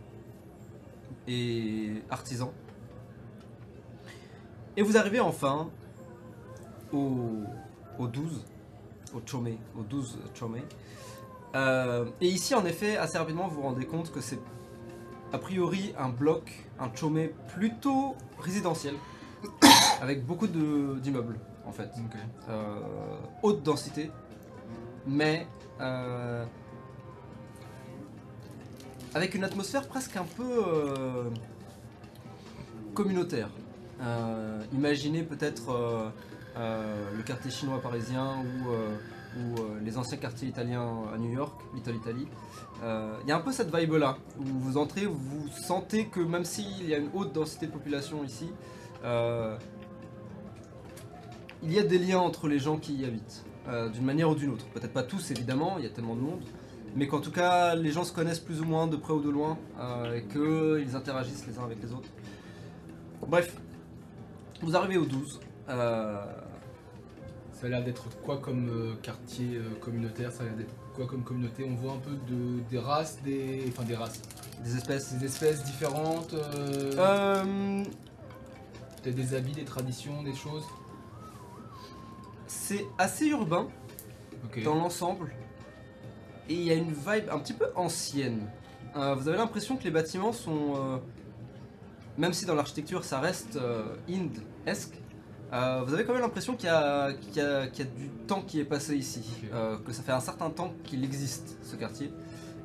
et 1.28 2.02
artisans. 2.10 2.52
Et 4.76 4.82
vous 4.82 4.96
arrivez 4.96 5.20
enfin 5.20 5.70
au, 6.92 7.42
au 7.98 8.06
12, 8.06 8.44
au 9.14 9.20
Chomé, 9.26 9.58
au 9.78 9.82
12 9.82 10.18
Chomé. 10.38 10.62
Euh, 11.54 12.04
et 12.20 12.28
ici, 12.28 12.54
en 12.54 12.64
effet, 12.66 12.96
assez 12.96 13.18
rapidement, 13.18 13.48
vous 13.48 13.56
vous 13.56 13.62
rendez 13.62 13.86
compte 13.86 14.12
que 14.12 14.20
c'est 14.20 14.38
a 15.32 15.38
priori 15.38 15.94
un 15.98 16.08
bloc, 16.08 16.64
un 16.78 16.90
Chomé 16.94 17.32
plutôt 17.54 18.14
résidentiel, 18.38 18.94
avec 20.02 20.24
beaucoup 20.24 20.46
de- 20.46 20.98
d'immeubles 21.00 21.38
en 21.66 21.72
fait 21.72 21.90
euh, 22.48 22.76
haute 23.42 23.62
densité, 23.62 24.10
mais 25.06 25.46
euh, 25.80 26.44
avec 29.14 29.34
une 29.34 29.44
atmosphère 29.44 29.86
presque 29.88 30.16
un 30.16 30.24
peu 30.36 30.62
communautaire. 32.94 33.48
Imaginez 34.72 35.22
peut-être 35.22 36.12
le 36.56 37.22
quartier 37.22 37.50
chinois 37.50 37.80
parisien 37.80 38.36
ou, 38.38 38.70
euh, 38.70 38.96
euh, 39.38 39.78
les 39.84 39.98
anciens 39.98 40.16
quartiers 40.16 40.48
italiens 40.48 40.88
à 41.14 41.18
New 41.18 41.30
York, 41.32 41.60
Little 41.74 41.96
Italy. 41.96 42.26
Euh, 42.82 43.16
Il 43.22 43.28
y 43.28 43.32
a 43.32 43.36
un 43.36 43.40
peu 43.40 43.52
cette 43.52 43.74
vibe 43.74 43.92
là, 43.94 44.16
où 44.38 44.44
vous 44.44 44.78
entrez, 44.78 45.04
vous 45.04 45.48
sentez 45.50 46.06
que 46.06 46.20
même 46.20 46.44
s'il 46.44 46.88
y 46.88 46.94
a 46.94 46.98
une 46.98 47.10
haute 47.12 47.32
densité 47.34 47.66
de 47.66 47.72
population 47.72 48.24
ici, 48.24 48.48
euh, 49.04 49.56
il 51.62 51.72
y 51.72 51.78
a 51.78 51.82
des 51.82 51.98
liens 51.98 52.18
entre 52.20 52.48
les 52.48 52.58
gens 52.58 52.78
qui 52.78 52.94
y 52.94 53.04
habitent, 53.04 53.44
euh, 53.68 53.88
d'une 53.90 54.04
manière 54.04 54.30
ou 54.30 54.34
d'une 54.34 54.52
autre. 54.52 54.64
Peut-être 54.68 54.92
pas 54.94 55.02
tous 55.02 55.30
évidemment, 55.30 55.76
il 55.78 55.84
y 55.84 55.86
a 55.86 55.90
tellement 55.90 56.14
de 56.16 56.20
monde, 56.20 56.42
mais 56.94 57.06
qu'en 57.06 57.20
tout 57.20 57.32
cas 57.32 57.74
les 57.74 57.90
gens 57.92 58.04
se 58.04 58.12
connaissent 58.12 58.40
plus 58.40 58.62
ou 58.62 58.64
moins 58.64 58.86
de 58.86 58.96
près 58.96 59.12
ou 59.12 59.20
de 59.20 59.30
loin, 59.30 59.58
euh, 59.78 60.16
et 60.16 60.22
qu'ils 60.24 60.96
interagissent 60.96 61.46
les 61.46 61.58
uns 61.58 61.64
avec 61.64 61.82
les 61.82 61.92
autres. 61.92 62.08
Bref, 63.26 63.54
vous 64.62 64.74
arrivez 64.76 64.96
au 64.96 65.04
12. 65.04 65.40
euh, 65.68 66.24
Ça 67.58 67.66
a 67.66 67.70
l'air 67.70 67.82
d'être 67.82 68.04
quoi 68.22 68.36
comme 68.38 68.68
euh, 68.68 68.94
quartier 69.02 69.56
euh, 69.56 69.62
communautaire? 69.80 70.30
Ça 70.30 70.42
a 70.42 70.46
l'air 70.46 70.56
d'être 70.56 70.74
quoi 70.94 71.06
comme 71.06 71.24
communauté? 71.24 71.66
On 71.68 71.74
voit 71.74 71.92
un 71.92 71.98
peu 71.98 72.10
de, 72.28 72.60
des 72.68 72.78
races, 72.78 73.18
des. 73.24 73.64
Enfin 73.68 73.84
des 73.84 73.96
races. 73.96 74.20
des 74.62 74.76
espèces. 74.76 75.14
Des 75.14 75.24
espèces 75.24 75.64
différentes. 75.64 76.34
euh, 76.34 77.82
Peut-être 79.02 79.14
des 79.16 79.34
habits, 79.34 79.52
des 79.52 79.64
traditions, 79.64 80.22
des 80.22 80.34
choses? 80.34 80.64
c'est 82.48 82.84
assez 82.98 83.26
urbain 83.28 83.66
dans 84.64 84.74
l'ensemble, 84.76 85.32
et 86.48 86.54
il 86.54 86.62
y 86.62 86.70
a 86.70 86.74
une 86.74 86.92
vibe 86.92 87.28
un 87.30 87.38
petit 87.38 87.52
peu 87.52 87.66
ancienne. 87.74 88.48
Vous 88.94 89.28
avez 89.28 89.36
l'impression 89.36 89.76
que 89.76 89.84
les 89.84 89.90
bâtiments 89.90 90.32
sont, 90.32 91.00
même 92.18 92.32
si 92.32 92.44
dans 92.46 92.54
l'architecture 92.54 93.04
ça 93.04 93.20
reste 93.20 93.58
Inde-esque, 94.08 94.96
euh, 95.52 95.82
vous 95.86 95.94
avez 95.94 96.04
quand 96.04 96.12
même 96.12 96.22
l'impression 96.22 96.56
qu'il 96.56 96.66
y, 96.68 96.72
a- 96.72 97.10
y 97.10 97.38
y 97.38 97.84
du 97.84 98.08
temps 98.26 98.42
qui 98.42 98.58
est 98.60 98.64
passé 98.64 98.96
ici. 98.96 99.22
Euh, 99.52 99.78
que 99.78 99.92
ça 99.92 100.02
fait 100.02 100.12
un 100.12 100.20
certain 100.20 100.50
temps 100.50 100.72
qu'il 100.84 101.04
existe 101.04 101.56
ce 101.62 101.76
quartier. 101.76 102.12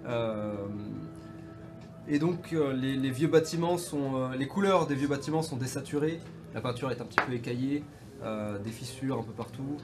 Euh, 0.07 0.55
et 2.07 2.17
donc 2.19 2.51
les, 2.51 2.95
les 2.97 3.11
vieux 3.11 3.27
bâtiments 3.27 3.77
sont, 3.77 4.29
les 4.31 4.47
couleurs 4.47 4.87
des 4.87 4.95
vieux 4.95 5.07
bâtiments 5.07 5.43
sont 5.43 5.55
désaturées, 5.57 6.19
la 6.53 6.61
peinture 6.61 6.89
est 6.91 6.99
un 6.99 7.05
petit 7.05 7.19
peu 7.25 7.33
écaillée, 7.33 7.83
des 8.63 8.71
fissures 8.71 9.19
un 9.19 9.23
peu 9.23 9.31
partout, 9.31 9.77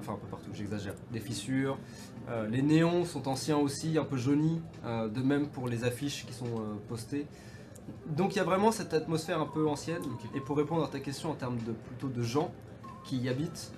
enfin 0.00 0.12
un 0.14 0.16
peu 0.16 0.26
partout, 0.28 0.50
j'exagère, 0.52 0.94
des 1.12 1.20
fissures. 1.20 1.78
Les 2.50 2.60
néons 2.62 3.04
sont 3.04 3.28
anciens 3.28 3.56
aussi, 3.56 3.96
un 3.98 4.04
peu 4.04 4.16
jaunis, 4.16 4.60
de 4.84 5.22
même 5.22 5.46
pour 5.48 5.68
les 5.68 5.84
affiches 5.84 6.26
qui 6.26 6.32
sont 6.34 6.60
postées. 6.88 7.26
Donc 8.06 8.34
il 8.34 8.38
y 8.38 8.40
a 8.40 8.44
vraiment 8.44 8.72
cette 8.72 8.94
atmosphère 8.94 9.40
un 9.40 9.46
peu 9.46 9.66
ancienne. 9.66 10.02
Et 10.34 10.40
pour 10.40 10.56
répondre 10.56 10.84
à 10.84 10.88
ta 10.88 11.00
question 11.00 11.30
en 11.30 11.34
termes 11.34 11.58
de 11.58 11.72
plutôt 11.72 12.08
de 12.08 12.22
gens 12.22 12.52
qui 13.04 13.16
y 13.16 13.28
habitent, 13.28 13.72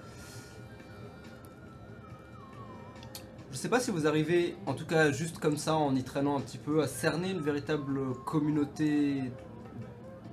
je 3.53 3.57
sais 3.57 3.69
pas 3.69 3.81
si 3.81 3.93
vous 3.93 4.07
arrivez, 4.07 4.57
en 4.67 4.75
tout 4.75 4.87
cas 4.87 5.13
juste 5.13 5.39
comme 5.39 5.57
ça, 5.57 5.77
en 5.77 5.95
y 5.95 6.03
traînant 6.03 6.37
un 6.37 6.41
petit 6.41 6.59
peu, 6.59 6.83
à 6.83 6.89
cerner 6.89 7.31
une 7.31 7.41
véritable 7.41 8.13
communauté 8.25 9.23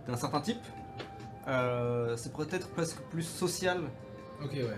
d'un 0.07 0.17
certain 0.17 0.41
type. 0.41 0.57
Euh, 1.47 2.15
c'est 2.17 2.33
peut-être 2.33 2.69
presque 2.69 2.99
plus 3.11 3.23
social 3.23 3.81
ouais. 4.41 4.77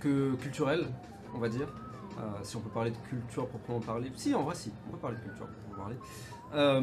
que 0.00 0.34
culturel, 0.36 0.86
on 1.34 1.38
va 1.38 1.48
dire. 1.48 1.68
Euh, 2.18 2.22
si 2.42 2.56
on 2.56 2.60
peut 2.60 2.70
parler 2.70 2.92
de 2.92 2.96
culture 3.08 3.46
proprement 3.48 3.80
parler. 3.80 4.10
Si, 4.14 4.34
en 4.34 4.42
vrai, 4.42 4.54
si, 4.54 4.72
on 4.88 4.92
peut 4.92 4.98
parler 4.98 5.16
de 5.16 5.22
culture 5.22 5.46
proprement 5.46 5.82
parler. 5.82 5.96
Euh, 6.54 6.80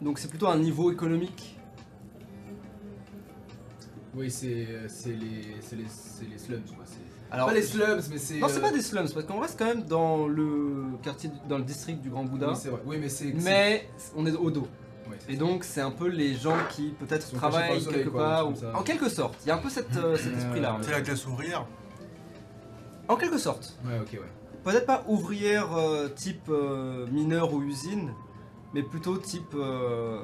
donc 0.00 0.18
c'est 0.18 0.28
plutôt 0.28 0.46
un 0.48 0.58
niveau 0.58 0.90
économique. 0.92 1.56
Oui, 4.14 4.30
c'est 4.30 4.66
c'est 4.88 5.10
les, 5.12 5.56
c'est 5.60 5.76
les, 5.76 5.84
c'est 5.88 6.28
les 6.30 6.38
slums, 6.38 6.62
quoi. 6.74 6.84
c'est- 6.86 6.96
Alors, 7.30 7.48
pas 7.48 7.54
les 7.54 7.62
slums, 7.62 8.00
mais 8.10 8.18
c'est. 8.18 8.38
non, 8.38 8.48
c'est 8.48 8.58
euh, 8.58 8.60
pas 8.62 8.70
des 8.72 8.80
slums, 8.80 9.08
parce 9.12 9.26
qu'on 9.26 9.40
reste 9.40 9.58
quand 9.58 9.66
même 9.66 9.82
dans 9.82 10.26
le 10.26 10.84
quartier, 11.02 11.30
dans 11.48 11.58
le 11.58 11.64
district 11.64 12.00
du 12.00 12.08
Grand 12.08 12.24
Bouddha. 12.24 12.48
Oui, 12.50 12.56
c'est 12.56 12.68
vrai. 12.70 12.80
Oui, 12.86 12.96
mais 12.98 13.08
c'est. 13.10 13.32
mais 13.34 13.88
on 14.16 14.24
est 14.24 14.32
au 14.32 14.50
dos. 14.50 14.66
c'est- 15.18 15.32
Et 15.32 15.36
donc 15.36 15.64
c'est 15.64 15.82
un 15.82 15.90
peu 15.90 16.08
les 16.08 16.34
gens 16.34 16.56
qui 16.70 16.94
peut-être 16.98 17.22
Sont 17.26 17.32
cachés 17.36 17.40
par 17.42 17.50
travaillent 17.50 17.74
le 17.74 17.80
soleil, 17.80 17.98
quelque 18.04 18.10
quoi, 18.12 18.22
part. 18.22 18.40
un 18.40 18.44
ou- 18.44 18.52
truc 18.52 18.60
comme 18.62 18.72
ça. 18.72 18.78
En 18.78 18.82
quelque 18.82 19.08
sorte, 19.10 19.38
il 19.44 19.48
y 19.48 19.50
a 19.50 19.54
un 19.56 19.58
peu 19.58 19.68
cette, 19.68 19.96
euh, 19.96 20.16
cet 20.16 20.32
Euh, 20.32 20.38
esprit-là. 20.38 20.78
C'est 20.82 20.90
la 20.92 21.00
classe 21.02 21.26
ouvrière. 21.26 21.66
En 23.08 23.16
quelque 23.16 23.38
sorte. 23.38 23.78
Ouais, 23.84 23.98
ok, 24.00 24.12
ouais. 24.14 24.20
Peut-être 24.64 24.86
pas 24.86 25.04
ouvrière 25.06 25.76
euh, 25.76 26.08
type 26.08 26.48
euh, 26.48 27.06
mineur 27.08 27.52
ou 27.54 27.62
usine, 27.62 28.10
mais 28.76 28.82
plutôt 28.82 29.16
type 29.16 29.54
euh, 29.54 30.20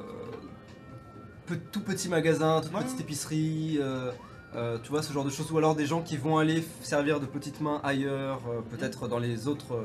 tout 1.73 1.81
petit 1.81 2.11
magasin, 2.11 2.61
toute 2.61 2.75
Ouais. 2.75 2.83
petite 2.85 3.01
épicerie, 3.01 3.79
euh, 3.81 4.13
euh, 4.55 4.79
tu 4.83 4.91
vois 4.91 5.03
ce 5.03 5.11
genre 5.11 5.25
de 5.25 5.31
choses. 5.31 5.51
Ou 5.53 5.57
alors 5.57 5.75
des 5.75 5.87
gens 5.87 6.03
qui 6.03 6.19
vont 6.19 6.37
aller 6.37 6.63
servir 6.83 7.19
de 7.19 7.25
petites 7.25 7.63
mains 7.63 7.81
ailleurs, 7.83 8.41
peut-être 8.69 9.09
dans 9.09 9.19
les 9.19 9.49
autres 9.49 9.83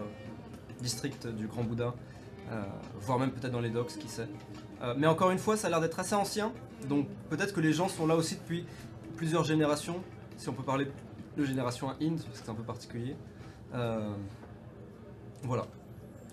districts 0.81 1.27
du 1.27 1.47
Grand 1.47 1.63
Bouddha, 1.63 1.93
voire 2.99 3.19
même 3.19 3.31
peut-être 3.31 3.53
dans 3.53 3.61
les 3.61 3.69
docks, 3.69 3.97
qui 3.97 4.09
sait. 4.09 4.27
Mais 4.97 5.07
encore 5.07 5.31
une 5.31 5.39
fois, 5.39 5.55
ça 5.55 5.67
a 5.67 5.69
l'air 5.69 5.79
d'être 5.79 5.99
assez 6.01 6.15
ancien, 6.15 6.51
donc 6.89 7.07
peut-être 7.29 7.53
que 7.53 7.61
les 7.61 7.71
gens 7.71 7.87
sont 7.87 8.05
là 8.05 8.17
aussi 8.17 8.35
depuis 8.35 8.65
plusieurs 9.15 9.45
générations, 9.45 10.03
si 10.35 10.49
on 10.49 10.53
peut 10.53 10.63
parler 10.63 10.91
de 11.37 11.45
génération 11.45 11.89
à 11.89 11.95
Inde, 12.01 12.19
parce 12.21 12.39
que 12.39 12.45
c'est 12.45 12.51
un 12.51 12.55
peu 12.55 12.63
particulier. 12.63 13.15
Voilà. 15.43 15.67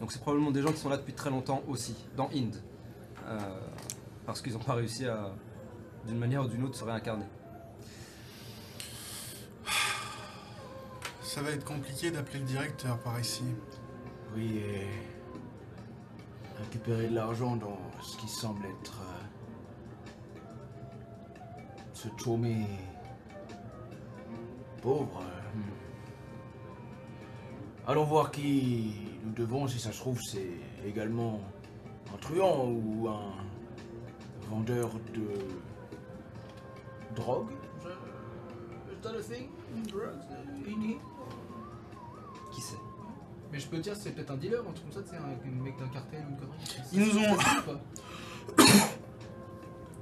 Donc 0.00 0.12
c'est 0.12 0.20
probablement 0.20 0.50
des 0.50 0.62
gens 0.62 0.72
qui 0.72 0.78
sont 0.78 0.88
là 0.88 0.96
depuis 0.96 1.14
très 1.14 1.30
longtemps 1.30 1.62
aussi, 1.68 1.94
dans 2.16 2.28
Inde. 2.34 2.56
Euh, 3.26 3.38
parce 4.26 4.42
qu'ils 4.42 4.52
n'ont 4.52 4.58
pas 4.58 4.74
réussi 4.74 5.06
à, 5.06 5.30
d'une 6.06 6.18
manière 6.18 6.42
ou 6.42 6.48
d'une 6.48 6.64
autre, 6.64 6.76
se 6.76 6.84
réincarner. 6.84 7.26
Ça 11.22 11.42
va 11.42 11.50
être 11.50 11.64
compliqué 11.64 12.10
d'appeler 12.10 12.40
le 12.40 12.44
directeur 12.44 12.98
par 13.00 13.18
ici. 13.18 13.44
Oui, 14.36 14.58
et 14.58 14.86
récupérer 16.58 17.08
de 17.08 17.14
l'argent 17.14 17.56
dans 17.56 17.78
ce 18.02 18.16
qui 18.16 18.28
semble 18.28 18.64
être 18.66 19.00
euh, 19.00 19.24
ce 21.92 22.08
pauvre. 24.82 25.22
hmm. 25.54 25.62
Allons 27.86 28.04
voir 28.04 28.30
qui 28.30 29.13
nous 29.24 29.32
devons, 29.32 29.66
si 29.66 29.78
ça 29.78 29.92
se 29.92 29.98
trouve, 29.98 30.20
c'est 30.20 30.50
également 30.86 31.40
un 32.12 32.18
truand 32.18 32.68
ou 32.68 33.08
un 33.08 33.32
vendeur 34.50 34.90
de 35.14 35.28
drogue. 37.14 37.50
Is 38.90 39.02
that 39.02 39.16
a 39.16 39.22
thing? 39.22 39.48
Drugs 39.86 40.24
in 40.32 40.70
India? 40.70 40.96
Qui 42.52 42.60
sait? 42.60 42.76
Mais 43.52 43.58
je 43.60 43.68
peux 43.68 43.76
te 43.76 43.82
dire, 43.82 43.96
c'est 43.96 44.12
peut-être 44.12 44.30
un 44.30 44.36
dealer, 44.36 44.60
un 44.60 44.72
truc 44.72 44.90
comme 44.90 45.02
ça, 45.02 45.08
c'est 45.08 45.16
un, 45.16 45.24
un 45.24 45.62
mec 45.62 45.76
d'un 45.78 45.88
cartel 45.88 46.24
ou 46.26 46.30
une 46.30 46.36
connerie. 46.36 46.58
Ils 46.92 47.00
nous 47.00 47.18
ont-. 47.18 47.36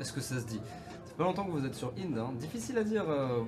Est-ce 0.00 0.12
que 0.12 0.20
ça 0.20 0.40
se 0.40 0.46
dit? 0.46 0.60
C'est 1.04 1.16
pas 1.16 1.24
longtemps 1.24 1.44
que 1.44 1.50
vous 1.50 1.66
êtes 1.66 1.74
sur 1.74 1.92
Inde, 1.98 2.18
hein. 2.18 2.32
difficile 2.38 2.78
à 2.78 2.84
dire. 2.84 3.08
euh, 3.08 3.42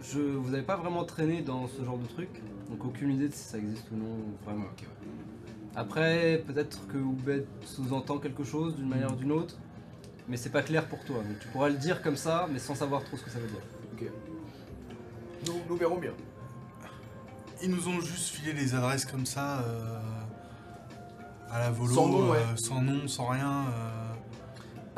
je, 0.00 0.18
vous 0.20 0.50
n'avez 0.50 0.62
pas 0.64 0.76
vraiment 0.76 1.04
traîné 1.04 1.42
dans 1.42 1.68
ce 1.68 1.84
genre 1.84 1.98
de 1.98 2.06
truc, 2.06 2.28
donc 2.70 2.84
aucune 2.84 3.10
idée 3.12 3.28
de 3.28 3.34
si 3.34 3.44
ça 3.44 3.58
existe 3.58 3.90
ou 3.92 3.96
non, 3.96 4.16
vraiment. 4.44 4.64
Ok, 4.64 4.80
ouais. 4.82 5.01
Après, 5.74 6.42
peut-être 6.46 6.86
que 6.88 6.98
Oubed 6.98 7.46
sous-entend 7.64 8.18
quelque 8.18 8.44
chose 8.44 8.76
d'une 8.76 8.88
manière 8.88 9.12
ou 9.12 9.16
d'une 9.16 9.32
autre, 9.32 9.56
mais 10.28 10.36
c'est 10.36 10.50
pas 10.50 10.62
clair 10.62 10.86
pour 10.86 11.02
toi. 11.04 11.16
Donc 11.16 11.38
tu 11.40 11.48
pourras 11.48 11.68
le 11.70 11.76
dire 11.76 12.02
comme 12.02 12.16
ça, 12.16 12.46
mais 12.52 12.58
sans 12.58 12.74
savoir 12.74 13.02
trop 13.04 13.16
ce 13.16 13.24
que 13.24 13.30
ça 13.30 13.38
veut 13.38 13.48
dire. 13.48 13.62
Ok. 13.94 14.10
Nous, 15.46 15.54
nous 15.68 15.76
verrons 15.76 15.98
bien. 15.98 16.12
Ils 17.62 17.70
nous 17.70 17.88
ont 17.88 18.00
juste 18.00 18.34
filé 18.34 18.52
des 18.52 18.74
adresses 18.74 19.06
comme 19.06 19.24
ça, 19.24 19.60
euh, 19.60 19.98
à 21.50 21.58
la 21.60 21.70
volo, 21.70 21.94
Sans 21.94 22.08
nom, 22.08 22.32
euh, 22.32 22.36
sans 22.56 22.82
nom, 22.82 23.08
sans 23.08 23.26
rien. 23.28 23.64
euh, 23.68 24.12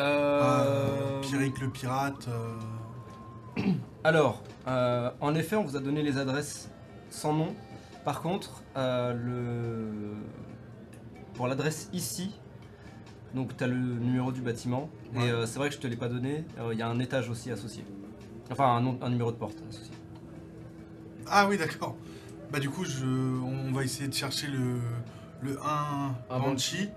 Euh... 0.01 1.20
euh, 1.22 1.51
le 1.60 1.68
pirate. 1.70 2.26
euh, 2.28 3.62
Alors, 4.02 4.42
euh, 4.66 5.10
en 5.20 5.34
effet, 5.34 5.56
on 5.56 5.62
vous 5.64 5.76
a 5.76 5.80
donné 5.80 6.02
les 6.02 6.18
adresses 6.18 6.68
sans 7.10 7.32
nom. 7.32 7.55
Par 8.05 8.20
contre, 8.22 8.62
euh, 8.76 9.12
le... 9.14 10.14
pour 11.35 11.47
l'adresse 11.48 11.89
ici, 11.93 12.31
donc 13.35 13.56
tu 13.56 13.65
as 13.65 13.66
le 13.66 13.74
numéro 13.77 14.32
du 14.32 14.40
bâtiment, 14.40 14.89
Ouais. 15.15 15.27
et 15.27 15.31
euh, 15.31 15.47
c'est 15.47 15.59
vrai 15.59 15.69
que 15.69 15.74
je 15.74 15.81
te 15.81 15.86
l'ai 15.86 15.97
pas 15.97 16.09
donné, 16.09 16.44
euh, 16.59 16.73
il 16.73 16.78
y 16.78 16.82
a 16.82 16.89
un 16.89 16.98
étage 17.01 17.28
aussi 17.28 17.51
associé. 17.51 17.85
Enfin, 18.51 18.77
un, 19.01 19.09
numéro 19.11 19.31
de 19.32 19.36
porte 19.36 19.56
associé. 19.69 19.93
Ah 21.27 21.48
oui, 21.48 21.56
d'accord. 21.56 21.97
Bah 22.52 22.61
du 22.61 22.69
coup, 22.70 22.85
je... 22.85 23.05
on 23.06 23.73
va 23.73 23.82
essayer 23.85 24.06
de 24.09 24.15
chercher 24.15 24.47
le, 24.48 24.78
le 25.40 25.59
1 25.59 25.62
Ah, 25.65 26.39
Banshee, 26.39 26.89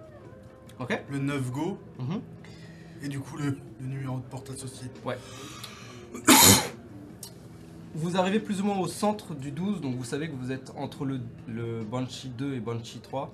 Ok 0.80 1.02
le 1.10 1.20
9 1.20 1.52
Go, 1.52 1.80
Mhm. 2.00 2.22
et 3.04 3.08
du 3.08 3.20
coup 3.20 3.38
le, 3.38 3.58
le 3.80 3.88
numéro 3.88 4.18
de 4.18 4.24
porte 4.24 4.50
associé. 4.52 4.88
Vous 7.96 8.16
arrivez 8.18 8.40
plus 8.40 8.62
ou 8.62 8.66
moins 8.66 8.78
au 8.78 8.88
centre 8.88 9.34
du 9.34 9.50
12, 9.52 9.82
donc 9.82 9.96
vous 9.96 10.04
savez 10.04 10.30
que 10.30 10.36
vous 10.36 10.52
êtes 10.52 10.72
entre 10.78 11.04
le, 11.06 11.20
le 11.48 11.84
Banshee 11.84 12.30
2 12.30 12.54
et 12.54 12.60
Banshee 12.60 13.00
3. 13.00 13.34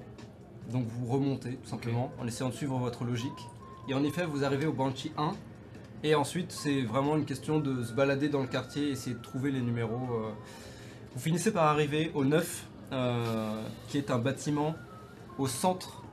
Donc 0.72 0.86
vous 0.88 1.06
remontez 1.06 1.56
tout 1.56 1.70
simplement 1.70 2.12
en 2.20 2.28
essayant 2.28 2.50
de 2.50 2.56
suivre 2.56 2.78
votre 2.78 3.04
logique. 3.04 3.50
Et 3.90 3.94
en 3.94 4.04
effet, 4.04 4.26
vous 4.26 4.44
arrivez 4.44 4.66
au 4.66 4.74
Banshee 4.74 5.12
1 5.18 5.34
Et 6.04 6.16
ensuite, 6.16 6.52
c'est 6.52 6.82
vraiment 6.82 7.16
une 7.18 7.26
question 7.26 7.60
de 7.60 7.84
se 7.84 7.94
balader 7.94 8.30
dans 8.30 8.42
le 8.42 8.48
quartier, 8.48 8.90
essayer 8.90 9.16
de 9.16 9.22
trouver 9.22 9.52
les 9.52 9.62
numéros. 9.62 10.08
euh. 10.12 10.32
Vous 11.14 11.20
finissez 11.20 11.52
par 11.52 11.66
arriver 11.66 12.12
au 12.16 12.26
9, 12.26 12.68
euh, 12.92 13.62
qui 13.88 13.98
est 13.98 14.10
un 14.10 14.20
bâtiment 14.20 14.76
au 15.38 15.48
centre 15.48 16.04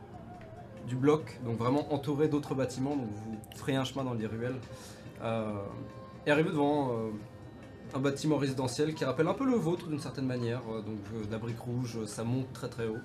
du 0.86 0.96
bloc, 0.96 1.38
donc 1.44 1.58
vraiment 1.58 1.92
entouré 1.92 2.28
d'autres 2.28 2.54
bâtiments, 2.54 2.96
donc 2.96 3.08
vous 3.08 3.38
ferez 3.56 3.76
un 3.76 3.84
chemin 3.84 4.04
dans 4.04 4.14
les 4.14 4.26
ruelles. 4.26 4.58
Euh, 5.22 5.52
et 6.26 6.30
arrivez 6.30 6.50
devant 6.50 6.90
euh, 6.92 7.10
un 7.94 7.98
bâtiment 7.98 8.36
résidentiel 8.36 8.94
qui 8.94 9.04
rappelle 9.04 9.28
un 9.28 9.34
peu 9.34 9.44
le 9.44 9.56
vôtre 9.56 9.86
d'une 9.88 10.00
certaine 10.00 10.26
manière, 10.26 10.62
euh, 10.70 10.82
donc 10.82 10.98
euh, 11.14 11.22
la 11.30 11.38
brique 11.38 11.60
rouge, 11.60 12.04
ça 12.06 12.24
monte 12.24 12.52
très 12.52 12.68
très 12.68 12.88
haut, 12.88 12.98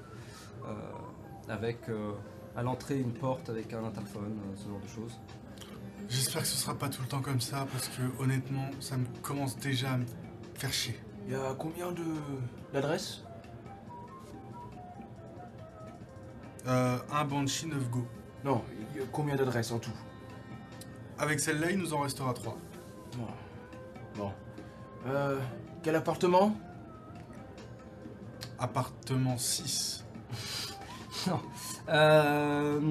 avec 1.49 1.89
euh, 1.89 2.11
à 2.55 2.63
l'entrée 2.63 2.99
une 2.99 3.13
porte 3.13 3.49
avec 3.49 3.73
un 3.73 3.83
interphone, 3.83 4.39
euh, 4.39 4.55
ce 4.55 4.69
genre 4.69 4.79
de 4.79 4.87
choses. 4.87 5.19
J'espère 6.09 6.41
que 6.43 6.47
ce 6.47 6.57
sera 6.57 6.75
pas 6.75 6.89
tout 6.89 7.01
le 7.01 7.07
temps 7.07 7.21
comme 7.21 7.41
ça 7.41 7.67
parce 7.71 7.87
que 7.89 8.01
honnêtement, 8.21 8.69
ça 8.79 8.97
me 8.97 9.05
commence 9.21 9.57
déjà 9.57 9.93
à 9.93 9.97
me 9.97 10.05
faire 10.53 10.71
chier. 10.71 10.99
Il 11.25 11.33
y 11.33 11.35
a 11.35 11.55
combien 11.57 11.91
de 11.91 12.03
d'adresses? 12.73 13.23
Euh, 16.67 16.97
un 17.11 17.25
Banshee 17.25 17.67
9 17.67 17.89
Go. 17.89 18.07
Non, 18.43 18.63
il 18.93 18.99
y 18.99 19.03
a 19.03 19.07
combien 19.11 19.35
d'adresses 19.35 19.71
en 19.71 19.79
tout? 19.79 19.93
Avec 21.17 21.39
celle-là, 21.39 21.71
il 21.71 21.79
nous 21.79 21.93
en 21.93 22.01
restera 22.01 22.33
3. 22.33 22.57
Bon. 23.17 23.27
Bon. 24.15 24.31
Euh, 25.07 25.39
quel 25.83 25.95
appartement? 25.95 26.55
Appartement 28.59 29.37
6. 29.37 30.05
Euh, 31.87 32.81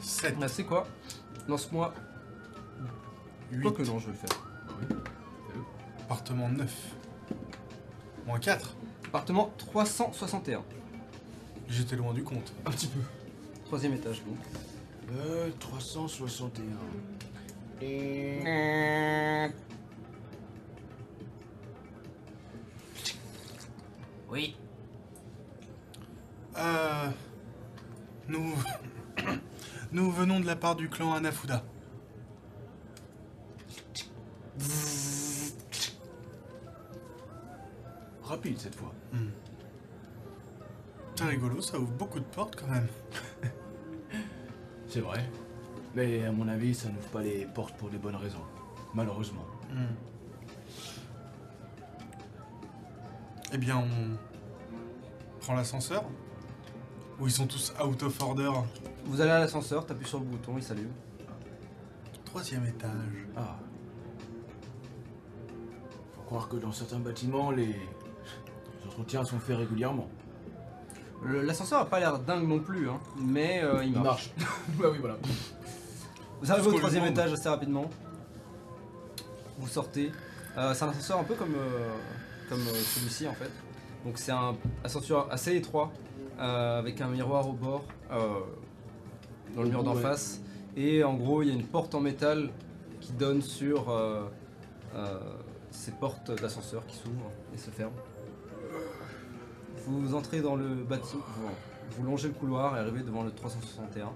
7. 0.00 0.38
bah, 0.38 0.48
c'est 0.48 0.64
quoi 0.64 0.86
Lance-moi. 1.48 1.94
8. 3.52 3.62
Quoi 3.62 3.72
que 3.72 3.82
non, 3.82 3.98
je 4.00 4.06
vais 4.06 4.12
le 4.12 4.18
faire. 4.18 4.98
Appartement 6.02 6.48
9. 6.48 6.74
Moins 8.26 8.38
4. 8.40 8.74
Appartement 9.06 9.52
361, 9.58 10.62
J'étais 11.68 11.96
loin 11.96 12.12
du 12.12 12.22
compte. 12.24 12.52
Un 12.64 12.70
petit 12.70 12.88
peu. 12.88 13.00
troisième 13.64 13.94
étage 13.94 14.22
donc. 14.24 14.36
Euh, 15.16 15.50
361. 15.60 16.62
Et... 17.80 18.40
Oui. 24.30 24.56
Euh. 26.56 27.08
Nous. 28.28 28.54
nous 29.92 30.10
venons 30.10 30.40
de 30.40 30.46
la 30.46 30.56
part 30.56 30.76
du 30.76 30.88
clan 30.88 31.14
Anafuda. 31.14 31.62
Rapide 38.22 38.58
cette 38.58 38.74
fois. 38.74 38.92
C'est 41.14 41.24
rigolo, 41.24 41.62
ça 41.62 41.78
ouvre 41.78 41.92
beaucoup 41.92 42.18
de 42.20 42.24
portes 42.24 42.56
quand 42.56 42.66
même. 42.66 42.88
C'est 44.88 45.00
vrai. 45.00 45.24
Mais 45.94 46.24
à 46.24 46.32
mon 46.32 46.46
avis, 46.48 46.74
ça 46.74 46.88
n'ouvre 46.88 47.08
pas 47.08 47.22
les 47.22 47.46
portes 47.46 47.76
pour 47.76 47.88
des 47.88 47.96
bonnes 47.96 48.16
raisons. 48.16 48.44
Malheureusement. 48.94 49.46
Eh 53.52 53.58
bien, 53.58 53.78
on. 53.78 54.16
prend 55.40 55.54
l'ascenseur 55.54 56.04
Ou 57.20 57.26
ils 57.26 57.32
sont 57.32 57.46
tous 57.46 57.72
out 57.82 58.02
of 58.02 58.22
order 58.22 58.50
Vous 59.06 59.20
allez 59.20 59.30
à 59.30 59.38
l'ascenseur, 59.38 59.86
t'appuies 59.86 60.06
sur 60.08 60.18
le 60.18 60.24
bouton, 60.26 60.54
il 60.56 60.62
s'allume. 60.62 60.90
Troisième 62.24 62.66
étage. 62.66 62.90
Ah. 63.36 63.56
Faut 66.14 66.22
croire 66.22 66.48
que 66.48 66.56
dans 66.56 66.72
certains 66.72 66.98
bâtiments, 66.98 67.50
les... 67.50 67.66
les 67.66 67.76
entretiens 68.86 69.24
sont 69.24 69.38
faits 69.38 69.56
régulièrement. 69.56 70.08
Le- 71.24 71.40
L'ascenseur 71.42 71.80
a 71.80 71.86
pas 71.86 72.00
l'air 72.00 72.18
dingue 72.18 72.46
non 72.46 72.60
plus, 72.60 72.90
hein, 72.90 73.00
mais 73.18 73.62
euh, 73.62 73.82
il 73.82 73.92
Il 73.92 73.98
marche. 74.02 74.30
marche. 74.36 74.50
bah 74.78 74.88
oui, 74.92 74.98
voilà. 75.00 75.16
Vous 76.42 76.52
arrivez 76.52 76.68
au 76.68 76.72
troisième 76.74 77.04
demande. 77.04 77.18
étage 77.18 77.32
assez 77.32 77.48
rapidement. 77.48 77.88
Vous 79.58 79.68
sortez. 79.68 80.12
Euh, 80.58 80.74
c'est 80.74 80.84
un 80.84 80.90
ascenseur 80.90 81.18
un 81.20 81.24
peu 81.24 81.34
comme, 81.34 81.54
euh, 81.54 81.94
comme 82.50 82.60
euh, 82.60 82.74
celui-ci 82.74 83.26
en 83.26 83.32
fait. 83.32 83.50
Donc 84.04 84.18
c'est 84.18 84.32
un 84.32 84.54
ascenseur 84.84 85.28
assez 85.32 85.56
étroit 85.56 85.90
euh, 86.38 86.78
avec 86.78 87.00
un 87.00 87.08
miroir 87.08 87.48
au 87.48 87.52
bord 87.52 87.84
euh, 88.10 88.40
dans 89.54 89.62
le 89.62 89.68
mur 89.70 89.82
d'en 89.84 89.94
Ouais. 89.96 90.02
face. 90.02 90.40
Et 90.76 91.02
en 91.04 91.14
gros 91.14 91.42
il 91.42 91.48
y 91.48 91.50
a 91.50 91.54
une 91.54 91.66
porte 91.66 91.94
en 91.94 92.00
métal 92.00 92.50
qui 93.00 93.12
donne 93.12 93.40
sur 93.42 93.88
euh, 93.90 94.24
euh, 94.94 95.18
ces 95.70 95.92
portes 95.92 96.30
d'ascenseur 96.40 96.84
qui 96.86 96.96
s'ouvrent 96.96 97.30
et 97.54 97.58
se 97.58 97.70
ferment. 97.70 97.92
Vous 99.86 100.14
entrez 100.14 100.40
dans 100.40 100.56
le 100.56 100.66
bâtiment, 100.82 101.22
vous, 101.38 101.48
vous 101.90 102.02
longez 102.04 102.28
le 102.28 102.34
couloir 102.34 102.76
et 102.76 102.80
arrivez 102.80 103.02
devant 103.02 103.22
le 103.22 103.30
361. 103.30 104.10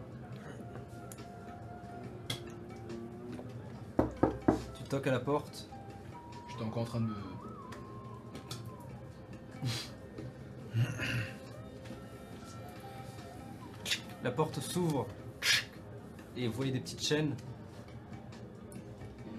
Tu 4.76 4.82
toques 4.88 5.06
à 5.06 5.12
la 5.12 5.20
porte, 5.20 5.68
J'étais 6.50 6.64
encore 6.64 6.82
en 6.82 6.86
train 6.86 7.00
de 7.00 7.06
me. 7.06 7.14
la 14.22 14.30
porte 14.30 14.60
s'ouvre 14.60 15.06
et 16.36 16.46
vous 16.46 16.52
voyez 16.52 16.72
des 16.72 16.80
petites 16.80 17.02
chaînes. 17.02 17.34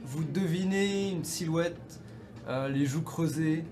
Vous 0.03 0.23
devinez 0.23 1.11
une 1.11 1.23
silhouette, 1.23 2.01
euh, 2.47 2.67
les 2.67 2.85
joues 2.85 3.03
creusées, 3.03 3.63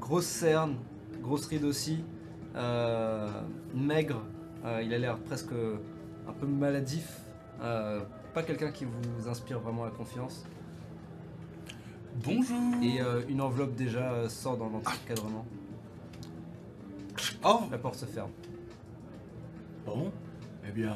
grosse 0.00 0.26
cerne, 0.26 0.76
grosse 1.22 1.46
ride 1.46 1.64
aussi, 1.64 2.04
euh, 2.56 3.28
maigre, 3.74 4.22
euh, 4.64 4.82
il 4.82 4.92
a 4.92 4.98
l'air 4.98 5.18
presque 5.18 5.52
un 5.52 6.32
peu 6.32 6.46
maladif, 6.46 7.20
pas 7.58 8.42
quelqu'un 8.46 8.70
qui 8.70 8.84
vous 8.84 9.28
inspire 9.28 9.60
vraiment 9.60 9.84
la 9.84 9.90
confiance. 9.90 10.44
Bonjour 12.24 12.58
Et 12.82 13.00
une 13.28 13.40
enveloppe 13.40 13.74
déjà 13.74 14.28
sort 14.28 14.56
dans 14.56 14.68
l'encadrement. 14.68 15.46
Oh 17.44 17.60
La 17.70 17.78
porte 17.78 17.96
se 17.96 18.04
ferme. 18.04 18.30
Bon, 19.86 20.12
eh 20.68 20.72
bien... 20.72 20.94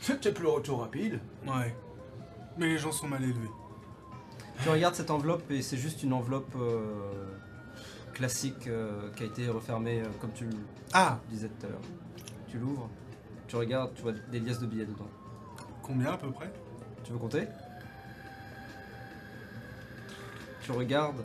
C'est 0.00 0.20
peut-être 0.20 0.38
le 0.40 0.48
retour 0.48 0.80
rapide. 0.80 1.18
Ouais. 1.46 1.74
Mais 2.56 2.66
les 2.66 2.78
gens 2.78 2.92
sont 2.92 3.08
mal 3.08 3.22
élevés. 3.22 3.50
Tu 4.62 4.68
regardes 4.68 4.94
cette 4.94 5.10
enveloppe 5.10 5.50
et 5.50 5.62
c'est 5.62 5.76
juste 5.76 6.02
une 6.02 6.12
enveloppe 6.12 6.54
euh, 6.56 7.36
classique 8.12 8.66
euh, 8.66 9.10
qui 9.14 9.22
a 9.24 9.26
été 9.26 9.48
refermée 9.48 10.00
euh, 10.00 10.06
comme 10.20 10.32
tu 10.32 10.44
le 10.44 10.56
Ah 10.92 11.18
disais 11.28 11.48
tout 11.48 11.66
à 11.66 11.70
l'heure. 11.70 11.80
Tu 12.48 12.58
l'ouvres, 12.58 12.88
tu 13.46 13.56
regardes, 13.56 13.94
tu 13.94 14.02
vois 14.02 14.12
des 14.12 14.40
liasses 14.40 14.60
de 14.60 14.66
billets 14.66 14.86
dedans. 14.86 15.08
Combien 15.82 16.12
à 16.12 16.16
peu 16.16 16.30
près? 16.30 16.52
Tu 17.04 17.12
veux 17.12 17.18
compter? 17.18 17.46
Tu 20.62 20.72
regardes, 20.72 21.24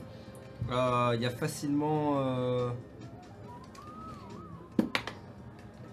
euh, 0.71 1.11
il 1.15 1.21
y 1.21 1.25
a 1.25 1.31
facilement... 1.31 2.19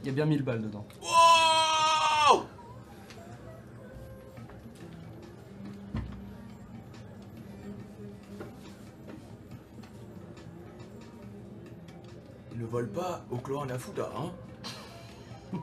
Il 0.02 0.06
y 0.06 0.10
a 0.10 0.12
bien 0.12 0.26
1000 0.26 0.42
balles 0.42 0.62
dedans. 0.62 0.86
Wow 1.02 2.44
Ils 12.52 12.58
ne 12.60 12.66
volent 12.66 12.92
pas 12.92 13.24
au 13.30 13.36
clan 13.36 13.62
Anafuda, 13.62 14.10
hein 14.16 14.32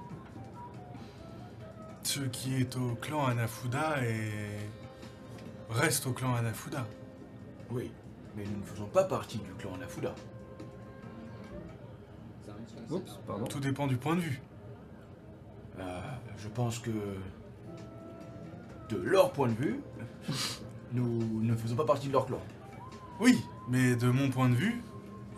Ce 2.03 2.21
qui 2.21 2.55
est 2.61 2.75
au 2.77 2.95
clan 2.95 3.25
Anafuda 3.27 4.03
et. 4.03 4.31
reste 5.69 6.07
au 6.07 6.11
clan 6.13 6.33
Anafuda. 6.35 6.85
Oui, 7.69 7.91
mais 8.35 8.45
nous 8.45 8.59
ne 8.59 8.65
faisons 8.65 8.85
pas 8.87 9.03
partie 9.03 9.39
du 9.39 9.51
clan 9.53 9.73
Anafuda. 9.75 10.15
Oups, 12.89 13.19
pardon. 13.25 13.45
Tout 13.45 13.59
dépend 13.59 13.87
du 13.87 13.97
point 13.97 14.15
de 14.15 14.21
vue. 14.21 14.41
Euh, 15.79 15.99
je 16.37 16.47
pense 16.47 16.79
que, 16.79 16.91
de 18.89 18.97
leur 18.97 19.31
point 19.31 19.47
de 19.47 19.53
vue, 19.53 19.79
nous 20.93 21.41
ne 21.41 21.55
faisons 21.55 21.75
pas 21.75 21.85
partie 21.85 22.07
de 22.07 22.13
leur 22.13 22.25
clan. 22.25 22.39
Oui, 23.19 23.43
mais 23.67 23.95
de 23.95 24.09
mon 24.09 24.29
point 24.29 24.49
de 24.49 24.55
vue, 24.55 24.81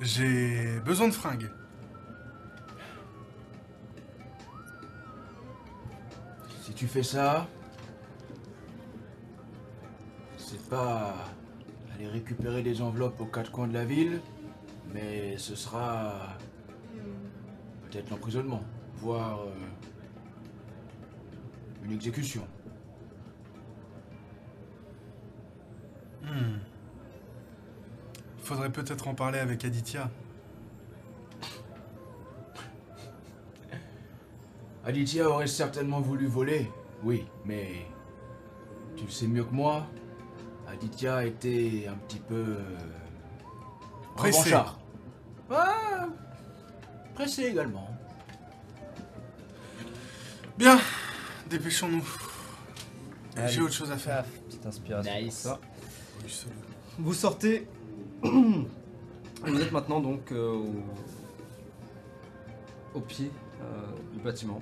j'ai 0.01 0.79
besoin 0.81 1.07
de 1.07 1.13
fringues. 1.13 1.49
Si 6.61 6.73
tu 6.73 6.87
fais 6.87 7.03
ça, 7.03 7.47
c'est 10.37 10.69
pas 10.69 11.15
aller 11.95 12.07
récupérer 12.07 12.61
des 12.61 12.81
enveloppes 12.81 13.19
aux 13.21 13.25
quatre 13.25 13.51
coins 13.51 13.67
de 13.67 13.73
la 13.73 13.85
ville, 13.85 14.21
mais 14.93 15.37
ce 15.37 15.55
sera 15.55 16.37
peut-être 17.89 18.09
l'emprisonnement, 18.09 18.63
voire 18.95 19.41
euh, 19.41 19.51
une 21.83 21.91
exécution. 21.91 22.47
Hmm. 26.23 26.59
Il 28.37 28.43
faudrait 28.43 28.71
peut-être 28.71 29.07
en 29.07 29.15
parler 29.15 29.39
avec 29.39 29.65
Aditya. 29.65 30.11
Aditya 34.85 35.29
aurait 35.29 35.47
certainement 35.47 36.01
voulu 36.01 36.27
voler, 36.27 36.69
oui, 37.03 37.25
mais 37.45 37.87
tu 38.95 39.05
le 39.05 39.11
sais 39.11 39.27
mieux 39.27 39.43
que 39.43 39.53
moi, 39.53 39.87
Aditya 40.67 41.25
était 41.25 41.87
un 41.89 41.95
petit 41.95 42.19
peu... 42.19 42.35
Euh, 42.35 42.77
pressé 47.19 47.43
également. 47.43 47.89
Bien, 50.57 50.79
dépêchons-nous. 51.49 52.07
J'ai 53.47 53.61
autre 53.61 53.73
chose 53.73 53.91
à 53.91 53.97
faire. 53.97 54.23
Paf, 54.23 54.31
petite 54.47 54.65
inspiration 54.65 55.11
pour 55.21 55.33
ça. 55.33 55.59
Vous 56.97 57.13
sortez. 57.13 57.67
Et 58.23 59.51
vous 59.51 59.61
êtes 59.61 59.71
maintenant 59.73 59.99
donc 59.99 60.31
euh, 60.31 60.53
au... 60.53 60.75
au 62.95 63.01
pied 63.01 63.31
euh, 63.61 63.65
du 64.13 64.19
bâtiment. 64.19 64.61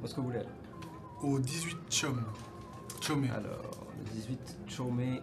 Où 0.00 0.04
est-ce 0.04 0.14
que 0.14 0.20
vous 0.20 0.26
voulez 0.26 0.40
aller? 0.40 0.48
Au 1.22 1.38
18 1.38 1.78
Chom. 1.90 2.22
Chomé. 3.00 3.30
Alors, 3.30 3.86
le 3.98 4.10
18 4.10 4.58
Chomé. 4.68 5.22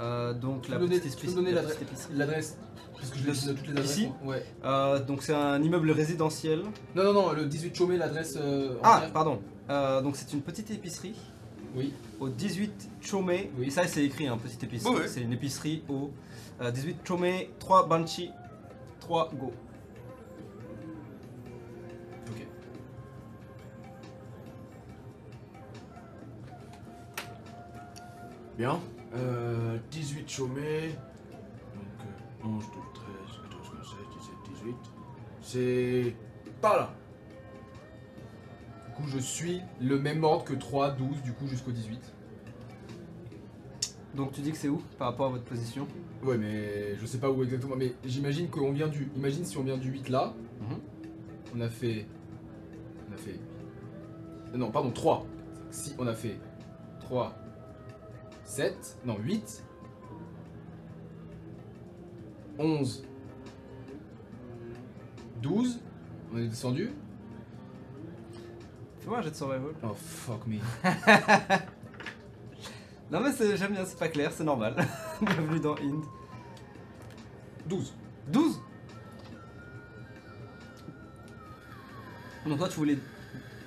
Euh, 0.00 0.34
donc 0.34 0.68
la 0.68 0.78
petite 0.78 1.06
épicerie. 1.06 1.52
l'adresse, 2.12 2.58
parce 2.96 3.10
que 3.10 3.18
je 3.18 3.26
laisse 3.26 3.44
toutes 3.46 3.66
les 3.66 3.72
adresses. 3.72 3.90
Ici 3.90 4.08
moi. 4.22 4.34
Ouais. 4.34 4.44
Euh, 4.64 4.98
donc 5.04 5.22
c'est 5.22 5.34
un 5.34 5.62
immeuble 5.62 5.90
résidentiel. 5.90 6.62
Non, 6.94 7.04
non, 7.04 7.12
non, 7.12 7.32
le 7.32 7.46
18 7.46 7.74
Chomé, 7.76 7.96
l'adresse. 7.96 8.36
euh, 8.36 8.76
Ah, 8.82 8.96
entière. 8.96 9.12
pardon. 9.12 9.40
Euh, 9.70 10.00
donc 10.02 10.16
c'est 10.16 10.32
une 10.32 10.42
petite 10.42 10.70
épicerie 10.70 11.14
Oui. 11.74 11.92
au 12.20 12.28
18 12.28 12.88
Chomé. 13.00 13.50
Oui. 13.58 13.66
Et 13.66 13.70
ça 13.70 13.86
c'est 13.86 14.04
écrit, 14.04 14.26
hein, 14.28 14.38
petite 14.42 14.62
épicerie. 14.64 14.94
Ouais, 14.94 15.00
ouais. 15.02 15.08
C'est 15.08 15.20
une 15.22 15.32
épicerie 15.32 15.82
au 15.88 16.10
euh, 16.62 16.70
18 16.70 16.98
Chomé, 17.06 17.50
3 17.58 17.86
Banshee, 17.86 18.30
3 19.00 19.30
Go. 19.38 19.52
Ok. 22.28 22.46
Bien. 28.56 28.80
Euh, 29.14 29.76
18 29.90 30.28
chômés. 30.30 30.94
Donc 32.46 32.54
euh, 32.54 32.56
11, 32.56 32.64
12, 32.64 32.82
13, 32.94 33.06
14, 33.50 33.70
15, 33.76 33.86
16, 33.88 33.96
17, 34.18 34.64
18. 34.64 34.76
C'est 35.42 36.16
par 36.60 36.76
là. 36.76 36.94
Du 38.86 38.92
coup, 38.94 39.08
je 39.08 39.18
suis 39.18 39.60
le 39.80 39.98
même 39.98 40.24
ordre 40.24 40.44
que 40.44 40.54
3, 40.54 40.92
12, 40.92 41.22
du 41.22 41.32
coup, 41.32 41.46
jusqu'au 41.46 41.72
18. 41.72 42.12
Donc 44.14 44.32
tu 44.32 44.40
dis 44.40 44.50
que 44.50 44.56
c'est 44.56 44.68
où 44.68 44.80
par 44.98 45.08
rapport 45.08 45.26
à 45.26 45.30
votre 45.30 45.44
position? 45.44 45.86
Ouais, 46.24 46.38
mais 46.38 46.96
je 46.96 47.04
sais 47.04 47.18
pas 47.18 47.30
où 47.30 47.42
exactement. 47.42 47.76
Mais 47.76 47.94
j'imagine 48.04 48.48
qu'on 48.48 48.72
vient 48.72 48.88
du. 48.88 49.10
Imagine 49.14 49.44
si 49.44 49.58
on 49.58 49.62
vient 49.62 49.76
du 49.76 49.90
8 49.90 50.08
là. 50.08 50.32
Mhm. 50.60 50.78
On 51.54 51.60
a 51.60 51.68
fait. 51.68 52.06
On 53.10 53.14
a 53.14 53.16
fait. 53.18 53.38
Non, 54.56 54.70
pardon, 54.70 54.90
3. 54.90 55.26
Si, 55.70 55.94
on 55.98 56.06
a 56.06 56.14
fait 56.14 56.38
3, 57.00 57.34
7, 58.44 58.98
non, 59.04 59.18
8, 59.18 59.64
11, 62.58 63.04
12. 65.42 65.80
On 66.34 66.38
est 66.38 66.48
descendu. 66.48 66.90
Fais-moi 69.00 69.18
un 69.18 69.22
jet 69.22 69.30
de 69.30 69.34
survival. 69.36 69.72
Oh 69.82 69.94
fuck 69.94 70.46
me. 70.46 70.56
Non 73.08 73.20
mais 73.20 73.30
c'est- 73.30 73.56
j'aime 73.56 73.70
bien, 73.70 73.84
c'est 73.84 73.96
pas 74.00 74.08
clair, 74.08 74.32
c'est 74.32 74.42
normal. 74.42 74.74
Bienvenue 75.22 75.60
dans 75.60 75.76
Inde. 75.76 76.02
12. 77.68 77.94
12 78.32 78.60
Donc 82.48 82.58
toi 82.58 82.68
tu 82.68 82.74
voulais 82.78 82.98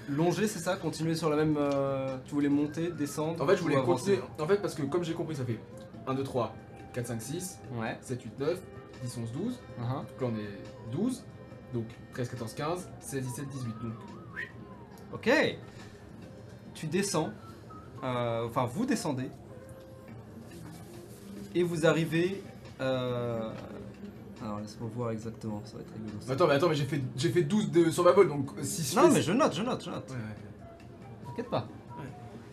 longer, 0.10 0.46
c'est 0.48 0.60
ça? 0.60 0.76
Continuer 0.76 1.16
sur 1.16 1.30
la 1.30 1.38
même... 1.38 1.56
euh, 1.58 2.18
tu 2.26 2.34
voulais 2.34 2.50
monter, 2.50 2.92
descendre 2.92 3.42
En 3.42 3.48
fait, 3.48 3.56
je 3.56 3.62
ou 3.62 3.64
voulais 3.64 3.78
avancer? 3.78 4.18
continuer. 4.18 4.30
En 4.44 4.46
fait, 4.48 4.58
parce 4.62 4.76
que 4.76 4.82
comme 4.84 5.06
j'ai 5.06 5.14
compris, 5.14 5.38
ça 5.38 5.46
fait 5.46 5.60
1, 6.06 6.16
2, 6.16 6.24
3, 6.24 6.54
4, 6.94 7.08
5, 7.08 7.22
6, 7.22 7.60
Ouais. 7.74 7.98
7, 8.02 8.22
8, 8.24 8.40
9, 8.40 8.62
10, 9.04 9.18
11, 9.18 9.32
12. 9.32 9.60
uh-huh. 9.80 9.94
Donc 9.96 10.22
là, 10.22 10.28
on 10.28 10.36
est 10.38 10.92
12. 10.96 11.24
Donc 11.74 11.86
13, 12.14 12.30
14, 12.30 12.54
15, 12.56 12.90
16, 13.00 13.24
17, 13.26 13.50
18. 13.50 13.68
Donc 13.82 13.94
Ok. 15.14 15.30
Tu 16.74 16.88
descends. 16.88 17.30
euh, 18.04 18.46
Enfin, 18.48 18.66
vous 18.66 18.86
descendez. 18.86 19.30
Et 21.56 21.64
vous 21.64 21.86
arrivez... 21.86 22.44
euh, 22.80 23.52
Alors 24.42 24.60
laisse-moi 24.60 24.90
voir 24.96 25.12
exactement, 25.12 25.62
ça 25.66 25.78
va 25.78 25.82
être 25.82 25.92
rigolo. 25.94 26.14
ça. 26.22 26.34
Attends, 26.34 26.48
mais 26.48 26.54
attends, 26.54 26.70
mais 26.70 26.76
j'ai 26.76 26.86
fait, 26.86 27.02
j'ai 27.16 27.30
fait 27.30 27.42
12 27.44 27.72
de 27.72 27.90
survival, 27.90 28.28
donc 28.28 28.50
si 28.62 28.84
je 28.84 28.96
Non 28.96 29.08
fais- 29.10 29.14
mais 29.16 29.22
je 29.22 29.32
note, 29.34 29.54
je 29.56 29.62
note, 29.64 29.84
je 29.84 29.90
note. 29.90 30.10
Ouais, 30.12 30.16
ouais. 30.16 31.28
T'inquiète 31.28 31.50
pas. 31.50 31.68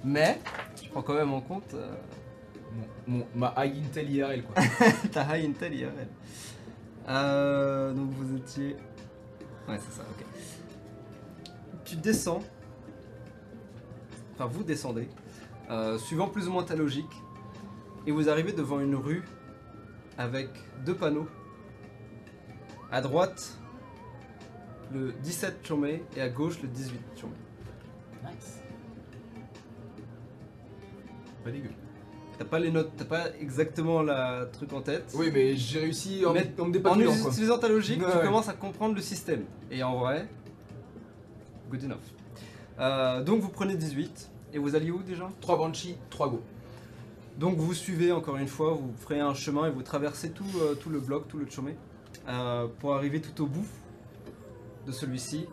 Mais, 0.05 0.41
je 0.83 0.89
prends 0.91 1.03
quand 1.03 1.15
même 1.15 1.33
en 1.33 1.41
compte 1.41 1.75
euh, 1.75 1.93
Mon, 2.77 3.19
mon- 3.19 3.27
ma 3.35 3.55
high 3.65 3.79
intel 3.85 4.11
IRL, 4.11 4.43
quoi. 4.45 4.63
ta 5.13 5.37
high 5.37 5.49
intel 5.49 5.75
IRL. 5.75 6.09
Euh, 7.09 7.93
donc 7.93 8.11
vous 8.11 8.37
étiez... 8.37 8.77
Ouais 9.69 9.79
c'est 9.79 9.93
ça, 9.97 10.03
ok. 10.11 10.27
Tu 11.85 11.97
descends. 11.97 12.43
Enfin 14.35 14.47
vous 14.47 14.63
descendez. 14.65 15.09
euh, 15.71 15.99
suivant 15.99 16.29
plus 16.29 16.49
ou 16.49 16.53
moins 16.53 16.65
ta 16.65 16.75
logique. 16.77 17.11
Et 18.07 18.13
vous 18.13 18.29
arrivez 18.29 18.53
devant 18.53 18.79
une 18.81 18.95
rue 18.95 19.23
avec 20.19 20.49
deux 20.85 20.95
panneaux. 20.95 21.29
À 22.93 23.01
droite, 23.01 23.57
le 24.93 25.13
17 25.23 25.67
Chomé 25.67 26.05
et 26.17 26.21
à 26.21 26.29
gauche, 26.29 26.61
le 26.63 26.69
18 26.69 27.01
Chomé. 27.21 27.33
Nice. 28.25 28.61
Pas 31.45 31.51
dégueu. 31.51 31.71
T'as 32.39 32.45
pas 32.45 32.59
les 32.59 32.71
notes, 32.71 32.91
t'as 32.97 33.05
pas 33.07 33.25
exactement 33.41 34.03
la 34.03 34.47
truc 34.53 34.73
en 34.75 34.83
tête. 34.83 35.11
Oui, 35.15 35.31
mais 35.33 35.57
j'ai 35.57 35.81
réussi 35.81 36.25
en, 36.27 36.35
Mais 36.35 36.53
en 36.59 36.67
me 36.67 36.87
En 36.89 37.01
utilisant 37.01 37.59
ta 37.59 37.69
logique, 37.69 38.03
Ouais, 38.03 38.11
tu 38.13 38.19
ouais. 38.19 38.25
commences 38.25 38.49
à 38.49 38.53
comprendre 38.53 38.95
le 38.95 39.01
système. 39.01 39.45
Et 39.71 39.83
en 39.83 39.99
vrai, 39.99 40.29
good 41.71 41.85
enough. 41.85 41.97
Euh, 42.79 43.23
donc 43.23 43.41
vous 43.41 43.49
prenez 43.49 43.75
18 43.75 44.31
et 44.53 44.59
vous 44.59 44.75
alliez 44.75 44.91
où 44.91 45.03
déjà? 45.03 45.31
3 45.41 45.57
Banshee, 45.57 45.97
3 46.11 46.29
Go. 46.29 46.43
Donc 47.39 47.57
vous 47.57 47.73
suivez 47.73 48.13
encore 48.13 48.37
une 48.37 48.49
fois, 48.49 48.73
vous 48.75 48.93
ferez 48.99 49.21
un 49.21 49.33
chemin 49.35 49.67
et 49.67 49.71
vous 49.71 49.83
traversez 49.83 50.31
tout, 50.31 50.45
euh, 50.61 50.75
tout 50.75 50.91
le 50.91 51.01
bloc, 51.01 51.29
tout 51.29 51.39
le 51.39 51.47
chemin 51.49 51.73
euh, 52.29 52.67
pour 52.81 52.95
arriver 52.95 53.21
tout 53.23 53.43
au 53.43 53.47
bout 53.47 53.67
de 54.87 54.93
celui-ci. 54.93 55.47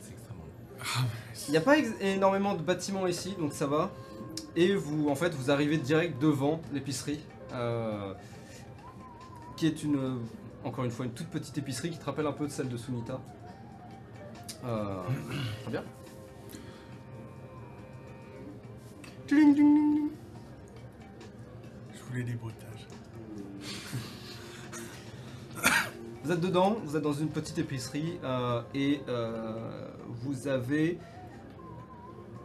C'est 0.00 0.12
extrêmement 0.12 0.44
long. 0.44 1.08
Il 1.48 1.50
n'y 1.50 1.56
a 1.56 1.60
pas 1.60 1.76
énormément 2.00 2.54
de 2.54 2.62
bâtiments 2.62 3.08
ici, 3.08 3.34
donc 3.38 3.52
ça 3.52 3.66
va. 3.66 3.90
Et 4.56 4.74
vous, 4.74 5.08
en 5.08 5.14
fait, 5.14 5.34
vous 5.34 5.50
arrivez 5.50 5.78
direct 5.78 6.20
devant 6.20 6.60
l'épicerie, 6.72 7.20
euh, 7.52 8.12
qui 9.56 9.66
est 9.66 9.82
une, 9.82 10.20
encore 10.64 10.84
une 10.84 10.90
fois, 10.90 11.04
une 11.04 11.12
toute 11.12 11.28
petite 11.28 11.56
épicerie 11.58 11.90
qui 11.90 11.98
te 11.98 12.04
rappelle 12.04 12.26
un 12.26 12.32
peu 12.32 12.46
de 12.46 12.52
celle 12.52 12.68
de 12.68 12.76
Sunita. 12.76 13.20
Euh, 14.64 15.02
très 15.62 15.70
bien. 15.70 15.84
Je 19.28 19.34
voulais 22.10 22.24
des 22.24 22.34
bruitages. 22.34 22.88
Vous 26.24 26.32
êtes 26.32 26.40
dedans, 26.40 26.76
vous 26.84 26.96
êtes 26.96 27.02
dans 27.02 27.12
une 27.12 27.28
petite 27.28 27.58
épicerie 27.58 28.18
euh, 28.24 28.60
et 28.74 29.00
vous 30.08 30.48
avez 30.48 30.98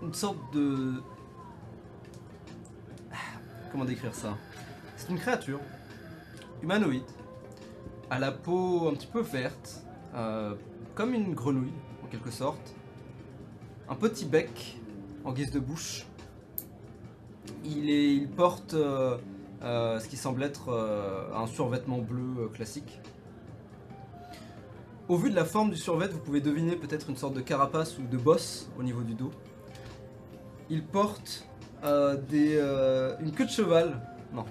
une 0.02 0.14
sorte 0.14 0.38
de... 0.54 1.02
Comment 3.74 3.86
décrire 3.86 4.14
ça 4.14 4.38
C'est 4.96 5.10
une 5.10 5.18
créature 5.18 5.60
humanoïde, 6.62 7.02
à 8.12 8.20
la 8.20 8.32
peau 8.32 8.88
un 8.88 8.94
petit 8.94 9.08
peu 9.08 9.22
verte, 9.22 9.84
euh, 10.14 10.54
comme 10.94 11.16
une 11.16 11.34
grenouille 11.34 11.74
en 12.04 12.08
quelque 12.08 12.30
sorte, 12.30 12.76
un 13.90 13.96
petit 13.96 14.26
bec 14.26 14.80
en 15.26 15.34
guise 15.34 15.50
de 15.50 15.60
bouche. 15.60 16.06
Il, 17.66 17.90
est, 17.90 18.14
il 18.16 18.30
porte 18.30 18.76
euh, 18.76 19.18
euh, 19.64 20.00
ce 20.00 20.08
qui 20.08 20.18
semble 20.18 20.44
être 20.44 20.72
un 21.36 21.48
survêtement 21.48 21.98
bleu 21.98 22.50
classique. 22.54 23.02
Au 25.10 25.18
vu 25.18 25.32
de 25.32 25.36
la 25.36 25.46
forme 25.46 25.72
du 25.72 25.78
survêt, 25.78 26.08
vous 26.10 26.20
pouvez 26.20 26.42
deviner 26.42 26.76
peut-être 26.76 27.10
une 27.10 27.18
sorte 27.18 27.34
de 27.34 27.42
carapace 27.42 27.98
ou 27.98 28.04
de 28.04 28.18
bosse 28.18 28.70
au 28.78 28.84
niveau 28.84 29.02
du 29.02 29.16
dos. 29.16 29.32
Il 30.70 30.86
porte 30.86 31.48
euh, 31.84 32.16
des, 32.16 32.56
euh, 32.58 33.16
une 33.20 33.32
queue 33.32 33.46
de 33.46 33.50
cheval. 33.52 34.00
Non. 34.34 34.46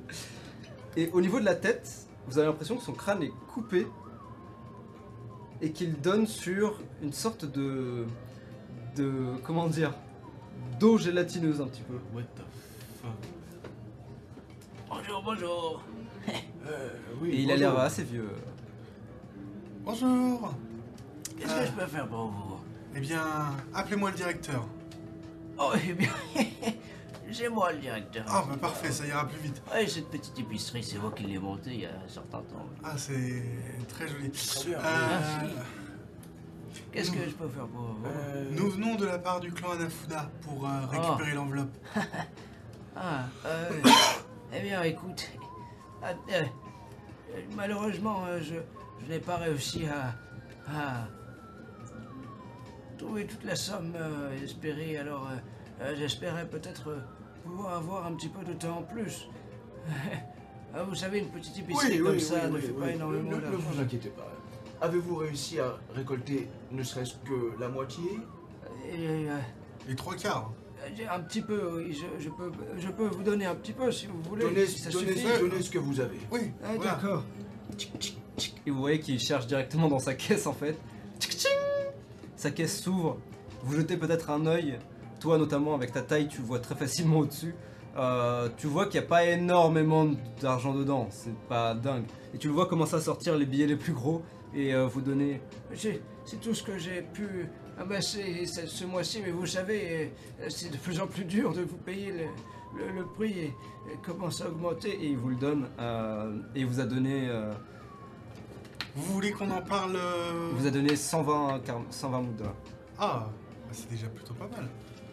Et 0.96 1.10
au 1.12 1.20
niveau 1.20 1.40
de 1.40 1.44
la 1.44 1.54
tête, 1.54 1.90
vous 2.26 2.38
avez 2.38 2.46
l'impression 2.46 2.76
que 2.76 2.82
son 2.82 2.92
crâne 2.92 3.22
est 3.22 3.32
coupé 3.52 3.86
et 5.62 5.72
qu'il 5.72 6.00
donne 6.00 6.26
sur 6.26 6.80
une 7.02 7.12
sorte 7.12 7.44
de. 7.44 8.06
de. 8.96 9.36
comment 9.44 9.66
dire 9.66 9.92
d'eau 10.78 10.98
gélatineuse 10.98 11.60
un 11.60 11.66
petit 11.66 11.82
peu. 11.82 11.94
What 12.14 12.22
the 12.22 12.42
Bonjour, 14.88 15.22
bonjour. 15.22 15.82
Euh, 16.66 16.88
oui, 17.22 17.30
Et 17.30 17.40
il 17.40 17.50
a 17.50 17.56
l'air 17.56 17.76
assez 17.78 18.04
vieux. 18.04 18.28
Bonjour. 19.82 20.52
Qu'est-ce 21.38 21.60
que 21.60 21.66
je 21.66 21.72
peux 21.72 21.86
faire 21.86 22.06
pour 22.06 22.26
vous? 22.26 22.56
Eh 22.94 23.00
bien, 23.00 23.24
appelez-moi 23.72 24.10
le 24.10 24.16
directeur. 24.16 24.66
Oh, 25.62 25.72
eh 25.88 25.92
bien, 25.92 26.08
c'est 27.32 27.48
moi 27.50 27.70
le 27.72 27.78
directeur. 27.78 28.24
Ah, 28.26 28.44
bah 28.48 28.56
parfait, 28.60 28.90
ça 28.90 29.06
ira 29.06 29.26
plus 29.28 29.38
vite. 29.40 29.62
Ouais, 29.70 29.86
cette 29.86 30.08
petite 30.10 30.38
épicerie, 30.38 30.82
c'est 30.82 30.96
moi 30.98 31.12
qui 31.14 31.24
l'ai 31.24 31.38
montée 31.38 31.70
il 31.74 31.80
y 31.80 31.86
a 31.86 31.90
un 31.90 32.08
certain 32.08 32.38
temps. 32.38 32.66
Ah, 32.82 32.94
c'est 32.96 33.42
très 33.88 34.08
joli. 34.08 34.26
Euh, 34.68 34.78
Merci. 34.82 35.54
Qu'est-ce 36.92 37.10
que 37.10 37.18
je 37.24 37.34
peux 37.34 37.48
faire 37.48 37.66
pour 37.66 37.82
vous 37.82 38.06
Euh, 38.06 38.46
nous 38.52 38.70
venons 38.70 38.94
de 38.96 39.04
la 39.06 39.18
part 39.18 39.38
du 39.40 39.52
clan 39.52 39.72
Anafuda 39.72 40.30
pour 40.40 40.66
euh, 40.66 40.86
récupérer 40.86 41.32
l'enveloppe. 41.32 41.76
Ah, 42.96 43.26
euh, 43.46 43.70
eh 44.52 44.60
bien, 44.60 44.82
écoute, 44.82 45.30
euh, 46.02 46.12
euh, 46.32 46.42
malheureusement, 47.54 48.24
euh, 48.26 48.40
je, 48.42 48.56
je 49.06 49.10
n'ai 49.12 49.20
pas 49.20 49.36
réussi 49.36 49.86
à, 49.86 50.16
à 50.68 51.06
trouver 53.04 53.26
toute 53.26 53.44
la 53.44 53.56
somme 53.56 53.92
euh, 53.96 54.42
espérée, 54.44 54.96
alors 54.98 55.28
euh, 55.30 55.84
euh, 55.84 55.94
j'espérais 55.98 56.46
peut-être 56.46 56.88
euh, 56.90 56.98
pouvoir 57.44 57.76
avoir 57.76 58.06
un 58.06 58.12
petit 58.14 58.28
peu 58.28 58.44
de 58.44 58.52
temps 58.54 58.78
en 58.78 58.82
plus. 58.82 59.28
Ah, 60.72 60.84
vous 60.84 60.94
savez, 60.94 61.18
une 61.18 61.30
petite 61.30 61.58
épicerie 61.58 61.98
comme 61.98 62.20
ça 62.20 62.46
ne 62.46 62.56
fait 62.58 62.68
pas 62.68 62.92
énormément 62.92 63.30
Ne, 63.32 63.36
ne 63.36 63.40
d'argent. 63.40 63.58
vous 63.72 63.80
inquiétez 63.80 64.10
pas. 64.10 64.32
Avez-vous 64.80 65.16
réussi 65.16 65.58
à 65.58 65.76
récolter 65.96 66.46
ne 66.70 66.80
serait-ce 66.84 67.14
que 67.28 67.58
la 67.60 67.66
moitié? 67.68 68.04
Et, 68.88 68.94
euh, 69.28 69.36
Les 69.88 69.96
trois 69.96 70.14
quarts. 70.14 70.52
j'ai 70.96 71.08
un 71.08 71.18
petit 71.22 71.42
peu, 71.42 71.72
oui, 71.78 71.92
je, 71.92 72.22
je 72.22 72.30
peux, 72.30 72.52
je 72.78 72.86
peux 72.86 73.08
vous 73.08 73.24
donner 73.24 73.46
un 73.46 73.56
petit 73.56 73.72
peu 73.72 73.90
si 73.90 74.06
vous 74.06 74.22
voulez. 74.22 74.44
donnez, 74.44 74.64
si 74.64 74.78
ça 74.78 74.90
donnez- 74.90 75.16
suffit. 75.16 75.40
donnez 75.40 75.60
ce 75.60 75.70
que 75.70 75.78
vous 75.80 75.98
avez. 75.98 76.20
Oui, 76.30 76.52
Ah, 76.62 76.68
voilà. 76.76 76.90
d'accord. 76.92 77.24
Et 78.64 78.70
vous 78.70 78.78
voyez 78.78 79.00
qu'il 79.00 79.18
cherche 79.18 79.48
directement 79.48 79.88
dans 79.88 79.98
sa 79.98 80.14
caisse 80.14 80.46
en 80.46 80.52
fait. 80.52 80.76
Tchic, 81.18 81.32
tching 81.32 81.50
Sa 82.40 82.50
caisse 82.50 82.80
s'ouvre. 82.80 83.18
Vous 83.64 83.76
jetez 83.76 83.98
peut-être 83.98 84.30
un 84.30 84.46
œil. 84.46 84.78
Toi 85.20 85.36
notamment 85.36 85.74
avec 85.74 85.92
ta 85.92 86.00
taille, 86.00 86.26
tu 86.26 86.40
vois 86.40 86.58
très 86.58 86.74
facilement 86.74 87.18
au-dessus. 87.24 87.54
Euh, 87.98 88.48
tu 88.56 88.66
vois 88.66 88.86
qu'il 88.86 88.98
n'y 88.98 89.04
a 89.04 89.08
pas 89.08 89.26
énormément 89.26 90.08
d'argent 90.40 90.72
dedans. 90.72 91.06
C'est 91.10 91.36
pas 91.50 91.74
dingue. 91.74 92.04
Et 92.32 92.38
tu 92.38 92.48
le 92.48 92.54
vois 92.54 92.64
commencer 92.64 92.94
à 92.94 93.00
sortir 93.02 93.36
les 93.36 93.44
billets 93.44 93.66
les 93.66 93.76
plus 93.76 93.92
gros 93.92 94.22
et 94.54 94.74
euh, 94.74 94.86
vous 94.86 95.02
donner. 95.02 95.42
C'est 95.74 96.40
tout 96.40 96.54
ce 96.54 96.62
que 96.62 96.78
j'ai 96.78 97.02
pu 97.02 97.46
amasser 97.78 98.46
ce, 98.46 98.66
ce 98.66 98.86
mois-ci, 98.86 99.20
mais 99.22 99.32
vous 99.32 99.44
savez, 99.44 100.12
euh, 100.40 100.46
c'est 100.48 100.70
de 100.72 100.78
plus 100.78 100.98
en 100.98 101.06
plus 101.06 101.24
dur 101.24 101.52
de 101.52 101.60
vous 101.60 101.76
payer 101.76 102.10
le, 102.12 102.78
le- 102.78 102.92
le 103.00 103.04
prix 103.04 103.38
et, 103.38 103.44
et 103.92 103.96
commence 104.02 104.40
à 104.40 104.48
augmenter. 104.48 104.88
Et 105.02 105.08
il 105.08 105.18
vous 105.18 105.28
le 105.28 105.36
donne. 105.36 105.66
euh, 105.78 106.38
et 106.54 106.60
il 106.60 106.66
vous 106.66 106.80
a 106.80 106.84
donné. 106.86 107.28
Euh, 108.96 109.00
Vous 109.00 109.12
voulez 109.14 109.32
qu'on 109.32 109.50
en 109.50 109.62
parle 109.62 109.96
euh, 109.96 110.50
il 110.52 110.58
vous 110.60 110.66
a 110.66 110.70
donné 110.70 110.96
120, 110.96 111.60
car- 111.64 111.80
120 111.90 112.20
mout 112.20 112.32
de 112.32 112.38
dollars. 112.38 112.54
Ah, 112.98 113.26
bah, 113.28 113.30
c'est 113.72 113.90
déjà 113.90 114.06
plutôt 114.08 114.34
pas 114.34 114.48
mal. 114.48 114.68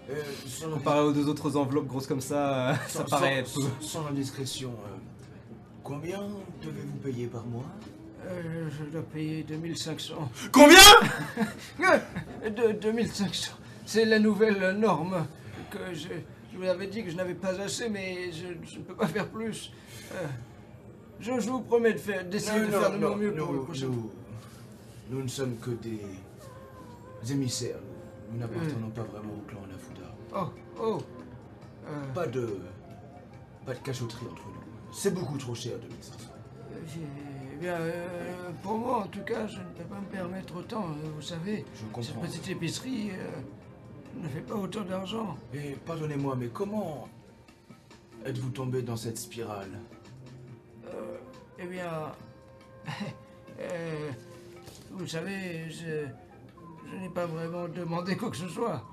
Euh, 0.10 0.24
sans, 0.48 0.70
Comparé 0.70 1.02
aux 1.02 1.12
deux 1.12 1.28
autres 1.28 1.56
enveloppes 1.58 1.88
grosses 1.88 2.08
comme 2.08 2.22
ça, 2.22 2.70
euh, 2.72 2.76
ça 2.88 3.04
paraît 3.04 3.44
sans- 3.46 3.62
peu. 3.62 3.68
sans- 3.82 3.88
sans 4.02 4.08
indiscrétion, 4.08 4.70
euh, 4.70 4.96
combien 5.84 6.22
devez-vous 6.62 6.98
payer 7.04 7.28
par 7.28 7.46
mois? 7.46 7.66
Euh, 8.26 8.70
je 8.78 8.86
dois 8.92 9.02
payer 9.04 9.44
2500. 9.44 10.30
Combien? 10.52 10.78
Euh, 11.82 12.50
de- 12.50 12.72
2500. 12.80 13.52
C'est 13.86 14.06
la 14.06 14.20
nouvelle 14.20 14.72
norme 14.78 15.26
que 15.70 15.78
je, 15.94 16.08
je 16.54 16.58
vous 16.58 16.66
avais 16.66 16.88
dit 16.88 17.04
que 17.04 17.10
je 17.12 17.16
n'avais 17.16 17.36
pas 17.36 17.60
assez, 17.62 17.90
mais 17.90 18.32
je 18.32 18.48
je 18.70 18.80
ne 18.80 18.84
peux 18.84 18.96
pas 18.96 19.08
faire 19.08 19.28
plus. 19.28 19.72
Euh, 21.20 21.24
je, 21.38 21.40
je 21.40 21.50
vous 21.50 21.62
promets 21.62 21.94
de 21.94 21.98
faire- 22.00 22.26
d'essayer 22.26 22.60
de 22.62 22.72
faire 22.72 22.92
de 22.92 22.98
mon 22.98 23.16
mieux 23.16 23.34
pour 23.34 23.52
le 23.52 23.58
nous, 23.60 23.64
prochain. 23.66 23.86
nous, 23.88 24.12
nous 25.10 25.24
ne 25.24 25.28
sommes 25.28 25.56
que 25.58 25.72
des 25.72 26.02
émissaires. 27.32 27.78
Nous, 28.32 28.34
nous 28.36 28.40
n'appartenons 28.40 28.90
pas 28.90 29.04
vraiment 29.04 29.34
au 29.34 29.50
clan 29.50 29.60
Anafuda. 29.64 30.16
Oh, 30.36 30.82
oh. 30.82 31.02
Euh, 31.88 32.14
Pas 32.14 32.28
de, 32.28 32.58
pas 33.66 33.74
de 33.74 33.80
cachotterie 33.80 34.26
entre 34.32 34.44
nous. 34.48 34.54
C'est 34.94 35.14
beaucoup 35.14 35.38
trop 35.38 35.56
cher, 35.56 35.74
2500. 35.80 36.30
Eh 37.54 37.56
bien, 37.60 37.74
euh, 37.76 38.50
pour 38.62 38.78
moi, 38.78 38.98
en 39.00 39.08
tout 39.08 39.22
cas, 39.22 39.48
je 39.48 39.58
ne 39.60 39.64
peux 39.78 39.84
pas 39.86 40.00
me 40.00 40.06
permettre 40.06 40.58
autant. 40.58 40.86
euh, 40.90 41.10
Vous 41.16 41.22
savez, 41.22 41.66
Je 41.74 41.80
cette 41.80 41.92
comprends. 41.92 42.22
petite 42.28 42.48
épicerie 42.50 43.12
euh, 43.12 44.22
ne 44.22 44.28
fait 44.28 44.42
pas 44.42 44.56
autant 44.56 44.82
d'argent. 44.84 45.36
Et 45.54 45.72
pardonnez-moi, 45.86 46.36
mais 46.38 46.48
comment 46.48 47.08
êtes-vous 48.26 48.50
tombé 48.50 48.82
dans 48.82 48.98
cette 48.98 49.18
spirale? 49.18 49.70
Euh, 49.74 49.97
eh 51.60 51.66
bien, 51.66 52.12
euh, 53.60 54.12
vous 54.92 55.08
savez, 55.08 55.70
je, 55.70 56.06
n'ai 57.00 57.10
pas 57.10 57.26
vraiment 57.26 57.68
demandé 57.68 58.16
quoi 58.16 58.30
que 58.30 58.38
ce 58.38 58.48
soit. 58.48 58.84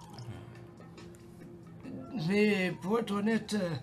Mais 2.28 2.72
pour 2.80 3.00
être 3.00 3.10
honnête, 3.12 3.54
euh, 3.54 3.74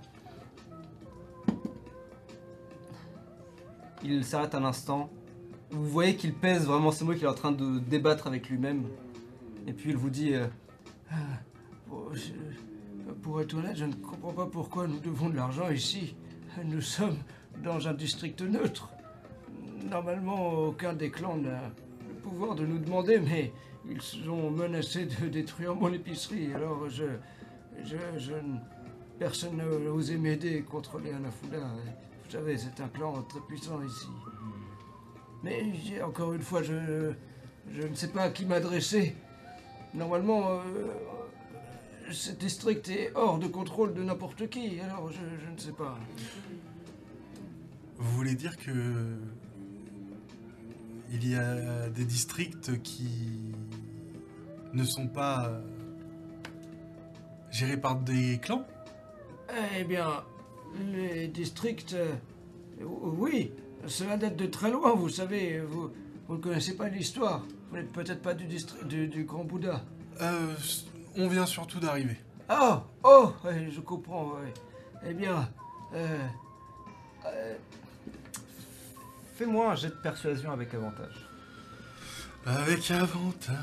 Il 4.03 4.25
s'arrête 4.25 4.55
un 4.55 4.65
instant. 4.65 5.11
Vous 5.69 5.85
voyez 5.85 6.15
qu'il 6.15 6.33
pèse 6.33 6.65
vraiment 6.65 6.91
ces 6.91 7.05
mots, 7.05 7.13
qu'il 7.13 7.23
est 7.23 7.27
en 7.27 7.35
train 7.35 7.51
de 7.51 7.79
débattre 7.79 8.27
avec 8.27 8.49
lui-même. 8.49 8.85
Et 9.67 9.73
puis 9.73 9.91
il 9.91 9.97
vous 9.97 10.09
dit 10.09 10.33
euh, 10.33 10.47
pour 13.21 13.41
être 13.41 13.53
honnête, 13.53 13.75
je 13.75 13.85
ne 13.85 13.93
comprends 13.93 14.33
pas 14.33 14.47
pourquoi 14.47 14.87
nous 14.87 14.99
devons 14.99 15.29
de 15.29 15.35
l'argent 15.35 15.69
ici. 15.69 16.15
Nous 16.65 16.81
sommes 16.81 17.17
dans 17.63 17.87
un 17.87 17.93
district 17.93 18.41
neutre. 18.41 18.89
Normalement, 19.89 20.53
aucun 20.53 20.93
des 20.93 21.09
clans 21.11 21.37
n'a 21.37 21.61
le 22.07 22.15
pouvoir 22.21 22.55
de 22.55 22.65
nous 22.65 22.77
demander, 22.79 23.19
mais 23.19 23.51
ils 23.89 24.29
ont 24.29 24.51
menacé 24.51 25.05
de 25.05 25.27
détruire 25.27 25.75
mon 25.75 25.91
épicerie. 25.91 26.53
Alors, 26.53 26.89
je. 26.89 27.05
je, 27.83 27.97
je 28.17 28.33
ne- 28.33 28.59
personne 29.19 29.57
n'a 29.57 29.65
osé 29.91 30.17
m'aider 30.17 30.61
contre 30.63 30.97
les 30.99 31.11
Hanafuda. 31.11 31.57
Vous 32.25 32.31
savez, 32.31 32.57
c'est 32.57 32.81
un 32.81 32.87
clan 32.87 33.21
très 33.23 33.39
puissant 33.41 33.79
ici. 33.83 34.07
Mais 35.43 35.63
encore 36.03 36.33
une 36.33 36.41
fois, 36.41 36.63
je, 36.63 37.11
je 37.71 37.81
ne 37.87 37.93
sais 37.95 38.07
pas 38.07 38.23
à 38.23 38.29
qui 38.29 38.45
m'adresser. 38.45 39.15
Normalement, 39.93 40.43
euh, 40.49 40.61
ce 42.09 42.31
district 42.31 42.89
est 42.89 43.11
hors 43.15 43.37
de 43.39 43.47
contrôle 43.47 43.93
de 43.93 44.01
n'importe 44.03 44.47
qui, 44.49 44.79
alors 44.79 45.11
je 45.11 45.51
ne 45.51 45.57
sais 45.57 45.71
pas. 45.73 45.97
Vous 48.01 48.15
voulez 48.15 48.33
dire 48.33 48.57
que 48.57 48.71
il 51.13 51.29
y 51.29 51.35
a 51.35 51.87
des 51.89 52.05
districts 52.05 52.81
qui 52.81 53.51
ne 54.73 54.83
sont 54.83 55.07
pas 55.07 55.49
euh, 55.49 55.61
gérés 57.51 57.77
par 57.77 57.97
des 57.97 58.39
clans? 58.39 58.65
Eh 59.77 59.83
bien, 59.83 60.23
les 60.91 61.27
districts... 61.27 61.93
euh, 61.93 62.15
oui, 62.81 63.51
cela 63.85 64.17
date 64.17 64.35
de 64.37 64.45
très 64.47 64.71
loin, 64.71 64.95
vous 64.95 65.09
savez, 65.09 65.59
vous, 65.59 65.91
vous 66.27 66.35
ne 66.37 66.41
connaissez 66.41 66.75
pas 66.75 66.87
l'histoire. 66.87 67.45
Vous 67.69 67.75
n'êtes 67.77 67.91
peut-être 67.91 68.21
pas 68.21 68.33
du, 68.33 68.45
district, 68.45 68.87
du, 68.87 69.07
du 69.07 69.25
Grand 69.25 69.43
Bouddha. 69.43 69.83
Euh, 70.21 70.53
On 71.17 71.27
vient 71.27 71.45
surtout 71.45 71.79
d'arriver. 71.79 72.17
Ah 72.49 72.83
Oh 73.03 73.33
ouais, 73.43 73.69
Je 73.69 73.79
comprends, 73.81 74.27
ouais. 74.29 74.53
Eh 75.05 75.13
bien, 75.13 75.49
euh, 75.93 76.17
euh, 77.25 77.55
Fais-moi 79.33 79.71
un 79.71 79.75
jet 79.75 79.89
de 79.89 79.93
persuasion 79.95 80.51
avec 80.51 80.73
avantage. 80.73 81.27
Avec 82.45 82.91
avantage. 82.91 83.55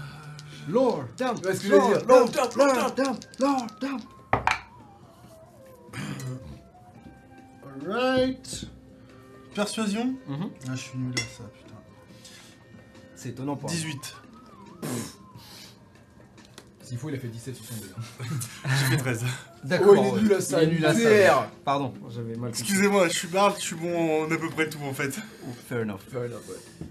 Lord, 0.68 1.04
damn, 1.16 1.36
Ouais, 1.36 1.54
ce 1.54 1.60
que 1.62 1.68
je 1.68 1.72
veux 1.72 1.80
dire? 1.98 2.06
Lord, 2.06 2.28
damn, 2.30 2.48
Lord, 2.56 2.74
Lord, 2.74 2.94
damn, 2.94 3.16
Lord, 3.38 3.66
damn. 3.80 4.00
Alright. 7.86 8.64
Persuasion? 9.54 10.14
Mhm. 10.26 10.50
Ah, 10.68 10.74
je 10.74 10.76
suis 10.80 10.98
nul 10.98 11.14
à 11.16 11.20
ça, 11.36 11.44
putain. 11.48 11.74
C'est 13.16 13.30
étonnant 13.30 13.56
pour 13.56 13.70
un- 13.70 13.72
18. 13.72 14.14
S'il 16.88 16.96
faut, 16.96 17.10
il 17.10 17.16
a 17.16 17.18
fait 17.18 17.28
17 17.28 17.54
sur 17.54 17.64
son 17.66 17.74
dé. 17.74 17.86
hein. 17.98 18.24
J'ai 18.64 18.86
fait 18.86 18.96
13. 18.96 19.24
D'accord. 19.64 19.94
Oh, 19.98 20.02
il 20.14 20.18
est 20.18 20.22
nul 20.22 20.32
à 20.32 20.40
ça, 20.40 20.62
Il 20.62 20.68
est 20.70 20.72
nul 20.72 20.86
à 20.86 20.94
ça. 20.94 21.50
Pardon, 21.62 21.92
j'avais 22.08 22.30
mal 22.34 22.50
compris. 22.50 22.60
Excusez-moi, 22.62 23.08
je 23.08 23.12
suis 23.14 23.28
barde, 23.28 23.56
je 23.58 23.62
suis 23.62 23.76
bon 23.76 24.22
en 24.24 24.30
à 24.30 24.36
peu 24.38 24.48
près 24.48 24.70
tout 24.70 24.78
en 24.82 24.94
fait. 24.94 25.10
Fair 25.68 25.82
enough. 25.82 26.00
Fair 26.10 26.22
enough, 26.22 26.48
ouais. 26.48 26.86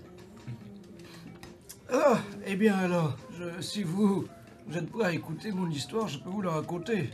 Ah, 1.91 2.19
eh 2.45 2.55
bien 2.55 2.75
alors, 2.77 3.17
je- 3.39 3.59
si 3.61 3.81
vous, 3.81 4.27
vous 4.67 4.77
êtes 4.77 4.91
prêt 4.91 5.05
à 5.05 5.13
écouter 5.13 5.51
mon 5.51 5.67
histoire, 5.69 6.07
je 6.07 6.19
peux 6.19 6.29
vous 6.29 6.41
la 6.43 6.51
raconter. 6.51 7.09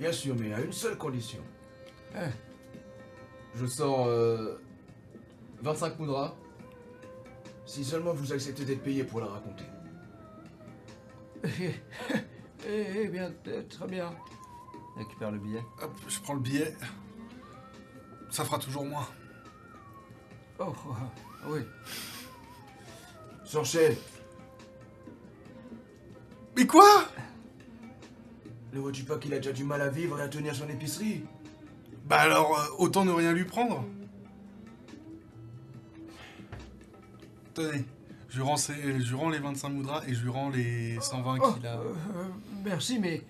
Bien 0.00 0.12
sûr, 0.12 0.34
mais 0.38 0.54
à 0.54 0.60
une 0.60 0.72
seule 0.72 0.96
condition. 0.96 1.40
Je 3.54 3.66
sors 3.66 4.06
euh, 4.06 4.58
25 5.62 5.98
moudras. 5.98 6.34
Si 7.66 7.84
seulement 7.84 8.14
vous 8.14 8.32
acceptez 8.32 8.64
d'être 8.64 8.82
payé 8.82 9.04
pour 9.04 9.20
la 9.20 9.26
raconter. 9.26 9.64
Eh, 12.66 13.02
eh 13.02 13.08
bien, 13.08 13.30
euh, 13.48 13.62
très 13.68 13.86
bien. 13.86 14.10
Récupère 14.96 15.30
le 15.30 15.38
billet. 15.38 15.62
Hop, 15.82 15.92
je 16.08 16.18
prends 16.20 16.32
le 16.32 16.40
billet. 16.40 16.74
Ça 18.30 18.42
fera 18.44 18.58
toujours 18.58 18.86
moins. 18.86 19.06
Oh, 20.58 20.72
oh, 20.88 20.94
oui. 21.48 21.60
Sorchet, 23.44 23.98
Mais 26.56 26.66
quoi? 26.66 27.08
Ne 28.72 28.80
vois-tu 28.80 29.04
pas 29.04 29.18
qu'il 29.18 29.34
a 29.34 29.36
déjà 29.36 29.52
du 29.52 29.64
mal 29.64 29.80
à 29.82 29.88
vivre 29.88 30.18
et 30.18 30.22
à 30.22 30.28
tenir 30.28 30.54
son 30.54 30.68
épicerie 30.68 31.24
Bah 32.06 32.20
alors, 32.20 32.58
euh, 32.58 32.64
autant 32.78 33.04
ne 33.04 33.12
rien 33.12 33.32
lui 33.32 33.44
prendre. 33.44 33.84
Tenez, 37.52 37.84
je 38.34 38.40
lui 38.40 38.46
rends, 38.48 38.56
ses- 38.56 39.00
je 39.00 39.08
lui 39.10 39.14
rends 39.14 39.30
les 39.30 39.38
25 39.38 39.68
moudras 39.68 40.02
et 40.08 40.14
je 40.14 40.22
lui 40.24 40.30
rends 40.30 40.48
les 40.50 40.98
120 41.00 41.38
Oh, 41.40 41.52
qu'il 41.52 41.66
a. 41.68 41.74
euh, 41.76 41.94
euh, 42.16 42.24
merci, 42.64 42.98
mais 42.98 43.22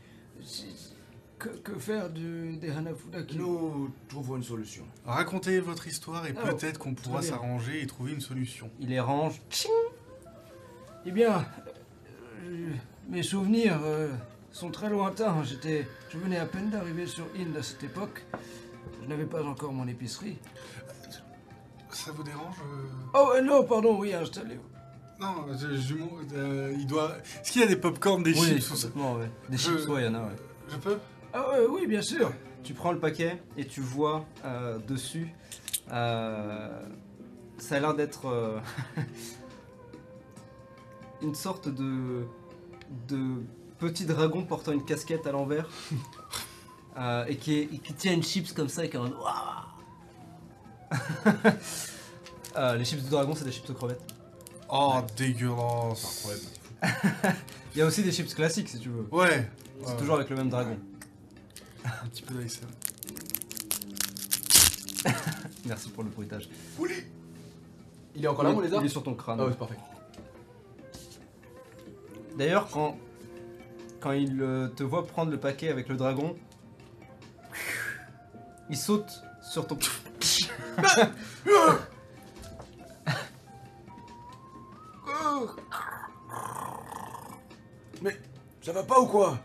que, 1.38 1.50
que 1.50 1.78
faire 1.78 2.08
de, 2.08 2.54
des 2.56 2.70
Hanafuda 2.70 3.22
qui... 3.24 3.36
Nous 3.36 3.90
trouvons 4.08 4.36
une 4.36 4.42
solution. 4.42 4.84
Racontez 5.04 5.60
votre 5.60 5.86
histoire 5.86 6.24
et 6.26 6.32
Oh, 6.34 6.46
peut-être 6.46 6.78
qu'on 6.78 6.94
pourra 6.94 7.20
s'arranger 7.20 7.82
et 7.82 7.86
trouver 7.86 8.12
une 8.12 8.22
solution. 8.22 8.70
Il 8.80 8.88
les 8.88 9.00
range. 9.00 9.42
Eh 11.04 11.10
bien, 11.10 11.44
euh, 12.44 12.70
mes 13.10 13.22
souvenirs 13.22 13.78
euh, 13.84 14.08
sont 14.52 14.70
très 14.70 14.88
lointains. 14.88 15.42
J'étais, 15.44 15.86
je 16.08 16.16
venais 16.16 16.38
à 16.38 16.46
peine 16.46 16.70
d'arriver 16.70 17.06
sur 17.06 17.26
Inde 17.38 17.58
à 17.58 17.62
cette 17.62 17.82
époque. 17.84 18.24
Je 19.02 19.06
n'avais 19.06 19.26
pas 19.26 19.44
encore 19.44 19.74
mon 19.74 19.86
épicerie. 19.86 20.38
Ça 21.90 22.10
vous 22.10 22.22
dérange 22.22 22.56
euh 22.60 22.86
Oh 23.12 23.32
euh, 23.34 23.42
non, 23.42 23.64
pardon, 23.64 23.98
oui, 24.00 24.14
installez-vous. 24.14 24.73
Non, 25.20 25.46
je, 25.52 25.76
je- 25.76 25.94
euh, 26.34 26.74
il 26.76 26.86
doit. 26.86 27.12
Est-ce 27.40 27.52
qu'il 27.52 27.60
y 27.62 27.64
a 27.64 27.68
des 27.68 27.76
popcorn, 27.76 28.22
des 28.22 28.32
Oui, 28.32 28.46
chips 28.46 28.70
ou 28.70 28.74
ça 28.76 28.88
complètement, 28.88 29.14
ouais. 29.14 29.30
Des 29.48 29.56
Je- 29.56 29.62
chips, 29.78 29.88
ouais, 29.88 30.02
il 30.02 30.06
y 30.06 30.08
en 30.08 30.14
a, 30.14 30.20
ouais. 30.24 30.36
Je 30.68 30.76
peux? 30.76 30.98
Ah 31.32 31.44
euh, 31.54 31.66
oui, 31.70 31.86
bien 31.86 32.02
sûr. 32.02 32.32
Tu 32.62 32.74
prends 32.74 32.92
le 32.92 32.98
paquet 32.98 33.40
et 33.56 33.66
tu 33.66 33.80
vois 33.80 34.24
euh, 34.44 34.78
dessus. 34.78 35.28
euh, 35.92 36.82
ça 37.58 37.76
a 37.76 37.80
l'air 37.80 37.94
d'être 37.94 38.26
euh, 38.26 38.58
une 41.22 41.34
sorte 41.34 41.68
de, 41.68 42.26
de 43.08 43.42
petit 43.78 44.04
dragon 44.06 44.44
portant 44.44 44.72
une 44.72 44.84
casquette 44.84 45.26
à 45.26 45.32
l'envers 45.32 45.68
euh, 46.98 47.24
et 47.26 47.36
qui, 47.36 47.58
est- 47.60 47.66
qui 47.82 47.94
tient 47.94 48.12
une 48.14 48.22
chips 48.22 48.52
comme 48.52 48.68
ça 48.68 48.84
et 48.84 48.90
qui 48.90 48.96
est 48.96 49.00
en 49.00 49.10
Euh, 52.56 52.76
Les 52.76 52.84
chips 52.84 53.02
du 53.02 53.10
dragon, 53.10 53.34
c'est 53.34 53.44
des 53.44 53.50
chips 53.50 53.68
aux 53.68 53.74
crevettes. 53.74 54.13
Oh, 54.70 55.00
dégueulasse. 55.16 56.26
Il 57.74 57.78
y 57.78 57.82
a 57.82 57.86
aussi 57.86 58.02
des 58.02 58.12
chips 58.12 58.34
classiques 58.34 58.68
si 58.68 58.78
tu 58.78 58.88
veux. 58.88 59.06
Ouais. 59.10 59.48
C'est 59.82 59.90
Ouais. 59.92 59.96
toujours 59.98 60.14
avec 60.16 60.30
le 60.30 60.36
même 60.36 60.48
dragon. 60.50 60.78
Un 61.84 62.06
petit 62.08 62.22
peu 62.22 62.34
d'ASM. 62.34 62.66
Merci 65.66 65.90
pour 65.90 66.04
le 66.04 66.10
bruitage. 66.10 66.48
Il 68.16 68.24
est 68.24 68.28
encore 68.28 68.44
là, 68.44 68.52
mon 68.52 68.60
lézard? 68.60 68.80
Il 68.82 68.86
est 68.86 68.90
sur 68.90 69.02
ton 69.02 69.14
crâne. 69.14 69.38
Ah 69.40 69.44
ouais, 69.44 69.50
c'est 69.52 69.58
parfait. 69.58 69.76
D'ailleurs, 72.38 72.68
quand, 72.70 72.96
quand 74.00 74.12
il 74.12 74.40
euh, 74.40 74.68
te 74.68 74.82
voit 74.82 75.06
prendre 75.06 75.30
le 75.30 75.38
paquet 75.38 75.68
avec 75.68 75.88
le 75.88 75.96
dragon, 75.96 76.36
il 78.70 78.76
saute 78.76 79.22
sur 79.42 79.66
ton. 79.66 79.76
Ça 88.62 88.72
va 88.72 88.82
pas 88.82 89.00
ou 89.00 89.06
quoi? 89.06 89.38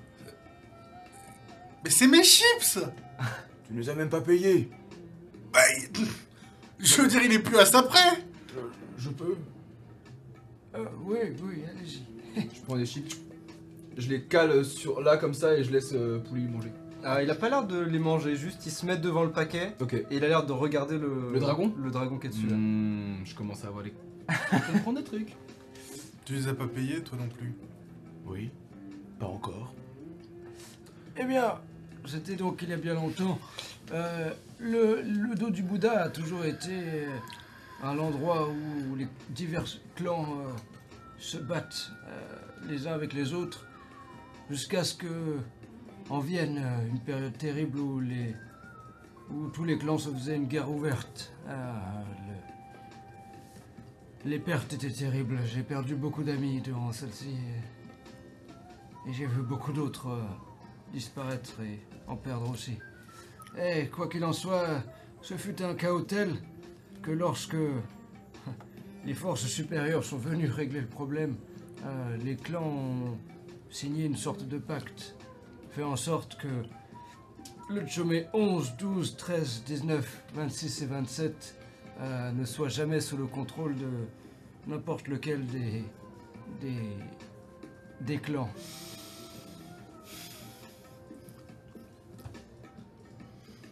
Mais 1.84 1.90
c'est 1.90 2.08
mes 2.08 2.24
chips 2.24 2.80
Tu 3.68 3.74
nous 3.74 3.90
as 3.90 3.96
même 3.96 4.10
pas 4.10 4.22
payé. 4.22 4.70
Bah, 5.54 5.60
il- 5.78 6.08
Je 6.86 7.02
veux 7.02 7.08
dire, 7.08 7.22
il 7.24 7.34
est 7.34 7.40
plus 7.40 7.58
à 7.58 7.66
ça 7.66 7.84
près 7.84 8.24
Je, 8.48 9.04
je 9.04 9.10
peux 9.10 9.36
Euh, 10.76 10.86
oui, 11.04 11.18
oui, 11.44 11.64
allez-y. 11.70 12.04
Je 12.56 12.62
prends 12.66 12.78
des 12.78 12.86
chips, 12.86 13.18
je 13.98 14.08
les 14.10 14.22
cale 14.24 14.64
sur 14.64 15.02
là 15.02 15.18
comme 15.18 15.34
ça 15.34 15.56
et 15.58 15.64
je 15.64 15.72
laisse 15.72 15.92
euh, 15.94 16.20
Pouli 16.20 16.44
manger. 16.48 16.72
Ah, 17.04 17.24
il 17.24 17.32
a 17.32 17.36
pas 17.36 17.50
l'air 17.50 17.66
de 17.66 17.80
les 17.80 17.98
manger, 18.00 18.36
juste 18.36 18.66
il 18.66 18.72
se 18.72 18.86
met 18.86 18.96
devant 18.98 19.24
le 19.24 19.32
paquet 19.32 19.74
Ok. 19.82 19.94
et 19.96 20.06
il 20.12 20.24
a 20.24 20.28
l'air 20.28 20.46
de 20.46 20.52
regarder 20.54 20.98
le. 20.98 21.32
Le 21.34 21.40
dragon? 21.40 21.74
Le 21.82 21.90
dragon 21.92 22.18
qui 22.20 22.28
est 22.28 22.30
dessus 22.30 22.46
là. 22.48 22.56
Hmm, 22.56 23.26
je 23.26 23.34
commence 23.36 23.64
à 23.66 23.68
avoir 23.68 23.84
les. 23.84 23.94
Je 24.30 24.72
comprends 24.74 24.94
des 24.94 25.04
trucs. 25.04 25.36
Tu 26.30 26.36
les 26.36 26.48
as 26.48 26.54
pas 26.54 26.68
payés, 26.68 27.02
toi 27.02 27.18
non 27.18 27.28
plus 27.28 27.56
Oui. 28.28 28.52
Pas 29.20 29.26
encore. 29.26 29.74
Eh 31.18 31.26
bien, 31.26 31.56
c'était 32.06 32.36
donc 32.36 32.62
il 32.62 32.70
y 32.70 32.74
a 32.74 32.78
bien 32.78 32.94
longtemps. 32.94 33.40
Euh, 33.92 34.32
le, 34.60 35.02
le 35.02 35.34
dos 35.34 35.50
du 35.50 35.64
Bouddha 35.64 36.04
a 36.04 36.10
toujours 36.10 36.46
été 36.46 36.70
euh, 36.72 37.08
un 37.82 37.98
endroit 37.98 38.48
où 38.48 38.96
les 38.96 39.08
divers 39.32 39.66
clans 39.96 40.28
euh, 40.46 40.52
se 41.18 41.38
battent 41.38 41.90
euh, 42.08 42.36
les 42.70 42.86
uns 42.86 42.94
avec 42.94 43.14
les 43.14 43.34
autres, 43.34 43.66
jusqu'à 44.52 44.84
ce 44.84 44.94
que 44.94 45.38
en 46.12 46.20
vienne 46.20 46.60
euh, 46.64 46.88
une 46.90 47.00
période 47.00 47.36
terrible 47.40 47.80
où 47.80 48.00
les 48.00 48.36
où 49.32 49.48
tous 49.48 49.64
les 49.66 49.80
clans 49.80 49.98
se 49.98 50.10
faisaient 50.12 50.36
une 50.36 50.46
guerre 50.48 50.70
ouverte. 50.70 51.34
Le- 51.48 51.54
Les 54.26 54.38
pertes 54.38 54.74
étaient 54.74 54.90
terribles. 54.90 55.40
J'ai 55.46 55.64
perdu 55.64 55.96
beaucoup 55.96 56.24
d'amis 56.24 56.60
durant 56.60 56.92
celle-ci. 56.92 57.30
Et, 59.08 59.14
j'ai 59.14 59.26
vu 59.26 59.42
beaucoup 59.42 59.72
d'autres 59.72 60.10
euh, 60.10 60.22
disparaître 60.92 61.62
et 61.62 61.80
en 62.06 62.18
perdre 62.18 62.52
aussi. 62.52 62.78
Et 63.58 63.88
quoi 63.88 64.10
qu'il 64.10 64.26
en 64.26 64.34
soit, 64.34 64.84
ce 65.22 65.36
fut 65.36 65.62
un 65.64 65.74
chaos 65.74 66.02
tel 66.02 66.36
que 67.02 67.12
lorsque 67.12 67.56
les 69.06 69.14
forces 69.14 69.48
supérieures 69.48 70.04
sont 70.04 70.18
venues 70.18 70.50
régler 70.50 70.82
le 70.82 70.88
problème, 70.88 71.38
euh, 71.86 72.18
les 72.18 72.36
clans 72.36 72.68
ont 72.68 73.18
signé 73.70 74.04
une 74.04 74.18
sorte 74.18 74.48
de 74.48 74.58
pacte, 74.58 75.16
fait 75.72 75.84
en 75.84 75.96
sorte 75.96 76.38
que 76.38 77.74
le 77.74 77.88
Chomé 77.88 78.28
11, 78.34 78.76
12, 78.78 79.16
13, 79.16 79.64
19, 79.66 80.24
26 80.34 80.82
et 80.82 80.86
27 80.88 81.59
euh, 82.00 82.32
ne 82.32 82.46
soient 82.46 82.70
jamais 82.70 83.02
sous 83.02 83.18
le 83.18 83.26
contrôle 83.26 83.76
de 83.76 83.90
n'importe 84.68 85.08
lequel 85.08 85.46
des, 85.48 85.84
des, 86.62 86.80
des 88.02 88.18
clans. 88.18 88.50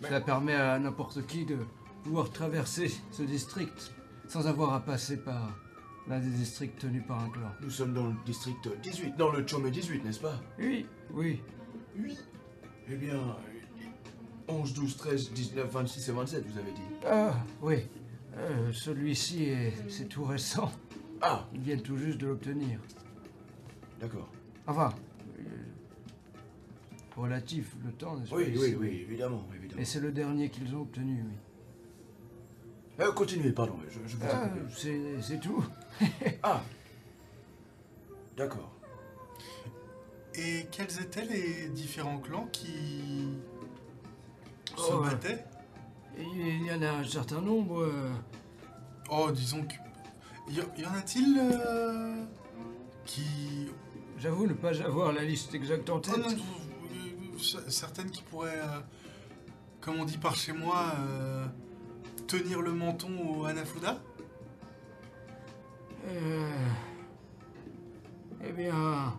Cela 0.02 0.22
permet 0.22 0.56
à 0.56 0.80
n'importe 0.80 1.26
qui 1.26 1.46
de 1.46 1.58
pouvoir 2.04 2.30
traverser 2.32 2.92
ce 3.12 3.24
district 3.24 3.92
sans 4.28 4.48
avoir 4.48 4.74
à 4.74 4.80
passer 4.80 5.18
par 5.18 5.58
l'un 6.08 6.20
des 6.20 6.30
districts 6.30 6.80
tenus 6.80 7.04
par 7.06 7.20
un 7.24 7.30
clan. 7.30 7.52
Nous 7.62 7.70
sommes 7.70 7.94
dans 7.94 8.08
le 8.08 8.14
district 8.26 8.70
18, 8.84 9.18
dans 9.18 9.32
le 9.32 9.46
Chomé 9.46 9.72
18, 9.72 10.06
n'est-ce 10.06 10.20
pas? 10.20 10.40
Oui, 10.60 10.86
oui. 11.12 11.42
Oui. 11.98 12.18
Eh 12.90 12.96
bien, 12.96 13.16
euh, 13.16 14.48
11, 14.48 14.74
12, 14.74 14.98
13, 14.98 15.32
19, 15.34 15.70
26 15.70 16.10
et 16.10 16.12
27, 16.14 16.46
vous 16.48 16.58
avez 16.58 16.72
dit. 16.72 16.82
Ah, 17.06 17.34
oui. 17.62 17.88
Euh, 18.38 18.72
Celui-ci, 18.72 19.46
est, 19.46 19.74
c'est 19.90 20.08
tout 20.08 20.24
récent. 20.26 20.72
Ah, 21.22 21.48
Ils 21.54 21.62
viennent 21.62 21.82
tout 21.82 21.98
juste 21.98 22.20
de 22.20 22.28
l'obtenir. 22.28 22.80
d'accord. 24.00 24.30
Enfin, 24.68 24.94
euh, 25.40 25.44
relatif, 27.16 27.74
le 27.84 27.92
temps, 27.92 28.18
n'est-ce 28.18 28.34
Oui, 28.36 28.44
pas 28.46 28.50
oui, 28.60 28.66
ici. 28.68 28.76
oui, 28.76 28.88
évidemment, 29.08 29.48
évidemment. 29.56 29.82
Et 29.82 29.86
c'est 29.86 30.00
le 30.00 30.12
dernier 30.12 30.50
qu'ils 30.50 30.76
ont 30.76 30.82
obtenu, 30.82 31.24
oui. 31.28 31.34
Euh, 33.00 33.12
continuez, 33.12 33.52
pardon, 33.52 33.78
je, 33.90 34.00
je 34.08 34.18
vous 34.18 34.24
ai 34.24 34.30
Ah, 34.32 34.48
coupé. 34.50 34.62
c'est, 34.76 35.22
c'est 35.22 35.40
tout. 35.40 35.64
Ah 36.44 36.62
D'accord. 38.36 38.72
Et 40.36 40.68
quels 40.72 41.00
étaient 41.02 41.26
les 41.26 41.70
différents 41.70 42.20
clans 42.20 42.48
qui 42.52 43.30
se 44.76 44.92
Oh, 44.94 45.02
battaient? 45.02 45.44
Il 46.20 46.66
y 46.66 46.72
en 46.72 46.82
a 46.82 46.90
un 47.00 47.04
certain 47.04 47.42
nombre. 47.42 47.82
euh, 47.84 48.12
Oh, 49.10 49.30
disons 49.32 49.64
que. 49.64 49.74
Y, 50.52 50.62
y 50.82 50.86
en 50.86 50.94
a-t-il 50.94 51.40
euh, 51.40 52.24
qui. 53.06 53.68
J'avoue 54.18 54.48
ne 54.48 54.54
pas 54.54 54.82
avoir 54.82 55.12
la 55.14 55.24
liste 55.24 55.54
exacte 55.54 55.90
en 55.90 55.98
Oh 55.98 56.00
tête. 56.00 56.18
non, 56.18 56.30
euh, 56.30 57.38
c- 57.40 57.58
certaines 57.70 58.10
qui 58.10 58.24
pourraient, 58.24 58.60
euh, 58.62 58.80
comme 59.82 60.00
on 60.00 60.06
dit 60.06 60.18
par 60.18 60.36
chez 60.36 60.54
moi, 60.54 60.94
euh, 61.00 61.46
tenir 62.28 62.62
le 62.62 62.74
menton 62.74 63.10
au 63.40 63.46
Hanafuda? 63.46 64.00
Euh, 66.08 66.50
Eh 68.44 68.52
bien. 68.54 69.14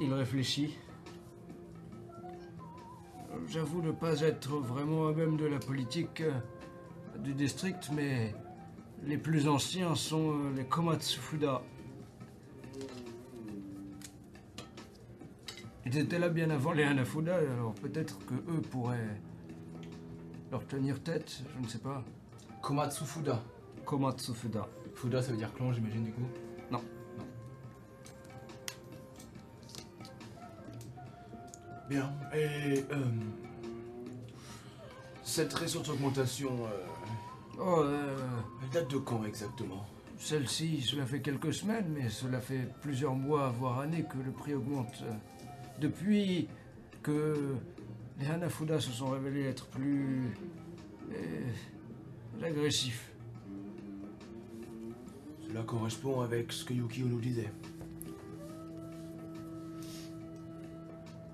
Il 0.00 0.12
réfléchit. 0.14 0.76
J'avoue 3.48 3.82
ne 3.82 3.90
pas 3.90 4.20
être 4.20 4.56
vraiment 4.58 5.08
à 5.08 5.12
même 5.12 5.36
de 5.36 5.46
la 5.46 5.58
politique 5.58 6.20
euh, 6.20 6.32
du 7.18 7.34
district, 7.34 7.90
mais 7.92 8.34
les 9.04 9.18
plus 9.18 9.48
anciens 9.48 9.94
sont 9.94 10.30
euh, 10.30 10.52
les 10.56 10.64
Komatsufuda. 10.64 11.62
Ils 15.86 15.98
étaient 15.98 16.18
là 16.18 16.28
bien 16.28 16.50
avant 16.50 16.72
les 16.72 16.84
Hanafuda, 16.84 17.36
alors 17.36 17.74
peut-être 17.74 18.18
que 18.26 18.34
eux 18.34 18.60
pourraient 18.70 19.20
leur 20.50 20.66
tenir 20.66 21.02
tête, 21.02 21.42
je 21.56 21.62
ne 21.62 21.68
sais 21.68 21.78
pas. 21.78 22.04
Komatsu 22.60 23.04
Fuda. 23.04 23.42
Komatsu 23.84 24.32
Fuda. 24.34 24.68
Ça 25.22 25.32
veut 25.32 25.38
dire 25.38 25.52
clan, 25.54 25.72
j'imagine, 25.72 26.04
du 26.04 26.12
coup? 26.12 26.26
Bien. 31.90 32.12
Et 32.32 32.84
euh, 32.92 33.04
cette 35.24 35.52
récente 35.52 35.88
augmentation, 35.88 36.50
euh, 36.64 36.86
Oh, 37.62 37.80
euh, 37.82 38.16
elle 38.62 38.70
date 38.70 38.90
de 38.90 38.96
quand 38.96 39.22
exactement? 39.24 39.86
celle-ci, 40.16 40.82
cela 40.82 41.06
fait 41.06 41.20
quelques 41.20 41.52
semaines, 41.52 41.86
mais 41.94 42.10
cela 42.10 42.40
fait 42.40 42.68
plusieurs 42.82 43.14
mois, 43.14 43.48
voire 43.58 43.80
années 43.80 44.04
que 44.04 44.18
le 44.18 44.30
prix 44.30 44.54
augmente. 44.54 45.02
Depuis 45.80 46.46
que 47.02 47.54
les 48.20 48.26
Hanafuda 48.26 48.80
se 48.80 48.90
sont 48.90 49.10
révélés 49.10 49.44
être 49.46 49.66
plus 49.68 50.36
euh, 51.12 52.44
agressifs. 52.44 53.10
Cela 55.48 55.62
correspond 55.62 56.20
avec 56.20 56.52
ce 56.52 56.64
que 56.66 56.74
Yukio 56.74 57.06
nous 57.06 57.20
disait. 57.20 57.50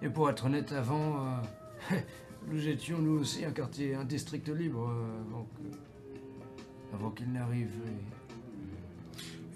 Et 0.03 0.09
pour 0.09 0.29
être 0.31 0.45
honnête, 0.47 0.73
avant, 0.73 1.27
euh, 1.27 1.97
nous 2.49 2.69
étions 2.69 2.99
nous 2.99 3.21
aussi 3.21 3.45
un 3.45 3.51
quartier, 3.53 3.95
un 3.95 4.05
district 4.05 4.49
libre, 4.49 4.89
euh, 4.89 5.21
avant 5.29 5.45
que- 5.45 6.95
avant 6.95 7.11
qu'il 7.11 7.33
n'arrive. 7.33 7.71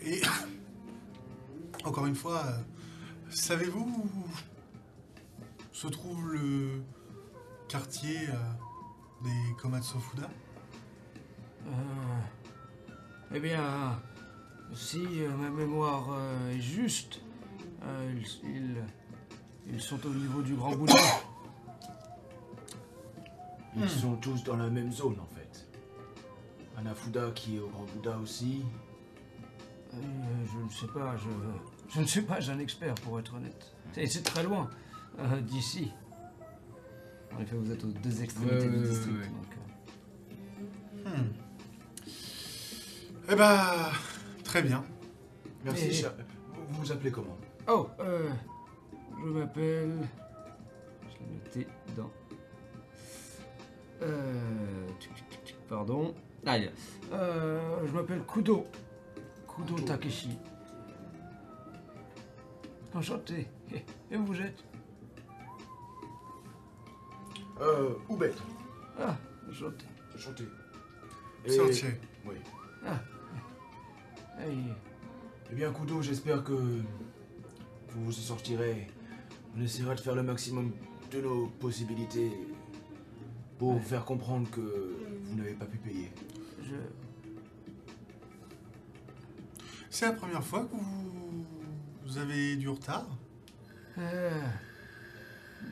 et- 0.02 0.16
Et 0.16 0.20
encore 1.84 2.06
une 2.06 2.14
fois, 2.14 2.42
euh, 2.46 2.58
savez-vous 3.30 4.02
où 4.04 4.24
se 5.72 5.88
trouve 5.88 6.32
le 6.32 6.82
quartier 7.68 8.18
des 9.22 9.54
Komatsu-Fuda 9.60 10.28
eh 13.32 13.38
bien, 13.40 14.00
si 14.74 14.98
ma 15.38 15.50
mémoire 15.50 16.08
est 16.50 16.60
juste, 16.60 17.20
ils, 18.42 18.74
ils- 19.68 19.80
sont 19.80 20.04
au 20.06 20.10
niveau 20.10 20.42
du 20.42 20.54
Grand 20.54 20.74
Bouddha. 20.76 20.94
Ils 23.76 23.88
sont 23.88 24.16
tous 24.16 24.42
dans 24.44 24.56
la 24.56 24.68
même 24.68 24.92
zone 24.92 25.16
en 25.20 25.26
fait. 25.34 25.66
Anafuda 26.76 27.30
qui 27.34 27.56
est 27.56 27.60
au 27.60 27.68
Grand 27.68 27.84
Bouddha 27.94 28.18
aussi. 28.18 28.62
Euh, 29.94 29.96
je 30.52 30.58
ne 30.58 30.68
sais 30.70 30.86
pas, 30.92 31.16
je, 31.16 31.28
je 31.94 32.00
ne 32.00 32.06
suis 32.06 32.22
pas 32.22 32.38
un 32.50 32.58
expert 32.58 32.94
pour 32.96 33.18
être 33.18 33.34
honnête. 33.34 33.72
C'est 33.92 34.22
très 34.24 34.42
loin 34.42 34.68
euh, 35.18 35.40
d'ici. 35.40 35.90
En 37.36 37.40
effet, 37.40 37.56
vous 37.56 37.70
êtes 37.70 37.84
aux 37.84 37.88
deux 37.92 38.22
extrémités 38.22 38.68
du 38.68 38.78
district. 38.88 39.12
ouais, 39.18 39.26
donc, 39.28 39.46
euh, 41.06 41.10
Hmm. 41.10 41.32
Eh 43.30 43.34
bah, 43.36 43.90
très 44.44 44.62
bien. 44.62 44.84
Merci, 45.64 45.86
Et- 45.86 45.92
cher. 45.92 46.12
Vous 46.68 46.82
vous 46.82 46.92
appelez 46.92 47.10
comment? 47.10 47.36
Oh, 47.68 47.88
euh, 48.00 48.28
je 49.20 49.30
m'appelle. 49.30 49.92
Je 51.08 51.18
l'ai 51.24 51.64
noté 51.64 51.66
dans. 51.96 52.10
Euh. 54.02 54.86
Pardon. 55.68 56.14
Ah, 56.46 56.56
il 56.58 56.64
y 56.64 56.66
a- 56.66 56.70
euh, 57.14 57.86
je 57.86 57.92
m'appelle 57.92 58.22
Kudo. 58.26 58.64
Kudo. 59.46 59.78
Takeshi. 59.84 60.36
Enchanté. 62.94 63.46
Et 63.72 63.84
et 64.10 64.16
vous 64.16 64.40
êtes? 64.40 64.64
Euh, 67.60 67.90
Oubet. 68.08 68.32
Ah, 68.98 69.16
enchanté. 69.48 69.84
Chanté. 70.16 70.44
Sortier. 71.46 71.90
Oui. 72.26 72.34
Aïe. 74.38 74.74
Eh 75.50 75.54
bien, 75.54 75.72
Kudo, 75.72 76.00
j'espère 76.02 76.42
que 76.42 76.52
vous 76.52 76.82
vous 77.94 78.10
en 78.18 78.22
sortirez. 78.22 78.88
On 79.56 79.60
essaiera 79.62 79.94
de 79.94 80.00
faire 80.00 80.14
le 80.14 80.22
maximum 80.22 80.72
de 81.10 81.20
nos 81.20 81.46
possibilités 81.46 82.30
pour 83.58 83.74
Ouais. 83.74 83.80
faire 83.80 84.04
comprendre 84.04 84.48
que 84.50 84.96
vous 85.24 85.34
n'avez 85.36 85.54
pas 85.54 85.66
pu 85.66 85.78
payer. 85.78 86.10
Je. 86.62 86.74
C'est 89.90 90.06
la 90.06 90.12
première 90.12 90.42
fois 90.44 90.64
que 90.66 90.76
vous, 90.76 91.44
vous 92.04 92.18
avez 92.18 92.56
du 92.56 92.68
retard 92.68 93.06
Euh, 93.98 94.40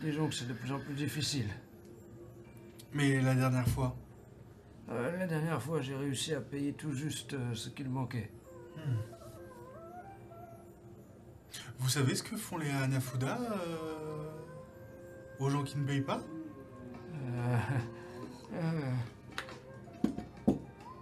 disons 0.02 0.28
que 0.28 0.34
c'est 0.34 0.48
de 0.48 0.52
plus 0.54 0.72
en 0.72 0.80
plus 0.80 0.94
difficile. 0.94 1.48
Mais 2.94 3.20
la 3.22 3.34
dernière 3.34 3.68
fois, 3.68 3.96
Euh, 4.90 5.18
la 5.18 5.26
dernière 5.26 5.60
fois, 5.62 5.82
j'ai 5.82 5.94
réussi 5.94 6.32
à 6.34 6.40
payer 6.40 6.72
tout 6.72 6.92
juste 6.92 7.34
euh, 7.34 7.54
ce 7.54 7.68
qu'il 7.68 7.90
manquait. 7.90 8.30
Vous 11.78 11.88
savez 11.88 12.14
ce 12.14 12.22
que 12.22 12.36
font 12.36 12.56
les 12.58 12.70
Hanafuda 12.70 13.38
euh, 13.40 14.30
aux 15.40 15.48
gens 15.50 15.62
qui 15.64 15.78
ne 15.78 15.84
payent 15.86 16.00
pas? 16.02 16.20
Euh, 17.14 17.58
euh, 18.54 18.92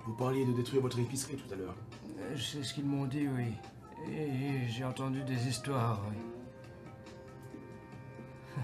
Vous 0.07 0.15
parliez 0.15 0.45
de 0.45 0.53
détruire 0.53 0.83
votre 0.83 0.99
épicerie 0.99 1.37
tout 1.37 1.53
à 1.53 1.57
l'heure. 1.57 1.75
C'est 2.37 2.63
ce 2.63 2.75
qu'ils 2.75 2.85
m'ont 2.87 3.07
dit, 3.07 3.27
oui. 3.29 3.53
Et 4.13 4.69
j'ai 4.69 4.85
entendu 4.85 5.23
des 5.25 5.49
histoires, 5.49 6.03
oui. 6.11 6.17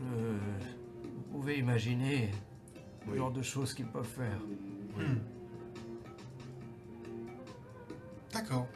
Je... 0.00 0.32
Vous 1.04 1.22
pouvez 1.32 1.58
imaginer 1.58 2.30
le 3.06 3.12
Oui. 3.12 3.18
genre 3.18 3.30
de 3.32 3.42
choses 3.42 3.74
qu'ils 3.74 3.86
peuvent 3.86 4.04
faire. 4.06 4.40
Hmm. 4.96 5.18
D'accord. 8.32 8.66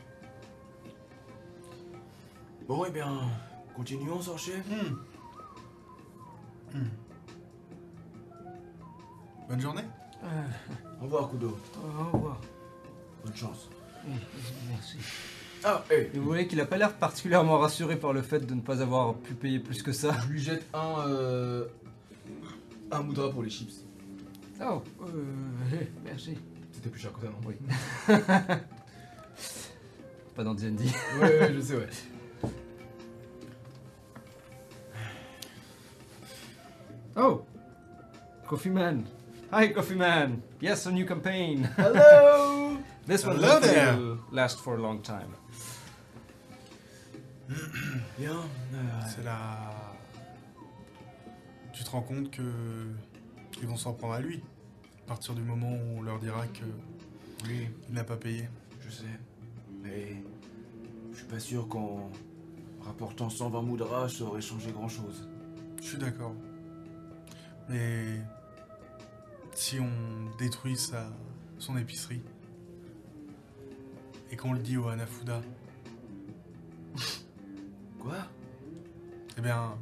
Bon, 2.68 2.84
eh 2.86 2.91
bien, 2.91 3.20
continuons, 3.74 4.20
Sorcier. 4.23 4.55
Hmm. 4.70 4.97
Hmm. 6.78 6.89
Bonne 9.49 9.60
journée. 9.60 9.82
Euh, 10.24 10.42
Au 11.00 11.05
revoir, 11.05 11.28
Kudo. 11.31 11.57
au 11.76 12.10
revoir. 12.16 12.41
Bonne 13.24 13.34
chance. 13.36 13.68
Merci. 14.70 14.97
Ah, 15.65 15.84
hé 15.91 16.10
Et 16.15 16.18
vous 16.18 16.24
voyez 16.26 16.47
qu'il 16.49 16.60
a 16.60 16.66
pas 16.66 16.76
l'air 16.76 16.92
particulièrement 16.94 17.58
rassuré 17.58 17.97
par 17.97 18.12
le 18.12 18.23
fait 18.23 18.41
de 18.41 18.55
ne 18.55 18.60
pas 18.60 18.81
avoir 18.82 19.15
pu 19.15 19.34
payer 19.34 19.58
plus 19.60 19.82
que 19.82 19.92
ça. 19.92 20.16
Je 20.23 20.28
lui 20.32 20.41
jette 20.41 20.65
un. 20.74 21.07
euh, 21.08 21.66
un 22.91 23.02
moudra 23.02 23.31
pour 23.31 23.42
les 23.42 23.50
chips. 23.50 23.84
Oh, 24.60 24.82
euh, 25.02 25.24
merci. 26.05 26.36
C'était 26.73 26.89
plus 26.91 27.00
cher 27.00 27.12
que 27.12 27.20
ça, 27.20 27.26
non? 27.28 27.39
Oui. 27.47 27.55
Pas 30.34 30.44
dans 30.44 30.55
D&D. 30.55 30.84
Ouais, 31.20 31.41
ouais, 31.41 31.52
je 31.55 31.60
sais, 31.60 31.76
ouais. 31.76 31.89
Oh! 37.16 37.44
Coffee 38.47 38.70
Man. 38.70 39.07
Hi, 39.50 39.68
Coffee 39.68 39.94
Man. 39.94 40.42
Yes, 40.60 40.86
a 40.86 40.92
new 40.92 41.05
campaign. 41.05 41.65
Hello 41.76 42.78
This 43.07 43.24
one 43.26 43.36
Hello 43.36 43.58
there. 43.60 43.97
will 43.97 44.18
last 44.31 44.60
for 44.60 44.76
a 44.76 44.81
long 44.81 45.02
time. 45.02 45.28
Bien, 48.18 48.31
euh, 48.74 48.76
C'est 49.15 49.24
la. 49.24 49.73
Tu 51.73 51.84
te 51.84 51.91
rends 51.91 52.02
compte 52.02 52.31
que 52.31 52.42
ils 53.60 53.66
vont 53.68 53.76
s'en 53.76 53.92
prendre 53.92 54.15
à 54.15 54.20
lui. 54.20 54.42
À 55.07 55.08
partir 55.08 55.34
du 55.34 55.42
moment 55.42 55.70
où 55.73 55.99
on 55.99 56.02
leur 56.02 56.18
dira 56.18 56.47
que 56.47 56.65
oui, 57.47 57.68
il 57.89 57.94
n'a 57.94 58.05
pas 58.05 58.16
payé. 58.16 58.49
je 58.81 58.91
sais. 58.91 59.05
Mais 59.82 60.16
je 61.12 61.18
suis 61.18 61.26
pas 61.26 61.41
sûr 61.41 61.68
qu'en 61.68 62.08
rapportant 62.82 63.28
120 63.28 63.62
moudras, 63.62 64.08
ça 64.08 64.24
aurait 64.24 64.41
changé 64.41 64.70
grand-chose. 64.70 65.28
Je 65.82 65.86
suis 65.89 65.99
d'accord. 65.99 66.34
Mais 67.68 68.20
si 69.55 69.78
on 69.81 70.36
détruit 70.36 70.76
sa, 70.76 71.10
son 71.58 71.76
épicerie 71.76 72.23
et 74.31 74.36
qu'on 74.36 74.52
le 74.52 74.58
dit 74.58 74.76
au 74.76 74.89
Hanafuda, 74.89 75.42
Quoi? 77.99 78.18
Eh 79.39 79.41
bien, 79.41 79.78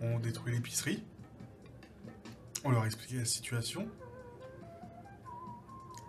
on 0.00 0.18
détruit 0.18 0.52
l'épicerie. 0.52 1.02
On 2.64 2.70
leur 2.70 2.84
explique 2.84 3.12
la 3.12 3.24
situation. 3.24 3.88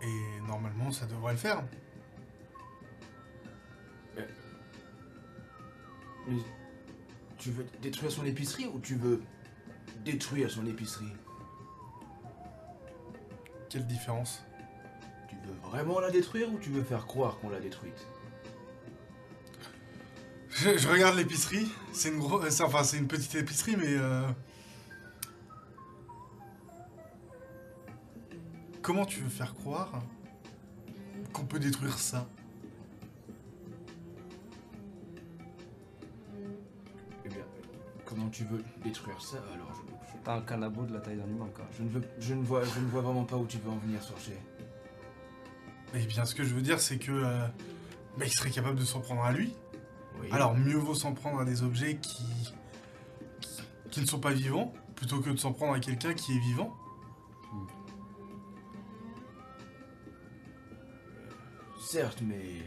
Et 0.02 0.42
normalement, 0.48 0.92
ça 0.92 1.06
devrait 1.06 1.34
le 1.34 1.38
faire. 1.38 1.64
Mais 6.28 6.38
tu 7.38 7.52
veux 7.52 7.66
détruire 7.82 8.12
son 8.12 8.26
épicerie 8.26 8.68
ou 8.68 8.80
tu 8.80 8.96
veux 8.96 9.22
détruire 10.12 10.50
son 10.50 10.66
épicerie. 10.66 11.14
Quelle 13.70 13.86
différence? 13.86 14.42
Tu 15.28 15.36
veux 15.46 15.54
vraiment 15.70 16.00
la 16.00 16.10
détruire 16.10 16.52
ou 16.54 16.58
tu 16.58 16.70
veux 16.70 16.84
faire 16.84 17.06
croire 17.06 17.38
qu'on 17.40 17.50
l'a 17.50 17.60
détruite? 17.60 18.08
Je, 20.50 20.78
je 20.78 20.88
regarde 20.88 21.18
l'épicerie. 21.18 21.70
C'est 21.92 22.10
une 22.10 22.20
gros, 22.20 22.42
enfin 22.62 22.84
c'est 22.84 22.98
une 22.98 23.08
petite 23.08 23.36
épicerie, 23.36 23.76
mais 23.76 23.90
euh, 23.98 24.28
comment 28.82 29.06
tu 29.06 29.20
veux 29.20 29.30
faire 29.30 29.54
croire 29.54 29.92
qu'on 31.34 31.46
peut 31.46 31.60
détruire 31.60 32.00
ça? 32.00 32.28
Eh 37.26 37.30
bien, 37.30 37.46
comment 38.06 38.30
tu 38.30 38.46
veux 38.46 38.64
détruire 38.84 39.22
ça 39.22 39.38
alors 39.54 39.74
je- 39.76 39.97
T'as 40.24 40.36
un 40.36 40.42
canabo 40.42 40.86
de 40.86 40.94
la 40.94 41.00
taille 41.00 41.18
d'un 41.18 41.28
humain, 41.28 41.50
quoi. 41.56 41.66
je 41.78 41.84
ne 41.84 41.90
veux, 41.90 42.02
je 42.20 42.34
ne 42.34 42.44
vois, 42.44 42.64
je 42.64 42.80
ne 42.80 42.88
vois 42.88 43.02
vraiment 43.02 43.24
pas 43.24 43.38
où 43.38 43.46
tu 43.46 43.58
veux 43.58 43.70
en 43.70 43.78
venir, 43.78 44.02
Sorcher. 44.04 44.38
Eh 45.94 46.06
bien, 46.06 46.26
ce 46.26 46.36
que 46.36 46.44
je 46.44 46.54
veux 46.54 46.62
dire, 46.62 46.80
c'est 46.80 46.98
que 46.98 47.12
euh, 47.12 47.48
bah, 48.18 48.26
il 48.26 48.32
serait 48.32 48.50
capable 48.50 48.78
de 48.78 48.84
s'en 48.84 49.00
prendre 49.00 49.24
à 49.24 49.32
lui. 49.32 49.54
Oui. 50.22 50.28
Alors, 50.32 50.56
mieux 50.56 50.76
vaut 50.76 50.96
s'en 50.96 51.14
prendre 51.14 51.40
à 51.40 51.46
des 51.46 51.64
objets 51.64 51.98
qui, 51.98 52.26
qui, 53.40 53.62
qui 53.90 54.02
ne 54.02 54.06
sont 54.06 54.20
pas 54.20 54.34
vivants, 54.34 54.74
plutôt 54.96 55.22
que 55.22 55.30
de 55.30 55.38
s'en 55.38 55.54
prendre 55.54 55.74
à 55.74 55.80
quelqu'un 55.80 56.14
qui 56.14 56.36
est 56.36 56.40
vivant. 56.40 56.76
Certes, 61.80 62.22
mais. 62.22 62.64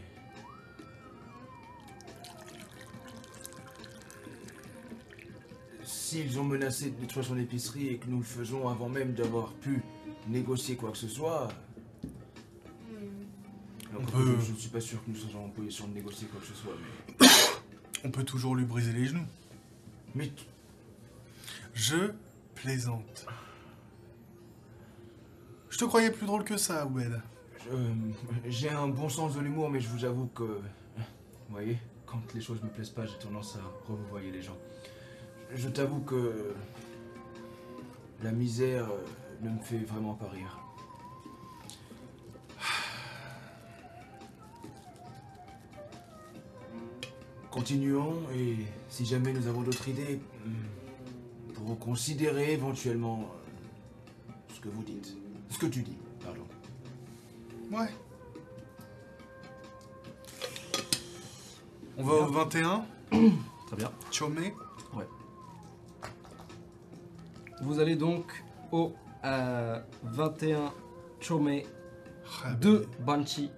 S'ils 6.11 6.37
ont 6.41 6.43
menacé 6.43 6.89
de 6.89 6.99
détruire 6.99 7.25
son 7.25 7.37
épicerie 7.37 7.87
et 7.87 7.97
que 7.97 8.07
nous 8.09 8.17
le 8.17 8.23
faisons 8.25 8.67
avant 8.67 8.89
même 8.89 9.13
d'avoir 9.13 9.53
pu 9.53 9.81
négocier 10.27 10.75
quoi 10.75 10.91
que 10.91 10.97
ce 10.97 11.07
soit. 11.07 11.47
Donc, 13.93 14.01
On 14.01 14.05
peut- 14.11 14.35
je, 14.45 14.51
ne 14.51 14.57
suis 14.57 14.67
pas 14.69 14.81
sûr 14.81 15.01
que 15.05 15.09
nous 15.09 15.15
soyons 15.15 15.45
en 15.45 15.47
position 15.47 15.87
de 15.87 15.93
négocier 15.93 16.27
quoi 16.27 16.41
que 16.41 16.47
ce 16.47 16.53
soit, 16.53 16.73
mais. 17.21 17.27
On 18.03 18.11
peut 18.11 18.25
toujours 18.25 18.57
lui 18.57 18.65
briser 18.65 18.91
les 18.91 19.05
genoux. 19.05 19.23
Mais 20.13 20.27
t- 20.27 20.43
Je 21.73 22.11
plaisante. 22.55 23.25
Je 25.69 25.77
te 25.77 25.85
croyais 25.85 26.11
plus 26.11 26.25
drôle 26.27 26.43
que 26.43 26.57
ça, 26.57 26.85
Oubed. 26.87 27.21
je- 27.71 28.49
j'ai 28.49 28.69
un 28.69 28.89
bon 28.89 29.07
sens 29.07 29.33
de 29.33 29.39
l'humour, 29.39 29.69
mais 29.69 29.79
je 29.79 29.87
vous 29.87 30.03
avoue 30.03 30.27
que. 30.35 30.43
Vous 30.43 31.51
voyez, 31.51 31.77
quand 32.05 32.21
les 32.35 32.41
choses 32.41 32.61
me 32.61 32.67
plaisent 32.67 32.89
pas, 32.89 33.05
j'ai 33.05 33.17
tendance 33.17 33.55
à 33.55 33.89
revoyer 33.89 34.29
les 34.31 34.41
gens. 34.41 34.57
Je 35.53 35.69
t'avoue 35.69 35.99
que. 36.01 36.53
La 38.23 38.31
misère 38.31 38.85
euh, 38.91 39.03
ne 39.41 39.49
me 39.49 39.59
fait 39.59 39.79
vraiment 39.79 40.13
pas 40.13 40.27
rire. 40.29 40.59
Continuons 47.49 48.21
et 48.35 48.57
si 48.89 49.05
jamais 49.05 49.33
nous 49.33 49.47
avons 49.47 49.63
d'autres 49.63 49.87
idées, 49.87 50.19
hmm, 50.45 51.53
pour 51.55 51.79
considérer 51.79 52.53
éventuellement 52.53 53.21
euh, 53.23 54.31
ce 54.53 54.59
que 54.59 54.69
vous 54.69 54.83
dites. 54.83 55.17
Ce 55.49 55.57
que 55.57 55.65
tu 55.65 55.81
dis, 55.81 55.97
pardon. 56.23 56.45
Ouais. 57.71 57.89
On 61.97 62.03
va 62.03 62.13
au 62.13 62.31
21, 62.31 62.85
Très 63.09 63.77
bien. 63.77 63.91
Chomé. 64.11 64.53
Vous 67.61 67.79
allez 67.79 67.95
donc 67.95 68.43
au 68.71 68.93
euh, 69.23 69.79
21 70.03 70.73
Chome 71.19 71.61
de 72.59 72.87
Banshee 72.99 73.51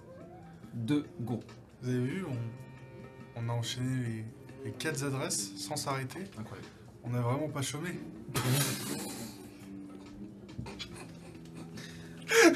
de 0.73 1.05
Go. 1.21 1.39
Vous 1.81 1.89
avez 1.89 1.99
vu, 1.99 2.25
on, 2.25 3.41
on 3.41 3.49
a 3.49 3.53
enchaîné 3.53 4.05
les, 4.05 4.25
les 4.65 4.71
quatre 4.71 5.03
adresses 5.03 5.55
sans 5.55 5.75
s'arrêter. 5.75 6.19
Incroyable. 6.37 6.67
On 7.03 7.09
n'a 7.09 7.21
vraiment 7.21 7.49
pas 7.49 7.61
chômé. 7.61 7.99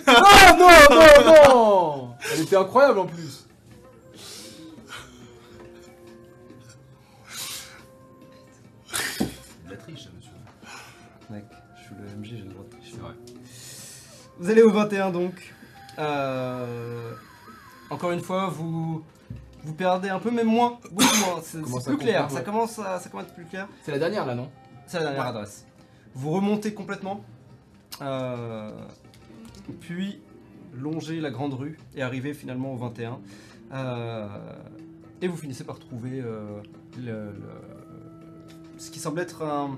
Ah 0.06 0.56
non, 0.58 0.96
non, 0.96 1.54
non 1.54 2.16
Elle 2.34 2.42
était 2.42 2.56
incroyable 2.58 3.00
en 3.00 3.06
plus 3.06 3.47
Vous 14.40 14.50
allez 14.50 14.62
au 14.62 14.70
21 14.72 15.12
donc. 15.12 15.54
Euh, 16.00 17.14
encore 17.90 18.12
une 18.12 18.20
fois, 18.22 18.48
vous 18.50 19.04
vous 19.64 19.74
perdez 19.74 20.10
un 20.10 20.20
peu, 20.20 20.32
mais 20.32 20.44
moins, 20.44 20.80
beaucoup 20.92 21.04
moins. 21.26 21.42
C'est 21.44 21.60
plus 21.62 21.98
clair. 21.98 22.22
comprendre, 22.22 22.32
Ça 22.32 22.42
commence 22.42 22.80
à, 22.80 23.00
ça 23.00 23.10
commence 23.10 23.26
à 23.26 23.28
être 23.30 23.36
plus 23.36 23.46
clair. 23.46 23.68
C'est 23.84 23.92
la 23.92 24.00
dernière 24.00 24.26
là, 24.26 24.36
non? 24.36 24.50
C'est 24.86 24.98
la 25.00 25.06
dernière 25.06 25.26
adresse. 25.26 25.66
Vous 26.14 26.32
remontez 26.32 26.74
complètement, 26.74 27.24
euh, 28.02 28.72
puis 29.82 30.22
longez 30.74 31.20
la 31.20 31.32
grande 31.32 31.54
rue 31.54 31.78
et 31.96 32.02
arrivez 32.02 32.34
finalement 32.34 32.74
au 32.74 32.78
21. 32.78 33.20
Euh, 33.74 34.28
et 35.22 35.28
vous 35.28 35.36
finissez 35.36 35.64
par 35.64 35.80
trouver 35.80 36.22
euh, 36.22 36.62
le- 36.98 37.32
le- 37.32 38.78
ce 38.78 38.90
qui 38.92 39.00
semble 39.00 39.20
être 39.20 39.44
un, 39.44 39.78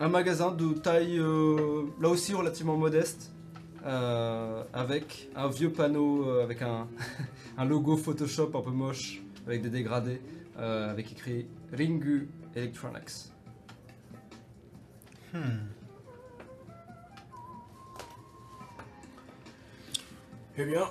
un 0.00 0.08
magasin 0.08 0.50
de 0.50 0.72
taille 0.72 1.18
euh, 1.18 1.84
là 2.00 2.08
aussi 2.08 2.32
relativement 2.32 2.76
modeste, 2.76 3.32
euh, 3.84 4.64
avec 4.72 5.28
un 5.36 5.48
vieux 5.48 5.70
panneau 5.70 6.26
euh, 6.26 6.42
avec 6.42 6.62
un, 6.62 6.88
logo 7.64 7.96
Photoshop 7.98 8.50
un 8.54 8.62
peu 8.62 8.70
moche, 8.70 9.20
avec 9.46 9.62
des 9.62 9.68
dégradés, 9.68 10.20
avec 10.56 11.12
écrit 11.12 11.46
Ringu 11.72 12.28
Electronics. 12.54 13.30
Hmm. 15.32 15.68
Eh 20.56 20.64
bien, 20.64 20.86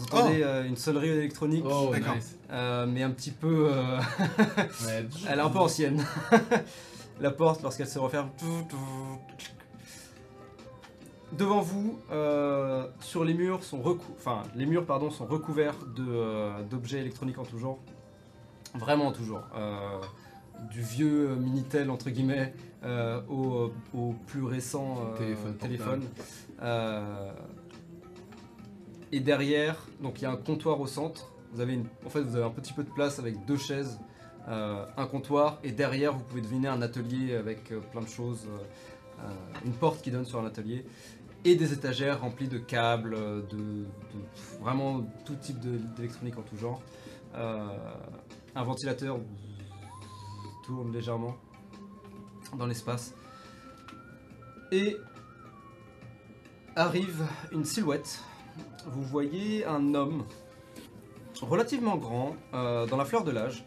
Vous 0.00 0.16
entendez 0.16 0.42
euh, 0.42 0.66
une 0.66 0.76
sonnerie 0.76 1.08
électronique, 1.10 1.64
Oh, 1.68 1.92
nice. 1.94 2.38
euh, 2.50 2.86
mais 2.86 3.02
un 3.02 3.10
petit 3.10 3.30
peu. 3.32 3.68
euh, 3.70 3.98
Ouais. 3.98 5.06
elle 5.28 5.38
est 5.38 5.42
un 5.42 5.50
peu 5.50 5.58
ancienne. 5.58 6.02
La 7.20 7.30
porte, 7.30 7.62
lorsqu'elle 7.62 7.86
se 7.88 7.98
referme. 7.98 8.30
Devant 11.32 11.60
vous, 11.60 11.98
euh, 12.10 12.86
sur 13.00 13.24
les 13.24 13.34
murs 13.34 13.62
sont 13.62 13.80
recou- 13.80 14.14
enfin, 14.16 14.42
les 14.56 14.66
murs 14.66 14.84
pardon 14.86 15.10
sont 15.10 15.26
recouverts 15.26 15.76
de, 15.94 16.04
euh, 16.08 16.62
d'objets 16.62 16.98
électroniques 17.00 17.38
en 17.38 17.44
tout 17.44 17.58
genre, 17.58 17.78
vraiment 18.74 19.06
en 19.08 19.12
tout 19.12 19.24
genre, 19.24 19.44
Euh, 19.56 19.98
du 20.72 20.80
vieux 20.82 21.30
euh, 21.30 21.36
minitel 21.36 21.88
entre 21.90 22.10
guillemets 22.10 22.52
euh, 22.84 23.20
au, 23.28 23.70
au 23.94 24.14
plus 24.26 24.42
récent 24.44 24.98
euh, 25.14 25.18
Téléphone 25.18 25.54
téléphone. 25.56 26.02
Et 29.12 29.20
derrière, 29.20 29.76
donc 30.00 30.20
il 30.20 30.22
y 30.22 30.26
a 30.26 30.30
un 30.30 30.36
comptoir 30.36 30.80
au 30.80 30.86
centre. 30.86 31.32
Vous 31.52 31.60
avez 31.60 31.80
en 32.06 32.10
fait, 32.10 32.20
vous 32.20 32.36
avez 32.36 32.44
un 32.44 32.50
petit 32.50 32.72
peu 32.72 32.84
de 32.84 32.90
place 32.90 33.18
avec 33.18 33.44
deux 33.44 33.56
chaises, 33.56 33.98
euh, 34.48 34.84
un 34.96 35.06
comptoir, 35.06 35.58
et 35.62 35.72
derrière, 35.72 36.12
vous 36.12 36.24
pouvez 36.24 36.40
deviner 36.40 36.68
un 36.68 36.80
atelier 36.80 37.34
avec 37.34 37.72
euh, 37.72 37.80
plein 37.80 38.00
de 38.00 38.08
choses, 38.08 38.46
euh, 39.20 39.32
une 39.64 39.72
porte 39.72 40.00
qui 40.02 40.10
donne 40.10 40.24
sur 40.24 40.40
un 40.40 40.46
atelier, 40.46 40.84
et 41.44 41.56
des 41.56 41.72
étagères 41.72 42.20
remplies 42.20 42.48
de 42.48 42.58
câbles, 42.58 43.16
de, 43.48 43.84
vraiment 44.60 45.02
tout 45.24 45.34
type 45.36 45.58
d'électronique 45.96 46.38
en 46.38 46.42
tout 46.42 46.56
genre. 46.56 46.82
Un 47.34 48.62
ventilateur 48.64 49.18
tourne 50.64 50.92
légèrement 50.92 51.36
dans 52.58 52.66
l'espace. 52.66 53.14
Et 54.72 54.96
arrive 56.76 57.24
une 57.52 57.64
silhouette. 57.64 58.20
Vous 58.86 59.02
voyez 59.02 59.64
un 59.64 59.94
homme 59.94 60.24
relativement 61.40 61.96
grand, 61.96 62.36
euh, 62.54 62.86
dans 62.86 62.96
la 62.96 63.04
fleur 63.04 63.24
de 63.24 63.30
l'âge, 63.30 63.64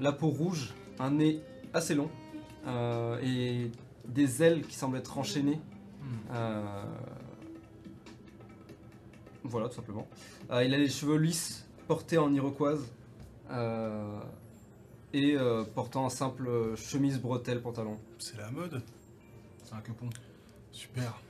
la 0.00 0.12
peau 0.12 0.28
rouge, 0.28 0.74
un 0.98 1.12
nez 1.12 1.42
assez 1.72 1.94
long 1.94 2.10
euh, 2.66 3.18
et 3.22 3.70
des 4.06 4.42
ailes 4.42 4.66
qui 4.66 4.76
semblent 4.76 4.98
être 4.98 5.18
enchaînées. 5.18 5.60
Euh, 6.32 6.84
voilà, 9.44 9.68
tout 9.68 9.76
simplement. 9.76 10.06
Euh, 10.50 10.64
il 10.64 10.74
a 10.74 10.78
les 10.78 10.88
cheveux 10.88 11.16
lisses, 11.16 11.66
portés 11.86 12.18
en 12.18 12.32
iroquoise 12.32 12.84
euh, 13.50 14.18
et 15.12 15.36
euh, 15.36 15.64
portant 15.64 16.06
un 16.06 16.10
simple 16.10 16.76
chemise 16.76 17.20
bretelle 17.20 17.62
pantalon. 17.62 17.98
C'est 18.18 18.36
la 18.36 18.50
mode. 18.50 18.82
C'est 19.64 19.74
un 19.74 19.80
quepon. 19.80 20.08
Super. 20.72 21.20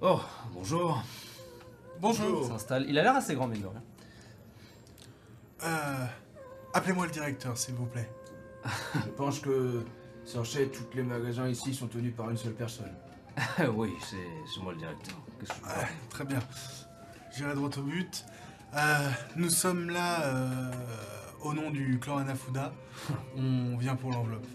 Oh, 0.00 0.20
bonjour. 0.52 1.02
Bonjour. 2.00 2.46
S'installe. 2.46 2.86
Il 2.88 2.98
a 2.98 3.02
l'air 3.02 3.16
assez 3.16 3.34
grand, 3.34 3.48
mine 3.48 3.62
de 3.62 3.66
rien. 3.66 3.82
Euh, 5.64 6.06
Appelez-moi 6.74 7.06
le 7.06 7.12
directeur, 7.12 7.56
s'il 7.56 7.74
vous 7.74 7.86
plaît. 7.86 8.08
je 8.94 9.10
pense 9.16 9.40
que, 9.40 9.84
Sorchet, 10.24 10.66
tous 10.66 10.84
les 10.96 11.02
magasins 11.02 11.48
ici 11.48 11.74
sont 11.74 11.88
tenus 11.88 12.14
par 12.14 12.30
une 12.30 12.36
seule 12.36 12.54
personne. 12.54 12.92
oui, 13.74 13.92
c'est 14.02 14.60
moi 14.62 14.72
le 14.72 14.78
directeur. 14.78 15.16
Qu'est-ce 15.40 15.50
que 15.50 15.56
je 15.56 15.60
peux 15.62 15.68
Ouais, 15.80 15.88
très 16.10 16.24
bien. 16.24 16.40
J'irai 17.36 17.54
droit 17.54 17.70
au 17.76 17.82
but. 17.82 18.24
Euh, 18.74 19.10
nous 19.36 19.48
sommes 19.48 19.90
là 19.90 20.24
euh, 20.26 20.70
au 21.42 21.54
nom 21.54 21.70
du 21.70 21.98
clan 21.98 22.18
Anafuda. 22.18 22.72
On 23.36 23.76
vient 23.76 23.96
pour 23.96 24.10
l'enveloppe. 24.12 24.46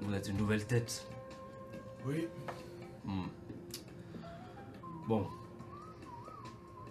Vous 0.00 0.14
êtes 0.14 0.28
une 0.28 0.36
nouvelle 0.36 0.66
tête. 0.66 1.06
Oui. 2.06 2.28
Hmm. 3.04 3.26
Bon. 5.06 5.26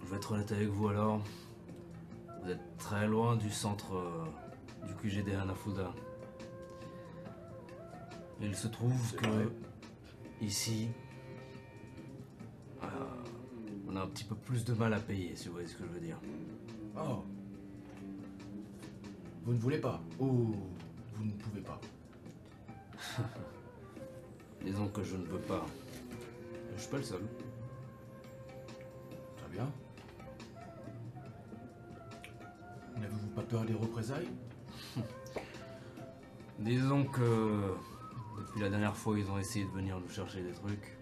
Je 0.04 0.10
vais 0.10 0.18
être 0.18 0.32
honnête 0.32 0.52
avec 0.52 0.68
vous 0.68 0.88
alors. 0.90 1.22
Vous 2.44 2.50
êtes 2.50 2.78
très 2.78 3.08
loin 3.08 3.36
du 3.36 3.50
centre 3.50 3.96
euh, 3.96 4.88
du 4.88 4.94
QGD 4.96 5.34
Hanafuda. 5.34 5.94
Il 8.42 8.56
se 8.56 8.68
trouve 8.68 9.16
que 9.16 9.26
vrai. 9.26 9.48
ici, 10.42 10.90
euh, 12.84 12.88
on 13.88 13.96
a 13.96 14.02
un 14.02 14.08
petit 14.08 14.24
peu 14.24 14.36
plus 14.36 14.64
de 14.64 14.74
mal 14.74 14.94
à 14.94 15.00
payer, 15.00 15.36
si 15.36 15.48
vous 15.48 15.54
voyez 15.54 15.68
ce 15.68 15.76
que 15.76 15.84
je 15.86 15.90
veux 15.90 16.00
dire. 16.00 16.20
Oh. 16.96 17.24
Vous 19.44 19.54
ne 19.54 19.60
voulez 19.60 19.80
pas 19.80 20.02
Ou 20.20 20.56
vous 21.16 21.26
ne 21.26 21.32
pouvez 21.32 21.62
pas 21.62 21.80
Disons 24.64 24.88
que 24.90 25.04
je 25.04 25.16
ne 25.16 25.26
veux 25.26 25.40
pas. 25.40 25.66
Je 26.76 26.82
suis 26.82 26.92
pas 26.92 26.98
le 26.98 27.04
seul. 27.04 27.22
Très 29.38 29.50
bien. 29.52 29.72
N'avez-vous 32.96 33.28
pas 33.30 33.44
peur 33.44 33.66
des 33.66 33.74
représailles? 33.74 34.30
Disons 36.60 37.06
que 37.06 37.76
depuis 38.38 38.62
la 38.62 38.70
dernière 38.70 38.96
fois, 38.96 39.18
ils 39.18 39.30
ont 39.30 39.38
essayé 39.38 39.66
de 39.66 39.72
venir 39.72 40.00
nous 40.00 40.10
chercher 40.10 40.42
des 40.42 40.52
trucs. 40.52 40.98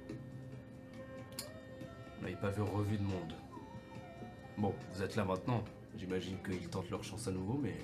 On 2.20 2.24
n'avait 2.24 2.36
pas 2.36 2.50
vu 2.50 2.62
revu 2.62 2.98
de 2.98 3.04
monde. 3.04 3.34
Bon, 4.58 4.74
vous 4.94 5.02
êtes 5.02 5.16
là 5.16 5.26
maintenant. 5.26 5.64
J'imagine 5.98 6.38
qu'ils 6.44 6.68
tentent 6.68 6.90
leur 6.90 7.04
chance 7.04 7.28
à 7.28 7.32
nouveau, 7.32 7.60
mais 7.62 7.78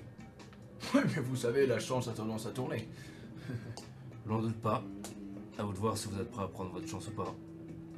Oui, 0.94 1.02
mais 1.16 1.22
vous 1.22 1.36
savez, 1.36 1.66
la 1.66 1.80
chance 1.80 2.08
a 2.08 2.14
tendance 2.14 2.46
à 2.46 2.52
tourner. 2.52 2.88
Je 4.32 4.36
n'en 4.38 4.42
doute 4.44 4.62
pas. 4.62 4.82
À 5.58 5.64
vous 5.64 5.74
de 5.74 5.78
voir 5.78 5.98
si 5.98 6.08
vous 6.08 6.18
êtes 6.18 6.32
prêt 6.32 6.44
à 6.44 6.48
prendre 6.48 6.72
votre 6.72 6.88
chance 6.88 7.06
ou 7.10 7.12
pas. 7.12 7.36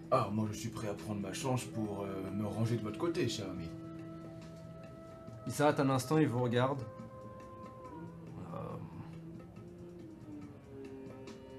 Ah, 0.09 0.29
moi 0.31 0.47
je 0.51 0.57
suis 0.57 0.69
prêt 0.69 0.87
à 0.87 0.93
prendre 0.95 1.21
ma 1.21 1.31
chance 1.31 1.63
pour 1.63 2.01
euh, 2.01 2.31
me 2.31 2.47
ranger 2.47 2.75
de 2.75 2.81
votre 2.81 2.97
côté, 2.97 3.29
cher 3.29 3.47
ami. 3.51 3.69
Il 5.45 5.53
s'arrête 5.53 5.79
un 5.79 5.89
instant, 5.91 6.17
il 6.17 6.27
vous 6.27 6.41
regarde. 6.41 6.81
Euh, 8.51 8.57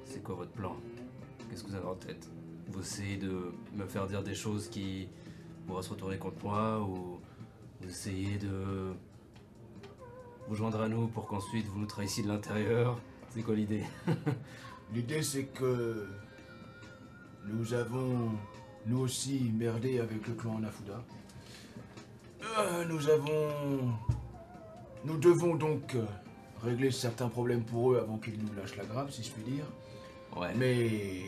C'est 0.06 0.24
quoi 0.24 0.34
votre 0.34 0.50
plan? 0.50 0.74
Qu'est-ce 1.48 1.62
que 1.62 1.68
vous 1.70 1.76
avez 1.76 1.86
en 1.86 1.94
tête? 1.94 2.28
Vous 2.68 2.80
essayez 2.80 3.16
de 3.16 3.52
me 3.74 3.86
faire 3.86 4.08
dire 4.08 4.24
des 4.24 4.34
choses 4.34 4.68
qui 4.68 5.08
pourraient 5.68 5.84
se 5.84 5.90
retourner 5.90 6.18
contre 6.18 6.42
moi 6.42 6.80
ou 6.80 7.20
vous 7.80 7.88
essayez 7.88 8.38
de 8.38 8.92
vous 10.48 10.54
joindre 10.56 10.80
à 10.80 10.88
nous 10.88 11.06
pour 11.06 11.28
qu'ensuite 11.28 11.66
vous 11.66 11.78
nous 11.78 11.86
trahissiez 11.86 12.24
de 12.24 12.28
l'intérieur? 12.28 12.98
C'est 13.34 13.42
quoi 13.42 13.56
l'idée 13.56 13.82
L'idée 14.94 15.22
c'est 15.22 15.46
que 15.46 16.06
nous 17.46 17.74
avons 17.74 18.30
nous 18.86 19.00
aussi 19.00 19.50
merdé 19.52 19.98
avec 19.98 20.28
le 20.28 20.34
clan 20.34 20.58
Anafuda. 20.58 21.02
Euh, 22.58 22.84
nous 22.84 23.08
avons... 23.08 23.92
Nous 25.04 25.16
devons 25.18 25.56
donc 25.56 25.96
euh, 25.96 26.04
régler 26.62 26.92
certains 26.92 27.28
problèmes 27.28 27.64
pour 27.64 27.92
eux 27.92 27.98
avant 27.98 28.18
qu'ils 28.18 28.38
nous 28.38 28.54
lâchent 28.54 28.76
la 28.76 28.84
grappe, 28.84 29.10
si 29.10 29.24
je 29.24 29.32
puis 29.32 29.42
dire. 29.42 29.66
Ouais. 30.36 30.54
Mais 30.54 31.22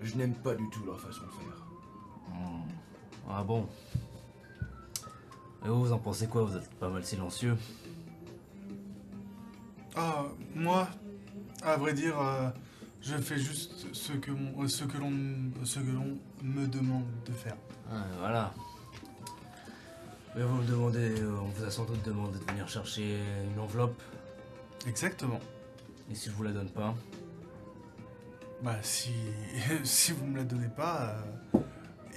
je 0.00 0.16
n'aime 0.16 0.34
pas 0.34 0.54
du 0.54 0.68
tout 0.70 0.84
leur 0.86 1.00
façon 1.00 1.22
de 1.22 1.30
faire. 1.30 1.66
Hmm. 2.28 2.68
Ah 3.28 3.42
bon 3.42 3.66
Et 5.64 5.68
vous, 5.68 5.86
vous 5.86 5.92
en 5.92 5.98
pensez 5.98 6.28
quoi? 6.28 6.44
Vous 6.44 6.56
êtes 6.56 6.70
pas 6.74 6.88
mal 6.88 7.04
silencieux. 7.04 7.56
Ah, 9.96 10.24
moi, 10.54 10.88
à 11.62 11.76
vrai 11.76 11.92
dire, 11.92 12.18
euh, 12.20 12.50
je 13.02 13.16
fais 13.16 13.38
juste 13.38 13.86
ce 13.92 14.12
que, 14.12 14.30
mon- 14.30 14.62
euh, 14.62 14.68
ce 14.68 14.84
que 14.84 14.96
l'on 14.98 15.12
ce 15.64 15.80
que 15.80 15.90
l'on 15.90 16.18
me 16.42 16.66
demande 16.66 17.06
de 17.26 17.32
faire. 17.32 17.56
Ah, 17.90 18.04
voilà. 18.18 18.54
Mais 20.36 20.42
vous 20.44 20.56
me 20.58 20.66
demandez, 20.66 21.20
euh, 21.20 21.38
on 21.40 21.46
vous 21.48 21.64
a 21.64 21.70
sans 21.70 21.84
doute 21.84 22.02
demandé 22.04 22.38
de 22.38 22.44
venir 22.50 22.68
chercher 22.68 23.18
une 23.52 23.58
enveloppe. 23.58 24.00
Exactement. 24.86 25.40
Et 26.10 26.14
si 26.14 26.30
je 26.30 26.34
vous 26.34 26.42
la 26.44 26.52
donne 26.52 26.70
pas 26.70 26.94
Bah 28.62 28.76
si, 28.82 29.12
si 29.84 30.12
vous 30.12 30.26
me 30.26 30.36
la 30.38 30.44
donnez 30.44 30.68
pas, 30.68 31.16
euh, 31.54 31.58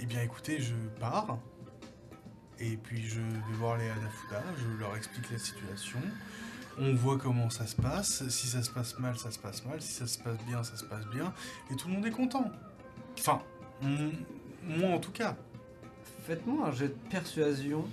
eh 0.00 0.06
bien 0.06 0.22
écoutez, 0.22 0.60
je 0.60 0.74
pars. 1.00 1.38
Et 2.60 2.76
puis 2.76 3.02
je 3.08 3.20
vais 3.20 3.54
voir 3.58 3.76
les 3.76 3.88
Anafuda, 3.88 4.42
je 4.58 4.78
leur 4.78 4.96
explique 4.96 5.30
la 5.32 5.38
situation. 5.38 5.98
On 6.78 6.94
voit 6.94 7.18
comment 7.18 7.50
ça 7.50 7.66
se 7.66 7.76
passe. 7.76 8.26
Si 8.28 8.46
ça 8.46 8.62
se 8.62 8.70
passe 8.70 8.98
mal, 8.98 9.16
ça 9.18 9.30
se 9.30 9.38
passe 9.38 9.64
mal. 9.66 9.80
Si 9.82 9.92
ça 9.92 10.06
se 10.06 10.18
passe 10.18 10.38
bien, 10.46 10.62
ça 10.62 10.76
se 10.76 10.84
passe 10.84 11.06
bien. 11.06 11.32
Et 11.70 11.76
tout 11.76 11.88
le 11.88 11.94
monde 11.94 12.06
est 12.06 12.10
content. 12.10 12.50
Enfin, 13.18 13.40
moi 13.82 14.90
en 14.90 14.98
tout 14.98 15.12
cas. 15.12 15.36
Faites-moi 16.26 16.68
un 16.68 16.72
jet 16.72 16.88
de 16.88 16.96
persuasion 17.10 17.84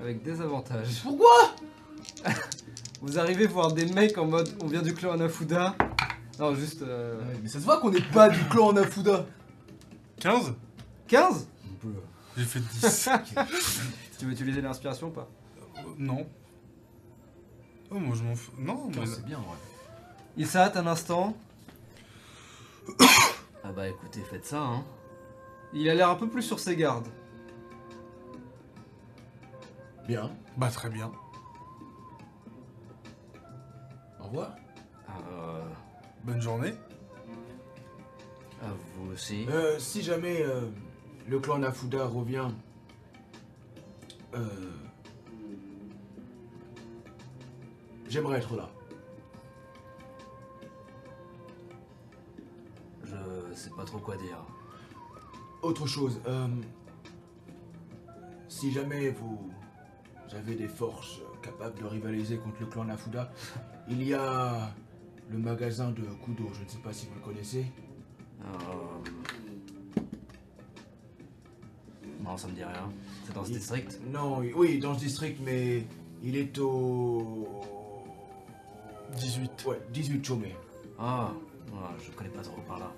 avec 0.00 0.22
des 0.22 0.40
avantages. 0.40 1.02
Pourquoi? 1.02 1.54
Vous 3.02 3.18
arrivez 3.18 3.46
voir 3.46 3.72
des 3.72 3.86
mecs 3.86 4.16
en 4.16 4.24
mode 4.26 4.48
on 4.62 4.66
vient 4.66 4.80
du 4.82 4.94
clan 4.94 5.12
Anafuda. 5.12 5.74
Non, 6.38 6.54
juste. 6.54 6.82
euh, 6.82 7.20
Mais 7.42 7.48
ça 7.48 7.58
se 7.58 7.64
voit 7.64 7.78
qu'on 7.80 7.90
n'est 7.90 8.00
pas 8.00 8.28
du 8.30 8.42
clan 8.48 8.70
Anafuda 8.70 9.26
15 10.20 10.54
15 11.08 11.48
J'ai 12.36 12.44
fait 12.44 12.60
10. 12.60 13.08
Tu 14.18 14.24
veux 14.26 14.32
utiliser 14.32 14.60
l'inspiration 14.62 15.08
ou 15.08 15.10
pas? 15.10 15.28
Euh, 15.76 15.80
non. 15.98 16.26
Oh, 17.90 17.98
moi 17.98 18.14
je 18.16 18.22
m'en 18.22 18.34
fous. 18.34 18.52
Non, 18.58 18.90
mais... 18.96 19.06
C'est 19.06 19.24
bien, 19.24 19.38
ouais. 19.38 19.58
Il 20.36 20.46
s'arrête 20.46 20.76
un 20.76 20.86
instant. 20.86 21.36
Ah 23.62 23.72
bah 23.72 23.88
écoutez, 23.88 24.20
faites 24.20 24.44
ça, 24.44 24.60
hein. 24.60 24.84
Il 25.72 25.88
a 25.88 25.94
l'air 25.94 26.10
un 26.10 26.16
peu 26.16 26.28
plus 26.28 26.42
sur 26.42 26.58
ses 26.58 26.76
gardes. 26.76 27.08
Bien. 30.06 30.30
Bah 30.56 30.68
très 30.68 30.90
bien. 30.90 31.10
Au 34.20 34.24
revoir. 34.24 34.54
Euh, 35.08 35.62
Bonne 36.24 36.40
journée. 36.40 36.74
à 38.62 38.68
vous 38.68 39.12
aussi. 39.12 39.46
Euh, 39.48 39.78
si 39.78 40.02
jamais 40.02 40.42
euh, 40.42 40.62
le 41.28 41.38
clan 41.38 41.58
Nafuda 41.58 42.06
revient, 42.06 42.48
euh, 44.34 44.46
j'aimerais 48.08 48.38
être 48.38 48.56
là. 48.56 48.68
Je 53.04 53.54
sais 53.54 53.70
pas 53.70 53.84
trop 53.84 53.98
quoi 53.98 54.16
dire. 54.16 54.38
Autre 55.62 55.86
chose, 55.86 56.20
euh, 56.26 56.48
si 58.48 58.72
jamais 58.72 59.10
vous 59.10 59.50
avez 60.32 60.54
des 60.56 60.68
forces 60.68 61.20
capables 61.42 61.78
de 61.80 61.84
rivaliser 61.86 62.36
contre 62.38 62.56
le 62.60 62.66
clan 62.66 62.84
Nafuda, 62.84 63.32
il 63.88 64.02
y 64.02 64.12
a 64.14 64.70
le 65.30 65.38
magasin 65.38 65.90
de 65.90 66.02
Kudo, 66.24 66.48
je 66.52 66.64
ne 66.64 66.68
sais 66.68 66.78
pas 66.78 66.92
si 66.92 67.06
vous 67.06 67.14
le 67.14 67.20
connaissez. 67.20 67.66
Euh... 68.42 70.00
Non, 72.22 72.36
ça 72.36 72.48
me 72.48 72.52
dit 72.54 72.64
rien. 72.64 72.90
C'est 73.24 73.34
dans 73.34 73.44
ce 73.44 73.50
Il- 73.50 73.56
district? 73.58 74.00
Non, 74.12 74.38
oui, 74.56 74.78
dans 74.78 74.94
ce 74.94 75.00
district, 75.00 75.40
mais 75.44 75.86
il 76.22 76.36
est 76.36 76.58
au... 76.58 77.46
18. 79.14 79.64
Ouais, 79.66 79.80
18 79.92 80.24
Chomé. 80.24 80.54
Ah, 80.98 81.32
ouais, 81.72 81.78
je 82.04 82.10
connais 82.12 82.30
pas 82.30 82.42
trop 82.42 82.60
par 82.62 82.78
là. 82.78 82.90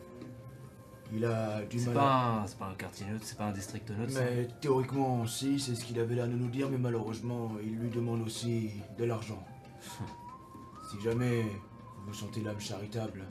Il 1.12 1.25
a 1.25 1.62
du 1.62 1.78
mal 1.81 1.95
pas, 1.95 2.25
un- 2.43 2.47
c'est 2.49 2.59
pas 2.59 2.67
un 2.67 2.75
quartier 2.75 3.07
neutre, 3.07 3.25
c'est 3.25 3.39
pas 3.39 3.45
un 3.47 3.53
district 3.53 3.89
neutre. 3.91 4.12
ça 4.12 4.20
Mais 4.25 4.49
théoriquement, 4.61 5.25
si, 5.27 5.61
c'est 5.61 5.75
ce 5.77 5.85
qu'il 5.85 5.99
avait 6.01 6.17
l'air 6.17 6.27
de 6.27 6.33
nous 6.33 6.49
dire, 6.49 6.69
mais 6.69 6.78
malheureusement, 6.78 7.53
il 7.62 7.77
lui 7.77 7.91
demande 7.91 8.23
aussi 8.23 8.70
de 8.99 9.05
l'argent. 9.05 9.43
si 10.91 11.01
jamais 11.01 11.43
vous 11.43 12.07
vous 12.09 12.15
sentez 12.15 12.41
l'âme 12.43 12.61
charitable, 12.61 13.25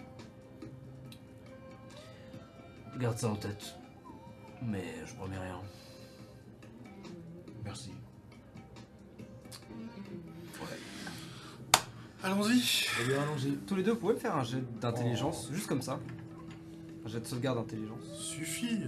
Garde 2.98 3.18
ça 3.18 3.28
en 3.30 3.36
tête. 3.36 3.76
Mais 4.62 4.86
je 5.06 5.14
promets 5.16 5.38
rien. 5.38 5.60
merci. 7.66 7.92
Allons-y. 12.26 12.86
Eh 13.02 13.08
bien, 13.08 13.22
allons-y. 13.22 13.56
Tous 13.68 13.76
les 13.76 13.84
deux, 13.84 13.92
vous 13.92 14.00
pouvez 14.00 14.16
me 14.16 14.20
faire 14.20 14.36
un 14.36 14.44
jet 14.44 14.64
d'intelligence, 14.82 15.48
juste 15.54 15.68
comme 15.68 15.84
ça. 15.84 16.00
Un 17.06 17.08
jet 17.10 17.20
de 17.20 17.26
sauvegarde 17.28 17.60
d'intelligence. 17.60 18.02
Suffit. 18.18 18.80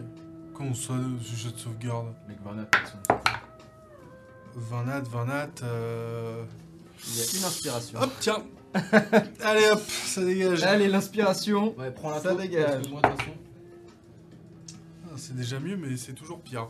Comment 0.55 0.73
ça, 0.73 0.93
ce 1.21 1.35
jeu 1.35 1.51
de 1.51 1.57
sauvegarde? 1.57 2.07
Mec, 2.27 2.37
Varnat, 2.43 2.63
personne. 2.65 2.99
20 4.55 4.83
nat, 4.85 5.01
20 5.01 5.25
nat. 5.25 5.49
Euh... 5.61 6.43
Il 7.07 7.15
y 7.15 7.21
a 7.21 7.23
une 7.37 7.43
inspiration. 7.45 8.01
Hop, 8.01 8.11
tiens. 8.19 8.43
Allez 9.43 9.69
hop, 9.71 9.81
ça 9.87 10.25
dégage. 10.25 10.63
Allez, 10.63 10.87
l'inspiration. 10.87 11.77
Ouais, 11.77 11.91
prends 11.91 12.09
la 12.09 12.19
Ça 12.19 12.33
dégage. 12.33 12.65
parce 12.73 12.87
que 12.87 12.91
moi, 12.91 13.01
de 13.03 13.07
toute 13.09 13.19
façon. 13.19 13.31
Ah, 15.05 15.13
C'est 15.15 15.35
déjà 15.35 15.59
mieux, 15.59 15.77
mais 15.77 15.95
c'est 15.95 16.13
toujours 16.13 16.41
pire. 16.41 16.67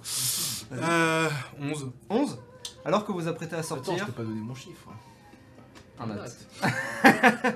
Euh, 0.73 1.29
11. 1.61 1.91
11. 2.09 2.37
Alors 2.83 3.05
que 3.05 3.13
vous 3.13 3.25
apprêtez 3.25 3.55
à 3.55 3.59
Attends, 3.59 3.77
je 3.77 3.85
sortir. 3.85 4.05
t'ai 4.05 4.11
pas 4.11 4.23
donné 4.23 4.41
mon 4.41 4.53
chiffre. 4.53 4.89
Un 5.99 6.05
nat. 6.07 6.25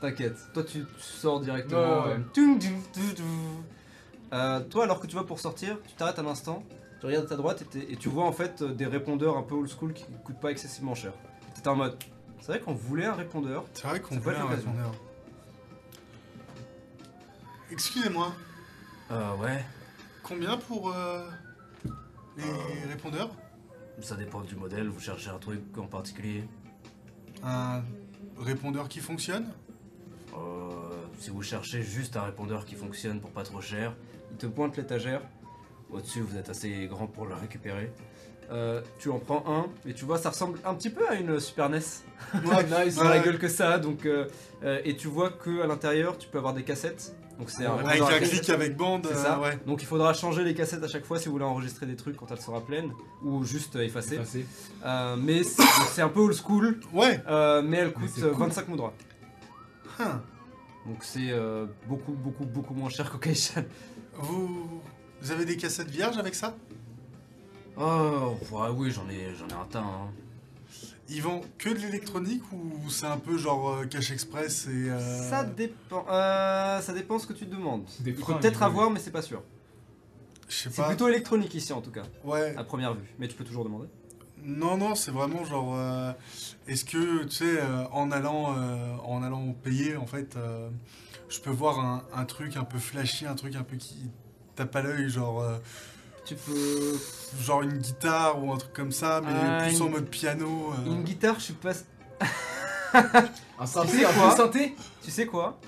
T'inquiète, 0.00 0.36
toi 0.52 0.64
tu, 0.64 0.80
tu 0.84 0.86
sors 1.02 1.40
directement. 1.40 2.04
Ouais, 2.06 2.14
ouais. 2.14 2.20
euh. 2.38 3.54
Euh, 4.32 4.60
toi, 4.60 4.84
alors 4.84 4.98
que 4.98 5.06
tu 5.06 5.14
vas 5.14 5.24
pour 5.24 5.38
sortir, 5.38 5.76
tu 5.86 5.94
t'arrêtes 5.94 6.18
un 6.18 6.26
instant, 6.26 6.62
tu 7.00 7.06
regardes 7.06 7.26
à 7.26 7.28
ta 7.28 7.36
droite 7.36 7.64
et, 7.74 7.96
tu 7.96 8.08
vois 8.08 8.24
en 8.24 8.32
fait 8.32 8.62
euh, 8.62 8.72
des 8.72 8.86
répondeurs 8.86 9.36
un 9.36 9.42
peu 9.42 9.54
old 9.54 9.68
school 9.68 9.92
qui 9.92 10.04
coûtent 10.24 10.40
pas 10.40 10.50
excessivement 10.50 10.94
cher. 10.94 11.12
T'es 11.54 11.68
en 11.68 11.76
mode. 11.76 11.96
C'est 12.40 12.46
vrai 12.52 12.60
qu'on 12.60 12.74
voulait 12.74 13.04
un 13.04 13.14
répondeur. 13.14 13.64
C'est 13.74 13.86
vrai 13.86 14.00
qu'on 14.00 14.18
voulait 14.18 14.36
un 14.36 14.46
répondeur. 14.48 14.90
Excusez-moi, 17.70 18.32
Euh, 19.10 19.36
ouais. 19.36 19.64
combien 20.22 20.56
pour 20.56 20.92
euh, 20.92 21.24
les 22.36 22.90
répondeurs? 22.90 23.30
Ça 24.00 24.16
dépend 24.16 24.40
du 24.40 24.56
modèle, 24.56 24.88
vous 24.88 25.00
cherchez 25.00 25.30
un 25.30 25.38
truc 25.38 25.60
en 25.78 25.86
particulier. 25.86 26.44
Un 27.42 27.82
répondeur 28.38 28.88
qui 28.88 29.00
fonctionne? 29.00 29.46
Euh, 30.34 30.70
si 31.18 31.30
vous 31.30 31.42
cherchez 31.42 31.82
juste 31.82 32.16
un 32.16 32.22
répondeur 32.22 32.64
qui 32.64 32.74
fonctionne 32.74 33.20
pour 33.20 33.30
pas 33.30 33.42
trop 33.42 33.60
cher, 33.60 33.94
il 34.30 34.36
te 34.36 34.46
pointe 34.46 34.76
l'étagère. 34.76 35.20
Au-dessus, 35.90 36.20
vous 36.20 36.36
êtes 36.38 36.48
assez 36.48 36.86
grand 36.86 37.06
pour 37.06 37.26
le 37.26 37.34
récupérer. 37.34 37.92
Euh, 38.50 38.80
tu 38.98 39.08
en 39.10 39.18
prends 39.18 39.44
un 39.46 39.66
et 39.88 39.94
tu 39.94 40.04
vois, 40.04 40.18
ça 40.18 40.30
ressemble 40.30 40.58
un 40.64 40.74
petit 40.74 40.90
peu 40.90 41.08
à 41.08 41.14
une 41.14 41.38
Super 41.40 41.68
NES. 41.70 41.78
Ouais, 42.44 42.64
nice. 42.84 42.94
dans 42.96 43.04
la 43.04 43.18
Ouais. 43.18 43.22
gueule 43.24 43.38
que 43.38 43.48
ça. 43.48 43.78
Donc, 43.78 44.04
euh, 44.04 44.26
euh, 44.62 44.80
et 44.84 44.96
tu 44.96 45.08
vois 45.08 45.30
que 45.30 45.62
à 45.62 45.66
l'intérieur, 45.66 46.18
tu 46.18 46.28
peux 46.28 46.38
avoir 46.38 46.52
des 46.54 46.62
cassettes. 46.62 47.14
Donc 47.38 47.50
c'est 47.50 47.66
un 47.66 47.74
Avec 47.76 48.00
un 48.00 48.18
clic 48.20 48.48
avec 48.50 48.76
bande, 48.76 49.06
C'est 49.08 49.14
euh, 49.16 49.22
ça. 49.22 49.40
ouais. 49.40 49.58
Donc 49.66 49.82
il 49.82 49.86
faudra 49.86 50.12
changer 50.14 50.44
les 50.44 50.54
cassettes 50.54 50.84
à 50.84 50.88
chaque 50.88 51.04
fois 51.04 51.18
si 51.18 51.26
vous 51.26 51.32
voulez 51.32 51.44
enregistrer 51.44 51.86
des 51.86 51.96
trucs 51.96 52.16
quand 52.16 52.30
elle 52.30 52.40
sera 52.40 52.60
pleine 52.60 52.92
ou 53.24 53.42
juste 53.44 53.74
euh, 53.76 53.82
effacer. 53.82 54.20
Euh, 54.84 55.16
mais 55.18 55.42
c'est 55.92 56.02
un 56.02 56.08
peu 56.08 56.20
old 56.20 56.34
school, 56.36 56.78
Ouais. 56.92 57.20
euh, 57.26 57.62
mais 57.62 57.78
elle 57.78 57.92
coûte 57.92 58.10
c'est 58.14 58.22
euh, 58.22 58.30
cool. 58.30 58.46
25 58.46 58.68
moudras. 58.68 58.92
Hein. 59.98 60.20
Donc 60.86 60.98
c'est 61.02 61.30
euh, 61.30 61.66
beaucoup 61.88 62.12
beaucoup 62.12 62.44
beaucoup 62.44 62.74
moins 62.74 62.90
cher 62.90 63.10
qu'Okaishan. 63.10 63.62
Vous... 64.14 64.80
vous 65.20 65.30
avez 65.30 65.44
des 65.44 65.56
cassettes 65.56 65.90
vierges 65.90 66.18
avec 66.18 66.34
ça? 66.34 66.54
Oh 67.76 68.34
ouais, 68.50 68.68
oui 68.76 68.90
j'en 68.90 69.08
ai 69.08 69.34
j'en 69.38 69.48
ai 69.48 69.58
un 69.60 69.64
tas. 69.70 69.78
hein. 69.80 70.10
Ils 71.14 71.22
vendent 71.22 71.44
que 71.58 71.68
de 71.68 71.78
l'électronique 71.78 72.42
ou 72.52 72.88
c'est 72.90 73.06
un 73.06 73.18
peu 73.18 73.36
genre 73.36 73.68
euh, 73.70 73.84
cash 73.86 74.10
express 74.10 74.66
et... 74.66 74.88
euh, 74.90 75.30
Ça 75.30 75.44
dépend. 75.44 76.04
euh, 76.10 76.80
ça 76.80 76.92
dépend 76.92 77.18
ce 77.18 77.26
que 77.26 77.32
tu 77.34 77.44
demandes. 77.46 77.84
Des 78.00 78.10
Il 78.12 78.16
fringues, 78.16 78.40
peut-être 78.40 78.60
oui. 78.60 78.64
avoir 78.66 78.90
mais 78.90 78.98
c'est 79.00 79.10
pas 79.10 79.22
sûr. 79.22 79.42
Je 80.48 80.54
sais 80.56 80.70
C'est 80.70 80.82
pas. 80.82 80.88
plutôt 80.88 81.08
électronique 81.08 81.54
ici 81.54 81.72
en 81.72 81.80
tout 81.80 81.90
cas, 81.90 82.02
Ouais. 82.24 82.54
à 82.56 82.64
première 82.64 82.94
vue. 82.94 83.14
Mais 83.18 83.28
tu 83.28 83.34
peux 83.36 83.44
toujours 83.44 83.64
demander. 83.64 83.88
Non, 84.44 84.76
non, 84.76 84.94
c'est 84.94 85.10
vraiment 85.12 85.44
genre... 85.44 85.74
euh, 85.76 86.12
Est-ce 86.66 86.84
que, 86.84 87.24
tu 87.24 87.30
sais, 87.30 87.60
euh, 87.60 87.84
en, 87.92 88.10
allant, 88.10 88.56
euh, 88.56 88.96
en 89.04 89.22
allant 89.22 89.52
payer, 89.52 89.96
en 89.96 90.06
fait, 90.06 90.34
euh, 90.36 90.68
je 91.28 91.38
peux 91.40 91.50
voir 91.50 91.78
un, 91.78 92.02
un 92.12 92.24
truc 92.24 92.56
un 92.56 92.64
peu 92.64 92.78
flashy, 92.78 93.24
un 93.26 93.34
truc 93.36 93.54
un 93.54 93.62
peu 93.62 93.76
qui 93.76 94.10
tape 94.56 94.74
à 94.74 94.82
l'œil, 94.82 95.08
genre... 95.08 95.40
euh, 95.42 95.58
Tu 96.24 96.34
peux. 96.36 96.98
genre 97.40 97.62
une 97.62 97.78
guitare 97.78 98.42
ou 98.42 98.52
un 98.52 98.56
truc 98.56 98.72
comme 98.72 98.92
ça, 98.92 99.20
mais 99.24 99.32
Ah, 99.34 99.64
plus 99.66 99.76
une- 99.76 99.82
en 99.82 99.88
mode 99.90 100.06
piano. 100.08 100.72
euh. 100.72 100.86
Une 100.86 101.02
guitare, 101.02 101.36
je 101.38 101.44
suis 101.44 101.52
pas. 101.54 101.72
Un 103.58 103.66
synthé, 103.66 103.98
sais 103.98 104.04
un 104.04 104.12
quoi 104.12 104.30
peu 104.30 104.36
synthé 104.36 104.76
Tu 105.02 105.10
sais 105.10 105.26
quoi 105.26 105.58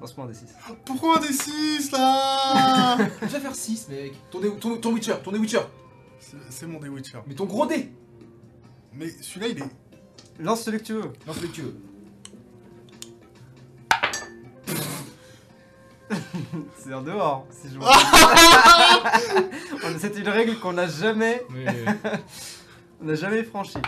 Lance-moi 0.00 0.26
un 0.26 0.28
des 0.30 0.34
6. 0.34 0.46
Pourquoi 0.84 1.18
un 1.18 1.20
des 1.20 1.32
6 1.32 1.92
là 1.92 2.96
Déjà 3.22 3.38
faire 3.40 3.54
6, 3.54 3.88
mec. 3.88 4.14
Ton, 4.30 4.40
dé- 4.40 4.50
ton, 4.58 4.76
ton 4.78 4.92
Witcher, 4.92 5.14
ton 5.22 5.32
Witcher. 5.32 5.60
C'est- 6.50 6.66
mon 6.66 6.78
The 6.80 6.88
Witcher. 6.88 7.18
Mais 7.26 7.34
ton 7.34 7.44
gros 7.44 7.66
dé. 7.66 7.92
Mais 8.94 9.08
celui-là, 9.20 9.48
il 9.48 9.58
est. 9.58 10.42
Lance 10.42 10.62
celui 10.62 10.78
que 10.78 10.84
tu 10.84 10.94
veux. 10.94 11.12
Non, 11.26 11.32
celui 11.34 11.48
que 11.50 11.54
tu 11.54 11.62
veux. 11.62 11.76
C'est 16.78 16.92
en 16.94 17.02
dehors, 17.02 17.46
si 17.50 17.68
je. 17.72 17.78
On- 17.78 17.82
C'est 19.98 20.16
une 20.18 20.28
règle 20.28 20.56
qu'on 20.58 20.72
n'a 20.74 20.86
jamais, 20.86 21.42
Mais. 21.50 21.66
on 23.02 23.06
n'a 23.06 23.14
jamais 23.14 23.42
franchie. 23.42 23.78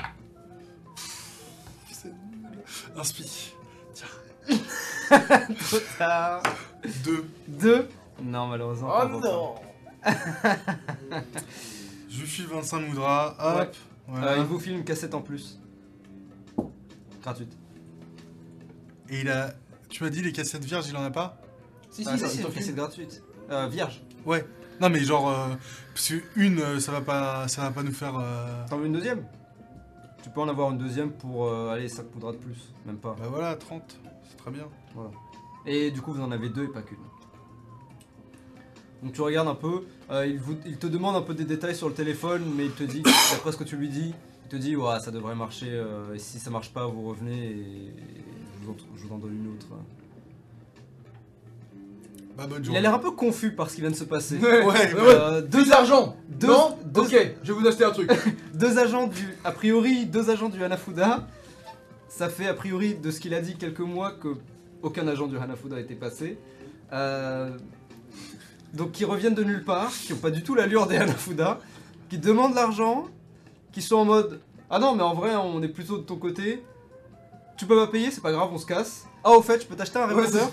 Inspi. 2.97 3.55
Trop 5.09 5.79
tard. 5.99 6.43
2. 7.05 7.25
Deux. 7.49 7.89
Non, 8.23 8.47
malheureusement. 8.47 8.93
Oh 9.03 9.09
non 9.09 9.55
Je 12.11 12.21
lui 12.21 12.27
file 12.27 12.47
25 12.47 12.81
moudras. 12.81 13.35
Hop. 13.39 13.59
Ouais. 13.59 13.71
Voilà. 14.09 14.33
Euh, 14.33 14.39
il 14.39 14.45
vous 14.45 14.59
file 14.59 14.73
une 14.75 14.85
cassette 14.85 15.15
en 15.15 15.21
plus. 15.23 15.59
Gratuite. 17.23 17.53
Et 19.09 19.21
il 19.21 19.31
a. 19.31 19.53
Tu 19.89 20.03
m'as 20.03 20.11
dit 20.11 20.23
les 20.23 20.33
cassettes 20.33 20.65
vierges, 20.65 20.89
il 20.89 20.97
en 20.97 21.05
a 21.05 21.11
pas? 21.11 21.39
Si, 21.93 22.03
si, 22.05 22.09
Ah, 22.11 22.17
si, 22.19 22.43
c'est 22.63 22.75
gratuite. 22.75 23.23
Euh, 23.51 23.69
vierge. 23.69 24.03
Ouais. 24.27 24.45
Non, 24.81 24.89
mais 24.91 25.01
genre. 25.01 25.29
euh, 25.31 25.49
parce 25.95 26.09
que 26.09 26.15
une, 26.37 26.59
euh, 26.59 26.81
ça 26.81 26.91
va 26.91 27.01
pas, 27.03 27.47
ça 27.49 27.63
va 27.63 27.71
pas 27.71 27.83
nous 27.85 27.93
faire. 27.93 28.19
euh, 28.19 28.65
T'en 28.69 28.79
veux 28.79 28.87
une 28.87 28.93
deuxième? 28.95 29.25
Tu 30.25 30.31
peux 30.31 30.41
en 30.41 30.49
avoir 30.49 30.71
une 30.71 30.79
deuxième 30.79 31.11
pour 31.13 31.47
euh, 31.47 31.71
aller 31.73 31.89
5 31.89 32.07
poudras 32.07 32.33
de 32.33 32.39
plus, 32.39 32.73
même 32.87 32.97
pas. 32.97 33.15
Bah 33.19 33.27
voilà, 33.29 33.55
30. 33.57 33.99
C'est 34.31 34.37
très 34.37 34.51
bien. 34.51 34.67
Et 35.67 35.91
du 35.91 36.01
coup, 36.01 36.13
vous 36.13 36.23
en 36.23 36.33
avez 36.33 36.49
deux 36.49 36.65
et 36.65 36.69
pas 36.69 36.83
qu'une. 36.83 36.99
Donc 39.03 39.13
tu 39.13 39.21
regardes 39.21 39.49
un 39.49 39.55
peu, 39.57 39.85
euh, 40.11 40.27
il, 40.27 40.39
vous- 40.39 40.57
il 40.65 40.77
te 40.79 40.87
demande 40.87 41.17
un 41.17 41.23
peu 41.23 41.35
des 41.35 41.45
détails 41.45 41.75
sur 41.75 41.89
le 41.89 41.95
téléphone, 41.95 42.43
mais 42.57 42.67
il 42.67 42.71
te 42.73 42.85
dit, 42.85 43.03
d'après 43.33 43.51
ce 43.53 43.57
que 43.57 43.65
tu 43.65 43.77
lui 43.77 43.89
dis, 43.89 44.15
il 44.45 44.49
te 44.49 44.55
dit, 44.57 44.77
ouais, 44.77 45.01
ça 45.01 45.11
devrait 45.11 45.35
marcher, 45.35 45.69
euh, 45.71 46.15
et 46.15 46.19
si 46.21 46.39
ça 46.39 46.51
marche 46.51 46.73
pas, 46.73 46.87
vous 46.87 47.03
revenez 47.09 47.47
et 47.51 47.93
je 48.61 48.65
vous 48.67 48.73
en, 48.73 48.77
je 48.97 49.03
vous 49.07 49.13
en 49.15 49.19
donne 49.19 49.35
une 49.37 49.53
autre. 49.55 49.67
Bah 52.37 52.47
bonne 52.47 52.59
Il 52.61 52.65
journée. 52.65 52.79
a 52.79 52.83
l'air 52.83 52.95
un 52.95 52.99
peu 52.99 53.11
confus 53.11 53.53
par 53.53 53.69
ce 53.71 53.75
qui 53.77 53.81
vient 53.83 53.91
de 53.91 53.97
se 53.97 54.05
passer. 54.05 54.39
Ouais, 54.41 54.65
Ouais. 54.65 54.91
Euh, 54.97 55.43
deux, 55.43 55.65
d'argent 55.67 56.17
deux- 56.29 56.47
Non 56.49 56.79
deux- 56.85 57.03
Ok, 57.03 57.35
je 57.43 57.53
vais 57.53 57.59
vous 57.61 57.67
acheter 57.67 57.85
un 57.85 57.91
truc. 57.91 58.11
deux 58.55 58.79
agents 58.79 59.07
du, 59.07 59.29
a 59.45 59.53
priori, 59.53 60.07
deux 60.07 60.31
agents 60.31 60.49
du 60.49 60.63
Hanafuda. 60.65 61.27
Ça 62.09 62.29
fait 62.29 62.47
a 62.47 62.55
priori 62.55 62.95
de 62.95 63.11
ce 63.11 63.21
qu'il 63.21 63.35
a 63.35 63.41
dit 63.41 63.57
quelques 63.57 63.81
mois 63.81 64.13
que 64.13 64.37
aucun 64.83 65.07
agent 65.09 65.27
du 65.29 65.37
Hanafuda 65.39 65.79
était 65.81 65.95
passé. 65.95 66.39
Euh, 66.93 67.51
donc 68.75 68.93
qui 68.93 69.05
reviennent 69.05 69.35
de 69.35 69.45
nulle 69.45 69.65
part, 69.65 69.91
qui 69.91 70.13
ont 70.13 70.17
pas 70.19 70.31
du 70.31 70.43
tout 70.43 70.55
l'allure 70.55 70.87
des 70.87 70.97
Hanafuda, 70.97 71.59
qui 72.09 72.19
demandent 72.19 72.55
l'argent, 72.55 73.07
qui 73.73 73.83
sont 73.83 73.97
en 73.97 74.05
mode 74.05 74.41
ah 74.71 74.79
non 74.79 74.95
mais 74.95 75.03
en 75.03 75.15
vrai 75.15 75.35
on 75.37 75.63
est 75.63 75.69
plutôt 75.69 75.99
de 75.99 76.03
ton 76.03 76.17
côté. 76.17 76.63
Tu 77.59 77.67
peux 77.67 77.77
pas 77.77 77.87
payer, 77.87 78.11
c'est 78.11 78.23
pas 78.23 78.33
grave, 78.33 78.49
on 78.53 78.59
se 78.59 78.67
casse. 78.67 79.07
Ah 79.25 79.31
au 79.33 79.43
fait, 79.43 79.63
je 79.63 79.67
peux 79.67 79.77
t'acheter 79.77 79.99
un 79.99 80.07
répondeur. 80.07 80.51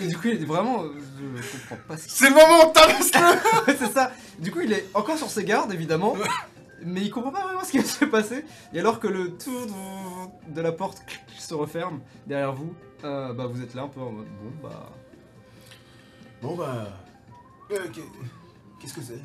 Et 0.00 0.06
du 0.06 0.16
coup 0.16 0.28
il 0.28 0.42
est 0.42 0.46
vraiment, 0.46 0.82
je 0.84 1.58
comprends 1.68 1.76
pas 1.88 1.96
ce 1.96 2.04
qu'il 2.04 2.12
C'est 2.12 2.28
le 2.30 2.34
moment, 2.36 2.70
tabasse-le 2.70 3.66
Ouais, 3.72 3.76
c'est 3.78 3.92
ça. 3.92 4.12
Du 4.38 4.50
coup, 4.52 4.60
il 4.60 4.72
est 4.72 4.86
encore 4.94 5.18
sur 5.18 5.28
ses 5.30 5.44
gardes, 5.44 5.72
évidemment. 5.72 6.16
Mais 6.84 7.00
il 7.02 7.10
comprend 7.10 7.32
pas 7.32 7.42
vraiment 7.44 7.64
ce 7.64 7.72
qui 7.72 7.78
va 7.78 7.84
se 7.84 8.04
passer. 8.04 8.44
Et 8.72 8.78
alors 8.78 9.00
que 9.00 9.08
le 9.08 9.36
tout 9.36 9.66
de 10.48 10.60
la 10.60 10.70
porte 10.70 11.02
se 11.36 11.54
referme 11.54 12.00
derrière 12.26 12.52
vous, 12.54 12.72
euh, 13.04 13.32
bah 13.32 13.46
vous 13.46 13.60
êtes 13.62 13.74
là 13.74 13.82
un 13.82 13.88
peu 13.88 14.00
en 14.00 14.12
mode 14.12 14.26
bon 14.26 14.68
bah. 14.68 14.90
Bon 16.40 16.54
bah. 16.56 16.86
euh, 17.72 17.88
qu'est- 17.92 18.02
Qu'est-ce 18.80 18.94
que 18.94 19.02
c'est? 19.02 19.20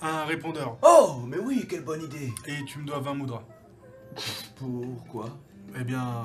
Un 0.00 0.24
répondeur. 0.24 0.78
Oh, 0.82 1.16
mais 1.26 1.36
oui, 1.38 1.66
quelle 1.68 1.84
bonne 1.84 2.02
idée. 2.02 2.32
Et 2.46 2.64
tu 2.64 2.78
me 2.78 2.86
dois 2.86 3.00
20 3.00 3.14
moudras. 3.14 3.42
Pourquoi? 4.56 5.26
Eh 5.78 5.84
bien. 5.84 6.24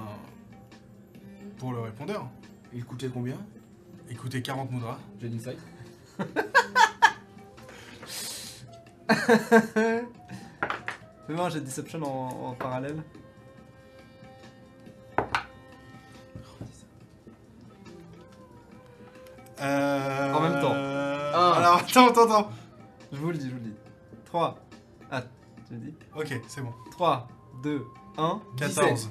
Pour 1.57 1.73
le 1.73 1.81
répondeur. 1.81 2.27
Il 2.73 2.85
coûtait 2.85 3.09
combien? 3.09 3.37
Écoutez, 4.09 4.41
40 4.41 4.71
moudras. 4.71 4.97
J'ai 5.19 5.27
une 5.27 5.35
insight. 5.35 5.59
Fais-moi 11.27 11.45
un 11.45 11.49
jet 11.49 11.59
de 11.59 11.65
Deception 11.65 12.01
en, 12.03 12.49
en 12.49 12.53
parallèle. 12.53 13.03
Euh... 19.61 20.33
En 20.33 20.41
même 20.41 20.61
temps. 20.61 20.73
Un. 20.73 21.51
Alors, 21.53 21.75
attends, 21.77 22.07
attends, 22.09 22.23
attends. 22.23 22.51
Je 23.11 23.17
vous 23.17 23.31
le 23.31 23.37
dis, 23.37 23.49
je 23.49 23.53
vous 23.53 23.59
le 23.59 23.65
dis. 23.65 23.75
3. 24.25 24.57
Ah, 25.11 25.23
tu 25.67 25.73
me 25.73 25.79
dis 25.79 25.93
Ok, 26.15 26.39
c'est 26.47 26.61
bon. 26.61 26.73
3, 26.91 27.27
2, 27.63 27.85
1. 28.17 28.41
14. 28.57 29.09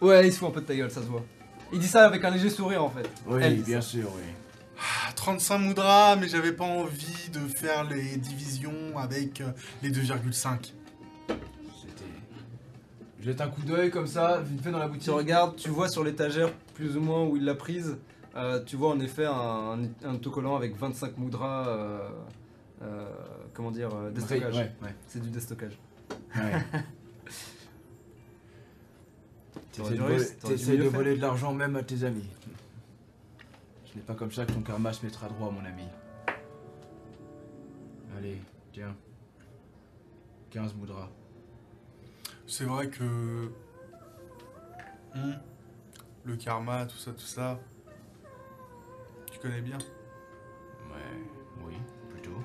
Ouais, 0.00 0.26
il 0.26 0.32
se 0.32 0.38
fout 0.38 0.48
un 0.48 0.52
peu 0.52 0.60
de 0.60 0.66
ta 0.66 0.74
gueule, 0.74 0.90
ça 0.90 1.00
se 1.02 1.06
voit. 1.06 1.22
Il 1.72 1.78
dit 1.78 1.86
ça 1.86 2.04
avec 2.06 2.24
un 2.24 2.30
léger 2.30 2.50
sourire 2.50 2.82
en 2.84 2.90
fait. 2.90 3.08
Oui, 3.26 3.40
Elle 3.42 3.62
bien 3.62 3.80
sûr, 3.80 4.08
oui. 4.16 4.22
Ah, 4.78 5.12
35 5.14 5.58
moudras, 5.58 6.16
mais 6.16 6.26
j'avais 6.28 6.52
pas 6.52 6.64
envie 6.64 7.28
de 7.32 7.38
faire 7.40 7.84
les 7.84 8.16
divisions 8.16 8.96
avec 8.98 9.40
euh, 9.42 9.50
les 9.82 9.90
2,5. 9.90 10.72
C'était 11.28 12.04
jette 13.22 13.40
un 13.42 13.48
coup 13.48 13.60
d'œil 13.62 13.90
comme 13.90 14.06
ça, 14.06 14.40
vite 14.40 14.62
fait 14.62 14.70
dans 14.70 14.78
la 14.78 14.86
Tu 14.86 14.92
boutique. 14.92 15.12
regardes, 15.12 15.56
tu 15.56 15.68
vois 15.68 15.88
sur 15.88 16.02
l'étagère 16.02 16.50
plus 16.74 16.96
ou 16.96 17.00
moins 17.00 17.24
où 17.24 17.36
il 17.36 17.44
l'a 17.44 17.54
prise, 17.54 17.98
euh, 18.36 18.62
tu 18.64 18.76
vois 18.76 18.90
en 18.90 19.00
effet 19.00 19.26
un, 19.26 19.32
un, 19.32 19.78
un 20.08 20.14
autocollant 20.14 20.56
avec 20.56 20.76
25 20.78 21.18
moudras, 21.18 21.68
euh, 21.68 22.08
euh, 22.82 23.04
comment 23.52 23.70
dire, 23.70 23.90
euh, 23.94 24.10
déstockage. 24.10 24.56
Ouais, 24.56 24.72
ouais. 24.82 24.94
C'est 25.06 25.20
du 25.20 25.28
déstockage. 25.30 25.78
ouais. 26.36 26.80
T'essayes 29.82 29.98
de, 29.98 30.02
voler, 30.02 30.84
de 30.84 30.88
voler 30.88 31.16
de 31.16 31.20
l'argent 31.20 31.52
même 31.52 31.76
à 31.76 31.82
tes 31.82 32.04
amis. 32.04 32.28
Ce 33.84 33.96
n'est 33.96 34.02
pas 34.02 34.14
comme 34.14 34.30
ça 34.30 34.46
que 34.46 34.52
ton 34.52 34.60
karma 34.60 34.92
se 34.92 35.04
mettra 35.04 35.28
droit, 35.28 35.50
mon 35.50 35.64
ami. 35.64 35.84
Allez, 38.16 38.40
tiens. 38.72 38.94
15 40.50 40.74
moudras. 40.74 41.08
C'est 42.46 42.64
vrai 42.64 42.88
que. 42.88 43.50
Hmm. 45.14 45.34
Le 46.24 46.36
karma, 46.36 46.86
tout 46.86 46.98
ça, 46.98 47.12
tout 47.12 47.20
ça. 47.20 47.58
Tu 49.32 49.38
connais 49.38 49.60
bien. 49.60 49.78
Ouais, 49.78 51.66
oui, 51.66 51.74
plutôt. 52.10 52.38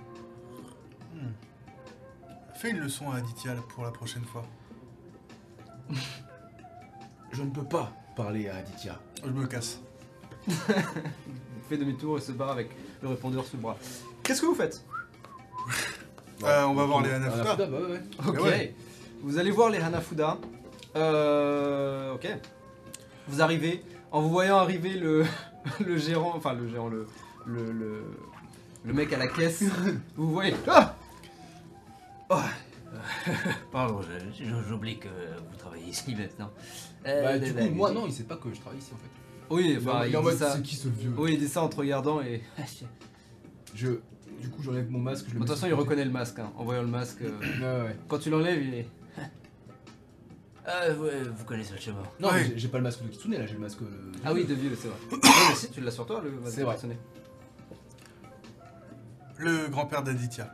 Hmm. 1.14 1.34
Fais 2.56 2.72
une 2.72 2.80
leçon 2.80 3.12
à 3.12 3.18
Aditya 3.18 3.56
pour 3.70 3.84
la 3.84 3.92
prochaine 3.92 4.26
fois. 4.26 4.46
Je 7.36 7.44
ne 7.44 7.50
peux 7.50 7.64
pas 7.66 7.92
parler 8.16 8.48
à 8.48 8.56
Aditya. 8.58 8.98
Je 9.26 9.30
me 9.30 9.46
casse. 9.46 9.80
Il 10.48 10.54
fait 11.68 11.78
demi-tour 11.78 12.18
et 12.18 12.22
se 12.22 12.32
barre 12.32 12.52
avec 12.52 12.70
le 13.02 13.10
répondeur 13.10 13.44
sous 13.46 13.58
le 13.58 13.64
bras. 13.64 13.78
Qu'est-ce 14.24 14.42
que 14.42 14.46
vous 14.46 14.56
faites? 14.56 14.84
Euh, 16.44 16.64
on 16.66 16.74
va 16.76 16.86
voir 16.86 17.02
les 17.02 17.12
Hanafuda, 17.12 17.42
Hanafuda. 17.52 17.66
bah 17.68 17.78
ouais, 17.80 17.92
ouais. 17.92 18.02
Ok. 18.30 18.42
ouais. 18.44 18.76
Vous 19.22 19.38
allez 19.38 19.52
voir 19.52 19.70
les 19.70 19.80
Hanafuda. 19.80 20.38
Euh, 20.96 22.14
ok. 22.14 22.28
Vous 23.28 23.42
arrivez. 23.42 23.84
En 24.12 24.22
vous 24.22 24.30
voyant 24.30 24.58
arriver 24.58 24.92
le, 24.94 25.26
le 25.86 25.98
gérant, 25.98 26.34
enfin 26.36 26.54
le 26.54 26.70
gérant, 26.70 26.88
le, 26.88 27.06
le, 27.46 27.72
le, 27.72 28.04
le 28.86 28.94
mec 28.94 29.12
à 29.12 29.18
la 29.18 29.28
caisse, 29.28 29.64
vous 30.16 30.32
voyez. 30.32 30.56
Ah 30.70 30.96
Pardon, 33.72 34.02
j'oublie 34.68 35.00
que 35.00 35.08
vous 35.08 35.56
travaillez 35.58 35.88
ici 35.88 36.16
maintenant. 36.16 36.52
Euh, 37.08 37.24
Bah, 37.24 37.40
de 37.40 37.46
du 37.46 37.54
coup, 37.54 37.76
moi, 37.76 37.92
non, 37.92 38.06
il 38.08 38.14
sait 38.14 38.24
pas 38.24 38.36
que 38.38 38.54
je 38.54 38.60
travaille 38.60 38.80
ici 38.80 38.92
en 38.94 38.98
fait. 38.98 39.54
oui, 39.56 39.78
Il 39.82 39.90
en- 39.90 40.04
il, 40.04 40.16
en 40.18 40.20
dit 40.22 40.26
mode, 40.26 40.38
ça. 40.38 40.56
c'est 40.56 40.62
qui 40.62 40.76
ce 40.76 40.88
vieux? 40.90 41.14
Oui, 41.18 41.34
il 41.34 41.40
dit 41.40 41.48
ça 41.48 41.62
en 41.64 41.68
te 41.70 41.76
regardant 41.78 42.22
et. 42.22 42.42
Je, 43.74 43.90
du 44.42 44.50
coup, 44.50 44.62
j'enlève 44.64 44.90
mon 44.90 45.00
masque. 45.00 45.26
Je 45.28 45.34
De 45.34 45.40
toute 45.40 45.50
façon, 45.50 45.68
il 45.68 45.74
reconnaît 45.74 46.06
le 46.06 46.12
masque. 46.12 46.40
hein. 46.40 46.50
En 46.58 46.64
voyant 46.64 46.82
le 46.82 46.88
masque, 46.88 47.22
euh, 47.24 47.40
Ouais, 47.82 47.90
ouais. 47.90 47.96
quand 48.08 48.20
tu 48.20 48.30
l'enlèves, 48.30 48.62
il 48.64 48.74
est. 48.74 48.88
Ah, 50.68 50.90
ouais, 50.94 51.22
vous 51.36 51.44
connaissez 51.46 51.74
le 51.74 51.80
chemin. 51.80 52.02
Non, 52.20 52.30
j'ai- 52.56 52.68
pas 52.70 52.78
le 52.80 52.84
masque 52.86 53.04
de 53.04 53.08
Kitsune 53.10 53.34
là, 53.34 53.46
j'ai 53.46 53.54
le 53.54 53.60
masque. 53.60 53.82
euh, 53.84 54.12
Ah 54.24 54.34
oui, 54.34 54.46
de 54.46 54.54
vieux, 54.56 54.76
c'est 54.80 54.88
vrai. 54.88 54.98
mais 55.50 55.56
si, 55.56 55.70
tu 55.70 55.80
l'as 55.82 55.92
sur 55.92 56.06
toi, 56.08 56.22
le 56.24 56.32
masque 56.32 56.56
C'est 56.56 56.64
vrai. 56.64 56.74
personné. 56.74 56.98
Le 59.38 59.68
grand-père 59.68 60.02
d'Aditya. 60.04 60.52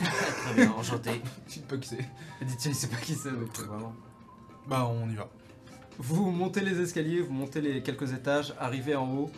Très 0.44 0.54
bien, 0.54 0.72
enchanté. 0.72 1.10
Je 1.48 1.54
sais 1.54 1.60
pas 1.60 1.76
qui 1.76 1.88
c'est. 1.88 1.96
Tiens, 2.58 2.70
il 2.70 2.74
sait 2.74 2.88
pas 2.88 2.96
qui 2.96 3.14
c'est, 3.14 3.30
donc 3.30 3.56
vraiment. 3.56 3.94
Bah, 4.66 4.86
on 4.90 5.08
y 5.08 5.14
va. 5.14 5.28
Vous 5.98 6.30
montez 6.30 6.60
les 6.60 6.80
escaliers, 6.80 7.20
vous 7.20 7.32
montez 7.32 7.60
les 7.60 7.82
quelques 7.82 8.12
étages, 8.12 8.54
arrivez 8.58 8.94
en 8.94 9.10
haut. 9.14 9.30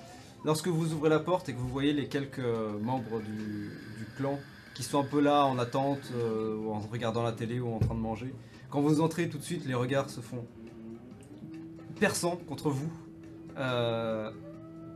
Lorsque 0.45 0.69
vous 0.69 0.93
ouvrez 0.93 1.11
la 1.11 1.21
porte 1.21 1.49
et 1.49 1.53
que 1.53 1.59
vous 1.59 1.69
voyez 1.69 1.93
les 1.93 2.09
quelques 2.09 2.39
euh, 2.39 2.79
membres 2.79 3.21
du, 3.21 3.71
du 3.99 4.07
clan 4.17 4.39
qui 4.75 4.83
sont 4.83 5.01
un 5.01 5.05
peu 5.05 5.21
là 5.21 5.45
en 5.47 5.59
attente, 5.59 6.13
euh, 6.15 6.57
ou 6.57 6.73
en 6.73 6.81
regardant 6.81 7.23
la 7.23 7.33
télé 7.33 7.61
ou 7.61 7.75
en 7.75 7.79
train 7.79 7.95
de 7.95 8.01
manger, 8.01 8.35
quand 8.69 8.81
vous 8.81 9.01
entrez 9.01 9.29
tout 9.29 9.39
de 9.39 9.43
suite, 9.43 9.65
les 9.67 9.75
regards 9.75 10.11
se 10.11 10.21
font 10.21 10.45
perçants 11.99 12.37
contre 12.49 12.71
vous. 12.71 12.91
Euh, 13.57 14.31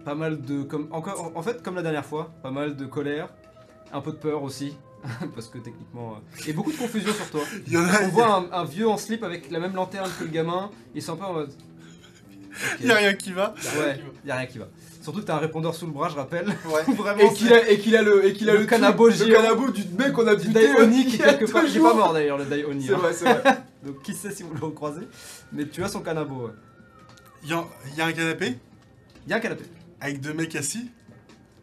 pas 0.05 0.15
mal 0.15 0.43
de. 0.43 0.63
Comme, 0.63 0.89
encore, 0.91 1.33
en 1.35 1.43
fait, 1.43 1.63
comme 1.63 1.77
la 1.77 1.83
dernière 1.83 2.05
fois, 2.05 2.31
pas 2.43 2.51
mal 2.51 2.77
de 2.77 2.87
colère, 2.87 3.29
un 3.93 4.01
peu 4.01 4.13
de 4.13 4.17
peur 4.17 4.43
aussi, 4.43 4.77
parce 5.35 5.49
que 5.49 5.59
techniquement. 5.59 6.15
euh, 6.17 6.43
et 6.49 6.53
beaucoup 6.53 6.73
de 6.73 6.77
confusion 6.77 7.13
sur 7.13 7.31
toi. 7.31 7.41
Il 7.67 7.73
y 7.73 7.77
en 7.77 7.85
a. 7.85 8.03
On 8.05 8.09
voit 8.09 8.35
un, 8.35 8.53
un 8.53 8.65
vieux 8.65 8.89
en 8.89 8.97
slip 8.97 9.23
avec 9.25 9.51
la 9.51 9.59
même 9.61 9.75
lanterne 9.75 10.11
que 10.19 10.25
le 10.25 10.31
gamin, 10.31 10.71
ils 10.95 11.03
sont 11.03 11.15
un 11.15 11.17
peu 11.17 11.25
en 11.25 11.33
mode. 11.33 11.53
Il 12.81 12.87
y 12.87 12.91
a 12.91 12.97
rien 12.97 13.15
qui 13.15 13.33
va. 13.33 13.55
Ouais, 13.79 14.01
y 14.27 14.31
a 14.31 14.37
rien 14.37 14.47
qui 14.47 14.59
va. 14.59 14.69
Surtout 15.01 15.21
que 15.21 15.25
t'as 15.25 15.37
un 15.37 15.39
répondeur 15.39 15.75
sous 15.75 15.87
le 15.87 15.93
bras, 15.93 16.09
je 16.11 16.17
rappelle. 16.17 16.47
Ouais. 16.67 16.83
Vraiment, 16.95 17.23
Et 17.23 17.33
qu'il 17.35 17.51
a, 17.97 18.03
le, 18.03 18.27
et 18.27 18.33
qu'il 18.35 18.51
a 18.51 18.53
Le 18.53 18.61
le, 18.61 18.67
canabo 18.67 19.09
le 19.09 19.33
canabo 19.33 19.71
du 19.71 19.85
mec 19.99 20.13
qu'on 20.13 20.27
a 20.27 20.35
buté 20.35 20.51
Daioni 20.53 21.07
qui 21.07 21.15
il 21.17 21.21
y 21.21 21.23
a 21.23 21.35
quelque 21.35 21.51
part. 21.51 21.65
Il 21.65 21.75
est 21.77 21.81
pas 21.81 21.95
mort 21.95 22.13
d'ailleurs, 22.13 22.37
le 22.37 22.45
Daioni. 22.45 22.87
C'est 22.87 22.95
hein. 22.95 22.99
vrai, 22.99 23.13
c'est 23.15 23.25
vrai. 23.25 23.43
Donc 23.87 24.03
qui 24.03 24.13
sait 24.15 24.31
si 24.31 24.43
vous 24.43 24.53
le 24.53 24.61
recroisez. 24.61 25.07
Mais 25.53 25.67
tu 25.67 25.83
as 25.83 25.89
son 25.89 26.01
canabo. 26.01 26.47
ouais. 26.49 26.53
Il 27.43 27.49
y, 27.49 27.53
a- 27.55 27.65
il 27.97 28.03
un 28.03 28.13
canapé? 28.13 28.59
Y 29.27 29.33
a 29.33 29.37
un 29.37 29.41
canapé. 29.41 29.65
avec 30.01 30.21
deux 30.21 30.35
mecs 30.35 30.55
assis? 30.57 30.91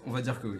On 0.08 0.12
va 0.12 0.22
dire 0.22 0.42
que 0.42 0.48
oui. 0.48 0.58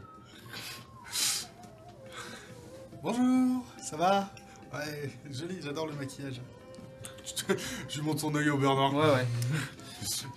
Bonjour, 3.02 3.64
ça 3.82 3.96
va? 3.98 4.30
Ouais, 4.74 5.12
joli, 5.32 5.60
j'adore 5.62 5.88
le 5.88 5.94
maquillage. 5.94 6.42
Je, 7.90 7.98
lui 8.00 8.06
montre 8.06 8.22
son 8.22 8.34
œil 8.36 8.50
au 8.50 8.58
beurre 8.58 8.76
noir. 8.76 8.94
Ouais, 8.94 9.14
ouais. 9.16 9.28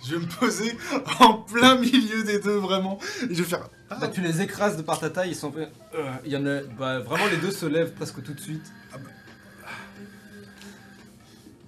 Je 0.05 0.15
vais 0.15 0.25
me 0.25 0.39
poser 0.39 0.77
en 1.19 1.33
plein 1.39 1.77
milieu 1.77 2.23
des 2.23 2.39
deux, 2.39 2.57
vraiment. 2.57 2.97
Et 3.29 3.33
je 3.33 3.43
vais 3.43 3.49
faire. 3.49 3.69
Ah, 3.89 3.97
Bah, 3.99 4.07
tu 4.07 4.21
les 4.21 4.41
écrases 4.41 4.77
de 4.77 4.81
par 4.81 4.99
ta 4.99 5.09
taille, 5.09 5.29
ils 5.31 5.35
sont. 5.35 5.53
euh, 5.57 6.13
Il 6.25 6.31
y 6.31 6.37
en 6.37 6.45
a. 6.45 6.61
Bah, 6.61 6.99
vraiment, 6.99 7.25
les 7.27 7.37
deux 7.37 7.51
se 7.51 7.65
lèvent 7.65 7.93
presque 7.93 8.21
tout 8.23 8.33
de 8.33 8.39
suite. 8.39 8.71
Ah 8.93 8.97
bah. 8.97 9.69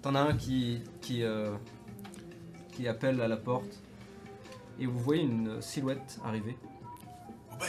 T'en 0.01 0.15
as 0.15 0.21
un 0.21 0.35
qui. 0.35 0.81
qui. 1.01 1.23
euh, 1.23 1.53
qui 2.73 2.87
appelle 2.87 3.21
à 3.21 3.27
la 3.27 3.37
porte. 3.37 3.81
Et 4.79 4.85
vous 4.87 4.99
voyez 4.99 5.21
une 5.23 5.61
silhouette 5.61 6.17
arriver. 6.25 6.57
Oh 7.51 7.55
ben, 7.59 7.67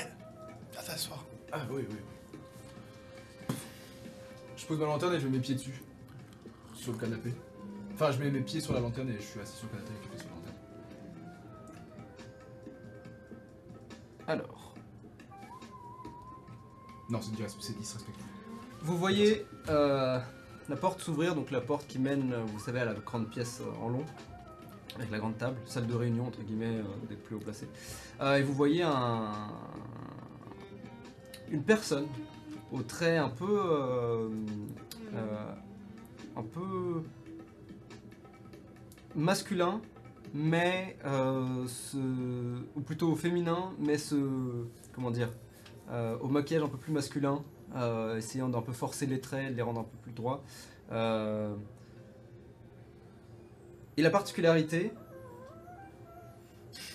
viens 0.72 0.82
t'asseoir. 0.82 1.24
Ah 1.52 1.58
oui, 1.70 1.84
oui. 1.88 1.96
Je 4.64 4.68
pose 4.68 4.78
ma 4.78 4.86
lanterne 4.86 5.12
et 5.12 5.20
je 5.20 5.26
mets 5.26 5.32
mes 5.32 5.40
pieds 5.40 5.56
dessus. 5.56 5.82
Sur 6.74 6.92
le 6.92 6.98
canapé. 6.98 7.34
Enfin, 7.92 8.12
je 8.12 8.18
mets 8.18 8.30
mes 8.30 8.40
pieds 8.40 8.62
sur 8.62 8.72
la 8.72 8.80
lanterne 8.80 9.10
et 9.10 9.16
je 9.16 9.20
suis 9.20 9.38
assis 9.38 9.58
sur 9.58 9.66
le 9.66 9.72
canapé 9.72 9.90
avec 9.90 10.02
les 10.04 10.08
pieds 10.08 10.18
sur 10.20 10.28
la 10.30 10.36
lanterne. 10.36 10.56
Alors. 14.26 14.74
Non, 17.10 17.20
c'est 17.20 17.76
disrespectueux. 17.76 18.24
Vous 18.80 18.96
voyez 18.96 19.44
euh, 19.68 20.18
la 20.70 20.76
porte 20.76 21.02
s'ouvrir, 21.02 21.34
donc 21.34 21.50
la 21.50 21.60
porte 21.60 21.86
qui 21.86 21.98
mène, 21.98 22.32
euh, 22.32 22.42
vous 22.46 22.58
savez, 22.58 22.80
à 22.80 22.86
la 22.86 22.94
grande 22.94 23.28
pièce 23.28 23.60
euh, 23.60 23.84
en 23.84 23.90
long, 23.90 24.06
avec 24.96 25.10
la 25.10 25.18
grande 25.18 25.36
table, 25.36 25.58
salle 25.66 25.86
de 25.86 25.94
réunion 25.94 26.26
entre 26.28 26.40
guillemets 26.40 26.78
euh, 26.78 27.06
des 27.10 27.16
plus 27.16 27.36
haut 27.36 27.40
placés. 27.40 27.68
Euh, 28.22 28.36
et 28.36 28.42
vous 28.42 28.54
voyez 28.54 28.82
un, 28.82 29.30
une 31.50 31.62
personne 31.62 32.06
au 32.74 32.82
trait 32.82 33.16
un 33.16 33.28
peu, 33.28 33.60
euh, 33.64 34.28
euh, 35.14 35.54
un 36.36 36.42
peu 36.42 37.02
masculin, 39.14 39.80
mais 40.34 40.96
euh, 41.06 41.66
ce, 41.68 41.96
ou 42.74 42.80
plutôt 42.80 43.14
féminin, 43.14 43.72
mais 43.78 43.96
ce, 43.96 44.16
comment 44.92 45.12
dire, 45.12 45.30
au 46.20 46.28
maquillage 46.28 46.64
un 46.64 46.68
peu 46.68 46.78
plus 46.78 46.92
masculin, 46.92 47.44
essayant 48.16 48.48
d'un 48.48 48.62
peu 48.62 48.72
forcer 48.72 49.06
les 49.06 49.20
traits, 49.20 49.52
de 49.52 49.56
les 49.56 49.62
rendre 49.62 49.80
un 49.80 49.84
peu 49.84 49.96
plus 50.02 50.12
droits. 50.12 50.42
Et 53.96 54.02
la 54.02 54.10
particularité, 54.10 54.92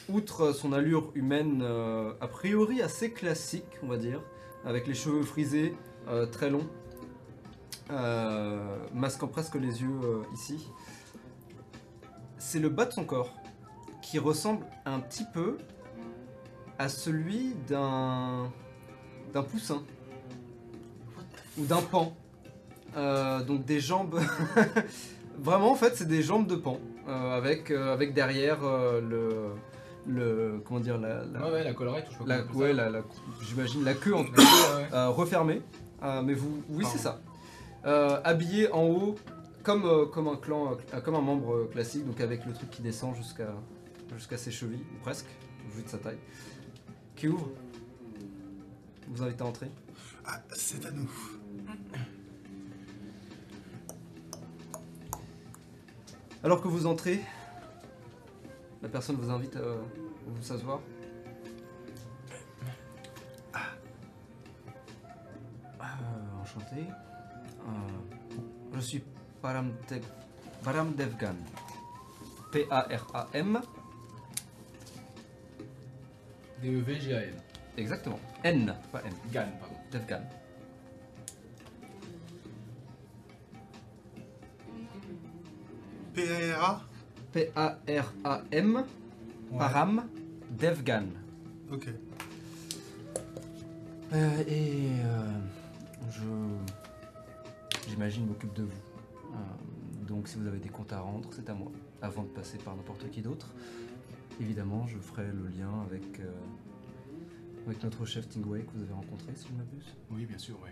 outre 0.09 0.53
son 0.53 0.73
allure 0.73 1.11
humaine 1.15 1.61
euh, 1.63 2.13
a 2.19 2.27
priori 2.27 2.81
assez 2.81 3.11
classique, 3.11 3.77
on 3.83 3.87
va 3.87 3.97
dire, 3.97 4.21
avec 4.65 4.87
les 4.87 4.93
cheveux 4.93 5.23
frisés, 5.23 5.75
euh, 6.07 6.25
très 6.25 6.49
longs, 6.49 6.67
euh, 7.91 8.77
masquant 8.93 9.27
presque 9.27 9.55
les 9.55 9.81
yeux 9.81 9.99
euh, 10.03 10.23
ici, 10.33 10.67
c'est 12.37 12.59
le 12.59 12.69
bas 12.69 12.85
de 12.85 12.93
son 12.93 13.03
corps 13.03 13.33
qui 14.01 14.19
ressemble 14.19 14.65
un 14.85 14.99
petit 14.99 15.25
peu 15.33 15.57
à 16.77 16.89
celui 16.89 17.55
d'un 17.67 18.51
d'un 19.33 19.43
poussin 19.43 19.83
ou 21.57 21.65
d'un 21.65 21.81
pan. 21.81 22.15
Donc 22.95 23.65
des 23.65 23.79
jambes. 23.79 24.19
Vraiment, 25.37 25.71
en 25.71 25.75
fait, 25.75 25.95
c'est 25.95 26.07
des 26.07 26.23
jambes 26.23 26.47
de 26.47 26.55
pan 26.55 26.79
avec 27.07 27.71
derrière 28.13 28.61
le 28.61 29.51
le 30.07 30.61
comment 30.65 30.79
dire 30.79 30.97
la, 30.97 31.23
la- 31.25 31.45
Ouais, 31.45 31.51
ouais, 31.51 31.63
la 31.63 31.73
collerette, 31.73 32.07
ou 32.07 32.11
je 32.13 32.17
sais 32.17 32.23
pas 32.23 32.25
la- 32.27 32.41
comment 32.43 32.53
on 32.55 32.57
ouais, 32.59 32.65
appelle 32.71 32.75
la- 32.77 32.89
la- 32.89 33.03
j'imagine 33.41 33.83
la 33.83 33.93
queue 33.93 34.15
en 34.15 34.23
tout 34.23 34.31
cas 34.33 34.41
Ouais, 34.41 34.81
ouais. 34.83 34.89
euh, 34.93 35.09
refermée. 35.09 35.61
Euh, 36.03 36.21
mais 36.21 36.33
vous, 36.33 36.63
oui, 36.69 36.85
c'est 36.89 36.97
ça. 36.97 37.19
Euh, 37.85 38.19
habillé 38.23 38.71
en 38.71 38.83
haut 38.85 39.15
comme 39.63 39.85
euh, 39.85 40.05
comme 40.05 40.27
un 40.27 40.35
clan, 40.37 40.77
euh, 40.93 41.01
comme 41.01 41.15
un 41.15 41.21
membre 41.21 41.65
classique, 41.71 42.05
donc 42.05 42.19
avec 42.21 42.45
le 42.45 42.53
truc 42.53 42.69
qui 42.69 42.81
descend 42.81 43.15
jusqu'à 43.15 43.53
jusqu'à 44.15 44.37
ses 44.37 44.51
chevilles, 44.51 44.85
ou 44.95 44.99
presque, 45.01 45.27
vu 45.75 45.83
de 45.83 45.89
sa 45.89 45.97
taille. 45.97 46.17
Qui 47.15 47.27
ouvre? 47.27 47.49
Vous 49.09 49.21
invite 49.23 49.41
à 49.41 49.45
entrer. 49.45 49.69
Ah, 50.25 50.39
c'est 50.53 50.85
à 50.85 50.91
nous. 50.91 51.09
Alors 56.43 56.61
que 56.61 56.67
vous 56.67 56.85
entrez, 56.85 57.19
la 58.81 58.89
personne 58.89 59.15
vous 59.17 59.29
invite 59.29 59.55
à 59.55 59.61
vous 60.25 60.41
s'asseoir. 60.41 60.79
Euh, 65.81 66.41
enchanté. 66.41 66.81
Euh, 66.87 68.75
je 68.75 68.79
suis 68.79 69.03
Param, 69.41 69.71
Dev- 69.89 70.03
Param 70.63 70.93
Devgan. 70.95 71.35
P-A-R-A-M. 72.51 73.61
D-E-V-G-A-N. 76.61 77.35
Exactement. 77.77 78.19
N, 78.43 78.75
pas 78.91 79.01
M. 79.05 79.13
Gan, 79.31 79.47
pardon. 79.59 79.75
Devgan. 79.91 80.23
P-A-R-A 86.13 86.81
P-A-R-A-M. 87.31 88.75
Ouais. 89.51 89.57
Param 89.57 90.03
Devgan. 90.51 91.05
Ok. 91.71 91.87
Euh, 94.11 94.43
et 94.47 94.89
euh, 95.03 95.39
je, 96.11 97.89
j'imagine, 97.89 98.25
m'occupe 98.27 98.53
de 98.53 98.63
vous. 98.63 98.69
Euh, 99.33 99.35
donc, 100.07 100.27
si 100.27 100.37
vous 100.37 100.47
avez 100.47 100.57
des 100.59 100.69
comptes 100.69 100.91
à 100.93 100.99
rendre, 101.01 101.29
c'est 101.31 101.49
à 101.49 101.53
moi. 101.53 101.71
Avant 102.01 102.23
de 102.23 102.29
passer 102.29 102.57
par 102.57 102.75
n'importe 102.75 103.09
qui 103.11 103.21
d'autre, 103.21 103.47
évidemment, 104.41 104.87
je 104.87 104.97
ferai 104.97 105.27
le 105.27 105.47
lien 105.55 105.81
avec, 105.85 106.19
euh, 106.19 106.31
avec 107.67 107.83
notre 107.83 108.05
chef 108.05 108.27
Tingway 108.29 108.61
que 108.61 108.71
vous 108.73 108.83
avez 108.83 108.93
rencontré, 108.93 109.33
si 109.35 109.47
je 109.47 109.53
ne 109.53 109.57
m'abuse. 109.59 109.95
Oui, 110.11 110.25
bien 110.25 110.37
sûr, 110.37 110.55
ouais. 110.63 110.71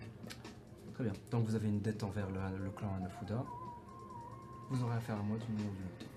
Très 0.95 1.03
bien. 1.03 1.13
Donc, 1.29 1.45
vous 1.45 1.53
avez 1.53 1.67
une 1.67 1.81
dette 1.81 2.03
envers 2.03 2.27
le, 2.31 2.63
le 2.63 2.71
clan 2.71 2.95
Anafuda. 2.97 3.45
Vous 4.71 4.83
aurez 4.83 4.95
affaire 4.95 5.17
à 5.17 5.21
moi 5.23 5.37
d'une 5.37 5.55
manière 5.55 5.71
ou 5.71 5.75
d'une 5.75 5.85
autre. 5.85 6.16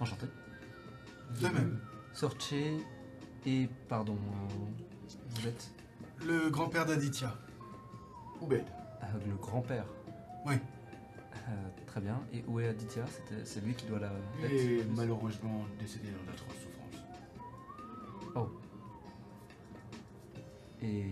Enchanté. 0.00 0.26
De 1.40 1.48
même. 1.48 1.78
Sorche 2.12 2.52
et 3.46 3.68
pardon. 3.88 4.14
euh, 4.16 4.54
vous 5.30 5.46
êtes 5.48 5.70
Le 6.24 6.50
grand-père 6.50 6.86
d'Aditya. 6.86 7.34
Oubed. 8.40 8.62
euh, 9.02 9.06
le 9.28 9.34
grand-père. 9.36 9.86
Oui. 10.46 10.54
Euh, 10.54 11.50
très 11.86 12.00
bien. 12.00 12.20
Et 12.32 12.44
où 12.46 12.60
est 12.60 12.68
Aditya? 12.68 13.04
C'était- 13.06 13.44
C'est 13.44 13.60
lui 13.64 13.74
qui 13.74 13.86
doit 13.86 13.98
la 13.98 14.10
Il 14.44 14.44
est 14.54 14.84
malheureusement 14.96 15.64
décédé 15.78 16.08
dans 16.10 16.30
d'atroces 16.30 16.56
souffrances. 16.56 18.48
Et 20.82 21.04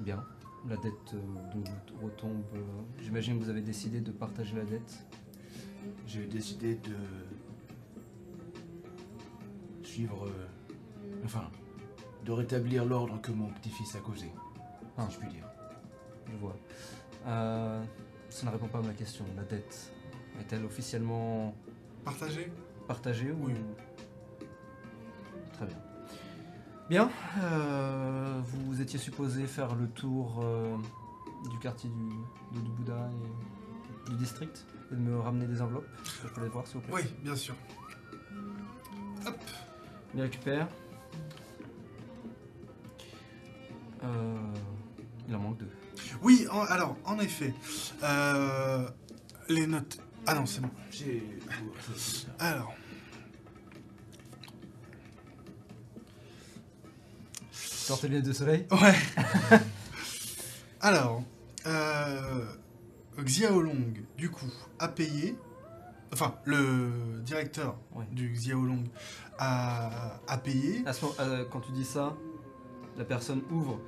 bien, 0.00 0.22
la 0.68 0.76
dette 0.76 0.92
euh, 1.14 1.52
donc 1.54 1.66
vous 1.98 2.06
retombe. 2.06 2.42
euh, 2.54 2.58
J'imagine 3.02 3.38
que 3.38 3.44
vous 3.44 3.50
avez 3.50 3.62
décidé 3.62 4.00
de 4.00 4.10
partager 4.12 4.54
la 4.56 4.64
dette? 4.64 4.98
J'ai 6.06 6.26
décidé 6.26 6.74
de 6.74 6.94
suivre, 9.96 10.26
euh, 10.26 11.24
enfin, 11.24 11.44
de 12.24 12.32
rétablir 12.32 12.84
l'ordre 12.84 13.18
que 13.22 13.32
mon 13.32 13.48
petit-fils 13.48 13.94
a 13.96 14.00
causé, 14.00 14.30
Ah. 14.98 15.06
si 15.08 15.14
je 15.14 15.20
puis 15.20 15.28
dire. 15.30 15.46
Je 16.30 16.36
vois. 16.36 16.56
Euh, 17.26 17.82
ça 18.28 18.46
ne 18.46 18.50
répond 18.50 18.66
pas 18.68 18.78
à 18.78 18.82
ma 18.82 18.92
question. 18.92 19.24
La 19.36 19.44
dette 19.44 19.90
est-elle 20.40 20.64
officiellement 20.64 21.54
Partagé 22.04 22.52
partagée 22.86 23.32
ou 23.32 23.46
Oui. 23.46 23.54
Très 25.54 25.66
bien. 25.66 25.76
Bien. 26.88 27.10
euh, 27.40 28.40
vous 28.44 28.80
étiez 28.80 28.98
supposé 28.98 29.44
faire 29.46 29.74
le 29.74 29.88
tour 29.88 30.40
euh, 30.44 30.76
du 31.50 31.58
quartier 31.58 31.90
du, 31.90 32.58
de- 32.58 32.64
du 32.64 32.70
Bouddha 32.70 33.08
et 34.06 34.10
du 34.10 34.16
district 34.16 34.66
et 34.92 34.94
de 34.94 35.00
me 35.00 35.18
ramener 35.18 35.46
des 35.46 35.60
enveloppes. 35.62 35.88
Est-ce 36.04 36.20
que 36.22 36.28
je 36.28 36.34
peux 36.34 36.42
les 36.42 36.48
voir 36.48 36.64
s'il 36.66 36.76
vous 36.76 36.82
plaît 36.82 36.94
Oui, 36.94 37.02
bien 37.24 37.34
sûr. 37.34 37.56
Il 40.16 40.22
récupère. 40.22 40.66
Euh, 44.02 44.36
il 45.28 45.34
en 45.36 45.38
manque 45.38 45.58
deux. 45.58 45.70
Oui, 46.22 46.46
en- 46.50 46.62
alors, 46.62 46.96
en 47.04 47.18
effet. 47.18 47.52
euh, 48.02 48.88
les 49.48 49.66
notes. 49.66 49.98
Ah 50.26 50.34
non, 50.34 50.46
c'est 50.46 50.60
bon. 50.62 50.70
J'ai. 50.90 51.22
Alors. 52.38 52.72
Sortez 57.52 58.08
les 58.08 58.22
de 58.22 58.32
soleil. 58.32 58.66
Ouais. 58.70 59.58
Alors, 60.80 61.22
euh, 61.66 62.44
Xiaolong, 63.20 63.94
du 64.16 64.30
coup, 64.30 64.50
a 64.78 64.88
payé. 64.88 65.36
Enfin, 66.18 66.34
le 66.46 67.20
directeur 67.26 67.76
du 68.10 68.30
Xiaolong 68.30 68.84
a, 69.38 70.18
a 70.26 70.38
payé. 70.38 70.82
À 70.86 70.94
ce 70.94 71.02
moment- 71.04 71.14
euh, 71.20 71.44
quand 71.50 71.60
tu 71.60 71.72
dis 71.72 71.84
ça, 71.84 72.16
la 72.96 73.04
personne 73.04 73.42
ouvre 73.50 73.78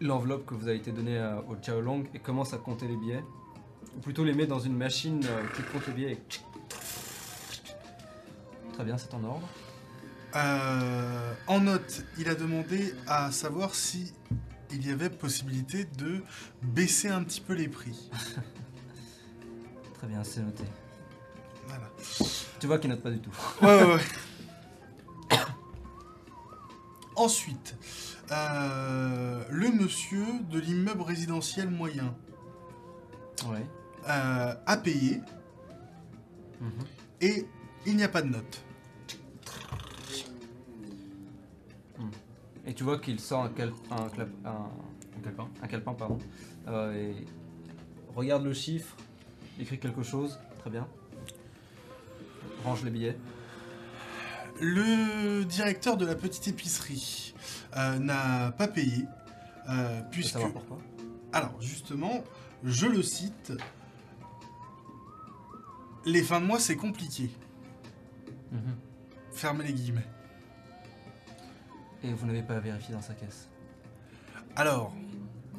l'enveloppe 0.00 0.46
que 0.46 0.54
vous 0.54 0.68
avez 0.68 0.76
été 0.76 0.92
donnée 0.92 1.18
à- 1.18 1.42
au 1.48 1.56
Chaolong 1.60 2.04
et 2.14 2.20
commence 2.20 2.54
à 2.54 2.58
compter 2.58 2.86
les 2.86 2.96
billets. 2.96 3.24
Ou 3.96 4.00
plutôt 4.00 4.22
les 4.22 4.34
met 4.34 4.46
dans 4.46 4.60
une 4.60 4.76
machine 4.76 5.20
euh, 5.26 5.42
qui 5.56 5.62
compte 5.64 5.84
les 5.88 5.92
billets. 5.94 6.12
et 6.12 6.20
Très 8.74 8.84
bien, 8.84 8.96
c'est 8.96 9.12
en 9.12 9.24
ordre. 9.24 9.48
Euh, 10.36 11.32
en 11.48 11.58
note, 11.60 12.04
il 12.18 12.28
a 12.28 12.36
demandé 12.36 12.94
à 13.08 13.32
savoir 13.32 13.74
si 13.74 14.12
il 14.70 14.86
y 14.86 14.92
avait 14.92 15.10
possibilité 15.10 15.86
de 15.98 16.22
baisser 16.62 17.08
un 17.08 17.24
petit 17.24 17.40
peu 17.40 17.54
les 17.54 17.66
prix. 17.66 18.10
Très 19.94 20.06
bien, 20.06 20.22
c'est 20.22 20.40
noté. 20.40 20.62
Voilà. 21.68 21.90
Tu 22.60 22.66
vois 22.66 22.78
qu'il 22.78 22.90
note 22.90 23.02
pas 23.02 23.10
du 23.10 23.20
tout. 23.20 23.30
Ouais, 23.62 23.82
ouais, 23.82 23.94
ouais. 23.94 24.00
Ensuite, 27.16 27.76
euh, 28.32 29.42
le 29.50 29.70
monsieur 29.70 30.24
de 30.50 30.58
l'immeuble 30.58 31.02
résidentiel 31.02 31.70
moyen 31.70 32.14
Ouais. 33.46 33.64
euh, 34.08 34.54
a 34.66 34.76
payé 34.76 35.20
Mhm. 36.60 36.70
et 37.20 37.46
il 37.86 37.96
n'y 37.96 38.02
a 38.04 38.08
pas 38.08 38.22
de 38.22 38.28
note. 38.28 38.60
Et 42.66 42.72
tu 42.72 42.82
vois 42.82 42.98
qu'il 42.98 43.20
sort 43.20 43.42
un, 43.42 43.50
cal- 43.50 43.74
un, 43.90 44.08
clap- 44.08 44.28
un, 44.46 44.70
Un 45.18 45.20
calepin. 45.22 45.48
un 45.62 45.66
calepin, 45.66 45.92
pardon, 45.92 46.18
euh, 46.66 46.94
et 46.94 47.26
regarde 48.16 48.42
le 48.42 48.54
chiffre, 48.54 48.96
écrit 49.60 49.78
quelque 49.78 50.02
chose, 50.02 50.38
très 50.60 50.70
bien. 50.70 50.88
Range 52.64 52.82
les 52.84 52.90
billets. 52.90 53.16
Le 54.60 55.44
directeur 55.44 55.96
de 55.96 56.06
la 56.06 56.14
petite 56.14 56.48
épicerie 56.48 57.34
euh, 57.76 57.98
n'a 57.98 58.52
pas 58.52 58.68
payé 58.68 59.04
euh, 59.68 60.00
puisque... 60.10 60.32
savoir 60.34 60.52
pourquoi 60.52 60.78
Alors 61.32 61.60
justement, 61.60 62.24
je 62.62 62.86
le 62.86 63.02
cite, 63.02 63.52
les 66.06 66.22
fins 66.22 66.40
de 66.40 66.46
mois 66.46 66.60
c'est 66.60 66.76
compliqué. 66.76 67.30
Mhm. 68.52 68.76
Fermez 69.32 69.64
les 69.64 69.72
guillemets. 69.72 70.06
Et 72.04 72.12
vous 72.12 72.26
n'avez 72.26 72.42
pas 72.42 72.60
vérifié 72.60 72.94
dans 72.94 73.02
sa 73.02 73.14
caisse. 73.14 73.48
Alors, 74.56 74.94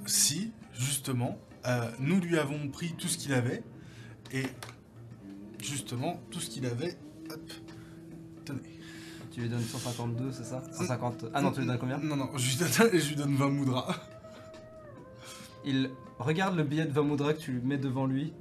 si, 0.05 0.53
justement, 0.73 1.37
euh, 1.65 1.89
nous 1.99 2.19
lui 2.21 2.37
avons 2.37 2.69
pris 2.69 2.93
tout 2.93 3.07
ce 3.07 3.17
qu'il 3.17 3.33
avait, 3.33 3.63
et 4.31 4.45
justement, 5.65 6.19
tout 6.31 6.39
ce 6.39 6.49
qu'il 6.49 6.65
avait, 6.65 6.97
hop, 7.29 7.51
tenez. 8.45 8.59
Tu 9.31 9.41
lui 9.41 9.49
donnes 9.49 9.61
152, 9.61 10.31
c'est 10.31 10.45
ça? 10.45 10.63
150. 10.71 11.25
Ah 11.33 11.41
non, 11.41 11.51
tu 11.51 11.59
lui 11.59 11.67
donnes 11.67 11.77
combien? 11.77 11.97
Non, 11.97 12.15
non, 12.15 12.29
je 12.37 12.49
lui 12.49 12.57
donne, 12.57 12.69
je 12.99 13.09
lui 13.09 13.15
donne 13.15 13.35
20 13.35 13.49
moudras. 13.49 13.95
Il 15.65 15.91
regarde 16.19 16.55
le 16.55 16.63
billet 16.63 16.85
de 16.85 16.93
20 16.93 17.01
moudras 17.01 17.33
que 17.33 17.39
tu 17.39 17.51
lui 17.51 17.61
mets 17.61 17.77
devant 17.77 18.05
lui. 18.05 18.33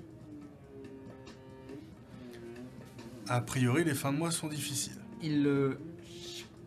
A 3.29 3.41
priori, 3.41 3.85
les 3.85 3.95
fins 3.95 4.13
de 4.13 4.19
mois 4.19 4.31
sont 4.31 4.49
difficiles. 4.49 5.01
Il 5.23 5.43
le. 5.43 5.79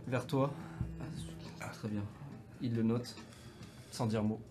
vers 0.08 0.26
toi. 0.26 0.52
Ah, 1.62 1.70
très 1.70 1.88
bien. 1.88 2.04
Il 2.62 2.76
le 2.76 2.84
note, 2.84 3.16
sans 3.92 4.08
dire 4.08 4.24
mot. 4.24 4.42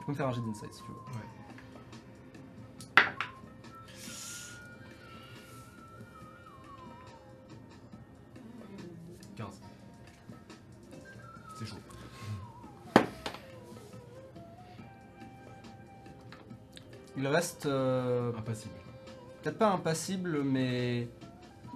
Tu 0.00 0.06
peux 0.06 0.12
me 0.12 0.16
faire 0.16 0.28
un 0.28 0.32
jet 0.32 0.40
d'insight 0.40 0.74
si 0.74 0.82
tu 0.82 0.88
veux. 0.88 0.96
C'est 1.12 1.37
Il 17.18 17.26
reste. 17.26 17.66
euh, 17.66 18.32
Impassible. 18.38 18.74
Peut-être 19.42 19.58
pas 19.58 19.70
impassible, 19.70 20.42
mais. 20.42 21.08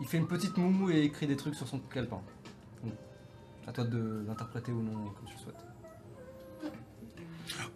Il 0.00 0.06
fait 0.06 0.16
une 0.18 0.26
petite 0.26 0.56
moue 0.56 0.90
et 0.90 1.02
écrit 1.02 1.26
des 1.26 1.36
trucs 1.36 1.54
sur 1.54 1.68
son 1.68 1.78
calepin. 1.78 2.20
Donc, 2.82 2.94
à 3.66 3.72
toi 3.72 3.84
de- 3.84 4.24
d'interpréter 4.26 4.72
ou 4.72 4.82
non 4.82 4.92
comme 4.92 5.26
tu 5.26 5.34
le 5.34 5.40
souhaites. 5.40 5.56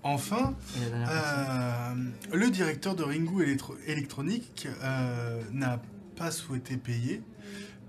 Enfin, 0.03 0.55
euh, 0.79 1.95
le 2.33 2.51
directeur 2.51 2.95
de 2.97 3.03
Ringu 3.03 3.43
Electro- 3.43 3.77
Electronic 3.87 4.67
euh, 4.83 5.43
n'a 5.53 5.81
pas 6.17 6.31
souhaité 6.31 6.77
payer, 6.79 7.23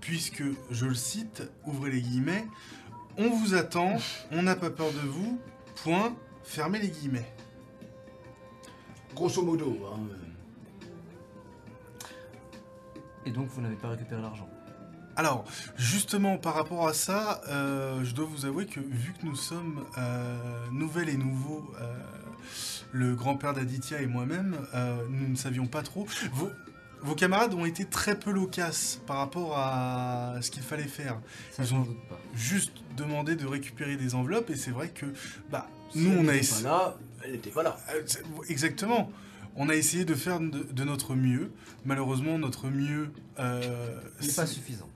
puisque, 0.00 0.42
je 0.70 0.86
le 0.86 0.94
cite, 0.94 1.42
ouvrez 1.64 1.90
les 1.90 2.02
guillemets, 2.02 2.44
on 3.16 3.30
vous 3.30 3.54
attend, 3.54 3.96
on 4.30 4.42
n'a 4.42 4.56
pas 4.56 4.70
peur 4.70 4.92
de 4.92 5.08
vous, 5.08 5.40
point, 5.82 6.14
fermez 6.44 6.78
les 6.80 6.88
guillemets. 6.90 7.32
Grosso 9.14 9.42
modo, 9.42 9.76
hein. 9.92 9.98
Et 13.26 13.30
donc 13.30 13.48
vous 13.48 13.60
n'avez 13.60 13.76
pas 13.76 13.88
récupéré 13.90 14.22
l'argent. 14.22 14.48
Alors, 15.16 15.44
justement, 15.76 16.38
par 16.38 16.54
rapport 16.54 16.86
à 16.86 16.94
ça, 16.94 17.40
euh, 17.48 18.04
je 18.04 18.14
dois 18.14 18.24
vous 18.26 18.46
avouer 18.46 18.66
que 18.66 18.78
vu 18.78 19.12
que 19.20 19.26
nous 19.26 19.34
sommes 19.34 19.84
euh, 19.98 20.36
nouvelles 20.70 21.08
et 21.08 21.16
nouveaux, 21.16 21.68
euh, 21.80 21.92
le 22.92 23.16
grand-père 23.16 23.52
d'Aditya 23.52 24.00
et 24.00 24.06
moi-même, 24.06 24.56
euh, 24.74 24.96
nous 25.10 25.28
ne 25.28 25.34
savions 25.36 25.66
pas 25.66 25.82
trop. 25.82 26.06
Vos, 26.32 26.50
vos 27.02 27.14
camarades 27.16 27.52
ont 27.54 27.64
été 27.64 27.84
très 27.84 28.16
peu 28.16 28.30
loquaces 28.30 29.00
par 29.08 29.16
rapport 29.16 29.58
à 29.58 30.36
ce 30.40 30.52
qu'il 30.52 30.62
fallait 30.62 30.84
faire. 30.84 31.18
Ça, 31.50 31.64
Ils 31.64 31.74
ont- 31.74 31.78
n'en 31.78 31.84
doute 31.84 32.08
pas. 32.08 32.18
Juste 32.36 32.72
demandé 32.96 33.34
de 33.34 33.44
récupérer 33.46 33.96
des 33.96 34.14
enveloppes 34.14 34.50
et 34.50 34.56
c'est 34.56 34.70
vrai 34.70 34.88
que, 34.88 35.06
bah, 35.50 35.66
Si 35.92 35.98
nous 35.98 36.16
on 36.16 36.28
a 36.28 36.34
essayé. 36.36 36.62
pas 36.62 36.68
là, 36.70 36.96
elle 37.28 37.34
n'était 37.34 37.50
pas 37.50 37.62
là. 37.62 37.76
Euh, 37.94 38.02
Exactement. 38.48 39.10
On 39.56 39.68
a 39.68 39.74
essayé 39.74 40.04
de 40.04 40.14
faire 40.14 40.40
de, 40.40 40.62
de 40.70 40.84
notre 40.84 41.14
mieux. 41.14 41.50
Malheureusement, 41.84 42.38
notre 42.38 42.68
mieux. 42.68 43.10
euh, 43.38 44.00
n'est 44.20 44.28
c'est- 44.28 44.36
pas 44.36 44.46
suffisant. 44.46 44.88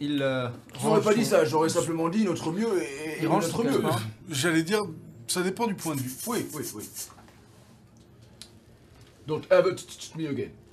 Il. 0.00 0.22
euh, 0.22 0.48
J'aurais 0.80 1.00
pas 1.02 1.14
dit 1.14 1.24
ça, 1.24 1.44
j'aurais 1.44 1.68
simplement 1.68 2.08
dit 2.08 2.24
notre 2.24 2.52
mieux 2.52 2.80
et, 2.82 3.16
Il 3.18 3.24
et 3.24 3.26
range 3.26 3.46
notre 3.46 3.64
mieux. 3.64 3.70
calepin. 3.72 3.96
J'allais 4.30 4.62
dire, 4.62 4.84
ça 5.26 5.42
dépend 5.42 5.66
du 5.66 5.74
point 5.74 5.94
de 5.96 6.00
vue. 6.00 6.12
Oui, 6.28 6.46
oui, 6.54 6.62
oui. 6.74 6.88
Don't 9.26 9.42
ever 9.50 9.74
touch 9.74 10.14
me 10.16 10.28
again. 10.28 10.48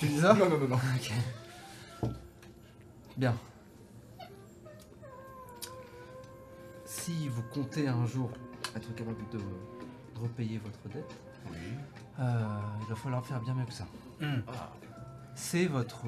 Tu 0.00 0.06
dis 0.06 0.18
ça? 0.20 0.32
Non, 0.34 0.48
non, 0.48 0.58
non, 0.58 0.68
non. 0.68 0.76
Ok. 2.02 2.10
Bien. 3.16 3.34
Si 6.84 7.28
vous 7.28 7.42
comptez 7.52 7.88
un 7.88 8.06
jour 8.06 8.30
être 8.76 8.94
capable 8.94 9.16
de, 9.30 9.38
de 9.38 10.20
repayer 10.20 10.58
votre 10.58 10.88
dette, 10.88 11.14
euh, 12.18 12.44
il 12.82 12.86
va 12.88 12.94
falloir 12.94 13.24
faire 13.24 13.40
bien 13.40 13.54
mieux 13.54 13.64
que 13.64 13.72
ça. 13.72 13.86
Hmm. 14.20 14.40
Ah, 14.48 14.72
C'est 15.34 15.66
votre 15.66 16.04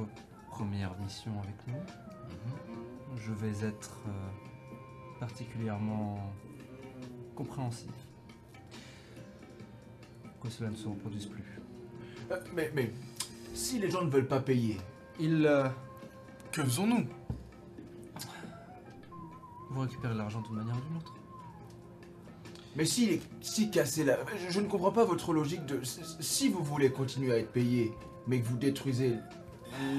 première 0.51 0.97
mission 0.99 1.33
avec 1.43 1.55
nous. 1.67 1.75
Mhm. 1.75 3.19
Je 3.19 3.33
vais 3.33 3.67
être 3.67 3.99
euh, 4.09 5.19
particulièrement 5.21 6.33
compréhensif. 7.35 7.91
Que 10.43 10.49
cela 10.51 10.71
ne 10.71 10.77
se 10.77 10.87
reproduise 10.89 11.27
plus. 11.27 11.45
Euh, 12.31 12.39
mais, 12.55 12.71
mais, 12.75 12.93
si 13.55 13.79
les 13.81 13.91
gens 13.91 14.05
ne 14.05 14.11
veulent 14.11 14.29
pas 14.29 14.41
payer, 14.41 14.79
Il. 15.19 15.45
euh, 15.47 15.69
Que 16.53 16.63
faisons-nous? 16.63 17.07
vous 19.71 19.81
récupérez 19.81 20.15
l'argent 20.15 20.41
d'une 20.41 20.55
manière 20.57 20.77
ou 20.77 20.81
d'une 20.89 20.97
autre. 20.97 21.15
Mais 22.79 22.85
si, 22.85 23.21
si 23.41 23.71
casser 23.71 24.05
la... 24.05 24.19
Je, 24.47 24.53
je 24.53 24.61
ne 24.61 24.67
comprends 24.69 24.93
pas 24.93 25.05
votre 25.05 25.33
logique 25.33 25.67
de... 25.67 25.81
Si 25.85 26.49
vous 26.49 26.63
voulez 26.63 26.91
continuer 26.93 27.33
à 27.33 27.39
être 27.39 27.51
payé, 27.53 27.93
mais 28.29 28.41
que 28.41 28.47
vous 28.47 28.57
détruisez 28.57 29.15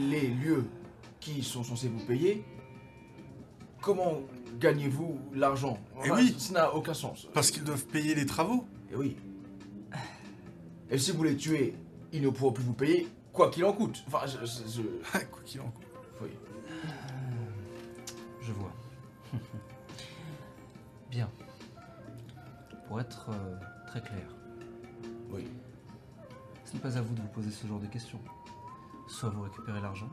les 0.09 0.27
lieux 0.29 0.65
qui 1.19 1.43
sont 1.43 1.63
censés 1.63 1.89
vous 1.89 1.99
payer, 2.05 2.43
comment 3.81 4.21
gagnez-vous 4.59 5.19
l'argent? 5.33 5.77
Eh 6.05 6.11
oui. 6.11 6.33
Ça 6.39 6.53
n'a 6.53 6.73
aucun 6.73 6.93
sens. 6.93 7.27
Parce 7.33 7.51
qu'ils 7.51 7.65
doivent 7.65 7.85
payer 7.85 8.15
les 8.15 8.25
travaux. 8.25 8.65
Et 8.91 8.95
oui. 8.95 9.17
Et 10.89 10.97
si 10.97 11.11
vous 11.11 11.23
les 11.23 11.35
tuez, 11.35 11.75
ils 12.13 12.21
ne 12.21 12.29
pourront 12.29 12.53
plus 12.53 12.63
vous 12.63 12.73
payer, 12.73 13.07
quoi 13.33 13.51
qu'il 13.51 13.65
en 13.65 13.73
coûte. 13.73 14.03
Enfin, 14.07 14.25
je... 14.25 14.37
je- 14.45 14.81
je- 14.81 15.19
Quoi 15.31 15.41
qu'il 15.45 15.59
en 15.61 15.65
coûte. 15.69 15.85
oui. 16.21 16.29
Je 18.41 18.51
vois. 18.53 18.73
Bien. 21.11 21.29
Pour 22.89 22.99
être 22.99 23.29
euh, 23.29 23.55
très 23.85 24.01
clair, 24.01 24.27
Oui. 25.31 25.45
ce 26.65 26.73
n'est 26.73 26.79
pas 26.79 26.97
à 26.97 27.01
vous 27.01 27.13
de 27.13 27.21
vous 27.21 27.27
poser 27.27 27.51
ce 27.51 27.67
genre 27.67 27.79
de 27.79 27.85
questions. 27.85 28.19
Soit 29.07 29.29
vous 29.29 29.43
récupérez 29.43 29.79
l'argent, 29.79 30.09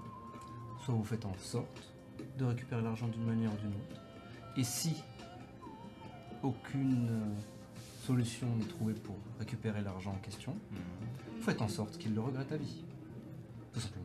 soit 0.85 0.93
vous 0.93 1.03
faites 1.03 1.25
en 1.25 1.35
sorte 1.39 1.95
de 2.39 2.45
récupérer 2.45 2.83
l'argent 2.83 3.09
d'une 3.09 3.25
manière 3.25 3.51
ou 3.51 3.57
d'une 3.57 3.71
autre. 3.73 4.03
Et 4.59 4.63
si 4.63 5.03
aucune 6.43 7.09
euh, 7.09 7.41
solution 8.07 8.47
n'est 8.57 8.67
trouvée 8.67 8.93
pour 8.93 9.17
récupérer 9.39 9.81
l'argent 9.81 10.13
en 10.13 10.19
question, 10.19 10.55
vous 10.71 11.43
faites 11.43 11.63
en 11.63 11.69
sorte 11.69 11.97
qu'il 11.97 12.15
le 12.15 12.21
regrette 12.21 12.53
à 12.53 12.59
vie. 12.59 12.85
Tout 13.73 13.81
simplement. 13.81 14.05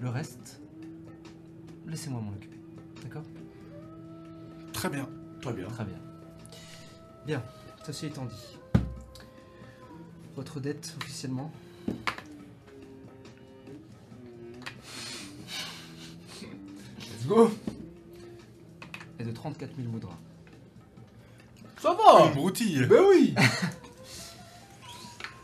Le 0.00 0.08
reste, 0.08 0.60
laissez-moi 1.86 2.20
m'en 2.20 2.32
occuper. 2.32 2.58
D'accord? 3.04 3.22
Très 4.72 4.88
bien. 4.88 5.08
Très 5.40 5.52
bien. 5.52 5.68
Très 5.68 5.84
bien. 5.84 6.11
Bien, 7.26 7.42
ceci 7.86 8.06
étant 8.06 8.24
dit, 8.24 8.58
votre 10.34 10.58
dette 10.60 10.94
officiellement 11.00 11.52
Let's 16.98 17.26
go. 17.26 17.50
est 19.18 19.24
de 19.24 19.30
34 19.30 19.76
000 19.76 19.88
moudras. 19.88 20.16
Ça 21.80 21.94
va 21.94 22.26
Une 22.26 22.34
broutille. 22.34 22.86
Ben 22.86 23.02
oui 23.08 23.34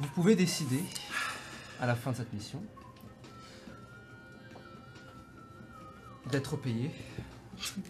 Vous 0.01 0.09
pouvez 0.09 0.37
décider, 0.37 0.83
à 1.81 1.87
la 1.87 1.95
fin 1.97 2.13
de 2.13 2.17
cette 2.17 2.33
mission, 2.33 2.63
d'être 6.31 6.57
payé, 6.57 6.91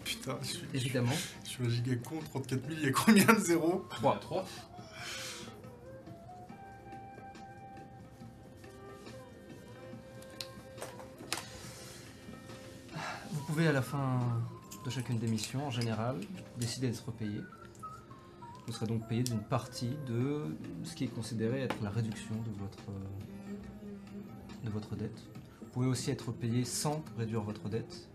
Putain, 0.03 0.37
je 0.41 0.47
suis, 0.47 0.67
évidemment. 0.73 1.13
je 1.43 1.49
suis 1.49 1.63
un 1.63 1.69
gigacon, 1.69 2.19
34 2.31 2.61
000, 2.61 2.79
il 2.79 2.85
y 2.85 2.87
a 2.87 2.91
combien 2.91 3.25
de 3.25 3.39
zéros 3.39 3.85
3. 3.89 4.19
3. 4.19 4.45
Vous 13.31 13.41
pouvez, 13.45 13.67
à 13.67 13.71
la 13.71 13.81
fin 13.81 14.19
de 14.85 14.89
chacune 14.89 15.17
des 15.17 15.27
missions, 15.27 15.67
en 15.67 15.71
général, 15.71 16.17
décider 16.57 16.89
d'être 16.89 17.11
payé. 17.11 17.41
Vous 18.65 18.73
serez 18.73 18.87
donc 18.87 19.07
payé 19.07 19.23
d'une 19.23 19.41
partie 19.41 19.95
de 20.07 20.55
ce 20.83 20.95
qui 20.95 21.03
est 21.05 21.07
considéré 21.07 21.61
être 21.61 21.75
la 21.81 21.89
réduction 21.89 22.35
de 22.35 22.51
votre, 22.59 22.91
de 24.63 24.69
votre 24.69 24.95
dette. 24.95 25.19
Vous 25.61 25.67
pouvez 25.71 25.87
aussi 25.87 26.11
être 26.11 26.31
payé 26.31 26.65
sans 26.65 27.03
réduire 27.17 27.41
votre 27.41 27.69
dette, 27.69 28.08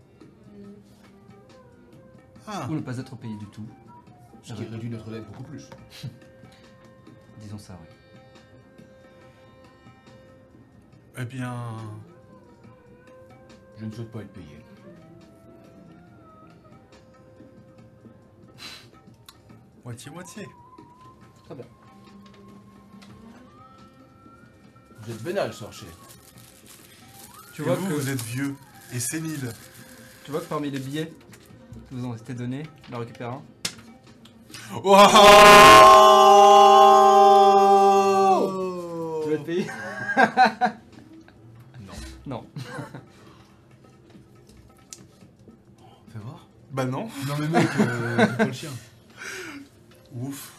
Ah, 2.47 2.67
ou 2.69 2.75
ne 2.75 2.81
pas 2.81 2.97
être 2.97 3.15
payé 3.15 3.35
du 3.37 3.45
tout. 3.47 3.65
Ce 4.43 4.53
qui 4.53 4.63
réduit 4.65 4.89
notre 4.89 5.09
dette 5.09 5.25
beaucoup 5.27 5.43
plus. 5.43 5.67
Disons 7.39 7.57
ça, 7.57 7.77
oui. 7.81 7.87
eh 11.17 11.25
bien... 11.25 11.53
Je 13.77 13.85
ne 13.85 13.91
souhaite 13.91 14.11
pas 14.11 14.21
être 14.21 14.31
payé. 14.31 14.63
Moitié-moitié. 19.83 20.47
Très 21.45 21.55
bien. 21.55 21.65
Vous 25.01 25.11
êtes 25.11 25.21
vénal, 25.21 25.53
Sorcher. 25.53 25.87
Tu 27.53 27.61
Et 27.61 27.65
vois, 27.65 27.75
vous, 27.75 27.87
que, 27.87 27.93
vous 27.93 28.09
êtes 28.09 28.21
vieux 28.23 28.55
et 28.93 28.99
sénile. 28.99 29.51
tu 30.23 30.31
vois 30.31 30.39
que 30.41 30.45
parmi 30.47 30.71
les 30.71 30.79
billets 30.79 31.13
vous 31.91 32.05
ont 32.05 32.15
été 32.15 32.33
donnés, 32.33 32.63
la 32.91 32.97
récupère 32.99 33.29
un. 33.29 33.41
Tu 39.21 39.29
veux 39.29 39.35
être 39.35 39.43
payé 39.43 39.67
Non. 41.81 41.93
Non. 42.25 42.45
Fais 46.09 46.19
voir. 46.19 46.47
Bah 46.71 46.85
non. 46.85 47.09
Non 47.27 47.35
mais 47.39 47.47
mec, 47.47 47.67
euh, 47.79 48.17
c'est 48.19 48.37
pas 48.37 48.45
le 48.45 48.53
chien. 48.53 48.71
Ouf. 50.15 50.51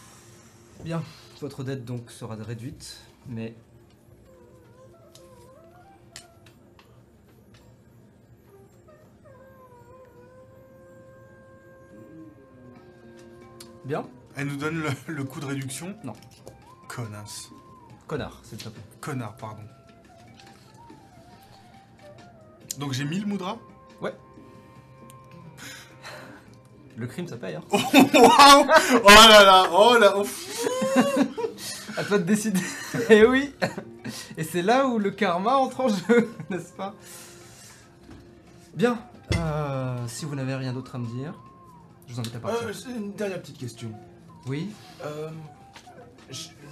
Bien, 0.84 1.02
votre 1.40 1.64
dette 1.64 1.84
donc 1.84 2.10
sera 2.10 2.36
réduite, 2.36 2.98
mais... 3.28 3.54
Bien 13.86 14.04
Elle 14.36 14.48
nous 14.48 14.56
donne 14.56 14.82
le, 14.82 14.90
le 15.12 15.24
coup 15.24 15.38
de 15.40 15.46
réduction 15.46 15.96
Non. 16.04 16.12
Connasse. 16.88 17.50
Connard, 18.08 18.40
s'il 18.42 18.58
te 18.58 18.68
plaît. 18.68 18.82
Connard, 19.00 19.36
pardon. 19.36 19.62
Donc 22.78 22.92
j'ai 22.92 23.04
1000 23.04 23.26
moudras 23.26 23.56
Ouais. 24.00 24.14
Le 26.96 27.06
crime, 27.06 27.28
ça 27.28 27.36
paye, 27.36 27.54
hein. 27.54 27.62
Waouh 27.72 28.66
Oh 29.04 29.08
là 29.08 29.44
là 29.44 29.66
Oh 29.72 29.96
là 29.98 30.18
ouf. 30.18 30.66
À 31.96 32.04
toi 32.04 32.18
de 32.18 32.24
décider. 32.24 32.60
Et 33.08 33.24
oui 33.24 33.54
Et 34.36 34.44
c'est 34.44 34.62
là 34.62 34.86
où 34.86 34.98
le 34.98 35.10
karma 35.10 35.56
entre 35.56 35.80
en 35.80 35.88
jeu, 35.88 36.28
n'est-ce 36.50 36.72
pas? 36.72 36.94
Bien. 38.74 38.98
Euh, 39.36 39.96
si 40.06 40.24
vous 40.24 40.34
n'avez 40.34 40.54
rien 40.54 40.72
d'autre 40.72 40.94
à 40.94 40.98
me 40.98 41.06
dire, 41.06 41.34
je 42.06 42.12
vous 42.14 42.20
invite 42.20 42.36
à 42.36 42.38
partir. 42.40 42.68
Euh, 42.68 42.72
c'est 42.72 42.90
une 42.90 43.12
dernière 43.12 43.40
petite 43.40 43.58
question. 43.58 43.90
Oui 44.46 44.70
Euh, 45.04 45.30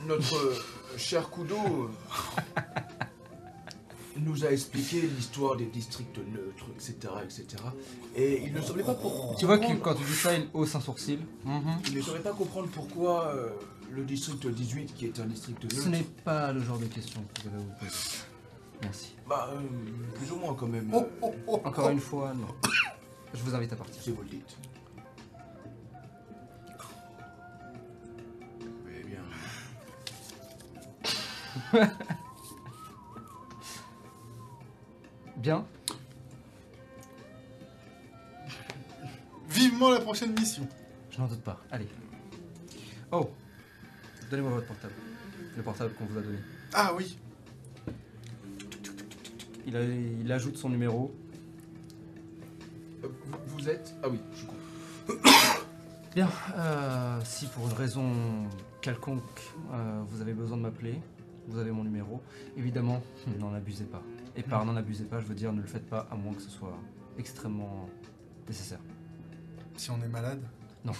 notre 0.06 0.36
euh, 0.36 0.54
cher 0.96 1.30
Kudo 1.30 1.90
nous 4.16 4.44
a 4.44 4.50
expliqué 4.50 5.00
l'histoire 5.02 5.56
des 5.56 5.66
districts 5.66 6.18
neutres, 6.18 6.66
etc., 6.74 6.94
etc. 7.24 7.46
Et 8.14 8.42
il 8.44 8.52
ne 8.52 8.60
semblait 8.60 8.84
pas 8.84 8.94
pour 8.94 9.36
Tu 9.38 9.46
vois 9.46 9.58
que 9.58 9.72
quand 9.74 9.94
tu 9.94 10.04
dis 10.04 10.12
ça, 10.12 10.34
il 10.36 10.48
hausse 10.52 10.74
un 10.74 10.80
sourcil. 10.80 11.20
Mhm. 11.44 11.62
il 11.88 11.96
ne 11.96 12.02
saurait 12.02 12.20
pas 12.20 12.32
comprendre 12.32 12.68
pourquoi 12.72 13.26
euh, 13.28 13.48
le 13.90 14.04
district 14.04 14.46
18, 14.46 14.94
qui 14.94 15.06
est 15.06 15.20
un 15.20 15.26
district 15.26 15.62
neutre, 15.64 15.82
Ce 15.82 15.88
n'est 15.88 16.06
pas 16.24 16.52
le 16.52 16.60
genre 16.60 16.78
de 16.78 16.86
question 16.86 17.20
que 17.34 17.42
vous 17.42 17.48
allez 17.48 17.64
vous 17.64 17.86
poser. 17.86 18.18
Merci. 18.82 19.14
bah, 19.28 19.50
euh, 19.52 19.60
plus 20.16 20.30
ou 20.32 20.36
moins 20.36 20.54
quand 20.54 20.66
même. 20.66 20.90
Oh, 20.92 21.06
oh, 21.22 21.34
oh, 21.46 21.60
Encore 21.64 21.90
une 21.90 22.00
fois, 22.00 22.34
non. 22.34 22.48
Je 23.32 23.42
vous 23.42 23.54
invite 23.54 23.72
à 23.72 23.76
partir. 23.76 24.00
Si 24.02 24.10
vous 24.10 24.22
le 24.22 24.28
dites. 24.28 24.56
Bien. 35.36 35.64
Vivement 39.48 39.90
la 39.90 40.00
prochaine 40.00 40.32
mission. 40.38 40.66
Je 41.10 41.18
n'en 41.18 41.26
doute 41.26 41.42
pas. 41.42 41.60
Allez. 41.70 41.88
Oh 43.12 43.30
Donnez-moi 44.30 44.52
votre 44.52 44.66
portable. 44.66 44.94
Le 45.56 45.62
portable 45.62 45.94
qu'on 45.94 46.04
vous 46.06 46.18
a 46.18 46.22
donné. 46.22 46.38
Ah 46.72 46.92
oui. 46.96 47.16
Il, 49.66 49.76
a- 49.76 49.82
il 49.84 50.30
ajoute 50.32 50.56
son 50.56 50.68
numéro. 50.70 51.14
Euh, 53.04 53.08
vous, 53.26 53.38
vous 53.58 53.68
êtes 53.68 53.94
Ah 54.02 54.08
oui, 54.08 54.18
je 54.32 54.38
suis 54.38 54.46
con. 54.46 54.54
Bien. 56.14 56.28
euh, 56.56 57.20
si 57.24 57.46
pour 57.46 57.66
une 57.68 57.74
raison 57.74 58.12
quelconque 58.80 59.22
euh, 59.72 60.00
vous 60.08 60.20
avez 60.20 60.32
besoin 60.32 60.56
de 60.56 60.62
m'appeler, 60.62 61.00
vous 61.48 61.58
avez 61.58 61.70
mon 61.70 61.84
numéro. 61.84 62.22
Évidemment, 62.56 63.02
n'en 63.38 63.54
abusez 63.54 63.84
pas. 63.84 64.02
Et 64.36 64.42
par 64.42 64.64
n'en 64.64 64.76
abusez 64.76 65.04
pas, 65.04 65.20
je 65.20 65.26
veux 65.26 65.34
dire 65.34 65.52
ne 65.52 65.60
le 65.60 65.66
faites 65.66 65.88
pas 65.88 66.06
à 66.10 66.14
moins 66.16 66.34
que 66.34 66.42
ce 66.42 66.50
soit 66.50 66.76
extrêmement 67.18 67.88
nécessaire. 68.48 68.80
Si 69.76 69.90
on 69.90 70.02
est 70.02 70.08
malade, 70.08 70.42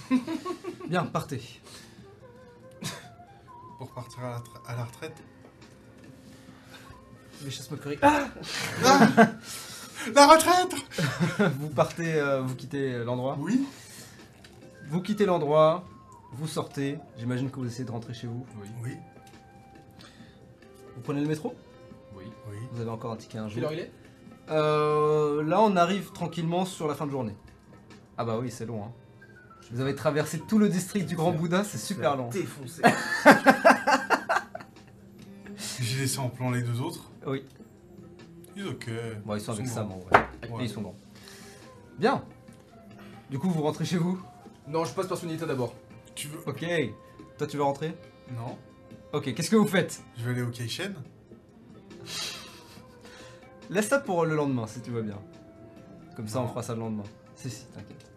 Bien, 0.89 1.05
partez. 1.05 1.41
pour 3.77 3.91
partir 3.91 4.23
à 4.23 4.29
la, 4.31 4.37
tra- 4.37 4.65
à 4.67 4.75
la 4.75 4.83
retraite. 4.85 5.15
Les 7.43 7.51
chasses 7.51 7.69
moqueries. 7.69 7.97
Ah 8.01 8.27
La 10.13 10.27
retraite 10.27 10.75
vous 11.59 11.69
partez, 11.69 12.13
euh, 12.15 12.41
vous 12.41 12.55
quittez 12.55 13.03
l'endroit. 13.03 13.37
Oui. 13.39 13.65
Vous 14.87 15.01
quittez 15.01 15.25
l'endroit, 15.25 15.83
vous 16.31 16.47
sortez. 16.47 16.97
J'imagine 17.17 17.49
que 17.49 17.57
vous 17.57 17.65
essayez 17.67 17.85
de 17.85 17.91
rentrer 17.91 18.13
chez 18.13 18.27
vous. 18.27 18.45
Oui. 18.61 18.67
Oui. 18.83 18.91
Vous 20.95 21.01
prenez 21.01 21.21
le 21.21 21.27
métro? 21.27 21.53
Oui. 22.15 22.23
Oui. 22.49 22.57
Vous 22.71 22.81
avez 22.81 22.89
encore 22.89 23.11
un 23.11 23.17
ticket 23.17 23.37
un 23.37 23.47
Quelle 23.47 23.53
jour. 23.59 23.63
heure 23.65 23.73
il 23.73 23.79
est? 23.79 23.91
Euh, 24.49 25.43
là, 25.43 25.61
on 25.61 25.75
arrive 25.75 26.11
tranquillement 26.11 26.65
sur 26.65 26.87
la 26.87 26.95
fin 26.95 27.05
de 27.05 27.11
journée. 27.11 27.35
Ah 28.17 28.25
bah 28.25 28.37
oui, 28.39 28.49
c'est 28.51 28.65
long. 28.65 28.83
Hein. 28.83 28.91
Vous 29.71 29.81
avez 29.81 29.95
traversé 29.95 30.39
tout 30.39 30.59
le 30.59 30.69
district 30.69 31.07
du 31.07 31.15
Grand 31.15 31.31
Bouddha, 31.31 31.63
c'est 31.63 31.79
super 31.79 32.15
long. 32.15 32.29
Défoncé. 32.29 32.81
J'ai 35.79 36.01
laissé 36.01 36.19
en 36.19 36.29
plan 36.29 36.51
les 36.51 36.61
deux 36.61 36.79
autres. 36.81 37.09
Oui. 37.25 37.43
Ils 38.55 38.67
ok. 38.67 38.89
Bon, 39.25 39.35
ils 39.35 39.41
sont 39.41 39.51
avec. 39.53 39.67
Sam 39.67 39.91
en 39.91 39.97
vrai. 39.99 40.27
Ouais. 40.49 40.61
Et 40.61 40.65
ils 40.65 40.69
sont 40.69 40.81
grands. 40.81 40.95
Bien. 41.97 42.23
Du 43.29 43.39
coup, 43.39 43.49
vous 43.49 43.61
rentrez 43.63 43.85
chez 43.85 43.97
vous? 43.97 44.21
Non, 44.67 44.85
je 44.85 44.93
passe 44.93 45.07
par 45.07 45.17
son 45.17 45.29
état 45.29 45.45
d'abord. 45.45 45.73
Tu 46.13 46.27
veux 46.27 46.39
Ok. 46.45 46.63
Toi, 47.37 47.47
tu 47.47 47.57
veux 47.57 47.63
rentrer? 47.63 47.95
Non. 48.35 48.57
Ok, 49.15 49.33
qu'est-ce 49.33 49.49
que 49.49 49.55
vous 49.55 49.65
faites 49.65 50.03
Je 50.17 50.25
vais 50.25 50.31
aller 50.31 50.41
au 50.41 50.49
Keishen. 50.49 50.93
Laisse 53.69 53.87
ça 53.87 53.99
pour 53.99 54.25
le 54.25 54.35
lendemain, 54.35 54.67
si 54.67 54.81
tu 54.81 54.91
veux 54.91 55.03
bien. 55.03 55.17
Comme 56.17 56.27
ça, 56.27 56.41
on 56.41 56.49
fera 56.49 56.61
ça 56.61 56.73
le 56.73 56.81
lendemain. 56.81 57.05
Si, 57.33 57.49
si, 57.49 57.65
t'inquiète. 57.67 58.11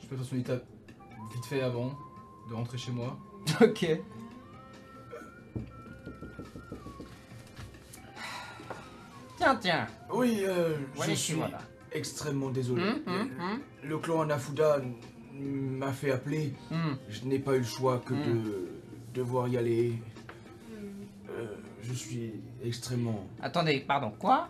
Je 0.00 0.06
passe 0.06 0.18
par 0.18 0.26
son 0.28 0.36
état 0.36 0.60
vite 1.34 1.44
fait 1.46 1.62
avant 1.62 1.98
de 2.48 2.54
rentrer 2.54 2.78
chez 2.78 2.92
moi. 2.92 3.18
Ok. 3.60 3.98
Tiens, 9.36 9.56
tiens. 9.56 9.86
Oui, 10.12 10.42
euh, 10.42 10.76
je 11.08 11.12
suis 11.14 11.34
voilà. 11.34 11.58
extrêmement 11.90 12.50
désolé. 12.50 12.82
Hum, 12.82 13.00
hum, 13.04 13.28
le, 13.36 13.42
hum. 13.42 13.60
le 13.82 13.98
clan 13.98 14.20
Anafuda 14.20 14.80
m'a 15.32 15.92
fait 15.92 16.12
appeler. 16.12 16.54
Je 17.08 17.24
n'ai 17.24 17.40
pas 17.40 17.56
eu 17.56 17.60
le 17.60 17.64
choix 17.64 17.98
que 17.98 18.14
de 18.14 18.67
devoir 19.18 19.48
y 19.48 19.56
aller. 19.56 19.94
Euh, 21.30 21.46
je 21.82 21.92
suis 21.92 22.32
extrêmement. 22.64 23.26
Attendez, 23.40 23.80
pardon, 23.80 24.12
quoi? 24.18 24.48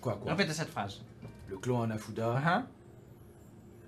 Quoi, 0.00 0.16
quoi? 0.22 0.32
Répétez 0.32 0.52
cette 0.52 0.68
phrase. 0.68 1.00
Le 1.48 1.56
clan 1.58 1.82
Anafuda 1.82 2.36
Hein 2.44 2.66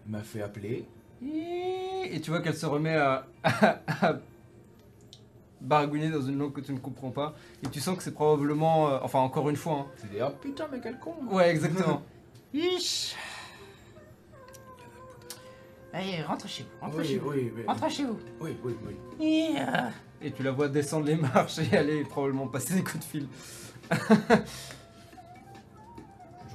m'a 0.07 0.21
fait 0.21 0.43
appeler. 0.43 0.87
Et 1.23 2.21
tu 2.23 2.31
vois 2.31 2.41
qu'elle 2.41 2.57
se 2.57 2.67
remet 2.67 2.95
à, 2.97 3.27
à 3.45 4.19
baragouiner 5.61 6.11
dans 6.11 6.21
une 6.21 6.39
langue 6.39 6.53
que 6.53 6.61
tu 6.61 6.73
ne 6.73 6.79
comprends 6.79 7.11
pas. 7.11 7.35
Et 7.63 7.69
tu 7.69 7.81
sens 7.81 7.97
que 7.97 8.03
c'est 8.03 8.13
probablement. 8.13 8.89
euh, 8.91 8.99
enfin, 9.03 9.21
encore 9.21 9.49
une 9.49 9.57
fois. 9.57 9.81
hein. 9.81 9.87
C'est 9.97 10.11
des 10.11 10.21
ah 10.21 10.31
putain, 10.31 10.67
mais 10.71 10.81
quel 10.83 10.99
con 10.99 11.15
Ouais, 11.31 11.51
exactement. 11.51 12.03
Ish. 12.55 13.15
Allez, 15.95 16.23
rentre 16.23 16.49
chez 16.49 16.65
vous, 16.65 16.69
rentre 16.85 16.99
Oui, 16.99 17.07
chez 17.07 17.19
vous. 17.19 17.31
oui, 17.31 17.53
oui, 17.55 17.63
Rentre 17.69 17.89
chez 17.89 18.05
vous. 18.05 18.19
oui, 18.41 18.57
oui, 18.65 18.75
oui. 18.85 18.97
Yeah. 19.25 19.93
Et 20.21 20.33
tu 20.33 20.43
la 20.43 20.51
vois 20.51 20.69
descendre 20.69 21.07
les 21.07 21.15
marches 21.15 21.61
et 21.61 21.77
aller 21.77 22.03
probablement 22.03 22.49
passer 22.49 22.75
des 22.75 22.83
coups 22.83 22.99
de 22.99 23.05
fil. 23.05 23.29
Je 23.93 23.97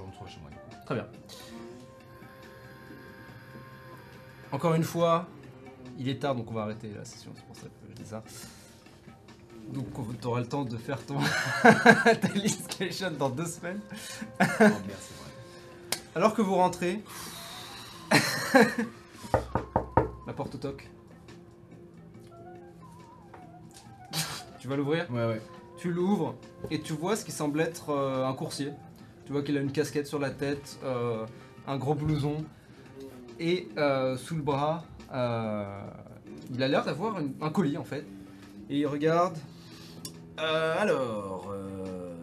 rentre 0.01 0.27
chez 0.27 0.41
moi. 0.41 0.49
du 0.49 0.57
coup. 0.57 0.75
Très 0.85 0.95
bien. 0.95 1.07
Encore 4.51 4.73
une 4.73 4.83
fois, 4.83 5.25
il 5.97 6.09
est 6.09 6.19
tard 6.19 6.35
donc 6.35 6.51
on 6.51 6.55
va 6.55 6.63
arrêter 6.63 6.91
la 6.93 7.05
session, 7.05 7.31
c'est 7.33 7.45
pour 7.45 7.55
ça 7.55 7.67
que 7.67 7.87
je 7.89 7.93
dis 7.95 8.09
ça. 8.09 8.21
Donc 9.71 9.85
tu 10.19 10.27
auras 10.27 10.41
le 10.41 10.47
temps 10.47 10.65
de 10.65 10.75
faire 10.75 11.05
ton 11.05 11.15
ta 11.63 13.09
dans 13.11 13.29
deux 13.29 13.45
semaines. 13.45 13.79
Oh 14.41 14.43
merde, 14.59 14.73
c'est 14.99 15.15
vrai. 15.17 15.29
Alors 16.15 16.33
que 16.33 16.41
vous 16.41 16.55
rentrez, 16.55 17.01
la 20.27 20.33
porte 20.33 20.59
toque. 20.59 20.89
Tu 24.59 24.67
vas 24.67 24.75
l'ouvrir 24.75 25.09
Ouais, 25.11 25.25
ouais. 25.25 25.41
Tu 25.77 25.91
l'ouvres 25.91 26.35
et 26.69 26.81
tu 26.81 26.93
vois 26.93 27.15
ce 27.15 27.23
qui 27.23 27.31
semble 27.31 27.61
être 27.61 27.91
euh, 27.91 28.25
un 28.27 28.33
coursier. 28.33 28.71
Tu 29.25 29.31
vois 29.31 29.41
qu'il 29.43 29.57
a 29.57 29.61
une 29.61 29.71
casquette 29.71 30.07
sur 30.07 30.19
la 30.19 30.29
tête, 30.31 30.77
euh, 30.83 31.25
un 31.67 31.77
gros 31.77 31.95
blouson 31.95 32.43
et 33.39 33.69
euh, 33.77 34.17
sous 34.17 34.35
le 34.35 34.41
bras, 34.41 34.83
il 35.13 36.63
a 36.63 36.67
l'air 36.67 36.83
d'avoir 36.83 37.19
une- 37.19 37.33
un 37.41 37.49
colis 37.49 37.77
en 37.77 37.83
fait. 37.85 38.05
Et 38.69 38.79
il 38.79 38.85
regarde. 38.87 39.37
Euh, 40.39 40.75
alors, 40.77 41.49
euh, 41.51 42.13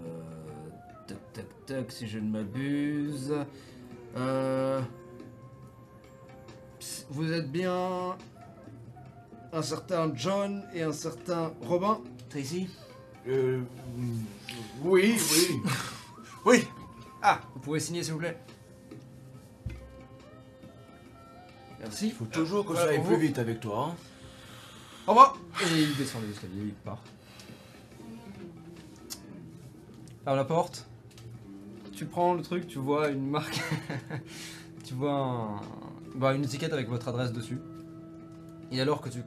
tac 1.06 1.18
tac 1.32 1.46
tac, 1.66 1.92
si 1.92 2.06
je 2.06 2.18
ne 2.18 2.30
m'abuse. 2.30 3.34
Euh, 4.16 4.80
vous 7.10 7.32
êtes 7.32 7.50
bien 7.50 8.16
un 9.52 9.62
certain 9.62 10.12
John 10.14 10.64
et 10.74 10.82
un 10.82 10.92
certain 10.92 11.52
Robin 11.62 12.00
Tracy 12.28 12.68
Euh, 13.28 13.60
oui, 14.82 15.16
oui. 15.32 15.60
Oui. 16.44 16.64
Ah, 17.22 17.40
vous 17.54 17.60
pouvez 17.60 17.80
signer 17.80 18.02
s'il 18.04 18.12
vous 18.12 18.20
plaît. 18.20 18.38
Merci. 21.80 22.06
Il 22.06 22.12
faut 22.12 22.24
toujours 22.26 22.64
que 22.64 22.74
ça 22.74 22.84
aille 22.84 23.00
plus 23.02 23.14
vous. 23.14 23.20
vite 23.20 23.38
avec 23.38 23.60
toi. 23.60 23.88
Hein. 23.90 23.96
Au 25.06 25.10
revoir 25.10 25.36
Et 25.62 25.82
il 25.82 25.96
descend 25.96 26.22
les 26.22 26.30
escaliers, 26.30 26.62
il 26.66 26.72
part. 26.74 27.02
Par 30.24 30.34
la 30.36 30.44
porte, 30.44 30.86
tu 31.92 32.06
prends 32.06 32.34
le 32.34 32.42
truc, 32.42 32.66
tu 32.66 32.78
vois 32.78 33.08
une 33.08 33.28
marque. 33.28 33.60
tu 34.84 34.94
vois 34.94 35.12
un- 35.14 35.60
bah, 36.16 36.32
une 36.34 36.44
étiquette 36.44 36.72
avec 36.72 36.88
votre 36.88 37.08
adresse 37.08 37.32
dessus. 37.32 37.60
Et 38.72 38.80
alors 38.80 39.00
que 39.00 39.08
tu 39.08 39.22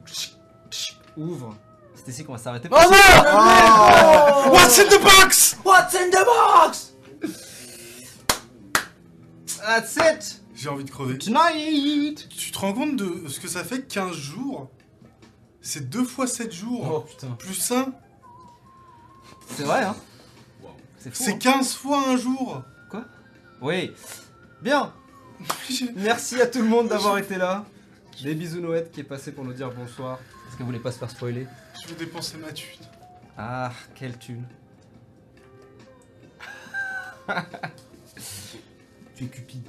ouvres, 1.16 1.56
c'est 1.94 2.08
ici 2.10 2.24
qu'on 2.24 2.32
va 2.32 2.38
s'arrêter. 2.38 2.68
Oh 2.70 2.76
non 2.76 4.52
What's 4.52 4.78
in 4.78 4.84
the 4.84 5.00
box 5.02 5.56
What's 5.64 5.94
in 5.94 6.10
the 6.10 6.24
box 6.24 6.92
That's 9.60 9.96
it 9.96 10.42
J'ai 10.54 10.68
envie 10.68 10.84
de 10.84 10.90
crever. 10.90 11.18
Tonight 11.18 12.28
Tu 12.28 12.50
te 12.50 12.58
rends 12.58 12.72
compte 12.72 12.96
de 12.96 13.28
ce 13.28 13.40
que 13.40 13.48
ça 13.48 13.64
fait 13.64 13.86
15 13.86 14.14
jours? 14.14 14.70
C'est 15.62 15.88
2 15.90 16.04
fois 16.04 16.26
7 16.26 16.52
jours. 16.52 16.88
Oh 16.90 17.00
putain. 17.00 17.28
Plus 17.38 17.70
1, 17.70 17.92
C'est 19.56 19.64
vrai, 19.64 19.82
hein 19.84 19.94
Wow. 20.62 20.70
C'est 20.98 21.10
fou. 21.14 21.22
c'est 21.22 21.32
hein 21.32 21.38
15 21.38 21.74
fois 21.74 22.08
un 22.08 22.16
jour. 22.16 22.62
Oui. 23.60 23.92
Bien. 24.62 24.92
Merci 25.96 26.40
à 26.40 26.46
tout 26.46 26.60
le 26.60 26.68
monde 26.68 26.88
d'avoir 26.88 27.18
été 27.18 27.36
là. 27.36 27.64
Des 28.22 28.34
bisous 28.34 28.60
Noët 28.60 28.90
qui 28.92 29.00
est 29.00 29.04
passé 29.04 29.32
pour 29.32 29.44
nous 29.44 29.52
dire 29.54 29.70
bonsoir. 29.70 30.18
Est-ce 30.46 30.54
que 30.56 30.58
vous 30.60 30.66
voulez 30.66 30.78
pas 30.78 30.92
se 30.92 30.98
faire 30.98 31.10
spoiler? 31.10 31.46
Je 31.82 31.88
vais 31.88 31.94
dépenser 31.94 32.36
ma 32.38 32.52
thune. 32.52 32.84
Ah, 33.38 33.72
quelle 33.94 34.18
thune. 34.18 34.44
Tu 39.16 39.24
es 39.24 39.28
cupide. 39.28 39.68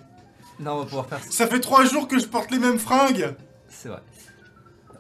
Non, 0.59 0.74
on 0.74 0.80
va 0.80 0.85
pouvoir 0.85 1.08
faire 1.08 1.24
ça. 1.24 1.32
Ça 1.32 1.48
fait 1.48 1.59
3 1.59 1.85
jours 1.85 2.08
que 2.08 2.17
je 2.19 2.25
porte 2.25 2.51
les 2.51 2.59
mêmes 2.59 2.80
fringues. 2.80 3.35
C'est 3.69 3.90
vrai. 3.90 4.01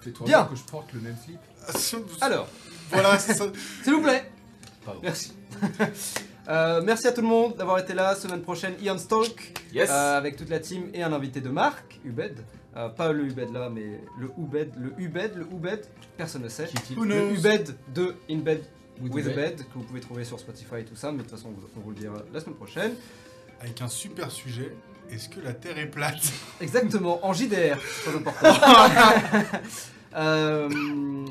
Fais-toi 0.01 0.25
Bien. 0.27 0.37
voir 0.39 0.49
que 0.49 0.55
je 0.55 0.63
porte 0.63 0.93
le 0.93 0.99
même 1.01 1.15
slip. 1.23 1.39
Alors, 2.21 2.47
Voilà, 2.89 3.17
c'est 3.19 3.33
ça. 3.33 3.45
s'il 3.83 3.93
vous 3.93 4.01
plaît. 4.01 4.29
Pardon. 4.85 4.99
Merci. 5.03 5.33
Euh, 6.51 6.81
merci 6.83 7.07
à 7.07 7.11
tout 7.13 7.21
le 7.21 7.27
monde 7.27 7.55
d'avoir 7.55 7.79
été 7.79 7.93
là. 7.93 8.13
Semaine 8.15 8.41
prochaine, 8.41 8.73
Ian 8.81 8.97
Stalk. 8.97 9.53
Yes 9.73 9.89
Euh, 9.89 10.17
avec 10.17 10.35
toute 10.35 10.49
la 10.49 10.59
team 10.59 10.89
et 10.93 11.01
un 11.01 11.13
invité 11.13 11.39
de 11.39 11.47
marque, 11.49 11.99
Ubed. 12.03 12.37
Euh, 12.75 12.89
pas 12.89 13.11
le 13.13 13.23
Ubed 13.25 13.53
là, 13.53 13.69
mais 13.69 14.01
le 14.19 14.29
Ubed, 14.37 14.73
le 14.77 14.93
Ubed, 15.01 15.35
le 15.35 15.43
Ubed, 15.51 15.81
personne 16.17 16.41
ne 16.43 16.49
sait. 16.49 16.67
Who 16.97 17.05
Le 17.05 17.31
Ubed 17.33 17.75
de 17.93 18.15
In 18.29 18.39
Bed 18.39 18.63
With 19.01 19.13
with, 19.13 19.27
a 19.27 19.31
a 19.31 19.33
Bed. 19.33 19.55
Bed, 19.57 19.57
que 19.65 19.73
vous 19.75 19.83
pouvez 19.83 20.01
trouver 20.01 20.25
sur 20.25 20.39
Spotify 20.39 20.75
et 20.79 20.83
tout 20.85 20.95
ça, 20.95 21.11
mais 21.11 21.19
de 21.19 21.23
toute 21.23 21.31
façon, 21.31 21.49
on 21.49 21.51
vous- 21.59 21.67
on 21.77 21.79
vous 21.79 21.89
le 21.91 21.95
dira 21.95 22.15
la 22.33 22.39
semaine 22.41 22.55
prochaine. 22.55 22.93
Avec 23.61 23.81
un 23.81 23.87
super 23.87 24.29
sujet. 24.31 24.75
Est-ce 25.09 25.29
que 25.29 25.39
la 25.41 25.53
Terre 25.53 25.77
est 25.77 25.87
plate? 25.87 26.21
Exactement, 26.61 27.25
en 27.25 27.33
JDR, 27.33 27.77
très 28.03 28.15
important. 28.15 28.53
Euh, 30.15 30.67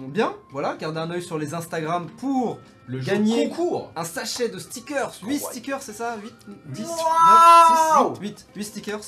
bien, 0.08 0.32
voilà, 0.52 0.76
gardez 0.78 0.98
un 1.00 1.10
œil 1.10 1.22
sur 1.22 1.38
les 1.38 1.52
Instagram 1.54 2.06
pour 2.18 2.58
Le 2.86 2.98
Gagner. 3.00 3.44
jeu 3.44 3.48
concours 3.50 3.92
un 3.96 4.04
sachet 4.04 4.48
de 4.48 4.58
stickers. 4.58 5.12
8 5.22 5.38
stickers, 5.38 5.82
c'est 5.82 5.92
ça 5.92 6.16
8, 6.22 6.32
10, 6.68 6.80
9, 6.82 6.88
6, 6.88 6.94
Wow 8.02 8.14
8, 8.20 8.46
8 8.56 8.64
stickers. 8.64 9.00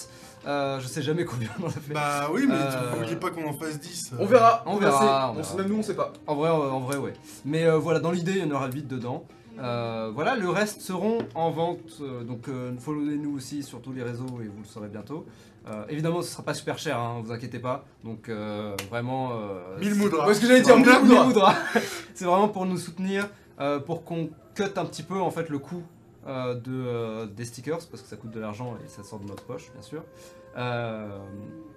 Euh, 0.46 0.80
je 0.80 0.86
sais 0.88 1.02
jamais 1.02 1.24
combien 1.24 1.48
on 1.60 1.66
en 1.66 1.68
a 1.68 1.70
fait. 1.70 1.94
Bah 1.94 2.28
oui, 2.32 2.46
mais 2.48 2.54
Euh, 2.56 3.16
pas 3.16 3.30
qu'on 3.30 3.48
en 3.48 3.52
fasse 3.52 3.78
10. 3.78 4.12
On 4.18 4.26
verra, 4.26 4.62
On 4.66 4.72
on 4.72 4.76
verra, 4.76 5.28
on 5.28 5.30
On 5.30 5.34
verra. 5.34 5.44
sait- 5.48 5.56
Même 5.56 5.68
nous, 5.68 5.78
on 5.78 5.82
sait 5.82 5.94
pas. 5.94 6.12
En 6.26 6.34
vrai, 6.34 6.50
euh, 6.50 6.52
en 6.70 6.80
vrai, 6.80 6.96
ouais. 6.96 7.12
Mais 7.44 7.64
euh, 7.64 7.78
voilà, 7.78 8.00
dans 8.00 8.10
l'idée, 8.10 8.32
il 8.36 8.46
y 8.46 8.52
en 8.52 8.54
aura 8.54 8.68
8 8.68 8.86
dedans. 8.88 9.24
Euh, 9.60 10.10
voilà, 10.14 10.34
le 10.34 10.48
reste 10.50 10.80
seront 10.80 11.18
en 11.34 11.50
vente. 11.50 11.78
euh, 12.00 12.24
donc, 12.24 12.48
euh, 12.48 12.72
followez-nous 12.78 13.36
aussi 13.36 13.62
sur 13.62 13.80
tous 13.80 13.92
les 13.92 14.02
réseaux 14.02 14.26
et 14.42 14.48
vous 14.48 14.62
le 14.62 14.68
saurez 14.68 14.88
bientôt. 14.88 15.26
Euh, 15.68 15.84
évidemment, 15.88 16.22
ce 16.22 16.30
sera 16.32 16.42
pas 16.42 16.54
super 16.54 16.76
cher, 16.78 16.98
hein, 16.98 17.20
vous 17.24 17.30
inquiétez 17.32 17.58
pas. 17.60 17.84
Donc, 18.04 18.28
euh, 18.28 18.74
vraiment. 18.90 19.32
euh, 19.34 19.78
1000 19.78 19.90
c'est- 19.92 19.98
moudras. 19.98 20.26
Parce 20.26 20.38
que 20.40 20.46
j'allais 20.46 20.60
dire 20.62 20.74
c'est 20.76 20.82
vraiment- 20.82 21.00
1000 21.06 21.08
moudras. 21.08 21.24
mille 21.24 21.34
moudras. 21.34 21.54
c'est 22.14 22.24
vraiment 22.24 22.48
pour 22.48 22.66
nous 22.66 22.76
soutenir, 22.78 23.28
euh, 23.60 23.78
pour 23.78 24.04
qu'on 24.04 24.30
cut 24.54 24.64
un 24.76 24.84
petit 24.84 25.02
peu 25.04 25.20
en 25.20 25.30
fait 25.30 25.48
le 25.48 25.58
coût 25.58 25.82
de, 26.26 27.24
des 27.26 27.44
stickers 27.44 27.78
parce 27.90 28.00
que 28.02 28.08
ça 28.08 28.16
coûte 28.16 28.30
de 28.30 28.38
l'argent 28.38 28.76
et 28.84 28.88
ça 28.88 29.02
sort 29.02 29.18
de 29.18 29.26
notre 29.26 29.42
poche, 29.44 29.72
bien 29.72 29.82
sûr. 29.82 30.04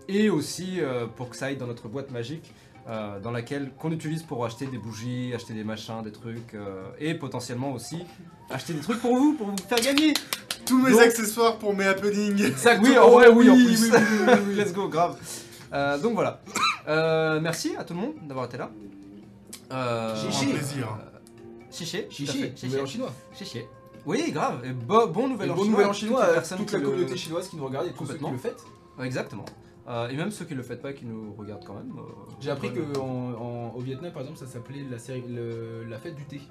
Et 0.08 0.30
aussi 0.30 0.80
pour 1.16 1.30
que 1.30 1.36
ça 1.36 1.48
aille 1.48 1.58
dans 1.58 1.66
notre 1.68 1.88
boîte 1.88 2.12
magique 2.12 2.54
euh, 2.88 3.20
dans 3.20 3.32
laquelle 3.32 3.72
qu'on 3.80 3.92
utilise 3.92 4.24
pour 4.24 4.46
acheter 4.46 4.68
des 4.68 4.78
bougies, 4.78 5.34
acheter 5.34 5.54
des 5.54 5.64
machins, 5.64 6.02
des 6.04 6.12
trucs 6.12 6.54
euh, 6.54 6.84
et 7.00 7.14
potentiellement 7.16 7.72
aussi 7.74 8.04
acheter 8.50 8.74
des 8.74 8.82
trucs 8.82 9.00
pour 9.00 9.16
vous, 9.16 9.34
pour 9.34 9.48
vous 9.48 9.56
faire 9.68 9.80
gagner. 9.82 10.14
Tous 10.66 10.80
mes 10.82 10.92
Donc- 10.92 11.02
accessoires 11.02 11.58
pour 11.58 11.76
mes 11.76 11.86
happenings. 11.86 12.44
Exactement. 12.44 12.88
Oui, 12.90 12.98
en 12.98 13.10
vrai, 13.10 13.28
oui, 13.30 13.50
en 13.50 13.54
oui, 13.56 13.66
plus. 13.66 13.84
oui, 13.84 13.90
oui, 13.94 14.00
oui, 14.02 14.26
oui, 14.28 14.40
oui. 14.50 14.56
Let's 14.58 14.74
go, 14.74 14.88
grave. 14.90 15.18
Euh, 15.74 15.98
donc 16.00 16.14
voilà. 16.14 16.42
Euh, 16.88 17.40
merci 17.42 17.76
à 17.78 17.84
tout 17.84 17.94
le 17.94 18.00
monde 18.02 18.14
d'avoir 18.28 18.46
été 18.46 18.58
là. 18.58 18.70
Euh, 19.72 20.16
Un 20.16 20.46
plaisir. 20.46 20.98
Chiché. 21.72 22.08
fait, 22.10 22.64
nouvel 22.68 22.82
en 22.82 22.86
chinois. 22.86 23.14
Chiché. 23.38 23.68
Oui, 24.06 24.32
grave. 24.32 24.62
Et 24.64 24.72
bo- 24.72 25.08
bon 25.08 25.28
nouvel 25.28 25.50
Et 25.50 25.52
an 25.52 25.56
bon 25.56 25.64
chinois. 25.64 25.78
nouvel 25.80 25.90
en 25.90 25.94
chinois 25.94 26.26
toute 26.58 26.68
qui 26.68 26.74
la 26.74 26.80
le- 26.80 26.86
communauté 26.86 27.18
chinoise 27.18 27.48
qui 27.50 27.58
nous 27.58 27.66
regarde 27.66 27.88
et 27.88 27.90
tous 27.92 28.06
ceux 28.06 28.14
qui 28.14 28.20
Complètement. 28.20 28.30
le. 28.32 28.64
Ouais, 29.00 29.06
Exactement. 29.08 29.46
Euh, 29.88 30.10
et 30.10 30.16
même 30.16 30.32
ceux 30.32 30.46
qui 30.46 30.56
le 30.56 30.64
font 30.64 30.76
pas, 30.78 30.94
qui 30.94 31.06
nous 31.06 31.34
regardent 31.38 31.64
quand 31.66 31.76
même. 31.76 31.94
euh, 31.98 32.02
J'ai 32.40 32.50
appris 32.50 32.74
que 32.74 32.98
en- 32.98 33.34
en- 33.34 33.74
au 33.76 33.80
Vietnam, 33.82 34.12
par 34.12 34.24
exemple, 34.24 34.40
ça 34.40 34.48
s'appelait 34.48 34.84
la, 34.90 34.98
série, 34.98 35.24
le- 35.30 35.84
la 35.88 36.00
fête 36.00 36.16
du 36.16 36.26
thé. 36.26 36.42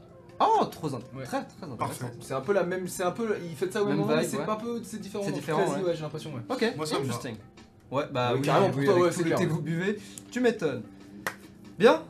Oh, 0.40 0.64
trop 0.66 0.88
int- 0.88 1.00
Ouais. 1.16 1.24
très 1.24 1.44
très 1.44 1.64
intéressant. 1.66 1.76
Parfait. 1.76 2.06
C'est 2.20 2.34
un 2.34 2.40
peu 2.40 2.52
la 2.52 2.62
même, 2.64 2.86
c'est 2.88 3.02
un 3.02 3.10
peu, 3.10 3.36
il 3.42 3.56
fait 3.56 3.72
ça 3.72 3.82
au 3.82 3.86
même, 3.86 3.96
Même 3.96 4.04
moment, 4.06 4.16
mais 4.16 4.22
vibe, 4.22 4.30
c'est 4.30 4.38
ouais. 4.38 4.46
pas 4.46 4.52
un 4.54 4.56
peu, 4.56 4.80
c'est 4.84 5.00
différent. 5.00 5.24
C'est 5.24 5.32
différent, 5.32 5.60
ouais. 5.68 5.82
ouais, 5.82 5.94
j'ai 5.96 6.02
l'impression, 6.02 6.32
ouais. 6.34 6.40
Ok, 6.48 6.72
Moi, 6.76 6.86
ça 6.86 6.94
me 6.94 7.00
va. 7.00 7.04
interesting. 7.06 7.36
Ouais, 7.90 8.04
bah 8.12 8.30
Oui, 8.32 8.38
oui, 8.40 8.46
carrément, 8.46 8.66
oui, 8.66 8.72
pour 8.72 8.84
toi, 8.84 8.92
avec 8.94 9.02
ouais, 9.04 9.10
tout 9.10 9.16
c'est 9.16 9.22
le 9.22 9.26
clair, 9.26 9.38
thé 9.38 9.44
que 9.46 9.50
ouais. 9.50 9.56
vous 9.56 9.62
buvez, 9.62 9.98
tu 10.30 10.40
m'étonnes. 10.40 10.82
Bien, 11.78 12.02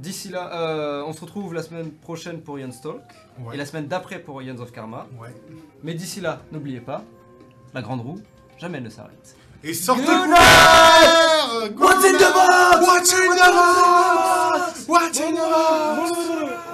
d'ici 0.00 0.28
là, 0.28 0.50
euh, 0.54 1.04
on 1.06 1.12
se 1.12 1.20
retrouve 1.20 1.54
la 1.54 1.62
semaine 1.62 1.90
prochaine 1.90 2.40
pour 2.40 2.58
Ian 2.58 2.70
Stalk 2.72 3.00
Ouais. 3.44 3.54
et 3.54 3.58
la 3.58 3.66
semaine 3.66 3.86
d'après 3.86 4.18
pour 4.20 4.40
Ians 4.42 4.58
of 4.58 4.70
Karma. 4.72 5.06
Ouais. 5.20 5.28
Mais 5.82 5.94
d'ici 5.94 6.20
là, 6.20 6.42
n'oubliez 6.52 6.80
pas, 6.80 7.04
la 7.74 7.82
grande 7.82 8.00
roue, 8.00 8.18
jamais 8.58 8.78
elle 8.78 8.84
ne 8.84 8.88
s'arrête. 8.90 9.36
Et 9.66 9.72
sortez 9.72 10.02
Good 10.04 10.28
couverts 10.28 11.74
What's 11.78 12.04
in 12.04 12.12
the 12.12 12.30
box? 12.34 12.86
What's 12.86 13.12
in 13.14 13.30
the 13.30 13.36
box? 13.36 14.84
What's 14.86 15.20
in 15.20 15.34
the 15.34 15.40
box? 15.40 16.73